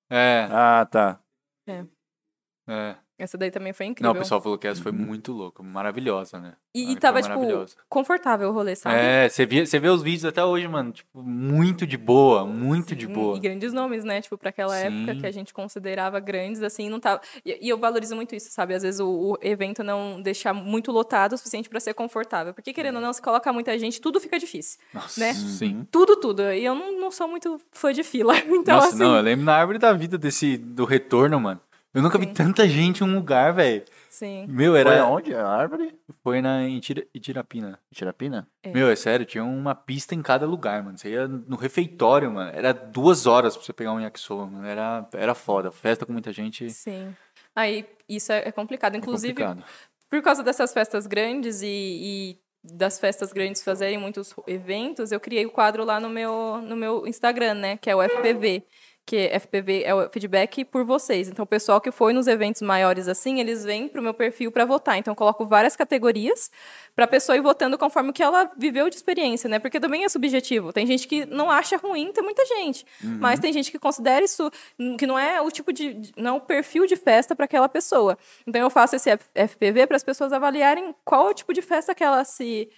É, 0.10 0.48
Ah, 0.52 0.86
tá. 0.90 1.20
é. 1.68 2.96
Essa 3.24 3.38
daí 3.38 3.52
também 3.52 3.74
foi 3.74 3.86
incrível. 3.86 4.14
Não, 4.14 4.20
o 4.20 4.22
pessoal 4.22 4.42
falou 4.42 4.58
que 4.58 4.68
essa 4.68 4.82
foi 4.82 4.92
muito 4.92 5.32
louca, 5.32 5.62
maravilhosa, 5.62 6.40
né? 6.40 6.54
E, 6.74 6.92
e 6.92 6.96
tava, 6.96 7.22
tipo, 7.22 7.66
confortável 7.90 8.50
o 8.50 8.52
rolê, 8.52 8.76
sabe? 8.76 8.96
É, 8.96 9.30
você 9.30 9.46
vê, 9.46 9.66
você 9.66 9.80
vê 9.80 9.90
os 9.90 10.02
vídeos 10.02 10.26
até 10.26 10.44
hoje, 10.44 10.68
mano, 10.68 10.92
tipo, 10.92 11.22
muito 11.22 11.86
de 11.86 11.98
boa, 11.98 12.46
muito 12.46 12.96
de 12.96 13.06
Sim, 13.06 13.14
boa. 13.14 13.38
E 13.38 13.40
grandes 13.40 13.74
nomes, 13.74 14.04
né? 14.04 14.22
Tipo, 14.22 14.38
pra 14.38 14.50
aquela 14.50 14.76
época 14.78 15.14
Sim. 15.14 15.20
que 15.20 15.28
a 15.28 15.32
gente 15.32 15.54
considerava 15.54 16.20
grandes, 16.20 16.64
assim, 16.64 16.90
não 16.90 17.00
tava. 17.00 17.22
E, 17.46 17.68
e 17.68 17.70
eu 17.70 17.78
valorizo 17.78 18.16
muito 18.16 18.36
isso, 18.36 18.50
sabe? 18.52 18.74
Às 18.74 18.84
vezes 18.84 19.00
o, 19.00 19.34
o 19.34 19.38
evento 19.42 19.84
não 19.84 20.22
deixar 20.22 20.54
muito 20.54 20.92
lotado 20.92 21.34
o 21.34 21.38
suficiente 21.38 21.70
pra 21.70 21.80
ser 21.80 21.94
confortável. 21.94 22.54
Porque, 22.54 22.74
querendo 22.74 22.96
ou 22.96 23.02
não, 23.02 23.14
se 23.14 23.22
coloca 23.22 23.52
muita 23.52 23.78
gente, 23.78 24.02
tudo 24.02 24.20
fica 24.20 24.40
difícil. 24.40 24.80
Nossa, 24.94 25.20
né? 25.20 25.34
sim. 25.34 25.88
Tudo, 25.92 26.16
tudo. 26.16 26.52
E 26.52 26.64
eu 26.64 26.74
não, 26.74 27.00
não 27.00 27.12
sou 27.12 27.28
muito 27.28 27.60
fã 27.72 27.94
de 27.94 28.04
fila. 28.04 28.34
Então, 28.62 28.76
Nossa, 28.76 28.90
assim. 28.90 29.00
não, 29.00 29.16
eu 29.16 29.22
lembro 29.22 29.46
na 29.46 29.56
árvore 29.56 29.80
da 29.80 29.92
vida 29.94 30.18
desse, 30.18 30.56
do 30.58 30.86
retorno, 30.86 31.40
mano. 31.40 31.60
Eu 31.94 32.02
nunca 32.02 32.18
vi 32.18 32.26
Sim. 32.28 32.34
tanta 32.34 32.68
gente 32.68 33.02
em 33.02 33.08
um 33.08 33.16
lugar, 33.16 33.54
velho. 33.54 33.84
Sim. 34.10 34.46
Meu, 34.48 34.72
Foi 34.74 34.80
era. 34.80 35.02
aonde? 35.02 35.34
A 35.36 35.46
árvore? 35.46 35.94
Foi 36.24 36.42
na 36.42 36.68
Itirapina. 36.68 37.78
Tirapina? 37.94 38.48
É. 38.64 38.72
Meu, 38.72 38.90
é 38.90 38.96
sério, 38.96 39.26
tinha 39.26 39.44
uma 39.44 39.76
pista 39.76 40.16
em 40.16 40.22
cada 40.22 40.46
lugar, 40.46 40.82
mano. 40.84 40.98
Você 40.98 41.10
ia 41.10 41.28
no 41.28 41.58
refeitório, 41.58 42.32
mano. 42.32 42.52
Era 42.54 42.72
duas 42.74 43.26
horas 43.26 43.58
pra 43.58 43.66
você 43.66 43.74
pegar 43.74 43.92
um 43.94 44.00
yakisoba, 44.00 44.46
mano. 44.46 44.66
Era, 44.66 45.06
era 45.14 45.36
foda. 45.36 45.70
Festa 45.72 46.06
com 46.06 46.14
muita 46.14 46.32
gente. 46.32 46.70
Sim. 46.70 47.14
Aí, 47.54 47.86
isso 48.08 48.32
é, 48.32 48.48
é 48.48 48.52
complicado. 48.52 48.96
é 48.96 48.98
Inclusive, 48.98 49.34
complicado. 49.34 49.66
por 50.10 50.22
causa 50.22 50.42
dessas 50.44 50.72
festas 50.74 51.06
grandes 51.06 51.62
e, 51.62 51.68
e 51.68 52.38
das 52.64 53.00
festas 53.00 53.34
grandes 53.34 53.64
fazerem 53.64 53.98
muitos 53.98 54.34
eventos, 54.48 55.12
eu 55.12 55.20
criei 55.20 55.46
o 55.46 55.52
quadro 55.52 55.84
lá 55.84 56.00
no 56.00 56.10
meu, 56.10 56.62
no 56.62 56.76
meu 56.76 57.08
Instagram, 57.08 57.56
né? 57.56 57.78
Que 57.78 57.90
é 57.90 57.96
o 57.96 58.02
FPV. 58.02 58.64
Que 59.06 59.30
FPV 59.40 59.84
é 59.84 59.94
o 59.94 60.10
feedback 60.10 60.64
por 60.64 60.86
vocês. 60.86 61.28
Então, 61.28 61.44
o 61.44 61.48
pessoal 61.48 61.82
que 61.82 61.92
foi 61.92 62.14
nos 62.14 62.28
eventos 62.28 62.62
maiores 62.62 63.08
assim, 63.08 63.40
eles 63.40 63.66
vêm 63.66 63.88
pro 63.88 64.02
meu 64.02 64.14
perfil 64.14 64.52
para 64.52 64.64
votar. 64.64 64.98
Então, 64.98 65.12
eu 65.12 65.16
coloco 65.16 65.46
várias 65.46 65.76
categorias 65.76 66.52
para 66.96 67.06
a 67.06 67.08
pessoa 67.08 67.36
ir 67.36 67.42
votando 67.42 67.78
conforme 67.78 68.12
o 68.12 68.14
que 68.14 68.22
ela 68.22 68.52
viveu 68.58 68.90
de 68.90 68.96
experiência, 68.96 69.50
né? 69.50 69.60
Porque 69.60 69.80
também 69.80 70.04
é 70.04 70.10
subjetivo. 70.10 70.72
Tem 70.72 70.86
gente 70.86 71.08
que 71.08 71.26
não 71.26 71.50
acha 71.50 71.78
ruim, 71.78 72.12
tem 72.12 72.24
muita 72.24 72.46
gente. 72.46 72.86
Mas 73.20 73.40
tem 73.40 73.52
gente 73.52 73.72
que 73.72 73.80
considera 73.80 74.24
isso 74.24 74.52
hum, 74.80 74.96
que 74.98 75.08
não 75.08 75.18
é 75.18 75.42
o 75.42 75.50
tipo 75.50 75.74
de, 75.74 76.12
não 76.16 76.36
é 76.36 76.38
o 76.38 76.42
perfil 76.42 76.86
de 76.86 76.96
festa 76.96 77.36
para 77.36 77.46
aquela 77.46 77.68
pessoa. 77.68 78.18
Então 78.46 78.62
eu 78.62 78.70
faço 78.70 78.96
esse 78.96 79.10
FPV 79.36 79.88
para 79.88 79.98
as 79.98 80.04
pessoas 80.04 80.32
avaliarem 80.32 80.94
qual 81.04 81.28
é 81.28 81.32
o 81.32 81.34
tipo 81.34 81.54
de 81.54 81.62
festa 81.62 81.96
que 81.96 82.04
ela 82.04 82.24
se 82.24 82.70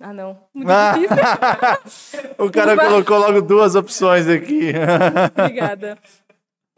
Ah, 0.00 0.12
não. 0.14 0.38
Muito 0.54 0.70
Ah. 0.70 0.92
difícil. 0.92 1.16
O 2.38 2.50
cara 2.50 2.74
colocou 2.76 3.18
logo 3.18 3.42
duas 3.42 3.74
opções 3.74 4.26
aqui. 4.26 4.72
Obrigada. 5.38 5.98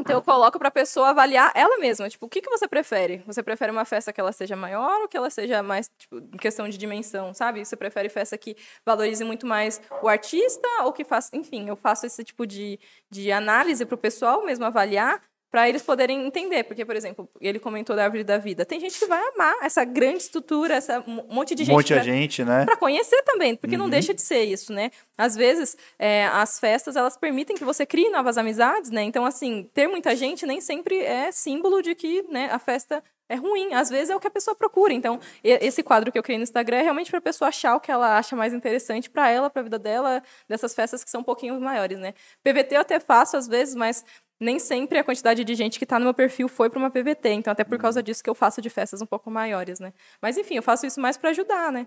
Então 0.01 0.16
eu 0.16 0.23
coloco 0.23 0.59
para 0.59 0.66
a 0.66 0.73
pessoa 0.73 1.11
avaliar 1.11 1.53
ela 1.55 1.78
mesma, 1.78 2.09
tipo, 2.09 2.27
o 2.27 2.28
que, 2.28 2.40
que 2.40 2.51
você 2.51 2.66
prefere? 2.66 3.23
Você 3.24 3.40
prefere 3.40 3.70
uma 3.70 3.85
festa 3.85 4.12
que 4.12 4.20
ela 4.20 4.32
seja 4.32 4.57
maior 4.57 5.03
ou 5.03 5.07
que 5.09 5.16
ela 5.16 5.31
seja 5.31 5.62
mais, 5.62 5.89
tipo, 5.97 6.16
em 6.19 6.39
questão 6.39 6.69
de 6.69 6.77
dimensão, 6.77 7.32
sabe? 7.32 7.65
Você 7.65 7.77
prefere 7.77 8.09
festa 8.09 8.36
que 8.36 8.57
valorize 8.85 9.23
muito 9.23 9.47
mais 9.47 9.81
o 10.03 10.09
artista 10.09 10.66
ou 10.82 10.93
que 10.93 11.05
faça, 11.05 11.31
enfim, 11.36 11.69
eu 11.69 11.77
faço 11.77 12.05
esse 12.07 12.24
tipo 12.24 12.44
de, 12.44 12.81
de 13.09 13.31
análise 13.31 13.86
para 13.86 13.94
o 13.94 13.99
pessoal 13.99 14.44
mesmo 14.44 14.65
avaliar 14.65 15.20
para 15.53 15.69
eles 15.69 15.83
poderem 15.83 16.27
entender, 16.27 16.65
porque 16.65 16.83
por 16.83 16.97
exemplo, 16.97 17.29
ele 17.39 17.59
comentou 17.59 17.95
da 17.95 18.05
árvore 18.05 18.24
da 18.24 18.39
vida. 18.39 18.65
Tem 18.65 18.81
gente 18.81 18.99
que 18.99 19.05
vai 19.05 19.20
amar 19.35 19.55
essa 19.62 19.85
grande 19.85 20.23
estrutura, 20.23 20.74
essa 20.74 21.05
um 21.07 21.23
monte 21.29 21.55
de 21.55 21.62
Um 21.62 21.66
gente 21.66 21.74
monte 21.74 21.95
de 21.95 22.03
gente, 22.03 22.43
né? 22.43 22.65
para 22.65 22.74
conhecer 22.74 23.23
também, 23.23 23.55
porque 23.55 23.77
não 23.77 23.91
deixa 23.91 24.15
de 24.15 24.23
ser 24.23 24.45
isso, 24.45 24.73
né? 24.73 24.91
Às 25.16 25.37
vezes, 25.37 25.77
é, 25.99 26.24
as 26.27 26.59
festas, 26.59 26.97
elas 26.97 27.19
permitem 27.19 27.55
que 27.55 27.65
você 27.65 27.85
crie 27.85 28.09
novas 28.09 28.39
amizades, 28.39 28.91
né? 28.91 29.03
Então, 29.03 29.27
assim, 29.27 29.69
ter 29.74 29.87
muita 29.87 30.16
gente 30.16 30.47
nem 30.47 30.59
sempre 30.59 30.99
é 31.01 31.31
símbolo 31.31 31.83
de 31.83 31.95
que 31.95 32.24
né, 32.31 32.49
a 32.51 32.59
festa 32.59 33.03
é 33.33 33.35
ruim. 33.37 33.73
Às 33.73 33.89
vezes 33.89 34.11
é 34.11 34.16
o 34.16 34.20
que 34.20 34.27
a 34.27 34.31
pessoa 34.31 34.55
procura. 34.55 34.93
Então, 34.93 35.19
esse 35.43 35.83
quadro 35.83 36.12
que 36.12 36.19
eu 36.19 36.23
criei 36.23 36.39
no 36.39 36.43
Instagram 36.43 36.79
é 36.79 36.83
realmente 36.83 37.11
para 37.11 37.19
a 37.19 37.23
pessoa 37.23 37.49
achar 37.49 37.74
o 37.74 37.81
que 37.81 37.91
ela 37.91 38.19
acha 38.19 38.37
mais 38.37 38.53
interessante 38.53 39.09
para 39.09 39.31
ela, 39.31 39.49
para 39.49 39.61
a 39.61 39.62
vida 39.62 39.79
dela, 39.79 40.23
dessas 40.49 40.74
festas 40.74 41.03
que 41.03 41.11
são 41.11 41.23
um 41.23 41.24
pouquinho 41.24 41.59
maiores, 41.61 41.99
né? 41.99 42.15
PVT 42.43 42.77
eu 42.77 42.81
até 42.81 43.01
faço 43.01 43.37
às 43.37 43.49
vezes, 43.49 43.74
mas 43.74 44.05
nem 44.43 44.59
sempre 44.59 44.98
a 44.98 45.05
quantidade 45.05 45.44
de 45.44 45.55
gente 45.55 45.78
que 45.78 45.85
está 45.85 45.98
no 45.98 46.05
meu 46.05 46.14
perfil 46.14 46.48
foi 46.48 46.69
para 46.69 46.78
uma 46.78 46.90
PVT. 46.90 47.28
Então, 47.31 47.52
até 47.52 47.64
por 47.64 47.78
causa 47.78 48.02
disso 48.02 48.23
que 48.23 48.28
eu 48.28 48.35
faço 48.35 48.60
de 48.60 48.69
festas 48.69 49.01
um 49.01 49.06
pouco 49.06 49.31
maiores, 49.31 49.78
né? 49.81 49.93
Mas, 50.20 50.36
enfim, 50.36 50.56
eu 50.56 50.62
faço 50.62 50.85
isso 50.85 51.01
mais 51.01 51.16
para 51.16 51.31
ajudar, 51.31 51.70
né? 51.70 51.86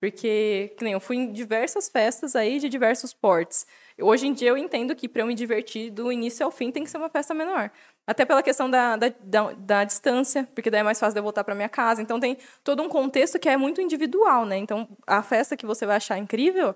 Porque, 0.00 0.74
que 0.78 0.82
nem 0.82 0.94
eu 0.94 1.00
fui 1.00 1.16
em 1.16 1.30
diversas 1.30 1.90
festas 1.90 2.34
aí 2.34 2.58
de 2.58 2.70
diversos 2.70 3.12
portes. 3.12 3.66
Hoje 4.00 4.26
em 4.26 4.32
dia 4.32 4.48
eu 4.48 4.56
entendo 4.56 4.96
que 4.96 5.06
para 5.06 5.20
eu 5.20 5.26
me 5.26 5.34
divertir 5.34 5.90
do 5.90 6.10
início 6.10 6.42
ao 6.44 6.50
fim 6.50 6.72
tem 6.72 6.82
que 6.82 6.90
ser 6.90 6.96
uma 6.96 7.10
festa 7.10 7.34
menor. 7.34 7.70
Até 8.06 8.24
pela 8.24 8.42
questão 8.42 8.70
da, 8.70 8.96
da, 8.96 9.12
da, 9.22 9.52
da 9.52 9.84
distância, 9.84 10.48
porque 10.54 10.70
daí 10.70 10.80
é 10.80 10.82
mais 10.82 10.98
fácil 10.98 11.12
de 11.12 11.18
eu 11.18 11.22
voltar 11.22 11.44
para 11.44 11.54
minha 11.54 11.68
casa. 11.68 12.00
Então 12.00 12.18
tem 12.18 12.38
todo 12.64 12.82
um 12.82 12.88
contexto 12.88 13.38
que 13.38 13.46
é 13.46 13.58
muito 13.58 13.82
individual, 13.82 14.46
né? 14.46 14.56
Então 14.56 14.88
a 15.06 15.22
festa 15.22 15.54
que 15.54 15.66
você 15.66 15.84
vai 15.84 15.96
achar 15.96 16.16
incrível 16.16 16.74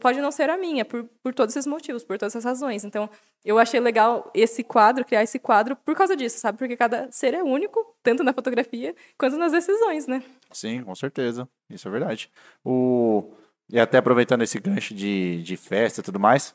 pode 0.00 0.20
não 0.20 0.30
ser 0.30 0.48
a 0.48 0.56
minha, 0.56 0.84
por, 0.84 1.04
por 1.22 1.34
todos 1.34 1.54
esses 1.54 1.66
motivos, 1.66 2.04
por 2.04 2.16
todas 2.18 2.32
essas 2.34 2.44
razões. 2.44 2.84
Então 2.84 3.08
eu 3.44 3.58
achei 3.58 3.80
legal 3.80 4.30
esse 4.34 4.62
quadro, 4.62 5.04
criar 5.04 5.22
esse 5.22 5.38
quadro 5.38 5.76
por 5.76 5.96
causa 5.96 6.16
disso, 6.16 6.38
sabe? 6.38 6.58
Porque 6.58 6.76
cada 6.76 7.10
ser 7.10 7.34
é 7.34 7.42
único, 7.42 7.96
tanto 8.02 8.22
na 8.22 8.32
fotografia 8.32 8.94
quanto 9.18 9.36
nas 9.36 9.52
decisões, 9.52 10.06
né? 10.06 10.22
Sim, 10.52 10.82
com 10.84 10.94
certeza. 10.94 11.48
Isso 11.68 11.88
é 11.88 11.90
verdade. 11.90 12.30
O... 12.64 13.32
E 13.68 13.80
até 13.80 13.98
aproveitando 13.98 14.42
esse 14.42 14.58
gancho 14.60 14.94
de, 14.94 15.42
de 15.42 15.56
festa 15.56 16.00
e 16.00 16.04
tudo 16.04 16.20
mais. 16.20 16.54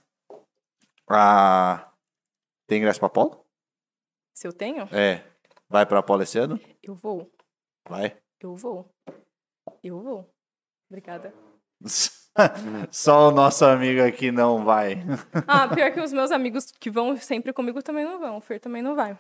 A... 1.10 1.92
Tem 2.68 2.78
ingresso 2.78 3.00
pra 3.00 3.08
Apolo? 3.08 3.44
Se 4.36 4.48
eu 4.48 4.54
tenho, 4.54 4.88
É. 4.94 5.24
Vai 5.68 5.86
pra 5.86 6.00
Apolo 6.00 6.24
esse 6.24 6.38
ano? 6.40 6.60
eu 6.82 6.96
vou. 6.96 7.32
Vai. 7.88 8.18
Eu 8.40 8.56
vou. 8.56 8.90
Eu 9.84 10.02
vou. 10.02 10.34
Obrigada. 10.90 11.34
Só 12.92 13.30
o 13.30 13.32
nosso 13.32 13.66
amigo 13.66 14.02
aqui 14.02 14.32
não 14.32 14.64
vai. 14.64 15.04
Ah, 15.48 15.68
pior 15.68 15.92
que 15.92 16.00
os 16.00 16.14
meus 16.14 16.32
amigos 16.32 16.72
que 16.80 16.90
vão 16.90 17.18
sempre 17.18 17.54
comigo 17.54 17.82
também 17.82 18.06
não 18.06 18.20
vão. 18.20 18.38
O 18.38 18.42
Fer 18.42 18.60
também 18.60 18.82
não 18.82 18.96
vai. 18.96 19.18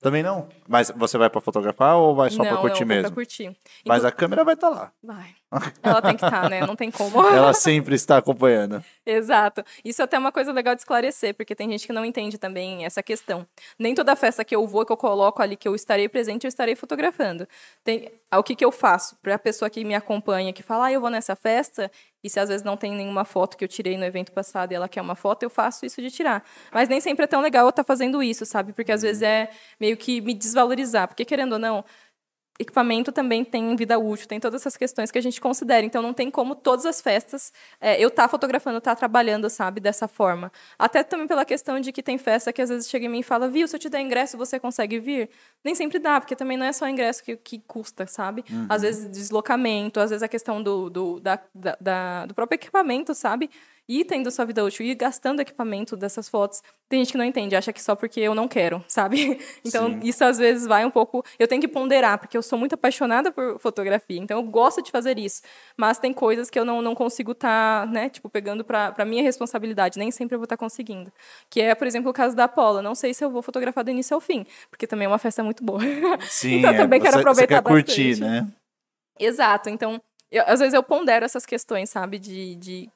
Também 0.00 0.22
não. 0.22 0.48
Mas 0.66 0.90
você 0.96 1.18
vai 1.18 1.28
pra 1.28 1.42
fotografar 1.42 1.96
ou 1.96 2.14
vai 2.14 2.30
só 2.30 2.42
pra 2.42 2.56
curtir 2.56 2.84
vou 2.84 2.86
mesmo? 2.86 3.02
pra 3.02 3.14
curtir. 3.14 3.54
Mas 3.86 4.02
a 4.02 4.10
câmera 4.10 4.42
vai 4.44 4.54
estar 4.54 4.70
lá. 4.70 4.90
Vai. 5.02 5.34
Ela 5.82 6.00
tem 6.00 6.16
que 6.16 6.24
estar, 6.24 6.48
né? 6.48 6.64
Não 6.66 6.74
tem 6.74 6.90
como. 6.90 7.20
Ela 7.28 7.52
sempre 7.52 7.94
está 7.94 8.16
acompanhando. 8.16 8.82
Exato. 9.04 9.62
Isso 9.84 10.00
é 10.00 10.04
até 10.04 10.18
uma 10.18 10.32
coisa 10.32 10.52
legal 10.52 10.74
de 10.74 10.80
esclarecer, 10.80 11.34
porque 11.34 11.54
tem 11.54 11.70
gente 11.70 11.86
que 11.86 11.92
não 11.92 12.04
entende 12.04 12.38
também 12.38 12.86
essa 12.86 13.02
questão. 13.02 13.46
Nem 13.78 13.94
toda 13.94 14.16
festa 14.16 14.42
que 14.42 14.56
eu 14.56 14.66
vou, 14.66 14.86
que 14.86 14.92
eu 14.92 14.96
coloco 14.96 15.42
ali, 15.42 15.54
que 15.54 15.68
eu 15.68 15.74
estarei 15.74 16.08
presente, 16.08 16.44
eu 16.44 16.48
estarei 16.48 16.74
fotografando. 16.74 17.46
Tem, 17.84 18.10
o 18.32 18.42
que, 18.42 18.54
que 18.54 18.64
eu 18.64 18.72
faço? 18.72 19.16
Para 19.22 19.34
a 19.34 19.38
pessoa 19.38 19.68
que 19.68 19.84
me 19.84 19.94
acompanha, 19.94 20.52
que 20.52 20.62
fala, 20.62 20.86
ah, 20.86 20.92
eu 20.92 21.00
vou 21.00 21.10
nessa 21.10 21.36
festa, 21.36 21.90
e 22.22 22.28
se 22.30 22.38
às 22.38 22.48
vezes 22.48 22.62
não 22.64 22.76
tem 22.76 22.94
nenhuma 22.94 23.24
foto 23.24 23.56
que 23.56 23.64
eu 23.64 23.68
tirei 23.68 23.96
no 23.96 24.04
evento 24.04 24.32
passado 24.32 24.72
e 24.72 24.74
ela 24.74 24.88
quer 24.88 25.00
uma 25.00 25.14
foto, 25.14 25.42
eu 25.42 25.50
faço 25.50 25.86
isso 25.86 26.00
de 26.02 26.10
tirar. 26.10 26.44
Mas 26.72 26.88
nem 26.88 27.00
sempre 27.00 27.24
é 27.24 27.26
tão 27.26 27.40
legal 27.40 27.64
eu 27.66 27.70
estar 27.70 27.84
fazendo 27.84 28.22
isso, 28.22 28.44
sabe? 28.44 28.72
Porque 28.72 28.92
às 28.92 29.02
vezes 29.02 29.22
é 29.22 29.50
meio 29.78 29.96
que 29.96 30.20
me 30.20 30.34
desvalorizar. 30.34 31.08
Porque, 31.08 31.24
querendo 31.24 31.54
ou 31.54 31.58
não, 31.58 31.84
equipamento 32.60 33.10
também 33.10 33.44
tem 33.44 33.74
vida 33.74 33.98
útil, 33.98 34.26
tem 34.28 34.38
todas 34.38 34.60
essas 34.60 34.76
questões 34.76 35.10
que 35.10 35.18
a 35.18 35.22
gente 35.22 35.40
considera. 35.40 35.84
Então, 35.84 36.02
não 36.02 36.12
tem 36.12 36.30
como 36.30 36.54
todas 36.54 36.84
as 36.86 37.00
festas 37.00 37.52
é, 37.80 38.00
eu 38.02 38.08
estar 38.08 38.28
fotografando, 38.28 38.78
estar 38.78 38.94
trabalhando, 38.94 39.48
sabe, 39.48 39.80
dessa 39.80 40.06
forma. 40.06 40.52
Até 40.78 41.02
também 41.02 41.26
pela 41.26 41.44
questão 41.44 41.80
de 41.80 41.90
que 41.92 42.02
tem 42.02 42.18
festa 42.18 42.52
que 42.52 42.60
às 42.62 42.68
vezes 42.68 42.88
chega 42.88 43.06
em 43.06 43.08
mim 43.08 43.20
e 43.20 43.22
fala, 43.22 43.48
viu, 43.48 43.66
se 43.66 43.74
eu 43.74 43.80
te 43.80 43.88
der 43.88 44.00
ingresso, 44.00 44.36
você 44.36 44.60
consegue 44.60 44.98
vir? 45.00 45.30
Nem 45.64 45.74
sempre 45.74 45.98
dá, 45.98 46.20
porque 46.20 46.36
também 46.36 46.56
não 46.56 46.66
é 46.66 46.72
só 46.72 46.86
ingresso 46.88 47.22
que, 47.24 47.36
que 47.36 47.58
custa, 47.66 48.06
sabe? 48.06 48.44
Às 48.68 48.82
vezes 48.82 49.08
deslocamento, 49.10 49.98
às 50.00 50.10
vezes 50.10 50.22
a 50.22 50.28
questão 50.28 50.62
do, 50.62 50.90
do, 50.90 51.20
da, 51.20 51.38
da- 51.54 51.76
da- 51.80 52.26
do 52.26 52.34
próprio 52.34 52.56
equipamento, 52.56 53.14
sabe? 53.14 53.48
E 53.92 54.04
tendo 54.04 54.30
sua 54.30 54.44
vida 54.44 54.64
útil 54.64 54.86
e 54.86 54.94
gastando 54.94 55.40
equipamento 55.40 55.96
dessas 55.96 56.28
fotos, 56.28 56.62
tem 56.88 57.00
gente 57.00 57.10
que 57.10 57.18
não 57.18 57.24
entende, 57.24 57.56
acha 57.56 57.72
que 57.72 57.82
só 57.82 57.96
porque 57.96 58.20
eu 58.20 58.36
não 58.36 58.46
quero, 58.46 58.84
sabe? 58.86 59.40
Então, 59.64 59.88
Sim. 59.88 60.00
isso 60.04 60.22
às 60.24 60.38
vezes 60.38 60.64
vai 60.64 60.84
um 60.84 60.90
pouco. 60.90 61.24
Eu 61.40 61.48
tenho 61.48 61.60
que 61.60 61.66
ponderar, 61.66 62.16
porque 62.18 62.36
eu 62.36 62.42
sou 62.42 62.56
muito 62.56 62.74
apaixonada 62.76 63.32
por 63.32 63.58
fotografia, 63.58 64.18
então 64.20 64.38
eu 64.38 64.44
gosto 64.44 64.80
de 64.80 64.92
fazer 64.92 65.18
isso. 65.18 65.42
Mas 65.76 65.98
tem 65.98 66.12
coisas 66.12 66.48
que 66.48 66.56
eu 66.56 66.64
não, 66.64 66.80
não 66.80 66.94
consigo 66.94 67.32
estar, 67.32 67.88
né, 67.88 68.08
tipo, 68.08 68.28
pegando 68.28 68.64
para 68.64 69.04
minha 69.04 69.22
responsabilidade, 69.24 69.98
nem 69.98 70.12
sempre 70.12 70.36
eu 70.36 70.38
vou 70.38 70.44
estar 70.44 70.56
conseguindo. 70.56 71.12
Que 71.50 71.60
é, 71.60 71.74
por 71.74 71.86
exemplo, 71.88 72.10
o 72.10 72.14
caso 72.14 72.36
da 72.36 72.46
Paula. 72.46 72.80
Não 72.80 72.94
sei 72.94 73.12
se 73.12 73.24
eu 73.24 73.30
vou 73.30 73.42
fotografar 73.42 73.82
do 73.82 73.90
início 73.90 74.14
ao 74.14 74.20
fim, 74.20 74.46
porque 74.70 74.86
também 74.86 75.06
é 75.06 75.08
uma 75.08 75.18
festa 75.18 75.42
muito 75.42 75.64
boa. 75.64 75.80
Sim, 76.28 76.58
Então, 76.60 76.70
eu 76.72 76.76
também 76.76 77.00
quero 77.00 77.14
você, 77.14 77.18
aproveitar 77.20 77.56
você 77.56 77.62
quer 77.62 77.68
curtir, 77.68 78.10
bastante. 78.20 78.20
né? 78.30 78.48
Exato. 79.18 79.68
Então, 79.68 80.00
eu- 80.30 80.44
às 80.46 80.60
vezes 80.60 80.74
eu 80.74 80.82
pondero 80.82 81.24
essas 81.24 81.44
questões, 81.44 81.90
sabe? 81.90 82.18
De, 82.18 82.54
de 82.54 82.88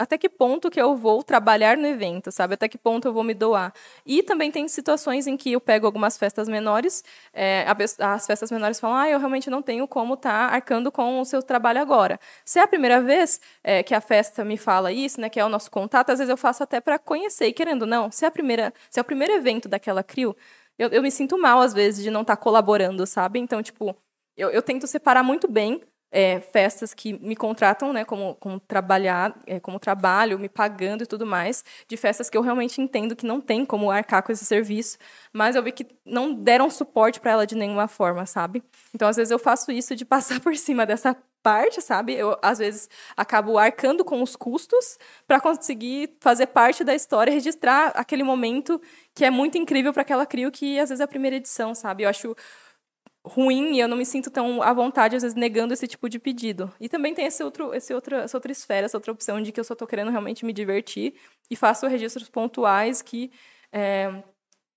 até 0.00 0.16
que 0.16 0.28
ponto 0.28 0.70
que 0.70 0.80
eu 0.80 0.96
vou 0.96 1.22
trabalhar 1.22 1.76
no 1.76 1.86
evento, 1.86 2.32
sabe? 2.32 2.54
Até 2.54 2.68
que 2.68 2.78
ponto 2.78 3.06
eu 3.06 3.12
vou 3.12 3.22
me 3.22 3.34
doar. 3.34 3.72
E 4.06 4.22
também 4.22 4.50
tem 4.50 4.66
situações 4.66 5.26
em 5.26 5.36
que 5.36 5.52
eu 5.52 5.60
pego 5.60 5.84
algumas 5.84 6.16
festas 6.16 6.48
menores, 6.48 7.04
é, 7.34 7.66
as 7.98 8.26
festas 8.26 8.50
menores 8.50 8.80
falam, 8.80 8.96
ah, 8.96 9.08
eu 9.08 9.18
realmente 9.18 9.50
não 9.50 9.60
tenho 9.60 9.86
como 9.86 10.14
estar 10.14 10.52
arcando 10.52 10.90
com 10.90 11.20
o 11.20 11.24
seu 11.24 11.42
trabalho 11.42 11.80
agora. 11.80 12.18
Se 12.44 12.58
é 12.58 12.62
a 12.62 12.66
primeira 12.66 13.00
vez 13.00 13.40
é, 13.62 13.82
que 13.82 13.94
a 13.94 14.00
festa 14.00 14.44
me 14.44 14.56
fala 14.56 14.90
isso, 14.90 15.20
né, 15.20 15.28
que 15.28 15.38
é 15.38 15.44
o 15.44 15.48
nosso 15.48 15.70
contato, 15.70 16.10
às 16.10 16.18
vezes 16.18 16.30
eu 16.30 16.36
faço 16.36 16.62
até 16.62 16.80
para 16.80 16.98
conhecer. 16.98 17.46
E 17.46 17.52
querendo 17.52 17.86
não, 17.86 18.10
se 18.10 18.24
é, 18.24 18.28
a 18.28 18.30
primeira, 18.30 18.72
se 18.88 18.98
é 18.98 19.02
o 19.02 19.04
primeiro 19.04 19.34
evento 19.34 19.68
daquela 19.68 20.02
CRIO, 20.02 20.34
eu, 20.78 20.88
eu 20.88 21.02
me 21.02 21.10
sinto 21.10 21.36
mal, 21.36 21.60
às 21.60 21.74
vezes, 21.74 22.02
de 22.02 22.10
não 22.10 22.22
estar 22.22 22.36
colaborando, 22.38 23.06
sabe? 23.06 23.38
Então, 23.38 23.62
tipo, 23.62 23.94
eu, 24.34 24.48
eu 24.48 24.62
tento 24.62 24.86
separar 24.86 25.22
muito 25.22 25.46
bem 25.46 25.82
é, 26.10 26.40
festas 26.40 26.92
que 26.92 27.12
me 27.12 27.36
contratam, 27.36 27.92
né, 27.92 28.04
como, 28.04 28.34
como 28.36 28.58
trabalhar, 28.58 29.38
é, 29.46 29.60
como 29.60 29.78
trabalho, 29.78 30.38
me 30.38 30.48
pagando 30.48 31.04
e 31.04 31.06
tudo 31.06 31.26
mais, 31.26 31.64
de 31.86 31.96
festas 31.96 32.28
que 32.28 32.36
eu 32.36 32.42
realmente 32.42 32.80
entendo 32.80 33.14
que 33.14 33.26
não 33.26 33.40
tem 33.40 33.64
como 33.64 33.90
arcar 33.90 34.22
com 34.22 34.32
esse 34.32 34.44
serviço, 34.44 34.98
mas 35.32 35.54
eu 35.56 35.62
vi 35.62 35.72
que 35.72 35.86
não 36.04 36.34
deram 36.34 36.68
suporte 36.68 37.20
para 37.20 37.32
ela 37.32 37.46
de 37.46 37.54
nenhuma 37.54 37.86
forma, 37.88 38.26
sabe? 38.26 38.62
Então, 38.94 39.08
às 39.08 39.16
vezes 39.16 39.30
eu 39.30 39.38
faço 39.38 39.70
isso 39.70 39.94
de 39.94 40.04
passar 40.06 40.40
por 40.40 40.56
cima 40.56 40.84
dessa 40.84 41.16
parte, 41.42 41.80
sabe? 41.80 42.14
Eu 42.14 42.36
às 42.42 42.58
vezes 42.58 42.88
acabo 43.16 43.56
arcando 43.58 44.04
com 44.04 44.22
os 44.22 44.36
custos 44.36 44.98
para 45.26 45.40
conseguir 45.40 46.16
fazer 46.20 46.46
parte 46.48 46.84
da 46.84 46.94
história, 46.94 47.32
registrar 47.32 47.92
aquele 47.94 48.22
momento 48.22 48.80
que 49.14 49.24
é 49.24 49.30
muito 49.30 49.56
incrível 49.56 49.92
para 49.92 50.02
aquela 50.02 50.26
crio 50.26 50.50
que 50.50 50.78
às 50.78 50.90
vezes 50.90 51.00
é 51.00 51.04
a 51.04 51.08
primeira 51.08 51.36
edição, 51.36 51.74
sabe? 51.74 52.02
Eu 52.02 52.10
acho 52.10 52.36
ruim 53.24 53.74
e 53.74 53.80
eu 53.80 53.88
não 53.88 53.96
me 53.96 54.06
sinto 54.06 54.30
tão 54.30 54.62
à 54.62 54.72
vontade, 54.72 55.16
às 55.16 55.22
vezes, 55.22 55.36
negando 55.36 55.74
esse 55.74 55.86
tipo 55.86 56.08
de 56.08 56.18
pedido. 56.18 56.72
E 56.80 56.88
também 56.88 57.14
tem 57.14 57.26
esse 57.26 57.42
outro, 57.42 57.74
esse 57.74 57.92
outro, 57.92 58.16
essa 58.16 58.36
outra 58.36 58.50
esfera, 58.50 58.86
essa 58.86 58.96
outra 58.96 59.12
opção 59.12 59.40
de 59.42 59.52
que 59.52 59.60
eu 59.60 59.64
só 59.64 59.74
estou 59.74 59.86
querendo 59.86 60.10
realmente 60.10 60.44
me 60.44 60.52
divertir 60.52 61.14
e 61.50 61.56
faço 61.56 61.86
registros 61.86 62.28
pontuais 62.28 63.02
que 63.02 63.30
é, 63.72 64.22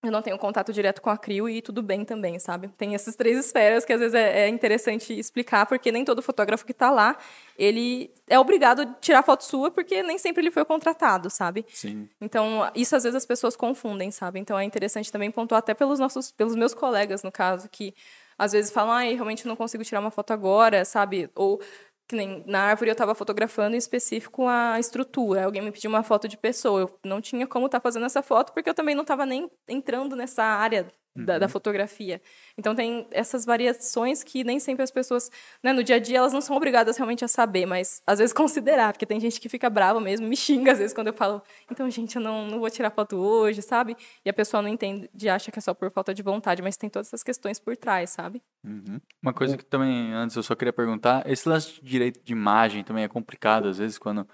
eu 0.03 0.11
não 0.11 0.21
tenho 0.21 0.37
contato 0.37 0.73
direto 0.73 1.01
com 1.01 1.09
a 1.09 1.17
CRIO 1.17 1.47
e 1.47 1.61
tudo 1.61 1.81
bem 1.81 2.03
também, 2.03 2.37
sabe? 2.37 2.67
Tem 2.77 2.93
essas 2.93 3.15
três 3.15 3.37
esferas 3.37 3.85
que 3.85 3.93
às 3.93 4.01
vezes 4.01 4.13
é, 4.13 4.41
é 4.41 4.49
interessante 4.49 5.17
explicar, 5.17 5.65
porque 5.65 5.93
nem 5.93 6.03
todo 6.03 6.21
fotógrafo 6.21 6.65
que 6.65 6.73
está 6.73 6.91
lá, 6.91 7.17
ele 7.57 8.11
é 8.27 8.37
obrigado 8.37 8.81
a 8.81 8.85
tirar 8.95 9.23
foto 9.23 9.45
sua, 9.45 9.71
porque 9.71 10.03
nem 10.03 10.17
sempre 10.17 10.41
ele 10.41 10.51
foi 10.51 10.65
contratado, 10.65 11.29
sabe? 11.29 11.65
Sim. 11.69 12.09
Então, 12.19 12.69
isso 12.75 12.93
às 12.93 13.03
vezes 13.03 13.15
as 13.15 13.25
pessoas 13.25 13.55
confundem, 13.55 14.11
sabe? 14.11 14.39
Então 14.41 14.59
é 14.59 14.65
interessante 14.65 15.09
também 15.09 15.31
pontuar 15.31 15.59
até 15.59 15.73
pelos 15.73 15.99
nossos, 15.99 16.31
pelos 16.31 16.55
meus 16.55 16.73
colegas, 16.73 17.23
no 17.23 17.31
caso, 17.31 17.69
que 17.69 17.93
às 18.37 18.51
vezes 18.51 18.71
falam, 18.71 18.93
ai, 18.93 19.13
realmente 19.13 19.47
não 19.47 19.55
consigo 19.55 19.83
tirar 19.83 19.99
uma 19.99 20.11
foto 20.11 20.31
agora, 20.31 20.85
sabe? 20.85 21.29
Ou 21.35 21.59
que 22.07 22.15
nem 22.15 22.43
na 22.45 22.61
árvore 22.63 22.89
eu 22.89 22.93
estava 22.93 23.15
fotografando 23.15 23.75
em 23.75 23.79
específico 23.79 24.47
a 24.47 24.79
estrutura. 24.79 25.45
Alguém 25.45 25.61
me 25.61 25.71
pediu 25.71 25.89
uma 25.89 26.03
foto 26.03 26.27
de 26.27 26.37
pessoa. 26.37 26.81
Eu 26.81 26.99
não 27.03 27.21
tinha 27.21 27.47
como 27.47 27.67
estar 27.67 27.79
fazendo 27.79 28.05
essa 28.05 28.21
foto 28.21 28.53
porque 28.53 28.69
eu 28.69 28.73
também 28.73 28.95
não 28.95 29.03
estava 29.03 29.25
nem 29.25 29.49
entrando 29.67 30.15
nessa 30.15 30.43
área 30.43 30.91
da, 31.15 31.39
da 31.39 31.47
fotografia. 31.47 32.21
Então 32.57 32.75
tem 32.75 33.07
essas 33.11 33.45
variações 33.45 34.23
que 34.23 34.43
nem 34.43 34.59
sempre 34.59 34.83
as 34.83 34.91
pessoas, 34.91 35.29
né, 35.61 35.71
no 35.71 35.83
dia 35.83 35.97
a 35.97 35.99
dia 35.99 36.17
elas 36.17 36.33
não 36.33 36.41
são 36.41 36.55
obrigadas 36.55 36.97
realmente 36.97 37.23
a 37.23 37.27
saber, 37.27 37.65
mas 37.65 38.01
às 38.05 38.19
vezes 38.19 38.33
considerar, 38.33 38.93
porque 38.93 39.05
tem 39.05 39.19
gente 39.19 39.39
que 39.39 39.47
fica 39.47 39.69
brava 39.69 39.99
mesmo, 39.99 40.27
me 40.27 40.35
xinga 40.35 40.71
às 40.71 40.79
vezes 40.79 40.93
quando 40.93 41.07
eu 41.07 41.13
falo, 41.13 41.41
então 41.69 41.89
gente, 41.89 42.15
eu 42.15 42.21
não, 42.21 42.47
não 42.47 42.59
vou 42.59 42.69
tirar 42.69 42.89
foto 42.89 43.15
hoje, 43.15 43.61
sabe? 43.61 43.95
E 44.25 44.29
a 44.29 44.33
pessoa 44.33 44.61
não 44.61 44.69
entende, 44.69 45.09
acha 45.29 45.51
que 45.51 45.59
é 45.59 45.61
só 45.61 45.73
por 45.73 45.91
falta 45.91 46.13
de 46.13 46.23
vontade, 46.23 46.61
mas 46.61 46.77
tem 46.77 46.89
todas 46.89 47.07
essas 47.07 47.23
questões 47.23 47.59
por 47.59 47.77
trás, 47.77 48.09
sabe? 48.09 48.41
Uhum. 48.63 48.99
Uma 49.21 49.33
coisa 49.33 49.57
que 49.57 49.65
também, 49.65 50.13
antes 50.13 50.35
eu 50.35 50.43
só 50.43 50.55
queria 50.55 50.73
perguntar, 50.73 51.29
esse 51.29 51.47
lance 51.47 51.73
de 51.73 51.81
direito 51.81 52.21
de 52.23 52.31
imagem 52.33 52.83
também 52.83 53.03
é 53.03 53.07
complicado, 53.07 53.67
às 53.67 53.77
vezes, 53.77 53.97
quando, 53.97 54.27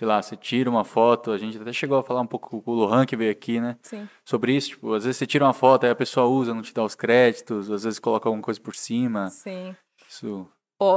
sei 0.00 0.08
lá, 0.08 0.22
você 0.22 0.34
tira 0.34 0.70
uma 0.70 0.82
foto, 0.82 1.30
a 1.30 1.36
gente 1.36 1.58
até 1.60 1.74
chegou 1.74 1.98
a 1.98 2.02
falar 2.02 2.22
um 2.22 2.26
pouco 2.26 2.62
com 2.62 2.70
o 2.70 2.74
Lohan, 2.74 3.04
que 3.04 3.14
veio 3.14 3.30
aqui, 3.30 3.60
né, 3.60 3.76
Sim. 3.82 4.08
sobre 4.24 4.56
isso, 4.56 4.70
tipo, 4.70 4.94
às 4.94 5.04
vezes 5.04 5.18
você 5.18 5.26
tira 5.26 5.44
uma 5.44 5.52
foto, 5.52 5.84
aí 5.84 5.90
a 5.90 5.94
pessoa 5.94 6.26
usa, 6.26 6.54
não 6.54 6.62
te 6.62 6.72
dá 6.72 6.82
os 6.82 6.94
créditos, 6.94 7.70
às 7.70 7.84
vezes 7.84 7.98
coloca 7.98 8.26
alguma 8.26 8.42
coisa 8.42 8.58
por 8.58 8.74
cima, 8.74 9.28
Sim. 9.28 9.76
isso... 10.08 10.48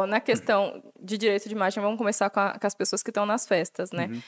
Na 0.07 0.21
questão 0.21 0.81
de 1.01 1.17
direito 1.17 1.49
de 1.49 1.53
imagem, 1.53 1.83
vamos 1.83 1.97
começar 1.97 2.29
com, 2.29 2.39
a- 2.39 2.57
com 2.57 2.65
as 2.65 2.73
pessoas 2.73 3.03
que 3.03 3.09
estão 3.09 3.25
nas 3.25 3.45
festas, 3.45 3.91
né? 3.91 4.07
Uhum. 4.09 4.21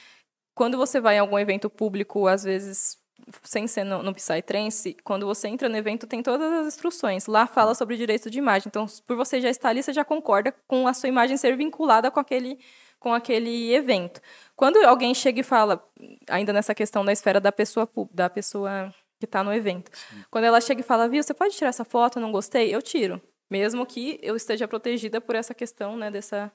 Quando 0.54 0.78
você 0.78 1.00
vai 1.00 1.16
em 1.16 1.20
algum 1.20 1.40
evento 1.40 1.70
público, 1.70 2.28
às 2.28 2.44
vezes 2.44 2.98
sem 3.44 3.66
ser 3.66 3.86
no, 3.86 4.04
no 4.04 4.14
Psytrance, 4.14 4.98
quando 5.02 5.26
você 5.26 5.48
entra 5.48 5.70
no 5.70 5.78
evento, 5.78 6.06
tem 6.06 6.22
todas 6.22 6.52
as 6.52 6.68
instruções. 6.68 7.26
Lá 7.28 7.48
fala 7.48 7.74
sobre 7.74 7.96
direito 7.96 8.30
de 8.30 8.38
imagem. 8.38 8.68
Então, 8.68 8.86
por 9.08 9.16
você 9.16 9.40
já 9.40 9.50
estar 9.50 9.70
ali, 9.70 9.82
você 9.82 9.94
já 9.94 10.04
concorda 10.04 10.54
com 10.68 10.86
a 10.86 10.94
sua 10.94 11.08
imagem 11.08 11.38
ser 11.38 11.56
vinculada 11.56 12.12
com 12.12 12.20
aquele, 12.20 12.60
com 13.00 13.14
aquele 13.14 13.74
evento. 13.74 14.22
Quando 14.56 14.78
alguém 14.78 15.14
chega 15.14 15.40
e 15.40 15.44
fala, 15.44 15.84
ainda 16.30 16.52
nessa 16.54 16.74
questão 16.74 17.04
da 17.06 17.12
esfera 17.12 17.40
da 17.40 17.52
pessoa, 17.52 17.90
da 18.12 18.30
pessoa 18.30 18.94
que 19.20 19.26
está 19.26 19.44
no 19.44 19.54
evento, 19.54 19.92
quando 20.30 20.46
ela 20.46 20.60
chega 20.60 20.82
e 20.82 20.84
fala, 20.84 21.08
viu, 21.08 21.22
você 21.24 21.34
pode 21.34 21.56
tirar 21.56 21.70
essa 21.70 21.86
foto, 21.86 22.18
eu 22.18 22.22
não 22.22 22.32
gostei? 22.32 22.74
Eu 22.74 22.82
tiro. 22.82 23.22
Mesmo 23.50 23.86
que 23.86 24.20
eu 24.22 24.36
esteja 24.36 24.68
protegida 24.68 25.22
por 25.22 25.36
essa 25.36 25.54
questão, 25.54 25.96
né, 25.96 26.10
dessa, 26.10 26.52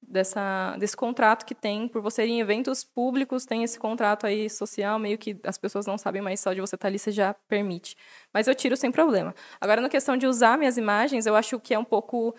dessa, 0.00 0.76
desse 0.78 0.96
contrato 0.96 1.44
que 1.44 1.54
tem, 1.54 1.88
por 1.88 2.00
você 2.00 2.24
ir 2.24 2.30
em 2.30 2.40
eventos 2.40 2.84
públicos, 2.84 3.44
tem 3.44 3.64
esse 3.64 3.78
contrato 3.78 4.26
aí 4.26 4.48
social, 4.48 4.98
meio 4.98 5.18
que 5.18 5.38
as 5.44 5.58
pessoas 5.58 5.86
não 5.86 5.98
sabem, 5.98 6.22
mas 6.22 6.40
só 6.40 6.52
de 6.52 6.60
você 6.60 6.76
estar 6.76 6.88
ali 6.88 6.98
você 6.98 7.10
já 7.10 7.34
permite. 7.48 7.96
Mas 8.32 8.46
eu 8.46 8.54
tiro 8.54 8.76
sem 8.76 8.90
problema. 8.92 9.34
Agora, 9.60 9.80
na 9.80 9.88
questão 9.88 10.16
de 10.16 10.26
usar 10.26 10.56
minhas 10.56 10.76
imagens, 10.76 11.26
eu 11.26 11.34
acho 11.34 11.58
que 11.58 11.74
é 11.74 11.78
um 11.78 11.84
pouco 11.84 12.34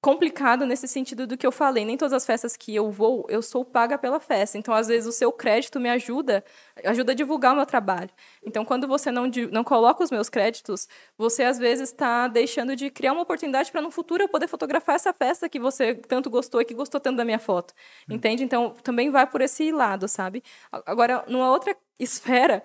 complicado 0.00 0.64
nesse 0.64 0.88
sentido 0.88 1.26
do 1.26 1.36
que 1.36 1.46
eu 1.46 1.52
falei. 1.52 1.84
Nem 1.84 1.96
todas 1.96 2.12
as 2.12 2.24
festas 2.24 2.56
que 2.56 2.74
eu 2.74 2.90
vou, 2.90 3.26
eu 3.28 3.42
sou 3.42 3.64
paga 3.64 3.98
pela 3.98 4.18
festa. 4.18 4.56
Então, 4.56 4.72
às 4.72 4.88
vezes, 4.88 5.06
o 5.06 5.12
seu 5.12 5.30
crédito 5.30 5.78
me 5.78 5.90
ajuda, 5.90 6.42
ajuda 6.84 7.12
a 7.12 7.14
divulgar 7.14 7.52
o 7.52 7.56
meu 7.56 7.66
trabalho. 7.66 8.10
Então, 8.44 8.64
quando 8.64 8.88
você 8.88 9.10
não, 9.10 9.30
não 9.52 9.62
coloca 9.62 10.02
os 10.02 10.10
meus 10.10 10.28
créditos, 10.28 10.88
você, 11.18 11.44
às 11.44 11.58
vezes, 11.58 11.90
está 11.90 12.28
deixando 12.28 12.74
de 12.74 12.90
criar 12.90 13.12
uma 13.12 13.22
oportunidade 13.22 13.70
para, 13.70 13.82
no 13.82 13.90
futuro, 13.90 14.22
eu 14.22 14.28
poder 14.28 14.48
fotografar 14.48 14.96
essa 14.96 15.12
festa 15.12 15.48
que 15.48 15.60
você 15.60 15.94
tanto 15.94 16.30
gostou 16.30 16.60
e 16.60 16.64
que 16.64 16.74
gostou 16.74 17.00
tanto 17.00 17.16
da 17.16 17.24
minha 17.24 17.38
foto. 17.38 17.74
Entende? 18.08 18.42
Então, 18.42 18.70
também 18.82 19.10
vai 19.10 19.26
por 19.26 19.42
esse 19.42 19.70
lado, 19.70 20.08
sabe? 20.08 20.42
Agora, 20.72 21.24
numa 21.28 21.50
outra 21.50 21.76
esfera, 21.98 22.62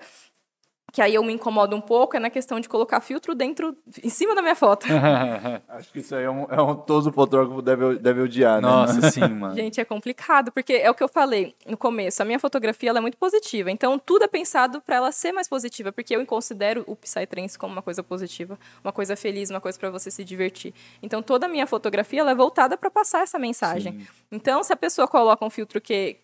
que 0.96 1.02
aí 1.02 1.14
eu 1.14 1.24
me 1.26 1.34
incomodo 1.34 1.76
um 1.76 1.82
pouco, 1.82 2.16
é 2.16 2.22
na 2.22 2.30
questão 2.30 2.58
de 2.58 2.70
colocar 2.70 3.02
filtro 3.02 3.36
dentro, 3.36 3.76
em 4.02 4.10
cima 4.10 4.34
da 4.34 4.42
minha 4.42 4.56
foto. 4.56 4.88
Acho 5.68 5.92
que 5.92 6.00
isso 6.00 6.16
aí 6.16 6.24
é 6.24 6.32
um, 6.32 6.46
é 6.50 6.62
um 6.62 6.74
todo 6.74 7.12
fotógrafo 7.12 7.62
deve, 7.62 7.96
deve 8.00 8.22
odiar, 8.22 8.62
né? 8.62 8.68
Nossa, 8.70 9.02
sim, 9.12 9.28
mano. 9.28 9.54
Gente, 9.54 9.82
é 9.82 9.84
complicado, 9.84 10.54
porque 10.54 10.72
é 10.72 10.90
o 10.90 10.94
que 10.94 11.04
eu 11.04 11.10
falei 11.10 11.54
no 11.68 11.76
começo. 11.76 12.22
A 12.22 12.26
minha 12.26 12.40
fotografia 12.40 12.92
ela 12.92 13.00
é 13.00 13.02
muito 13.02 13.18
positiva. 13.18 13.70
Então, 13.70 14.00
tudo 14.00 14.24
é 14.24 14.28
pensado 14.30 14.80
para 14.80 14.96
ela 14.96 15.12
ser 15.12 15.34
mais 15.34 15.50
positiva, 15.50 15.92
porque 15.92 16.16
eu 16.16 16.26
considero 16.26 16.86
o 16.88 16.96
Psytrance 16.96 17.60
como 17.60 17.74
uma 17.74 17.82
coisa 17.82 18.02
positiva, 18.02 18.58
uma 18.82 18.94
coisa 18.94 19.18
feliz, 19.18 19.50
uma 19.50 19.60
coisa 19.60 19.78
para 19.78 19.90
você 19.90 20.10
se 20.10 20.24
divertir. 20.24 20.74
Então, 21.04 21.22
toda 21.22 21.46
a 21.46 21.50
minha 21.50 21.68
fotografia 21.68 22.22
ela 22.22 22.32
é 22.32 22.36
voltada 22.36 22.78
para 22.78 22.90
passar 22.90 23.22
essa 23.22 23.38
mensagem. 23.38 24.08
Então, 24.32 24.64
se 24.64 24.72
a 24.72 24.78
pessoa 24.78 25.10
coloca 25.10 25.44
um 25.44 25.50
filtro 25.50 25.82
que. 25.82 26.20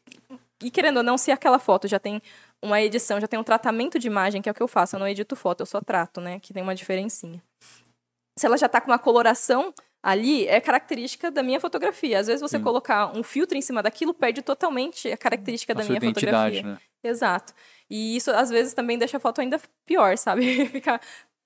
E 0.63 0.71
querendo 0.71 0.97
ou 0.97 1.03
não, 1.03 1.17
se 1.17 1.29
aquela 1.29 1.59
foto 1.59 1.87
já 1.87 1.99
tem 1.99 2.21
uma 2.63 2.81
edição, 2.81 3.19
já 3.19 3.27
tem 3.27 3.39
um 3.39 3.43
tratamento 3.43 3.97
de 3.97 4.07
imagem, 4.07 4.41
que 4.41 4.49
é 4.49 4.51
o 4.51 4.55
que 4.55 4.61
eu 4.63 4.67
faço, 4.67 4.95
eu 4.95 4.99
não 4.99 5.07
edito 5.07 5.35
foto, 5.35 5.61
eu 5.61 5.65
só 5.65 5.81
trato, 5.81 6.21
né? 6.21 6.39
Que 6.39 6.53
tem 6.53 6.61
uma 6.61 6.75
diferencinha 6.75 7.41
se 8.37 8.45
ela 8.45 8.57
já 8.57 8.65
está 8.65 8.79
com 8.79 8.91
uma 8.91 8.99
coloração 8.99 9.73
ali, 10.03 10.47
é 10.47 10.59
característica 10.59 11.29
da 11.29 11.43
minha 11.43 11.59
fotografia. 11.59 12.19
Às 12.19 12.27
vezes 12.27 12.41
você 12.41 12.59
colocar 12.59 13.15
um 13.15 13.21
filtro 13.21 13.57
em 13.57 13.61
cima 13.61 13.83
daquilo 13.83 14.13
perde 14.13 14.41
totalmente 14.41 15.11
a 15.11 15.17
característica 15.17 15.73
A 15.73 15.75
da 15.75 15.83
minha 15.83 16.01
fotografia. 16.01 16.63
né? 16.63 16.77
Exato. 17.03 17.53
E 17.89 18.15
isso 18.15 18.31
às 18.31 18.49
vezes 18.49 18.73
também 18.73 18.97
deixa 18.97 19.17
a 19.17 19.19
foto 19.19 19.41
ainda 19.41 19.59
pior, 19.85 20.17
sabe? 20.17 20.65
fica, 20.69 20.99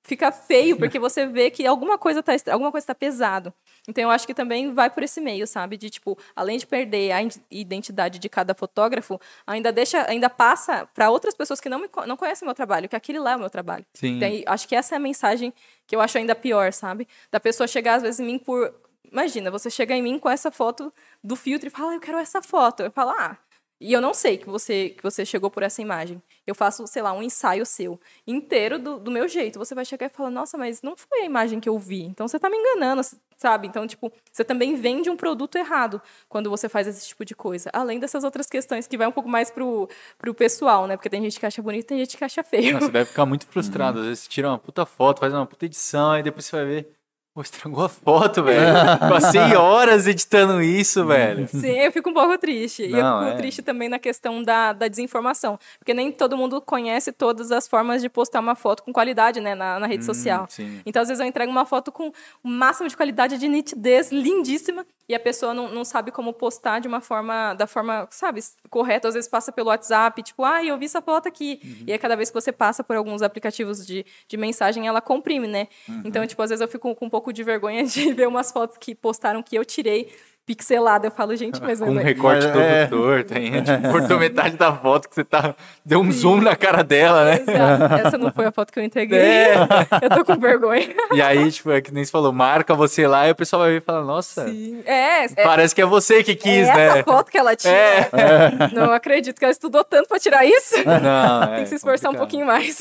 fica 0.06 0.32
feio 0.32 0.78
porque 0.78 1.00
você 1.00 1.26
vê 1.26 1.50
que 1.50 1.66
alguma 1.66 1.98
coisa 1.98 2.22
tá 2.22 2.34
alguma 2.52 2.72
coisa 2.72 2.88
tá 2.88 2.96
pesado. 2.96 3.54
Então 3.88 4.04
eu 4.04 4.10
acho 4.10 4.26
que 4.26 4.34
também 4.34 4.74
vai 4.74 4.90
por 4.90 5.04
esse 5.04 5.20
meio, 5.20 5.46
sabe? 5.48 5.78
De 5.78 5.90
tipo, 5.90 6.18
além 6.36 6.58
de 6.58 6.66
perder 6.66 7.12
a 7.12 7.20
identidade 7.52 8.20
de 8.20 8.30
cada 8.30 8.54
fotógrafo, 8.54 9.20
ainda 9.46 9.72
deixa, 9.72 10.08
ainda 10.10 10.30
passa 10.30 10.88
para 10.94 11.10
outras 11.10 11.34
pessoas 11.34 11.60
que 11.60 11.70
não 11.70 11.80
me 11.80 11.90
não 12.08 12.16
conhecem 12.16 12.46
o 12.46 12.48
meu 12.48 12.56
trabalho, 12.56 12.88
que 12.88 12.96
aquele 12.96 13.20
lá 13.20 13.32
é 13.32 13.36
o 13.36 13.40
meu 13.40 13.50
trabalho. 13.50 13.86
Sim. 13.94 14.18
Então, 14.18 14.54
acho 14.54 14.68
que 14.68 14.76
essa 14.76 14.96
é 14.96 14.98
a 14.98 15.00
mensagem 15.00 15.54
que 15.88 15.96
eu 15.96 16.02
acho 16.02 16.18
ainda 16.18 16.36
pior, 16.36 16.72
sabe? 16.72 17.08
Da 17.32 17.40
pessoa 17.40 17.68
chegar 17.68 17.96
às 17.96 18.04
vezes 18.04 18.20
em 18.20 18.26
mim 18.26 18.40
por 18.40 18.74
Imagina, 19.12 19.50
você 19.50 19.70
chega 19.70 19.96
em 19.96 20.02
mim 20.02 20.20
com 20.20 20.30
essa 20.30 20.52
foto 20.52 20.92
do 21.24 21.38
filtro 21.38 21.68
e 21.68 21.72
fala, 21.72 21.92
"Ah, 21.92 21.96
eu 21.96 22.02
quero 22.02 22.18
essa 22.18 22.42
foto. 22.42 22.84
Eu 22.84 22.92
falo, 22.92 23.12
ah, 23.12 23.38
e 23.80 23.92
eu 23.92 24.00
não 24.02 24.14
sei 24.14 24.38
que 24.38 24.50
você 24.50 24.90
que 24.90 25.04
você 25.04 25.26
chegou 25.26 25.50
por 25.50 25.62
essa 25.62 25.82
imagem. 25.82 26.22
Eu 26.48 26.56
faço, 26.56 26.88
sei 26.88 27.02
lá, 27.02 27.12
um 27.12 27.22
ensaio 27.22 27.66
seu 27.66 28.00
inteiro 28.26 28.80
do, 28.80 29.00
do 29.00 29.12
meu 29.12 29.28
jeito. 29.28 29.60
Você 29.60 29.76
vai 29.76 29.84
chegar 29.84 30.06
e 30.06 30.10
falar, 30.10 30.30
nossa, 30.30 30.58
mas 30.58 30.82
não 30.82 30.96
foi 30.96 31.22
a 31.22 31.26
imagem 31.26 31.60
que 31.60 31.68
eu 31.68 31.78
vi. 31.78 32.04
Então 32.04 32.28
você 32.28 32.40
tá 32.40 32.50
me 32.50 32.58
enganando, 32.58 33.02
sabe? 33.38 33.68
Então, 33.68 33.86
tipo, 33.86 34.12
você 34.32 34.44
também 34.44 34.76
vende 34.76 35.10
um 35.10 35.18
produto 35.18 35.58
errado 35.58 36.02
quando 36.30 36.50
você 36.50 36.70
faz 36.70 36.88
esse 36.88 37.08
tipo 37.08 37.26
de 37.26 37.36
coisa. 37.36 37.70
Além 37.74 38.00
dessas 38.00 38.24
outras 38.24 38.48
questões 38.48 38.88
que 38.88 38.98
vai 38.98 39.08
um 39.08 39.12
pouco 39.12 39.28
mais 39.28 39.52
pro, 39.52 39.90
pro 40.18 40.34
pessoal, 40.34 40.88
né? 40.88 40.96
Porque 40.96 41.10
tem 41.10 41.22
gente 41.22 41.40
que 41.40 41.46
acha 41.46 41.62
bonito 41.62 41.88
tem 41.88 41.98
gente 41.98 42.16
que 42.16 42.24
acha 42.24 42.44
feio. 42.44 42.74
Não, 42.74 42.82
você 42.82 42.92
deve 42.92 43.10
ficar 43.10 43.26
muito 43.26 43.46
frustrado. 43.48 44.00
Às 44.00 44.06
vezes 44.06 44.24
você 44.24 44.30
tira 44.30 44.48
uma 44.48 44.60
puta 44.60 44.86
foto, 44.86 45.20
faz 45.20 45.34
uma 45.34 45.46
puta 45.46 45.66
edição, 45.66 46.18
e 46.18 46.24
depois 46.24 46.46
você 46.46 46.56
vai 46.56 46.66
ver. 46.66 46.96
Pô, 47.36 47.42
estragou 47.42 47.84
a 47.84 47.90
foto, 47.90 48.42
velho. 48.44 48.66
Passei 49.10 49.58
horas 49.58 50.08
editando 50.08 50.62
isso, 50.62 51.06
velho. 51.06 51.46
Sim, 51.50 51.68
eu 51.80 51.92
fico 51.92 52.10
um 52.10 52.14
pouco 52.14 52.38
triste. 52.38 52.84
e 52.84 52.94
eu 52.94 53.04
Não, 53.04 53.20
fico 53.20 53.32
é. 53.34 53.36
triste 53.36 53.62
também 53.62 53.90
na 53.90 54.00
questão 54.00 54.42
da, 54.42 54.72
da 54.72 54.88
desinformação. 54.88 55.60
Porque 55.78 55.94
nem 55.94 56.14
todo 56.14 56.38
mundo 56.38 56.62
conhece 56.62 57.12
todas 57.12 57.52
as 57.52 57.68
formas 57.68 58.02
de 58.02 58.08
postar 58.08 58.40
uma 58.40 58.56
foto 58.56 58.82
com 58.84 58.94
qualidade, 58.94 59.42
né, 59.42 59.54
na, 59.54 59.82
na 59.82 59.86
rede 59.86 60.04
Hum, 60.04 60.06
social. 60.06 60.48
sim. 60.50 60.80
Então, 60.86 61.02
às 61.02 61.10
vezes, 61.10 61.20
eu 61.20 61.28
entrego 61.28 61.52
uma 61.52 61.66
foto 61.66 61.92
com 61.92 62.08
o 62.42 62.48
máximo 62.48 62.88
de 62.88 62.96
qualidade 62.96 63.38
de 63.38 63.50
nitidez, 63.50 64.14
lindíssima, 64.14 64.86
e 65.08 65.14
a 65.14 65.20
pessoa 65.20 65.54
não, 65.54 65.70
não 65.70 65.84
sabe 65.86 66.12
como 66.12 66.32
postar 66.34 66.80
de 66.80 66.88
uma 66.88 67.00
forma, 67.02 67.54
da 67.54 67.68
forma, 67.68 68.08
sabe, 68.10 68.40
correta. 68.72 69.10
Às 69.10 69.14
vezes 69.14 69.30
passa 69.30 69.52
pelo 69.52 69.68
WhatsApp, 69.68 70.24
tipo, 70.24 70.44
ah, 70.44 70.64
eu 70.64 70.78
vi 70.80 70.86
essa 70.86 71.02
foto 71.02 71.28
aqui. 71.28 71.60
Uhum. 71.64 71.84
E 71.86 71.92
aí, 71.92 72.00
cada 72.00 72.16
vez 72.16 72.30
que 72.30 72.34
você 72.34 72.52
passa 72.52 72.82
por 72.84 72.96
alguns 72.96 73.22
aplicativos 73.22 73.86
de, 73.86 74.04
de 74.28 74.38
mensagem, 74.38 74.88
ela 74.88 75.02
comprime, 75.02 75.48
né? 75.48 75.68
Uhum. 75.88 76.02
Então, 76.06 76.26
tipo, 76.26 76.42
às 76.42 76.50
vezes 76.50 76.62
eu 76.62 76.68
fico 76.68 76.96
com 76.96 77.06
um 77.06 77.10
pouco 77.10 77.25
de 77.34 77.44
vergonha 77.44 77.84
de 77.84 78.12
ver 78.14 78.28
umas 78.28 78.52
fotos 78.52 78.78
que 78.78 78.94
postaram 78.96 79.42
que 79.44 79.56
eu 79.56 79.66
tirei 79.66 80.12
pixelada. 80.46 81.08
Eu 81.08 81.12
falo, 81.12 81.36
gente, 81.36 81.60
mas... 81.60 81.80
Com 81.80 81.86
um 81.86 81.96
eu- 82.00 82.04
recorte 82.04 82.46
todo 82.46 82.60
é. 82.62 82.86
torto, 82.86 83.36
hein? 83.36 83.64
Tipo, 83.64 83.92
cortou 83.92 84.20
metade 84.20 84.56
da 84.56 84.72
foto 84.72 85.10
que 85.10 85.16
você 85.16 85.24
tá. 85.24 85.56
Deu 85.84 86.00
um 86.00 86.12
zoom 86.12 86.40
na 86.40 86.56
cara 86.56 86.84
dela, 86.84 87.26
né? 87.26 87.40
Exato. 87.42 88.08
Essa 88.08 88.18
não 88.20 88.32
foi 88.32 88.46
a 88.46 88.52
foto 88.52 88.72
que 88.72 88.80
eu 88.80 88.84
entreguei. 88.84 89.18
É. 89.18 89.56
Eu 90.04 90.10
tô 90.12 90.24
com 90.24 90.40
vergonha. 90.40 90.94
E 91.14 91.20
aí, 91.20 91.52
tipo, 91.52 91.72
é 91.72 91.82
que 91.82 91.92
nem 91.92 92.06
você 92.06 92.12
falou, 92.12 92.32
marca 92.32 92.76
você 92.76 93.08
lá 93.08 93.28
e 93.28 93.32
o 93.32 93.36
pessoal 93.36 93.64
vai 93.64 93.72
ver 93.72 93.78
e 93.78 93.82
fala, 93.82 94.04
nossa, 94.04 94.48
Sim. 94.48 94.84
É, 94.86 95.26
é, 95.26 95.28
parece 95.44 95.74
que 95.74 95.82
é 95.82 95.86
você 95.86 96.24
que 96.24 96.36
quis, 96.36 96.68
é 96.68 96.70
essa 96.70 96.96
né? 96.98 97.04
foto 97.04 97.32
que 97.32 97.38
ela 97.40 97.56
tira. 97.56 97.74
É. 97.74 98.72
Não 98.72 98.92
acredito 98.94 99.40
que 99.40 99.46
ela 99.46 99.52
estudou 99.52 99.84
tanto 99.84 100.08
pra 100.08 100.20
tirar 100.20 100.46
isso. 100.46 100.76
Não, 100.86 101.44
é 101.44 101.56
Tem 101.56 101.64
que 101.64 101.70
se 101.70 101.76
esforçar 101.76 102.12
um 102.12 102.14
complicado. 102.14 102.20
pouquinho 102.20 102.46
mais. 102.46 102.80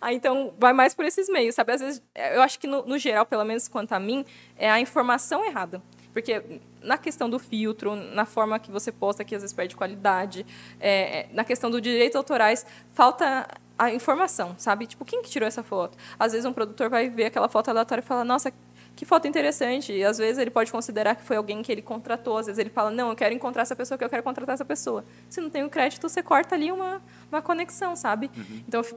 Aí, 0.00 0.14
então, 0.16 0.54
vai 0.58 0.72
mais 0.72 0.94
por 0.94 1.04
esses 1.04 1.28
meios, 1.28 1.54
sabe? 1.54 1.72
Às 1.72 1.80
vezes, 1.80 2.02
é, 2.14 2.36
eu 2.36 2.42
acho 2.42 2.58
que, 2.58 2.66
no, 2.66 2.84
no 2.84 2.98
geral, 2.98 3.26
pelo 3.26 3.44
menos 3.44 3.68
quanto 3.68 3.92
a 3.92 4.00
mim, 4.00 4.24
é 4.56 4.70
a 4.70 4.80
informação 4.80 5.44
errada. 5.44 5.82
Porque 6.12 6.42
na 6.82 6.98
questão 6.98 7.30
do 7.30 7.38
filtro, 7.38 7.94
na 7.94 8.26
forma 8.26 8.58
que 8.58 8.70
você 8.70 8.90
posta, 8.90 9.24
que 9.24 9.34
às 9.34 9.42
vezes 9.42 9.54
perde 9.54 9.76
qualidade, 9.76 10.44
é, 10.80 11.20
é, 11.20 11.28
na 11.32 11.44
questão 11.44 11.70
dos 11.70 11.80
direitos 11.80 12.16
autorais, 12.16 12.66
falta 12.92 13.46
a 13.78 13.92
informação, 13.92 14.54
sabe? 14.58 14.86
Tipo, 14.86 15.04
quem 15.04 15.22
que 15.22 15.30
tirou 15.30 15.46
essa 15.46 15.62
foto? 15.62 15.96
Às 16.18 16.32
vezes 16.32 16.44
um 16.44 16.52
produtor 16.52 16.90
vai 16.90 17.08
ver 17.08 17.26
aquela 17.26 17.48
foto 17.48 17.68
aleatória 17.70 18.02
e 18.02 18.04
fala, 18.04 18.24
nossa, 18.24 18.52
que 18.96 19.04
foto 19.06 19.26
interessante. 19.26 19.92
E 19.92 20.04
às 20.04 20.18
vezes 20.18 20.38
ele 20.38 20.50
pode 20.50 20.70
considerar 20.70 21.14
que 21.14 21.22
foi 21.22 21.36
alguém 21.36 21.62
que 21.62 21.70
ele 21.72 21.80
contratou. 21.80 22.36
Às 22.36 22.46
vezes 22.46 22.58
ele 22.58 22.70
fala, 22.70 22.90
não, 22.90 23.08
eu 23.10 23.16
quero 23.16 23.34
encontrar 23.34 23.62
essa 23.62 23.74
pessoa, 23.76 23.96
que 23.96 24.04
eu 24.04 24.10
quero 24.10 24.22
contratar 24.22 24.54
essa 24.54 24.64
pessoa. 24.64 25.04
Se 25.30 25.40
não 25.40 25.48
tem 25.48 25.64
o 25.64 25.70
crédito, 25.70 26.06
você 26.08 26.22
corta 26.22 26.54
ali 26.54 26.70
uma, 26.70 27.00
uma 27.30 27.40
conexão, 27.40 27.94
sabe? 27.96 28.30
Então, 28.68 28.80
eu 28.80 28.84
fi- 28.84 28.96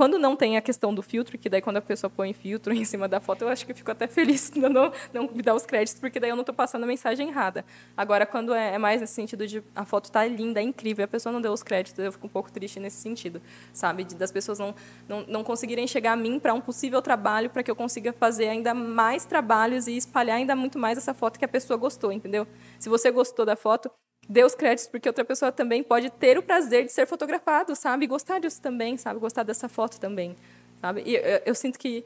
quando 0.00 0.18
não 0.18 0.34
tem 0.34 0.56
a 0.56 0.62
questão 0.62 0.94
do 0.94 1.02
filtro, 1.02 1.36
que 1.36 1.46
daí 1.46 1.60
quando 1.60 1.76
a 1.76 1.82
pessoa 1.82 2.08
põe 2.08 2.32
filtro 2.32 2.72
em 2.72 2.86
cima 2.86 3.06
da 3.06 3.20
foto, 3.20 3.42
eu 3.42 3.50
acho 3.50 3.66
que 3.66 3.72
eu 3.72 3.76
fico 3.76 3.90
até 3.90 4.06
feliz 4.06 4.50
não, 4.56 4.70
não, 4.70 4.92
não 5.12 5.30
me 5.30 5.42
dar 5.42 5.54
os 5.54 5.66
créditos, 5.66 6.00
porque 6.00 6.18
daí 6.18 6.30
eu 6.30 6.36
não 6.36 6.40
estou 6.40 6.54
passando 6.54 6.84
a 6.84 6.86
mensagem 6.86 7.28
errada. 7.28 7.66
Agora, 7.94 8.24
quando 8.24 8.54
é, 8.54 8.76
é 8.76 8.78
mais 8.78 9.02
nesse 9.02 9.12
sentido 9.12 9.46
de 9.46 9.62
a 9.76 9.84
foto 9.84 10.10
tá 10.10 10.26
linda, 10.26 10.58
é 10.58 10.62
incrível, 10.62 11.04
a 11.04 11.08
pessoa 11.08 11.30
não 11.30 11.38
deu 11.38 11.52
os 11.52 11.62
créditos, 11.62 12.02
eu 12.02 12.10
fico 12.10 12.26
um 12.26 12.30
pouco 12.30 12.50
triste 12.50 12.80
nesse 12.80 12.96
sentido, 12.96 13.42
sabe? 13.74 14.04
De, 14.04 14.14
das 14.14 14.32
pessoas 14.32 14.58
não, 14.58 14.74
não, 15.06 15.22
não 15.28 15.44
conseguirem 15.44 15.86
chegar 15.86 16.12
a 16.12 16.16
mim 16.16 16.40
para 16.40 16.54
um 16.54 16.62
possível 16.62 17.02
trabalho, 17.02 17.50
para 17.50 17.62
que 17.62 17.70
eu 17.70 17.76
consiga 17.76 18.10
fazer 18.10 18.48
ainda 18.48 18.72
mais 18.72 19.26
trabalhos 19.26 19.86
e 19.86 19.98
espalhar 19.98 20.38
ainda 20.38 20.56
muito 20.56 20.78
mais 20.78 20.96
essa 20.96 21.12
foto 21.12 21.38
que 21.38 21.44
a 21.44 21.48
pessoa 21.48 21.76
gostou, 21.76 22.10
entendeu? 22.10 22.46
Se 22.78 22.88
você 22.88 23.10
gostou 23.10 23.44
da 23.44 23.54
foto, 23.54 23.90
dê 24.32 24.44
os 24.44 24.54
créditos, 24.54 24.86
porque 24.86 25.08
outra 25.08 25.24
pessoa 25.24 25.50
também 25.50 25.82
pode 25.82 26.08
ter 26.08 26.38
o 26.38 26.42
prazer 26.42 26.84
de 26.84 26.92
ser 26.92 27.04
fotografado, 27.04 27.74
sabe? 27.74 28.06
Gostar 28.06 28.38
disso 28.38 28.62
também, 28.62 28.96
sabe? 28.96 29.18
Gostar 29.18 29.42
dessa 29.42 29.68
foto 29.68 29.98
também, 29.98 30.36
sabe? 30.80 31.02
E 31.04 31.16
eu, 31.16 31.42
eu 31.46 31.54
sinto 31.54 31.76
que 31.76 32.04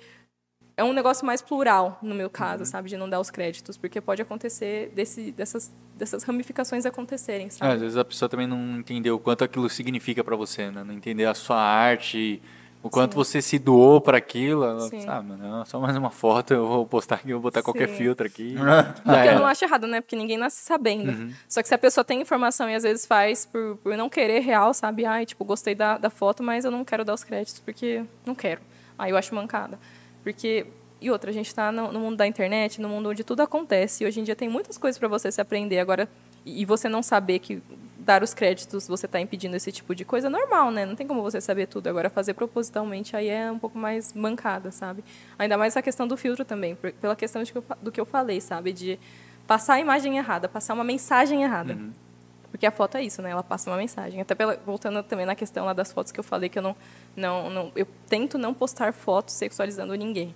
é 0.75 0.83
um 0.83 0.95
negócio 0.95 1.25
mais 1.27 1.43
plural, 1.43 1.99
no 2.03 2.15
meu 2.15 2.31
caso, 2.31 2.65
sabe? 2.65 2.89
De 2.89 2.97
não 2.97 3.09
dar 3.11 3.21
os 3.21 3.31
créditos, 3.31 3.77
porque 3.77 4.01
pode 4.01 4.23
acontecer 4.23 4.91
desse, 4.95 5.31
dessas, 5.33 5.71
dessas 5.97 6.23
ramificações 6.25 6.87
acontecerem, 6.87 7.47
É, 7.47 7.51
sabe? 7.51 7.75
às 7.75 7.81
vezes 7.83 7.97
a 7.99 8.05
pessoa 8.05 8.29
também 8.29 8.47
não 8.47 8.79
entendeu 8.79 9.17
o 9.17 9.19
quanto 9.21 9.45
aquilo 9.45 9.69
significa 9.69 10.25
pra 10.25 10.35
você, 10.35 10.71
né? 10.71 10.83
Não 10.83 10.95
entender 10.95 11.27
a 11.27 11.35
sua 11.35 11.61
arte, 11.61 12.41
o 12.85 12.91
quanto 12.91 13.13
Sim. 13.13 13.17
você 13.17 13.41
se 13.41 13.59
doou 13.59 13.99
pra 13.99 14.19
aquilo. 14.19 14.79
Sim. 14.91 15.01
Sabe, 15.01 15.33
não, 15.39 15.65
só 15.65 15.81
mais 15.81 15.97
uma 15.97 16.11
foto, 16.11 16.53
eu 16.53 16.69
vou 16.69 16.87
postar 16.87 17.15
aqui, 17.15 17.31
eu 17.31 17.41
vou 17.41 17.45
botar 17.45 17.63
qualquer 17.63 17.89
Sim. 17.89 17.97
filtro 17.97 18.27
aqui. 18.27 18.55
Porque 19.03 19.29
eu 19.29 19.39
não 19.39 19.47
acho 19.47 19.65
errado, 19.65 19.87
né? 19.87 20.03
Porque 20.03 20.15
ninguém 20.15 20.37
nasce 20.37 20.63
sabendo. 20.63 21.11
Uhum. 21.11 21.33
Só 21.49 21.63
que 21.63 21.69
se 21.69 21.75
a 21.75 21.79
pessoa 21.79 22.05
tem 22.05 22.21
informação 22.21 22.69
e 22.69 22.75
às 22.75 22.83
vezes 22.83 23.07
faz 23.07 23.47
por, 23.47 23.79
por 23.79 23.97
não 23.97 24.11
querer 24.11 24.41
real, 24.41 24.75
sabe? 24.75 25.07
Ai, 25.07 25.25
tipo, 25.25 25.45
gostei 25.47 25.75
da, 25.75 25.97
da 25.97 26.11
foto, 26.11 26.43
mas 26.43 26.67
eu 26.67 26.71
não 26.71 26.85
quero 26.85 27.07
dar 27.07 27.15
os 27.15 27.25
créditos 27.25 27.59
porque 27.59 28.05
não 28.27 28.35
quero. 28.35 28.61
Aí 28.99 29.11
eu 29.11 29.17
acho 29.17 29.35
mancada. 29.35 29.79
Porque. 30.23 30.67
E 31.01 31.11
outra, 31.11 31.31
a 31.31 31.33
gente 31.35 31.49
está 31.49 31.73
no, 31.73 31.91
no 31.91 32.01
mundo 32.01 32.17
da 32.17 32.27
internet, 32.27 32.81
no 32.81 32.89
mundo 32.89 33.09
onde 33.09 33.25
tudo 33.25 33.41
acontece. 33.41 34.05
E 34.05 34.07
hoje 34.07 34.21
em 34.21 34.25
dia 34.25 34.37
tem 34.37 34.49
muitas 34.49 34.79
coisas 34.79 34.99
para 34.99 35.09
você 35.09 35.33
se 35.33 35.41
aprender. 35.41 35.79
Agora, 35.79 36.09
e 36.45 36.63
e 36.63 36.65
você 36.65 36.89
não 36.89 37.03
saber 37.03 37.39
que 37.39 37.63
dar 38.05 38.23
os 38.23 38.35
créditos 38.35 38.87
você 38.87 39.07
está 39.07 39.19
impedindo 39.19 39.57
esse 39.57 39.73
tipo 39.73 39.95
de 39.95 40.05
coisa, 40.05 40.27
é 40.27 40.31
normal, 40.31 40.71
né? 40.71 40.85
Não 40.85 40.95
tem 40.95 41.07
como 41.07 41.23
você 41.23 41.41
saber 41.41 41.67
tudo. 41.67 41.89
Agora, 41.89 42.11
fazer 42.11 42.35
propositalmente 42.35 43.17
aí 43.17 43.29
é 43.29 43.51
um 43.51 43.59
pouco 43.59 43.79
mais 43.79 44.13
mancada, 44.13 44.71
sabe? 44.71 45.03
Ainda 45.39 45.57
mais 45.57 45.77
a 45.77 45.83
questão 45.83 46.07
do 46.07 46.17
filtro 46.17 46.45
também, 46.45 46.75
pela 46.75 47.17
questão 47.17 47.43
de 47.43 47.53
do 47.81 47.91
que 47.91 48.01
eu 48.01 48.05
falei, 48.05 48.41
sabe? 48.41 48.73
De 48.73 48.99
passar 49.47 49.75
a 49.75 49.81
imagem 49.81 50.19
errada, 50.19 50.49
passar 50.49 50.75
uma 50.75 50.85
mensagem 50.85 51.43
errada. 51.43 51.79
Porque 52.51 52.67
a 52.67 52.71
foto 52.71 52.97
é 52.97 53.03
isso, 53.03 53.21
né? 53.21 53.31
Ela 53.31 53.43
passa 53.43 53.69
uma 53.69 53.77
mensagem. 53.77 54.21
Até 54.21 54.35
pela, 54.35 54.57
voltando 54.65 55.03
também 55.03 55.27
na 55.27 55.35
questão 55.35 55.65
lá 55.65 55.73
das 55.73 55.91
fotos 55.91 56.13
que 56.13 56.21
eu 56.21 56.25
falei 56.25 56.49
que 56.49 56.59
eu 56.59 56.63
não, 56.63 56.77
não, 57.17 57.51
não 57.51 57.73
eu 57.75 57.87
tento 58.09 58.39
não 58.39 58.55
postar 58.55 58.93
fotos 58.93 59.35
sexualizando 59.35 59.95
ninguém. 59.95 60.35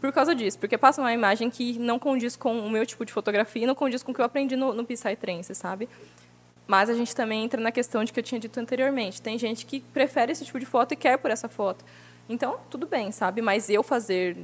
Por 0.00 0.12
causa 0.12 0.34
disso, 0.34 0.58
porque 0.58 0.78
passa 0.78 1.00
uma 1.00 1.12
imagem 1.12 1.50
que 1.50 1.76
não 1.78 1.98
condiz 1.98 2.36
com 2.36 2.60
o 2.60 2.70
meu 2.70 2.86
tipo 2.86 3.04
de 3.04 3.12
fotografia 3.12 3.64
e 3.64 3.66
não 3.66 3.74
condiz 3.74 4.02
com 4.02 4.12
o 4.12 4.14
que 4.14 4.20
eu 4.20 4.24
aprendi 4.24 4.54
no, 4.54 4.72
no 4.72 4.84
Psytrance, 4.84 5.54
sabe? 5.56 5.88
Mas 6.68 6.90
a 6.90 6.94
gente 6.94 7.16
também 7.16 7.42
entra 7.42 7.58
na 7.58 7.72
questão 7.72 8.04
de 8.04 8.12
que 8.12 8.20
eu 8.20 8.22
tinha 8.22 8.38
dito 8.38 8.60
anteriormente. 8.60 9.22
Tem 9.22 9.38
gente 9.38 9.64
que 9.64 9.80
prefere 9.80 10.32
esse 10.32 10.44
tipo 10.44 10.60
de 10.60 10.66
foto 10.66 10.92
e 10.92 10.96
quer 10.96 11.16
por 11.16 11.30
essa 11.30 11.48
foto. 11.48 11.82
Então, 12.28 12.60
tudo 12.68 12.86
bem, 12.86 13.10
sabe? 13.10 13.40
Mas 13.40 13.70
eu 13.70 13.82
fazer, 13.82 14.36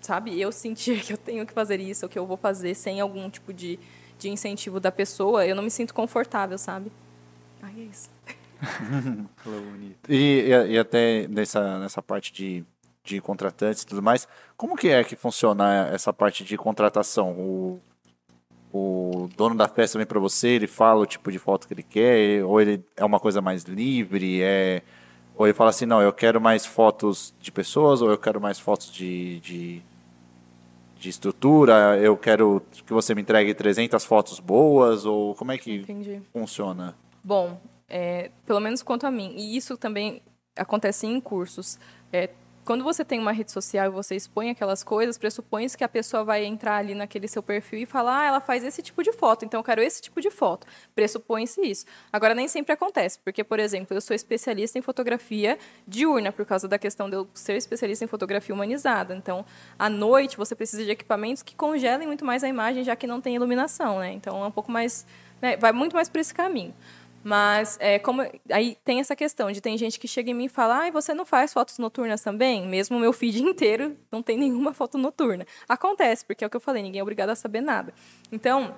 sabe? 0.00 0.38
Eu 0.38 0.50
sentir 0.50 1.00
que 1.06 1.12
eu 1.12 1.16
tenho 1.16 1.46
que 1.46 1.52
fazer 1.52 1.78
isso, 1.78 2.04
ou 2.04 2.08
que 2.08 2.18
eu 2.18 2.26
vou 2.26 2.36
fazer 2.36 2.74
sem 2.74 3.00
algum 3.00 3.30
tipo 3.30 3.52
de, 3.52 3.78
de 4.18 4.28
incentivo 4.28 4.80
da 4.80 4.90
pessoa, 4.90 5.46
eu 5.46 5.54
não 5.54 5.62
me 5.62 5.70
sinto 5.70 5.94
confortável, 5.94 6.58
sabe? 6.58 6.90
Ai, 7.62 7.72
é 7.78 7.82
isso. 7.82 8.10
E, 10.08 10.50
e, 10.50 10.72
e 10.72 10.78
até 10.78 11.26
nessa, 11.28 11.78
nessa 11.78 12.02
parte 12.02 12.32
de, 12.32 12.64
de 13.02 13.20
contratantes 13.20 13.82
e 13.82 13.86
tudo 13.86 14.02
mais, 14.02 14.28
como 14.56 14.76
que 14.76 14.88
é 14.88 15.02
que 15.02 15.16
funciona 15.16 15.88
essa 15.88 16.12
parte 16.12 16.44
de 16.44 16.58
contratação? 16.58 17.32
O, 17.32 17.80
o 18.72 19.28
dono 19.36 19.54
da 19.54 19.68
festa 19.68 19.98
vem 19.98 20.06
para 20.06 20.20
você, 20.20 20.48
ele 20.48 20.66
fala 20.66 21.00
o 21.00 21.06
tipo 21.06 21.30
de 21.30 21.38
foto 21.38 21.66
que 21.66 21.74
ele 21.74 21.82
quer, 21.82 22.44
ou 22.44 22.60
ele 22.60 22.84
é 22.96 23.04
uma 23.04 23.18
coisa 23.18 23.40
mais 23.40 23.64
livre, 23.64 24.40
é, 24.42 24.82
ou 25.36 25.46
ele 25.46 25.54
fala 25.54 25.70
assim, 25.70 25.86
não, 25.86 26.00
eu 26.00 26.12
quero 26.12 26.40
mais 26.40 26.64
fotos 26.64 27.34
de 27.40 27.50
pessoas, 27.50 28.00
ou 28.00 28.10
eu 28.10 28.18
quero 28.18 28.40
mais 28.40 28.60
fotos 28.60 28.92
de, 28.92 29.40
de, 29.40 29.82
de 30.98 31.08
estrutura, 31.08 31.98
eu 31.98 32.16
quero 32.16 32.62
que 32.86 32.92
você 32.92 33.14
me 33.14 33.22
entregue 33.22 33.54
300 33.54 34.04
fotos 34.04 34.38
boas, 34.38 35.04
ou 35.04 35.34
como 35.34 35.50
é 35.52 35.58
que 35.58 35.76
Entendi. 35.76 36.22
funciona? 36.32 36.94
Bom, 37.24 37.60
é, 37.88 38.30
pelo 38.46 38.60
menos 38.60 38.82
quanto 38.82 39.06
a 39.06 39.10
mim, 39.10 39.34
e 39.36 39.56
isso 39.56 39.76
também 39.76 40.22
acontece 40.56 41.06
em 41.06 41.20
cursos. 41.20 41.78
É, 42.12 42.30
quando 42.70 42.84
você 42.84 43.04
tem 43.04 43.18
uma 43.18 43.32
rede 43.32 43.50
social 43.50 43.86
e 43.86 43.90
você 43.90 44.14
expõe 44.14 44.48
aquelas 44.48 44.84
coisas, 44.84 45.18
pressupõe 45.18 45.66
que 45.76 45.82
a 45.82 45.88
pessoa 45.88 46.22
vai 46.22 46.44
entrar 46.44 46.76
ali 46.76 46.94
naquele 46.94 47.26
seu 47.26 47.42
perfil 47.42 47.80
e 47.80 47.84
falar, 47.84 48.20
ah, 48.20 48.24
ela 48.28 48.40
faz 48.40 48.62
esse 48.62 48.80
tipo 48.80 49.02
de 49.02 49.12
foto, 49.12 49.44
então 49.44 49.58
eu 49.58 49.64
quero 49.64 49.82
esse 49.82 50.00
tipo 50.00 50.20
de 50.20 50.30
foto. 50.30 50.68
Pressupõe-se 50.94 51.60
isso. 51.62 51.84
Agora, 52.12 52.32
nem 52.32 52.46
sempre 52.46 52.72
acontece, 52.72 53.18
porque, 53.24 53.42
por 53.42 53.58
exemplo, 53.58 53.96
eu 53.96 54.00
sou 54.00 54.14
especialista 54.14 54.78
em 54.78 54.82
fotografia 54.82 55.58
diurna, 55.84 56.30
por 56.30 56.46
causa 56.46 56.68
da 56.68 56.78
questão 56.78 57.10
de 57.10 57.16
eu 57.16 57.28
ser 57.34 57.56
especialista 57.56 58.04
em 58.04 58.08
fotografia 58.08 58.54
humanizada. 58.54 59.16
Então, 59.16 59.44
à 59.76 59.90
noite, 59.90 60.36
você 60.36 60.54
precisa 60.54 60.84
de 60.84 60.92
equipamentos 60.92 61.42
que 61.42 61.56
congelem 61.56 62.06
muito 62.06 62.24
mais 62.24 62.44
a 62.44 62.48
imagem, 62.48 62.84
já 62.84 62.94
que 62.94 63.04
não 63.04 63.20
tem 63.20 63.34
iluminação, 63.34 63.98
né? 63.98 64.12
Então, 64.12 64.44
é 64.44 64.46
um 64.46 64.52
pouco 64.52 64.70
mais... 64.70 65.04
né, 65.42 65.56
vai 65.56 65.72
muito 65.72 65.96
mais 65.96 66.08
por 66.08 66.20
esse 66.20 66.32
caminho. 66.32 66.72
Mas 67.22 67.76
é, 67.80 67.98
como 67.98 68.22
aí 68.50 68.78
tem 68.84 69.00
essa 69.00 69.14
questão 69.14 69.52
de 69.52 69.60
tem 69.60 69.76
gente 69.76 70.00
que 70.00 70.08
chega 70.08 70.30
em 70.30 70.34
mim 70.34 70.44
e 70.46 70.48
fala, 70.48 70.86
ah, 70.86 70.90
você 70.90 71.12
não 71.12 71.26
faz 71.26 71.52
fotos 71.52 71.78
noturnas 71.78 72.22
também? 72.22 72.66
Mesmo 72.66 72.96
o 72.96 73.00
meu 73.00 73.12
feed 73.12 73.40
inteiro 73.44 73.96
não 74.10 74.22
tem 74.22 74.38
nenhuma 74.38 74.72
foto 74.72 74.96
noturna. 74.96 75.46
Acontece, 75.68 76.24
porque 76.24 76.44
é 76.44 76.46
o 76.46 76.50
que 76.50 76.56
eu 76.56 76.60
falei, 76.60 76.82
ninguém 76.82 77.00
é 77.00 77.02
obrigado 77.02 77.30
a 77.30 77.34
saber 77.34 77.60
nada. 77.60 77.92
Então, 78.32 78.74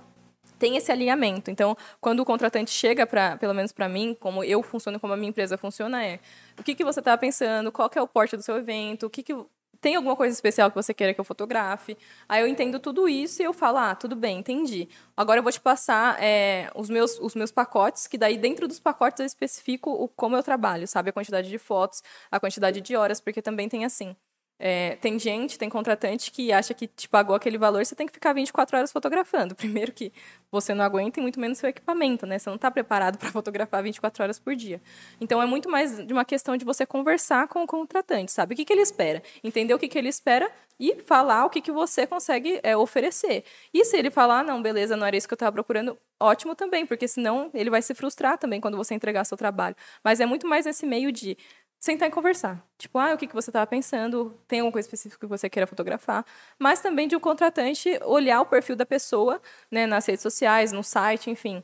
tem 0.59 0.77
esse 0.77 0.93
alinhamento. 0.93 1.51
Então, 1.51 1.77
quando 2.01 2.21
o 2.21 2.25
contratante 2.25 2.71
chega 2.71 3.05
para, 3.05 3.37
pelo 3.37 3.53
menos 3.53 3.73
para 3.73 3.89
mim, 3.89 4.17
como 4.19 4.45
eu 4.45 4.63
funciono, 4.63 5.01
como 5.01 5.13
a 5.13 5.17
minha 5.17 5.31
empresa 5.31 5.57
funciona, 5.57 6.05
é 6.05 6.21
o 6.59 6.63
que, 6.63 6.75
que 6.75 6.85
você 6.85 7.01
está 7.01 7.17
pensando, 7.19 7.73
qual 7.73 7.91
que 7.91 7.99
é 7.99 8.03
o 8.03 8.07
porte 8.07 8.37
do 8.37 8.43
seu 8.43 8.57
evento, 8.57 9.07
o 9.07 9.11
que, 9.11 9.23
que 9.25 9.35
tem 9.83 9.97
alguma 9.97 10.15
coisa 10.17 10.33
especial 10.33 10.71
que 10.71 10.77
você 10.77 10.95
queira 10.95 11.13
que 11.13 11.21
eu 11.21 11.25
fotografe? 11.25 11.99
Aí 12.29 12.41
eu 12.41 12.47
entendo 12.47 12.79
tudo 12.79 13.09
isso 13.09 13.43
e 13.43 13.45
eu 13.45 13.53
falo, 13.53 13.79
ah, 13.79 13.95
tudo 13.97 14.15
bem, 14.15 14.39
entendi. 14.39 14.89
Agora 15.17 15.41
eu 15.41 15.43
vou 15.43 15.51
te 15.51 15.61
passar 15.61 16.23
é, 16.23 16.71
os, 16.77 16.89
meus, 16.89 17.19
os 17.19 17.35
meus 17.35 17.51
pacotes, 17.51 18.07
que 18.07 18.17
daí 18.17 18.39
dentro 18.39 18.69
dos 18.69 18.79
pacotes 18.79 19.19
eu 19.19 19.27
especifico 19.27 19.91
o, 19.91 20.09
como 20.09 20.37
eu 20.37 20.43
trabalho, 20.43 20.87
sabe? 20.87 21.11
A 21.11 21.13
quantidade 21.13 21.49
de 21.49 21.59
fotos, 21.59 22.01
a 22.31 22.39
quantidade 22.39 22.81
de 22.81 22.95
horas, 22.95 23.21
porque 23.21 23.43
também 23.43 23.69
tem 23.69 23.85
assim. 23.85 24.17
É, 24.65 24.95
tem 25.01 25.19
gente, 25.19 25.59
tem 25.59 25.69
contratante 25.69 26.31
que 26.31 26.53
acha 26.53 26.73
que 26.73 26.87
te 26.87 27.09
pagou 27.09 27.35
aquele 27.35 27.59
valor, 27.59 27.85
você 27.85 27.97
tem 27.97 28.07
que 28.07 28.13
ficar 28.13 28.33
24 28.33 28.77
horas 28.77 28.93
fotografando. 28.93 29.57
Primeiro 29.59 29.91
que 29.91 30.13
você 30.53 30.73
não 30.73 30.85
aguenta 30.85 31.19
e 31.19 31.23
muito 31.23 31.41
menos 31.41 31.59
seu 31.59 31.69
equipamento, 31.69 32.27
né? 32.27 32.39
Você 32.39 32.49
não 32.49 32.55
está 32.55 32.71
preparado 32.71 33.19
para 33.19 33.33
fotografar 33.33 33.83
24 33.83 34.23
horas 34.23 34.39
por 34.39 34.55
dia. 34.55 34.81
Então 35.21 35.43
é 35.43 35.47
muito 35.47 35.69
mais 35.69 36.07
de 36.07 36.13
uma 36.13 36.25
questão 36.25 36.57
de 36.57 36.65
você 36.65 36.87
conversar 36.87 37.49
com 37.49 37.65
o 37.65 37.67
contratante, 37.67 38.31
sabe? 38.31 38.55
O 38.55 38.57
que, 38.57 38.65
que 38.65 38.73
ele 38.73 38.83
espera? 38.83 39.21
Entender 39.43 39.75
o 39.75 39.81
que, 39.81 39.89
que 39.89 39.99
ele 39.99 40.09
espera 40.09 40.49
e 40.79 41.03
falar 41.03 41.45
o 41.45 41.51
que, 41.51 41.61
que 41.61 41.73
você 41.73 42.07
consegue 42.07 42.61
é, 42.63 42.77
oferecer. 42.77 43.45
E 43.75 43.85
se 43.85 43.97
ele 43.97 44.13
falar, 44.13 44.45
não, 44.45 44.63
beleza, 44.63 44.97
não 44.97 45.05
era 45.07 45.17
isso 45.17 45.27
que 45.27 45.35
eu 45.35 45.37
estava 45.37 45.53
procurando, 45.53 45.99
ótimo 46.21 46.55
também, 46.55 46.87
porque 46.87 47.09
senão 47.09 47.51
ele 47.53 47.69
vai 47.69 47.83
se 47.83 47.95
frustrar 47.95 48.39
também 48.39 48.61
quando 48.61 48.77
você 48.77 48.95
entregar 48.95 49.25
seu 49.25 49.37
trabalho. 49.37 49.75
Mas 50.05 50.21
é 50.21 50.27
muito 50.27 50.47
mais 50.47 50.67
nesse 50.67 50.87
meio 50.87 51.11
de 51.11 51.37
sentar 51.83 52.09
e 52.09 52.13
conversar. 52.13 52.65
Tipo, 52.79 52.97
ah, 52.97 53.13
o 53.13 53.19
que, 53.19 53.27
que 53.27 53.35
você 53.35 53.51
estava 53.51 53.67
pensando? 53.67 54.39
Tem 54.47 54.61
alguma 54.61 54.73
coisa 54.73 54.87
específica 54.87 55.27
que 55.27 55.29
você 55.29 55.51
queira 55.51 55.67
fotografar? 55.67 56.25
Mas 56.57 56.81
também 56.81 57.09
de 57.09 57.17
um 57.17 57.21
contratante 57.21 57.99
olhar 58.05 58.41
o 58.41 58.47
perfil 58.47 58.77
da 58.77 58.87
pessoa, 58.87 59.43
né, 59.69 59.85
nas 59.85 60.07
redes 60.07 60.23
sociais, 60.23 60.71
no 60.71 60.85
site, 60.85 61.29
enfim, 61.29 61.61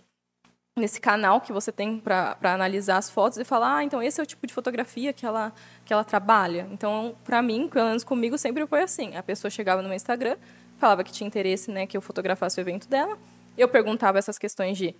nesse 0.76 1.00
canal 1.00 1.40
que 1.40 1.52
você 1.52 1.70
tem 1.70 2.00
para 2.00 2.36
analisar 2.42 2.96
as 2.96 3.08
fotos 3.08 3.38
e 3.38 3.44
falar, 3.44 3.76
ah, 3.76 3.84
então 3.84 4.02
esse 4.02 4.20
é 4.20 4.22
o 4.24 4.26
tipo 4.26 4.44
de 4.44 4.52
fotografia 4.52 5.12
que 5.12 5.24
ela, 5.24 5.52
que 5.84 5.92
ela 5.92 6.02
trabalha. 6.02 6.68
Então, 6.72 7.14
para 7.22 7.40
mim, 7.40 7.68
pelo 7.68 7.86
menos 7.86 8.02
comigo, 8.02 8.36
sempre 8.36 8.66
foi 8.66 8.82
assim. 8.82 9.16
A 9.16 9.22
pessoa 9.22 9.48
chegava 9.52 9.82
no 9.82 9.88
meu 9.88 9.94
Instagram, 9.96 10.36
falava 10.78 11.04
que 11.04 11.12
tinha 11.12 11.28
interesse, 11.28 11.70
né, 11.70 11.86
que 11.86 11.96
eu 11.96 12.02
fotografasse 12.02 12.58
o 12.58 12.60
evento 12.60 12.88
dela. 12.88 13.16
Eu 13.56 13.68
perguntava 13.68 14.18
essas 14.18 14.36
questões 14.36 14.76
de 14.76 14.96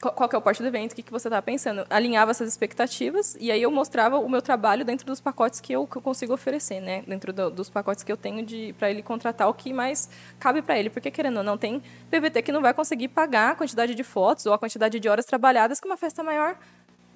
qual 0.00 0.28
que 0.28 0.34
é 0.34 0.38
o 0.38 0.40
porte 0.40 0.62
do 0.62 0.68
evento, 0.68 0.92
o 0.92 0.94
que, 0.94 1.02
que 1.02 1.12
você 1.12 1.28
está 1.28 1.42
pensando. 1.42 1.86
Alinhava 1.90 2.30
essas 2.30 2.48
expectativas 2.48 3.36
e 3.38 3.52
aí 3.52 3.60
eu 3.60 3.70
mostrava 3.70 4.18
o 4.18 4.28
meu 4.30 4.40
trabalho 4.40 4.82
dentro 4.82 5.06
dos 5.06 5.20
pacotes 5.20 5.60
que 5.60 5.74
eu, 5.74 5.86
que 5.86 5.96
eu 5.96 6.00
consigo 6.00 6.32
oferecer, 6.32 6.80
né? 6.80 7.04
Dentro 7.06 7.34
do, 7.34 7.50
dos 7.50 7.68
pacotes 7.68 8.02
que 8.02 8.10
eu 8.10 8.16
tenho 8.16 8.46
para 8.74 8.90
ele 8.90 9.02
contratar 9.02 9.46
o 9.48 9.52
que 9.52 9.74
mais 9.74 10.08
cabe 10.38 10.62
para 10.62 10.78
ele. 10.78 10.88
Porque, 10.88 11.10
querendo 11.10 11.36
ou 11.36 11.42
não, 11.42 11.58
tem 11.58 11.82
PVT 12.10 12.40
que 12.40 12.50
não 12.50 12.62
vai 12.62 12.72
conseguir 12.72 13.08
pagar 13.08 13.50
a 13.50 13.54
quantidade 13.54 13.94
de 13.94 14.02
fotos 14.02 14.46
ou 14.46 14.54
a 14.54 14.58
quantidade 14.58 14.98
de 14.98 15.06
horas 15.06 15.26
trabalhadas 15.26 15.78
que 15.78 15.86
uma 15.86 15.98
festa 15.98 16.22
maior 16.22 16.56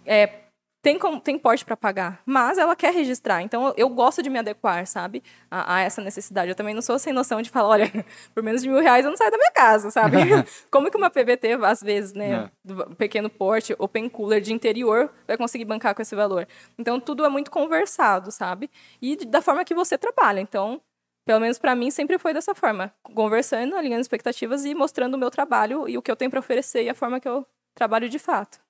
é, 0.05 0.44
tem, 0.85 0.99
tem 1.23 1.39
porte 1.39 1.65
para 1.65 1.79
pagar, 1.79 2.21
mas 2.27 2.59
ela 2.59 2.77
quer 2.77 2.93
registrar. 2.93 3.41
Então, 3.41 3.73
eu 3.75 3.89
gosto 3.89 4.23
de 4.23 4.29
me 4.29 4.39
adequar, 4.39 4.87
sabe, 4.87 5.23
a, 5.51 5.77
a, 5.77 5.81
essa 5.81 6.03
necessidade. 6.03 6.51
Eu 6.51 6.55
também 6.55 6.75
não 6.75 6.83
sou 6.83 6.99
sem 6.99 7.11
noção 7.11 7.41
de 7.41 7.49
falar, 7.49 7.71
olha, 7.71 7.91
por 8.35 8.43
menos 8.43 8.61
de 8.61 8.69
mil 8.69 8.81
reais 8.81 9.03
eu 9.03 9.11
não 9.11 9.17
saio 9.17 9.31
da 9.31 9.39
minha 9.39 9.51
casa, 9.51 9.91
sabe? 9.91 10.19
Como 10.71 10.91
que 10.91 10.99
uma 10.99 11.09
PVT, 11.09 11.55
às 11.65 11.81
vezes, 11.81 12.13
né, 12.13 12.51
do 12.63 12.95
pequeno 12.97 13.31
porte, 13.31 13.75
open 13.79 14.11
cooler 14.11 14.43
de 14.43 14.53
interior, 14.53 15.11
vai 15.27 15.39
conseguir 15.39 15.65
bancar 15.65 15.95
com 15.95 16.03
esse 16.03 16.15
valor? 16.15 16.47
Então, 16.79 17.01
tudo 17.01 17.25
é 17.25 17.31
muito 17.31 17.51
conversado, 17.51 18.31
sabe? 18.31 18.71
E 19.01 19.17
da 19.25 19.41
forma 19.41 19.65
que 19.65 19.75
você 19.75 19.97
trabalha. 19.97 20.41
Então, 20.41 20.83
pelo 21.25 21.41
menos 21.41 21.59
para 21.59 21.75
mim, 21.75 21.91
sempre 21.91 22.19
foi 22.19 22.35
dessa 22.35 22.55
forma. 22.55 22.93
Conversando, 23.03 23.75
alinhando 23.75 24.03
expectativas 24.03 24.67
e 24.67 24.75
mostrando 24.75 25.15
o 25.15 25.19
meu 25.19 25.31
trabalho 25.31 25.89
e 25.89 25.97
o 25.97 26.03
que 26.03 26.11
eu 26.11 26.17
tenho 26.17 26.31
para 26.31 26.41
oferecer 26.41 26.85
e 26.85 26.91
a 26.91 26.95
forma 26.95 27.19
que 27.19 27.29
eu 27.29 27.47
trabalho 27.75 28.07
de 28.07 28.19
fato. 28.19 28.63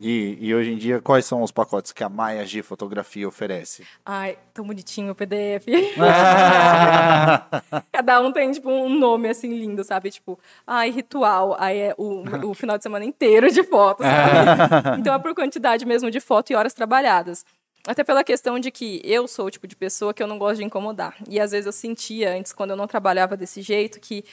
E, 0.00 0.36
e, 0.40 0.54
hoje 0.54 0.72
em 0.72 0.76
dia, 0.76 1.00
quais 1.00 1.24
são 1.24 1.42
os 1.42 1.52
pacotes 1.52 1.92
que 1.92 2.02
a 2.02 2.08
Maia 2.08 2.44
G 2.44 2.62
Fotografia 2.62 3.26
oferece? 3.26 3.84
Ai, 4.04 4.36
tão 4.52 4.66
bonitinho 4.66 5.12
o 5.12 5.14
PDF. 5.14 5.66
Cada 7.92 8.20
um 8.20 8.32
tem, 8.32 8.50
tipo, 8.52 8.70
um 8.70 8.98
nome, 8.98 9.28
assim, 9.28 9.56
lindo, 9.56 9.84
sabe? 9.84 10.10
Tipo, 10.10 10.38
ai, 10.66 10.90
ritual. 10.90 11.56
Aí 11.58 11.78
é 11.78 11.94
o, 11.96 12.50
o 12.50 12.54
final 12.54 12.76
de 12.76 12.82
semana 12.82 13.04
inteiro 13.04 13.50
de 13.50 13.62
fotos, 13.62 14.04
sabe? 14.04 14.98
Então 15.04 15.14
é 15.14 15.18
por 15.18 15.34
quantidade 15.34 15.84
mesmo 15.84 16.10
de 16.10 16.20
foto 16.20 16.50
e 16.50 16.54
horas 16.54 16.74
trabalhadas. 16.74 17.44
Até 17.86 18.02
pela 18.02 18.24
questão 18.24 18.58
de 18.58 18.70
que 18.70 19.02
eu 19.04 19.28
sou 19.28 19.46
o 19.46 19.50
tipo 19.50 19.66
de 19.66 19.76
pessoa 19.76 20.14
que 20.14 20.22
eu 20.22 20.26
não 20.26 20.38
gosto 20.38 20.56
de 20.56 20.64
incomodar. 20.64 21.14
E 21.28 21.38
às 21.38 21.50
vezes 21.50 21.66
eu 21.66 21.72
sentia, 21.72 22.34
antes, 22.34 22.52
quando 22.52 22.70
eu 22.70 22.76
não 22.76 22.86
trabalhava 22.86 23.36
desse 23.36 23.60
jeito, 23.60 24.00
que 24.00 24.24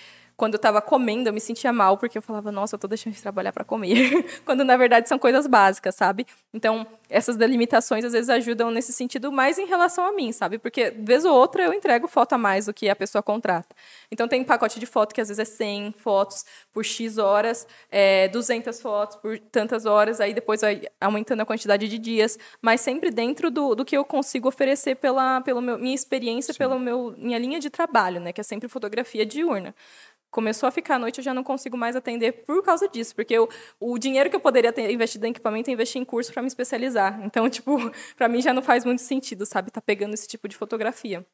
quando 0.41 0.55
eu 0.55 0.57
estava 0.57 0.81
comendo, 0.81 1.29
eu 1.29 1.33
me 1.33 1.39
sentia 1.39 1.71
mal, 1.71 1.99
porque 1.99 2.17
eu 2.17 2.21
falava, 2.21 2.51
nossa, 2.51 2.73
eu 2.73 2.77
estou 2.77 2.87
deixando 2.87 3.13
de 3.13 3.21
trabalhar 3.21 3.53
para 3.53 3.63
comer. 3.63 4.25
quando, 4.43 4.63
na 4.63 4.75
verdade, 4.75 5.07
são 5.07 5.19
coisas 5.19 5.45
básicas, 5.45 5.93
sabe? 5.93 6.25
Então, 6.51 6.87
essas 7.07 7.37
delimitações, 7.37 8.03
às 8.03 8.13
vezes, 8.13 8.27
ajudam 8.27 8.71
nesse 8.71 8.91
sentido 8.91 9.31
mais 9.31 9.59
em 9.59 9.67
relação 9.67 10.03
a 10.03 10.11
mim, 10.11 10.31
sabe? 10.31 10.57
Porque, 10.57 10.95
vez 10.97 11.25
ou 11.25 11.35
outra, 11.35 11.61
eu 11.61 11.71
entrego 11.71 12.07
foto 12.07 12.33
a 12.33 12.39
mais 12.39 12.65
do 12.65 12.73
que 12.73 12.89
a 12.89 12.95
pessoa 12.95 13.21
contrata. 13.21 13.75
Então, 14.11 14.27
tem 14.27 14.43
pacote 14.43 14.79
de 14.79 14.87
foto 14.87 15.13
que, 15.13 15.21
às 15.21 15.27
vezes, 15.27 15.37
é 15.37 15.45
100 15.45 15.93
fotos 15.99 16.43
por 16.73 16.83
X 16.83 17.19
horas, 17.19 17.67
é, 17.91 18.27
200 18.29 18.81
fotos 18.81 19.17
por 19.17 19.37
tantas 19.37 19.85
horas, 19.85 20.19
aí 20.19 20.33
depois 20.33 20.61
vai 20.61 20.81
aumentando 20.99 21.41
a 21.41 21.45
quantidade 21.45 21.87
de 21.87 21.99
dias, 21.99 22.39
mas 22.59 22.81
sempre 22.81 23.11
dentro 23.11 23.51
do, 23.51 23.75
do 23.75 23.85
que 23.85 23.95
eu 23.95 24.03
consigo 24.03 24.47
oferecer 24.47 24.95
pela, 24.95 25.41
pela 25.41 25.61
minha 25.61 25.93
experiência, 25.93 26.51
Sim. 26.51 26.57
pela 26.57 26.79
meu, 26.79 27.13
minha 27.15 27.37
linha 27.37 27.59
de 27.59 27.69
trabalho, 27.69 28.19
né? 28.19 28.33
Que 28.33 28.41
é 28.41 28.43
sempre 28.43 28.67
fotografia 28.67 29.23
diurna 29.23 29.75
começou 30.31 30.67
a 30.67 30.71
ficar 30.71 30.95
à 30.95 30.99
noite, 30.99 31.19
eu 31.19 31.23
já 31.23 31.33
não 31.33 31.43
consigo 31.43 31.77
mais 31.77 31.95
atender 31.95 32.43
por 32.45 32.63
causa 32.63 32.87
disso, 32.87 33.13
porque 33.13 33.33
eu, 33.33 33.49
o 33.79 33.97
dinheiro 33.99 34.29
que 34.29 34.35
eu 34.35 34.39
poderia 34.39 34.71
ter 34.71 34.89
investido 34.89 35.27
em 35.27 35.31
equipamento, 35.31 35.69
eu 35.69 35.73
investi 35.73 35.99
em 35.99 36.05
curso 36.05 36.31
para 36.33 36.41
me 36.41 36.47
especializar. 36.47 37.21
Então, 37.23 37.49
tipo, 37.49 37.77
para 38.15 38.27
mim 38.27 38.41
já 38.41 38.53
não 38.53 38.61
faz 38.61 38.85
muito 38.85 39.01
sentido, 39.01 39.45
sabe, 39.45 39.69
tá 39.69 39.81
pegando 39.81 40.13
esse 40.13 40.27
tipo 40.27 40.47
de 40.47 40.55
fotografia. 40.55 41.25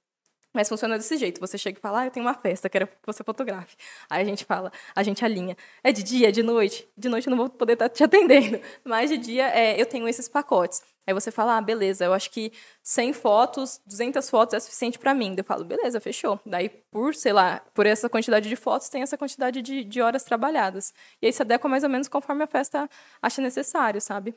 Mas 0.53 0.69
funciona 0.69 0.97
desse 0.97 1.17
jeito. 1.17 1.39
Você 1.39 1.57
chega 1.57 1.77
e 1.77 1.81
fala, 1.81 2.01
ah, 2.01 2.05
eu 2.05 2.11
tenho 2.11 2.25
uma 2.25 2.33
festa, 2.33 2.69
quero 2.69 2.87
que 2.87 2.93
você 3.05 3.23
fotografe. 3.23 3.75
Aí 4.09 4.21
a 4.21 4.25
gente 4.25 4.45
fala, 4.45 4.71
a 4.95 5.03
gente 5.03 5.23
alinha. 5.23 5.55
É 5.83 5.91
de 5.91 6.01
dia, 6.03 6.29
é 6.29 6.31
de 6.31 6.41
noite? 6.41 6.87
De 6.97 7.09
noite 7.09 7.27
eu 7.27 7.31
não 7.31 7.37
vou 7.37 7.49
poder 7.49 7.73
estar 7.73 7.89
tá 7.89 7.95
te 7.95 8.03
atendendo. 8.03 8.59
Mas 8.83 9.09
de 9.09 9.17
dia 9.17 9.47
é, 9.49 9.79
eu 9.79 9.85
tenho 9.85 10.07
esses 10.07 10.27
pacotes. 10.27 10.81
Aí 11.05 11.13
você 11.13 11.31
fala, 11.31 11.57
ah, 11.57 11.61
beleza, 11.61 12.03
eu 12.03 12.13
acho 12.13 12.29
que 12.29 12.51
100 12.83 13.13
fotos, 13.13 13.79
200 13.85 14.29
fotos 14.29 14.55
é 14.55 14.59
suficiente 14.59 14.99
para 14.99 15.13
mim. 15.13 15.33
Eu 15.37 15.43
falo, 15.43 15.63
beleza, 15.63 16.01
fechou. 16.01 16.37
Daí, 16.45 16.67
por, 16.91 17.15
sei 17.15 17.31
lá, 17.31 17.61
por 17.73 17.85
essa 17.85 18.09
quantidade 18.09 18.49
de 18.49 18.55
fotos, 18.57 18.89
tem 18.89 19.01
essa 19.01 19.17
quantidade 19.17 19.61
de, 19.61 19.85
de 19.85 20.01
horas 20.01 20.25
trabalhadas. 20.25 20.93
E 21.21 21.27
aí 21.27 21.31
se 21.31 21.41
adequa 21.41 21.69
mais 21.69 21.83
ou 21.83 21.89
menos 21.89 22.09
conforme 22.09 22.43
a 22.43 22.47
festa 22.47 22.89
acha 23.21 23.41
necessário, 23.41 24.01
sabe? 24.01 24.35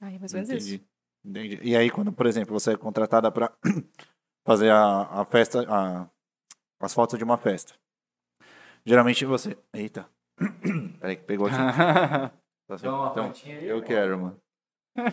Aí, 0.00 0.18
mais 0.18 0.32
ou 0.32 0.38
menos 0.38 0.50
Entendi. 0.50 0.76
isso. 0.76 0.84
Entendi. 1.22 1.60
E 1.62 1.76
aí, 1.76 1.90
quando, 1.90 2.10
por 2.10 2.26
exemplo, 2.26 2.58
você 2.58 2.72
é 2.72 2.76
contratada 2.78 3.30
para 3.30 3.52
fazer 4.44 4.70
a, 4.70 5.02
a 5.20 5.24
festa, 5.24 5.64
a, 5.68 6.06
as 6.80 6.94
fotos 6.94 7.18
de 7.18 7.24
uma 7.24 7.36
festa, 7.36 7.74
geralmente 8.84 9.24
você... 9.24 9.56
Eita. 9.72 10.06
Peraí, 11.00 11.16
que 11.16 11.24
pegou 11.24 11.46
aqui. 11.46 11.56
então, 12.70 13.10
então 13.10 13.32
eu 13.62 13.82
quero, 13.82 14.18
mano. 14.18 14.40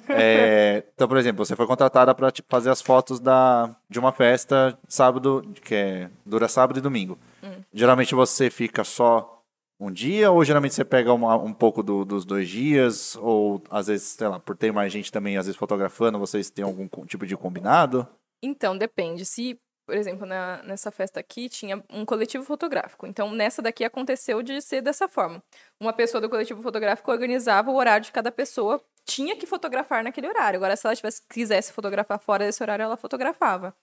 É, 0.10 0.84
então, 0.94 1.08
por 1.08 1.18
exemplo, 1.18 1.46
você 1.46 1.56
foi 1.56 1.68
contratada 1.68 2.14
para 2.14 2.32
tipo, 2.32 2.48
fazer 2.50 2.70
as 2.70 2.82
fotos 2.82 3.20
da, 3.20 3.76
de 3.90 4.00
uma 4.00 4.12
festa 4.12 4.78
sábado, 4.88 5.42
que 5.62 5.76
é, 5.76 6.10
dura 6.26 6.48
sábado 6.48 6.80
e 6.80 6.82
domingo. 6.82 7.18
Hum. 7.44 7.62
Geralmente 7.74 8.16
você 8.16 8.50
fica 8.50 8.84
só 8.84 9.44
um 9.80 9.92
dia, 9.92 10.32
ou 10.32 10.44
geralmente 10.44 10.74
você 10.74 10.84
pega 10.84 11.14
uma, 11.14 11.36
um 11.36 11.54
pouco 11.54 11.84
do, 11.84 12.04
dos 12.04 12.26
dois 12.26 12.50
dias, 12.50 13.16
ou 13.18 13.62
às 13.70 13.88
vezes, 13.88 14.08
sei 14.08 14.28
lá, 14.28 14.40
por 14.40 14.58
ter 14.58 14.72
mais 14.72 14.92
gente 14.92 15.12
também, 15.12 15.38
às 15.38 15.46
vezes 15.46 15.58
fotografando, 15.58 16.18
vocês 16.18 16.50
têm 16.50 16.66
algum 16.66 16.88
tipo 17.06 17.26
de 17.26 17.38
combinado? 17.38 18.08
Então, 18.42 18.78
depende. 18.78 19.26
Se, 19.26 19.60
por 19.86 19.96
exemplo, 19.96 20.26
na, 20.26 20.62
nessa 20.64 20.92
festa 20.92 21.20
aqui 21.20 21.50
tinha 21.50 21.84
um 21.90 22.06
coletivo 22.06 22.44
fotográfico. 22.44 23.08
Então, 23.08 23.32
nessa 23.32 23.62
daqui 23.62 23.84
aconteceu 23.84 24.42
de 24.42 24.62
ser 24.62 24.82
dessa 24.82 25.08
forma. 25.08 25.44
Uma 25.80 25.94
pessoa 25.94 26.22
do 26.22 26.30
coletivo 26.30 26.62
fotográfico 26.62 27.12
organizava 27.12 27.72
o 27.72 27.76
horário 27.76 28.06
de 28.06 28.12
cada 28.12 28.32
pessoa 28.32 28.84
tinha 29.08 29.36
que 29.38 29.48
fotografar 29.48 30.04
naquele 30.04 30.28
horário. 30.28 30.58
Agora, 30.58 30.76
se 30.76 30.86
ela 30.86 30.96
tivesse, 30.96 31.22
quisesse 31.30 31.72
fotografar 31.72 32.20
fora 32.20 32.46
desse 32.46 32.62
horário, 32.62 32.84
ela 32.84 32.98
fotografava. 32.98 33.74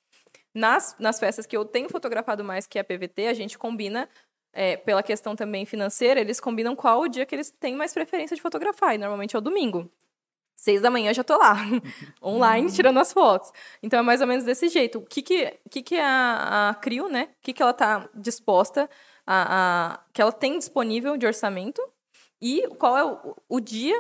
Nas, 0.55 0.95
nas 0.99 1.19
festas 1.19 1.47
que 1.47 1.57
eu 1.57 1.65
tenho 1.65 1.89
fotografado 1.89 2.45
mais, 2.45 2.67
que 2.67 2.79
é 2.79 2.83
a 2.83 2.85
PVT, 2.85 3.27
a 3.27 3.35
gente 3.35 3.59
combina, 3.59 4.09
é, 4.53 4.77
pela 4.77 5.03
questão 5.03 5.35
também 5.35 5.65
financeira, 5.67 6.21
eles 6.21 6.39
combinam 6.39 6.77
qual 6.77 7.01
o 7.01 7.09
dia 7.09 7.27
que 7.27 7.35
eles 7.35 7.51
têm 7.51 7.75
mais 7.75 7.93
preferência 7.93 8.37
de 8.37 8.43
fotografar. 8.43 8.95
E 8.95 8.99
normalmente 8.99 9.35
é 9.35 9.39
o 9.39 9.43
domingo. 9.43 9.91
Seis 10.57 10.81
da 10.81 10.91
manhã 10.91 11.13
já 11.13 11.25
tô 11.25 11.37
lá, 11.37 11.57
online, 12.23 12.73
tirando 12.73 12.99
as 12.99 13.13
fotos. 13.13 13.53
Então 13.83 13.99
é 13.99 14.03
mais 14.03 14.21
ou 14.21 14.27
menos 14.27 14.45
desse 14.45 14.69
jeito. 14.69 14.99
O 14.99 15.03
que, 15.03 15.21
que, 15.21 15.53
que, 15.71 15.83
que 15.83 15.97
a, 15.97 16.71
a 16.71 16.75
CRIO, 16.75 17.09
né? 17.09 17.29
O 17.39 17.43
que, 17.43 17.53
que 17.53 17.63
ela 17.63 17.73
tá 17.73 18.09
disposta 18.15 18.89
a, 19.27 19.97
a. 19.97 20.01
que 20.13 20.23
ela 20.23 20.33
tem 20.33 20.59
disponível 20.59 21.17
de 21.17 21.27
orçamento 21.27 21.83
e 22.41 22.69
qual 22.79 22.97
é 22.97 23.05
o, 23.05 23.37
o 23.49 23.61
dia 23.61 23.95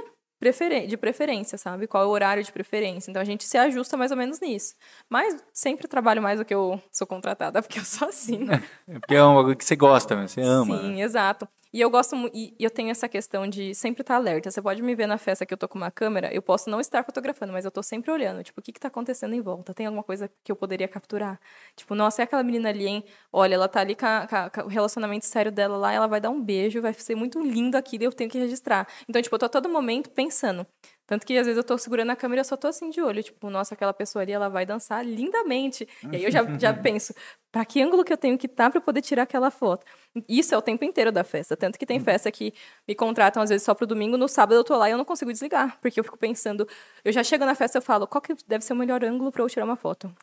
de 0.86 0.96
preferência, 0.96 1.56
sabe? 1.56 1.86
Qual 1.86 2.02
é 2.02 2.06
o 2.06 2.10
horário 2.10 2.42
de 2.42 2.52
preferência. 2.52 3.10
Então 3.10 3.22
a 3.22 3.24
gente 3.24 3.44
se 3.44 3.56
ajusta 3.56 3.96
mais 3.96 4.10
ou 4.10 4.16
menos 4.16 4.40
nisso. 4.40 4.74
Mas 5.08 5.42
sempre 5.52 5.88
trabalho 5.88 6.20
mais 6.20 6.38
do 6.38 6.44
que 6.44 6.54
eu 6.54 6.80
sou 6.92 7.06
contratada, 7.06 7.60
porque 7.62 7.78
eu 7.78 7.84
sou 7.84 8.08
assim. 8.08 8.38
Né? 8.38 8.62
É 8.86 8.98
porque 8.98 9.14
é 9.14 9.24
um 9.24 9.34
bagulho 9.34 9.56
que 9.56 9.64
você 9.64 9.76
gosta, 9.76 10.14
você 10.14 10.42
ama. 10.42 10.78
Sim, 10.78 11.00
exato. 11.00 11.48
E 11.74 11.80
eu 11.80 11.90
gosto 11.90 12.14
e 12.32 12.54
eu 12.60 12.70
tenho 12.70 12.88
essa 12.92 13.08
questão 13.08 13.48
de 13.48 13.74
sempre 13.74 14.02
estar 14.02 14.14
alerta. 14.14 14.48
Você 14.48 14.62
pode 14.62 14.80
me 14.80 14.94
ver 14.94 15.08
na 15.08 15.18
festa 15.18 15.44
que 15.44 15.52
eu 15.52 15.58
tô 15.58 15.66
com 15.68 15.76
uma 15.76 15.90
câmera, 15.90 16.32
eu 16.32 16.40
posso 16.40 16.70
não 16.70 16.80
estar 16.80 17.02
fotografando, 17.04 17.52
mas 17.52 17.64
eu 17.64 17.70
tô 17.72 17.82
sempre 17.82 18.12
olhando, 18.12 18.44
tipo, 18.44 18.60
o 18.60 18.62
que 18.62 18.70
que 18.70 18.78
tá 18.78 18.86
acontecendo 18.86 19.34
em 19.34 19.40
volta? 19.40 19.74
Tem 19.74 19.84
alguma 19.86 20.04
coisa 20.04 20.30
que 20.44 20.52
eu 20.52 20.54
poderia 20.56 20.86
capturar? 20.86 21.40
Tipo, 21.74 21.96
nossa, 21.96 22.22
é 22.22 22.24
aquela 22.24 22.44
menina 22.44 22.68
ali, 22.68 22.86
hein? 22.86 23.04
Olha, 23.32 23.54
ela 23.56 23.66
tá 23.68 23.80
ali 23.80 23.96
com, 23.96 24.06
a- 24.06 24.50
com 24.54 24.60
o 24.62 24.68
relacionamento 24.68 25.26
sério 25.26 25.50
dela 25.50 25.76
lá, 25.76 25.92
ela 25.92 26.06
vai 26.06 26.20
dar 26.20 26.30
um 26.30 26.40
beijo, 26.40 26.80
vai 26.80 26.94
ser 26.94 27.16
muito 27.16 27.40
lindo 27.42 27.76
aquilo 27.76 28.04
eu 28.04 28.12
tenho 28.12 28.30
que 28.30 28.38
registrar. 28.38 28.86
Então, 29.08 29.20
tipo, 29.20 29.34
eu 29.34 29.38
tô 29.40 29.46
a 29.46 29.48
todo 29.48 29.68
momento 29.68 30.10
pensando. 30.10 30.64
Tanto 31.06 31.26
que 31.26 31.36
às 31.36 31.46
vezes 31.46 31.58
eu 31.58 31.64
tô 31.64 31.76
segurando 31.76 32.10
a 32.10 32.16
câmera 32.16 32.40
e 32.40 32.42
eu 32.42 32.44
só 32.44 32.56
tô 32.56 32.66
assim 32.66 32.88
de 32.88 33.00
olho, 33.00 33.22
tipo, 33.22 33.50
nossa, 33.50 33.74
aquela 33.74 33.92
pessoa 33.92 34.22
ali, 34.22 34.32
ela 34.32 34.48
vai 34.48 34.64
dançar 34.64 35.04
lindamente. 35.04 35.86
E 36.10 36.16
aí 36.16 36.24
eu 36.24 36.30
já, 36.30 36.42
já 36.58 36.72
penso, 36.74 37.14
pra 37.52 37.64
que 37.64 37.82
ângulo 37.82 38.02
que 38.02 38.12
eu 38.12 38.16
tenho 38.16 38.38
que 38.38 38.46
estar 38.46 38.70
pra 38.70 38.80
poder 38.80 39.02
tirar 39.02 39.24
aquela 39.24 39.50
foto? 39.50 39.84
Isso 40.28 40.54
é 40.54 40.58
o 40.58 40.62
tempo 40.62 40.84
inteiro 40.84 41.12
da 41.12 41.22
festa. 41.22 41.56
Tanto 41.56 41.78
que 41.78 41.84
tem 41.84 42.00
festa 42.00 42.30
que 42.32 42.54
me 42.88 42.94
contratam 42.94 43.42
às 43.42 43.50
vezes 43.50 43.64
só 43.64 43.74
pro 43.74 43.86
domingo, 43.86 44.16
no 44.16 44.28
sábado 44.28 44.56
eu 44.56 44.64
tô 44.64 44.76
lá 44.76 44.88
e 44.88 44.92
eu 44.92 44.98
não 44.98 45.04
consigo 45.04 45.30
desligar, 45.30 45.78
porque 45.80 46.00
eu 46.00 46.04
fico 46.04 46.16
pensando, 46.16 46.66
eu 47.04 47.12
já 47.12 47.22
chego 47.22 47.44
na 47.44 47.54
festa 47.54 47.76
e 47.76 47.80
eu 47.80 47.82
falo, 47.82 48.06
qual 48.06 48.22
que 48.22 48.34
deve 48.46 48.64
ser 48.64 48.72
o 48.72 48.76
melhor 48.76 49.04
ângulo 49.04 49.30
pra 49.30 49.42
eu 49.42 49.48
tirar 49.48 49.66
uma 49.66 49.76
foto? 49.76 50.14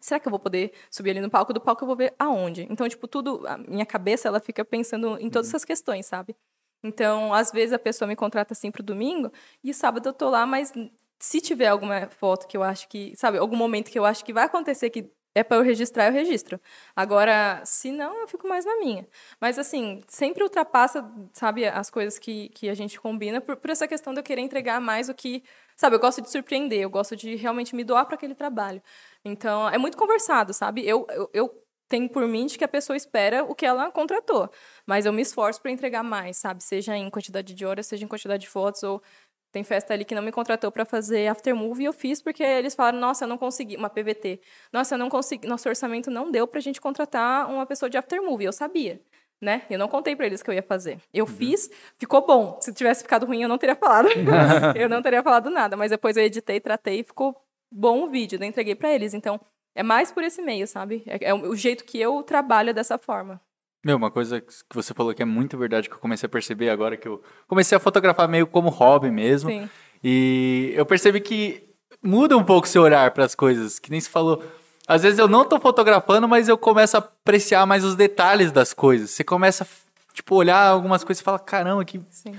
Será 0.00 0.18
que 0.18 0.26
eu 0.26 0.30
vou 0.30 0.38
poder 0.40 0.72
subir 0.90 1.10
ali 1.10 1.20
no 1.20 1.30
palco? 1.30 1.52
Do 1.52 1.60
palco 1.60 1.82
eu 1.84 1.86
vou 1.86 1.96
ver 1.96 2.14
aonde? 2.18 2.66
Então, 2.70 2.88
tipo, 2.88 3.06
tudo, 3.06 3.46
a 3.46 3.58
minha 3.58 3.84
cabeça, 3.84 4.28
ela 4.28 4.40
fica 4.40 4.64
pensando 4.64 5.18
em 5.20 5.28
todas 5.28 5.48
essas 5.48 5.64
questões, 5.64 6.06
sabe? 6.06 6.34
Então, 6.82 7.32
às 7.34 7.50
vezes 7.52 7.72
a 7.72 7.78
pessoa 7.78 8.08
me 8.08 8.16
contrata 8.16 8.52
assim 8.54 8.70
pro 8.70 8.82
domingo 8.82 9.30
e 9.62 9.72
sábado 9.74 10.08
eu 10.08 10.12
tô 10.12 10.30
lá, 10.30 10.46
mas 10.46 10.72
se 11.18 11.40
tiver 11.40 11.66
alguma 11.68 12.08
foto 12.08 12.46
que 12.48 12.56
eu 12.56 12.62
acho 12.62 12.88
que, 12.88 13.14
sabe, 13.16 13.38
algum 13.38 13.56
momento 13.56 13.90
que 13.90 13.98
eu 13.98 14.04
acho 14.06 14.24
que 14.24 14.32
vai 14.32 14.44
acontecer 14.44 14.90
que 14.90 15.10
é 15.34 15.44
para 15.44 15.58
eu 15.58 15.62
registrar, 15.62 16.06
eu 16.06 16.12
registro. 16.12 16.60
Agora, 16.96 17.62
se 17.64 17.92
não, 17.92 18.20
eu 18.22 18.28
fico 18.28 18.48
mais 18.48 18.64
na 18.64 18.76
minha. 18.78 19.06
Mas 19.40 19.58
assim, 19.58 20.00
sempre 20.08 20.42
ultrapassa, 20.42 21.08
sabe, 21.32 21.66
as 21.66 21.88
coisas 21.90 22.18
que, 22.18 22.48
que 22.50 22.68
a 22.68 22.74
gente 22.74 23.00
combina 23.00 23.40
por, 23.40 23.56
por 23.56 23.70
essa 23.70 23.86
questão 23.86 24.12
de 24.12 24.20
eu 24.20 24.24
querer 24.24 24.40
entregar 24.42 24.80
mais 24.80 25.08
o 25.08 25.14
que, 25.14 25.44
sabe, 25.76 25.94
eu 25.96 26.00
gosto 26.00 26.20
de 26.20 26.30
surpreender, 26.30 26.80
eu 26.80 26.90
gosto 26.90 27.14
de 27.16 27.36
realmente 27.36 27.76
me 27.76 27.84
doar 27.84 28.06
para 28.06 28.16
aquele 28.16 28.34
trabalho. 28.34 28.82
Então, 29.24 29.68
é 29.68 29.78
muito 29.78 29.96
conversado, 29.96 30.52
sabe? 30.52 30.86
Eu, 30.86 31.06
eu, 31.10 31.30
eu 31.32 31.62
tenho 31.90 32.08
por 32.08 32.26
mim 32.26 32.46
de 32.46 32.56
que 32.56 32.64
a 32.64 32.68
pessoa 32.68 32.96
espera 32.96 33.44
o 33.44 33.54
que 33.54 33.66
ela 33.66 33.90
contratou. 33.90 34.48
Mas 34.86 35.04
eu 35.04 35.12
me 35.12 35.20
esforço 35.20 35.60
para 35.60 35.72
entregar 35.72 36.04
mais, 36.04 36.36
sabe? 36.36 36.62
Seja 36.62 36.96
em 36.96 37.10
quantidade 37.10 37.52
de 37.52 37.66
horas, 37.66 37.86
seja 37.86 38.04
em 38.04 38.08
quantidade 38.08 38.42
de 38.42 38.48
fotos, 38.48 38.84
ou 38.84 39.02
tem 39.50 39.64
festa 39.64 39.92
ali 39.92 40.04
que 40.04 40.14
não 40.14 40.22
me 40.22 40.30
contratou 40.30 40.70
para 40.70 40.84
fazer 40.84 41.26
aftermovie 41.26 41.82
e 41.82 41.86
eu 41.86 41.92
fiz 41.92 42.22
porque 42.22 42.44
eles 42.44 42.76
falaram, 42.76 43.00
nossa, 43.00 43.24
eu 43.24 43.28
não 43.28 43.36
consegui, 43.36 43.76
uma 43.76 43.90
PVT. 43.90 44.40
Nossa, 44.72 44.94
eu 44.94 44.98
não 44.98 45.10
consegui, 45.10 45.48
nosso 45.48 45.68
orçamento 45.68 46.08
não 46.12 46.30
deu 46.30 46.46
pra 46.46 46.60
gente 46.60 46.80
contratar 46.80 47.50
uma 47.50 47.66
pessoa 47.66 47.90
de 47.90 47.98
aftermovie, 47.98 48.44
eu 48.44 48.52
sabia. 48.52 49.00
Né? 49.40 49.62
Eu 49.68 49.78
não 49.78 49.88
contei 49.88 50.14
para 50.14 50.26
eles 50.26 50.42
que 50.42 50.50
eu 50.50 50.54
ia 50.54 50.62
fazer. 50.62 51.00
Eu 51.12 51.26
fiz, 51.26 51.68
ficou 51.98 52.24
bom. 52.24 52.58
Se 52.60 52.72
tivesse 52.74 53.02
ficado 53.02 53.26
ruim, 53.26 53.42
eu 53.42 53.48
não 53.48 53.58
teria 53.58 53.74
falado. 53.74 54.08
eu 54.76 54.88
não 54.88 55.02
teria 55.02 55.22
falado 55.22 55.50
nada, 55.50 55.76
mas 55.76 55.90
depois 55.90 56.16
eu 56.16 56.22
editei, 56.22 56.60
tratei 56.60 57.00
e 57.00 57.02
ficou 57.02 57.34
bom 57.72 58.04
o 58.04 58.08
vídeo, 58.08 58.38
eu 58.40 58.46
entreguei 58.46 58.74
para 58.74 58.92
eles. 58.92 59.14
Então, 59.14 59.40
é 59.74 59.82
mais 59.82 60.10
por 60.10 60.22
esse 60.22 60.42
meio, 60.42 60.66
sabe? 60.66 61.02
É, 61.06 61.30
é 61.30 61.34
o 61.34 61.54
jeito 61.54 61.84
que 61.84 62.00
eu 62.00 62.22
trabalho 62.22 62.74
dessa 62.74 62.98
forma. 62.98 63.40
Meu, 63.84 63.96
uma 63.96 64.10
coisa 64.10 64.40
que 64.40 64.52
você 64.74 64.92
falou 64.92 65.14
que 65.14 65.22
é 65.22 65.26
muito 65.26 65.56
verdade 65.56 65.88
que 65.88 65.94
eu 65.94 65.98
comecei 65.98 66.26
a 66.26 66.30
perceber 66.30 66.68
agora 66.68 66.96
que 66.96 67.08
eu 67.08 67.22
comecei 67.48 67.76
a 67.76 67.80
fotografar 67.80 68.28
meio 68.28 68.46
como 68.46 68.68
hobby 68.68 69.10
mesmo. 69.10 69.50
Sim. 69.50 69.70
E 70.04 70.72
eu 70.74 70.84
percebi 70.84 71.20
que 71.20 71.64
muda 72.02 72.36
um 72.36 72.44
pouco 72.44 72.68
seu 72.68 72.82
olhar 72.82 73.10
para 73.12 73.24
as 73.24 73.34
coisas, 73.34 73.78
que 73.78 73.90
nem 73.90 74.00
se 74.00 74.08
falou. 74.08 74.42
Às 74.86 75.02
vezes 75.02 75.18
eu 75.18 75.28
não 75.28 75.44
tô 75.44 75.58
fotografando, 75.58 76.28
mas 76.28 76.48
eu 76.48 76.58
começo 76.58 76.96
a 76.96 77.00
apreciar 77.00 77.64
mais 77.66 77.84
os 77.84 77.94
detalhes 77.94 78.52
das 78.52 78.74
coisas. 78.74 79.10
Você 79.10 79.24
começa 79.24 79.64
a, 79.64 80.12
tipo, 80.12 80.34
olhar 80.34 80.66
algumas 80.66 81.04
coisas 81.04 81.20
e 81.20 81.24
fala, 81.24 81.38
caramba, 81.38 81.84
que 81.84 82.00
Sim. 82.10 82.34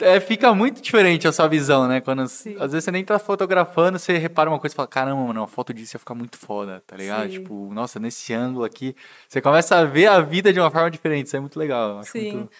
É, 0.00 0.18
fica 0.20 0.54
muito 0.54 0.80
diferente 0.82 1.26
a 1.28 1.32
sua 1.32 1.46
visão, 1.48 1.86
né? 1.88 2.00
Quando 2.00 2.26
Sim. 2.28 2.56
às 2.58 2.72
vezes 2.72 2.84
você 2.84 2.90
nem 2.90 3.04
tá 3.04 3.18
fotografando, 3.18 3.98
você 3.98 4.16
repara 4.18 4.50
uma 4.50 4.58
coisa 4.58 4.74
e 4.74 4.76
fala, 4.76 4.88
caramba, 4.88 5.22
mano, 5.22 5.42
a 5.42 5.48
foto 5.48 5.72
disso 5.72 5.96
ia 5.96 6.00
ficar 6.00 6.14
muito 6.14 6.36
foda, 6.38 6.82
tá 6.86 6.96
ligado? 6.96 7.24
Sim. 7.30 7.38
Tipo, 7.40 7.72
nossa, 7.72 7.98
nesse 8.00 8.32
ângulo 8.32 8.64
aqui, 8.64 8.94
você 9.28 9.40
começa 9.40 9.76
a 9.76 9.84
ver 9.84 10.06
a 10.06 10.20
vida 10.20 10.52
de 10.52 10.60
uma 10.60 10.70
forma 10.70 10.90
diferente, 10.90 11.26
isso 11.26 11.36
é 11.36 11.40
muito 11.40 11.58
legal. 11.58 12.02
Sim. 12.04 12.32
muito... 12.32 12.50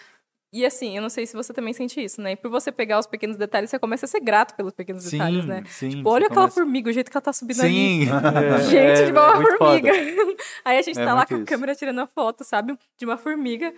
E 0.53 0.65
assim, 0.65 0.95
eu 0.95 1.01
não 1.01 1.09
sei 1.09 1.25
se 1.27 1.35
você 1.35 1.51
também 1.53 1.73
sente 1.73 2.01
isso, 2.01 2.21
né? 2.21 2.31
E 2.31 2.35
por 2.37 2.49
você 2.49 2.71
pegar 2.71 2.97
os 2.97 3.05
pequenos 3.05 3.35
detalhes, 3.35 3.69
você 3.69 3.77
começa 3.77 4.05
a 4.05 4.07
ser 4.07 4.21
grato 4.21 4.55
pelos 4.55 4.71
pequenos 4.71 5.03
Sim, 5.03 5.17
detalhes, 5.17 5.43
né? 5.45 5.63
sim, 5.67 5.89
tipo, 5.89 6.09
olha 6.09 6.27
aquela 6.27 6.43
começa- 6.43 6.53
formiga, 6.61 6.89
o 6.89 6.93
jeito 6.93 7.11
que 7.11 7.17
ela 7.17 7.21
tá 7.21 7.33
subindo 7.33 7.59
ali. 7.61 7.73
Sim! 7.73 8.07
É, 8.55 8.59
Gente, 8.63 9.01
é, 9.01 9.05
de 9.07 9.11
uma 9.11 9.31
é 9.33 9.57
formiga. 9.57 9.91
Aí 10.63 10.77
a 10.77 10.81
gente 10.81 10.97
É 10.97 11.03
tá 11.03 11.13
lá 11.13 11.25
com 11.25 11.33
a 11.35 11.37
isso. 11.39 11.45
câmera 11.45 11.75
tirando 11.75 11.99
a 11.99 12.07
foto, 12.07 12.45
sabe? 12.45 12.77
De 12.97 13.05
uma 13.05 13.17
formiga. 13.17 13.73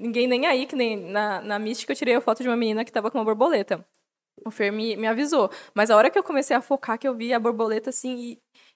Ninguém 0.00 0.26
nem 0.26 0.46
aí, 0.46 0.66
que 0.66 0.76
nem 0.76 0.96
na, 0.96 1.40
na 1.40 1.58
mística 1.58 1.92
eu 1.92 1.96
tirei 1.96 2.14
a 2.14 2.20
foto 2.20 2.42
de 2.42 2.48
uma 2.48 2.56
menina 2.56 2.84
que 2.84 2.92
tava 2.92 3.10
com 3.10 3.18
uma 3.18 3.24
borboleta. 3.24 3.84
O 4.44 4.50
Fer 4.50 4.70
me, 4.72 4.96
me 4.96 5.06
avisou. 5.06 5.50
Mas 5.74 5.90
a 5.90 5.96
hora 5.96 6.10
que 6.10 6.18
eu 6.18 6.22
comecei 6.22 6.54
a 6.56 6.60
focar, 6.60 6.98
que 6.98 7.08
eu 7.08 7.14
vi 7.14 7.32
a 7.32 7.38
borboleta 7.40 7.90
assim, 7.90 8.16
e, 8.18 8.32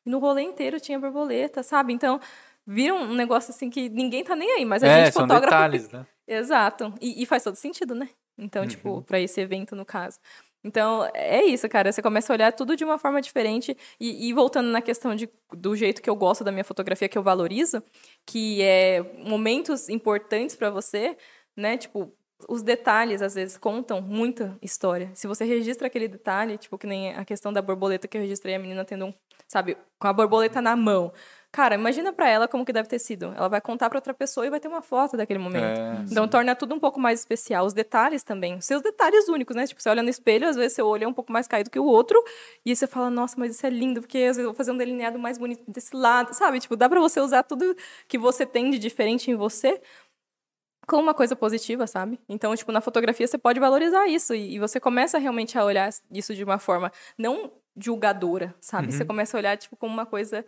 e 0.07 0.11
no 0.11 0.19
rolê 0.19 0.43
inteiro 0.43 0.81
tinha 0.81 0.99
borboleta, 0.99 1.63
sabe? 1.63 1.93
Então, 1.93 2.19
vira 2.67 2.95
um 2.95 3.15
negócio 3.15 3.51
assim 3.51 3.69
que 3.71 3.89
ninguém 3.89 4.25
tá 4.25 4.35
nem 4.35 4.51
aí, 4.53 4.65
mas 4.65 4.83
a 4.83 4.89
É, 4.89 5.05
gente 5.05 5.13
são 5.15 5.23
fotógrafo. 5.23 5.55
detalhes, 5.55 5.91
né? 5.91 6.07
Exato. 6.27 6.95
E, 7.01 7.23
e 7.23 7.27
faz 7.27 7.43
todo 7.45 7.57
sentido, 7.57 7.95
né? 7.95 8.09
Então, 8.39 8.63
Uhum. 8.63 8.69
tipo, 8.69 9.03
pra 9.03 9.21
esse 9.21 9.41
evento, 9.41 9.77
no 9.77 9.85
caso. 9.85 10.19
Então, 10.63 11.09
é 11.15 11.45
isso, 11.45 11.69
cara. 11.69 11.91
Você 11.91 12.03
começa 12.03 12.33
a 12.33 12.35
olhar 12.35 12.53
tudo 12.53 12.77
de 12.77 12.85
uma 12.85 12.99
forma 12.99 13.21
diferente. 13.21 13.77
E, 13.99 14.29
e 14.29 14.33
voltando 14.33 14.71
na 14.71 14.83
questão 14.83 15.15
de, 15.15 15.29
do 15.53 15.75
jeito 15.75 16.03
que 16.03 16.11
eu 16.11 16.17
gosto 16.17 16.45
da 16.45 16.53
minha 16.53 16.65
fotografia, 16.65 17.09
que 17.09 17.17
eu 17.17 17.23
valorizo, 17.23 17.83
que 18.27 18.63
é 18.63 19.03
momentos 19.27 19.89
importantes 19.89 20.55
pra 20.57 20.71
você, 20.71 21.17
né? 21.57 21.79
Tipo, 21.79 22.13
os 22.49 22.63
detalhes, 22.63 23.23
às 23.23 23.35
vezes, 23.35 23.57
contam 23.57 24.01
muita 24.01 24.59
história. 24.63 25.11
Se 25.15 25.27
você 25.27 25.45
registra 25.45 25.87
aquele 25.87 26.09
detalhe, 26.09 26.59
tipo, 26.59 26.77
que 26.79 26.87
nem 26.87 27.15
a 27.15 27.25
questão 27.25 27.53
da 27.53 27.63
borboleta 27.63 28.07
que 28.09 28.17
eu 28.17 28.23
registrei, 28.23 28.55
a 28.55 28.59
menina 28.59 28.85
tendo 28.85 29.07
um, 29.07 29.15
sabe, 29.49 29.77
com 29.99 30.09
a 30.09 30.13
borboleta 30.13 30.61
na 30.61 30.77
mão. 30.77 31.13
Cara, 31.53 31.75
imagina 31.75 32.13
pra 32.13 32.29
ela 32.29 32.47
como 32.47 32.65
que 32.65 32.73
deve 32.73 32.89
ter 32.89 33.01
sido. 33.01 33.35
Ela 33.37 33.49
vai 33.49 33.61
contar 33.61 33.89
pra 33.91 33.99
outra 33.99 34.15
pessoa 34.15 34.47
e 34.47 34.51
vai 34.51 34.61
ter 34.61 34.69
uma 34.69 34.83
foto 34.83 35.17
daquele 35.17 35.41
momento. 35.41 35.81
É, 35.81 36.05
Então 36.09 36.29
torna 36.29 36.55
tudo 36.55 36.77
um 36.77 36.79
pouco 36.79 37.01
mais 37.01 37.19
especial. 37.19 37.67
Os 37.67 37.73
detalhes 37.73 38.23
também. 38.23 38.55
Os 38.57 38.65
seus 38.65 38.81
detalhes 38.83 39.29
únicos, 39.29 39.57
né? 39.57 39.67
Tipo, 39.67 39.83
você 39.83 39.89
olha 39.89 40.03
no 40.03 40.09
espelho, 40.09 40.49
às 40.49 40.55
vezes 40.55 40.75
seu 40.75 40.87
olho 40.87 41.05
é 41.05 41.09
um 41.09 41.13
pouco 41.13 41.33
mais 41.33 41.49
caído 41.49 41.69
que 41.69 41.79
o 41.79 41.85
outro. 41.85 42.23
E 42.65 42.75
você 42.75 42.87
fala, 42.87 43.11
nossa, 43.11 43.35
mas 43.37 43.57
isso 43.57 43.67
é 43.67 43.71
lindo, 43.71 44.01
porque 44.01 44.19
às 44.19 44.37
vezes 44.37 44.39
eu 44.39 44.47
vou 44.47 44.55
fazer 44.55 44.71
um 44.71 44.77
delineado 44.77 45.19
mais 45.19 45.39
bonito 45.39 45.65
desse 45.69 45.95
lado, 45.97 46.33
sabe? 46.35 46.61
Tipo, 46.61 46.77
dá 46.77 46.89
pra 46.89 47.01
você 47.01 47.21
usar 47.21 47.43
tudo 47.43 47.77
que 48.07 48.17
você 48.17 48.47
tem 48.47 48.71
de 48.71 48.79
diferente 48.79 49.29
em 49.31 49.35
você 49.35 49.81
como 50.87 51.03
uma 51.03 51.15
coisa 51.15 51.37
positiva, 51.37 51.87
sabe? 51.87 52.19
Então, 52.29 52.55
tipo, 52.57 52.73
na 52.73 52.81
fotografia 52.81 53.27
você 53.27 53.39
pode 53.39 53.59
valorizar 53.61 54.07
isso. 54.09 54.35
E, 54.35 54.55
e 54.55 54.59
você 54.59 54.79
começa 54.81 55.19
realmente 55.19 55.59
a 55.59 55.65
olhar 55.65 55.91
isso 56.13 56.35
de 56.35 56.43
uma 56.45 56.59
forma 56.59 56.93
não 57.19 57.53
julgadora, 57.77 58.55
sabe? 58.61 58.93
Você 58.93 59.05
começa 59.05 59.37
a 59.37 59.39
olhar, 59.39 59.57
tipo, 59.57 59.77
como 59.77 59.93
uma 59.95 60.05
coisa 60.05 60.45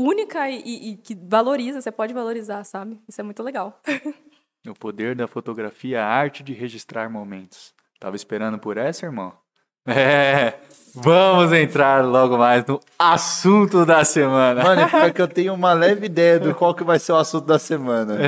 única 0.00 0.48
e, 0.48 0.60
e- 0.60 0.90
e 0.92 0.96
que 0.96 1.14
valoriza, 1.14 1.80
você 1.80 1.90
pode 1.92 2.12
valorizar, 2.14 2.64
sabe? 2.64 3.00
Isso 3.08 3.20
é 3.20 3.24
muito 3.24 3.42
legal. 3.42 3.80
O 4.68 4.74
poder 4.74 5.14
da 5.16 5.26
fotografia, 5.26 6.02
a 6.04 6.06
arte 6.06 6.42
de 6.42 6.52
registrar 6.52 7.08
momentos. 7.08 7.72
Tava 7.98 8.14
esperando 8.14 8.58
por 8.58 8.76
essa, 8.76 9.06
irmão? 9.06 9.32
É, 9.86 10.52
vamos 10.94 11.50
entrar 11.54 12.04
logo 12.04 12.36
mais 12.36 12.64
no 12.66 12.78
assunto 12.98 13.86
da 13.86 14.04
semana. 14.04 14.62
Mano, 14.62 14.82
é 14.82 15.10
que 15.10 15.22
eu 15.22 15.26
tenho 15.26 15.54
uma 15.54 15.72
leve 15.72 16.04
ideia 16.04 16.38
do 16.38 16.54
qual 16.54 16.74
que 16.74 16.84
vai 16.84 16.98
ser 16.98 17.12
o 17.12 17.16
assunto 17.16 17.46
da 17.46 17.58
semana. 17.58 18.18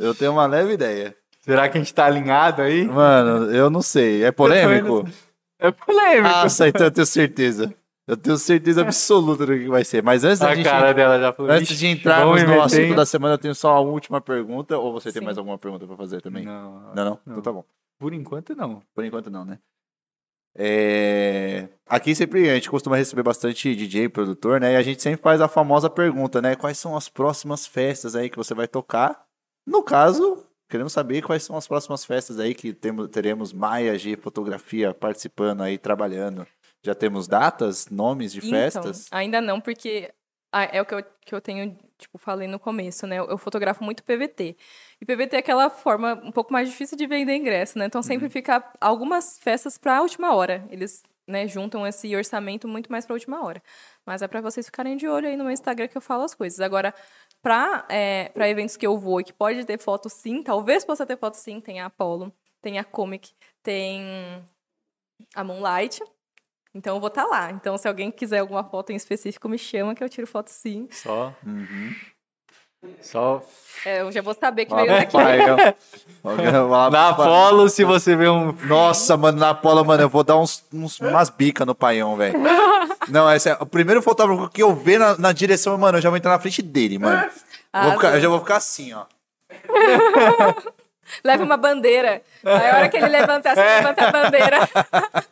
Eu 0.00 0.14
tenho 0.14 0.32
uma 0.32 0.46
leve 0.46 0.72
ideia. 0.72 1.14
Será 1.42 1.68
que 1.68 1.76
a 1.76 1.80
gente 1.80 1.92
tá 1.92 2.06
alinhado 2.06 2.62
aí? 2.62 2.86
Mano, 2.88 3.52
eu 3.52 3.68
não 3.68 3.82
sei. 3.82 4.24
É 4.24 4.32
polêmico? 4.32 5.06
É 5.58 5.70
polêmico. 5.70 6.26
Nossa, 6.34 6.68
então 6.68 6.86
eu 6.86 6.90
tenho 6.90 7.06
certeza. 7.06 7.74
Eu 8.06 8.16
tenho 8.16 8.36
certeza 8.36 8.80
absoluta 8.82 9.46
do 9.46 9.56
que 9.56 9.68
vai 9.68 9.84
ser. 9.84 10.02
Mas 10.02 10.24
antes 10.24 10.42
a 10.42 10.54
gente, 10.54 10.64
cara 10.64 10.92
dela 10.92 11.20
já 11.20 11.32
falou. 11.32 11.52
antes 11.52 11.70
"Ixi, 11.70 11.78
de 11.78 11.86
entrarmos 11.86 12.42
no 12.42 12.60
assunto 12.60 12.80
hein?" 12.80 12.94
da 12.94 13.06
semana, 13.06 13.34
eu 13.34 13.38
tenho 13.38 13.54
só 13.54 13.74
a 13.76 13.80
última 13.80 14.20
pergunta. 14.20 14.76
Ou 14.76 14.92
você 14.92 15.12
tem 15.12 15.20
Sim. 15.20 15.26
mais 15.26 15.38
alguma 15.38 15.56
pergunta 15.56 15.86
pra 15.86 15.96
fazer 15.96 16.20
também? 16.20 16.44
Não, 16.44 16.80
Não, 16.94 16.94
não? 16.94 17.04
Não. 17.04 17.18
Então 17.26 17.42
tá 17.42 17.52
bom. 17.52 17.64
por 17.98 18.12
enquanto 18.12 18.54
não. 18.56 18.82
Por 18.94 19.04
enquanto 19.04 19.30
não, 19.30 19.44
né? 19.44 19.58
É, 20.54 21.68
Aqui 21.86 22.14
sempre 22.14 22.50
a 22.50 22.54
gente 22.54 22.68
costuma 22.70 22.96
receber 22.96 23.22
bastante 23.22 23.74
DJ, 23.74 24.08
produtor, 24.08 24.60
né? 24.60 24.72
E 24.74 24.76
a 24.76 24.82
gente 24.82 25.00
sempre 25.00 25.22
faz 25.22 25.40
a 25.40 25.48
famosa 25.48 25.88
pergunta, 25.88 26.42
né? 26.42 26.54
Quais 26.56 26.78
são 26.78 26.96
as 26.96 27.08
próximas 27.08 27.66
festas 27.66 28.14
aí 28.14 28.28
que 28.28 28.36
você 28.36 28.52
vai 28.54 28.68
tocar? 28.68 29.24
No 29.66 29.82
caso, 29.82 30.44
queremos 30.68 30.92
saber 30.92 31.22
quais 31.22 31.42
são 31.44 31.56
as 31.56 31.66
próximas 31.66 32.04
festas 32.04 32.38
aí 32.38 32.54
que 32.54 32.72
temos, 32.72 33.08
teremos 33.08 33.52
Maia 33.52 33.96
G 33.98 34.16
Fotografia 34.16 34.92
participando 34.92 35.62
aí, 35.62 35.78
trabalhando. 35.78 36.46
Já 36.84 36.94
temos 36.94 37.28
datas, 37.28 37.88
nomes 37.88 38.32
de 38.32 38.40
festas? 38.40 39.06
Então, 39.06 39.18
ainda 39.18 39.40
não, 39.40 39.60
porque 39.60 40.10
é 40.52 40.80
o 40.80 40.84
que 40.84 40.94
eu, 40.94 41.04
que 41.24 41.34
eu 41.34 41.40
tenho, 41.40 41.78
tipo, 41.96 42.18
falei 42.18 42.48
no 42.48 42.58
começo, 42.58 43.06
né? 43.06 43.18
Eu, 43.18 43.38
fotografo 43.38 43.84
muito 43.84 44.02
PVT. 44.02 44.56
E 45.00 45.04
PVT 45.06 45.36
é 45.36 45.38
aquela 45.38 45.70
forma 45.70 46.14
um 46.24 46.32
pouco 46.32 46.52
mais 46.52 46.68
difícil 46.68 46.96
de 46.96 47.06
vender 47.06 47.36
ingresso, 47.36 47.78
né? 47.78 47.86
Então 47.86 48.02
sempre 48.02 48.28
fica 48.28 48.62
algumas 48.80 49.38
festas 49.38 49.78
para 49.78 49.98
a 49.98 50.02
última 50.02 50.34
hora. 50.34 50.66
Eles 50.70 51.02
né, 51.26 51.46
juntam 51.46 51.86
esse 51.86 52.14
orçamento 52.16 52.66
muito 52.66 52.90
mais 52.90 53.06
para 53.06 53.14
a 53.14 53.16
última 53.16 53.44
hora. 53.44 53.62
Mas 54.04 54.20
é 54.20 54.28
para 54.28 54.40
vocês 54.40 54.66
ficarem 54.66 54.96
de 54.96 55.06
olho 55.06 55.28
aí 55.28 55.36
no 55.36 55.44
meu 55.44 55.52
Instagram 55.52 55.86
que 55.86 55.96
eu 55.96 56.02
falo 56.02 56.24
as 56.24 56.34
coisas. 56.34 56.60
Agora, 56.60 56.92
Pra, 57.42 57.84
é, 57.88 58.28
pra 58.28 58.48
eventos 58.48 58.76
que 58.76 58.86
eu 58.86 58.96
vou 58.96 59.20
e 59.20 59.24
que 59.24 59.32
pode 59.32 59.64
ter 59.64 59.76
foto 59.76 60.08
sim, 60.08 60.44
talvez 60.44 60.84
possa 60.84 61.04
ter 61.04 61.18
foto 61.18 61.34
sim, 61.34 61.60
tem 61.60 61.80
a 61.80 61.86
Apollo, 61.86 62.32
tem 62.60 62.78
a 62.78 62.84
Comic, 62.84 63.32
tem 63.60 64.00
a 65.34 65.42
Moonlight. 65.42 66.00
Então 66.74 66.96
eu 66.96 67.00
vou 67.00 67.08
estar 67.08 67.24
lá. 67.26 67.50
Então 67.50 67.76
se 67.76 67.86
alguém 67.86 68.10
quiser 68.10 68.38
alguma 68.38 68.64
foto 68.64 68.90
em 68.92 68.96
específico, 68.96 69.48
me 69.48 69.58
chama 69.58 69.94
que 69.94 70.02
eu 70.02 70.08
tiro 70.08 70.26
foto 70.26 70.48
sim. 70.48 70.88
Só. 70.90 71.32
Só. 73.00 73.42
É, 73.86 74.00
eu 74.00 74.10
já 74.10 74.20
vou 74.22 74.34
saber 74.34 74.64
que 74.66 74.72
Lá 74.72 74.78
veio 74.84 74.92
daqui. 74.96 75.16
Lá 75.16 76.34
pro 76.34 76.90
Na 76.90 77.14
Pai- 77.14 77.26
Apollo, 77.26 77.68
se 77.68 77.84
você 77.84 78.16
vê 78.16 78.28
um. 78.28 78.52
Nossa, 78.66 79.16
mano, 79.16 79.38
na 79.38 79.50
Apollo, 79.50 79.84
mano, 79.84 80.02
eu 80.02 80.08
vou 80.08 80.24
dar 80.24 80.36
uns, 80.36 80.64
uns- 80.72 80.98
umas 80.98 81.30
bicas 81.30 81.64
no 81.66 81.74
paião, 81.76 82.16
velho. 82.16 82.38
Não, 83.08 83.32
esse 83.32 83.48
é 83.50 83.56
o 83.60 83.66
primeiro 83.66 84.02
fotógrafo 84.02 84.48
que 84.48 84.62
eu 84.62 84.74
ver 84.74 84.98
na, 84.98 85.16
na 85.16 85.32
direção, 85.32 85.76
mano, 85.78 85.98
eu 85.98 86.02
já 86.02 86.08
vou 86.08 86.16
entrar 86.16 86.32
na 86.32 86.38
frente 86.40 86.60
dele, 86.62 86.98
mano. 86.98 87.20
Vou 87.20 87.30
Arrasou. 87.72 87.92
ficar- 88.00 88.14
eu 88.16 88.20
já 88.20 88.28
vou 88.28 88.38
ficar 88.40 88.56
assim, 88.56 88.92
ó. 88.94 89.04
Leva 91.24 91.44
uma 91.44 91.56
bandeira. 91.56 92.22
Aí 92.44 92.70
a 92.70 92.76
hora 92.76 92.88
que 92.88 92.96
ele 92.96 93.08
levantar, 93.08 93.54
você 93.54 93.62
levanta 93.62 94.06
a 94.06 94.10
bandeira. 94.10 94.58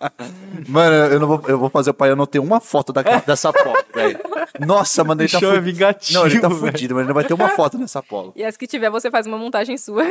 Mano, 0.69 0.95
eu, 1.13 1.21
não 1.21 1.27
vou, 1.27 1.43
eu 1.49 1.59
vou 1.59 1.71
fazer 1.71 1.91
o 1.91 1.95
paião 1.95 2.15
não 2.15 2.27
ter 2.27 2.39
uma 2.39 2.61
foto 2.61 2.93
da, 2.93 3.03
dessa 3.03 3.49
Apollo, 3.49 3.85
velho. 3.95 4.21
Nossa, 4.61 5.03
mano, 5.03 5.23
ele 5.23 5.29
tá 5.29 5.39
Show 5.39 5.51
é 5.51 5.55
fudido. 5.57 5.73
vingativo. 5.73 6.19
Não, 6.19 6.27
ele 6.27 6.41
tá 6.41 6.51
fudido, 6.51 6.95
mas 6.95 7.03
ele 7.03 7.09
não 7.09 7.15
vai 7.15 7.25
ter 7.25 7.35
uma 7.35 7.49
foto 7.51 7.79
nessa 7.79 7.99
Apollo. 8.01 8.33
E 8.37 8.45
as 8.45 8.57
que 8.57 8.67
tiver, 8.67 8.91
você 8.91 9.11
faz 9.11 9.27
uma 9.27 9.39
montagem 9.39 9.77
sua 9.79 10.05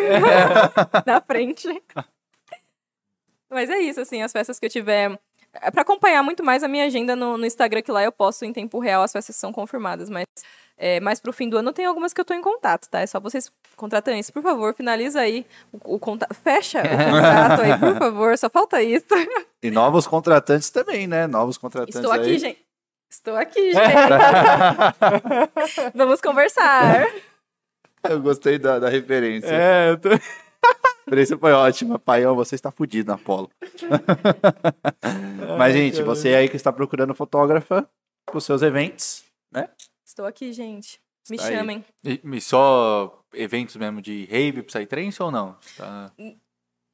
na 1.06 1.22
frente. 1.22 1.68
Mas 3.50 3.70
é 3.70 3.80
isso, 3.80 4.02
assim, 4.02 4.22
as 4.22 4.32
festas 4.32 4.60
que 4.60 4.66
eu 4.66 4.70
tiver. 4.70 5.18
É 5.62 5.72
pra 5.72 5.82
acompanhar 5.82 6.22
muito 6.22 6.44
mais 6.44 6.62
a 6.64 6.68
minha 6.68 6.86
agenda 6.86 7.16
no, 7.16 7.38
no 7.38 7.46
Instagram, 7.46 7.82
que 7.82 7.92
lá 7.92 8.04
eu 8.04 8.12
posto 8.12 8.46
em 8.46 8.54
tempo 8.54 8.80
real 8.80 9.02
as 9.02 9.12
festas 9.12 9.36
que 9.36 9.40
são 9.40 9.52
confirmadas. 9.52 10.10
Mas 10.10 10.26
é, 10.82 11.02
mais 11.02 11.20
pro 11.20 11.34
fim 11.34 11.50
do 11.50 11.58
ano 11.58 11.74
tem 11.74 11.86
algumas 11.86 12.14
que 12.14 12.22
eu 12.22 12.26
tô 12.26 12.34
em 12.34 12.42
contato, 12.42 12.88
tá? 12.90 13.02
É 13.02 13.06
só 13.06 13.20
vocês, 13.20 13.52
contratantes, 13.76 14.32
por 14.32 14.42
favor, 14.42 14.74
finaliza 14.74 15.20
aí 15.20 15.46
o, 15.74 15.96
o 15.96 16.00
contato. 16.00 16.34
Fecha 16.34 16.80
o 16.80 16.84
contrato 16.88 17.62
aí, 17.62 17.78
por 17.78 18.00
favor, 18.00 18.38
só 18.38 18.50
falta 18.50 18.82
isso. 18.82 19.06
E 19.62 19.70
novos 19.70 20.08
contratantes 20.08 20.70
também, 20.70 21.06
né? 21.06 21.28
Novos 21.28 21.58
contratantes 21.58 21.96
Estou 21.96 22.14
aqui, 22.14 22.30
aí. 22.30 22.40
gente. 22.40 22.66
Estou 23.12 23.36
aqui, 23.36 23.74
gente. 23.74 23.84
Vamos 25.94 26.22
conversar. 26.22 27.06
Eu 28.08 28.22
gostei 28.22 28.58
da, 28.58 28.80
da 28.80 28.88
referência. 28.88 29.52
É, 29.52 29.90
eu 29.90 29.98
tô. 29.98 30.08
A 30.10 30.20
referência 31.06 31.38
foi 31.38 31.52
ótima. 31.52 32.00
Paião, 32.00 32.36
você 32.36 32.56
está 32.56 32.72
fudido 32.72 33.10
na 33.10 33.16
Apollo. 33.16 33.50
Mas, 35.58 35.74
gente, 35.74 36.02
você 36.04 36.36
aí 36.36 36.48
que 36.48 36.56
está 36.56 36.72
procurando 36.72 37.14
fotógrafa 37.14 37.86
para 38.26 38.38
os 38.38 38.46
seus 38.46 38.62
eventos? 38.62 39.28
Estou 40.10 40.26
aqui, 40.26 40.52
gente. 40.52 41.00
Me 41.30 41.40
aí. 41.40 41.54
chamem. 41.54 41.86
E, 42.04 42.20
e 42.24 42.42
só 42.42 43.24
eventos 43.32 43.76
mesmo 43.76 44.02
de 44.02 44.26
rave, 44.26 44.64
Psytrance 44.64 45.22
ou 45.22 45.30
não? 45.30 45.56
Tá... 45.78 46.12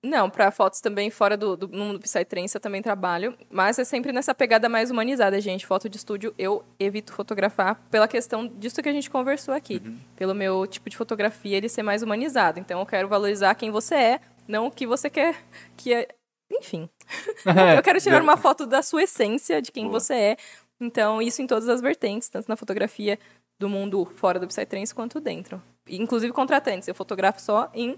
Não, 0.03 0.29
para 0.29 0.51
fotos 0.51 0.81
também 0.81 1.09
fora 1.09 1.37
do, 1.37 1.55
do 1.55 1.69
mundo 1.69 1.97
do 1.97 2.01
Psytrance 2.01 2.53
eu 2.53 2.59
também 2.59 2.81
trabalho, 2.81 3.33
mas 3.49 3.79
é 3.79 3.85
sempre 3.85 4.11
nessa 4.11 4.35
pegada 4.35 4.67
mais 4.67 4.91
humanizada, 4.91 5.39
gente. 5.39 5.65
Foto 5.65 5.87
de 5.87 5.95
estúdio 5.95 6.35
eu 6.37 6.61
evito 6.77 7.13
fotografar 7.13 7.75
pela 7.89 8.05
questão 8.05 8.45
disso 8.45 8.83
que 8.83 8.89
a 8.89 8.93
gente 8.93 9.09
conversou 9.09 9.53
aqui. 9.53 9.81
Pelo 10.17 10.35
meu 10.35 10.67
tipo 10.67 10.89
de 10.89 10.97
fotografia 10.97 11.55
ele 11.55 11.69
ser 11.69 11.83
mais 11.83 12.03
humanizado. 12.03 12.59
Então 12.59 12.81
eu 12.81 12.85
quero 12.85 13.07
valorizar 13.07 13.55
quem 13.55 13.71
você 13.71 13.95
é, 13.95 14.21
não 14.45 14.67
o 14.67 14.71
que 14.71 14.85
você 14.85 15.09
quer 15.09 15.41
que 15.77 15.93
é... 15.93 16.09
Enfim. 16.51 16.89
eu 17.77 17.81
quero 17.81 18.01
tirar 18.01 18.21
uma 18.21 18.35
foto 18.35 18.65
da 18.65 18.81
sua 18.81 19.03
essência, 19.03 19.61
de 19.61 19.71
quem 19.71 19.85
Boa. 19.85 20.01
você 20.01 20.13
é. 20.13 20.37
Então 20.79 21.21
isso 21.21 21.41
em 21.41 21.47
todas 21.47 21.69
as 21.69 21.81
vertentes, 21.81 22.29
tanto 22.29 22.47
na 22.49 22.55
fotografia 22.55 23.17
do 23.59 23.69
mundo 23.69 24.05
fora 24.05 24.39
do 24.39 24.47
Psytrance 24.47 24.93
quanto 24.93 25.19
dentro. 25.19 25.61
E, 25.87 25.95
Inclusive 25.97 26.33
contratantes, 26.33 26.87
eu 26.87 26.95
fotografo 26.95 27.39
só 27.41 27.69
em 27.73 27.97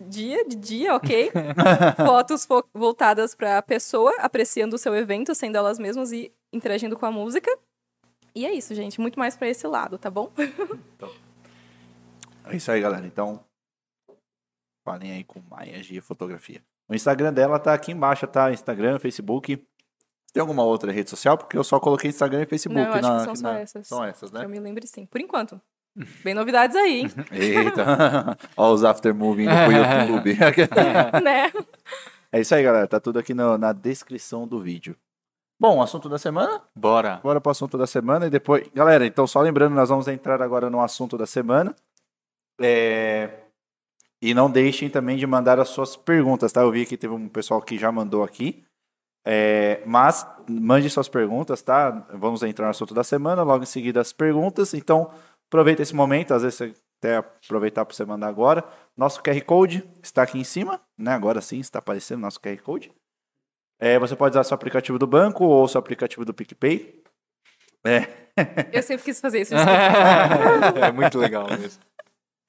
dia 0.00 0.44
de 0.46 0.56
dia, 0.56 0.94
ok? 0.94 1.30
Fotos 2.06 2.44
fo- 2.44 2.64
voltadas 2.74 3.34
para 3.34 3.58
a 3.58 3.62
pessoa, 3.62 4.12
apreciando 4.18 4.74
o 4.76 4.78
seu 4.78 4.94
evento, 4.94 5.34
sendo 5.34 5.56
elas 5.56 5.78
mesmas 5.78 6.12
e 6.12 6.32
interagindo 6.52 6.96
com 6.96 7.06
a 7.06 7.10
música. 7.10 7.50
E 8.34 8.46
é 8.46 8.52
isso, 8.52 8.74
gente. 8.74 9.00
Muito 9.00 9.18
mais 9.18 9.36
para 9.36 9.48
esse 9.48 9.66
lado, 9.66 9.98
tá 9.98 10.10
bom? 10.10 10.30
É 12.44 12.56
isso 12.56 12.70
aí, 12.70 12.80
galera. 12.80 13.06
Então, 13.06 13.40
falem 14.84 15.12
aí 15.12 15.24
com 15.24 15.40
Maia 15.50 15.80
de 15.80 16.00
Fotografia. 16.00 16.62
O 16.88 16.94
Instagram 16.94 17.32
dela 17.32 17.58
tá 17.58 17.74
aqui 17.74 17.92
embaixo, 17.92 18.26
tá? 18.26 18.52
Instagram, 18.52 18.98
Facebook. 18.98 19.62
Tem 20.32 20.40
alguma 20.40 20.62
outra 20.62 20.92
rede 20.92 21.08
social? 21.10 21.36
Porque 21.38 21.56
eu 21.56 21.64
só 21.64 21.80
coloquei 21.80 22.10
Instagram 22.10 22.42
e 22.42 22.46
Facebook. 22.46 22.80
Não, 22.80 22.88
eu 22.88 22.94
acho 22.98 23.02
na, 23.08 23.18
que 23.18 23.24
são 23.24 23.36
só 23.36 23.42
na- 23.42 23.58
essas. 23.60 23.86
São 23.88 24.04
essas, 24.04 24.30
Que 24.30 24.38
né? 24.38 24.44
eu 24.44 24.48
me 24.48 24.60
lembre 24.60 24.86
sim. 24.86 25.06
Por 25.06 25.20
enquanto. 25.20 25.60
Bem 26.22 26.32
novidades 26.34 26.76
aí, 26.76 27.00
hein? 27.00 27.10
Eita. 27.32 28.38
Ó 28.56 28.72
os 28.72 28.84
aftermovie 28.84 29.44
indo 29.46 29.54
pro 29.54 29.72
YouTube. 29.74 30.36
né? 31.22 31.50
é 32.30 32.40
isso 32.40 32.54
aí, 32.54 32.62
galera. 32.62 32.86
Tá 32.86 33.00
tudo 33.00 33.18
aqui 33.18 33.34
no- 33.34 33.58
na 33.58 33.72
descrição 33.72 34.46
do 34.46 34.60
vídeo. 34.60 34.94
Bom, 35.60 35.82
assunto 35.82 36.08
da 36.08 36.18
semana? 36.18 36.62
Bora. 36.76 37.16
Bora 37.20 37.40
pro 37.40 37.50
assunto 37.50 37.76
da 37.76 37.86
semana 37.86 38.26
e 38.26 38.30
depois. 38.30 38.68
Galera, 38.72 39.04
então 39.06 39.26
só 39.26 39.40
lembrando, 39.40 39.74
nós 39.74 39.88
vamos 39.88 40.06
entrar 40.06 40.40
agora 40.40 40.70
no 40.70 40.80
assunto 40.80 41.18
da 41.18 41.26
semana. 41.26 41.74
É, 42.60 43.40
E 44.22 44.34
não 44.34 44.50
deixem 44.50 44.88
também 44.90 45.16
de 45.16 45.26
mandar 45.26 45.58
as 45.60 45.68
suas 45.68 45.96
perguntas, 45.96 46.52
tá? 46.52 46.60
Eu 46.62 46.70
vi 46.70 46.84
que 46.86 46.96
teve 46.96 47.12
um 47.14 47.28
pessoal 47.28 47.60
que 47.62 47.76
já 47.78 47.90
mandou 47.90 48.22
aqui. 48.22 48.64
É, 49.30 49.82
Mas 49.84 50.26
mande 50.48 50.88
suas 50.88 51.06
perguntas, 51.06 51.60
tá? 51.60 51.90
Vamos 52.14 52.42
entrar 52.42 52.64
no 52.64 52.70
assunto 52.70 52.94
da 52.94 53.04
semana, 53.04 53.42
logo 53.42 53.62
em 53.62 53.66
seguida 53.66 54.00
as 54.00 54.10
perguntas. 54.10 54.72
Então, 54.72 55.10
aproveita 55.46 55.82
esse 55.82 55.94
momento, 55.94 56.32
às 56.32 56.42
vezes 56.42 56.56
você 56.56 56.74
até 56.98 57.16
aproveitar 57.16 57.84
para 57.84 57.94
você 57.94 58.06
mandar 58.06 58.26
agora. 58.26 58.64
Nosso 58.96 59.22
QR 59.22 59.38
Code 59.44 59.84
está 60.02 60.22
aqui 60.22 60.38
em 60.38 60.44
cima, 60.44 60.80
né? 60.96 61.12
Agora 61.12 61.42
sim 61.42 61.60
está 61.60 61.78
aparecendo 61.78 62.20
nosso 62.20 62.40
QR 62.40 62.56
Code. 62.62 62.90
É, 63.78 63.98
você 63.98 64.16
pode 64.16 64.32
usar 64.32 64.44
seu 64.44 64.54
aplicativo 64.54 64.98
do 64.98 65.06
banco 65.06 65.44
ou 65.44 65.68
seu 65.68 65.78
aplicativo 65.78 66.24
do 66.24 66.32
PicPay. 66.32 67.02
É. 67.86 68.08
Eu 68.72 68.82
sempre 68.82 69.04
quis 69.04 69.20
fazer 69.20 69.42
isso. 69.42 69.54
é 70.82 70.90
muito 70.90 71.18
legal 71.18 71.46
mesmo. 71.48 71.82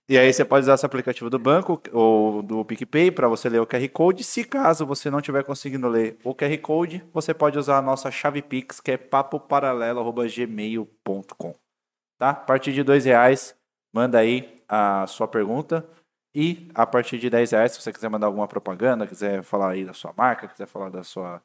E 0.10 0.18
aí 0.18 0.34
você 0.34 0.44
pode 0.44 0.64
usar 0.64 0.76
seu 0.76 0.88
aplicativo 0.88 1.30
do 1.30 1.38
banco 1.38 1.80
ou 1.94 2.42
do 2.42 2.66
PicPay 2.66 3.12
para 3.12 3.28
você 3.28 3.48
ler 3.48 3.62
o 3.62 3.68
QR 3.68 3.88
Code. 3.90 4.24
Se 4.24 4.44
caso 4.44 4.84
você 4.84 5.12
não 5.12 5.20
estiver 5.20 5.44
conseguindo 5.44 5.88
ler 5.88 6.18
o 6.24 6.34
QR 6.34 6.58
Code, 6.58 7.08
você 7.14 7.32
pode 7.32 7.60
usar 7.60 7.78
a 7.78 7.82
nossa 7.82 8.10
chave 8.10 8.42
Pix, 8.42 8.80
que 8.80 8.94
é 8.94 8.98
papoparalelo.gmail.com. 8.98 11.54
Tá? 12.18 12.32
A 12.32 12.34
partir 12.34 12.74
de 12.74 12.82
dois 12.82 13.06
reais, 13.06 13.56
manda 13.94 14.18
aí 14.18 14.60
a 14.68 15.06
sua 15.06 15.28
pergunta. 15.28 15.88
E 16.34 16.72
a 16.74 16.88
partir 16.88 17.20
de 17.20 17.30
10 17.30 17.52
reais, 17.52 17.74
se 17.74 17.82
você 17.82 17.94
quiser 17.94 18.10
mandar 18.10 18.26
alguma 18.28 18.48
propaganda, 18.48 19.08
quiser 19.08 19.44
falar 19.44 19.72
aí 19.72 19.84
da 19.86 19.94
sua 19.94 20.14
marca, 20.16 20.48
quiser 20.48 20.68
falar 20.68 20.90
da 20.90 21.04
sua 21.04 21.42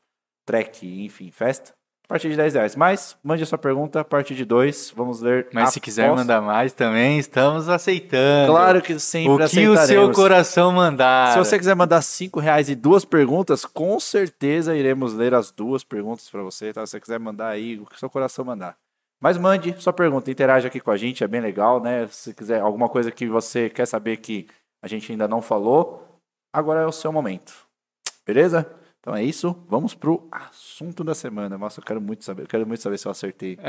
track, 0.46 0.86
enfim, 1.04 1.30
festa, 1.30 1.74
a 2.04 2.08
partir 2.08 2.28
de 2.28 2.36
10 2.36 2.54
reais. 2.54 2.76
Mas 2.76 3.16
mande 3.24 3.42
a 3.42 3.46
sua 3.46 3.58
pergunta 3.58 4.00
a 4.00 4.04
partir 4.04 4.34
de 4.34 4.44
dois. 4.44 4.92
Vamos 4.94 5.20
ler. 5.20 5.48
Mas 5.52 5.70
se 5.72 5.80
quiser 5.80 6.04
após- 6.04 6.20
mandar 6.20 6.40
mais 6.42 6.72
também, 6.72 7.18
estamos 7.18 7.68
aceitando. 7.68 8.52
Claro 8.52 8.82
que 8.82 8.98
sempre 8.98 9.44
O 9.44 9.48
que 9.48 9.68
o 9.68 9.76
seu 9.78 10.12
coração 10.12 10.70
mandar. 10.72 11.32
Se 11.32 11.38
você 11.38 11.58
quiser 11.58 11.74
mandar 11.74 12.02
cinco 12.02 12.40
reais 12.40 12.68
e 12.68 12.74
duas 12.74 13.04
perguntas, 13.04 13.64
com 13.64 13.98
certeza 13.98 14.76
iremos 14.76 15.14
ler 15.14 15.34
as 15.34 15.50
duas 15.50 15.82
perguntas 15.82 16.28
para 16.28 16.42
você, 16.42 16.72
tá? 16.72 16.84
Se 16.86 16.92
você 16.92 17.00
quiser 17.00 17.18
mandar 17.18 17.48
aí 17.48 17.78
o 17.78 17.86
que 17.86 17.98
seu 17.98 18.10
coração 18.10 18.44
mandar. 18.44 18.76
Mas 19.20 19.38
mande 19.38 19.74
sua 19.80 19.92
pergunta, 19.92 20.30
interaja 20.30 20.68
aqui 20.68 20.80
com 20.80 20.90
a 20.90 20.96
gente, 20.98 21.24
é 21.24 21.28
bem 21.28 21.40
legal, 21.40 21.80
né? 21.80 22.06
Se 22.10 22.34
quiser 22.34 22.60
alguma 22.60 22.88
coisa 22.90 23.10
que 23.10 23.26
você 23.26 23.70
quer 23.70 23.86
saber 23.86 24.18
que 24.18 24.46
a 24.82 24.86
gente 24.88 25.10
ainda 25.10 25.26
não 25.26 25.40
falou, 25.40 26.06
agora 26.52 26.80
é 26.82 26.86
o 26.86 26.92
seu 26.92 27.10
momento. 27.10 27.54
Beleza? 28.26 28.66
Então 29.04 29.14
é 29.14 29.22
isso, 29.22 29.54
vamos 29.68 29.92
pro 29.94 30.26
assunto 30.32 31.04
da 31.04 31.14
semana. 31.14 31.58
Nossa, 31.58 31.78
eu 31.78 31.84
quero 31.84 32.00
muito 32.00 32.24
saber, 32.24 32.44
eu 32.44 32.46
quero 32.46 32.66
muito 32.66 32.80
saber 32.82 32.96
se 32.96 33.06
eu 33.06 33.12
acertei 33.12 33.52
aqui 33.60 33.66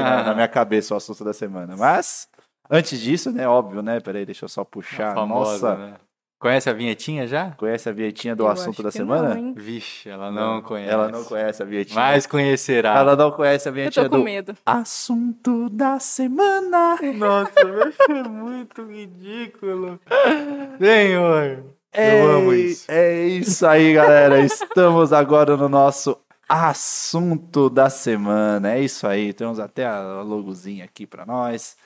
na, 0.00 0.22
na 0.22 0.32
minha 0.34 0.46
cabeça 0.46 0.94
o 0.94 0.96
assunto 0.96 1.24
da 1.24 1.32
semana. 1.32 1.74
Mas, 1.76 2.28
antes 2.70 3.00
disso, 3.00 3.32
né, 3.32 3.48
óbvio, 3.48 3.82
né? 3.82 3.98
Peraí, 3.98 4.24
deixa 4.24 4.44
eu 4.44 4.48
só 4.48 4.62
puxar. 4.64 5.12
famosa, 5.12 5.70
Nossa, 5.70 5.76
né? 5.76 5.94
Conhece 6.38 6.70
a 6.70 6.72
vinhetinha 6.72 7.26
já? 7.26 7.50
Conhece 7.50 7.88
a 7.88 7.92
vinhetinha 7.92 8.36
do 8.36 8.44
Eu 8.44 8.48
assunto 8.48 8.74
acho 8.74 8.82
da 8.84 8.90
que 8.90 8.96
semana? 8.96 9.30
não, 9.30 9.36
hein? 9.36 9.54
Vixe, 9.56 10.08
ela 10.08 10.30
não, 10.30 10.62
conhece. 10.62 10.90
Ela 10.92 11.08
não 11.08 11.24
conhece 11.24 11.62
a 11.62 11.66
vinhetinha. 11.66 11.96
Mas 12.00 12.26
conhecerá. 12.26 12.96
Ela 12.96 13.16
não 13.16 13.32
conhece 13.32 13.68
a 13.68 13.70
Eu 13.70 13.74
vinhetinha 13.74 14.04
tô 14.04 14.10
com 14.10 14.18
do 14.18 14.24
medo. 14.24 14.56
assunto 14.64 15.68
da 15.68 15.98
semana. 15.98 16.96
Nossa, 17.18 17.52
é 18.08 18.22
muito 18.28 18.84
ridículo. 18.86 20.00
Senhor. 20.78 21.64
É, 21.92 22.22
Eu 22.22 22.30
amo 22.32 22.52
isso. 22.52 22.90
É 22.90 23.22
isso 23.26 23.66
aí, 23.66 23.94
galera. 23.94 24.38
Estamos 24.40 25.12
agora 25.12 25.56
no 25.56 25.68
nosso 25.68 26.16
assunto 26.48 27.68
da 27.70 27.90
semana. 27.90 28.72
É 28.72 28.80
isso 28.80 29.06
aí. 29.06 29.32
Temos 29.32 29.58
até 29.58 29.86
a 29.86 30.22
logozinha 30.22 30.84
aqui 30.84 31.06
pra 31.06 31.26
nós. 31.26 31.76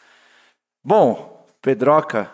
Bom, 0.84 1.46
Pedroca, 1.62 2.30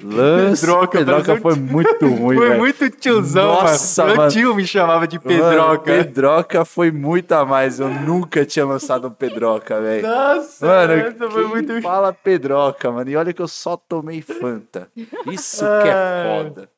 Lance 0.00 0.60
Pedroca, 0.64 0.98
Pedroca 0.98 1.36
foi 1.40 1.56
muito 1.56 2.06
ruim, 2.06 2.36
Foi 2.36 2.48
velho. 2.50 2.60
muito 2.60 2.88
tiozão, 2.90 3.54
Nossa, 3.54 4.04
mano. 4.06 4.20
Meu 4.20 4.28
tio 4.30 4.54
me 4.54 4.64
chamava 4.64 5.08
de 5.08 5.16
Mano, 5.18 5.28
Pedroca. 5.28 5.82
Pedroca 5.92 6.64
foi 6.64 6.92
muito 6.92 7.32
a 7.32 7.44
mais. 7.44 7.80
Eu 7.80 7.88
nunca 7.88 8.46
tinha 8.46 8.64
lançado 8.64 9.08
um 9.08 9.10
Pedroca, 9.10 9.80
velho. 9.80 10.06
Nossa, 10.06 10.64
Mano, 10.64 10.92
essa 10.92 11.28
foi 11.30 11.44
muito 11.46 11.82
fala 11.82 12.12
Pedroca, 12.12 12.92
mano. 12.92 13.10
E 13.10 13.16
olha 13.16 13.32
que 13.32 13.42
eu 13.42 13.48
só 13.48 13.76
tomei 13.76 14.22
Fanta. 14.22 14.88
Isso 15.26 15.64
que 15.82 15.88
é 15.88 16.44
foda. 16.44 16.68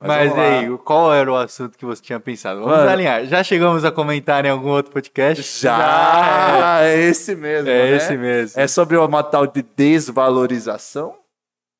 Mas, 0.00 0.32
lá. 0.32 0.42
aí, 0.60 0.78
qual 0.84 1.12
era 1.12 1.30
o 1.30 1.34
assunto 1.36 1.76
que 1.76 1.84
você 1.84 2.00
tinha 2.00 2.20
pensado? 2.20 2.60
Vamos 2.60 2.76
Mano. 2.76 2.88
alinhar. 2.90 3.24
Já 3.26 3.42
chegamos 3.42 3.84
a 3.84 3.90
comentar 3.90 4.44
em 4.44 4.48
algum 4.50 4.68
outro 4.68 4.92
podcast? 4.92 5.60
Já, 5.60 6.78
é 6.82 6.96
esse 7.00 7.34
mesmo, 7.34 7.68
É 7.68 7.90
né? 7.90 7.96
esse 7.96 8.16
mesmo. 8.16 8.60
É 8.60 8.68
sobre 8.68 8.96
uma 8.96 9.22
tal 9.24 9.46
de 9.46 9.60
desvalorização? 9.60 11.16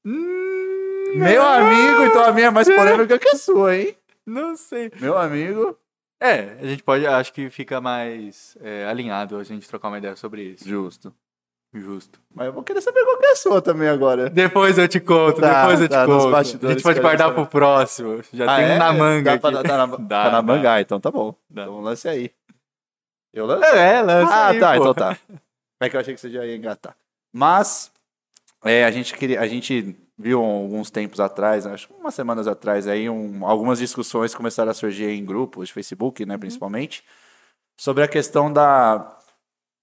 Hum, 0.05 1.13
Meu 1.15 1.43
amigo, 1.43 2.03
então 2.05 2.25
a 2.25 2.33
minha 2.33 2.49
é 2.49 2.51
mais 2.51 2.67
polêmica 2.69 3.19
que 3.19 3.29
a 3.29 3.37
sua, 3.37 3.77
hein? 3.77 3.97
Não 4.27 4.57
sei. 4.57 4.91
Meu 5.01 5.17
amigo. 5.17 5.77
É, 6.21 6.57
a 6.61 6.67
gente 6.67 6.83
pode, 6.83 7.07
acho 7.07 7.33
que 7.33 7.49
fica 7.49 7.81
mais 7.81 8.57
é, 8.61 8.85
alinhado 8.87 9.37
a 9.37 9.45
gente 9.45 9.69
trocar 9.69 9.89
uma 9.89 9.99
ideia 9.99 10.17
sobre 10.17 10.43
isso. 10.43 10.69
Justo. 10.69 11.15
Justo. 11.81 12.21
Mas 12.35 12.47
eu 12.47 12.53
vou 12.53 12.63
querer 12.63 12.81
saber 12.81 13.05
qual 13.05 13.19
que 13.19 13.27
é 13.27 13.31
a 13.33 13.37
sua 13.37 13.61
também 13.63 13.89
agora. 13.89 14.29
Depois 14.31 14.77
eu 14.79 14.87
te 14.89 15.01
conto, 15.01 15.41
Tá, 15.41 15.61
depois 15.63 15.81
eu 15.81 15.89
te 15.89 15.93
tá, 15.93 16.07
nos 16.07 16.25
conto. 16.25 16.37
A 16.37 16.43
gente 16.73 16.83
pode 16.83 17.01
guardar 17.01 17.29
saber. 17.29 17.35
pro 17.35 17.47
próximo. 17.47 18.21
Já 18.33 18.45
Ah, 18.53 18.57
tem 18.57 18.65
um 18.67 18.69
é? 18.69 18.79
na 18.79 18.93
manga. 18.93 19.39
Dá, 19.39 19.39
pra, 19.51 19.63
tá 19.63 19.77
na, 19.87 19.97
Dá, 19.97 20.25
tá 20.25 20.31
na 20.31 20.43
manga? 20.43 20.73
Ah, 20.75 20.81
então 20.81 20.99
tá 21.01 21.11
bom. 21.11 21.35
Dá. 21.51 21.63
Então 21.63 21.81
lance 21.81 22.09
aí. 22.09 22.31
Eu 23.33 23.47
lance? 23.47 23.67
É, 23.67 24.03
lança 24.03 24.33
Ah, 24.35 24.49
aí, 24.49 24.59
tá, 24.61 24.73
pô. 24.75 24.81
então 24.81 24.95
tá. 24.95 25.19
É 25.81 25.89
que 25.89 25.97
eu 25.97 26.01
achei 26.01 26.15
que 26.15 26.21
você 26.21 26.31
já 26.31 26.45
ia 26.45 26.57
engatar. 26.57 26.97
Mas 27.33 27.91
é, 28.65 28.85
a 28.85 28.91
gente 28.91 29.15
queria, 29.15 29.41
a 29.41 29.47
gente 29.47 29.95
viu 30.19 30.43
alguns 30.43 30.91
tempos 30.91 31.21
atrás, 31.21 31.65
acho 31.67 31.87
que 31.87 31.95
umas 31.95 32.15
semanas 32.15 32.49
atrás 32.49 32.89
aí, 32.89 33.09
um- 33.09 33.47
algumas 33.47 33.79
discussões 33.79 34.35
começaram 34.35 34.71
a 34.71 34.75
surgir 34.75 35.09
em 35.11 35.25
grupos 35.25 35.69
de 35.69 35.75
Facebook, 35.75 36.27
né, 36.27 36.37
principalmente, 36.37 37.05
sobre 37.77 38.03
a 38.03 38.09
questão 38.09 38.53
da 38.53 39.18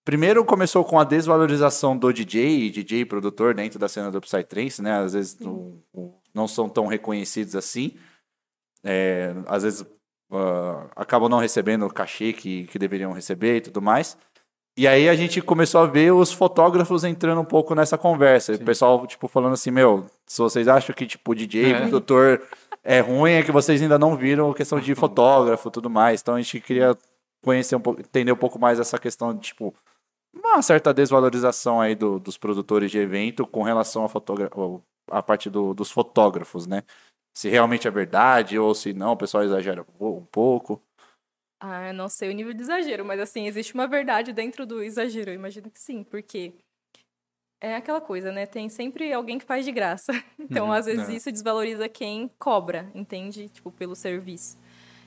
Primeiro 0.05 0.45
começou 0.45 0.85
com 0.85 0.99
a 0.99 1.03
desvalorização 1.03 1.97
do 1.97 2.13
DJ, 2.13 2.69
DJ 2.69 3.05
produtor 3.05 3.55
dentro 3.55 3.79
da 3.79 3.89
cena 3.89 4.11
do 4.11 4.21
Psytrance, 4.21 4.79
né? 4.79 4.99
Às 4.99 5.13
vezes 5.13 5.39
não, 5.39 5.81
não 6.31 6.47
são 6.47 6.69
tão 6.69 6.85
reconhecidos 6.85 7.55
assim. 7.55 7.95
É, 8.83 9.33
às 9.47 9.63
vezes 9.63 9.83
ah, 10.31 10.87
acabam 10.95 11.27
não 11.27 11.39
recebendo 11.39 11.87
o 11.87 11.93
cachê 11.93 12.33
que, 12.33 12.65
que 12.67 12.77
deveriam 12.77 13.13
receber 13.13 13.57
e 13.57 13.61
tudo 13.61 13.81
mais. 13.81 14.15
E 14.77 14.87
aí 14.87 15.09
a 15.09 15.15
gente 15.15 15.41
começou 15.41 15.81
a 15.81 15.87
ver 15.87 16.11
os 16.11 16.31
fotógrafos 16.31 17.03
entrando 17.03 17.41
um 17.41 17.45
pouco 17.45 17.73
nessa 17.73 17.97
conversa. 17.97 18.53
O 18.53 18.59
pessoal, 18.59 19.07
tipo, 19.07 19.27
falando 19.27 19.53
assim, 19.53 19.71
meu, 19.71 20.05
se 20.27 20.39
vocês 20.39 20.67
acham 20.67 20.93
que, 20.93 21.07
tipo, 21.07 21.33
DJ, 21.33 21.71
É. 21.71 21.79
produtor 21.79 22.43
é 22.83 22.99
ruim, 22.99 23.31
é 23.31 23.41
que 23.43 23.51
vocês 23.51 23.81
ainda 23.81 23.97
não 23.97 24.15
viram 24.15 24.51
a 24.51 24.53
questão 24.53 24.79
de 24.79 24.93
fotógrafo 24.95 25.69
e 25.69 25.71
tudo 25.71 25.89
mais. 25.89 26.21
Então 26.21 26.35
a 26.35 26.41
gente 26.41 26.59
queria 26.59 26.95
conhecer 27.41 27.75
um 27.75 27.79
pouco, 27.79 28.01
entender 28.01 28.31
um 28.31 28.37
pouco 28.37 28.59
mais 28.59 28.79
essa 28.79 28.99
questão 28.99 29.33
de, 29.33 29.39
tipo, 29.39 29.73
uma 30.35 30.61
certa 30.61 30.93
desvalorização 30.93 31.79
aí 31.81 31.95
do- 31.95 32.19
dos 32.19 32.37
produtores 32.37 32.91
de 32.91 32.97
evento 32.97 33.45
com 33.47 33.63
relação 33.63 34.05
à 34.05 34.09
fotogra- 34.09 34.49
à 35.09 35.21
parte 35.23 35.49
do- 35.49 35.73
dos 35.73 35.91
fotógrafos, 35.91 36.67
né? 36.67 36.83
Se 37.35 37.49
realmente 37.49 37.87
é 37.87 37.91
verdade 37.91 38.57
ou 38.57 38.73
se 38.73 38.93
não, 38.93 39.13
o 39.13 39.17
pessoal 39.17 39.43
exagera 39.43 39.85
um 39.99 40.25
pouco. 40.25 40.81
Ah, 41.59 41.91
não 41.93 42.07
sei 42.09 42.29
o 42.29 42.33
nível 42.33 42.53
de 42.53 42.61
exagero, 42.61 43.03
mas 43.05 43.19
assim, 43.19 43.47
existe 43.47 43.73
uma 43.73 43.87
verdade 43.87 44.31
dentro 44.33 44.65
do 44.65 44.83
exagero, 44.83 45.31
eu 45.31 45.35
imagino 45.35 45.69
que 45.71 45.79
sim, 45.79 46.03
porque 46.03 46.53
é 47.61 47.75
aquela 47.75 48.01
coisa, 48.01 48.31
né? 48.31 48.45
Tem 48.45 48.69
sempre 48.69 49.11
alguém 49.11 49.39
que 49.39 49.45
faz 49.45 49.65
de 49.65 49.71
graça. 49.71 50.11
Então, 50.39 50.67
Uhum, 50.67 50.73
às 50.73 50.85
vezes, 50.85 51.09
é. 51.09 51.13
isso 51.13 51.31
desvaloriza 51.31 51.89
quem 51.89 52.29
cobra, 52.37 52.89
entende? 52.93 53.49
Tipo, 53.49 53.71
pelo 53.71 53.95
serviço. 53.95 54.57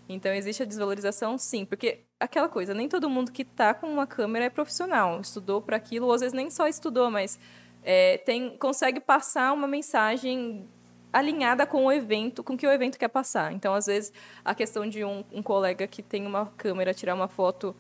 Então, 0.09 0.33
existe 0.33 0.63
a 0.63 0.67
desvalorização, 0.67 1.37
sim, 1.37 1.65
porque 1.65 2.01
aquela 2.19 2.49
coisa, 2.49 2.73
nem 2.73 2.89
todo 2.89 3.11
mundo 3.11 3.31
que 3.31 3.45
tá 3.45 3.75
com 3.75 3.87
uma 3.87 4.07
câmera 4.07 4.47
é 4.47 4.51
profissional, 4.51 5.21
estudou 5.21 5.61
para 5.61 5.77
aquilo, 5.77 6.07
ou 6.07 6.13
às 6.13 6.21
vezes 6.21 6.33
nem 6.33 6.51
só 6.51 6.67
estudou, 6.67 7.11
mas 7.11 7.39
é, 7.83 8.19
tem, 8.19 8.57
consegue 8.57 9.01
passar 9.01 9.53
uma 9.53 9.67
mensagem 9.67 10.67
alinhada 11.13 11.67
com 11.67 11.87
o 11.87 11.93
evento, 11.93 12.43
com 12.43 12.57
que 12.57 12.67
o 12.67 12.71
evento 12.71 12.99
quer 12.99 13.09
passar. 13.09 13.53
Então, 13.53 13.75
às 13.75 13.87
vezes, 13.87 14.13
a 14.45 14.55
questão 14.55 14.89
de 14.89 15.05
um, 15.05 15.25
um 15.33 15.43
colega 15.43 15.87
que 15.87 16.03
tem 16.03 16.27
uma 16.27 16.47
câmera 16.57 16.95
tirar 16.95 17.15
uma 17.15 17.29
foto 17.29 17.75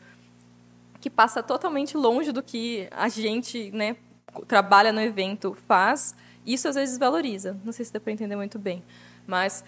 que 1.01 1.09
passa 1.09 1.43
totalmente 1.43 1.97
longe 1.97 2.33
do 2.33 2.43
que 2.43 2.89
a 2.91 3.09
gente, 3.09 3.71
né, 3.71 3.97
trabalha 4.47 4.93
no 4.93 5.01
evento 5.01 5.57
faz, 5.67 6.15
isso 6.45 6.69
às 6.69 6.75
vezes 6.75 6.99
valoriza. 6.99 7.59
Não 7.65 7.73
sei 7.73 7.85
se 7.85 7.93
dá 7.93 8.01
para 8.01 8.13
entender 8.13 8.37
muito 8.37 8.59
bem, 8.59 8.83
mas 9.27 9.65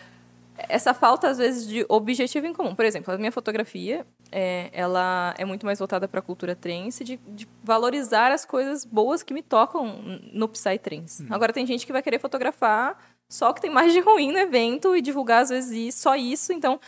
essa 0.69 0.95
falta 0.95 1.29
às 1.29 1.39
vezes 1.39 1.67
de 1.67 1.85
objetivo 1.89 2.47
em 2.47 2.53
comum. 2.53 2.75
Por 2.75 2.85
exemplo, 2.85 3.13
a 3.13 3.19
minha 3.19 3.33
fotografia, 3.33 4.07
é, 4.31 4.71
ela 4.73 5.35
é 5.39 5.45
muito 5.45 5.67
mais 5.67 5.79
voltada 5.79 6.07
para 6.07 6.21
a 6.21 6.23
cultura 6.23 6.55
trance, 6.55 7.03
de, 7.05 7.17
de 7.29 7.49
valorizar 7.63 8.33
as 8.33 8.45
coisas 8.45 8.85
boas 8.85 9.23
que 9.23 9.35
me 9.35 9.43
tocam 9.43 10.01
no 10.33 10.49
Psytrance. 10.49 11.27
Agora 11.31 11.53
tem 11.53 11.67
gente 11.67 11.87
que 11.87 11.93
vai 11.93 12.03
querer 12.03 12.19
fotografar 12.19 12.99
só 13.29 13.51
o 13.51 13.55
que 13.55 13.61
tem 13.61 13.71
mais 13.71 13.93
de 13.93 14.01
ruim 14.01 14.33
no 14.33 14.39
evento 14.39 14.97
e 14.97 15.01
divulgar 15.01 15.43
às 15.43 15.51
vezes 15.51 15.95
só 15.95 16.17
isso, 16.17 16.53
então 16.53 16.81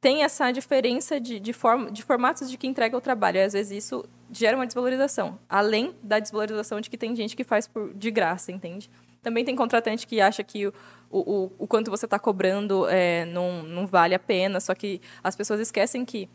tem 0.00 0.22
essa 0.22 0.50
diferença 0.50 1.20
de, 1.20 1.38
de, 1.38 1.52
form, 1.52 1.90
de 1.90 2.02
formatos 2.02 2.50
de 2.50 2.56
que 2.56 2.66
entrega 2.66 2.96
o 2.96 3.00
trabalho. 3.00 3.36
E 3.36 3.42
às 3.42 3.52
vezes 3.52 3.84
isso 3.84 4.04
gera 4.32 4.56
uma 4.56 4.66
desvalorização. 4.66 5.38
Além 5.48 5.94
da 6.02 6.18
desvalorização 6.18 6.80
de 6.80 6.88
que 6.88 6.96
tem 6.96 7.14
gente 7.14 7.36
que 7.36 7.44
faz 7.44 7.66
por, 7.68 7.92
de 7.92 8.10
graça, 8.10 8.50
entende? 8.50 8.90
Também 9.22 9.44
tem 9.44 9.54
contratante 9.54 10.06
que 10.06 10.20
acha 10.20 10.42
que 10.42 10.66
o, 10.66 10.72
o, 11.10 11.52
o 11.58 11.66
quanto 11.66 11.90
você 11.90 12.06
está 12.06 12.18
cobrando 12.18 12.88
é, 12.88 13.24
não, 13.26 13.62
não 13.62 13.86
vale 13.86 14.14
a 14.14 14.18
pena, 14.18 14.60
só 14.60 14.74
que 14.74 15.00
as 15.22 15.36
pessoas 15.36 15.60
esquecem 15.60 16.04
que 16.04 16.28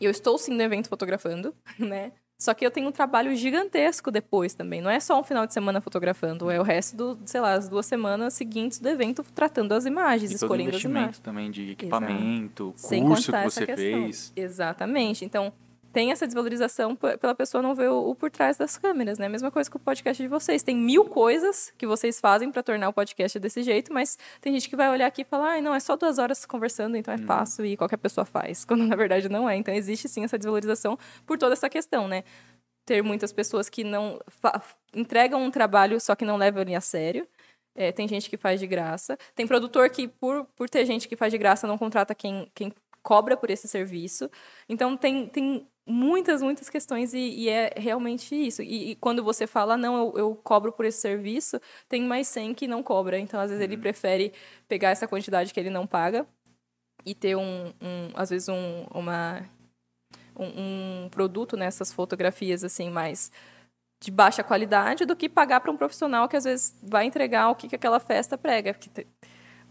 eu 0.00 0.10
estou 0.10 0.36
sim 0.38 0.54
no 0.54 0.62
evento 0.62 0.88
fotografando, 0.88 1.54
né? 1.78 2.12
Só 2.38 2.52
que 2.52 2.66
eu 2.66 2.70
tenho 2.70 2.86
um 2.86 2.92
trabalho 2.92 3.34
gigantesco 3.34 4.10
depois 4.10 4.52
também. 4.52 4.82
Não 4.82 4.90
é 4.90 5.00
só 5.00 5.18
um 5.18 5.24
final 5.24 5.46
de 5.46 5.54
semana 5.54 5.80
fotografando, 5.80 6.50
é 6.50 6.60
o 6.60 6.62
resto 6.62 6.94
do, 6.94 7.18
sei 7.24 7.40
lá, 7.40 7.54
as 7.54 7.66
duas 7.66 7.86
semanas 7.86 8.34
seguintes 8.34 8.78
do 8.78 8.86
evento 8.90 9.24
tratando 9.34 9.72
as 9.72 9.86
imagens, 9.86 10.30
E 10.30 10.34
todo 10.34 10.42
o 10.42 10.44
escolhendo 10.44 10.76
as 10.76 10.84
imagens. 10.84 11.02
investimento 11.08 11.20
também 11.22 11.50
de 11.50 11.70
equipamento, 11.70 12.74
Sem 12.76 13.06
curso 13.06 13.32
que 13.32 13.42
você 13.42 13.66
fez. 13.74 14.34
Exatamente. 14.36 15.24
Então, 15.24 15.50
tem 15.96 16.12
essa 16.12 16.26
desvalorização 16.26 16.94
pela 16.94 17.34
pessoa 17.34 17.62
não 17.62 17.74
ver 17.74 17.88
o, 17.88 18.10
o 18.10 18.14
por 18.14 18.30
trás 18.30 18.58
das 18.58 18.76
câmeras, 18.76 19.18
né? 19.18 19.30
Mesma 19.30 19.50
coisa 19.50 19.70
com 19.70 19.78
o 19.78 19.80
podcast 19.80 20.22
de 20.22 20.28
vocês. 20.28 20.62
Tem 20.62 20.76
mil 20.76 21.06
coisas 21.06 21.72
que 21.78 21.86
vocês 21.86 22.20
fazem 22.20 22.52
para 22.52 22.62
tornar 22.62 22.90
o 22.90 22.92
podcast 22.92 23.38
desse 23.38 23.62
jeito, 23.62 23.90
mas 23.90 24.18
tem 24.42 24.52
gente 24.52 24.68
que 24.68 24.76
vai 24.76 24.90
olhar 24.90 25.06
aqui 25.06 25.22
e 25.22 25.24
falar, 25.24 25.52
ai, 25.52 25.62
não, 25.62 25.74
é 25.74 25.80
só 25.80 25.96
duas 25.96 26.18
horas 26.18 26.44
conversando, 26.44 26.98
então 26.98 27.14
é 27.14 27.16
fácil 27.16 27.64
e 27.64 27.78
qualquer 27.78 27.96
pessoa 27.96 28.26
faz. 28.26 28.62
Quando 28.68 28.84
na 28.84 28.94
verdade 28.94 29.30
não 29.30 29.48
é. 29.48 29.56
Então, 29.56 29.72
existe 29.72 30.06
sim 30.06 30.22
essa 30.22 30.36
desvalorização 30.36 30.98
por 31.24 31.38
toda 31.38 31.54
essa 31.54 31.70
questão, 31.70 32.06
né? 32.06 32.24
Ter 32.84 33.02
muitas 33.02 33.32
pessoas 33.32 33.70
que 33.70 33.82
não 33.82 34.20
entregam 34.94 35.42
um 35.42 35.50
trabalho, 35.50 35.98
só 35.98 36.14
que 36.14 36.26
não 36.26 36.36
levam 36.36 36.60
ele 36.60 36.74
a 36.74 36.80
sério. 36.82 37.26
É, 37.74 37.90
tem 37.90 38.06
gente 38.06 38.28
que 38.28 38.36
faz 38.36 38.60
de 38.60 38.66
graça. 38.66 39.16
Tem 39.34 39.46
produtor 39.46 39.88
que, 39.88 40.06
por, 40.06 40.44
por 40.56 40.68
ter 40.68 40.84
gente 40.84 41.08
que 41.08 41.16
faz 41.16 41.32
de 41.32 41.38
graça, 41.38 41.66
não 41.66 41.78
contrata 41.78 42.14
quem, 42.14 42.52
quem 42.54 42.70
cobra 43.02 43.34
por 43.34 43.48
esse 43.48 43.66
serviço. 43.66 44.30
Então, 44.68 44.94
tem, 44.94 45.26
tem 45.26 45.66
muitas, 45.86 46.42
muitas 46.42 46.68
questões 46.68 47.14
e, 47.14 47.18
e 47.18 47.48
é 47.48 47.72
realmente 47.76 48.34
isso. 48.34 48.62
E, 48.62 48.90
e 48.90 48.96
quando 48.96 49.22
você 49.22 49.46
fala, 49.46 49.76
não, 49.76 49.96
eu, 49.96 50.18
eu 50.18 50.34
cobro 50.34 50.72
por 50.72 50.84
esse 50.84 51.00
serviço, 51.00 51.60
tem 51.88 52.02
mais 52.02 52.26
100 52.28 52.54
que 52.54 52.66
não 52.66 52.82
cobra. 52.82 53.18
Então, 53.18 53.40
às 53.40 53.50
vezes, 53.50 53.62
ele 53.62 53.76
prefere 53.76 54.32
pegar 54.68 54.90
essa 54.90 55.06
quantidade 55.06 55.54
que 55.54 55.60
ele 55.60 55.70
não 55.70 55.86
paga 55.86 56.26
e 57.04 57.14
ter 57.14 57.36
um, 57.36 57.72
um 57.80 58.10
às 58.14 58.30
vezes, 58.30 58.48
um, 58.48 58.86
uma, 58.92 59.48
um, 60.36 61.04
um 61.04 61.08
produto 61.08 61.56
nessas 61.56 61.92
fotografias, 61.92 62.64
assim, 62.64 62.90
mais 62.90 63.30
de 64.02 64.10
baixa 64.10 64.42
qualidade 64.44 65.06
do 65.06 65.16
que 65.16 65.28
pagar 65.28 65.60
para 65.60 65.70
um 65.70 65.76
profissional 65.76 66.28
que 66.28 66.36
às 66.36 66.44
vezes 66.44 66.78
vai 66.82 67.06
entregar 67.06 67.48
o 67.48 67.54
que, 67.54 67.68
que 67.68 67.76
aquela 67.76 67.98
festa 67.98 68.36
prega. 68.36 68.76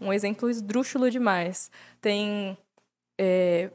Um 0.00 0.12
exemplo 0.12 0.50
esdrúxulo 0.50 1.10
demais. 1.10 1.70
Tem 2.00 2.58
é, 3.18 3.70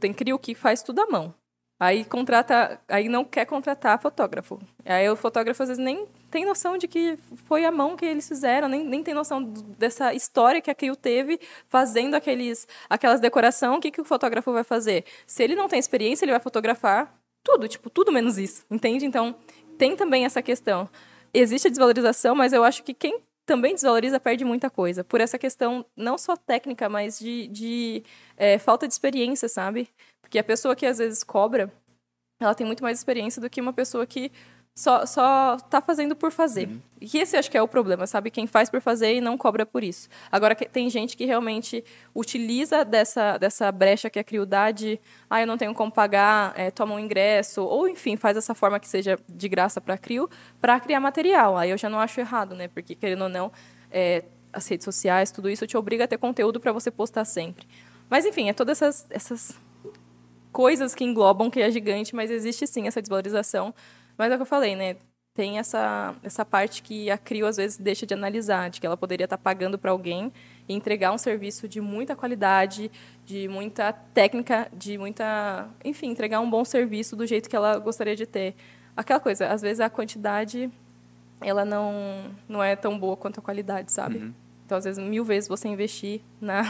tem 0.00 0.12
crio 0.12 0.38
que 0.38 0.54
faz 0.54 0.82
tudo 0.82 1.00
à 1.00 1.06
mão. 1.06 1.34
Aí 1.80 2.04
contrata, 2.04 2.80
aí 2.88 3.08
não 3.08 3.24
quer 3.24 3.44
contratar 3.44 4.02
fotógrafo. 4.02 4.58
Aí 4.84 5.08
o 5.08 5.14
fotógrafo 5.14 5.62
às 5.62 5.68
vezes 5.68 5.82
nem 5.82 6.08
tem 6.28 6.44
noção 6.44 6.76
de 6.76 6.88
que 6.88 7.16
foi 7.46 7.64
a 7.64 7.70
mão 7.70 7.96
que 7.96 8.04
eles 8.04 8.26
fizeram, 8.26 8.68
nem, 8.68 8.84
nem 8.84 9.02
tem 9.02 9.14
noção 9.14 9.44
dessa 9.78 10.12
história 10.12 10.60
que 10.60 10.70
a 10.70 10.74
Crio 10.74 10.96
teve 10.96 11.38
fazendo 11.68 12.14
aqueles, 12.14 12.66
aquelas 12.90 13.20
decoração. 13.20 13.76
O 13.76 13.80
que, 13.80 13.92
que 13.92 14.00
o 14.00 14.04
fotógrafo 14.04 14.52
vai 14.52 14.64
fazer? 14.64 15.04
Se 15.24 15.44
ele 15.44 15.54
não 15.54 15.68
tem 15.68 15.78
experiência, 15.78 16.24
ele 16.24 16.32
vai 16.32 16.40
fotografar 16.40 17.14
tudo, 17.44 17.68
tipo, 17.68 17.88
tudo 17.88 18.10
menos 18.10 18.38
isso, 18.38 18.64
entende? 18.68 19.06
Então, 19.06 19.36
tem 19.78 19.94
também 19.94 20.24
essa 20.24 20.42
questão. 20.42 20.88
Existe 21.32 21.68
a 21.68 21.70
desvalorização, 21.70 22.34
mas 22.34 22.52
eu 22.52 22.64
acho 22.64 22.82
que 22.82 22.92
quem 22.92 23.20
também 23.48 23.72
desvaloriza 23.72 24.20
perde 24.20 24.44
muita 24.44 24.68
coisa. 24.68 25.02
Por 25.02 25.22
essa 25.22 25.38
questão, 25.38 25.84
não 25.96 26.18
só 26.18 26.36
técnica, 26.36 26.86
mas 26.86 27.18
de, 27.18 27.48
de 27.48 28.04
é, 28.36 28.58
falta 28.58 28.86
de 28.86 28.92
experiência, 28.92 29.48
sabe? 29.48 29.88
Porque 30.20 30.38
a 30.38 30.44
pessoa 30.44 30.76
que 30.76 30.84
às 30.84 30.98
vezes 30.98 31.24
cobra, 31.24 31.72
ela 32.38 32.54
tem 32.54 32.66
muito 32.66 32.82
mais 32.82 32.98
experiência 32.98 33.40
do 33.40 33.48
que 33.48 33.58
uma 33.58 33.72
pessoa 33.72 34.06
que 34.06 34.30
só, 34.78 35.04
só 35.04 35.56
tá 35.56 35.80
fazendo 35.80 36.14
por 36.14 36.30
fazer. 36.30 36.70
E 37.00 37.18
esse 37.18 37.36
acho 37.36 37.50
que 37.50 37.58
é 37.58 37.62
o 37.62 37.66
problema, 37.66 38.06
sabe? 38.06 38.30
Quem 38.30 38.46
faz 38.46 38.70
por 38.70 38.80
fazer 38.80 39.12
e 39.14 39.20
não 39.20 39.36
cobra 39.36 39.66
por 39.66 39.82
isso. 39.82 40.08
Agora, 40.30 40.54
tem 40.54 40.88
gente 40.88 41.16
que 41.16 41.24
realmente 41.24 41.84
utiliza 42.14 42.84
dessa, 42.84 43.38
dessa 43.38 43.72
brecha 43.72 44.08
que 44.08 44.20
é 44.20 44.22
a 44.22 44.24
criudade, 44.24 45.00
ah, 45.28 45.40
eu 45.40 45.48
não 45.48 45.58
tenho 45.58 45.74
como 45.74 45.90
pagar, 45.90 46.52
é, 46.56 46.70
toma 46.70 46.94
um 46.94 46.98
ingresso, 47.00 47.64
ou 47.64 47.88
enfim, 47.88 48.16
faz 48.16 48.36
essa 48.36 48.54
forma 48.54 48.78
que 48.78 48.86
seja 48.86 49.18
de 49.28 49.48
graça 49.48 49.80
para 49.80 49.98
crio, 49.98 50.30
para 50.60 50.78
criar 50.78 51.00
material. 51.00 51.56
Aí 51.56 51.70
eu 51.70 51.76
já 51.76 51.90
não 51.90 51.98
acho 51.98 52.20
errado, 52.20 52.54
né? 52.54 52.68
Porque, 52.68 52.94
querendo 52.94 53.22
ou 53.22 53.28
não, 53.28 53.50
é, 53.90 54.22
as 54.52 54.68
redes 54.68 54.84
sociais, 54.84 55.32
tudo 55.32 55.50
isso 55.50 55.66
te 55.66 55.76
obriga 55.76 56.04
a 56.04 56.06
ter 56.06 56.18
conteúdo 56.18 56.60
para 56.60 56.70
você 56.70 56.88
postar 56.88 57.24
sempre. 57.24 57.66
Mas, 58.08 58.24
enfim, 58.24 58.48
é 58.48 58.52
todas 58.52 58.80
essas, 58.80 59.06
essas 59.10 59.58
coisas 60.52 60.94
que 60.94 61.02
englobam 61.02 61.50
que 61.50 61.60
é 61.60 61.68
gigante, 61.68 62.14
mas 62.14 62.30
existe 62.30 62.64
sim 62.64 62.86
essa 62.86 63.02
desvalorização. 63.02 63.74
Mas 64.18 64.30
é 64.32 64.34
o 64.34 64.38
que 64.38 64.42
eu 64.42 64.46
falei, 64.46 64.74
né? 64.74 64.96
Tem 65.32 65.58
essa, 65.58 66.16
essa 66.24 66.44
parte 66.44 66.82
que 66.82 67.08
a 67.10 67.16
CRIO 67.16 67.46
às 67.46 67.56
vezes 67.56 67.78
deixa 67.78 68.04
de 68.04 68.12
analisar, 68.12 68.68
de 68.68 68.80
que 68.80 68.86
ela 68.86 68.96
poderia 68.96 69.24
estar 69.24 69.38
pagando 69.38 69.78
para 69.78 69.92
alguém 69.92 70.32
e 70.68 70.74
entregar 70.74 71.12
um 71.12 71.18
serviço 71.18 71.68
de 71.68 71.80
muita 71.80 72.16
qualidade, 72.16 72.90
de 73.24 73.46
muita 73.46 73.92
técnica, 73.92 74.68
de 74.72 74.98
muita. 74.98 75.68
Enfim, 75.84 76.08
entregar 76.08 76.40
um 76.40 76.50
bom 76.50 76.64
serviço 76.64 77.14
do 77.14 77.24
jeito 77.24 77.48
que 77.48 77.54
ela 77.54 77.78
gostaria 77.78 78.16
de 78.16 78.26
ter. 78.26 78.56
Aquela 78.96 79.20
coisa, 79.20 79.46
às 79.46 79.62
vezes 79.62 79.78
a 79.78 79.88
quantidade 79.88 80.68
ela 81.40 81.64
não, 81.64 82.34
não 82.48 82.62
é 82.62 82.74
tão 82.74 82.98
boa 82.98 83.16
quanto 83.16 83.38
a 83.38 83.42
qualidade, 83.42 83.92
sabe? 83.92 84.34
Então, 84.66 84.76
às 84.76 84.84
vezes, 84.84 85.02
mil 85.02 85.24
vezes 85.24 85.48
você 85.48 85.68
investir 85.68 86.20
na, 86.40 86.62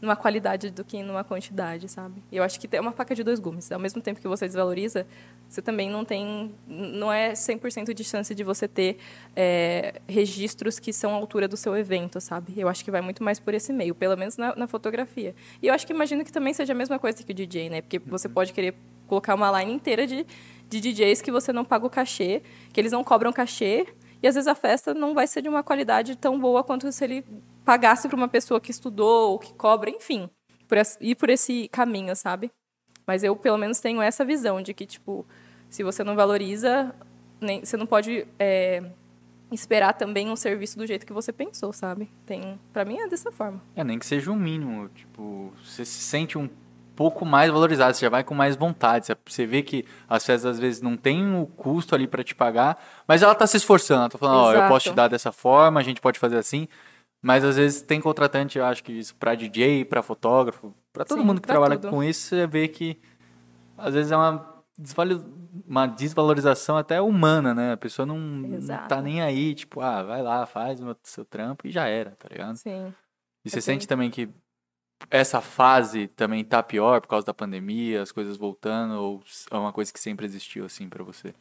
numa 0.00 0.16
qualidade 0.16 0.70
do 0.70 0.84
que 0.84 1.02
numa 1.02 1.22
quantidade, 1.22 1.88
sabe? 1.88 2.22
E 2.32 2.36
eu 2.36 2.42
acho 2.42 2.58
que 2.58 2.68
é 2.74 2.80
uma 2.80 2.92
faca 2.92 3.14
de 3.14 3.22
dois 3.22 3.38
gumes. 3.38 3.70
Ao 3.70 3.78
mesmo 3.78 4.00
tempo 4.00 4.20
que 4.20 4.26
você 4.26 4.46
desvaloriza, 4.46 5.06
você 5.48 5.60
também 5.60 5.90
não 5.90 6.04
tem... 6.04 6.54
Não 6.66 7.12
é 7.12 7.32
100% 7.32 7.92
de 7.92 8.04
chance 8.04 8.34
de 8.34 8.42
você 8.42 8.66
ter 8.66 8.96
é, 9.36 10.00
registros 10.08 10.78
que 10.78 10.92
são 10.92 11.12
à 11.12 11.14
altura 11.14 11.46
do 11.46 11.56
seu 11.56 11.76
evento, 11.76 12.20
sabe? 12.20 12.54
Eu 12.56 12.68
acho 12.68 12.84
que 12.84 12.90
vai 12.90 13.00
muito 13.00 13.22
mais 13.22 13.38
por 13.38 13.52
esse 13.52 13.72
meio, 13.72 13.94
pelo 13.94 14.16
menos 14.16 14.36
na, 14.36 14.56
na 14.56 14.66
fotografia. 14.66 15.34
E 15.62 15.66
eu 15.66 15.74
acho 15.74 15.86
que 15.86 15.92
imagino 15.92 16.24
que 16.24 16.32
também 16.32 16.54
seja 16.54 16.72
a 16.72 16.76
mesma 16.76 16.98
coisa 16.98 17.22
que 17.22 17.30
o 17.30 17.34
DJ, 17.34 17.68
né? 17.68 17.82
Porque 17.82 17.98
você 17.98 18.28
pode 18.28 18.52
querer 18.52 18.74
colocar 19.06 19.34
uma 19.34 19.60
line 19.60 19.72
inteira 19.72 20.06
de, 20.06 20.24
de 20.68 20.80
DJs 20.80 21.20
que 21.20 21.32
você 21.32 21.52
não 21.52 21.64
paga 21.64 21.84
o 21.84 21.90
cachê, 21.90 22.42
que 22.72 22.80
eles 22.80 22.92
não 22.92 23.02
cobram 23.02 23.32
cachê, 23.32 23.86
e 24.22 24.28
às 24.28 24.34
vezes 24.34 24.46
a 24.46 24.54
festa 24.54 24.94
não 24.94 25.14
vai 25.14 25.26
ser 25.26 25.42
de 25.42 25.48
uma 25.48 25.62
qualidade 25.62 26.16
tão 26.16 26.38
boa 26.38 26.62
quanto 26.62 26.90
se 26.92 27.04
ele 27.04 27.24
pagasse 27.70 28.08
para 28.08 28.16
uma 28.16 28.26
pessoa 28.26 28.60
que 28.60 28.72
estudou, 28.72 29.30
ou 29.30 29.38
que 29.38 29.54
cobra, 29.54 29.88
enfim, 29.88 30.28
por 30.66 30.76
ir 31.00 31.14
por 31.14 31.30
esse 31.30 31.68
caminho, 31.68 32.16
sabe? 32.16 32.50
Mas 33.06 33.22
eu, 33.22 33.36
pelo 33.36 33.56
menos, 33.56 33.78
tenho 33.78 34.02
essa 34.02 34.24
visão 34.24 34.60
de 34.60 34.74
que, 34.74 34.84
tipo, 34.84 35.24
se 35.68 35.84
você 35.84 36.02
não 36.02 36.16
valoriza, 36.16 36.92
nem, 37.40 37.64
você 37.64 37.76
não 37.76 37.86
pode 37.86 38.26
é, 38.40 38.82
esperar 39.52 39.92
também 39.92 40.28
um 40.28 40.34
serviço 40.34 40.76
do 40.76 40.84
jeito 40.84 41.06
que 41.06 41.12
você 41.12 41.32
pensou, 41.32 41.72
sabe? 41.72 42.10
Tem, 42.26 42.58
para 42.72 42.84
mim 42.84 42.98
é 42.98 43.06
dessa 43.06 43.30
forma. 43.30 43.62
É, 43.76 43.84
nem 43.84 44.00
que 44.00 44.06
seja 44.06 44.32
o 44.32 44.36
mínimo. 44.36 44.88
Tipo, 44.88 45.52
você 45.64 45.84
se 45.84 46.00
sente 46.00 46.36
um 46.36 46.50
pouco 46.96 47.24
mais 47.24 47.52
valorizado, 47.52 47.96
você 47.96 48.04
já 48.04 48.10
vai 48.10 48.24
com 48.24 48.34
mais 48.34 48.56
vontade. 48.56 49.06
Você- 49.26 49.46
vê 49.46 49.62
que 49.62 49.84
as 50.08 50.26
festas 50.26 50.56
às 50.56 50.58
vezes 50.58 50.82
não 50.82 50.96
tem 50.96 51.36
o 51.40 51.46
custo 51.46 51.94
ali 51.94 52.08
pra 52.08 52.24
te 52.24 52.34
pagar, 52.34 52.82
mas 53.06 53.22
ela 53.22 53.34
tá 53.34 53.46
se 53.46 53.56
esforçando. 53.56 54.00
Ela 54.00 54.08
tá 54.10 54.18
falando, 54.18 54.38
ó, 54.38 54.50
eu 54.50 54.56
Exato. 54.56 54.68
posso 54.72 54.90
te 54.90 54.94
dar 54.96 55.06
dessa 55.06 55.30
forma, 55.30 55.78
a 55.78 55.84
gente 55.84 56.00
pode 56.00 56.18
fazer 56.18 56.36
assim. 56.36 56.66
Mas 57.22 57.44
às 57.44 57.56
vezes 57.56 57.82
tem 57.82 58.00
contratante, 58.00 58.58
eu 58.58 58.64
acho 58.64 58.82
que 58.82 58.92
isso 58.92 59.14
pra 59.16 59.34
DJ, 59.34 59.84
pra 59.84 60.02
fotógrafo, 60.02 60.74
pra 60.92 61.04
todo 61.04 61.20
Sim, 61.20 61.24
mundo 61.26 61.40
que 61.40 61.46
trabalha 61.46 61.76
tudo. 61.76 61.90
com 61.90 62.02
isso, 62.02 62.28
você 62.28 62.46
vê 62.46 62.66
que 62.66 62.98
às 63.76 63.94
vezes 63.94 64.10
é 64.12 64.16
uma, 64.16 64.64
uma 65.66 65.86
desvalorização 65.86 66.76
até 66.76 67.00
humana, 67.00 67.54
né? 67.54 67.72
A 67.72 67.76
pessoa 67.76 68.06
não, 68.06 68.18
não 68.18 68.88
tá 68.88 69.02
nem 69.02 69.20
aí, 69.20 69.54
tipo, 69.54 69.80
ah, 69.80 70.02
vai 70.02 70.22
lá, 70.22 70.46
faz 70.46 70.80
o 70.80 70.96
seu 71.02 71.24
trampo 71.24 71.66
e 71.66 71.70
já 71.70 71.86
era, 71.86 72.12
tá 72.12 72.28
ligado? 72.28 72.56
Sim. 72.56 72.92
E 73.44 73.50
você 73.50 73.58
Eu 73.58 73.62
sente 73.62 73.88
também 73.88 74.10
que 74.10 74.28
essa 75.10 75.40
fase 75.40 76.08
também 76.08 76.44
tá 76.44 76.62
pior 76.62 77.00
por 77.00 77.08
causa 77.08 77.26
da 77.26 77.34
pandemia, 77.34 78.02
as 78.02 78.12
coisas 78.12 78.36
voltando, 78.36 78.94
ou 78.94 79.22
é 79.50 79.56
uma 79.56 79.72
coisa 79.72 79.92
que 79.92 80.00
sempre 80.00 80.26
existiu 80.26 80.64
assim 80.64 80.88
pra 80.88 81.02
você? 81.04 81.34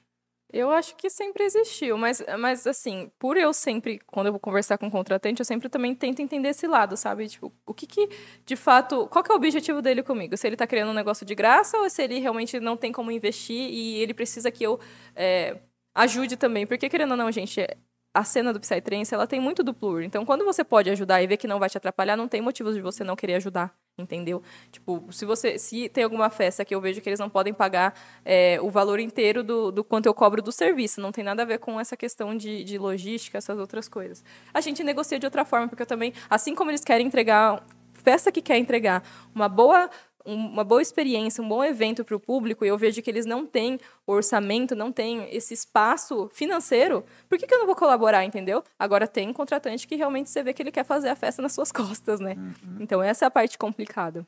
Eu 0.52 0.72
acho 0.72 0.96
que 0.96 1.12
sempre 1.12 1.44
existiu, 1.44 1.96
mas, 1.96 2.24
mas 2.40 2.66
assim, 2.66 3.12
por 3.20 3.38
eu 3.38 3.54
sempre, 3.54 4.00
quando 4.08 4.28
eu 4.28 4.34
vou 4.34 4.40
conversar 4.40 4.80
com 4.80 4.88
o 4.88 4.92
contratante, 4.92 5.40
eu 5.42 5.46
sempre 5.46 5.70
também 5.70 5.94
tento 5.94 6.22
entender 6.22 6.50
esse 6.50 6.66
lado, 6.66 6.98
sabe? 6.98 7.28
Tipo, 7.28 7.54
o 7.68 7.74
que 7.74 7.86
que, 7.86 8.10
de 8.46 8.56
fato, 8.56 9.08
qual 9.10 9.24
que 9.24 9.32
é 9.32 9.34
o 9.36 9.38
objetivo 9.38 9.80
dele 9.80 10.02
comigo? 10.02 10.36
Se 10.36 10.48
ele 10.48 10.56
tá 10.56 10.66
querendo 10.66 10.90
um 10.90 10.94
negócio 10.94 11.24
de 11.24 11.36
graça 11.36 11.78
ou 11.78 11.88
se 11.88 12.02
ele 12.02 12.18
realmente 12.18 12.60
não 12.60 12.76
tem 12.76 12.92
como 12.92 13.12
investir 13.12 13.70
e 13.70 13.98
ele 13.98 14.12
precisa 14.14 14.50
que 14.50 14.64
eu 14.64 14.80
é, 15.16 15.60
ajude 15.94 16.36
também? 16.36 16.66
Porque, 16.66 16.90
querendo 16.90 17.12
ou 17.12 17.18
não, 17.18 17.32
gente, 17.32 17.64
a 18.12 18.24
cena 18.24 18.52
do 18.52 18.60
Psytrance, 18.60 19.14
ela 19.14 19.28
tem 19.28 19.40
muito 19.40 19.64
do 19.64 19.74
plur. 19.74 20.02
Então, 20.02 20.26
quando 20.26 20.44
você 20.44 20.64
pode 20.64 20.90
ajudar 20.90 21.22
e 21.22 21.28
ver 21.28 21.38
que 21.38 21.48
não 21.48 21.60
vai 21.60 21.70
te 21.70 21.78
atrapalhar, 21.78 22.18
não 22.18 22.28
tem 22.28 22.42
motivos 22.42 22.74
de 22.76 22.82
você 22.82 23.04
não 23.04 23.16
querer 23.16 23.36
ajudar, 23.36 23.78
entendeu? 24.02 24.42
Tipo, 24.72 25.04
se 25.12 25.26
você 25.26 25.58
se 25.58 25.90
tem 25.90 26.04
alguma 26.04 26.30
festa 26.30 26.64
que 26.66 26.74
eu 26.74 26.82
vejo 26.82 27.02
que 27.02 27.10
eles 27.10 27.20
não 27.20 27.30
podem 27.30 27.54
pagar 27.54 27.94
é, 28.24 28.60
o 28.62 28.70
valor 28.70 29.00
inteiro 29.00 29.44
do, 29.44 29.72
do 29.72 29.84
quanto 29.84 30.06
eu 30.06 30.14
cobro 30.14 30.42
do 30.42 30.52
serviço, 30.52 31.02
não 31.02 31.12
tem 31.12 31.24
nada 31.24 31.44
a 31.44 31.46
ver 31.46 31.60
com 31.60 31.80
essa 31.80 31.96
questão 31.96 32.36
de, 32.36 32.64
de 32.64 32.78
logística, 32.78 33.38
essas 33.38 33.58
outras 33.58 33.88
coisas. 33.88 34.24
A 34.54 34.62
gente 34.62 34.84
negocia 34.84 35.20
de 35.20 35.26
outra 35.26 35.46
forma, 35.46 35.68
porque 35.68 35.84
eu 35.84 35.88
também, 35.88 36.14
assim 36.30 36.56
como 36.56 36.72
eles 36.72 36.84
querem 36.84 37.08
entregar, 37.08 37.64
festa 37.94 38.32
que 38.32 38.42
quer 38.42 38.58
entregar 38.58 39.04
uma 39.34 39.50
boa 39.50 39.90
uma 40.26 40.64
boa 40.64 40.82
experiência, 40.82 41.44
um 41.44 41.48
bom 41.48 41.64
evento 41.64 42.04
para 42.04 42.16
o 42.16 42.20
público, 42.20 42.64
e 42.64 42.68
eu 42.68 42.78
vejo 42.78 43.02
que 43.02 43.10
eles 43.10 43.26
não 43.26 43.46
têm 43.46 43.80
orçamento, 44.06 44.76
não 44.76 44.92
têm 44.92 45.28
esse 45.34 45.54
espaço 45.54 46.30
financeiro, 46.34 47.04
por 47.28 47.38
que, 47.38 47.48
que 47.48 47.54
eu 47.54 47.60
não 47.60 47.66
vou 47.66 47.76
colaborar, 47.76 48.26
entendeu? 48.26 48.64
Agora 48.78 49.08
tem 49.08 49.32
contratante 49.34 49.88
que 49.88 49.96
realmente 49.96 50.30
você 50.30 50.44
vê 50.44 50.54
que 50.54 50.62
ele 50.62 50.72
quer 50.72 50.84
fazer 50.84 51.10
a 51.10 51.16
festa 51.16 51.42
nas 51.42 51.54
suas 51.54 51.72
costas, 51.74 52.20
né? 52.20 52.36
Então 52.80 53.02
essa 53.02 53.26
é 53.26 53.28
a 53.28 53.32
parte 53.32 53.58
complicada. 53.58 54.26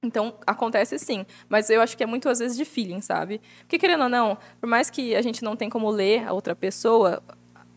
Então, 0.00 0.38
acontece 0.46 0.96
sim, 0.96 1.26
mas 1.48 1.68
eu 1.70 1.80
acho 1.80 1.96
que 1.96 2.04
é 2.04 2.06
muito 2.06 2.28
às 2.28 2.38
vezes 2.38 2.56
de 2.56 2.64
feeling, 2.64 3.00
sabe? 3.00 3.40
Porque 3.60 3.78
querendo 3.78 4.04
ou 4.04 4.08
não, 4.08 4.38
por 4.60 4.68
mais 4.68 4.88
que 4.90 5.16
a 5.16 5.22
gente 5.22 5.42
não 5.42 5.56
tem 5.56 5.68
como 5.68 5.90
ler 5.90 6.26
a 6.26 6.32
outra 6.32 6.54
pessoa, 6.54 7.20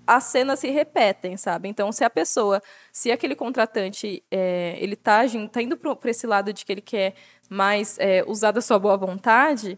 as 0.05 0.25
cenas 0.25 0.59
se 0.59 0.69
repetem, 0.69 1.37
sabe? 1.37 1.67
Então, 1.69 1.91
se 1.91 2.03
a 2.03 2.09
pessoa, 2.09 2.61
se 2.91 3.11
aquele 3.11 3.35
contratante, 3.35 4.23
é, 4.29 4.77
ele 4.79 4.95
tá, 4.95 5.21
tá 5.51 5.61
indo 5.61 5.77
para 5.77 6.11
esse 6.11 6.27
lado 6.27 6.51
de 6.53 6.65
que 6.65 6.71
ele 6.71 6.81
quer 6.81 7.15
mais 7.51 7.97
é, 7.99 8.23
usar 8.25 8.51
da 8.51 8.61
sua 8.61 8.79
boa 8.79 8.95
vontade, 8.95 9.77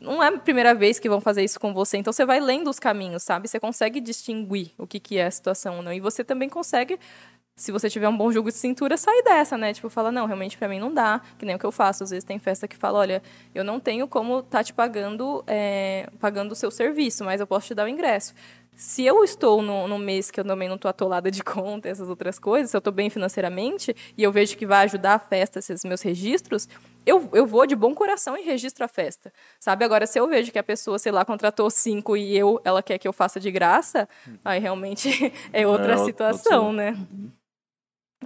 não 0.00 0.22
é 0.22 0.28
a 0.28 0.38
primeira 0.38 0.72
vez 0.72 1.00
que 1.00 1.08
vão 1.08 1.20
fazer 1.20 1.42
isso 1.42 1.58
com 1.58 1.74
você. 1.74 1.96
Então, 1.96 2.12
você 2.12 2.24
vai 2.24 2.38
lendo 2.38 2.70
os 2.70 2.78
caminhos, 2.78 3.24
sabe? 3.24 3.48
Você 3.48 3.58
consegue 3.58 4.00
distinguir 4.00 4.70
o 4.78 4.86
que, 4.86 5.00
que 5.00 5.18
é 5.18 5.26
a 5.26 5.30
situação 5.30 5.78
ou 5.78 5.82
não. 5.82 5.92
E 5.92 5.98
você 5.98 6.22
também 6.22 6.48
consegue 6.48 6.96
se 7.56 7.72
você 7.72 7.90
tiver 7.90 8.08
um 8.08 8.16
bom 8.16 8.30
jogo 8.30 8.50
de 8.52 8.56
cintura, 8.56 8.96
sair 8.96 9.20
dessa, 9.24 9.58
né? 9.58 9.74
Tipo, 9.74 9.90
fala, 9.90 10.12
não, 10.12 10.26
realmente 10.26 10.56
pra 10.56 10.68
mim 10.68 10.78
não 10.78 10.94
dá, 10.94 11.20
que 11.36 11.44
nem 11.44 11.56
o 11.56 11.58
que 11.58 11.66
eu 11.66 11.72
faço. 11.72 12.04
Às 12.04 12.10
vezes 12.10 12.24
tem 12.24 12.38
festa 12.38 12.68
que 12.68 12.76
fala, 12.76 13.00
olha, 13.00 13.20
eu 13.52 13.64
não 13.64 13.80
tenho 13.80 14.06
como 14.06 14.44
tá 14.44 14.62
te 14.62 14.72
pagando, 14.72 15.42
é, 15.44 16.08
pagando 16.20 16.52
o 16.52 16.54
seu 16.54 16.70
serviço, 16.70 17.24
mas 17.24 17.40
eu 17.40 17.48
posso 17.48 17.66
te 17.66 17.74
dar 17.74 17.84
o 17.84 17.88
ingresso. 17.88 18.32
Se 18.76 19.04
eu 19.04 19.24
estou 19.24 19.60
no, 19.60 19.88
no 19.88 19.98
mês 19.98 20.30
que 20.30 20.38
eu 20.38 20.44
também 20.44 20.68
não 20.68 20.76
estou 20.76 20.88
atolada 20.88 21.32
de 21.32 21.42
conta, 21.42 21.88
essas 21.88 22.08
outras 22.08 22.38
coisas, 22.38 22.70
se 22.70 22.76
eu 22.76 22.78
estou 22.78 22.92
bem 22.92 23.10
financeiramente 23.10 23.92
e 24.16 24.22
eu 24.22 24.30
vejo 24.30 24.56
que 24.56 24.64
vai 24.64 24.84
ajudar 24.84 25.14
a 25.14 25.18
festa, 25.18 25.58
esses 25.58 25.82
meus 25.82 26.00
registros, 26.00 26.68
eu, 27.08 27.28
eu 27.32 27.46
vou 27.46 27.66
de 27.66 27.74
bom 27.74 27.94
coração 27.94 28.36
e 28.36 28.42
registro 28.42 28.84
a 28.84 28.88
festa, 28.88 29.32
sabe? 29.58 29.84
Agora, 29.84 30.06
se 30.06 30.18
eu 30.18 30.26
vejo 30.28 30.52
que 30.52 30.58
a 30.58 30.62
pessoa, 30.62 30.98
sei 30.98 31.10
lá, 31.12 31.24
contratou 31.24 31.68
cinco 31.70 32.16
e 32.16 32.36
eu, 32.36 32.60
ela 32.64 32.82
quer 32.82 32.98
que 32.98 33.08
eu 33.08 33.12
faça 33.12 33.40
de 33.40 33.50
graça, 33.50 34.08
aí 34.44 34.58
realmente 34.60 35.08
é 35.52 35.66
outra 35.66 35.94
É, 35.94 35.98
situação, 35.98 36.66
outro- 36.66 36.76
né? 36.76 36.94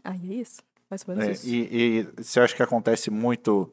Aí 0.05 0.31
é 0.33 0.35
isso. 0.35 0.62
Mais 0.91 1.02
ou 1.09 1.15
menos 1.15 1.28
É, 1.28 1.33
isso. 1.33 1.47
e, 1.47 1.99
e 1.99 2.02
você 2.23 2.41
acha 2.41 2.55
que 2.55 2.62
acontece 2.62 3.11
muito 3.11 3.73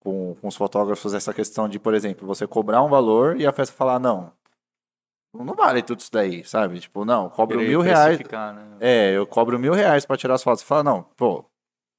com, 0.00 0.36
com 0.40 0.46
os 0.48 0.54
fotógrafos 0.56 1.14
essa 1.14 1.34
questão 1.34 1.68
de, 1.68 1.78
por 1.78 1.94
exemplo, 1.94 2.26
você 2.26 2.46
cobrar 2.46 2.82
um 2.82 2.88
valor 2.88 3.40
e 3.40 3.46
a 3.46 3.52
festa 3.52 3.74
falar, 3.74 3.98
não, 3.98 4.32
não 5.34 5.54
vale 5.54 5.82
tudo 5.82 6.00
isso 6.00 6.12
daí, 6.12 6.44
sabe? 6.44 6.78
Tipo, 6.80 7.04
não, 7.04 7.28
cobro 7.28 7.58
mil 7.60 7.80
reais. 7.80 8.18
Né? 8.18 8.76
É, 8.80 9.10
eu 9.12 9.26
cobro 9.26 9.58
mil 9.58 9.72
reais 9.72 10.06
pra 10.06 10.16
tirar 10.16 10.34
as 10.34 10.42
fotos. 10.42 10.60
Você 10.60 10.66
fala, 10.66 10.84
não, 10.84 11.02
pô, 11.02 11.44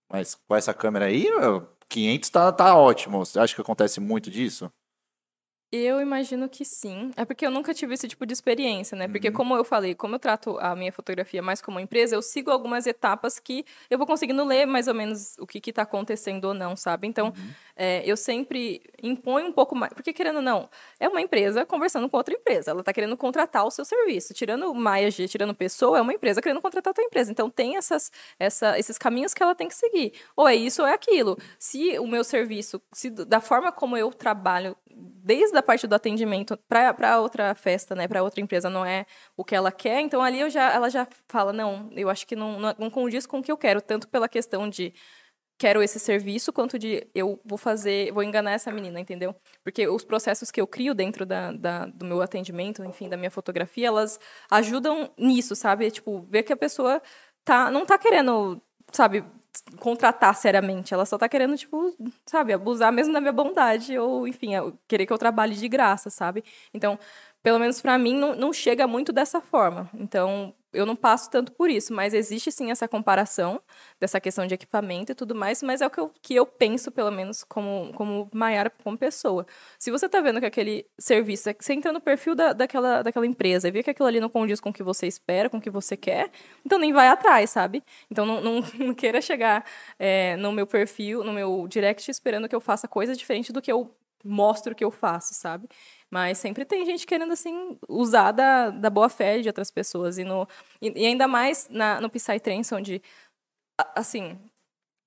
mas 0.10 0.36
com 0.36 0.56
essa 0.56 0.74
câmera 0.74 1.06
aí, 1.06 1.30
meu, 1.30 1.68
500 1.90 2.30
tá, 2.30 2.52
tá 2.52 2.76
ótimo. 2.78 3.20
Você 3.26 3.40
acha 3.40 3.56
que 3.56 3.62
acontece 3.62 4.00
muito 4.00 4.30
disso? 4.32 4.72
Eu 5.70 6.00
imagino 6.00 6.48
que 6.48 6.64
sim. 6.64 7.12
É 7.18 7.26
porque 7.26 7.46
eu 7.46 7.52
nunca 7.52 7.74
tive 7.74 7.94
esse 7.94 8.08
tipo 8.08 8.26
de 8.26 8.32
experiência, 8.32 8.96
né? 8.98 9.06
Uhum. 9.06 9.12
Porque, 9.12 9.30
como 9.32 9.54
eu 9.54 9.66
falei, 9.66 9.94
como 9.94 10.16
eu 10.16 10.20
trato 10.20 10.58
a 10.60 10.74
minha 10.78 10.94
fotografia 10.94 11.42
mais 11.42 11.62
como 11.62 11.78
empresa, 11.78 12.16
eu 12.16 12.22
sigo 12.22 12.50
algumas 12.50 12.88
etapas 12.88 13.38
que 13.38 13.66
eu 13.90 13.98
vou 13.98 14.08
conseguindo 14.08 14.46
ler 14.46 14.66
mais 14.66 14.88
ou 14.88 14.94
menos 14.96 15.36
o 15.38 15.46
que 15.46 15.60
está 15.70 15.82
acontecendo 15.82 16.46
ou 16.46 16.54
não, 16.54 16.74
sabe? 16.78 17.06
Então, 17.06 17.34
Uhum. 17.36 17.54
É, 17.78 18.02
eu 18.06 18.18
sempre 18.18 18.82
imponho 19.02 19.48
um 19.48 19.52
pouco 19.52 19.76
mais. 19.76 19.94
Porque, 19.94 20.12
querendo 20.12 20.38
ou 20.38 20.42
não, 20.42 20.70
é 21.00 21.08
uma 21.08 21.22
empresa 21.22 21.66
conversando 21.66 22.10
com 22.10 22.18
outra 22.18 22.34
empresa. 22.34 22.72
Ela 22.72 22.80
está 22.80 22.92
querendo 22.92 23.16
contratar 23.16 23.66
o 23.66 23.72
seu 23.72 23.86
serviço. 23.86 24.34
Tirando 24.34 24.74
Maia 24.74 25.12
G, 25.12 25.28
tirando 25.28 25.54
pessoa, 25.54 26.00
é 26.00 26.02
uma 26.02 26.14
empresa 26.14 26.42
querendo 26.42 26.62
contratar 26.62 26.92
a 26.92 26.94
tua 26.94 27.04
empresa. 27.04 27.32
Então, 27.32 27.50
tem 27.50 27.78
essas, 27.78 28.12
essa, 28.40 28.78
esses 28.80 28.98
caminhos 28.98 29.34
que 29.34 29.44
ela 29.44 29.54
tem 29.54 29.68
que 29.68 29.76
seguir. 29.76 30.14
Ou 30.36 30.48
é 30.48 30.56
isso 30.56 30.82
ou 30.82 30.88
é 30.88 30.94
aquilo. 30.94 31.38
Se 31.60 32.00
o 32.00 32.08
meu 32.08 32.24
serviço, 32.24 32.82
se 32.92 33.10
da 33.10 33.40
forma 33.40 33.72
como 33.72 33.96
eu 33.96 34.12
trabalho 34.12 34.76
desde 35.00 35.56
a 35.58 35.62
parte 35.62 35.86
do 35.86 35.94
atendimento 35.94 36.58
para 36.68 37.20
outra 37.20 37.54
festa, 37.54 37.94
né, 37.94 38.08
para 38.08 38.24
outra 38.24 38.42
empresa, 38.42 38.70
não 38.70 38.86
é 38.86 39.06
o 39.36 39.44
que 39.44 39.54
ela 39.54 39.72
quer, 39.72 40.00
então 40.02 40.22
ali 40.22 40.40
eu 40.40 40.50
já, 40.50 40.74
ela 40.74 40.90
já 40.90 41.08
fala, 41.28 41.54
não, 41.54 41.90
eu 41.92 42.10
acho 42.10 42.26
que 42.26 42.36
não, 42.36 42.60
não, 42.60 42.76
não 42.80 42.90
condiz 42.90 43.26
com 43.26 43.40
o 43.40 43.44
que 43.44 43.52
eu 43.52 43.58
quero, 43.58 43.82
tanto 43.82 44.08
pela 44.08 44.28
questão 44.28 44.68
de 44.70 44.94
quero 45.58 45.82
esse 45.82 46.00
serviço, 46.00 46.54
quanto 46.54 46.78
de 46.78 47.08
eu 47.16 47.40
vou 47.44 47.58
fazer, 47.58 48.12
vou 48.12 48.24
enganar 48.24 48.52
essa 48.52 48.72
menina, 48.72 49.00
entendeu? 49.00 49.36
Porque 49.64 49.88
os 49.88 50.04
processos 50.04 50.52
que 50.52 50.62
eu 50.62 50.68
crio 50.68 50.94
dentro 50.94 51.26
da, 51.26 51.52
da, 51.52 51.86
do 51.86 52.06
meu 52.06 52.22
atendimento, 52.22 52.84
enfim, 52.84 53.10
da 53.10 53.18
minha 53.18 53.32
fotografia, 53.32 53.88
elas 53.88 54.20
ajudam 54.52 55.12
nisso, 55.18 55.56
sabe? 55.56 55.90
Tipo, 55.90 56.22
ver 56.30 56.44
que 56.44 56.54
a 56.54 56.58
pessoa 56.58 57.02
tá, 57.44 57.72
não 57.72 57.86
tá 57.86 57.98
querendo, 57.98 58.62
sabe, 58.92 59.24
contratar 59.80 60.36
seriamente, 60.36 60.94
ela 60.94 61.06
só 61.06 61.18
tá 61.18 61.28
querendo, 61.28 61.58
tipo, 61.58 61.96
sabe, 62.26 62.54
abusar 62.54 62.92
mesmo 62.92 63.14
da 63.14 63.20
minha 63.20 63.34
bondade, 63.34 63.98
ou, 63.98 64.28
enfim, 64.28 64.52
querer 64.88 65.06
que 65.06 65.14
eu 65.14 65.18
trabalhe 65.18 65.56
de 65.56 65.68
graça, 65.68 66.10
sabe? 66.10 66.44
Então, 66.74 67.00
pelo 67.42 67.60
menos 67.60 67.82
para 67.82 67.98
mim, 67.98 68.16
não, 68.16 68.36
não 68.36 68.54
chega 68.54 68.86
muito 68.86 69.12
dessa 69.12 69.42
forma. 69.42 69.90
Então, 69.94 70.54
eu 70.78 70.86
não 70.86 70.96
passo 70.96 71.30
tanto 71.30 71.52
por 71.52 71.70
isso, 71.70 71.94
mas 71.94 72.14
existe 72.14 72.52
sim 72.52 72.72
essa 72.72 72.88
comparação 72.88 73.60
dessa 74.00 74.20
questão 74.20 74.46
de 74.46 74.54
equipamento 74.54 75.12
e 75.12 75.16
tudo 75.16 75.34
mais, 75.34 75.64
mas 75.64 75.82
é 75.82 75.88
o 75.88 75.90
que 75.90 76.00
eu, 76.00 76.12
que 76.22 76.36
eu 76.36 76.46
penso, 76.46 76.92
pelo 76.92 77.12
menos, 77.12 77.44
como, 77.44 77.92
como 77.94 78.30
Maiara, 78.34 78.70
como 78.84 78.98
pessoa. 78.98 79.46
Se 79.80 79.90
você 79.92 80.06
está 80.06 80.22
vendo 80.22 80.40
que 80.40 80.46
aquele 80.46 80.86
serviço, 80.98 81.50
você 81.60 81.74
entra 81.74 81.92
no 81.92 82.00
perfil 82.00 82.36
da, 82.36 82.54
daquela, 82.54 83.02
daquela 83.02 83.26
empresa 83.26 83.68
e 83.68 83.72
vê 83.72 83.82
que 83.82 83.90
aquilo 83.90 84.08
ali 84.08 84.20
não 84.20 84.30
condiz 84.30 84.60
com 84.60 84.70
o 84.70 84.74
que 84.74 84.84
você 84.84 85.08
espera, 85.08 85.50
com 85.50 85.58
o 85.58 85.62
que 85.62 85.70
você 85.70 85.98
quer, 85.98 86.30
então 86.66 86.78
nem 86.78 86.94
vai 86.94 87.08
atrás, 87.08 87.50
sabe? 87.50 87.84
Então 88.10 88.26
não, 88.26 88.42
não, 88.42 88.64
não 88.78 88.94
queira 88.94 89.22
chegar 89.22 89.66
é, 89.98 90.36
no 90.38 90.52
meu 90.52 90.68
perfil, 90.68 91.24
no 91.24 91.34
meu 91.34 91.68
direct, 91.68 92.10
esperando 92.12 92.48
que 92.48 92.56
eu 92.56 92.62
faça 92.62 92.88
coisas 92.88 93.18
diferentes 93.18 93.52
do 93.52 93.62
que 93.62 93.72
eu 93.72 93.96
mostro 94.24 94.76
que 94.76 94.84
eu 94.84 94.92
faço, 94.92 95.34
sabe? 95.34 95.68
Mas 96.10 96.38
sempre 96.38 96.64
tem 96.64 96.86
gente 96.86 97.06
querendo, 97.06 97.34
assim, 97.34 97.78
usar 97.88 98.32
da, 98.32 98.70
da 98.70 98.90
boa 98.90 99.10
fé 99.10 99.40
de 99.40 99.50
outras 99.50 99.70
pessoas. 99.70 100.18
E, 100.18 100.24
no, 100.24 100.48
e, 100.82 101.04
e 101.04 101.06
ainda 101.06 101.28
mais 101.28 101.68
na, 101.70 102.00
no 102.00 102.10
Psytrance, 102.10 102.74
onde, 102.74 103.02
assim, 103.96 104.38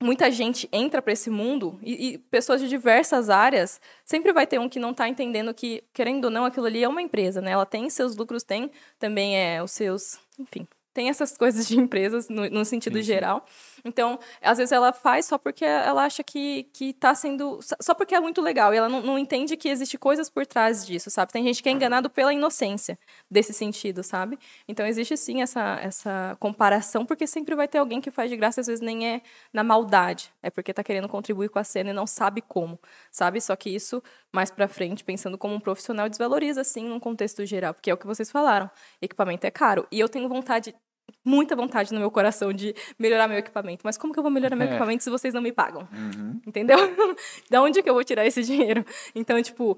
muita 0.02 0.30
gente 0.30 0.68
entra 0.72 1.02
para 1.02 1.12
esse 1.12 1.28
mundo 1.28 1.78
e, 1.82 2.14
e, 2.14 2.18
pessoas 2.18 2.60
de 2.60 2.68
diversas 2.68 3.28
áreas, 3.28 3.80
sempre 4.04 4.32
vai 4.32 4.46
ter 4.46 4.58
um 4.58 4.68
que 4.68 4.80
não 4.80 4.92
está 4.92 5.08
entendendo 5.08 5.52
que, 5.52 5.84
querendo 5.92 6.24
ou 6.24 6.30
não, 6.30 6.44
aquilo 6.44 6.66
ali 6.66 6.82
é 6.82 6.88
uma 6.88 7.02
empresa, 7.02 7.40
né? 7.40 7.50
Ela 7.50 7.66
tem 7.66 7.88
seus 7.90 8.16
lucros, 8.16 8.42
tem 8.42 8.70
também 8.98 9.36
é, 9.36 9.62
os 9.62 9.72
seus, 9.72 10.18
enfim, 10.38 10.66
tem 10.94 11.10
essas 11.10 11.36
coisas 11.38 11.68
de 11.68 11.78
empresas 11.78 12.28
no, 12.28 12.48
no 12.48 12.64
sentido 12.64 12.96
sim, 12.96 13.02
geral. 13.02 13.44
Então, 13.84 14.18
às 14.42 14.58
vezes 14.58 14.72
ela 14.72 14.92
faz 14.92 15.26
só 15.26 15.38
porque 15.38 15.64
ela 15.64 16.04
acha 16.04 16.22
que, 16.22 16.64
que 16.72 16.92
tá 16.92 17.14
sendo. 17.14 17.60
Só 17.80 17.94
porque 17.94 18.14
é 18.14 18.20
muito 18.20 18.40
legal. 18.40 18.72
E 18.74 18.76
ela 18.76 18.88
não, 18.88 19.00
não 19.02 19.18
entende 19.18 19.56
que 19.56 19.68
existe 19.68 19.96
coisas 19.98 20.28
por 20.28 20.46
trás 20.46 20.86
disso, 20.86 21.10
sabe? 21.10 21.32
Tem 21.32 21.44
gente 21.44 21.62
que 21.62 21.68
é 21.68 21.72
enganado 21.72 22.10
pela 22.10 22.32
inocência 22.32 22.98
desse 23.30 23.52
sentido, 23.52 24.02
sabe? 24.02 24.38
Então, 24.68 24.86
existe 24.86 25.16
sim 25.16 25.42
essa, 25.42 25.78
essa 25.82 26.36
comparação, 26.40 27.04
porque 27.04 27.26
sempre 27.26 27.54
vai 27.54 27.68
ter 27.68 27.78
alguém 27.78 28.00
que 28.00 28.10
faz 28.10 28.30
de 28.30 28.36
graça, 28.36 28.60
às 28.60 28.66
vezes 28.66 28.80
nem 28.80 29.06
é 29.06 29.22
na 29.52 29.62
maldade. 29.64 30.32
É 30.42 30.50
porque 30.50 30.72
tá 30.72 30.82
querendo 30.82 31.08
contribuir 31.08 31.48
com 31.48 31.58
a 31.58 31.64
cena 31.64 31.90
e 31.90 31.92
não 31.92 32.06
sabe 32.06 32.40
como, 32.42 32.78
sabe? 33.10 33.40
Só 33.40 33.54
que 33.56 33.70
isso, 33.70 34.02
mais 34.32 34.50
pra 34.50 34.68
frente, 34.68 35.04
pensando 35.04 35.38
como 35.38 35.54
um 35.54 35.60
profissional, 35.60 36.08
desvaloriza, 36.08 36.64
sim, 36.64 36.88
num 36.88 37.00
contexto 37.00 37.44
geral. 37.46 37.74
Porque 37.74 37.90
é 37.90 37.94
o 37.94 37.96
que 37.96 38.06
vocês 38.06 38.30
falaram. 38.30 38.70
Equipamento 39.00 39.46
é 39.46 39.50
caro. 39.50 39.86
E 39.90 39.98
eu 40.00 40.08
tenho 40.08 40.28
vontade 40.28 40.74
muita 41.24 41.54
vontade 41.54 41.92
no 41.92 42.00
meu 42.00 42.10
coração 42.10 42.52
de 42.52 42.74
melhorar 42.98 43.28
meu 43.28 43.38
equipamento. 43.38 43.82
Mas 43.84 43.96
como 43.96 44.12
que 44.12 44.18
eu 44.18 44.22
vou 44.22 44.32
melhorar 44.32 44.56
meu 44.56 44.66
é. 44.66 44.70
equipamento 44.70 45.04
se 45.04 45.10
vocês 45.10 45.34
não 45.34 45.42
me 45.42 45.52
pagam? 45.52 45.88
Uhum. 45.92 46.40
Entendeu? 46.46 46.76
da 47.50 47.62
onde 47.62 47.82
que 47.82 47.90
eu 47.90 47.94
vou 47.94 48.04
tirar 48.04 48.26
esse 48.26 48.42
dinheiro? 48.42 48.84
Então, 49.14 49.40
tipo, 49.42 49.76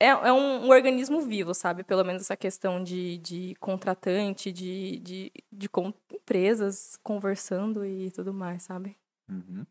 é, 0.00 0.08
é 0.08 0.32
um, 0.32 0.66
um, 0.66 0.70
organismo 0.70 1.20
vivo, 1.20 1.52
sabe? 1.54 1.82
Pelo 1.82 2.04
menos 2.04 2.22
essa 2.22 2.36
questão 2.36 2.82
de, 2.82 3.18
de 3.18 3.54
contratante, 3.58 4.52
de, 4.52 4.98
de, 5.00 5.32
de 5.50 5.68
com, 5.68 5.92
empresas 6.12 6.98
conversando 7.02 7.84
e 7.84 8.10
tudo 8.12 8.32
mais, 8.32 8.62
sabe? 8.62 8.96
Uhum. 9.28 9.66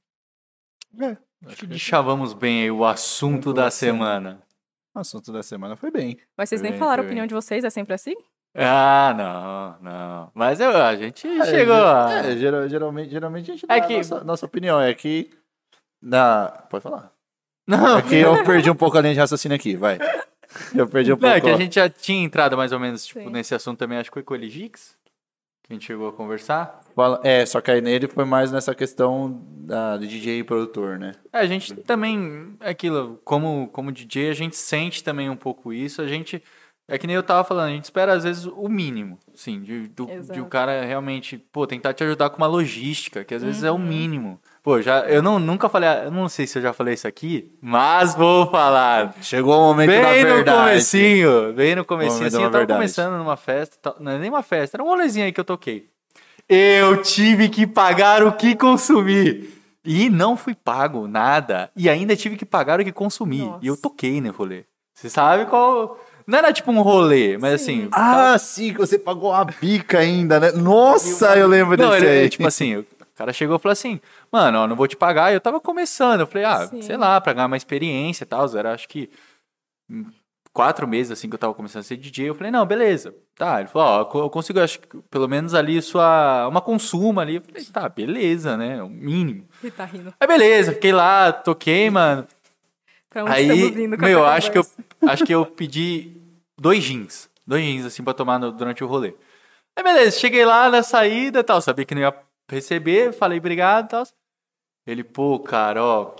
É, 0.99 1.17
acho 1.45 1.57
que 1.57 1.67
deschavamos 1.67 2.33
bem 2.33 2.63
aí 2.63 2.71
o 2.71 2.85
assunto 2.85 3.53
da 3.53 3.71
semana. 3.71 4.41
O 4.93 4.99
assunto 4.99 5.31
da 5.31 5.43
semana 5.43 5.75
foi 5.75 5.91
bem. 5.91 6.17
Mas 6.35 6.49
vocês 6.49 6.59
foi 6.59 6.69
nem 6.69 6.71
bem, 6.71 6.79
falaram 6.79 7.03
a 7.03 7.05
opinião 7.05 7.23
bem. 7.23 7.29
de 7.29 7.35
vocês, 7.35 7.63
é 7.63 7.69
sempre 7.69 7.93
assim? 7.93 8.15
Ah, 8.59 9.13
não, 9.15 9.91
não. 9.91 10.31
Mas 10.33 10.59
eu, 10.59 10.75
a 10.75 10.95
gente 10.95 11.27
é, 11.27 11.45
chegou 11.45 11.75
a... 11.75 12.25
É, 12.25 12.35
geral, 12.35 12.67
geralmente, 12.67 13.11
geralmente 13.11 13.51
a 13.51 13.53
gente 13.53 13.67
dá 13.67 13.75
é 13.75 13.81
que... 13.81 13.93
a 13.93 13.97
nossa, 13.97 14.23
nossa 14.23 14.45
opinião. 14.47 14.81
É 14.81 14.91
que. 14.95 15.29
Na... 16.01 16.47
Pode 16.67 16.81
falar. 16.81 17.11
Não. 17.67 17.99
É 17.99 18.01
que 18.01 18.15
eu 18.15 18.43
perdi 18.43 18.71
um 18.71 18.75
pouco 18.75 18.97
a 18.97 19.01
linha 19.01 19.13
de 19.13 19.19
raciocínio 19.19 19.55
aqui, 19.55 19.75
vai. 19.75 19.99
Eu 20.73 20.87
perdi 20.87 21.13
um 21.13 21.17
pouco. 21.17 21.27
Não, 21.27 21.35
é 21.35 21.41
que 21.41 21.49
a 21.49 21.57
gente 21.57 21.75
já 21.75 21.87
tinha 21.87 22.23
entrado 22.23 22.57
mais 22.57 22.71
ou 22.71 22.79
menos 22.79 23.05
tipo, 23.05 23.29
nesse 23.29 23.53
assunto 23.53 23.77
também, 23.77 23.99
acho 23.99 24.09
que 24.09 24.15
foi 24.15 24.23
com 24.23 24.33
o 24.33 24.37
Eligix, 24.37 24.95
que 25.63 25.71
a 25.71 25.75
gente 25.75 25.85
chegou 25.85 26.07
a 26.07 26.13
conversar. 26.13 26.81
É, 27.23 27.45
só 27.45 27.61
que 27.61 27.69
aí 27.69 27.81
nele 27.81 28.07
foi 28.07 28.25
mais 28.25 28.51
nessa 28.51 28.73
questão 28.73 29.39
da, 29.45 29.97
de 29.97 30.07
DJ 30.07 30.39
e 30.39 30.43
produtor, 30.43 30.97
né? 30.97 31.13
É, 31.31 31.39
a 31.39 31.45
gente 31.45 31.75
também, 31.75 32.55
aquilo, 32.59 33.19
como, 33.23 33.67
como 33.67 33.91
DJ, 33.91 34.31
a 34.31 34.33
gente 34.33 34.55
sente 34.55 35.03
também 35.03 35.29
um 35.29 35.35
pouco 35.35 35.71
isso. 35.71 36.01
A 36.01 36.07
gente 36.07 36.41
é 36.87 36.97
que 36.97 37.05
nem 37.05 37.15
eu 37.15 37.23
tava 37.23 37.43
falando, 37.43 37.67
a 37.67 37.71
gente 37.71 37.83
espera 37.83 38.13
às 38.13 38.23
vezes 38.23 38.45
o 38.45 38.69
mínimo, 38.69 39.19
sim, 39.35 39.61
de, 39.61 39.89
do, 39.89 40.05
de 40.05 40.39
o 40.39 40.45
cara 40.45 40.85
realmente, 40.85 41.37
pô, 41.37 41.67
tentar 41.67 41.93
te 41.93 42.03
ajudar 42.03 42.29
com 42.29 42.37
uma 42.37 42.47
logística, 42.47 43.25
que 43.25 43.35
às 43.35 43.43
vezes 43.43 43.61
uhum. 43.61 43.67
é 43.67 43.71
o 43.71 43.75
uhum. 43.75 43.79
mínimo. 43.81 44.39
Pô, 44.63 44.81
já, 44.81 45.01
eu 45.01 45.21
não, 45.21 45.37
nunca 45.37 45.67
falei, 45.67 45.89
eu 46.05 46.11
não 46.11 46.29
sei 46.29 46.47
se 46.47 46.57
eu 46.57 46.61
já 46.61 46.71
falei 46.71 46.93
isso 46.93 47.07
aqui, 47.07 47.51
mas 47.61 48.15
vou 48.15 48.49
falar. 48.49 49.15
Chegou 49.21 49.53
o 49.53 49.67
momento 49.67 49.89
bem 49.89 50.01
da 50.01 50.11
verdade. 50.11 50.33
Bem 50.33 50.45
no 50.45 50.61
comecinho, 50.61 51.53
bem 51.53 51.75
no 51.75 51.85
comecinho, 51.85 52.27
assim, 52.27 52.37
eu 52.37 52.43
tava 52.43 52.59
verdade. 52.59 52.77
começando 52.77 53.17
numa 53.17 53.35
festa, 53.35 53.95
não 53.99 54.13
é 54.13 54.19
nem 54.19 54.29
uma 54.29 54.43
festa, 54.43 54.77
era 54.77 54.83
um 54.83 54.87
rolezinho 54.87 55.25
aí 55.25 55.33
que 55.33 55.39
eu 55.39 55.45
toquei. 55.45 55.89
Eu 56.47 57.01
tive 57.01 57.49
que 57.49 57.67
pagar 57.67 58.23
o 58.23 58.31
que 58.31 58.55
consumi. 58.55 59.49
E 59.83 60.09
não 60.09 60.37
fui 60.37 60.55
pago 60.55 61.07
nada. 61.07 61.69
E 61.75 61.89
ainda 61.89 62.15
tive 62.15 62.35
que 62.37 62.45
pagar 62.45 62.79
o 62.79 62.83
que 62.83 62.91
consumi. 62.91 63.39
Nossa. 63.39 63.59
E 63.61 63.67
eu 63.67 63.75
toquei 63.75 64.21
no 64.21 64.31
rolê. 64.31 64.63
Você 64.93 65.09
sabe 65.09 65.45
qual 65.45 65.99
não 66.27 66.37
era 66.37 66.51
tipo 66.51 66.71
um 66.71 66.81
rolê, 66.81 67.37
mas 67.37 67.61
sim. 67.61 67.83
assim. 67.83 67.89
Ah, 67.89 68.33
tá... 68.33 68.37
sim, 68.37 68.73
que 68.73 68.79
você 68.79 68.99
pagou 68.99 69.33
a 69.33 69.45
bica 69.45 69.99
ainda, 69.99 70.39
né? 70.41 70.51
Nossa, 70.51 71.37
eu 71.37 71.47
lembro 71.47 71.77
não, 71.77 71.91
desse 71.91 72.05
ele, 72.05 72.19
aí. 72.23 72.29
Tipo 72.29 72.45
assim, 72.45 72.75
o 72.75 72.85
cara 73.15 73.31
chegou 73.31 73.55
e 73.55 73.59
falou 73.59 73.71
assim: 73.71 74.01
Mano, 74.29 74.59
ó, 74.59 74.67
não 74.67 74.75
vou 74.75 74.89
te 74.89 74.97
pagar. 74.97 75.33
Eu 75.33 75.39
tava 75.39 75.61
começando. 75.61 76.19
Eu 76.19 76.27
falei: 76.27 76.43
Ah, 76.43 76.67
sim. 76.67 76.81
sei 76.81 76.97
lá, 76.97 77.21
pra 77.21 77.31
ganhar 77.31 77.47
uma 77.47 77.55
experiência 77.55 78.25
e 78.25 78.27
tal. 78.27 78.45
Era 78.57 78.73
acho 78.73 78.89
que 78.89 79.09
quatro 80.51 80.87
meses 80.87 81.11
assim 81.11 81.29
que 81.29 81.35
eu 81.35 81.39
tava 81.39 81.53
começando 81.53 81.79
a 81.79 81.83
ser 81.83 81.95
DJ. 81.95 82.27
Eu 82.27 82.35
falei: 82.35 82.51
Não, 82.51 82.65
beleza. 82.65 83.15
Tá. 83.33 83.61
Ele 83.61 83.69
falou: 83.69 84.09
Ó, 84.13 84.19
eu 84.25 84.29
consigo, 84.29 84.59
acho 84.59 84.79
que 84.81 84.97
pelo 85.09 85.29
menos 85.29 85.53
ali 85.53 85.81
sua. 85.81 86.45
Uma 86.49 86.59
consuma 86.59 87.21
ali. 87.21 87.35
Eu 87.35 87.41
falei: 87.41 87.63
Tá, 87.65 87.87
beleza, 87.87 88.57
né? 88.57 88.83
O 88.83 88.89
mínimo. 88.89 89.47
Ele 89.63 89.71
tá 89.71 89.85
rindo. 89.85 90.13
Aí 90.19 90.27
beleza, 90.27 90.73
fiquei 90.73 90.91
lá, 90.91 91.31
toquei, 91.31 91.89
mano. 91.89 92.27
Aí, 93.25 93.71
meu, 93.97 94.25
acho 94.25 94.51
que 94.51 94.57
eu 94.57 94.65
acho 95.07 95.25
que 95.25 95.33
eu 95.33 95.45
pedi 95.45 96.17
dois 96.59 96.83
jeans. 96.83 97.29
Dois 97.45 97.63
jeans, 97.63 97.85
assim, 97.85 98.03
pra 98.03 98.13
tomar 98.13 98.39
no, 98.39 98.51
durante 98.51 98.83
o 98.83 98.87
rolê. 98.87 99.13
Aí, 99.75 99.83
beleza, 99.83 100.19
cheguei 100.19 100.45
lá 100.45 100.69
na 100.69 100.83
saída 100.83 101.43
tal, 101.43 101.61
sabia 101.61 101.85
que 101.85 101.95
não 101.95 102.01
ia 102.01 102.13
receber, 102.49 103.13
falei 103.13 103.37
obrigado 103.37 103.85
e 103.85 103.89
tal. 103.89 104.07
Ele, 104.85 105.03
pô, 105.03 105.39
cara, 105.39 105.83
ó, 105.83 106.15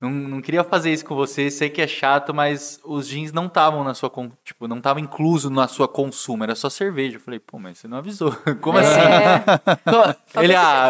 não, 0.00 0.10
não 0.10 0.40
queria 0.40 0.64
fazer 0.64 0.90
isso 0.92 1.04
com 1.04 1.14
você, 1.14 1.50
sei 1.50 1.68
que 1.68 1.82
é 1.82 1.86
chato, 1.86 2.32
mas 2.32 2.80
os 2.84 3.06
jeans 3.06 3.32
não 3.32 3.46
estavam 3.46 3.84
na 3.84 3.92
sua, 3.92 4.10
tipo, 4.42 4.66
não 4.66 4.80
tava 4.80 4.98
incluso 4.98 5.50
na 5.50 5.68
sua 5.68 5.86
consumo, 5.86 6.42
era 6.42 6.54
só 6.54 6.70
cerveja. 6.70 7.16
Eu 7.16 7.20
falei, 7.20 7.38
pô, 7.38 7.58
mas 7.58 7.78
você 7.78 7.86
não 7.86 7.98
avisou. 7.98 8.34
Como 8.62 8.78
é. 8.78 8.82
assim? 8.82 10.40
ele, 10.40 10.56
ah, 10.56 10.88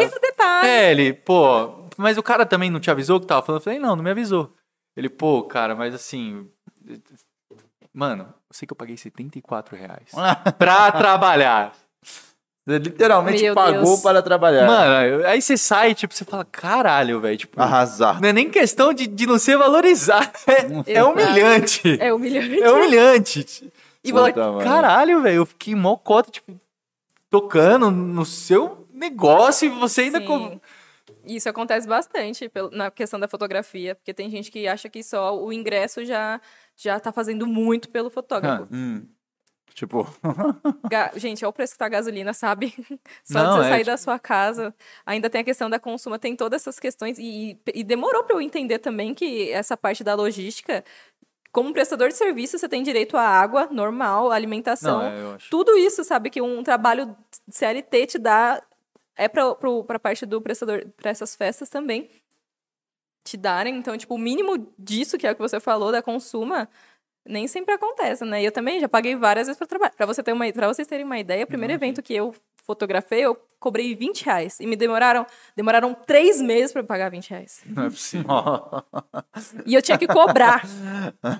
é, 0.63 0.91
ele, 0.91 1.13
pô, 1.13 1.89
mas 1.97 2.17
o 2.17 2.23
cara 2.23 2.45
também 2.45 2.69
não 2.71 2.79
te 2.79 2.89
avisou 2.89 3.19
que 3.19 3.27
tava 3.27 3.45
falando? 3.45 3.59
Eu 3.59 3.63
falei, 3.63 3.79
não, 3.79 3.95
não 3.95 4.03
me 4.03 4.11
avisou. 4.11 4.53
Ele, 4.95 5.09
pô, 5.09 5.43
cara, 5.43 5.75
mas 5.75 5.93
assim, 5.93 6.47
mano, 7.93 8.23
eu 8.23 8.53
sei 8.53 8.65
que 8.65 8.73
eu 8.73 8.77
paguei 8.77 8.97
74 8.97 9.75
reais 9.75 10.11
pra 10.57 10.91
trabalhar. 10.91 11.73
Você 12.67 12.77
literalmente 12.77 13.41
Meu 13.41 13.55
pagou 13.55 13.83
Deus. 13.83 14.01
para 14.01 14.21
trabalhar. 14.21 14.67
Mano, 14.67 15.25
aí 15.25 15.41
você 15.41 15.57
sai, 15.57 15.95
tipo, 15.95 16.13
você 16.13 16.23
fala, 16.23 16.45
caralho, 16.45 17.19
velho. 17.19 17.37
Tipo, 17.37 17.59
Arrasar. 17.59 18.21
Não 18.21 18.29
é 18.29 18.33
nem 18.33 18.51
questão 18.51 18.93
de, 18.93 19.07
de 19.07 19.25
não 19.25 19.39
ser 19.39 19.57
valorizado. 19.57 20.29
É, 20.85 20.93
é 20.95 21.03
humilhante. 21.03 21.97
É 21.99 22.13
humilhante. 22.13 22.61
É 22.61 22.71
humilhante. 22.71 23.73
E 24.03 24.11
fala, 24.11 24.31
caralho, 24.63 25.21
velho, 25.21 25.37
eu 25.37 25.45
fiquei 25.45 25.75
mó 25.75 25.95
cota, 25.95 26.31
tipo, 26.31 26.59
tocando 27.29 27.89
no 27.89 28.25
seu 28.25 28.87
negócio 28.93 29.65
e 29.65 29.69
você 29.69 30.01
ainda. 30.01 30.21
Com... 30.21 30.59
Isso 31.25 31.49
acontece 31.49 31.87
bastante 31.87 32.51
na 32.71 32.89
questão 32.89 33.19
da 33.19 33.27
fotografia, 33.27 33.95
porque 33.95 34.13
tem 34.13 34.29
gente 34.29 34.51
que 34.51 34.67
acha 34.67 34.89
que 34.89 35.03
só 35.03 35.37
o 35.37 35.51
ingresso 35.53 36.03
já 36.03 36.39
já 36.75 36.99
tá 36.99 37.11
fazendo 37.11 37.45
muito 37.45 37.89
pelo 37.89 38.09
fotógrafo. 38.09 38.63
Ah, 38.63 38.67
hum. 38.71 39.05
Tipo. 39.73 40.05
Gente, 41.15 41.45
olha 41.45 41.49
o 41.49 41.53
preço 41.53 41.73
que 41.73 41.79
tá 41.79 41.85
a 41.85 41.89
gasolina, 41.89 42.33
sabe? 42.33 42.73
Só 43.23 43.41
Não, 43.41 43.51
de 43.51 43.57
você 43.57 43.67
é, 43.67 43.69
sair 43.69 43.79
tipo... 43.79 43.91
da 43.91 43.97
sua 43.97 44.19
casa. 44.19 44.75
Ainda 45.05 45.29
tem 45.29 45.41
a 45.41 45.43
questão 45.43 45.69
da 45.69 45.79
consumo, 45.79 46.19
tem 46.19 46.35
todas 46.35 46.61
essas 46.61 46.79
questões. 46.79 47.17
E, 47.17 47.57
e 47.73 47.83
demorou 47.83 48.23
para 48.23 48.35
eu 48.35 48.41
entender 48.41 48.79
também 48.79 49.13
que 49.13 49.49
essa 49.51 49.77
parte 49.77 50.03
da 50.03 50.13
logística 50.13 50.83
como 51.51 51.73
prestador 51.73 52.07
de 52.07 52.15
serviço, 52.15 52.57
você 52.57 52.67
tem 52.67 52.81
direito 52.81 53.17
à 53.17 53.23
água 53.23 53.67
normal, 53.69 54.31
à 54.31 54.35
alimentação. 54.35 54.99
Não, 54.99 55.33
é. 55.35 55.37
Tudo 55.49 55.77
isso, 55.77 56.03
sabe, 56.03 56.29
que 56.29 56.41
um 56.41 56.63
trabalho 56.63 57.15
CLT 57.49 58.07
te 58.07 58.17
dá. 58.17 58.61
É 59.15 59.27
pro, 59.27 59.83
pra 59.83 59.99
parte 59.99 60.25
do 60.25 60.41
prestador, 60.41 60.87
pra 60.97 61.11
essas 61.11 61.35
festas 61.35 61.69
também. 61.69 62.09
Te 63.23 63.37
darem. 63.37 63.77
Então, 63.77 63.97
tipo, 63.97 64.15
o 64.15 64.17
mínimo 64.17 64.73
disso, 64.77 65.17
que 65.17 65.27
é 65.27 65.31
o 65.31 65.35
que 65.35 65.41
você 65.41 65.59
falou, 65.59 65.91
da 65.91 66.01
consuma, 66.01 66.69
nem 67.25 67.47
sempre 67.47 67.73
acontece, 67.73 68.25
né? 68.25 68.41
E 68.41 68.45
eu 68.45 68.51
também 68.51 68.79
já 68.79 68.89
paguei 68.89 69.15
várias 69.15 69.47
vezes 69.47 69.57
pra 69.57 69.67
trabalhar. 69.67 69.91
Pra, 69.91 70.05
você 70.05 70.23
ter 70.23 70.33
uma, 70.33 70.51
pra 70.51 70.67
vocês 70.67 70.87
terem 70.87 71.05
uma 71.05 71.19
ideia, 71.19 71.43
o 71.43 71.47
primeiro 71.47 71.73
evento 71.73 72.01
que 72.01 72.13
eu 72.13 72.33
fotografei, 72.63 73.21
eu 73.25 73.35
cobrei 73.61 73.95
20 73.95 74.25
reais. 74.25 74.59
E 74.59 74.65
me 74.67 74.75
demoraram, 74.75 75.25
demoraram 75.55 75.93
três 75.93 76.41
meses 76.41 76.75
eu 76.75 76.83
pagar 76.83 77.09
20 77.09 77.29
reais. 77.29 77.61
Não 77.65 77.85
é 77.85 77.89
possível. 77.89 78.27
E 79.65 79.73
eu 79.73 79.81
tinha 79.81 79.97
que 79.97 80.07
cobrar. 80.07 80.63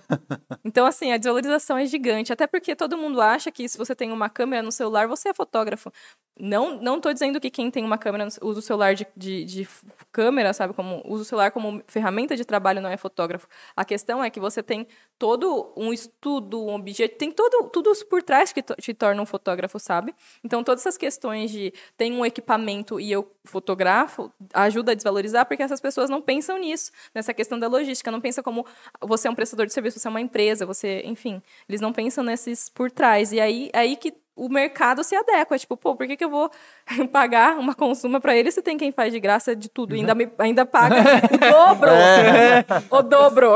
Então, 0.64 0.86
assim, 0.86 1.12
a 1.12 1.18
desvalorização 1.18 1.78
é 1.78 1.86
gigante. 1.86 2.32
Até 2.32 2.46
porque 2.46 2.76
todo 2.76 2.98
mundo 2.98 3.20
acha 3.20 3.52
que 3.52 3.68
se 3.68 3.78
você 3.78 3.96
tem 3.96 4.12
uma 4.12 4.30
câmera 4.30 4.62
no 4.62 4.72
celular, 4.72 5.08
você 5.08 5.30
é 5.30 5.34
fotógrafo. 5.34 5.92
Não, 6.40 6.80
não 6.82 7.00
tô 7.02 7.12
dizendo 7.12 7.40
que 7.40 7.50
quem 7.50 7.70
tem 7.70 7.84
uma 7.84 7.98
câmera, 7.98 8.28
usa 8.42 8.60
o 8.60 8.62
celular 8.62 8.94
de, 8.94 9.06
de, 9.18 9.44
de 9.44 9.68
câmera, 10.12 10.54
sabe? 10.54 10.74
Como, 10.74 11.02
usa 11.06 11.24
o 11.24 11.26
celular 11.26 11.52
como 11.52 11.82
ferramenta 11.88 12.36
de 12.36 12.46
trabalho, 12.46 12.80
não 12.82 12.90
é 12.90 12.98
fotógrafo. 12.98 13.48
A 13.76 13.84
questão 13.84 14.24
é 14.24 14.30
que 14.30 14.40
você 14.40 14.62
tem 14.64 14.88
todo 15.20 15.74
um 15.76 15.92
estudo, 15.92 16.64
um 16.66 16.76
objeto, 16.76 17.18
tem 17.18 17.32
todo, 17.32 17.70
tudo 17.70 17.92
isso 17.92 18.06
por 18.06 18.24
trás 18.24 18.54
que 18.54 18.62
to- 18.64 18.76
te 18.76 18.94
torna 18.94 19.22
um 19.22 19.26
fotógrafo, 19.26 19.78
sabe? 19.80 20.16
Então, 20.44 20.64
todas 20.64 20.82
essas 20.82 20.98
questões 20.98 21.52
de 21.52 21.74
tem 21.98 22.11
um 22.12 22.26
equipamento 22.26 23.00
e 23.00 23.12
eu 23.12 23.32
fotografo, 23.44 24.32
ajuda 24.54 24.92
a 24.92 24.96
desvalorizar, 24.96 25.46
porque 25.46 25.64
essas 25.64 25.82
pessoas 25.82 26.10
não 26.10 26.22
pensam 26.22 26.58
nisso, 26.58 26.92
nessa 27.14 27.34
questão 27.34 27.58
da 27.58 27.68
logística, 27.68 28.12
não 28.12 28.22
pensa 28.22 28.44
como 28.44 28.66
você 29.02 29.28
é 29.28 29.32
um 29.32 29.36
prestador 29.36 29.66
de 29.66 29.74
serviço, 29.74 30.00
você 30.00 30.08
é 30.08 30.12
uma 30.12 30.22
empresa, 30.22 30.66
você, 30.66 31.02
enfim, 31.06 31.42
eles 31.68 31.82
não 31.82 31.92
pensam 31.92 32.24
nesses 32.24 32.70
por 32.70 32.92
trás. 32.92 33.32
E 33.32 33.40
aí, 33.40 33.70
aí 33.74 33.96
que 33.96 34.14
o 34.36 34.48
mercado 34.48 35.04
se 35.04 35.16
adequa, 35.16 35.58
tipo, 35.60 35.76
pô, 35.76 35.96
por 35.96 36.08
que, 36.08 36.16
que 36.16 36.24
eu 36.24 36.30
vou 36.30 36.50
pagar 37.12 37.58
uma 37.58 37.76
consuma 37.76 38.20
para 38.20 38.36
ele 38.36 38.50
se 38.52 38.62
tem 38.62 38.78
quem 38.78 38.92
faz 38.92 39.12
de 39.12 39.20
graça 39.20 39.56
de 39.56 39.70
tudo 39.70 39.96
e 39.96 40.00
ainda, 40.00 40.16
me, 40.16 40.32
ainda 40.40 40.66
paga 40.66 40.96
o 41.32 41.38
dobro, 41.38 41.92
o 42.90 43.02
dobro 43.02 43.54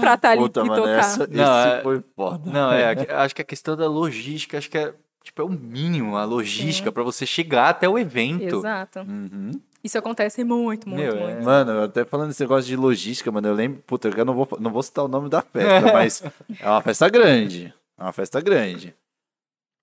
pra 0.00 0.14
estar 0.14 0.30
ali 0.30 0.40
Puta, 0.42 0.60
e 0.60 0.64
mano, 0.64 0.82
tocar. 0.82 0.98
essa, 0.98 1.26
Não, 1.26 1.60
esse 1.60 1.78
é- 1.78 1.82
foi 1.82 2.02
foda. 2.14 2.50
Não, 2.50 2.72
é, 2.72 2.92
acho 3.16 3.34
que 3.34 3.42
a 3.42 3.44
questão 3.44 3.76
da 3.76 3.86
logística, 3.88 4.56
acho 4.56 4.70
que 4.70 4.78
é, 4.78 4.94
tipo, 5.24 5.42
é 5.42 5.44
o 5.44 5.48
mínimo, 5.48 6.16
a 6.16 6.24
logística, 6.24 6.92
pra 6.92 7.02
você 7.02 7.26
chegar 7.26 7.70
até 7.70 7.88
o 7.88 7.98
evento. 7.98 8.44
Exato. 8.58 9.00
Uhum. 9.00 9.50
Isso 9.82 9.98
acontece 9.98 10.44
muito, 10.44 10.88
muito, 10.88 11.02
Meu, 11.02 11.16
muito. 11.16 11.38
é- 11.38 11.42
Mano, 11.42 11.82
até 11.82 12.04
falando 12.04 12.28
desse 12.28 12.42
negócio 12.42 12.66
de 12.68 12.76
logística, 12.76 13.30
mano, 13.32 13.48
eu 13.48 13.54
lembro, 13.54 13.82
puta, 13.86 14.08
eu 14.08 14.24
não 14.24 14.34
vou, 14.34 14.48
não 14.60 14.70
vou 14.70 14.82
citar 14.82 15.04
o 15.04 15.08
nome 15.08 15.28
da 15.28 15.42
festa, 15.42 15.92
mas 15.92 16.22
é 16.60 16.68
uma 16.68 16.80
festa 16.80 17.08
grande. 17.08 17.74
É 17.98 18.02
uma 18.02 18.12
festa 18.12 18.40
grande. 18.40 18.94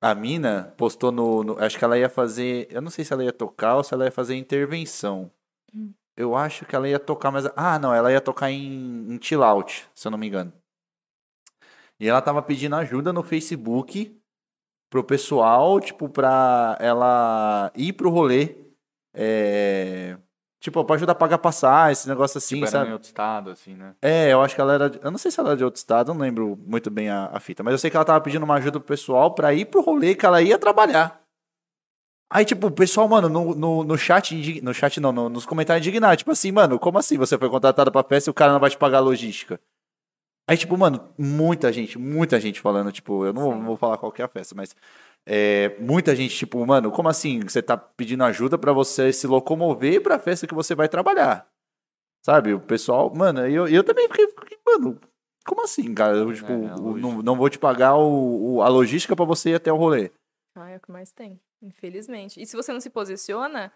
A 0.01 0.15
mina 0.15 0.73
postou 0.77 1.11
no, 1.11 1.43
no- 1.43 1.59
Acho 1.63 1.77
que 1.77 1.83
ela 1.83 1.97
ia 1.97 2.09
fazer. 2.09 2.67
Eu 2.71 2.81
não 2.81 2.89
sei 2.89 3.05
se 3.05 3.13
ela 3.13 3.23
ia 3.23 3.31
tocar 3.33 3.75
ou 3.75 3.83
se 3.83 3.93
ela 3.93 4.05
ia 4.05 4.11
fazer 4.11 4.35
intervenção. 4.35 5.29
Eu 6.17 6.35
acho 6.35 6.65
que 6.65 6.75
ela 6.75 6.89
ia 6.89 6.97
tocar, 6.99 7.29
mas. 7.31 7.45
Ah, 7.55 7.77
não, 7.77 7.93
ela 7.93 8.11
ia 8.11 8.19
tocar 8.19 8.49
em, 8.51 9.05
em 9.13 9.19
chill 9.21 9.43
out, 9.43 9.85
se 9.93 10.07
eu 10.07 10.11
não 10.11 10.17
me 10.17 10.27
engano. 10.27 10.51
E 11.99 12.07
ela 12.07 12.21
tava 12.21 12.41
pedindo 12.41 12.75
ajuda 12.75 13.13
no 13.13 13.21
Facebook 13.21 14.19
pro 14.91 15.03
pessoal, 15.03 15.79
tipo, 15.79 16.07
pra 16.09 16.77
ela 16.79 17.71
ir 17.75 17.93
pro 17.93 18.09
rolê. 18.11 18.55
É, 19.13 20.17
tipo, 20.59 20.83
pra 20.85 20.95
ajudar 20.97 21.13
a 21.13 21.15
pagar 21.15 21.37
passar, 21.37 21.91
esse 21.91 22.07
negócio 22.07 22.37
assim, 22.37 22.55
Tipo, 22.55 22.65
era 22.67 22.71
sabe? 22.71 22.89
em 22.89 22.93
outro 22.93 23.07
estado, 23.07 23.49
assim, 23.49 23.73
né? 23.73 23.95
É, 24.01 24.31
eu 24.33 24.41
acho 24.41 24.53
que 24.53 24.61
ela 24.61 24.73
era. 24.73 24.91
Eu 25.01 25.09
não 25.09 25.17
sei 25.17 25.31
se 25.31 25.39
ela 25.39 25.49
era 25.49 25.57
de 25.57 25.63
outro 25.63 25.77
estado, 25.79 26.11
eu 26.11 26.13
não 26.13 26.21
lembro 26.21 26.59
muito 26.67 26.91
bem 26.91 27.09
a, 27.09 27.29
a 27.33 27.39
fita. 27.39 27.63
Mas 27.63 27.71
eu 27.71 27.77
sei 27.79 27.89
que 27.89 27.95
ela 27.95 28.05
tava 28.05 28.21
pedindo 28.21 28.43
uma 28.43 28.55
ajuda 28.55 28.79
pro 28.79 28.87
pessoal 28.87 29.33
pra 29.33 29.53
ir 29.53 29.65
pro 29.65 29.81
rolê 29.81 30.13
que 30.13 30.25
ela 30.25 30.41
ia 30.41 30.59
trabalhar. 30.59 31.21
Aí, 32.33 32.45
tipo, 32.45 32.67
o 32.67 32.71
pessoal, 32.71 33.07
mano, 33.09 33.27
no, 33.27 33.53
no, 33.55 33.83
no 33.83 33.97
chat, 33.97 34.61
no 34.61 34.73
chat 34.73 34.99
não, 35.01 35.11
no- 35.11 35.27
nos 35.29 35.45
comentários 35.45 35.85
indignados, 35.85 36.17
tipo 36.17 36.31
assim, 36.31 36.49
mano, 36.51 36.79
como 36.79 36.97
assim 36.97 37.17
você 37.17 37.37
foi 37.37 37.49
contratada 37.49 37.91
pra 37.91 38.03
festa 38.03 38.29
e 38.29 38.31
o 38.31 38.33
cara 38.33 38.53
não 38.53 38.59
vai 38.59 38.69
te 38.69 38.77
pagar 38.77 38.99
a 38.99 39.01
logística? 39.01 39.59
Aí, 40.49 40.57
tipo, 40.57 40.77
mano, 40.77 41.13
muita 41.17 41.71
gente, 41.71 41.97
muita 41.97 42.39
gente 42.39 42.59
falando, 42.59 42.91
tipo, 42.91 43.25
eu 43.25 43.31
não 43.33 43.41
vou, 43.41 43.55
não 43.55 43.65
vou 43.65 43.77
falar 43.77 43.97
qual 43.97 44.11
que 44.11 44.21
é 44.21 44.25
a 44.25 44.27
festa, 44.27 44.53
mas 44.55 44.75
é, 45.25 45.77
muita 45.79 46.15
gente, 46.15 46.35
tipo, 46.35 46.65
mano, 46.65 46.91
como 46.91 47.07
assim 47.07 47.39
você 47.41 47.61
tá 47.61 47.77
pedindo 47.77 48.23
ajuda 48.23 48.57
pra 48.57 48.73
você 48.73 49.13
se 49.13 49.27
locomover 49.27 50.01
pra 50.01 50.19
festa 50.19 50.47
que 50.47 50.53
você 50.53 50.75
vai 50.75 50.89
trabalhar? 50.89 51.47
Sabe, 52.25 52.53
o 52.53 52.59
pessoal, 52.59 53.13
mano, 53.15 53.47
eu, 53.47 53.67
eu 53.67 53.83
também 53.83 54.07
fiquei, 54.07 54.27
fiquei, 54.27 54.57
mano, 54.65 54.99
como 55.45 55.63
assim, 55.63 55.93
cara? 55.93 56.17
Eu, 56.17 56.33
tipo, 56.33 56.51
É, 56.51 56.69
a 56.69 56.75
o- 56.75 56.81
logística. 56.81 57.01
não, 57.15 57.21
não 57.23 57.35
vou 57.35 57.49
te 57.49 57.57
pagar 57.57 57.95
o, 57.95 58.55
o- 58.55 58.61
a 58.61 58.67
logística 58.67 59.15
pra 59.15 59.25
você 59.25 59.51
ir 59.51 59.55
até 59.55 59.71
o 59.71 59.77
rolê. 59.77 60.11
Ah, 60.55 60.69
é 60.69 60.77
o 60.77 60.79
que 60.81 60.91
mais 60.91 61.11
tem, 61.11 61.39
infelizmente. 61.61 62.41
E 62.41 62.45
se 62.45 62.55
você 62.55 62.73
não 62.73 62.81
se 62.81 62.89
posiciona, 62.89 63.71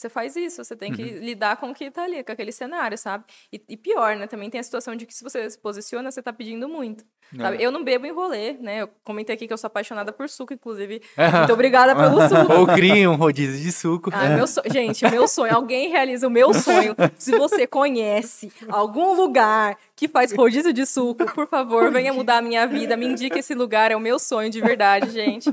você 0.00 0.08
faz 0.08 0.34
isso, 0.34 0.64
você 0.64 0.74
tem 0.74 0.92
que 0.92 1.02
lidar 1.02 1.58
com 1.58 1.70
o 1.70 1.74
que 1.74 1.90
tá 1.90 2.04
ali, 2.04 2.24
com 2.24 2.32
aquele 2.32 2.52
cenário, 2.52 2.96
sabe? 2.96 3.24
E, 3.52 3.62
e 3.68 3.76
pior, 3.76 4.16
né? 4.16 4.26
Também 4.26 4.48
tem 4.48 4.58
a 4.58 4.62
situação 4.62 4.96
de 4.96 5.04
que 5.04 5.14
se 5.14 5.22
você 5.22 5.50
se 5.50 5.58
posiciona, 5.58 6.10
você 6.10 6.22
tá 6.22 6.32
pedindo 6.32 6.66
muito. 6.66 7.04
É. 7.38 7.64
Eu 7.64 7.70
não 7.70 7.84
bebo 7.84 8.06
em 8.06 8.10
rolê, 8.10 8.54
né? 8.54 8.82
Eu 8.82 8.88
comentei 9.04 9.34
aqui 9.34 9.46
que 9.46 9.52
eu 9.52 9.58
sou 9.58 9.68
apaixonada 9.68 10.10
por 10.10 10.28
suco, 10.28 10.52
inclusive. 10.52 11.02
Muito 11.38 11.52
obrigada 11.52 11.94
pelo 11.94 12.28
suco. 12.28 12.52
Ou 12.52 12.66
cria 12.66 13.10
um 13.10 13.14
rodízio 13.14 13.60
de 13.60 13.70
suco. 13.70 14.10
Ah, 14.12 14.30
meu 14.30 14.46
sonho. 14.46 14.72
Gente, 14.72 15.08
meu 15.08 15.28
sonho. 15.28 15.54
Alguém 15.54 15.90
realiza 15.90 16.26
o 16.26 16.30
meu 16.30 16.52
sonho. 16.54 16.96
Se 17.16 17.36
você 17.36 17.66
conhece 17.66 18.50
algum 18.68 19.14
lugar 19.14 19.76
que 19.94 20.08
faz 20.08 20.32
rodízio 20.32 20.72
de 20.72 20.84
suco, 20.86 21.24
por 21.26 21.46
favor, 21.46 21.92
venha 21.92 22.12
mudar 22.12 22.38
a 22.38 22.42
minha 22.42 22.66
vida. 22.66 22.96
Me 22.96 23.06
indique 23.06 23.38
esse 23.38 23.54
lugar. 23.54 23.92
É 23.92 23.96
o 23.96 24.00
meu 24.00 24.18
sonho 24.18 24.50
de 24.50 24.60
verdade, 24.60 25.10
gente. 25.10 25.52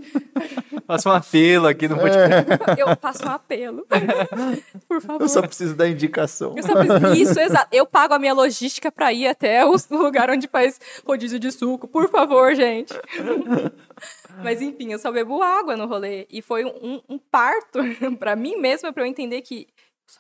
Faça 0.87 1.09
um 1.09 1.11
apelo 1.11 1.67
aqui 1.67 1.87
no 1.87 1.97
podcast. 1.97 2.79
Eu 2.79 2.95
faço 2.95 3.27
um 3.27 3.29
apelo. 3.29 3.85
Por 4.87 5.01
favor. 5.01 5.21
Eu 5.23 5.29
só 5.29 5.41
preciso 5.41 5.75
da 5.75 5.87
indicação. 5.87 6.55
Eu 6.57 6.63
preciso- 6.63 7.13
Isso, 7.15 7.39
exato. 7.39 7.67
Eu 7.75 7.85
pago 7.85 8.13
a 8.13 8.19
minha 8.19 8.33
logística 8.33 8.91
pra 8.91 9.11
ir 9.13 9.27
até 9.27 9.65
o 9.65 9.75
lugar 9.91 10.29
onde 10.29 10.47
faz 10.47 10.79
rodízio 11.05 11.39
de 11.39 11.51
suco. 11.51 11.87
Por 11.87 12.09
favor, 12.09 12.53
gente. 12.55 12.93
Mas 14.43 14.61
enfim, 14.61 14.91
eu 14.91 14.99
só 14.99 15.11
bebo 15.11 15.41
água 15.41 15.75
no 15.75 15.87
rolê. 15.87 16.27
E 16.29 16.41
foi 16.41 16.63
um, 16.65 17.01
um 17.09 17.17
parto 17.17 17.79
pra 18.19 18.35
mim 18.35 18.55
mesma 18.57 18.93
pra 18.93 19.03
eu 19.03 19.07
entender 19.07 19.41
que 19.41 19.67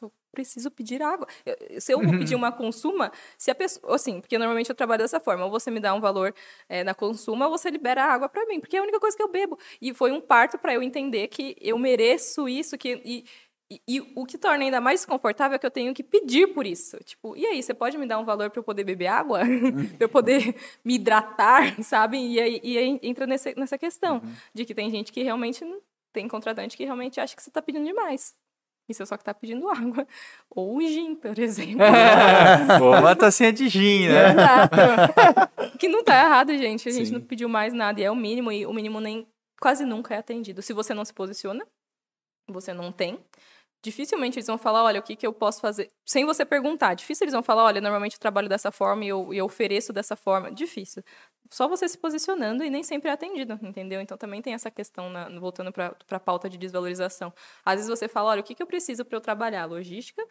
eu 0.01 0.11
preciso 0.31 0.69
pedir 0.69 1.01
água. 1.01 1.27
Eu- 1.45 1.81
se 1.81 1.91
eu 1.93 1.99
vou 2.01 2.11
pedir 2.11 2.35
uma 2.35 2.51
consuma, 2.51 3.11
se 3.37 3.49
a 3.51 3.55
pessoa. 3.55 3.95
Assim, 3.95 4.19
porque 4.19 4.37
normalmente 4.37 4.69
eu 4.69 4.75
trabalho 4.75 5.01
dessa 5.03 5.19
forma. 5.19 5.45
Ou 5.45 5.51
você 5.51 5.69
me 5.71 5.79
dá 5.79 5.93
um 5.93 6.01
valor 6.01 6.33
eh, 6.67 6.83
na 6.83 6.93
consuma, 6.93 7.45
ou 7.47 7.51
você 7.57 7.69
libera 7.69 8.03
a 8.03 8.13
água 8.13 8.27
pra 8.29 8.45
mim. 8.47 8.59
Porque 8.59 8.75
é 8.75 8.79
a 8.79 8.83
única 8.83 8.99
coisa 8.99 9.15
que 9.15 9.23
eu 9.23 9.29
bebo. 9.31 9.57
E 9.81 9.93
foi 9.93 10.11
um 10.11 10.19
parto 10.21 10.57
pra 10.57 10.73
eu 10.73 10.81
entender 10.81 11.27
que 11.27 11.55
eu 11.61 11.77
mereço 11.77 12.47
isso. 12.49 12.77
que 12.77 13.01
e, 13.05 13.23
e, 13.69 13.81
e 13.87 14.13
o 14.15 14.25
que 14.25 14.37
torna 14.37 14.63
ainda 14.63 14.79
mais 14.79 15.01
desconfortável 15.01 15.55
é 15.55 15.59
que 15.59 15.65
eu 15.65 15.71
tenho 15.71 15.93
que 15.93 16.01
pedir 16.01 16.47
por 16.53 16.65
isso. 16.65 16.97
Tipo, 17.03 17.35
e 17.35 17.45
aí, 17.45 17.61
você 17.61 17.73
pode 17.73 17.97
me 17.97 18.07
dar 18.07 18.17
um 18.17 18.23
valor 18.23 18.49
para 18.49 18.59
eu 18.59 18.63
poder 18.63 18.85
beber 18.85 19.07
água? 19.07 19.39
para 19.97 20.05
eu 20.05 20.09
poder 20.09 20.55
me 20.85 20.95
hidratar, 20.95 21.75
sabe? 21.83 22.17
E 22.17 22.39
aí, 22.39 22.61
e 22.63 22.77
aí 22.77 22.99
entra 23.03 23.27
nessa, 23.27 23.53
nessa 23.57 23.77
questão 23.77 24.21
de 24.53 24.63
que 24.63 24.73
tem 24.73 24.89
gente 24.89 25.11
que 25.11 25.21
realmente 25.21 25.65
tem 26.13 26.27
contratante 26.27 26.77
que 26.77 26.85
realmente 26.85 27.19
acha 27.19 27.35
que 27.35 27.43
você 27.43 27.49
está 27.49 27.61
pedindo 27.61 27.85
demais. 27.85 28.33
E 28.89 28.93
você 28.93 29.05
só 29.05 29.17
que 29.17 29.21
está 29.21 29.33
pedindo 29.33 29.67
água. 29.69 30.07
Ou 30.49 30.79
gin, 30.79 31.15
por 31.15 31.37
exemplo. 31.37 31.83
Ou 32.81 32.95
uma 32.95 33.17
tacinha 33.17 33.51
de 33.51 33.67
gin, 33.67 34.07
né? 34.07 34.31
Exato. 34.31 35.77
que 35.77 35.89
não 35.89 36.05
tá 36.05 36.17
errado, 36.23 36.57
gente. 36.57 36.87
A 36.87 36.91
gente 36.93 37.07
Sim. 37.07 37.13
não 37.15 37.21
pediu 37.21 37.49
mais 37.49 37.73
nada. 37.73 37.99
E 37.99 38.03
é 38.05 38.09
o 38.09 38.15
mínimo. 38.15 38.49
E 38.49 38.65
o 38.65 38.71
mínimo 38.71 39.01
nem 39.01 39.27
quase 39.59 39.85
nunca 39.85 40.15
é 40.15 40.19
atendido. 40.19 40.61
Se 40.61 40.71
você 40.71 40.93
não 40.93 41.03
se 41.03 41.13
posiciona, 41.13 41.67
você 42.47 42.73
não 42.73 42.91
tem. 42.91 43.19
Dificilmente 43.87 44.37
eles 44.37 44.47
vão 44.47 44.57
falar, 44.57 44.83
olha, 44.83 44.99
o 44.99 45.03
que, 45.03 45.15
que 45.15 45.25
eu 45.25 45.31
posso 45.33 45.61
fazer? 45.61 45.89
Sem 46.05 46.25
você 46.25 46.43
perguntar. 46.45 46.93
Difícil 46.93 47.23
eles 47.23 47.33
vão 47.33 47.41
falar, 47.41 47.63
olha, 47.63 47.79
normalmente 47.79 48.15
eu 48.15 48.19
trabalho 48.19 48.49
dessa 48.49 48.71
forma 48.71 49.05
e 49.05 49.07
eu, 49.07 49.33
eu 49.33 49.45
ofereço 49.45 49.93
dessa 49.93 50.15
forma. 50.15 50.51
Difícil. 50.51 51.01
Só 51.49 51.67
você 51.67 51.87
se 51.87 51.97
posicionando 51.97 52.63
e 52.63 52.69
nem 52.69 52.83
sempre 52.83 53.09
é 53.09 53.13
atendido, 53.13 53.57
entendeu? 53.63 54.01
Então 54.01 54.17
também 54.17 54.41
tem 54.41 54.53
essa 54.53 54.69
questão, 54.69 55.09
na- 55.09 55.29
voltando 55.39 55.71
para 55.71 55.95
a 56.11 56.19
pauta 56.19 56.49
de 56.49 56.57
desvalorização. 56.57 57.33
Às 57.63 57.75
vezes 57.75 57.89
você 57.89 58.07
fala, 58.09 58.31
olha, 58.31 58.41
o 58.41 58.43
que, 58.43 58.53
que 58.55 58.61
eu 58.63 58.67
preciso 58.67 59.05
para 59.05 59.15
eu 59.17 59.21
trabalhar? 59.21 59.65
Logística 59.65 60.21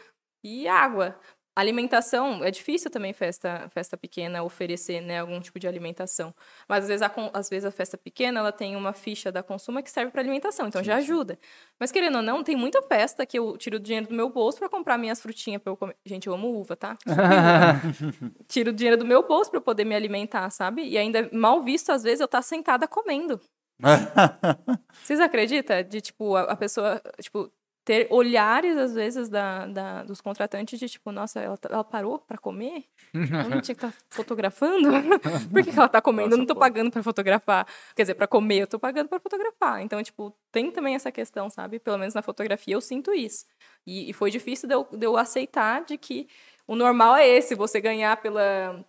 e 0.44 0.68
água. 0.68 1.18
Alimentação, 1.57 2.44
é 2.44 2.51
difícil 2.51 2.91
também 2.91 3.15
festa, 3.15 3.67
festa 3.70 3.97
pequena 3.97 4.43
oferecer 4.43 5.01
né, 5.01 5.20
algum 5.20 5.41
tipo 5.41 5.59
de 5.59 5.67
alimentação. 5.67 6.35
Mas 6.68 6.85
às 6.85 6.89
vezes, 6.89 7.02
a, 7.02 7.10
às 7.33 7.49
vezes 7.49 7.65
a 7.65 7.70
festa 7.70 7.97
pequena 7.97 8.41
ela 8.41 8.52
tem 8.52 8.76
uma 8.76 8.93
ficha 8.93 9.33
da 9.33 9.43
consuma 9.43 9.83
que 9.83 9.91
serve 9.91 10.12
para 10.12 10.20
alimentação, 10.20 10.68
então 10.68 10.85
já 10.85 10.97
ajuda. 10.97 11.39
Mas 11.81 11.91
querendo 11.91 12.17
ou 12.17 12.23
não, 12.23 12.44
tem 12.44 12.55
muita 12.55 12.83
festa 12.83 13.25
que 13.25 13.39
eu 13.39 13.57
tiro 13.57 13.76
o 13.76 13.81
dinheiro 13.81 14.07
do 14.07 14.15
meu 14.15 14.28
bolso 14.28 14.59
para 14.59 14.68
comprar 14.68 14.99
minhas 14.99 15.18
frutinhas 15.18 15.62
para 15.62 15.73
eu 15.73 15.78
comer. 15.78 15.97
Gente, 16.05 16.26
eu 16.26 16.35
amo 16.35 16.49
uva, 16.49 16.76
tá? 16.76 16.94
tiro 18.47 18.70
o 18.70 18.75
dinheiro 18.75 18.99
do 18.99 19.07
meu 19.07 19.26
bolso 19.26 19.51
para 19.51 19.57
eu 19.57 19.62
poder 19.62 19.86
me 19.86 19.94
alimentar, 19.94 20.51
sabe? 20.51 20.86
E 20.86 20.99
ainda 20.99 21.26
mal 21.33 21.62
visto, 21.62 21.91
às 21.91 22.02
vezes, 22.02 22.20
eu 22.20 22.26
estar 22.26 22.43
sentada 22.43 22.86
comendo. 22.86 23.41
Vocês 25.02 25.20
acreditam? 25.20 25.83
De, 25.83 26.02
tipo, 26.02 26.36
a, 26.36 26.43
a 26.43 26.57
pessoa, 26.57 27.01
tipo, 27.18 27.51
ter 27.87 28.09
olhares, 28.11 28.77
às 28.77 28.93
vezes, 28.95 29.29
da, 29.29 29.65
da- 29.67 30.03
dos 30.03 30.21
contratantes 30.21 30.77
de 30.77 30.89
tipo, 30.89 31.13
nossa, 31.13 31.39
ela, 31.41 31.57
tá- 31.57 31.69
ela 31.73 31.85
parou 31.85 32.19
para 32.19 32.37
comer? 32.37 32.85
Ela 33.15 33.49
não 33.49 33.61
tinha 33.61 33.77
que 33.77 33.87
estar 33.87 33.95
fotografando? 34.11 34.89
Por 35.53 35.63
que, 35.63 35.71
que 35.71 35.79
ela 35.79 35.89
tá 35.89 36.03
comendo? 36.03 36.35
eu 36.35 36.39
não 36.39 36.45
Nossa, 36.45 36.55
pô. 36.55 36.61
pagando 36.61 36.91
para 36.91 37.01
fotografar. 37.05 37.65
Quer 37.95 38.03
dizer, 38.03 38.15
para 38.17 38.27
comer, 38.27 38.63
eu 38.63 38.67
tô 38.67 38.77
pagando 38.77 39.09
para 39.09 39.21
fotografar. 39.21 39.81
Então, 39.83 40.03
tipo, 40.03 40.37
tem 40.51 40.69
também 40.73 40.97
essa 40.97 41.13
questão, 41.13 41.49
sabe? 41.49 41.79
Pelo 41.79 41.97
menos 41.97 42.13
na 42.13 42.23
fotografia 42.23 42.75
eu 42.75 42.81
sinto 42.81 43.15
isso. 43.15 43.47
E, 43.87 44.11
e 44.11 44.13
foi 44.13 44.33
difícil 44.33 44.69
de 44.69 44.75
eu, 44.75 44.85
de 44.91 45.07
eu 45.07 45.17
aceitar 45.17 45.85
de 45.85 45.97
que 45.97 46.29
o 46.67 46.75
normal 46.75 47.15
é 47.15 47.29
esse, 47.29 47.55
você 47.55 47.81
ganhar 47.81 48.17
pela, 48.21 48.85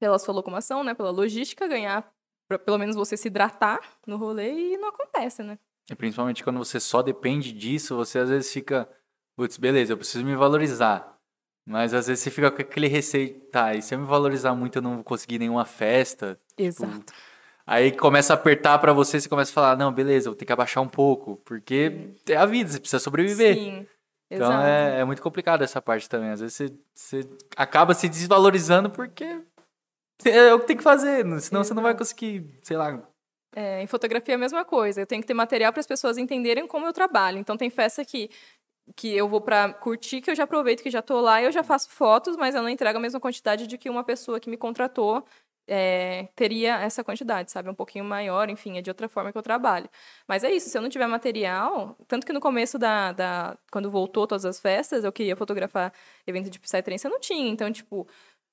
pela 0.00 0.18
sua 0.18 0.34
locomoção, 0.34 0.82
né? 0.82 0.92
Pela 0.92 1.10
logística, 1.12 1.68
ganhar 1.68 2.12
pra, 2.48 2.58
pelo 2.58 2.78
menos 2.78 2.96
você 2.96 3.16
se 3.16 3.28
hidratar 3.28 3.78
no 4.08 4.16
rolê 4.16 4.72
e 4.72 4.76
não 4.76 4.88
acontece, 4.88 5.44
né? 5.44 5.56
E 5.90 5.94
principalmente 5.94 6.42
quando 6.42 6.58
você 6.58 6.80
só 6.80 7.02
depende 7.02 7.52
disso, 7.52 7.96
você 7.96 8.18
às 8.18 8.28
vezes 8.28 8.52
fica, 8.52 8.88
putz, 9.36 9.56
beleza, 9.58 9.92
eu 9.92 9.96
preciso 9.96 10.24
me 10.24 10.34
valorizar. 10.34 11.14
Mas 11.66 11.94
às 11.94 12.06
vezes 12.06 12.22
você 12.22 12.30
fica 12.30 12.50
com 12.50 12.60
aquele 12.60 12.86
receio, 12.86 13.40
tá, 13.50 13.74
e 13.74 13.80
se 13.82 13.94
eu 13.94 13.98
me 13.98 14.06
valorizar 14.06 14.54
muito 14.54 14.76
eu 14.76 14.82
não 14.82 14.96
vou 14.96 15.04
conseguir 15.04 15.38
nenhuma 15.38 15.64
festa. 15.64 16.38
Exato. 16.58 17.12
Aí 17.66 17.92
começa 17.92 18.34
a 18.34 18.36
apertar 18.36 18.78
pra 18.78 18.92
você, 18.92 19.18
você 19.18 19.28
começa 19.28 19.50
a 19.50 19.54
falar, 19.54 19.76
não, 19.76 19.90
beleza, 19.90 20.28
eu 20.28 20.32
vou 20.32 20.38
ter 20.38 20.44
que 20.44 20.52
abaixar 20.52 20.82
um 20.82 20.88
pouco, 20.88 21.36
porque 21.44 22.10
é 22.28 22.36
a 22.36 22.44
vida, 22.44 22.70
você 22.70 22.78
precisa 22.78 23.00
sobreviver. 23.00 23.54
Sim. 23.54 23.86
Então 24.30 24.48
Exato. 24.48 24.66
é, 24.66 25.00
é 25.00 25.04
muito 25.04 25.22
complicado 25.22 25.62
essa 25.62 25.80
parte 25.80 26.08
também. 26.08 26.30
Às 26.30 26.40
vezes 26.40 26.56
você, 26.56 26.74
você 26.94 27.30
acaba 27.56 27.94
se 27.94 28.08
desvalorizando 28.08 28.90
porque 28.90 29.40
é 30.24 30.52
o 30.52 30.60
que 30.60 30.66
tem 30.66 30.76
que 30.76 30.82
fazer, 30.82 31.24
senão 31.40 31.64
você 31.64 31.72
não 31.72 31.82
vai 31.82 31.92
Exato. 31.92 32.04
conseguir, 32.04 32.58
sei 32.62 32.76
lá. 32.76 33.02
É, 33.54 33.82
em 33.82 33.86
fotografia 33.86 34.34
é 34.34 34.36
a 34.36 34.38
mesma 34.38 34.64
coisa. 34.64 35.00
Eu 35.02 35.06
tenho 35.06 35.22
que 35.22 35.26
ter 35.28 35.34
material 35.34 35.72
para 35.72 35.80
as 35.80 35.86
pessoas 35.86 36.18
entenderem 36.18 36.66
como 36.66 36.86
eu 36.86 36.92
trabalho. 36.92 37.38
Então 37.38 37.56
tem 37.56 37.70
festa 37.70 38.04
que 38.04 38.30
que 38.96 39.08
eu 39.16 39.28
vou 39.28 39.40
para 39.40 39.72
curtir, 39.72 40.20
que 40.20 40.30
eu 40.30 40.34
já 40.34 40.44
aproveito 40.44 40.82
que 40.82 40.90
já 40.90 41.00
tô 41.02 41.20
lá 41.20 41.42
eu 41.42 41.50
já 41.50 41.62
faço 41.62 41.90
fotos, 41.90 42.36
mas 42.36 42.54
eu 42.54 42.62
não 42.62 42.68
entrego 42.68 42.98
a 42.98 43.00
mesma 43.00 43.18
quantidade 43.20 43.66
de 43.66 43.78
que 43.78 43.88
uma 43.88 44.04
pessoa 44.04 44.38
que 44.38 44.50
me 44.50 44.56
contratou 44.58 45.24
é, 45.66 46.28
teria 46.36 46.76
essa 46.80 47.02
quantidade, 47.02 47.50
sabe? 47.50 47.70
Um 47.70 47.74
pouquinho 47.74 48.04
maior, 48.04 48.50
enfim, 48.50 48.76
é 48.78 48.82
de 48.82 48.90
outra 48.90 49.08
forma 49.08 49.32
que 49.32 49.38
eu 49.38 49.42
trabalho. 49.42 49.88
Mas 50.28 50.44
é 50.44 50.52
isso, 50.52 50.68
se 50.68 50.76
eu 50.76 50.82
não 50.82 50.88
tiver 50.90 51.06
material, 51.06 51.96
tanto 52.06 52.26
que 52.26 52.32
no 52.32 52.40
começo 52.40 52.78
da, 52.78 53.12
da 53.12 53.58
quando 53.72 53.90
voltou 53.90 54.26
todas 54.26 54.44
as 54.44 54.60
festas, 54.60 55.04
eu 55.04 55.12
queria 55.12 55.36
fotografar 55.36 55.92
evento 56.26 56.50
de 56.50 56.58
Psytrance, 56.60 57.06
eu 57.06 57.10
não 57.10 57.20
tinha. 57.20 57.48
Então, 57.50 57.72
tipo, 57.72 58.06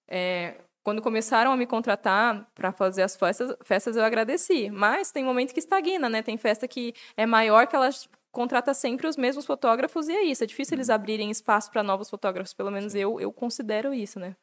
é, 0.08 0.56
quando 0.84 1.02
começaram 1.02 1.52
a 1.52 1.58
me 1.58 1.66
contratar 1.66 2.50
para 2.56 2.72
fazer 2.72 3.04
as 3.04 3.16
festas, 3.16 3.56
festas, 3.64 3.96
eu 3.96 4.04
agradeci. 4.04 4.70
Mas 4.72 5.12
tem 5.12 5.24
momento 5.24 5.54
que 5.54 5.60
estagna, 5.60 6.10
né? 6.10 6.22
Tem 6.22 6.38
festa 6.38 6.68
que 6.68 6.94
é 7.16 7.26
maior 7.26 7.68
que 7.68 7.76
elas 7.76 8.10
contrata 8.32 8.74
sempre 8.74 9.08
os 9.08 9.18
mesmos 9.18 9.46
fotógrafos 9.46 10.08
e 10.08 10.14
é 10.14 10.24
isso. 10.24 10.44
É 10.44 10.48
difícil 10.48 10.76
eles 10.76 10.90
abrirem 10.90 11.30
espaço 11.30 11.70
para 11.72 11.84
novos 11.84 12.10
fotógrafos. 12.10 12.54
Pelo 12.54 12.72
menos 12.72 12.96
eu, 12.96 13.20
eu 13.20 13.32
considero 13.32 13.94
isso, 13.94 14.20
né? 14.20 14.36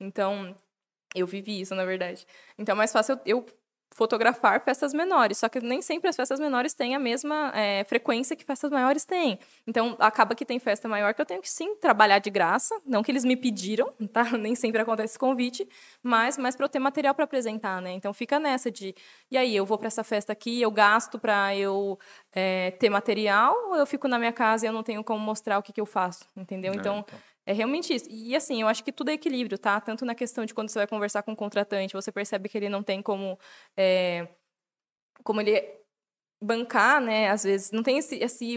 Então, 0.00 0.54
eu 1.14 1.26
vivi 1.26 1.60
isso, 1.60 1.74
na 1.74 1.84
verdade. 1.84 2.26
Então, 2.58 2.74
é 2.74 2.76
mais 2.76 2.92
fácil 2.92 3.18
eu, 3.24 3.38
eu 3.38 3.46
fotografar 3.90 4.60
festas 4.62 4.92
menores. 4.92 5.38
Só 5.38 5.48
que 5.48 5.60
nem 5.60 5.82
sempre 5.82 6.08
as 6.08 6.16
festas 6.16 6.38
menores 6.38 6.74
têm 6.74 6.94
a 6.94 6.98
mesma 6.98 7.52
é, 7.54 7.84
frequência 7.84 8.36
que 8.36 8.44
festas 8.44 8.70
maiores 8.70 9.04
têm. 9.04 9.38
Então, 9.66 9.96
acaba 9.98 10.34
que 10.34 10.44
tem 10.44 10.58
festa 10.58 10.88
maior 10.88 11.14
que 11.14 11.20
eu 11.20 11.26
tenho 11.26 11.40
que, 11.40 11.50
sim, 11.50 11.74
trabalhar 11.76 12.18
de 12.18 12.30
graça. 12.30 12.78
Não 12.86 13.02
que 13.02 13.10
eles 13.10 13.24
me 13.24 13.36
pediram, 13.36 13.92
tá? 14.12 14.24
Nem 14.38 14.54
sempre 14.54 14.80
acontece 14.80 15.12
esse 15.12 15.18
convite. 15.18 15.68
Mas, 16.02 16.38
mas 16.38 16.54
para 16.54 16.64
eu 16.64 16.68
ter 16.68 16.78
material 16.78 17.14
para 17.14 17.24
apresentar, 17.24 17.82
né? 17.82 17.92
Então, 17.92 18.12
fica 18.12 18.38
nessa 18.38 18.70
de... 18.70 18.94
E 19.30 19.36
aí, 19.36 19.54
eu 19.54 19.66
vou 19.66 19.78
para 19.78 19.88
essa 19.88 20.04
festa 20.04 20.32
aqui, 20.32 20.60
eu 20.60 20.70
gasto 20.70 21.18
para 21.18 21.56
eu 21.56 21.98
é, 22.32 22.70
ter 22.72 22.90
material 22.90 23.54
ou 23.68 23.76
eu 23.76 23.86
fico 23.86 24.06
na 24.06 24.18
minha 24.18 24.32
casa 24.32 24.66
e 24.66 24.68
eu 24.68 24.72
não 24.72 24.82
tenho 24.82 25.02
como 25.02 25.20
mostrar 25.20 25.58
o 25.58 25.62
que, 25.62 25.72
que 25.72 25.80
eu 25.80 25.86
faço, 25.86 26.24
entendeu? 26.36 26.72
Então, 26.74 27.04
é 27.08 27.27
realmente 27.52 27.94
isso. 27.94 28.06
E 28.10 28.34
assim, 28.36 28.60
eu 28.62 28.68
acho 28.68 28.84
que 28.84 28.92
tudo 28.92 29.10
é 29.10 29.14
equilíbrio, 29.14 29.58
tá? 29.58 29.80
Tanto 29.80 30.04
na 30.04 30.14
questão 30.14 30.44
de 30.44 30.54
quando 30.54 30.68
você 30.70 30.78
vai 30.78 30.86
conversar 30.86 31.22
com 31.22 31.32
um 31.32 31.36
contratante, 31.36 31.94
você 31.94 32.12
percebe 32.12 32.48
que 32.48 32.58
ele 32.58 32.68
não 32.68 32.82
tem 32.82 33.02
como. 33.02 33.38
é, 33.76 34.28
como 35.24 35.40
ele 35.40 35.77
bancar, 36.40 37.00
né? 37.00 37.30
Às 37.30 37.42
vezes 37.42 37.70
não 37.72 37.82
tem 37.82 37.98
esse, 37.98 38.16
esse, 38.16 38.56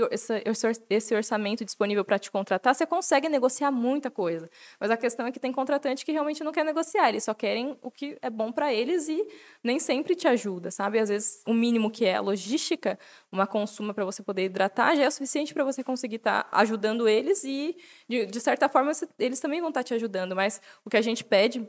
esse, 0.89 1.15
orçamento 1.15 1.65
disponível 1.65 2.05
para 2.05 2.19
te 2.19 2.29
contratar, 2.29 2.75
você 2.75 2.85
consegue 2.85 3.27
negociar 3.27 3.71
muita 3.71 4.11
coisa. 4.11 4.49
Mas 4.79 4.91
a 4.91 4.97
questão 4.97 5.25
é 5.25 5.31
que 5.31 5.39
tem 5.39 5.51
contratante 5.51 6.05
que 6.05 6.11
realmente 6.11 6.43
não 6.43 6.51
quer 6.51 6.63
negociar, 6.63 7.09
eles 7.09 7.23
só 7.23 7.33
querem 7.33 7.75
o 7.81 7.89
que 7.89 8.17
é 8.21 8.29
bom 8.29 8.51
para 8.51 8.71
eles 8.71 9.07
e 9.07 9.27
nem 9.63 9.79
sempre 9.79 10.15
te 10.15 10.27
ajuda, 10.27 10.69
sabe? 10.69 10.99
Às 10.99 11.09
vezes 11.09 11.41
o 11.47 11.53
mínimo 11.53 11.89
que 11.89 12.05
é 12.05 12.19
logística, 12.19 12.99
uma 13.31 13.47
consuma 13.47 13.93
para 13.93 14.05
você 14.05 14.21
poder 14.21 14.45
hidratar, 14.45 14.95
já 14.95 15.03
é 15.03 15.07
o 15.07 15.11
suficiente 15.11 15.53
para 15.53 15.63
você 15.63 15.83
conseguir 15.83 16.17
estar 16.17 16.43
tá 16.43 16.57
ajudando 16.59 17.07
eles 17.07 17.43
e, 17.43 17.75
de, 18.07 18.27
de 18.27 18.39
certa 18.39 18.69
forma, 18.69 18.91
eles 19.17 19.39
também 19.39 19.59
vão 19.59 19.69
estar 19.69 19.81
tá 19.81 19.85
te 19.85 19.93
ajudando. 19.95 20.35
Mas 20.35 20.61
o 20.85 20.89
que 20.89 20.97
a 20.97 21.01
gente 21.01 21.23
pede 21.23 21.67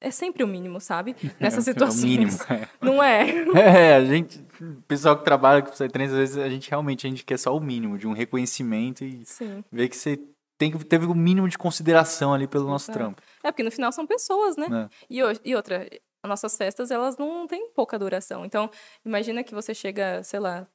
é 0.00 0.10
sempre 0.10 0.42
o 0.42 0.46
mínimo, 0.46 0.80
sabe? 0.80 1.14
Nessas 1.40 1.64
situações. 1.64 2.02
É 2.02 2.06
o 2.06 2.10
mínimo. 2.10 2.38
Não 2.80 3.02
é? 3.02 3.26
É, 3.54 3.94
a 3.96 4.04
gente, 4.04 4.44
o 4.60 4.82
pessoal 4.82 5.16
que 5.18 5.24
trabalha 5.24 5.62
com 5.62 5.70
Psytrance, 5.70 6.12
às 6.12 6.18
vezes 6.18 6.36
a 6.38 6.48
gente 6.48 6.68
realmente 6.70 7.06
a 7.06 7.10
gente 7.10 7.24
quer 7.24 7.38
só 7.38 7.56
o 7.56 7.60
mínimo, 7.60 7.98
de 7.98 8.06
um 8.06 8.12
reconhecimento 8.12 9.04
e 9.04 9.24
Sim. 9.24 9.64
ver 9.70 9.88
que 9.88 9.96
você 9.96 10.18
tem, 10.58 10.70
teve 10.72 11.06
o 11.06 11.14
mínimo 11.14 11.48
de 11.48 11.56
consideração 11.56 12.34
ali 12.34 12.46
pelo 12.46 12.66
nosso 12.66 12.90
É. 12.90 12.94
trampo. 12.94 13.22
É, 13.42 13.50
porque 13.50 13.62
no 13.62 13.70
final 13.70 13.90
são 13.92 14.06
pessoas, 14.06 14.56
né? 14.56 14.68
né? 14.68 14.88
E, 15.08 15.20
e 15.44 15.54
outra, 15.54 15.88
as 16.22 16.28
nossas 16.28 16.56
festas, 16.56 16.90
elas 16.90 17.16
não 17.16 17.46
têm 17.46 17.70
pouca 17.74 17.98
duração. 17.98 18.44
Então, 18.44 18.70
imagina 19.04 19.42
que 19.42 19.54
você 19.54 19.74
chega, 19.74 20.22
sei 20.22 20.38
lá, 20.38 20.66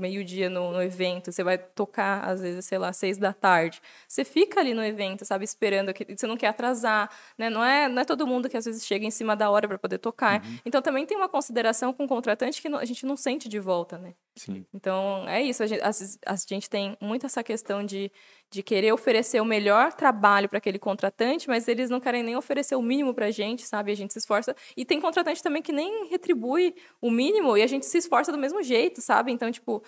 meio-dia 0.00 0.48
no, 0.48 0.72
no 0.72 0.82
evento, 0.82 1.30
você 1.30 1.44
vai 1.44 1.58
tocar, 1.58 2.24
às 2.24 2.40
vezes, 2.40 2.64
sei 2.64 2.78
lá, 2.78 2.92
seis 2.92 3.18
da 3.18 3.32
tarde. 3.32 3.80
Você 4.08 4.24
fica 4.24 4.60
ali 4.60 4.74
no 4.74 4.82
evento, 4.82 5.24
sabe, 5.24 5.44
esperando, 5.44 5.92
que 5.92 6.04
você 6.16 6.26
não 6.26 6.36
quer 6.36 6.48
atrasar, 6.48 7.10
né? 7.36 7.50
Não 7.50 7.64
é, 7.64 7.88
não 7.88 8.02
é 8.02 8.04
todo 8.04 8.26
mundo 8.26 8.48
que 8.48 8.56
às 8.56 8.64
vezes 8.64 8.84
chega 8.86 9.04
em 9.04 9.10
cima 9.10 9.36
da 9.36 9.50
hora 9.50 9.68
para 9.68 9.78
poder 9.78 9.98
tocar. 9.98 10.42
Então, 10.64 10.80
também 10.82 11.06
tem 11.06 11.16
uma 11.16 11.28
consideração 11.28 11.92
com 11.92 12.04
o 12.04 12.08
contratante 12.08 12.60
que 12.60 12.68
a 12.68 12.84
gente 12.84 13.04
não 13.06 13.16
sente 13.16 13.48
de 13.48 13.58
volta, 13.58 13.98
né? 13.98 14.14
Sim. 14.40 14.64
Então, 14.72 15.28
é 15.28 15.42
isso. 15.42 15.62
A 15.62 15.66
gente, 15.66 15.82
as- 15.82 16.18
a 16.24 16.34
gente 16.34 16.70
tem 16.70 16.96
muito 16.98 17.26
essa 17.26 17.42
questão 17.42 17.84
de, 17.84 18.10
de 18.50 18.62
querer 18.62 18.90
oferecer 18.90 19.38
o 19.38 19.44
melhor 19.44 19.92
trabalho 19.92 20.48
para 20.48 20.56
aquele 20.56 20.78
contratante, 20.78 21.46
mas 21.46 21.68
eles 21.68 21.90
não 21.90 22.00
querem 22.00 22.22
nem 22.22 22.36
oferecer 22.36 22.74
o 22.74 22.80
mínimo 22.80 23.12
para 23.12 23.26
a 23.26 23.30
gente, 23.30 23.66
sabe? 23.66 23.92
A 23.92 23.94
gente 23.94 24.14
se 24.14 24.18
esforça. 24.18 24.56
E 24.74 24.82
tem 24.84 24.98
contratante 24.98 25.42
também 25.42 25.60
que 25.60 25.72
nem 25.72 26.08
retribui 26.08 26.74
o 27.02 27.10
mínimo 27.10 27.54
e 27.54 27.62
a 27.62 27.66
gente 27.66 27.84
se 27.84 27.98
esforça 27.98 28.32
do 28.32 28.38
mesmo 28.38 28.62
jeito, 28.62 29.02
sabe? 29.02 29.30
Então, 29.30 29.52
tipo, 29.52 29.82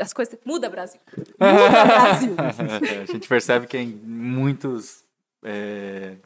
as 0.00 0.12
coisas. 0.12 0.36
Muda, 0.44 0.68
Brasil! 0.68 1.00
Muda, 1.38 1.84
Brasil! 1.86 2.34
a 3.02 3.04
gente 3.06 3.28
percebe 3.28 3.68
que 3.68 3.78
em 3.78 3.86
muitos, 3.86 5.04
é, 5.44 6.16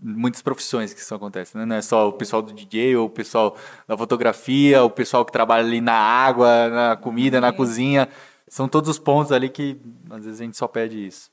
muitas 0.00 0.42
profissões 0.42 0.94
que 0.94 1.00
isso 1.00 1.14
acontece, 1.14 1.56
né? 1.56 1.64
Não 1.64 1.76
é 1.76 1.82
só 1.82 2.08
o 2.08 2.12
pessoal 2.12 2.40
do 2.42 2.52
DJ, 2.52 2.96
ou 2.96 3.06
o 3.06 3.10
pessoal 3.10 3.56
da 3.86 3.96
fotografia, 3.96 4.82
o 4.82 4.90
pessoal 4.90 5.24
que 5.24 5.32
trabalha 5.32 5.64
ali 5.66 5.80
na 5.80 5.92
água, 5.94 6.68
na 6.68 6.96
comida, 6.96 7.40
na 7.40 7.50
Sim. 7.50 7.56
cozinha. 7.56 8.08
São 8.48 8.68
todos 8.68 8.88
os 8.90 8.98
pontos 8.98 9.30
ali 9.30 9.48
que 9.48 9.80
às 10.10 10.24
vezes 10.24 10.40
a 10.40 10.44
gente 10.44 10.56
só 10.56 10.66
pede 10.66 11.06
isso. 11.06 11.30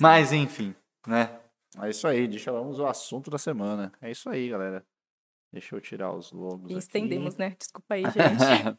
Mas, 0.00 0.32
enfim, 0.32 0.74
né? 1.06 1.38
É 1.82 1.90
isso 1.90 2.06
aí, 2.06 2.26
deixa 2.28 2.52
vamos 2.52 2.78
ao 2.78 2.86
assunto 2.86 3.30
da 3.30 3.38
semana. 3.38 3.92
É 4.00 4.10
isso 4.10 4.30
aí, 4.30 4.48
galera. 4.48 4.84
Deixa 5.52 5.74
eu 5.74 5.80
tirar 5.80 6.12
os 6.12 6.32
logos 6.32 6.70
E 6.70 6.74
aqui. 6.74 6.78
estendemos, 6.78 7.36
né? 7.36 7.54
Desculpa 7.58 7.94
aí, 7.94 8.02
gente. 8.10 8.78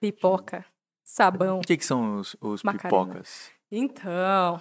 Pipoca, 0.00 0.64
sabão. 1.04 1.58
O 1.58 1.62
que, 1.62 1.76
que 1.76 1.84
são 1.84 2.18
os, 2.18 2.36
os 2.40 2.62
pipocas? 2.62 3.50
Então, 3.70 4.60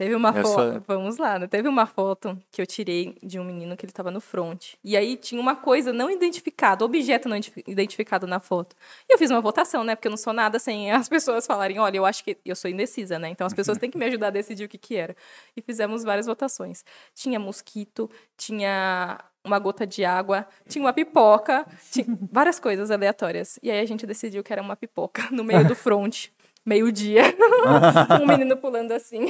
teve 0.00 0.14
uma 0.14 0.30
É 0.30 0.42
foto. 0.42 0.82
Vamos 0.86 1.18
lá, 1.18 1.38
né? 1.38 1.46
Teve 1.46 1.68
uma 1.68 1.84
foto 1.84 2.40
que 2.50 2.62
eu 2.62 2.66
tirei 2.66 3.18
de 3.22 3.38
um 3.38 3.44
menino 3.44 3.76
que 3.76 3.84
ele 3.84 3.92
tava 3.92 4.10
no 4.10 4.18
front. 4.18 4.72
E 4.82 4.96
aí 4.96 5.14
tinha 5.14 5.38
uma 5.38 5.54
coisa 5.54 5.92
não 5.92 6.10
identificada, 6.10 6.82
objeto 6.82 7.28
não 7.28 7.36
identi- 7.36 7.64
identificado 7.66 8.26
na 8.26 8.40
foto. 8.40 8.74
E 9.06 9.12
eu 9.12 9.18
fiz 9.18 9.30
uma 9.30 9.42
votação, 9.42 9.84
né? 9.84 9.94
Porque 9.94 10.08
eu 10.08 10.10
não 10.10 10.16
sou 10.16 10.32
nada 10.32 10.58
sem 10.58 10.90
as 10.90 11.06
pessoas 11.10 11.46
falarem, 11.46 11.78
olha, 11.78 11.98
eu 11.98 12.06
acho 12.06 12.24
que. 12.24 12.38
Eu 12.46 12.56
sou 12.56 12.70
indecisa, 12.70 13.18
né? 13.18 13.28
Então 13.28 13.46
as 13.46 13.52
pessoas 13.52 13.76
têm 13.76 13.90
que 13.90 13.98
me 13.98 14.06
ajudar 14.06 14.28
a 14.28 14.30
decidir 14.30 14.64
o 14.64 14.68
que, 14.68 14.78
que 14.78 14.96
era. 14.96 15.14
E 15.54 15.60
fizemos 15.60 16.02
várias 16.02 16.24
votações. 16.24 16.82
Tinha 17.14 17.38
mosquito, 17.38 18.08
tinha 18.38 19.18
uma 19.44 19.58
gota 19.58 19.86
de 19.86 20.02
água, 20.02 20.46
tinha 20.66 20.82
uma 20.82 20.94
pipoca, 20.94 21.66
tinha 21.92 22.06
várias 22.32 22.58
coisas 22.58 22.90
aleatórias. 22.90 23.58
E 23.62 23.70
aí 23.70 23.80
a 23.80 23.86
gente 23.86 24.06
decidiu 24.06 24.42
que 24.42 24.50
era 24.50 24.62
uma 24.62 24.76
pipoca 24.76 25.28
no 25.30 25.44
meio 25.44 25.66
do 25.68 25.74
front, 25.76 26.28
meio-dia. 26.64 27.22
um 28.22 28.26
menino 28.26 28.56
pulando 28.56 28.92
assim. 28.92 29.26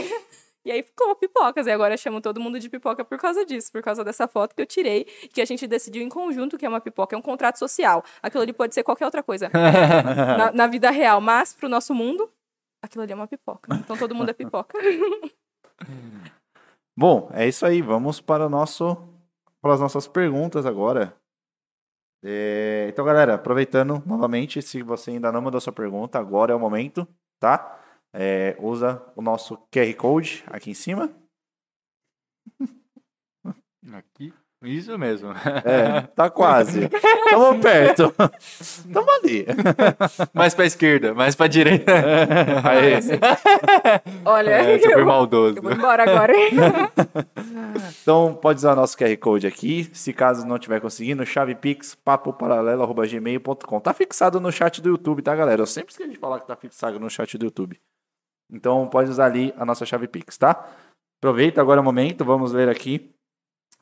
E 0.65 0.71
aí 0.71 0.83
ficou 0.83 1.15
pipocas. 1.17 1.67
E 1.67 1.71
agora 1.71 1.95
eu 1.95 1.99
chamo 1.99 2.21
todo 2.21 2.41
mundo 2.41 2.59
de 2.59 2.69
pipoca 2.69 3.05
por 3.05 3.19
causa 3.19 3.45
disso, 3.45 3.73
por 3.73 3.83
causa 3.83 4.05
dessa 4.05 4.29
foto 4.29 4.55
que 4.55 4.63
eu 4.63 4.67
tirei, 4.67 5.05
que 5.33 5.41
a 5.41 5.45
gente 5.45 5.67
decidiu 5.67 6.03
em 6.03 6.09
conjunto 6.09 6.59
que 6.59 6.67
é 6.67 6.69
uma 6.69 6.81
pipoca, 6.81 7.15
é 7.17 7.19
um 7.19 7.23
contrato 7.23 7.59
social. 7.59 8.05
Aquilo 8.23 8.43
ali 8.43 8.53
pode 8.53 8.75
ser 8.75 8.83
qualquer 8.83 9.05
outra 9.05 9.23
coisa 9.23 9.51
na, 10.39 10.53
na 10.53 10.67
vida 10.67 10.91
real, 10.91 11.21
mas 11.21 11.55
pro 11.55 11.69
nosso 11.69 11.95
mundo, 11.95 12.31
aquilo 12.83 13.03
ali 13.03 13.13
é 13.13 13.15
uma 13.15 13.27
pipoca. 13.29 13.75
Então 13.75 13.97
todo 13.97 14.15
mundo 14.15 14.31
é 14.31 14.35
pipoca. 14.35 14.79
Bom, 16.97 17.31
é 17.33 17.49
isso 17.49 17.65
aí. 17.65 17.81
Vamos 17.81 18.21
para 18.21 18.49
nosso 18.49 18.97
para 19.61 19.75
as 19.75 19.81
nossas 19.81 20.09
perguntas 20.09 20.67
agora. 20.67 21.15
É, 22.23 22.87
então, 22.91 23.05
galera, 23.05 23.35
aproveitando 23.35 24.03
novamente, 24.05 24.61
se 24.61 24.83
você 24.83 25.11
ainda 25.11 25.33
não 25.33 25.41
mandou 25.41 25.61
sua 25.61 25.73
pergunta, 25.73 26.19
agora 26.19 26.53
é 26.53 26.55
o 26.55 26.61
momento, 26.61 27.07
tá? 27.39 27.80
É, 28.15 28.57
usa 28.59 29.03
o 29.17 29.23
nosso 29.23 29.57
QR 29.73 29.93
Code 29.95 30.45
aqui 30.49 30.71
em 30.71 30.75
cima. 30.75 31.11
Aqui. 33.93 34.33
Isso 34.63 34.97
mesmo. 34.99 35.33
É, 35.65 36.03
tá 36.15 36.29
quase. 36.29 36.87
Tamo 37.31 37.59
perto. 37.63 38.13
Tamo 38.93 39.11
ali. 39.13 39.47
mais 40.35 40.55
pra 40.55 40.67
esquerda, 40.67 41.15
mais 41.15 41.35
pra 41.35 41.47
direita. 41.47 41.91
Aí. 42.69 42.93
Olha, 44.23 44.51
É, 44.51 44.79
super 44.79 44.99
eu, 44.99 45.07
maldoso. 45.07 45.57
eu 45.57 45.63
vou 45.63 45.73
embora 45.73 46.03
agora. 46.03 46.33
Então 48.03 48.35
pode 48.35 48.59
usar 48.59 48.75
nosso 48.75 48.97
QR 48.99 49.17
Code 49.17 49.47
aqui. 49.47 49.89
Se 49.95 50.13
caso 50.13 50.47
não 50.47 50.57
estiver 50.57 50.81
conseguindo, 50.81 51.25
chavepix 51.25 51.95
papoparalelo@gmail.com. 51.95 53.81
Tá 53.81 53.95
fixado 53.95 54.41
no 54.41 54.51
chat 54.53 54.83
do 54.83 54.91
YouTube, 54.91 55.23
tá, 55.23 55.35
galera? 55.35 55.63
Eu 55.63 55.67
sempre 55.67 55.91
esqueço 55.93 56.11
de 56.11 56.19
falar 56.19 56.41
que 56.41 56.47
tá 56.47 56.57
fixado 56.57 56.99
no 57.01 57.09
chat 57.09 57.39
do 57.39 57.47
YouTube. 57.47 57.81
Então 58.53 58.87
pode 58.89 59.11
usar 59.11 59.27
ali 59.27 59.53
a 59.57 59.65
nossa 59.65 59.85
chave 59.87 60.09
Pix, 60.09 60.37
tá? 60.37 60.69
Aproveita 61.21 61.61
agora 61.61 61.81
o 61.81 61.85
momento, 61.85 62.25
vamos 62.25 62.53
ler 62.53 62.69
aqui 62.69 63.11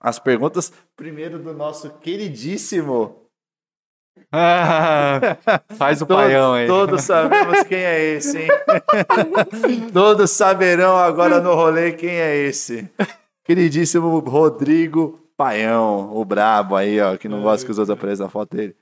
as 0.01 0.19
perguntas. 0.19 0.73
Primeiro 0.97 1.39
do 1.39 1.53
nosso 1.55 1.91
queridíssimo. 2.01 3.25
Ah, 4.33 5.37
faz 5.77 6.03
o 6.03 6.07
Todos- 6.07 6.25
paião 6.25 6.53
aí. 6.53 6.67
Todos 6.67 7.03
sabemos 7.03 7.63
quem 7.63 7.79
é 7.79 8.01
esse, 8.17 8.39
hein? 8.43 8.49
todos 9.93 10.31
saberão 10.33 10.97
agora 10.97 11.41
no 11.41 11.55
rolê 11.55 11.93
quem 11.93 12.11
é 12.11 12.37
esse. 12.37 12.91
Queridíssimo 13.45 14.19
Rodrigo 14.19 15.21
Paião, 15.37 16.15
o 16.15 16.25
brabo 16.25 16.75
aí, 16.75 17.01
ó, 17.01 17.17
que 17.17 17.29
não 17.29 17.43
gosta 17.43 17.65
que 17.65 17.71
os 17.71 17.79
outros 17.79 17.97
apareçam 17.97 18.27
na 18.27 18.31
foto 18.31 18.57
dele. 18.57 18.77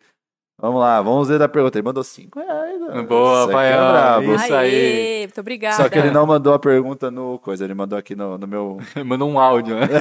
Vamos 0.58 0.80
lá, 0.80 1.02
vamos 1.02 1.28
ver 1.28 1.42
a 1.42 1.48
pergunta. 1.48 1.76
Ele 1.76 1.84
mandou 1.84 2.02
5 2.02 2.38
reais. 2.40 2.80
ó. 2.82 3.02
Boa, 3.02 3.40
Isso 3.44 3.56
aqui 3.56 4.30
é. 4.30 4.34
Isso 4.34 4.54
aí. 4.54 4.74
Aê, 4.74 5.20
muito 5.26 5.40
obrigada. 5.40 5.76
Só 5.76 5.88
que 5.88 5.98
ele 5.98 6.10
não 6.10 6.26
mandou 6.26 6.54
a 6.54 6.58
pergunta 6.58 7.10
no 7.10 7.38
coisa, 7.40 7.62
ele 7.64 7.74
mandou 7.74 7.98
aqui 7.98 8.16
no, 8.16 8.38
no 8.38 8.46
meu. 8.46 8.78
Mandou 9.04 9.28
um 9.28 9.38
áudio, 9.38 9.76
né? 9.76 9.86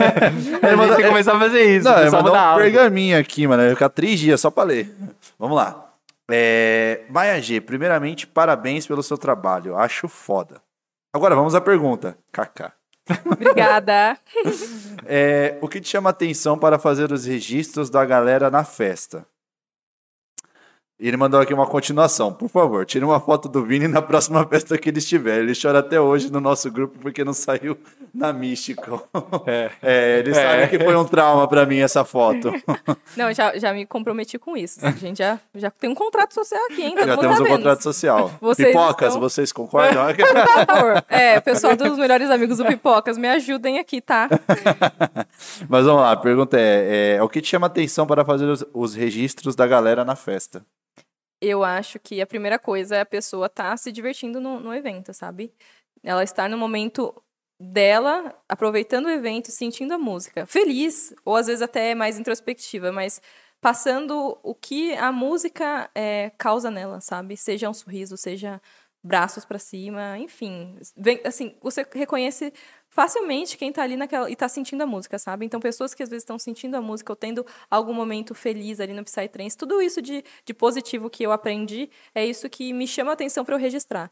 Ele 0.63 0.67
Ele 0.67 0.75
mandou- 0.77 0.95
começar 0.95 1.35
a 1.35 1.39
fazer 1.39 1.61
isso. 1.77 1.89
Não, 1.89 1.97
ele 1.99 2.07
a 2.07 2.11
mandou 2.11 2.33
um 2.33 2.37
áudio. 2.37 2.63
pergaminho 2.63 3.19
aqui, 3.19 3.45
mano. 3.45 3.63
Vai 3.63 3.71
ficar 3.71 3.89
três 3.89 4.17
dias 4.19 4.39
só 4.39 4.49
pra 4.49 4.63
ler. 4.63 4.95
Vamos 5.37 5.57
lá. 5.57 5.89
É... 6.31 7.01
Maia 7.09 7.39
G, 7.41 7.59
primeiramente, 7.59 8.25
parabéns 8.25 8.87
pelo 8.87 9.03
seu 9.03 9.17
trabalho. 9.17 9.75
Acho 9.75 10.07
foda. 10.07 10.61
Agora 11.13 11.35
vamos 11.35 11.53
à 11.53 11.59
pergunta. 11.61 12.17
Kaká. 12.31 12.71
Obrigada. 13.25 14.17
É, 15.07 15.57
o 15.61 15.67
que 15.67 15.79
te 15.79 15.87
chama 15.89 16.09
atenção 16.09 16.57
para 16.57 16.79
fazer 16.79 17.11
os 17.11 17.25
registros 17.25 17.91
da 17.91 18.03
galera 18.03 18.49
na 18.49 18.63
festa? 18.63 19.23
E 20.97 21.09
Ele 21.09 21.17
mandou 21.17 21.41
aqui 21.41 21.53
uma 21.53 21.67
continuação. 21.67 22.31
Por 22.31 22.47
favor, 22.47 22.85
tire 22.85 23.03
uma 23.03 23.19
foto 23.19 23.49
do 23.49 23.65
Vini 23.65 23.85
na 23.87 24.01
próxima 24.01 24.45
festa 24.47 24.77
que 24.77 24.87
ele 24.87 24.99
estiver. 24.99 25.39
Ele 25.39 25.51
chora 25.53 25.79
até 25.79 25.99
hoje 25.99 26.31
no 26.31 26.39
nosso 26.39 26.71
grupo 26.71 26.97
porque 26.99 27.21
não 27.21 27.33
saiu 27.33 27.77
na 28.13 28.31
Místico. 28.31 29.05
É. 29.45 29.69
É, 29.83 30.19
ele 30.19 30.31
É. 30.31 30.33
sabe 30.33 30.67
que 30.69 30.83
foi 30.83 30.95
um 30.95 31.03
trauma 31.03 31.47
pra 31.47 31.65
mim 31.65 31.79
essa 31.79 32.03
foto. 32.05 32.51
Não, 33.15 33.31
já, 33.33 33.57
já 33.57 33.73
me 33.73 33.85
comprometi 33.85 34.39
com 34.39 34.55
isso. 34.57 34.79
A 34.85 34.91
gente 34.91 35.17
já, 35.17 35.39
já 35.53 35.69
tem 35.69 35.89
um 35.89 35.93
contrato 35.95 36.33
social 36.33 36.59
aqui, 36.65 36.81
hein? 36.83 36.95
Todo 36.95 37.05
Já 37.05 37.17
temos 37.17 37.35
tá 37.37 37.41
um 37.41 37.45
vendo. 37.45 37.55
contrato 37.57 37.81
social. 37.83 38.31
Vocês 38.41 38.69
Pipocas, 38.69 39.07
estão- 39.09 39.21
vocês 39.21 39.51
concordam? 39.51 40.05
Por 40.15 40.65
favor. 40.65 41.05
É, 41.09 41.39
pessoal 41.41 41.75
dos 41.75 41.97
melhores 41.97 42.29
amigos 42.29 42.57
do 42.57 42.65
Pipocas, 42.65 43.17
me 43.17 43.27
ajudem 43.27 43.77
aqui, 43.79 44.01
tá? 44.01 44.27
Mas 45.69 45.85
vamos 45.85 46.01
lá, 46.01 46.11
a 46.11 46.17
pergunta 46.17 46.57
é, 46.59 47.15
é: 47.17 47.23
o 47.23 47.29
que 47.29 47.41
te 47.41 47.49
chama 47.49 47.67
atenção 47.67 48.05
para 48.07 48.23
fazer 48.25 48.45
os, 48.45 48.65
os 48.73 48.95
registros 48.95 49.55
da 49.55 49.67
galera 49.67 50.03
na 50.05 50.15
festa? 50.15 50.65
Eu 51.41 51.63
acho 51.63 51.99
que 51.99 52.21
a 52.21 52.27
primeira 52.27 52.57
coisa 52.57 52.95
é 52.97 53.01
a 53.01 53.05
pessoa 53.05 53.47
estar 53.47 53.77
se 53.77 53.91
divertindo 53.91 54.39
no, 54.39 54.59
no 54.59 54.73
evento, 54.73 55.13
sabe? 55.13 55.53
Ela 56.03 56.23
estar 56.23 56.49
no 56.49 56.57
momento 56.57 57.13
dela, 57.59 58.37
aproveitando 58.49 59.05
o 59.05 59.09
evento, 59.09 59.51
sentindo 59.51 59.93
a 59.93 59.97
música. 59.97 60.45
Feliz, 60.45 61.13
ou 61.23 61.35
às 61.35 61.47
vezes 61.47 61.61
até 61.61 61.95
mais 61.95 62.19
introspectiva, 62.19 62.91
mas 62.91 63.21
passando 63.61 64.39
o 64.43 64.53
que 64.53 64.93
a 64.95 65.11
música 65.11 65.89
é, 65.95 66.31
causa 66.37 66.69
nela, 66.69 67.01
sabe? 67.01 67.35
Seja 67.37 67.69
um 67.69 67.73
sorriso, 67.73 68.17
seja 68.17 68.61
braços 69.05 69.45
pra 69.45 69.59
cima, 69.59 70.17
enfim. 70.17 70.75
Vem, 70.97 71.21
assim, 71.23 71.55
você 71.61 71.85
reconhece 71.93 72.51
facilmente 72.89 73.55
quem 73.57 73.71
tá 73.71 73.83
ali 73.83 73.95
naquela 73.95 74.29
e 74.31 74.35
tá 74.35 74.49
sentindo 74.49 74.81
a 74.81 74.85
música, 74.87 75.19
sabe? 75.19 75.45
Então, 75.45 75.59
pessoas 75.59 75.93
que 75.93 76.01
às 76.01 76.09
vezes 76.09 76.23
estão 76.23 76.39
sentindo 76.39 76.75
a 76.75 76.81
música 76.81 77.11
ou 77.11 77.15
tendo 77.15 77.45
algum 77.69 77.93
momento 77.93 78.33
feliz 78.33 78.79
ali 78.79 78.93
no 78.93 79.03
Psytrance, 79.03 79.55
tudo 79.55 79.79
isso 79.81 80.01
de, 80.01 80.23
de 80.43 80.53
positivo 80.53 81.09
que 81.09 81.23
eu 81.23 81.31
aprendi, 81.31 81.89
é 82.15 82.25
isso 82.25 82.49
que 82.49 82.73
me 82.73 82.87
chama 82.87 83.11
a 83.11 83.13
atenção 83.13 83.45
para 83.45 83.55
eu 83.55 83.59
registrar. 83.59 84.11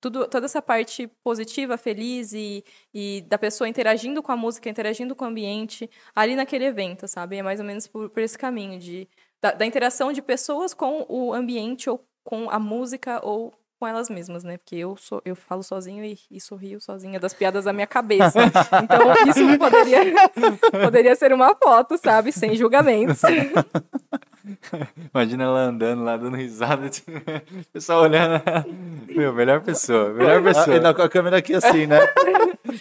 Tudo, 0.00 0.28
toda 0.28 0.46
essa 0.46 0.62
parte 0.62 1.08
positiva, 1.24 1.76
feliz 1.76 2.32
e, 2.32 2.64
e 2.94 3.22
da 3.22 3.36
pessoa 3.36 3.68
interagindo 3.68 4.22
com 4.22 4.30
a 4.30 4.36
música, 4.36 4.70
interagindo 4.70 5.16
com 5.16 5.24
o 5.24 5.28
ambiente, 5.28 5.90
ali 6.14 6.36
naquele 6.36 6.66
evento, 6.66 7.08
sabe? 7.08 7.36
É 7.36 7.42
mais 7.42 7.58
ou 7.58 7.66
menos 7.66 7.88
por, 7.88 8.08
por 8.08 8.22
esse 8.22 8.38
caminho 8.38 8.78
de, 8.78 9.08
da, 9.42 9.50
da 9.52 9.66
interação 9.66 10.12
de 10.12 10.22
pessoas 10.22 10.72
com 10.72 11.04
o 11.08 11.34
ambiente 11.34 11.90
ou 11.90 12.06
com 12.22 12.48
a 12.50 12.60
música 12.60 13.20
ou 13.26 13.52
com 13.78 13.86
elas 13.86 14.10
mesmas, 14.10 14.42
né? 14.42 14.56
Porque 14.56 14.76
eu 14.76 14.96
sou, 14.96 15.22
eu 15.24 15.36
falo 15.36 15.62
sozinho 15.62 16.04
e, 16.04 16.18
e 16.30 16.40
sorrio 16.40 16.80
sozinha 16.80 17.20
das 17.20 17.32
piadas 17.32 17.64
da 17.64 17.72
minha 17.72 17.86
cabeça. 17.86 18.38
Então 18.82 19.12
isso 19.26 19.58
poderia, 19.58 20.00
poderia 20.84 21.14
ser 21.14 21.32
uma 21.32 21.54
foto, 21.54 21.96
sabe? 21.96 22.32
Sem 22.32 22.56
julgamentos. 22.56 23.20
Imagina 25.14 25.44
ela 25.44 25.60
andando 25.60 26.02
lá, 26.02 26.16
dando 26.16 26.36
risada. 26.36 26.86
O 26.86 27.72
pessoal 27.72 28.02
olhando. 28.02 28.42
Meu, 29.08 29.32
melhor 29.32 29.60
pessoa. 29.60 30.10
Melhor 30.10 30.42
pessoa. 30.42 30.74
Ainda 30.74 30.94
com 30.94 31.02
a 31.02 31.08
câmera 31.08 31.38
aqui 31.38 31.54
assim, 31.54 31.86
né? 31.86 31.98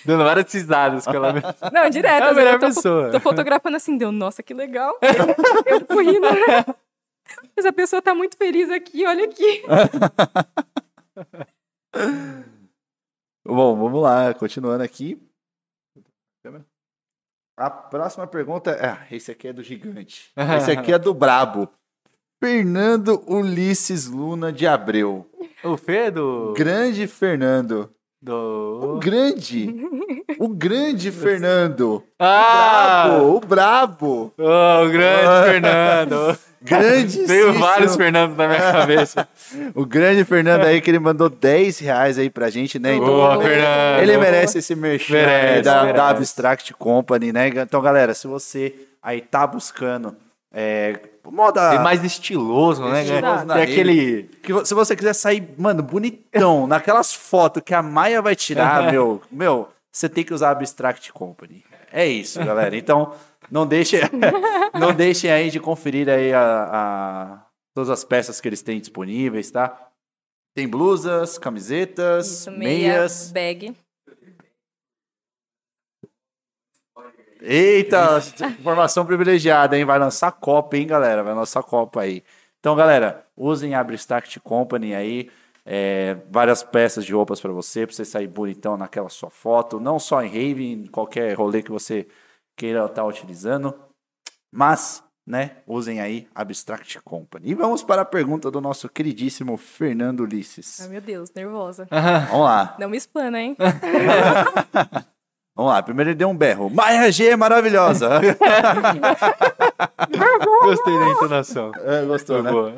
Dando 0.06 0.24
várias 0.24 0.52
risadas 0.52 1.06
com 1.06 1.14
ela. 1.14 1.34
Não, 1.74 1.90
direto. 1.90 2.24
É 2.24 2.30
a 2.30 2.34
melhor 2.34 2.60
tô, 2.60 2.68
pessoa. 2.68 3.12
tô 3.12 3.20
fotografando 3.20 3.76
assim, 3.76 3.98
deu, 3.98 4.12
nossa, 4.12 4.42
que 4.42 4.54
legal. 4.54 4.98
Eu 5.66 5.80
fico 5.80 6.00
rindo. 6.00 6.28
Mas 7.56 7.66
a 7.66 7.74
pessoa 7.74 8.02
tá 8.02 8.16
muito 8.16 8.38
feliz 8.38 8.70
aqui, 8.70 9.06
olha 9.06 9.26
aqui. 9.26 9.64
Bom, 13.46 13.76
vamos 13.76 14.02
lá, 14.02 14.34
continuando 14.34 14.84
aqui. 14.84 15.22
A 17.58 17.70
próxima 17.70 18.28
pergunta 18.28 18.72
é. 18.72 18.88
Ah, 18.88 19.08
esse 19.12 19.32
aqui 19.32 19.48
é 19.48 19.54
do 19.54 19.64
gigante. 19.64 20.32
Esse 20.58 20.72
aqui 20.72 20.94
é 20.94 21.00
do 21.00 21.14
brabo. 21.14 21.70
Fernando 22.40 23.24
Ulisses 23.28 24.08
Luna 24.08 24.54
de 24.54 24.68
Abreu. 24.68 25.26
O 25.64 25.76
Fê 25.76 26.12
do. 26.12 26.54
Grande 26.56 27.08
Fernando. 27.08 27.92
O 28.22 28.26
do... 28.26 29.00
grande. 29.02 29.74
O 30.40 30.48
grande 30.50 31.10
Fernando. 31.12 32.04
Ah! 32.20 33.08
Brabo, 33.08 33.36
o 33.36 33.40
brabo. 33.40 34.34
Oh, 34.38 34.86
o 34.86 34.90
grande 34.92 35.50
Fernando. 35.50 36.38
Grande. 36.68 37.18
Tenho 37.28 37.54
vários 37.54 37.96
Fernandos 37.96 38.38
na 38.38 38.48
minha 38.48 38.72
cabeça. 38.72 39.28
O 39.74 39.86
grande 39.86 40.24
Fernando 40.24 40.66
aí 40.66 40.82
que 40.82 40.90
ele 40.90 41.00
mandou 41.00 41.30
10 41.30 41.80
reais 41.80 42.18
aí 42.18 42.30
pra 42.30 42.50
gente, 42.50 42.78
né? 42.80 42.96
Então, 42.96 43.08
Boa, 43.08 43.42
Fernando. 43.42 44.02
Ele 44.02 44.18
merece 44.18 44.58
esse 44.60 44.76
merchan 44.76 45.14
Merece, 45.14 45.54
aí 45.58 45.62
da, 45.62 45.82
merece. 45.82 45.98
da 45.98 46.10
Abstract 46.10 46.74
Company, 46.74 47.32
né? 47.32 47.48
Então, 47.48 47.82
galera, 47.82 48.14
se 48.14 48.28
você 48.28 48.74
aí 49.02 49.22
tá 49.22 49.46
buscando 49.48 50.16
é, 50.54 51.00
moda. 51.24 51.76
E 51.76 51.80
mais 51.80 52.04
estiloso, 52.04 52.84
né? 52.86 53.04
Estiloso 53.04 53.46
rede. 53.48 53.62
aquele. 53.62 54.24
que 54.42 54.66
se 54.66 54.74
você 54.74 54.96
quiser 54.96 55.14
sair, 55.14 55.48
mano, 55.58 55.84
bonitão, 55.84 56.66
naquelas 56.68 57.14
fotos 57.14 57.62
que 57.64 57.74
a 57.74 57.82
Maia 57.82 58.22
vai 58.22 58.36
tirar, 58.36 58.90
meu, 58.92 59.22
meu, 59.32 59.70
você 59.92 60.08
tem 60.08 60.24
que 60.24 60.34
usar 60.34 60.50
a 60.50 60.52
Abstract 60.52 61.12
Company. 61.14 61.64
É 61.92 62.06
isso, 62.06 62.44
galera. 62.44 62.76
Então, 62.76 63.14
não 63.52 63.66
deixe, 63.66 64.00
não 64.80 64.94
deixem 64.94 65.32
aí 65.32 65.50
de 65.50 65.60
conferir 65.60 66.10
aí 66.10 66.34
a, 66.34 66.42
a- 66.72 67.46
todas 67.74 67.90
as 67.90 68.04
peças 68.04 68.40
que 68.42 68.48
eles 68.48 68.62
têm 68.62 68.80
disponíveis, 68.80 69.50
tá? 69.52 69.90
Tem 70.56 70.68
blusas, 70.68 71.38
camisetas, 71.38 72.28
Isso, 72.42 72.52
meia 72.52 72.90
meias. 72.98 73.32
bag. 73.32 73.76
Eita, 77.40 78.18
informação 78.60 79.06
privilegiada, 79.06 79.78
hein? 79.78 79.86
Vai 79.86 80.00
lançar 80.00 80.32
Copa, 80.32 80.76
hein, 80.76 80.88
galera? 80.88 81.24
Vai 81.24 81.36
lançar 81.36 81.62
Copa 81.64 82.02
aí. 82.02 82.24
Então, 82.60 82.76
galera, 82.76 83.26
usem 83.36 83.76
a 83.76 83.80
Abstract 83.80 84.40
Company 84.40 84.96
aí. 84.96 85.30
é, 85.64 86.16
várias 86.32 86.64
peças 86.64 87.06
de 87.06 87.14
roupas 87.14 87.40
para 87.42 87.52
você, 87.52 87.86
para 87.86 87.94
você 87.96 88.06
sair 88.06 88.26
bonitão 88.28 88.76
naquela 88.78 89.10
sua 89.10 89.30
foto. 89.30 89.80
Não 89.80 90.00
só 90.00 90.24
em 90.24 90.30
rave, 90.30 90.66
em 90.72 90.86
qualquer 90.88 91.34
rolê 91.36 91.62
que 91.62 91.70
você 91.72 92.08
queira 92.58 92.84
estar 92.86 93.06
utilizando. 93.06 93.74
Mas, 94.52 95.04
né, 95.26 95.58
usem 95.68 96.02
aí 96.02 96.28
Abstract 96.34 97.00
Company. 97.04 97.52
E 97.52 97.54
vamos 97.54 97.84
para 97.84 98.02
a 98.02 98.06
pergunta 98.06 98.50
do 98.52 98.60
nosso 98.60 98.90
queridíssimo 98.90 99.56
Fernando 99.56 100.22
Ai, 100.22 100.26
Ulisses. 100.26 100.88
meu 100.90 101.00
Deus, 101.00 101.32
nervosa. 101.34 101.88
Vamos 102.30 102.46
lá. 102.46 102.76
Não 102.80 102.90
me 102.90 102.98
explana, 102.98 103.40
hein? 103.40 103.56
Vamos 105.56 105.72
lá. 105.72 105.82
Primeiro 105.82 106.12
ele 106.12 106.18
deu 106.18 106.30
um 106.30 106.38
berro. 106.38 106.70
Maia 106.70 107.12
G 107.12 107.30
é 107.30 107.36
maravilhosa. 107.36 108.22
Gostei 110.64 111.00
da 111.00 111.08
entonação. 111.10 111.72
É, 111.84 112.06
gostou, 112.06 112.36
Foi 112.36 112.44
né? 112.44 112.52
boa. 112.52 112.74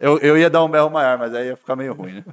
Eu, 0.00 0.18
eu 0.18 0.36
ia 0.36 0.50
dar 0.50 0.64
um 0.64 0.68
berro 0.68 0.90
maior, 0.90 1.16
mas 1.16 1.32
aí 1.32 1.46
ia 1.48 1.56
ficar 1.56 1.76
meio 1.76 1.94
ruim, 1.94 2.14
né? 2.14 2.24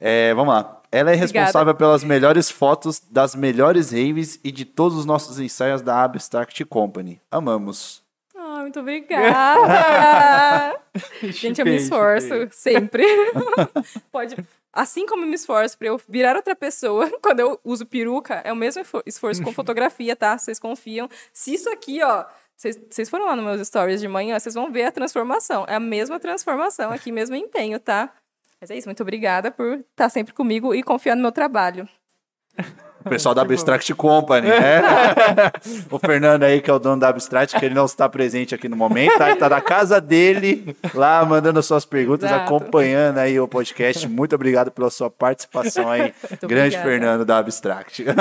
É, 0.00 0.32
vamos 0.34 0.54
lá. 0.54 0.80
Ela 0.90 1.12
é 1.12 1.14
responsável 1.14 1.74
pelas 1.74 2.02
melhores 2.02 2.50
fotos 2.50 3.00
das 3.10 3.34
melhores 3.34 3.90
raves 3.92 4.40
e 4.42 4.50
de 4.50 4.64
todos 4.64 4.96
os 4.98 5.04
nossos 5.04 5.38
ensaios 5.38 5.82
da 5.82 6.02
Abstract 6.02 6.64
Company. 6.64 7.20
Amamos. 7.30 8.02
Ah, 8.36 8.62
muito 8.62 8.80
obrigada! 8.80 10.80
Gente, 11.22 11.60
eu 11.60 11.66
me 11.66 11.76
esforço 11.76 12.48
sempre. 12.50 13.04
Pode. 14.10 14.36
Assim 14.72 15.04
como 15.06 15.24
eu 15.24 15.28
me 15.28 15.34
esforço 15.34 15.76
pra 15.76 15.88
eu 15.88 16.00
virar 16.08 16.36
outra 16.36 16.54
pessoa 16.56 17.10
quando 17.22 17.40
eu 17.40 17.60
uso 17.64 17.84
peruca, 17.86 18.40
é 18.44 18.52
o 18.52 18.56
mesmo 18.56 18.82
esfor- 18.82 19.02
esforço 19.06 19.42
com 19.42 19.52
fotografia, 19.52 20.14
tá? 20.16 20.36
Vocês 20.38 20.58
confiam. 20.58 21.08
Se 21.32 21.54
isso 21.54 21.68
aqui, 21.70 22.02
ó. 22.02 22.24
Vocês 22.56 22.78
vocês 22.90 23.08
foram 23.08 23.24
lá 23.26 23.34
nos 23.34 23.44
meus 23.44 23.66
stories 23.66 24.00
de 24.00 24.08
manhã, 24.08 24.38
vocês 24.38 24.54
vão 24.54 24.70
ver 24.70 24.84
a 24.84 24.92
transformação. 24.92 25.64
É 25.66 25.74
a 25.76 25.80
mesma 25.80 26.20
transformação 26.20 26.92
aqui, 26.92 27.10
mesmo 27.10 27.34
empenho, 27.34 27.80
tá? 27.80 28.10
Mas 28.60 28.70
é 28.70 28.76
isso, 28.76 28.88
muito 28.88 29.02
obrigada 29.02 29.50
por 29.50 29.84
estar 29.90 30.08
sempre 30.10 30.34
comigo 30.34 30.74
e 30.74 30.82
confiar 30.82 31.16
no 31.16 31.22
meu 31.22 31.32
trabalho. 31.32 31.88
O 33.04 33.08
pessoal 33.08 33.34
da 33.34 33.40
Abstract 33.40 33.94
Company, 33.94 34.48
né? 34.48 34.82
o 35.90 35.98
Fernando 35.98 36.42
aí, 36.42 36.60
que 36.60 36.70
é 36.70 36.74
o 36.74 36.78
dono 36.78 37.00
da 37.00 37.08
Abstract, 37.08 37.58
que 37.58 37.64
ele 37.64 37.74
não 37.74 37.86
está 37.86 38.06
presente 38.08 38.54
aqui 38.54 38.68
no 38.68 38.76
momento, 38.76 39.16
tá? 39.16 39.30
Ele 39.30 39.38
tá 39.38 39.48
na 39.48 39.60
casa 39.62 39.98
dele, 39.98 40.76
lá 40.92 41.24
mandando 41.24 41.62
suas 41.62 41.86
perguntas, 41.86 42.30
Exato. 42.30 42.44
acompanhando 42.44 43.16
aí 43.16 43.40
o 43.40 43.48
podcast. 43.48 44.06
Muito 44.06 44.34
obrigado 44.34 44.70
pela 44.70 44.90
sua 44.90 45.08
participação 45.08 45.88
aí, 45.88 46.12
Muito 46.28 46.46
grande 46.46 46.76
obrigada. 46.76 46.90
Fernando 46.90 47.24
da 47.24 47.38
Abstract. 47.38 48.04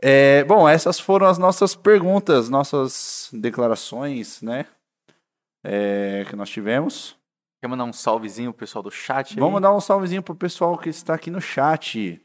É, 0.00 0.44
bom, 0.44 0.68
essas 0.68 1.00
foram 1.00 1.26
as 1.26 1.38
nossas 1.38 1.74
perguntas, 1.74 2.48
nossas 2.48 3.28
declarações, 3.32 4.40
né? 4.40 4.64
É, 5.64 6.24
que 6.30 6.36
nós 6.36 6.48
tivemos. 6.48 7.17
Quer 7.60 7.68
mandar 7.68 7.84
um 7.84 7.92
salvezinho 7.92 8.52
pro 8.52 8.60
pessoal 8.60 8.82
do 8.82 8.90
chat 8.90 9.34
aí? 9.34 9.40
Vamos 9.40 9.60
dar 9.60 9.74
um 9.74 9.80
salvezinho 9.80 10.22
pro 10.22 10.34
pessoal 10.34 10.78
que 10.78 10.88
está 10.88 11.14
aqui 11.14 11.30
no 11.30 11.40
chat. 11.40 12.20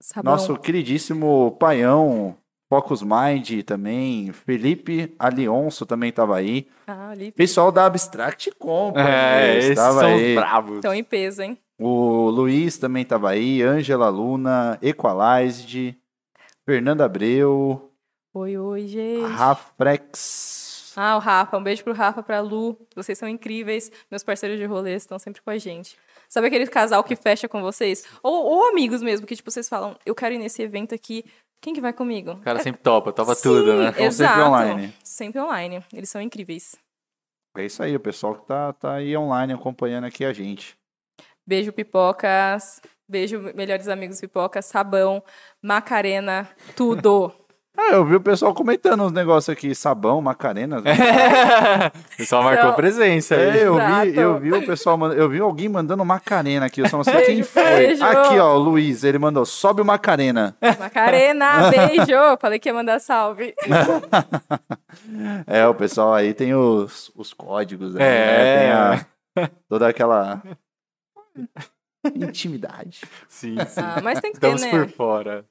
Sabão. 0.00 0.32
Nosso 0.32 0.56
queridíssimo 0.56 1.56
Paião, 1.60 2.36
Focus 2.68 3.02
Mind 3.02 3.62
também, 3.64 4.32
Felipe 4.32 5.14
Alionso 5.18 5.86
também 5.86 6.10
estava 6.10 6.36
aí. 6.36 6.66
Ah. 6.88 7.12
Pessoal 7.36 7.70
da 7.70 7.86
Abstract 7.86 8.50
Company 8.58 9.06
É, 9.08 9.58
esses 9.58 9.70
estava 9.70 10.00
são 10.00 10.08
aí. 10.08 10.30
os 10.30 10.34
bravos. 10.34 10.74
Estão 10.76 10.94
em 10.94 11.04
peso, 11.04 11.42
hein? 11.42 11.56
O 11.78 12.30
Luiz 12.30 12.78
também 12.78 13.02
estava 13.02 13.30
aí, 13.30 13.62
Ângela 13.62 14.08
Luna, 14.08 14.78
Equalized, 14.82 15.96
Fernanda 16.64 17.04
Abreu, 17.04 17.88
Oi, 18.34 18.56
oi, 18.56 18.86
gente. 18.88 19.30
Rafrex. 19.30 20.61
Ah, 20.96 21.16
o 21.16 21.18
Rafa, 21.18 21.56
um 21.56 21.62
beijo 21.62 21.82
pro 21.84 21.92
Rafa, 21.92 22.22
pra 22.22 22.40
Lu. 22.40 22.78
Vocês 22.94 23.16
são 23.18 23.28
incríveis. 23.28 23.90
Meus 24.10 24.22
parceiros 24.22 24.58
de 24.58 24.64
rolê 24.64 24.94
estão 24.94 25.18
sempre 25.18 25.40
com 25.42 25.50
a 25.50 25.58
gente. 25.58 25.96
Sabe 26.28 26.46
aquele 26.46 26.66
casal 26.66 27.02
que 27.04 27.14
fecha 27.16 27.48
com 27.48 27.60
vocês? 27.60 28.04
Ou, 28.22 28.44
ou 28.44 28.68
amigos 28.68 29.02
mesmo, 29.02 29.26
que 29.26 29.36
tipo, 29.36 29.50
vocês 29.50 29.68
falam, 29.68 29.96
eu 30.06 30.14
quero 30.14 30.34
ir 30.34 30.38
nesse 30.38 30.62
evento 30.62 30.94
aqui. 30.94 31.24
Quem 31.60 31.72
que 31.74 31.80
vai 31.80 31.92
comigo? 31.92 32.32
O 32.32 32.40
cara 32.40 32.58
É- 32.58 32.62
sempre 32.62 32.80
topa, 32.82 33.12
topa 33.12 33.34
Sim, 33.34 33.42
tudo, 33.42 33.74
né? 33.74 33.90
Estão 33.90 34.10
sempre 34.10 34.32
Exato. 34.34 34.48
online. 34.48 34.94
Sempre 35.04 35.40
online. 35.40 35.84
Eles 35.92 36.08
são 36.10 36.20
incríveis. 36.20 36.74
É 37.56 37.64
isso 37.66 37.82
aí, 37.82 37.94
o 37.94 38.00
pessoal 38.00 38.34
que 38.34 38.46
tá, 38.46 38.72
tá 38.72 38.94
aí 38.94 39.16
online 39.16 39.52
acompanhando 39.52 40.04
aqui 40.04 40.24
a 40.24 40.32
gente. 40.32 40.74
Beijo, 41.46 41.72
pipocas. 41.72 42.80
Beijo, 43.08 43.40
melhores 43.54 43.88
amigos 43.88 44.18
pipocas. 44.20 44.64
Sabão, 44.64 45.22
Macarena, 45.62 46.48
tudo. 46.74 47.30
Ah, 47.76 47.92
eu 47.92 48.04
vi 48.04 48.14
o 48.16 48.20
pessoal 48.20 48.52
comentando 48.52 49.02
uns 49.02 49.12
negócios 49.12 49.48
aqui, 49.48 49.74
sabão, 49.74 50.20
macarena. 50.20 50.78
o 52.14 52.16
pessoal 52.18 52.42
marcou 52.42 52.64
Então- 52.66 52.76
presença 52.76 53.34
aí. 53.34 53.60
É, 53.60 53.66
eu 53.66 53.74
vi, 53.76 54.16
eu 54.16 54.38
vi 54.38 54.52
o 54.52 54.66
pessoal, 54.66 54.98
manda- 54.98 55.14
eu 55.14 55.26
vi 55.28 55.40
alguém 55.40 55.70
mandando 55.70 56.04
Macarena 56.04 56.66
aqui, 56.66 56.82
eu 56.82 56.88
só 56.88 56.98
não 56.98 57.04
sei 57.04 57.22
quem 57.22 57.42
foi. 57.42 57.62
beijo. 57.62 58.04
Aqui, 58.04 58.38
ó, 58.38 58.54
o 58.54 58.58
Luiz, 58.58 59.04
ele 59.04 59.18
mandou, 59.18 59.46
sobe 59.46 59.80
o 59.80 59.84
Macarena. 59.86 60.54
Macarena, 60.78 61.70
beijo. 61.72 62.12
Falei 62.40 62.58
que 62.58 62.68
ia 62.68 62.74
mandar 62.74 63.00
salve. 63.00 63.54
É, 65.46 65.66
o 65.66 65.74
pessoal 65.74 66.12
aí 66.12 66.34
tem 66.34 66.54
os, 66.54 67.10
os 67.16 67.32
códigos, 67.32 67.94
né? 67.94 68.04
É. 68.04 68.60
Tem 68.60 68.70
a- 69.44 69.50
toda 69.66 69.88
aquela 69.88 70.42
intimidade. 72.14 73.00
Sim, 73.28 73.56
sim. 73.66 73.80
Ah, 73.80 74.00
mas 74.02 74.20
tem 74.20 74.32
que 74.32 74.40
ter, 74.40 74.54
Estamos 74.54 74.62
né? 74.62 74.70
por 74.70 74.88
fora. 74.88 75.46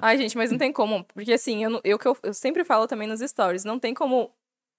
Ai, 0.00 0.18
gente, 0.18 0.36
mas 0.36 0.50
não 0.50 0.58
tem 0.58 0.72
como. 0.72 1.04
Porque 1.14 1.32
assim, 1.32 1.64
eu, 1.64 1.80
eu, 1.84 1.98
que 1.98 2.06
eu, 2.06 2.16
eu 2.22 2.34
sempre 2.34 2.64
falo 2.64 2.86
também 2.86 3.08
nos 3.08 3.20
stories, 3.20 3.64
não 3.64 3.78
tem 3.78 3.94
como 3.94 4.30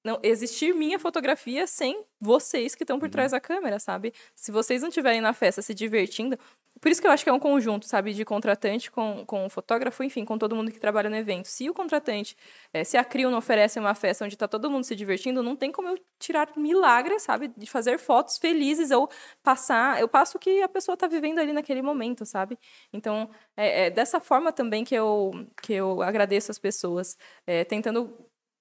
não 0.06 0.20
existir 0.22 0.74
minha 0.74 1.00
fotografia 1.00 1.66
sem 1.66 2.06
vocês 2.22 2.76
que 2.76 2.84
estão 2.84 3.00
por 3.00 3.10
trás 3.10 3.32
da 3.32 3.40
câmera, 3.40 3.80
sabe? 3.80 4.14
Se 4.36 4.52
vocês 4.52 4.82
não 4.82 4.90
estiverem 4.90 5.20
na 5.20 5.34
festa 5.34 5.62
se 5.64 5.74
divertindo. 5.74 6.38
Por 6.80 6.92
isso 6.92 7.02
que 7.02 7.08
eu 7.08 7.12
acho 7.12 7.24
que 7.24 7.30
é 7.30 7.34
um 7.34 7.40
conjunto, 7.40 7.88
sabe? 7.88 8.14
De 8.14 8.24
contratante 8.24 8.92
com, 8.92 9.26
com 9.26 9.46
o 9.46 9.50
fotógrafo, 9.50 10.04
enfim, 10.04 10.24
com 10.24 10.38
todo 10.38 10.56
mundo 10.56 10.72
que 10.72 10.80
trabalha 10.80 11.10
no 11.10 11.16
evento. 11.16 11.48
Se 11.48 11.68
o 11.70 11.74
contratante, 11.74 12.38
eh, 12.72 12.84
se 12.84 12.98
a 12.98 13.04
CRIO 13.04 13.32
não 13.32 13.40
oferece 13.40 13.80
uma 13.80 13.96
festa 13.96 14.26
onde 14.26 14.36
está 14.36 14.48
todo 14.48 14.70
mundo 14.70 14.84
se 14.84 14.96
divertindo, 14.96 15.42
não 15.42 15.56
tem 15.56 15.72
como 15.72 15.88
eu 15.88 15.98
tirar 16.20 16.50
milagre, 16.56 17.18
sabe? 17.20 17.48
De 17.48 17.66
fazer 17.66 17.98
fotos 17.98 18.38
felizes 18.38 18.92
ou 18.92 19.10
passar. 19.42 20.00
Eu 20.00 20.08
passo 20.08 20.38
o 20.38 20.40
que 20.40 20.62
a 20.62 20.70
pessoa 20.70 20.94
está 20.94 21.08
vivendo 21.08 21.40
ali 21.40 21.52
naquele 21.54 21.82
momento, 21.82 22.26
sabe? 22.26 22.60
Então, 22.94 23.30
é, 23.58 23.88
é 23.88 23.90
dessa 23.90 24.20
forma 24.20 24.52
também 24.52 24.84
que 24.84 24.94
eu, 24.94 25.32
que 25.64 25.74
eu 25.74 26.04
agradeço 26.04 26.52
as 26.52 26.60
pessoas, 26.60 27.18
é, 27.48 27.64
tentando 27.64 28.14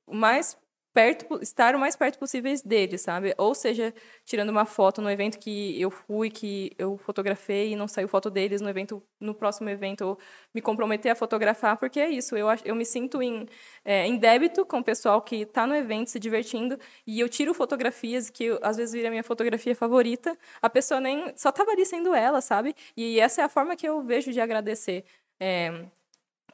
mais 0.07 0.57
perto, 0.95 1.41
estar 1.43 1.75
o 1.75 1.79
mais 1.81 1.97
perto 1.97 2.19
possíveis 2.19 2.63
deles, 2.63 3.01
sabe? 3.03 3.35
Ou 3.37 3.55
seja, 3.55 3.93
tirando 4.25 4.51
uma 4.51 4.65
foto 4.65 5.03
no 5.03 5.11
evento 5.11 5.39
que 5.39 5.81
eu 5.81 5.91
fui, 5.91 6.31
que 6.31 6.73
eu 6.79 6.97
fotografei 6.97 7.73
e 7.73 7.77
não 7.77 7.89
saiu 7.89 8.09
foto 8.09 8.31
deles 8.31 8.61
no 8.61 8.69
evento, 8.71 9.03
no 9.21 9.35
próximo 9.35 9.69
evento, 9.69 10.17
me 10.55 10.63
comprometer 10.63 11.11
a 11.13 11.15
fotografar, 11.17 11.77
porque 11.77 11.99
é 12.01 12.09
isso, 12.09 12.37
eu, 12.37 12.47
eu 12.65 12.75
me 12.77 12.85
sinto 12.85 13.21
em, 13.21 13.47
é, 13.85 14.07
em 14.07 14.17
débito 14.17 14.65
com 14.65 14.79
o 14.79 14.85
pessoal 14.85 15.21
que 15.21 15.37
está 15.43 15.67
no 15.67 15.75
evento 15.75 16.09
se 16.11 16.19
divertindo 16.21 16.79
e 17.07 17.19
eu 17.21 17.29
tiro 17.29 17.53
fotografias 17.55 18.31
que 18.31 18.45
eu- 18.45 18.59
às 18.63 18.77
vezes 18.77 18.93
vira 18.95 19.11
minha 19.11 19.25
fotografia 19.25 19.75
favorita, 19.75 20.37
a 20.63 20.71
pessoa 20.71 21.01
nem 21.01 21.33
só 21.37 21.49
estava 21.51 21.73
ali 21.73 21.85
sendo 21.85 22.15
ela, 22.15 22.41
sabe? 22.41 22.75
E 22.97 23.19
essa 23.21 23.43
é 23.43 23.45
a 23.45 23.49
forma 23.49 23.77
que 23.77 23.87
eu 23.89 24.03
vejo 24.03 24.33
de 24.33 24.41
agradecer. 24.41 25.05
É, 25.41 25.87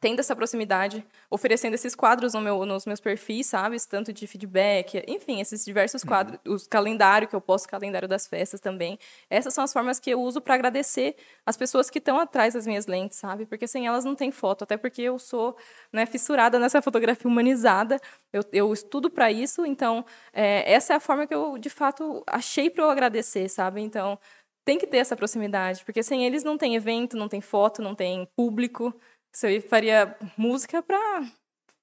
tendo 0.00 0.20
essa 0.20 0.34
proximidade, 0.34 1.04
oferecendo 1.28 1.74
esses 1.74 1.94
quadros 1.94 2.32
no 2.32 2.40
meu, 2.40 2.64
nos 2.64 2.86
meus 2.86 3.00
perfis, 3.00 3.46
sabe? 3.48 3.76
Tanto 3.86 4.12
de 4.12 4.26
feedback, 4.26 5.04
enfim, 5.06 5.40
esses 5.40 5.62
diversos 5.62 6.02
quadros, 6.02 6.40
os 6.46 6.66
calendário 6.66 7.28
que 7.28 7.36
eu 7.36 7.40
posto, 7.40 7.68
calendário 7.68 8.08
das 8.08 8.26
festas 8.26 8.60
também. 8.60 8.98
Essas 9.28 9.52
são 9.52 9.62
as 9.62 9.72
formas 9.72 10.00
que 10.00 10.10
eu 10.10 10.20
uso 10.20 10.40
para 10.40 10.54
agradecer 10.54 11.16
as 11.44 11.56
pessoas 11.56 11.90
que 11.90 11.98
estão 11.98 12.18
atrás 12.18 12.54
das 12.54 12.66
minhas 12.66 12.86
lentes, 12.86 13.18
sabe? 13.18 13.44
Porque 13.44 13.66
sem 13.66 13.86
elas 13.86 14.04
não 14.04 14.14
tem 14.14 14.32
foto, 14.32 14.64
até 14.64 14.78
porque 14.78 15.02
eu 15.02 15.18
sou 15.18 15.54
né, 15.92 16.06
fissurada 16.06 16.58
nessa 16.58 16.80
fotografia 16.80 17.28
humanizada, 17.28 18.00
eu, 18.32 18.42
eu 18.52 18.72
estudo 18.72 19.10
para 19.10 19.30
isso, 19.30 19.66
então 19.66 20.04
é, 20.32 20.72
essa 20.72 20.94
é 20.94 20.96
a 20.96 21.00
forma 21.00 21.26
que 21.26 21.34
eu, 21.34 21.58
de 21.58 21.68
fato, 21.68 22.22
achei 22.26 22.70
para 22.70 22.84
eu 22.84 22.90
agradecer, 22.90 23.50
sabe? 23.50 23.82
Então, 23.82 24.18
tem 24.64 24.78
que 24.78 24.86
ter 24.86 24.98
essa 24.98 25.16
proximidade, 25.16 25.84
porque 25.84 26.02
sem 26.02 26.24
eles 26.24 26.44
não 26.44 26.56
tem 26.56 26.76
evento, 26.76 27.16
não 27.16 27.28
tem 27.28 27.40
foto, 27.40 27.82
não 27.82 27.94
tem 27.94 28.26
público. 28.36 28.94
Você 29.32 29.60
faria 29.60 30.16
música 30.36 30.82
para 30.82 31.24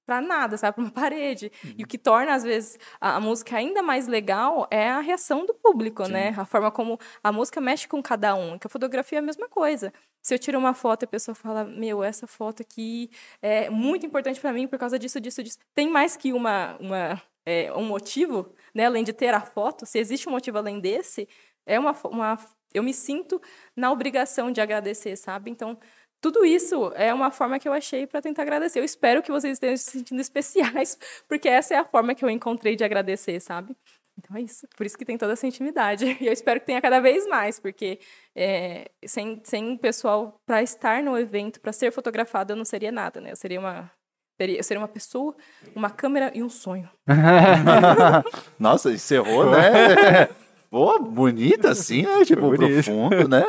para 0.08 0.22
nada, 0.22 0.58
sabe? 0.58 0.76
Para 0.76 0.84
uma 0.85 0.92
parede. 0.92 1.51
E 1.77 1.84
o 1.84 1.88
que 1.88 1.98
torna, 1.98 2.34
às 2.34 2.42
vezes, 2.42 2.80
a, 3.00 3.17
a 3.17 3.19
música 3.19 3.58
ainda 3.58 3.84
mais 3.84 4.08
legal 4.08 4.66
é 4.72 4.90
a 4.90 5.01
reação 5.01 5.45
do 5.45 5.53
público, 5.53 6.08
né? 6.08 6.34
A 6.38 6.45
forma 6.45 6.72
como 6.72 6.98
a 7.22 7.30
música 7.30 7.59
mexe 7.59 7.90
com 7.90 8.01
cada 8.01 8.34
um. 8.34 8.58
Que 8.58 8.67
a 8.67 8.69
fotografia 8.69 9.17
é 9.17 9.22
a 9.22 9.22
mesma 9.22 9.50
coisa. 9.50 9.92
Se 10.22 10.34
eu 10.34 10.40
tiro 10.40 10.58
uma 10.58 10.74
foto 10.74 11.03
e 11.03 11.06
a 11.06 11.09
pessoa 11.09 11.35
fala, 11.35 11.66
meu, 11.66 12.01
essa 12.01 12.26
foto 12.26 12.61
aqui 12.61 13.09
é 13.42 13.69
muito 13.69 14.06
importante 14.06 14.40
para 14.40 14.53
mim 14.53 14.66
por 14.66 14.80
causa 14.80 14.98
disso, 14.98 15.19
disso, 15.19 15.43
disso. 15.43 15.58
Tem 15.76 15.90
mais 15.90 16.16
que 16.16 16.32
uma, 16.32 16.77
uma, 16.80 17.22
é, 17.45 17.72
um 17.74 17.84
motivo, 17.84 18.56
né? 18.74 18.85
Além 18.85 19.03
de 19.03 19.11
ter 19.11 19.34
a 19.34 19.42
foto, 19.42 19.85
se 19.85 20.00
existe 20.00 20.30
um 20.30 20.32
motivo 20.32 20.58
além 20.58 20.80
desse, 20.80 21.27
é 21.66 21.77
uma, 21.77 21.93
uma 22.06 22.40
eu 22.74 22.84
me 22.84 22.93
sinto 22.93 23.42
na 23.76 23.92
obrigação 23.92 24.51
de 24.51 24.61
agradecer, 24.61 25.16
sabe? 25.16 25.50
Então, 25.50 25.77
tudo 26.22 26.44
isso 26.44 26.92
é 26.96 27.14
uma 27.14 27.32
forma 27.32 27.60
que 27.60 27.68
eu 27.68 27.74
achei 27.74 28.08
para 28.08 28.22
tentar 28.22 28.42
agradecer. 28.42 28.80
Eu 28.80 28.84
espero 28.84 29.22
que 29.22 29.32
vocês 29.32 29.54
estejam 29.54 29.78
se 29.78 29.92
sentindo 29.92 30.20
especiais, 30.22 30.98
porque 31.28 31.48
essa 31.48 31.76
é 31.76 31.78
a 31.78 31.86
forma 31.86 32.16
que 32.16 32.26
eu 32.26 32.30
encontrei 32.30 32.76
de 32.76 32.84
agradecer, 32.84 33.40
sabe? 33.40 33.76
Então 34.18 34.36
é 34.36 34.42
isso. 34.42 34.68
Por 34.76 34.86
isso 34.86 34.98
que 34.98 35.06
tem 35.06 35.18
toda 35.18 35.34
essa 35.34 35.46
intimidade. 35.46 36.06
E 36.20 36.26
eu 36.26 36.34
espero 36.34 36.60
que 36.60 36.66
tenha 36.66 36.82
cada 36.82 37.00
vez 37.00 37.28
mais, 37.28 37.60
porque 37.60 38.00
é, 38.36 38.90
sem, 39.06 39.40
sem 39.44 39.74
o 39.74 39.78
pessoal 39.78 40.42
para 40.46 40.64
estar 40.64 41.04
no 41.04 41.18
evento, 41.18 41.62
para 41.62 41.72
ser 41.72 41.92
fotografado, 41.92 42.54
eu 42.54 42.58
não 42.58 42.66
seria 42.66 42.92
nada, 42.92 43.22
né? 43.22 43.32
Eu 43.32 43.36
seria 43.36 43.60
uma. 43.60 43.92
Eu 44.40 44.64
seria 44.64 44.80
uma 44.80 44.88
pessoa, 44.88 45.36
uma 45.76 45.90
câmera 45.90 46.32
e 46.34 46.44
um 46.44 46.50
sonho. 46.50 46.88
Nossa, 48.60 48.92
encerrou, 48.92 49.50
né? 49.50 50.28
Pô, 50.70 51.00
bonita 51.00 51.72
assim, 51.72 52.04
né? 52.04 52.24
Tipo, 52.24 52.56
profundo, 52.56 53.28
né? 53.28 53.44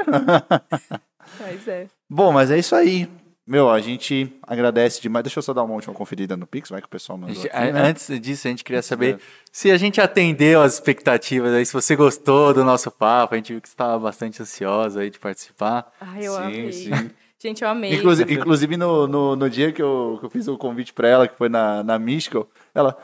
Mas 1.40 1.68
é. 1.68 1.86
Bom, 2.08 2.32
mas 2.32 2.50
é 2.50 2.58
isso 2.58 2.74
aí. 2.74 3.08
meu, 3.46 3.70
a 3.70 3.80
gente 3.80 4.32
agradece 4.42 5.00
demais. 5.00 5.22
Deixa 5.24 5.38
eu 5.38 5.42
só 5.42 5.52
dar 5.54 5.62
uma 5.62 5.74
última 5.74 5.94
conferida 5.94 6.36
no 6.36 6.46
Pix, 6.46 6.68
vai 6.70 6.80
que 6.80 6.86
o 6.86 6.90
pessoal 6.90 7.16
mandou. 7.18 7.42
Aqui, 7.42 7.72
né? 7.72 7.80
Antes 7.82 8.20
disso, 8.20 8.46
a 8.46 8.50
gente 8.50 8.62
queria 8.64 8.82
saber 8.82 9.18
se 9.50 9.70
a 9.70 9.76
gente 9.78 10.00
atendeu 10.00 10.60
as 10.62 10.74
expectativas 10.74 11.52
aí, 11.54 11.64
se 11.64 11.72
você 11.72 11.96
gostou 11.96 12.52
do 12.52 12.64
nosso 12.64 12.90
papo, 12.90 13.34
a 13.34 13.36
gente 13.36 13.52
viu 13.52 13.60
que 13.60 13.68
você 13.68 13.72
estava 13.74 13.98
bastante 13.98 14.42
ansiosa 14.42 15.00
aí 15.00 15.10
de 15.10 15.18
participar. 15.18 15.90
Ai, 16.00 16.26
eu 16.26 16.32
Sim, 16.34 16.42
amei. 16.42 16.72
sim. 16.72 16.90
Gente, 17.40 17.62
eu 17.62 17.68
amei. 17.68 17.94
Inclusive, 17.94 18.34
inclusive 18.34 18.76
no, 18.76 19.06
no, 19.06 19.36
no 19.36 19.48
dia 19.48 19.70
que 19.70 19.80
eu, 19.80 20.16
que 20.18 20.26
eu 20.26 20.30
fiz 20.30 20.48
o 20.48 20.58
convite 20.58 20.92
pra 20.92 21.06
ela, 21.06 21.28
que 21.28 21.38
foi 21.38 21.48
na, 21.48 21.84
na 21.84 21.96
Mystical, 21.96 22.48
ela. 22.74 22.98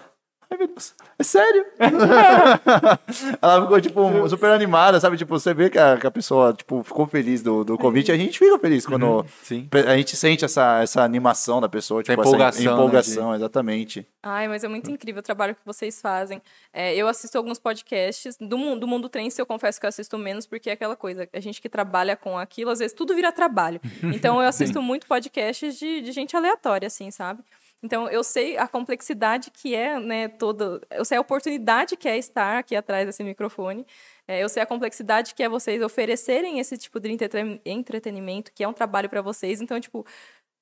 Ai, 0.55 0.59
meu 0.59 0.69
Deus, 0.69 0.95
é 1.19 1.23
sério? 1.25 1.67
ela 3.43 3.63
ficou, 3.63 3.81
tipo, 3.81 4.29
super 4.29 4.51
animada, 4.51 5.01
sabe? 5.01 5.17
Tipo, 5.17 5.39
você 5.39 5.53
vê 5.53 5.69
que 5.69 5.79
a, 5.79 5.97
que 5.97 6.07
a 6.07 6.11
pessoa, 6.11 6.53
tipo, 6.53 6.83
ficou 6.85 7.07
feliz 7.07 7.43
do, 7.43 7.65
do 7.65 7.77
convite. 7.77 8.13
A 8.13 8.17
gente 8.17 8.39
fica 8.39 8.57
feliz 8.59 8.87
quando 8.87 9.27
Sim. 9.43 9.69
a 9.87 9.97
gente 9.97 10.17
sente 10.17 10.45
essa, 10.45 10.81
essa 10.81 11.03
animação 11.03 11.61
da 11.61 11.69
pessoa, 11.69 12.03
tipo, 12.03 12.13
essa 12.13 12.21
empolgação, 12.21 12.65
né, 12.65 12.73
empolgação, 12.73 13.35
exatamente. 13.35 14.07
Ai, 14.23 14.47
mas 14.47 14.63
é 14.63 14.69
muito 14.69 14.91
incrível 14.91 15.21
o 15.21 15.23
trabalho 15.23 15.55
que 15.55 15.61
vocês 15.65 16.01
fazem. 16.01 16.41
É, 16.73 16.95
eu 16.95 17.09
assisto 17.09 17.37
alguns 17.37 17.59
podcasts 17.59 18.37
do 18.41 18.57
mundo, 18.57 18.81
do 18.81 18.87
mundo 18.87 19.09
Trance, 19.09 19.41
eu 19.41 19.47
confesso 19.47 19.81
que 19.81 19.87
eu 19.87 19.89
assisto 19.89 20.17
menos, 20.17 20.47
porque 20.47 20.71
é 20.71 20.75
aquela 20.75 20.95
coisa, 20.95 21.29
a 21.33 21.41
gente 21.41 21.61
que 21.61 21.69
trabalha 21.69 22.17
com 22.17 22.39
aquilo, 22.39 22.71
às 22.71 22.79
vezes 22.79 22.95
tudo 22.95 23.15
vira 23.15 23.33
trabalho. 23.33 23.81
Então 24.15 24.41
eu 24.41 24.49
assisto 24.49 24.81
muito 24.81 25.07
podcasts 25.07 25.77
de, 25.77 26.01
de 26.01 26.13
gente 26.13 26.37
aleatória, 26.37 26.87
assim, 26.87 27.11
sabe? 27.11 27.43
Então 27.83 28.09
eu 28.09 28.25
sei 28.25 28.57
a 28.57 28.67
complexidade 28.67 29.51
que 29.51 29.75
é, 29.75 30.01
né, 30.01 30.29
toda. 30.29 30.81
Eu 30.91 31.05
sei 31.05 31.19
a 31.19 31.21
oportunidade 31.21 31.97
que 31.97 32.09
é 32.09 32.17
estar 32.17 32.59
aqui 32.59 32.75
atrás 32.75 33.07
desse 33.07 33.23
microfone. 33.23 33.87
É, 34.27 34.43
eu 34.43 34.49
sei 34.49 34.63
a 34.63 34.67
complexidade 34.67 35.35
que 35.35 35.43
é 35.43 35.49
vocês 35.49 35.83
oferecerem 35.83 36.59
esse 36.59 36.79
tipo 36.79 36.99
de 36.99 37.11
entreten- 37.11 37.61
entretenimento, 37.65 38.53
que 38.55 38.65
é 38.65 38.69
um 38.69 38.73
trabalho 38.73 39.09
para 39.11 39.21
vocês. 39.21 39.61
Então, 39.61 39.79
tipo, 39.79 40.07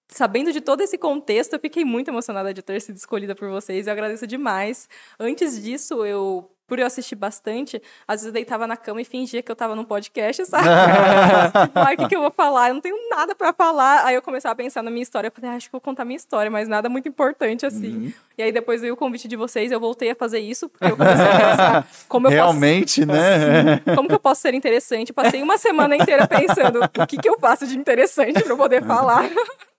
sabendo 0.09 0.53
de 0.53 0.61
todo 0.61 0.83
esse 0.83 0.99
contexto, 0.99 1.55
eu 1.55 1.61
fiquei 1.61 1.85
muito 1.85 2.09
emocionada 2.09 2.53
de 2.53 2.63
ter 2.63 2.81
sido 2.81 2.97
escolhida 2.97 3.35
por 3.35 3.49
vocês. 3.49 3.87
Eu 3.87 3.93
agradeço 3.93 4.27
demais. 4.27 4.89
Antes 5.19 5.61
disso, 5.61 6.05
eu, 6.05 6.51
por 6.67 6.79
eu 6.79 6.87
assistir 6.87 7.17
bastante, 7.17 7.83
às 8.07 8.21
vezes 8.21 8.27
eu 8.27 8.33
deitava 8.33 8.67
na 8.67 8.77
cama 8.77 9.01
e 9.01 9.05
fingia 9.05 9.43
que 9.43 9.51
eu 9.51 9.57
tava 9.57 9.75
num 9.75 9.85
podcast, 9.85 10.47
sabe? 10.47 10.65
tipo, 11.67 11.81
o 11.81 11.97
que, 11.97 12.09
que 12.09 12.17
eu 12.17 12.21
vou 12.21 12.31
falar? 12.31 12.69
Eu 12.69 12.75
não 12.75 12.81
tenho 12.81 12.97
nada 13.11 13.35
pra 13.35 13.53
falar. 13.53 14.05
Aí 14.05 14.15
eu 14.15 14.23
começava 14.23 14.53
a 14.53 14.57
pensar 14.57 14.83
na 14.83 14.91
minha 14.91 15.03
história. 15.03 15.29
Eu 15.29 15.33
falei, 15.33 15.51
ah, 15.51 15.55
acho 15.55 15.67
que 15.67 15.73
vou 15.73 15.81
contar 15.81 16.05
minha 16.05 16.17
história, 16.17 16.51
mas 16.51 16.69
nada 16.69 16.89
muito 16.89 17.09
importante 17.09 17.67
assim. 17.67 18.13
E 18.37 18.43
aí 18.43 18.53
depois 18.53 18.81
veio 18.81 18.95
o 18.95 18.97
convite 18.97 19.29
de 19.29 19.37
vocês, 19.37 19.71
eu 19.71 19.81
voltei 19.81 20.11
a 20.11 20.15
fazer 20.15 20.41
isso, 20.41 20.69
porque 20.69 20.87
eu 20.87 20.97
comecei 20.97 21.27
a 21.27 21.39
pensar 21.39 21.89
como 22.09 22.27
eu 22.27 22.31
posso 22.31 22.43
Realmente, 22.43 23.05
né? 23.05 23.81
como 23.95 24.09
que 24.09 24.15
eu 24.15 24.21
posso 24.21 24.41
ser 24.41 24.55
interessante? 24.55 25.13
Passei 25.13 25.43
uma 25.43 25.59
semana 25.59 25.97
inteira 25.97 26.27
pensando 26.27 26.81
o 26.83 27.07
que, 27.07 27.17
que 27.17 27.29
eu 27.29 27.39
faço 27.39 27.67
de 27.67 27.77
interessante 27.77 28.43
para 28.43 28.53
eu 28.53 28.57
poder 28.57 28.85
falar. 28.85 29.29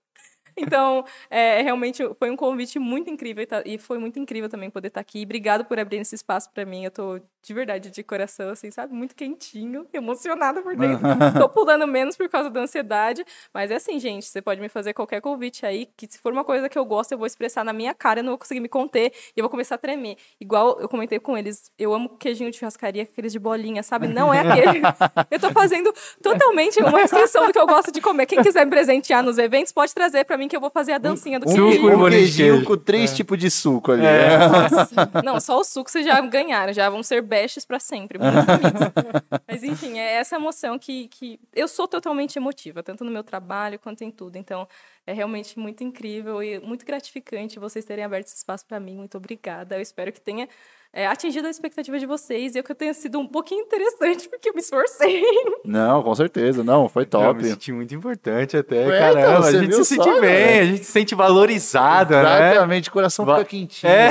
Então, 0.56 1.04
é, 1.30 1.62
realmente 1.62 2.02
foi 2.18 2.30
um 2.30 2.36
convite 2.36 2.78
muito 2.78 3.10
incrível 3.10 3.42
e 3.42 3.46
tá- 3.46 3.62
foi 3.80 3.98
muito 3.98 4.18
incrível 4.18 4.48
também 4.48 4.70
poder 4.70 4.88
estar 4.88 5.00
aqui. 5.00 5.22
Obrigado 5.24 5.64
por 5.64 5.78
abrir 5.78 5.98
esse 5.98 6.14
espaço 6.14 6.50
para 6.52 6.64
mim. 6.64 6.84
Eu 6.84 6.90
tô 6.90 7.20
de 7.44 7.52
verdade 7.52 7.90
de 7.90 8.02
coração, 8.02 8.48
assim, 8.48 8.70
sabe? 8.70 8.94
Muito 8.94 9.14
quentinho, 9.14 9.86
emocionada 9.92 10.62
por 10.62 10.74
dentro. 10.74 11.04
tô 11.38 11.48
pulando 11.48 11.86
menos 11.86 12.16
por 12.16 12.28
causa 12.28 12.48
da 12.48 12.60
ansiedade, 12.60 13.24
mas 13.52 13.70
é 13.70 13.74
assim, 13.74 13.98
gente. 14.00 14.26
Você 14.26 14.40
pode 14.40 14.60
me 14.60 14.68
fazer 14.68 14.94
qualquer 14.94 15.20
convite 15.20 15.66
aí, 15.66 15.86
que 15.96 16.06
se 16.10 16.18
for 16.18 16.32
uma 16.32 16.42
coisa 16.44 16.68
que 16.68 16.78
eu 16.78 16.84
gosto, 16.84 17.12
eu 17.12 17.18
vou 17.18 17.26
expressar 17.26 17.64
na 17.64 17.72
minha 17.72 17.92
cara, 17.94 18.20
eu 18.20 18.24
não 18.24 18.30
vou 18.32 18.38
conseguir 18.38 18.60
me 18.60 18.68
conter 18.68 19.12
e 19.36 19.40
eu 19.40 19.42
vou 19.42 19.50
começar 19.50 19.74
a 19.74 19.78
tremer. 19.78 20.16
Igual 20.40 20.80
eu 20.80 20.88
comentei 20.88 21.18
com 21.18 21.36
eles, 21.36 21.70
eu 21.78 21.92
amo 21.92 22.08
queijinho 22.18 22.50
de 22.50 22.56
churrascaria, 22.56 23.02
aqueles 23.02 23.32
de 23.32 23.38
bolinha, 23.38 23.82
sabe? 23.82 24.08
Não 24.08 24.32
é 24.32 24.40
aquele. 24.40 24.80
eu 25.30 25.38
tô 25.38 25.50
fazendo 25.52 25.92
totalmente 26.22 26.80
uma 26.80 27.02
descrição 27.02 27.46
do 27.46 27.52
que 27.52 27.58
eu 27.58 27.66
gosto 27.66 27.92
de 27.92 28.00
comer. 28.00 28.26
Quem 28.26 28.42
quiser 28.42 28.64
me 28.64 28.70
presentear 28.70 29.22
nos 29.22 29.36
eventos, 29.38 29.72
pode 29.72 29.94
trazer 29.94 30.24
pra 30.24 30.36
mim 30.38 30.48
que 30.48 30.56
eu 30.56 30.60
vou 30.60 30.70
fazer 30.70 30.92
a 30.92 30.98
dancinha 30.98 31.38
do 31.38 31.48
Um, 31.48 31.54
Suco 31.54 31.62
queijinho. 31.70 31.90
e 31.90 31.94
um 31.94 32.08
queijinho 32.10 32.52
queijo. 32.54 32.66
com 32.66 32.76
três 32.76 33.14
tipos 33.14 33.38
de 33.38 33.50
suco 33.50 33.92
ali. 33.92 34.04
É. 34.06 34.38
Nossa. 34.48 34.88
Não, 35.22 35.40
só 35.40 35.58
o 35.58 35.64
suco 35.64 35.90
vocês 35.90 36.06
já 36.06 36.20
ganharam, 36.20 36.72
já 36.72 36.88
vão 36.88 37.02
ser 37.02 37.20
bestes 37.34 37.64
pra 37.64 37.80
sempre. 37.80 38.16
Mas 39.48 39.64
enfim, 39.64 39.98
é 39.98 40.14
essa 40.14 40.36
emoção 40.36 40.78
que, 40.78 41.08
que. 41.08 41.40
Eu 41.52 41.66
sou 41.66 41.88
totalmente 41.88 42.36
emotiva, 42.36 42.82
tanto 42.82 43.04
no 43.04 43.10
meu 43.10 43.24
trabalho 43.24 43.78
quanto 43.78 44.04
em 44.04 44.10
tudo. 44.10 44.36
Então, 44.36 44.68
é 45.04 45.12
realmente 45.12 45.58
muito 45.58 45.82
incrível 45.82 46.40
e 46.40 46.60
muito 46.60 46.86
gratificante 46.86 47.58
vocês 47.58 47.84
terem 47.84 48.04
aberto 48.04 48.28
esse 48.28 48.36
espaço 48.36 48.64
pra 48.64 48.78
mim. 48.78 48.96
Muito 48.96 49.16
obrigada. 49.18 49.74
Eu 49.74 49.80
espero 49.80 50.12
que 50.12 50.20
tenha 50.20 50.48
é, 50.94 51.06
atingido 51.06 51.46
a 51.46 51.50
expectativa 51.50 51.98
de 51.98 52.06
vocês 52.06 52.54
e 52.54 52.58
eu 52.58 52.62
que 52.64 52.70
eu 52.70 52.76
tenha 52.76 52.94
sido 52.94 53.18
um 53.18 53.26
pouquinho 53.26 53.62
interessante, 53.62 54.28
porque 54.28 54.48
eu 54.48 54.54
me 54.54 54.60
esforcei. 54.60 55.22
Não, 55.64 56.02
com 56.02 56.14
certeza. 56.14 56.62
Não, 56.62 56.88
foi 56.88 57.02
Eu 57.02 57.06
top. 57.06 57.42
me 57.42 57.48
senti 57.48 57.72
muito 57.72 57.94
importante 57.94 58.56
até, 58.56 58.86
Ué, 58.86 58.98
caramba. 58.98 59.20
então, 59.20 59.42
a 59.42 59.52
gente 59.52 59.74
se 59.74 59.84
só, 59.96 60.02
sente 60.04 60.20
bem, 60.20 60.20
velho? 60.20 60.62
a 60.62 60.64
gente 60.66 60.84
se 60.84 60.92
sente 60.92 61.14
valorizada, 61.14 62.22
né? 62.22 62.50
Exatamente, 62.52 62.88
o 62.88 62.92
coração 62.92 63.24
Va- 63.24 63.38
fica 63.38 63.48
quentinho. 63.50 63.90
É. 63.92 64.08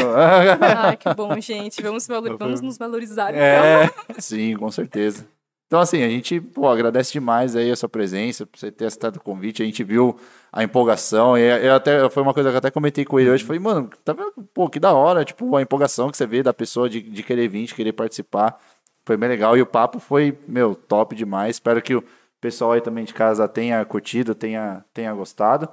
Ai, 0.78 0.98
que 0.98 1.14
bom, 1.14 1.40
gente. 1.40 1.82
Vamos, 1.82 2.06
valor- 2.08 2.38
vamos 2.38 2.62
nos 2.62 2.78
valorizar. 2.78 3.30
então. 3.32 3.42
É, 3.42 3.90
Sim, 4.20 4.56
com 4.58 4.70
certeza. 4.70 5.26
Então, 5.74 5.82
assim, 5.82 6.03
a 6.03 6.08
gente 6.08 6.40
pô, 6.40 6.69
agradece 6.69 7.14
demais 7.14 7.56
aí 7.56 7.72
a 7.72 7.76
sua 7.76 7.90
presença, 7.90 8.45
por 8.45 8.60
você 8.60 8.72
ter 8.72 8.85
aceitado 8.85 9.16
o 9.16 9.19
convite. 9.19 9.64
A 9.64 9.66
gente 9.66 9.84
viu 9.84 10.16
a 10.52 10.64
empolgação. 10.64 11.35
E 11.35 11.42
eu 11.42 11.74
até, 11.74 12.08
foi 12.11 12.22
uma 12.22 12.32
coisa 12.32 12.50
que 12.52 12.53
eu 12.53 12.60
até 12.60 12.69
comentei 12.69 13.03
com 13.03 13.19
ele 13.19 13.32
hoje. 13.32 13.43
Falei, 13.43 13.60
mano, 13.60 13.90
tá 14.06 14.14
vendo? 14.14 14.34
Pô, 14.53 14.69
que 14.69 14.80
da 14.80 14.93
hora, 14.93 15.26
tipo, 15.26 15.56
a 15.56 15.64
empolgação 15.64 16.11
que 16.11 16.18
você 16.18 16.27
vê 16.27 16.43
da 16.43 16.53
pessoa 16.53 16.88
de, 16.88 17.02
de 17.02 17.24
querer 17.24 17.48
vir, 17.48 17.66
de 17.66 17.74
querer 17.74 17.92
participar. 17.92 18.61
Foi 19.03 19.18
bem 19.18 19.27
legal. 19.27 19.58
E 19.58 19.64
o 19.64 19.66
papo 19.66 19.98
foi, 19.98 20.38
meu, 20.48 20.76
top 20.76 21.16
demais. 21.16 21.56
Espero 21.56 21.82
que 21.82 21.95
o 21.95 22.03
pessoal 22.40 22.74
aí 22.74 22.82
também 22.82 23.03
de 23.03 23.14
casa 23.16 23.48
tenha 23.48 23.84
curtido, 23.84 24.35
tenha, 24.35 24.85
tenha 24.93 25.11
gostado. 25.11 25.68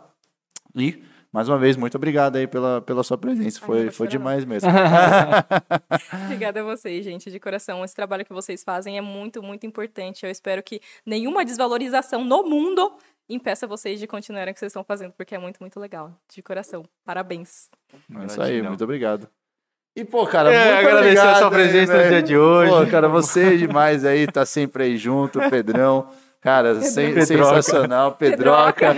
E, 0.74 1.04
mais 1.32 1.48
uma 1.48 1.58
vez, 1.58 1.76
muito 1.76 1.94
obrigado 1.96 2.36
aí 2.36 2.46
pela, 2.46 2.80
pela 2.82 3.02
sua 3.02 3.16
presença. 3.16 3.60
Foi, 3.60 3.90
foi 3.90 4.08
demais 4.08 4.44
mesmo. 4.44 4.68
Obrigada 6.24 6.60
a 6.60 6.64
vocês, 6.64 7.04
gente, 7.04 7.30
de 7.30 7.38
coração. 7.40 7.84
Esse 7.84 7.94
trabalho 7.94 8.24
que 8.24 8.32
vocês 8.32 8.62
fazem 8.64 8.98
é 8.98 9.00
muito, 9.00 9.42
muito 9.42 9.66
importante. 9.66 10.24
Eu 10.24 10.30
espero 10.30 10.62
que 10.62 10.80
nenhuma 11.06 11.44
desvalorização 11.44 12.24
no 12.24 12.42
mundo 12.42 12.92
impeça 13.28 13.66
vocês 13.66 14.00
de 14.00 14.06
continuarem 14.06 14.50
o 14.50 14.54
que 14.54 14.58
vocês 14.60 14.70
estão 14.70 14.82
fazendo, 14.82 15.12
porque 15.12 15.34
é 15.34 15.38
muito, 15.38 15.58
muito 15.60 15.78
legal. 15.78 16.12
De 16.34 16.42
coração. 16.42 16.82
Parabéns. 17.04 17.68
É 18.20 18.26
isso 18.26 18.42
aí, 18.42 18.60
muito 18.62 18.82
obrigado. 18.82 19.28
E, 19.96 20.04
pô, 20.04 20.26
cara, 20.26 20.52
É, 20.52 20.74
muito 20.76 20.88
agradecer 20.88 21.18
a 21.18 21.22
obrigado 21.22 21.38
sua 21.38 21.46
aí, 21.48 21.52
presença 21.54 22.02
no 22.02 22.08
dia 22.08 22.22
de 22.22 22.36
hoje. 22.36 22.70
Pô, 22.72 22.90
cara, 22.90 23.08
você 23.08 23.54
é 23.54 23.56
demais 23.56 24.04
aí, 24.04 24.26
tá 24.26 24.44
sempre 24.46 24.84
aí 24.84 24.96
junto, 24.96 25.38
Pedrão. 25.50 26.08
Cara, 26.40 26.80
sen- 26.80 27.12
Pedroca. 27.12 27.62
sensacional, 27.62 28.12
Pedroca. 28.12 28.94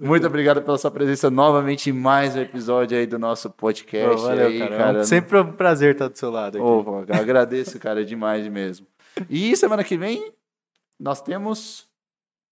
Muito 0.00 0.24
obrigado 0.28 0.62
pela 0.62 0.78
sua 0.78 0.92
presença 0.92 1.28
novamente 1.28 1.90
em 1.90 1.92
mais 1.92 2.36
um 2.36 2.40
episódio 2.40 2.96
aí 2.96 3.04
do 3.04 3.18
nosso 3.18 3.50
podcast. 3.50 4.14
Pô, 4.14 4.22
valeu, 4.22 4.46
aí, 4.46 4.58
cara. 4.60 4.76
cara. 4.76 4.98
É 5.00 5.04
Sempre 5.04 5.38
um 5.40 5.52
prazer 5.52 5.92
estar 5.94 6.06
do 6.06 6.16
seu 6.16 6.30
lado 6.30 6.56
aqui. 6.56 6.64
Pô, 6.64 6.98
agradeço, 7.12 7.80
cara, 7.80 8.04
demais 8.04 8.46
mesmo. 8.46 8.86
E 9.28 9.56
semana 9.56 9.82
que 9.82 9.96
vem 9.96 10.32
nós 11.00 11.20
temos. 11.20 11.88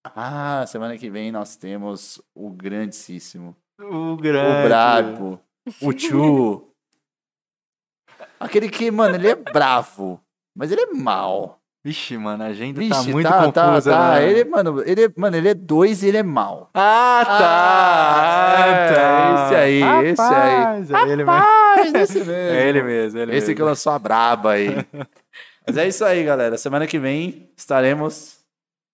Ah, 0.03 0.65
semana 0.67 0.97
que 0.97 1.09
vem 1.09 1.31
nós 1.31 1.55
temos 1.55 2.21
o 2.35 2.49
grandíssimo, 2.49 3.55
O 3.79 4.13
o 4.13 4.17
grande. 4.17 4.67
brabo, 4.67 5.39
o 5.81 5.97
Chu. 5.97 6.67
Aquele 8.39 8.69
que, 8.69 8.91
mano, 8.91 9.15
ele 9.15 9.29
é 9.29 9.35
bravo, 9.35 10.21
mas 10.53 10.69
ele 10.69 10.81
é 10.81 10.93
mal. 10.93 11.61
Vixe, 11.85 12.17
mano, 12.17 12.43
a 12.43 12.47
agenda 12.47 12.79
Vixe, 12.79 12.91
tá 12.91 13.03
muito 13.03 13.29
tá, 13.29 13.51
tá, 13.51 13.65
confusa, 13.67 13.91
tá. 13.91 14.15
né? 14.15 14.29
Ele, 14.29 14.43
mano, 14.49 14.83
ele, 14.85 15.05
é- 15.05 15.09
mano, 15.15 15.37
ele 15.37 15.49
é 15.49 15.53
dois 15.53 16.03
e 16.03 16.07
ele 16.07 16.17
é 16.17 16.23
mal. 16.23 16.69
Ah, 16.73 17.23
tá! 17.25 18.57
Ah, 18.57 18.93
tá. 18.93 19.45
esse 19.45 19.55
aí, 19.55 19.81
esse 20.09 20.21
aí. 20.21 20.57
Rapaz, 20.57 20.91
É 20.91 21.01
ele 21.03 21.15
mesmo. 21.17 21.31
Rapaz, 21.31 21.93
esse 21.93 22.17
mesmo. 22.19 22.31
É 22.33 22.67
ele 22.69 22.83
mesmo, 22.83 23.19
é 23.19 23.21
ele 23.23 23.35
Esse 23.37 23.47
que 23.53 23.59
mesmo. 23.61 23.65
lançou 23.69 23.93
a 23.93 23.99
braba 23.99 24.51
aí. 24.51 24.75
Mas 25.65 25.77
é 25.77 25.87
isso 25.87 26.03
aí, 26.03 26.23
galera. 26.23 26.57
Semana 26.57 26.87
que 26.87 26.97
vem 26.99 27.49
estaremos 27.55 28.37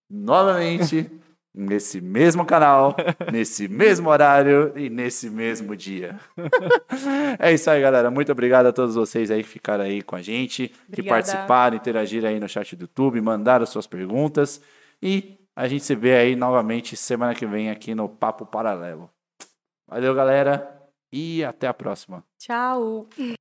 novamente 0.09 1.09
nesse 1.53 2.01
mesmo 2.01 2.45
canal, 2.45 2.95
nesse 3.31 3.67
mesmo 3.67 4.09
horário 4.09 4.71
e 4.75 4.89
nesse 4.89 5.29
mesmo 5.29 5.75
dia. 5.75 6.19
é 7.39 7.53
isso 7.53 7.69
aí, 7.69 7.81
galera. 7.81 8.09
Muito 8.09 8.31
obrigado 8.31 8.65
a 8.65 8.73
todos 8.73 8.95
vocês 8.95 9.29
aí 9.29 9.43
que 9.43 9.49
ficaram 9.49 9.83
aí 9.83 10.01
com 10.01 10.15
a 10.15 10.21
gente, 10.21 10.69
que 10.69 11.01
Obrigada. 11.01 11.09
participaram, 11.09 11.77
interagiram 11.77 12.29
aí 12.29 12.39
no 12.39 12.49
chat 12.49 12.75
do 12.75 12.81
YouTube, 12.83 13.21
mandaram 13.21 13.65
suas 13.65 13.85
perguntas. 13.85 14.61
E 15.01 15.37
a 15.55 15.67
gente 15.67 15.83
se 15.83 15.95
vê 15.95 16.15
aí 16.15 16.35
novamente 16.35 16.95
semana 16.95 17.35
que 17.35 17.45
vem 17.45 17.69
aqui 17.69 17.93
no 17.93 18.09
Papo 18.09 18.45
Paralelo. 18.45 19.09
Valeu, 19.87 20.15
galera. 20.15 20.81
E 21.11 21.43
até 21.43 21.67
a 21.67 21.73
próxima. 21.73 22.23
Tchau. 22.39 23.07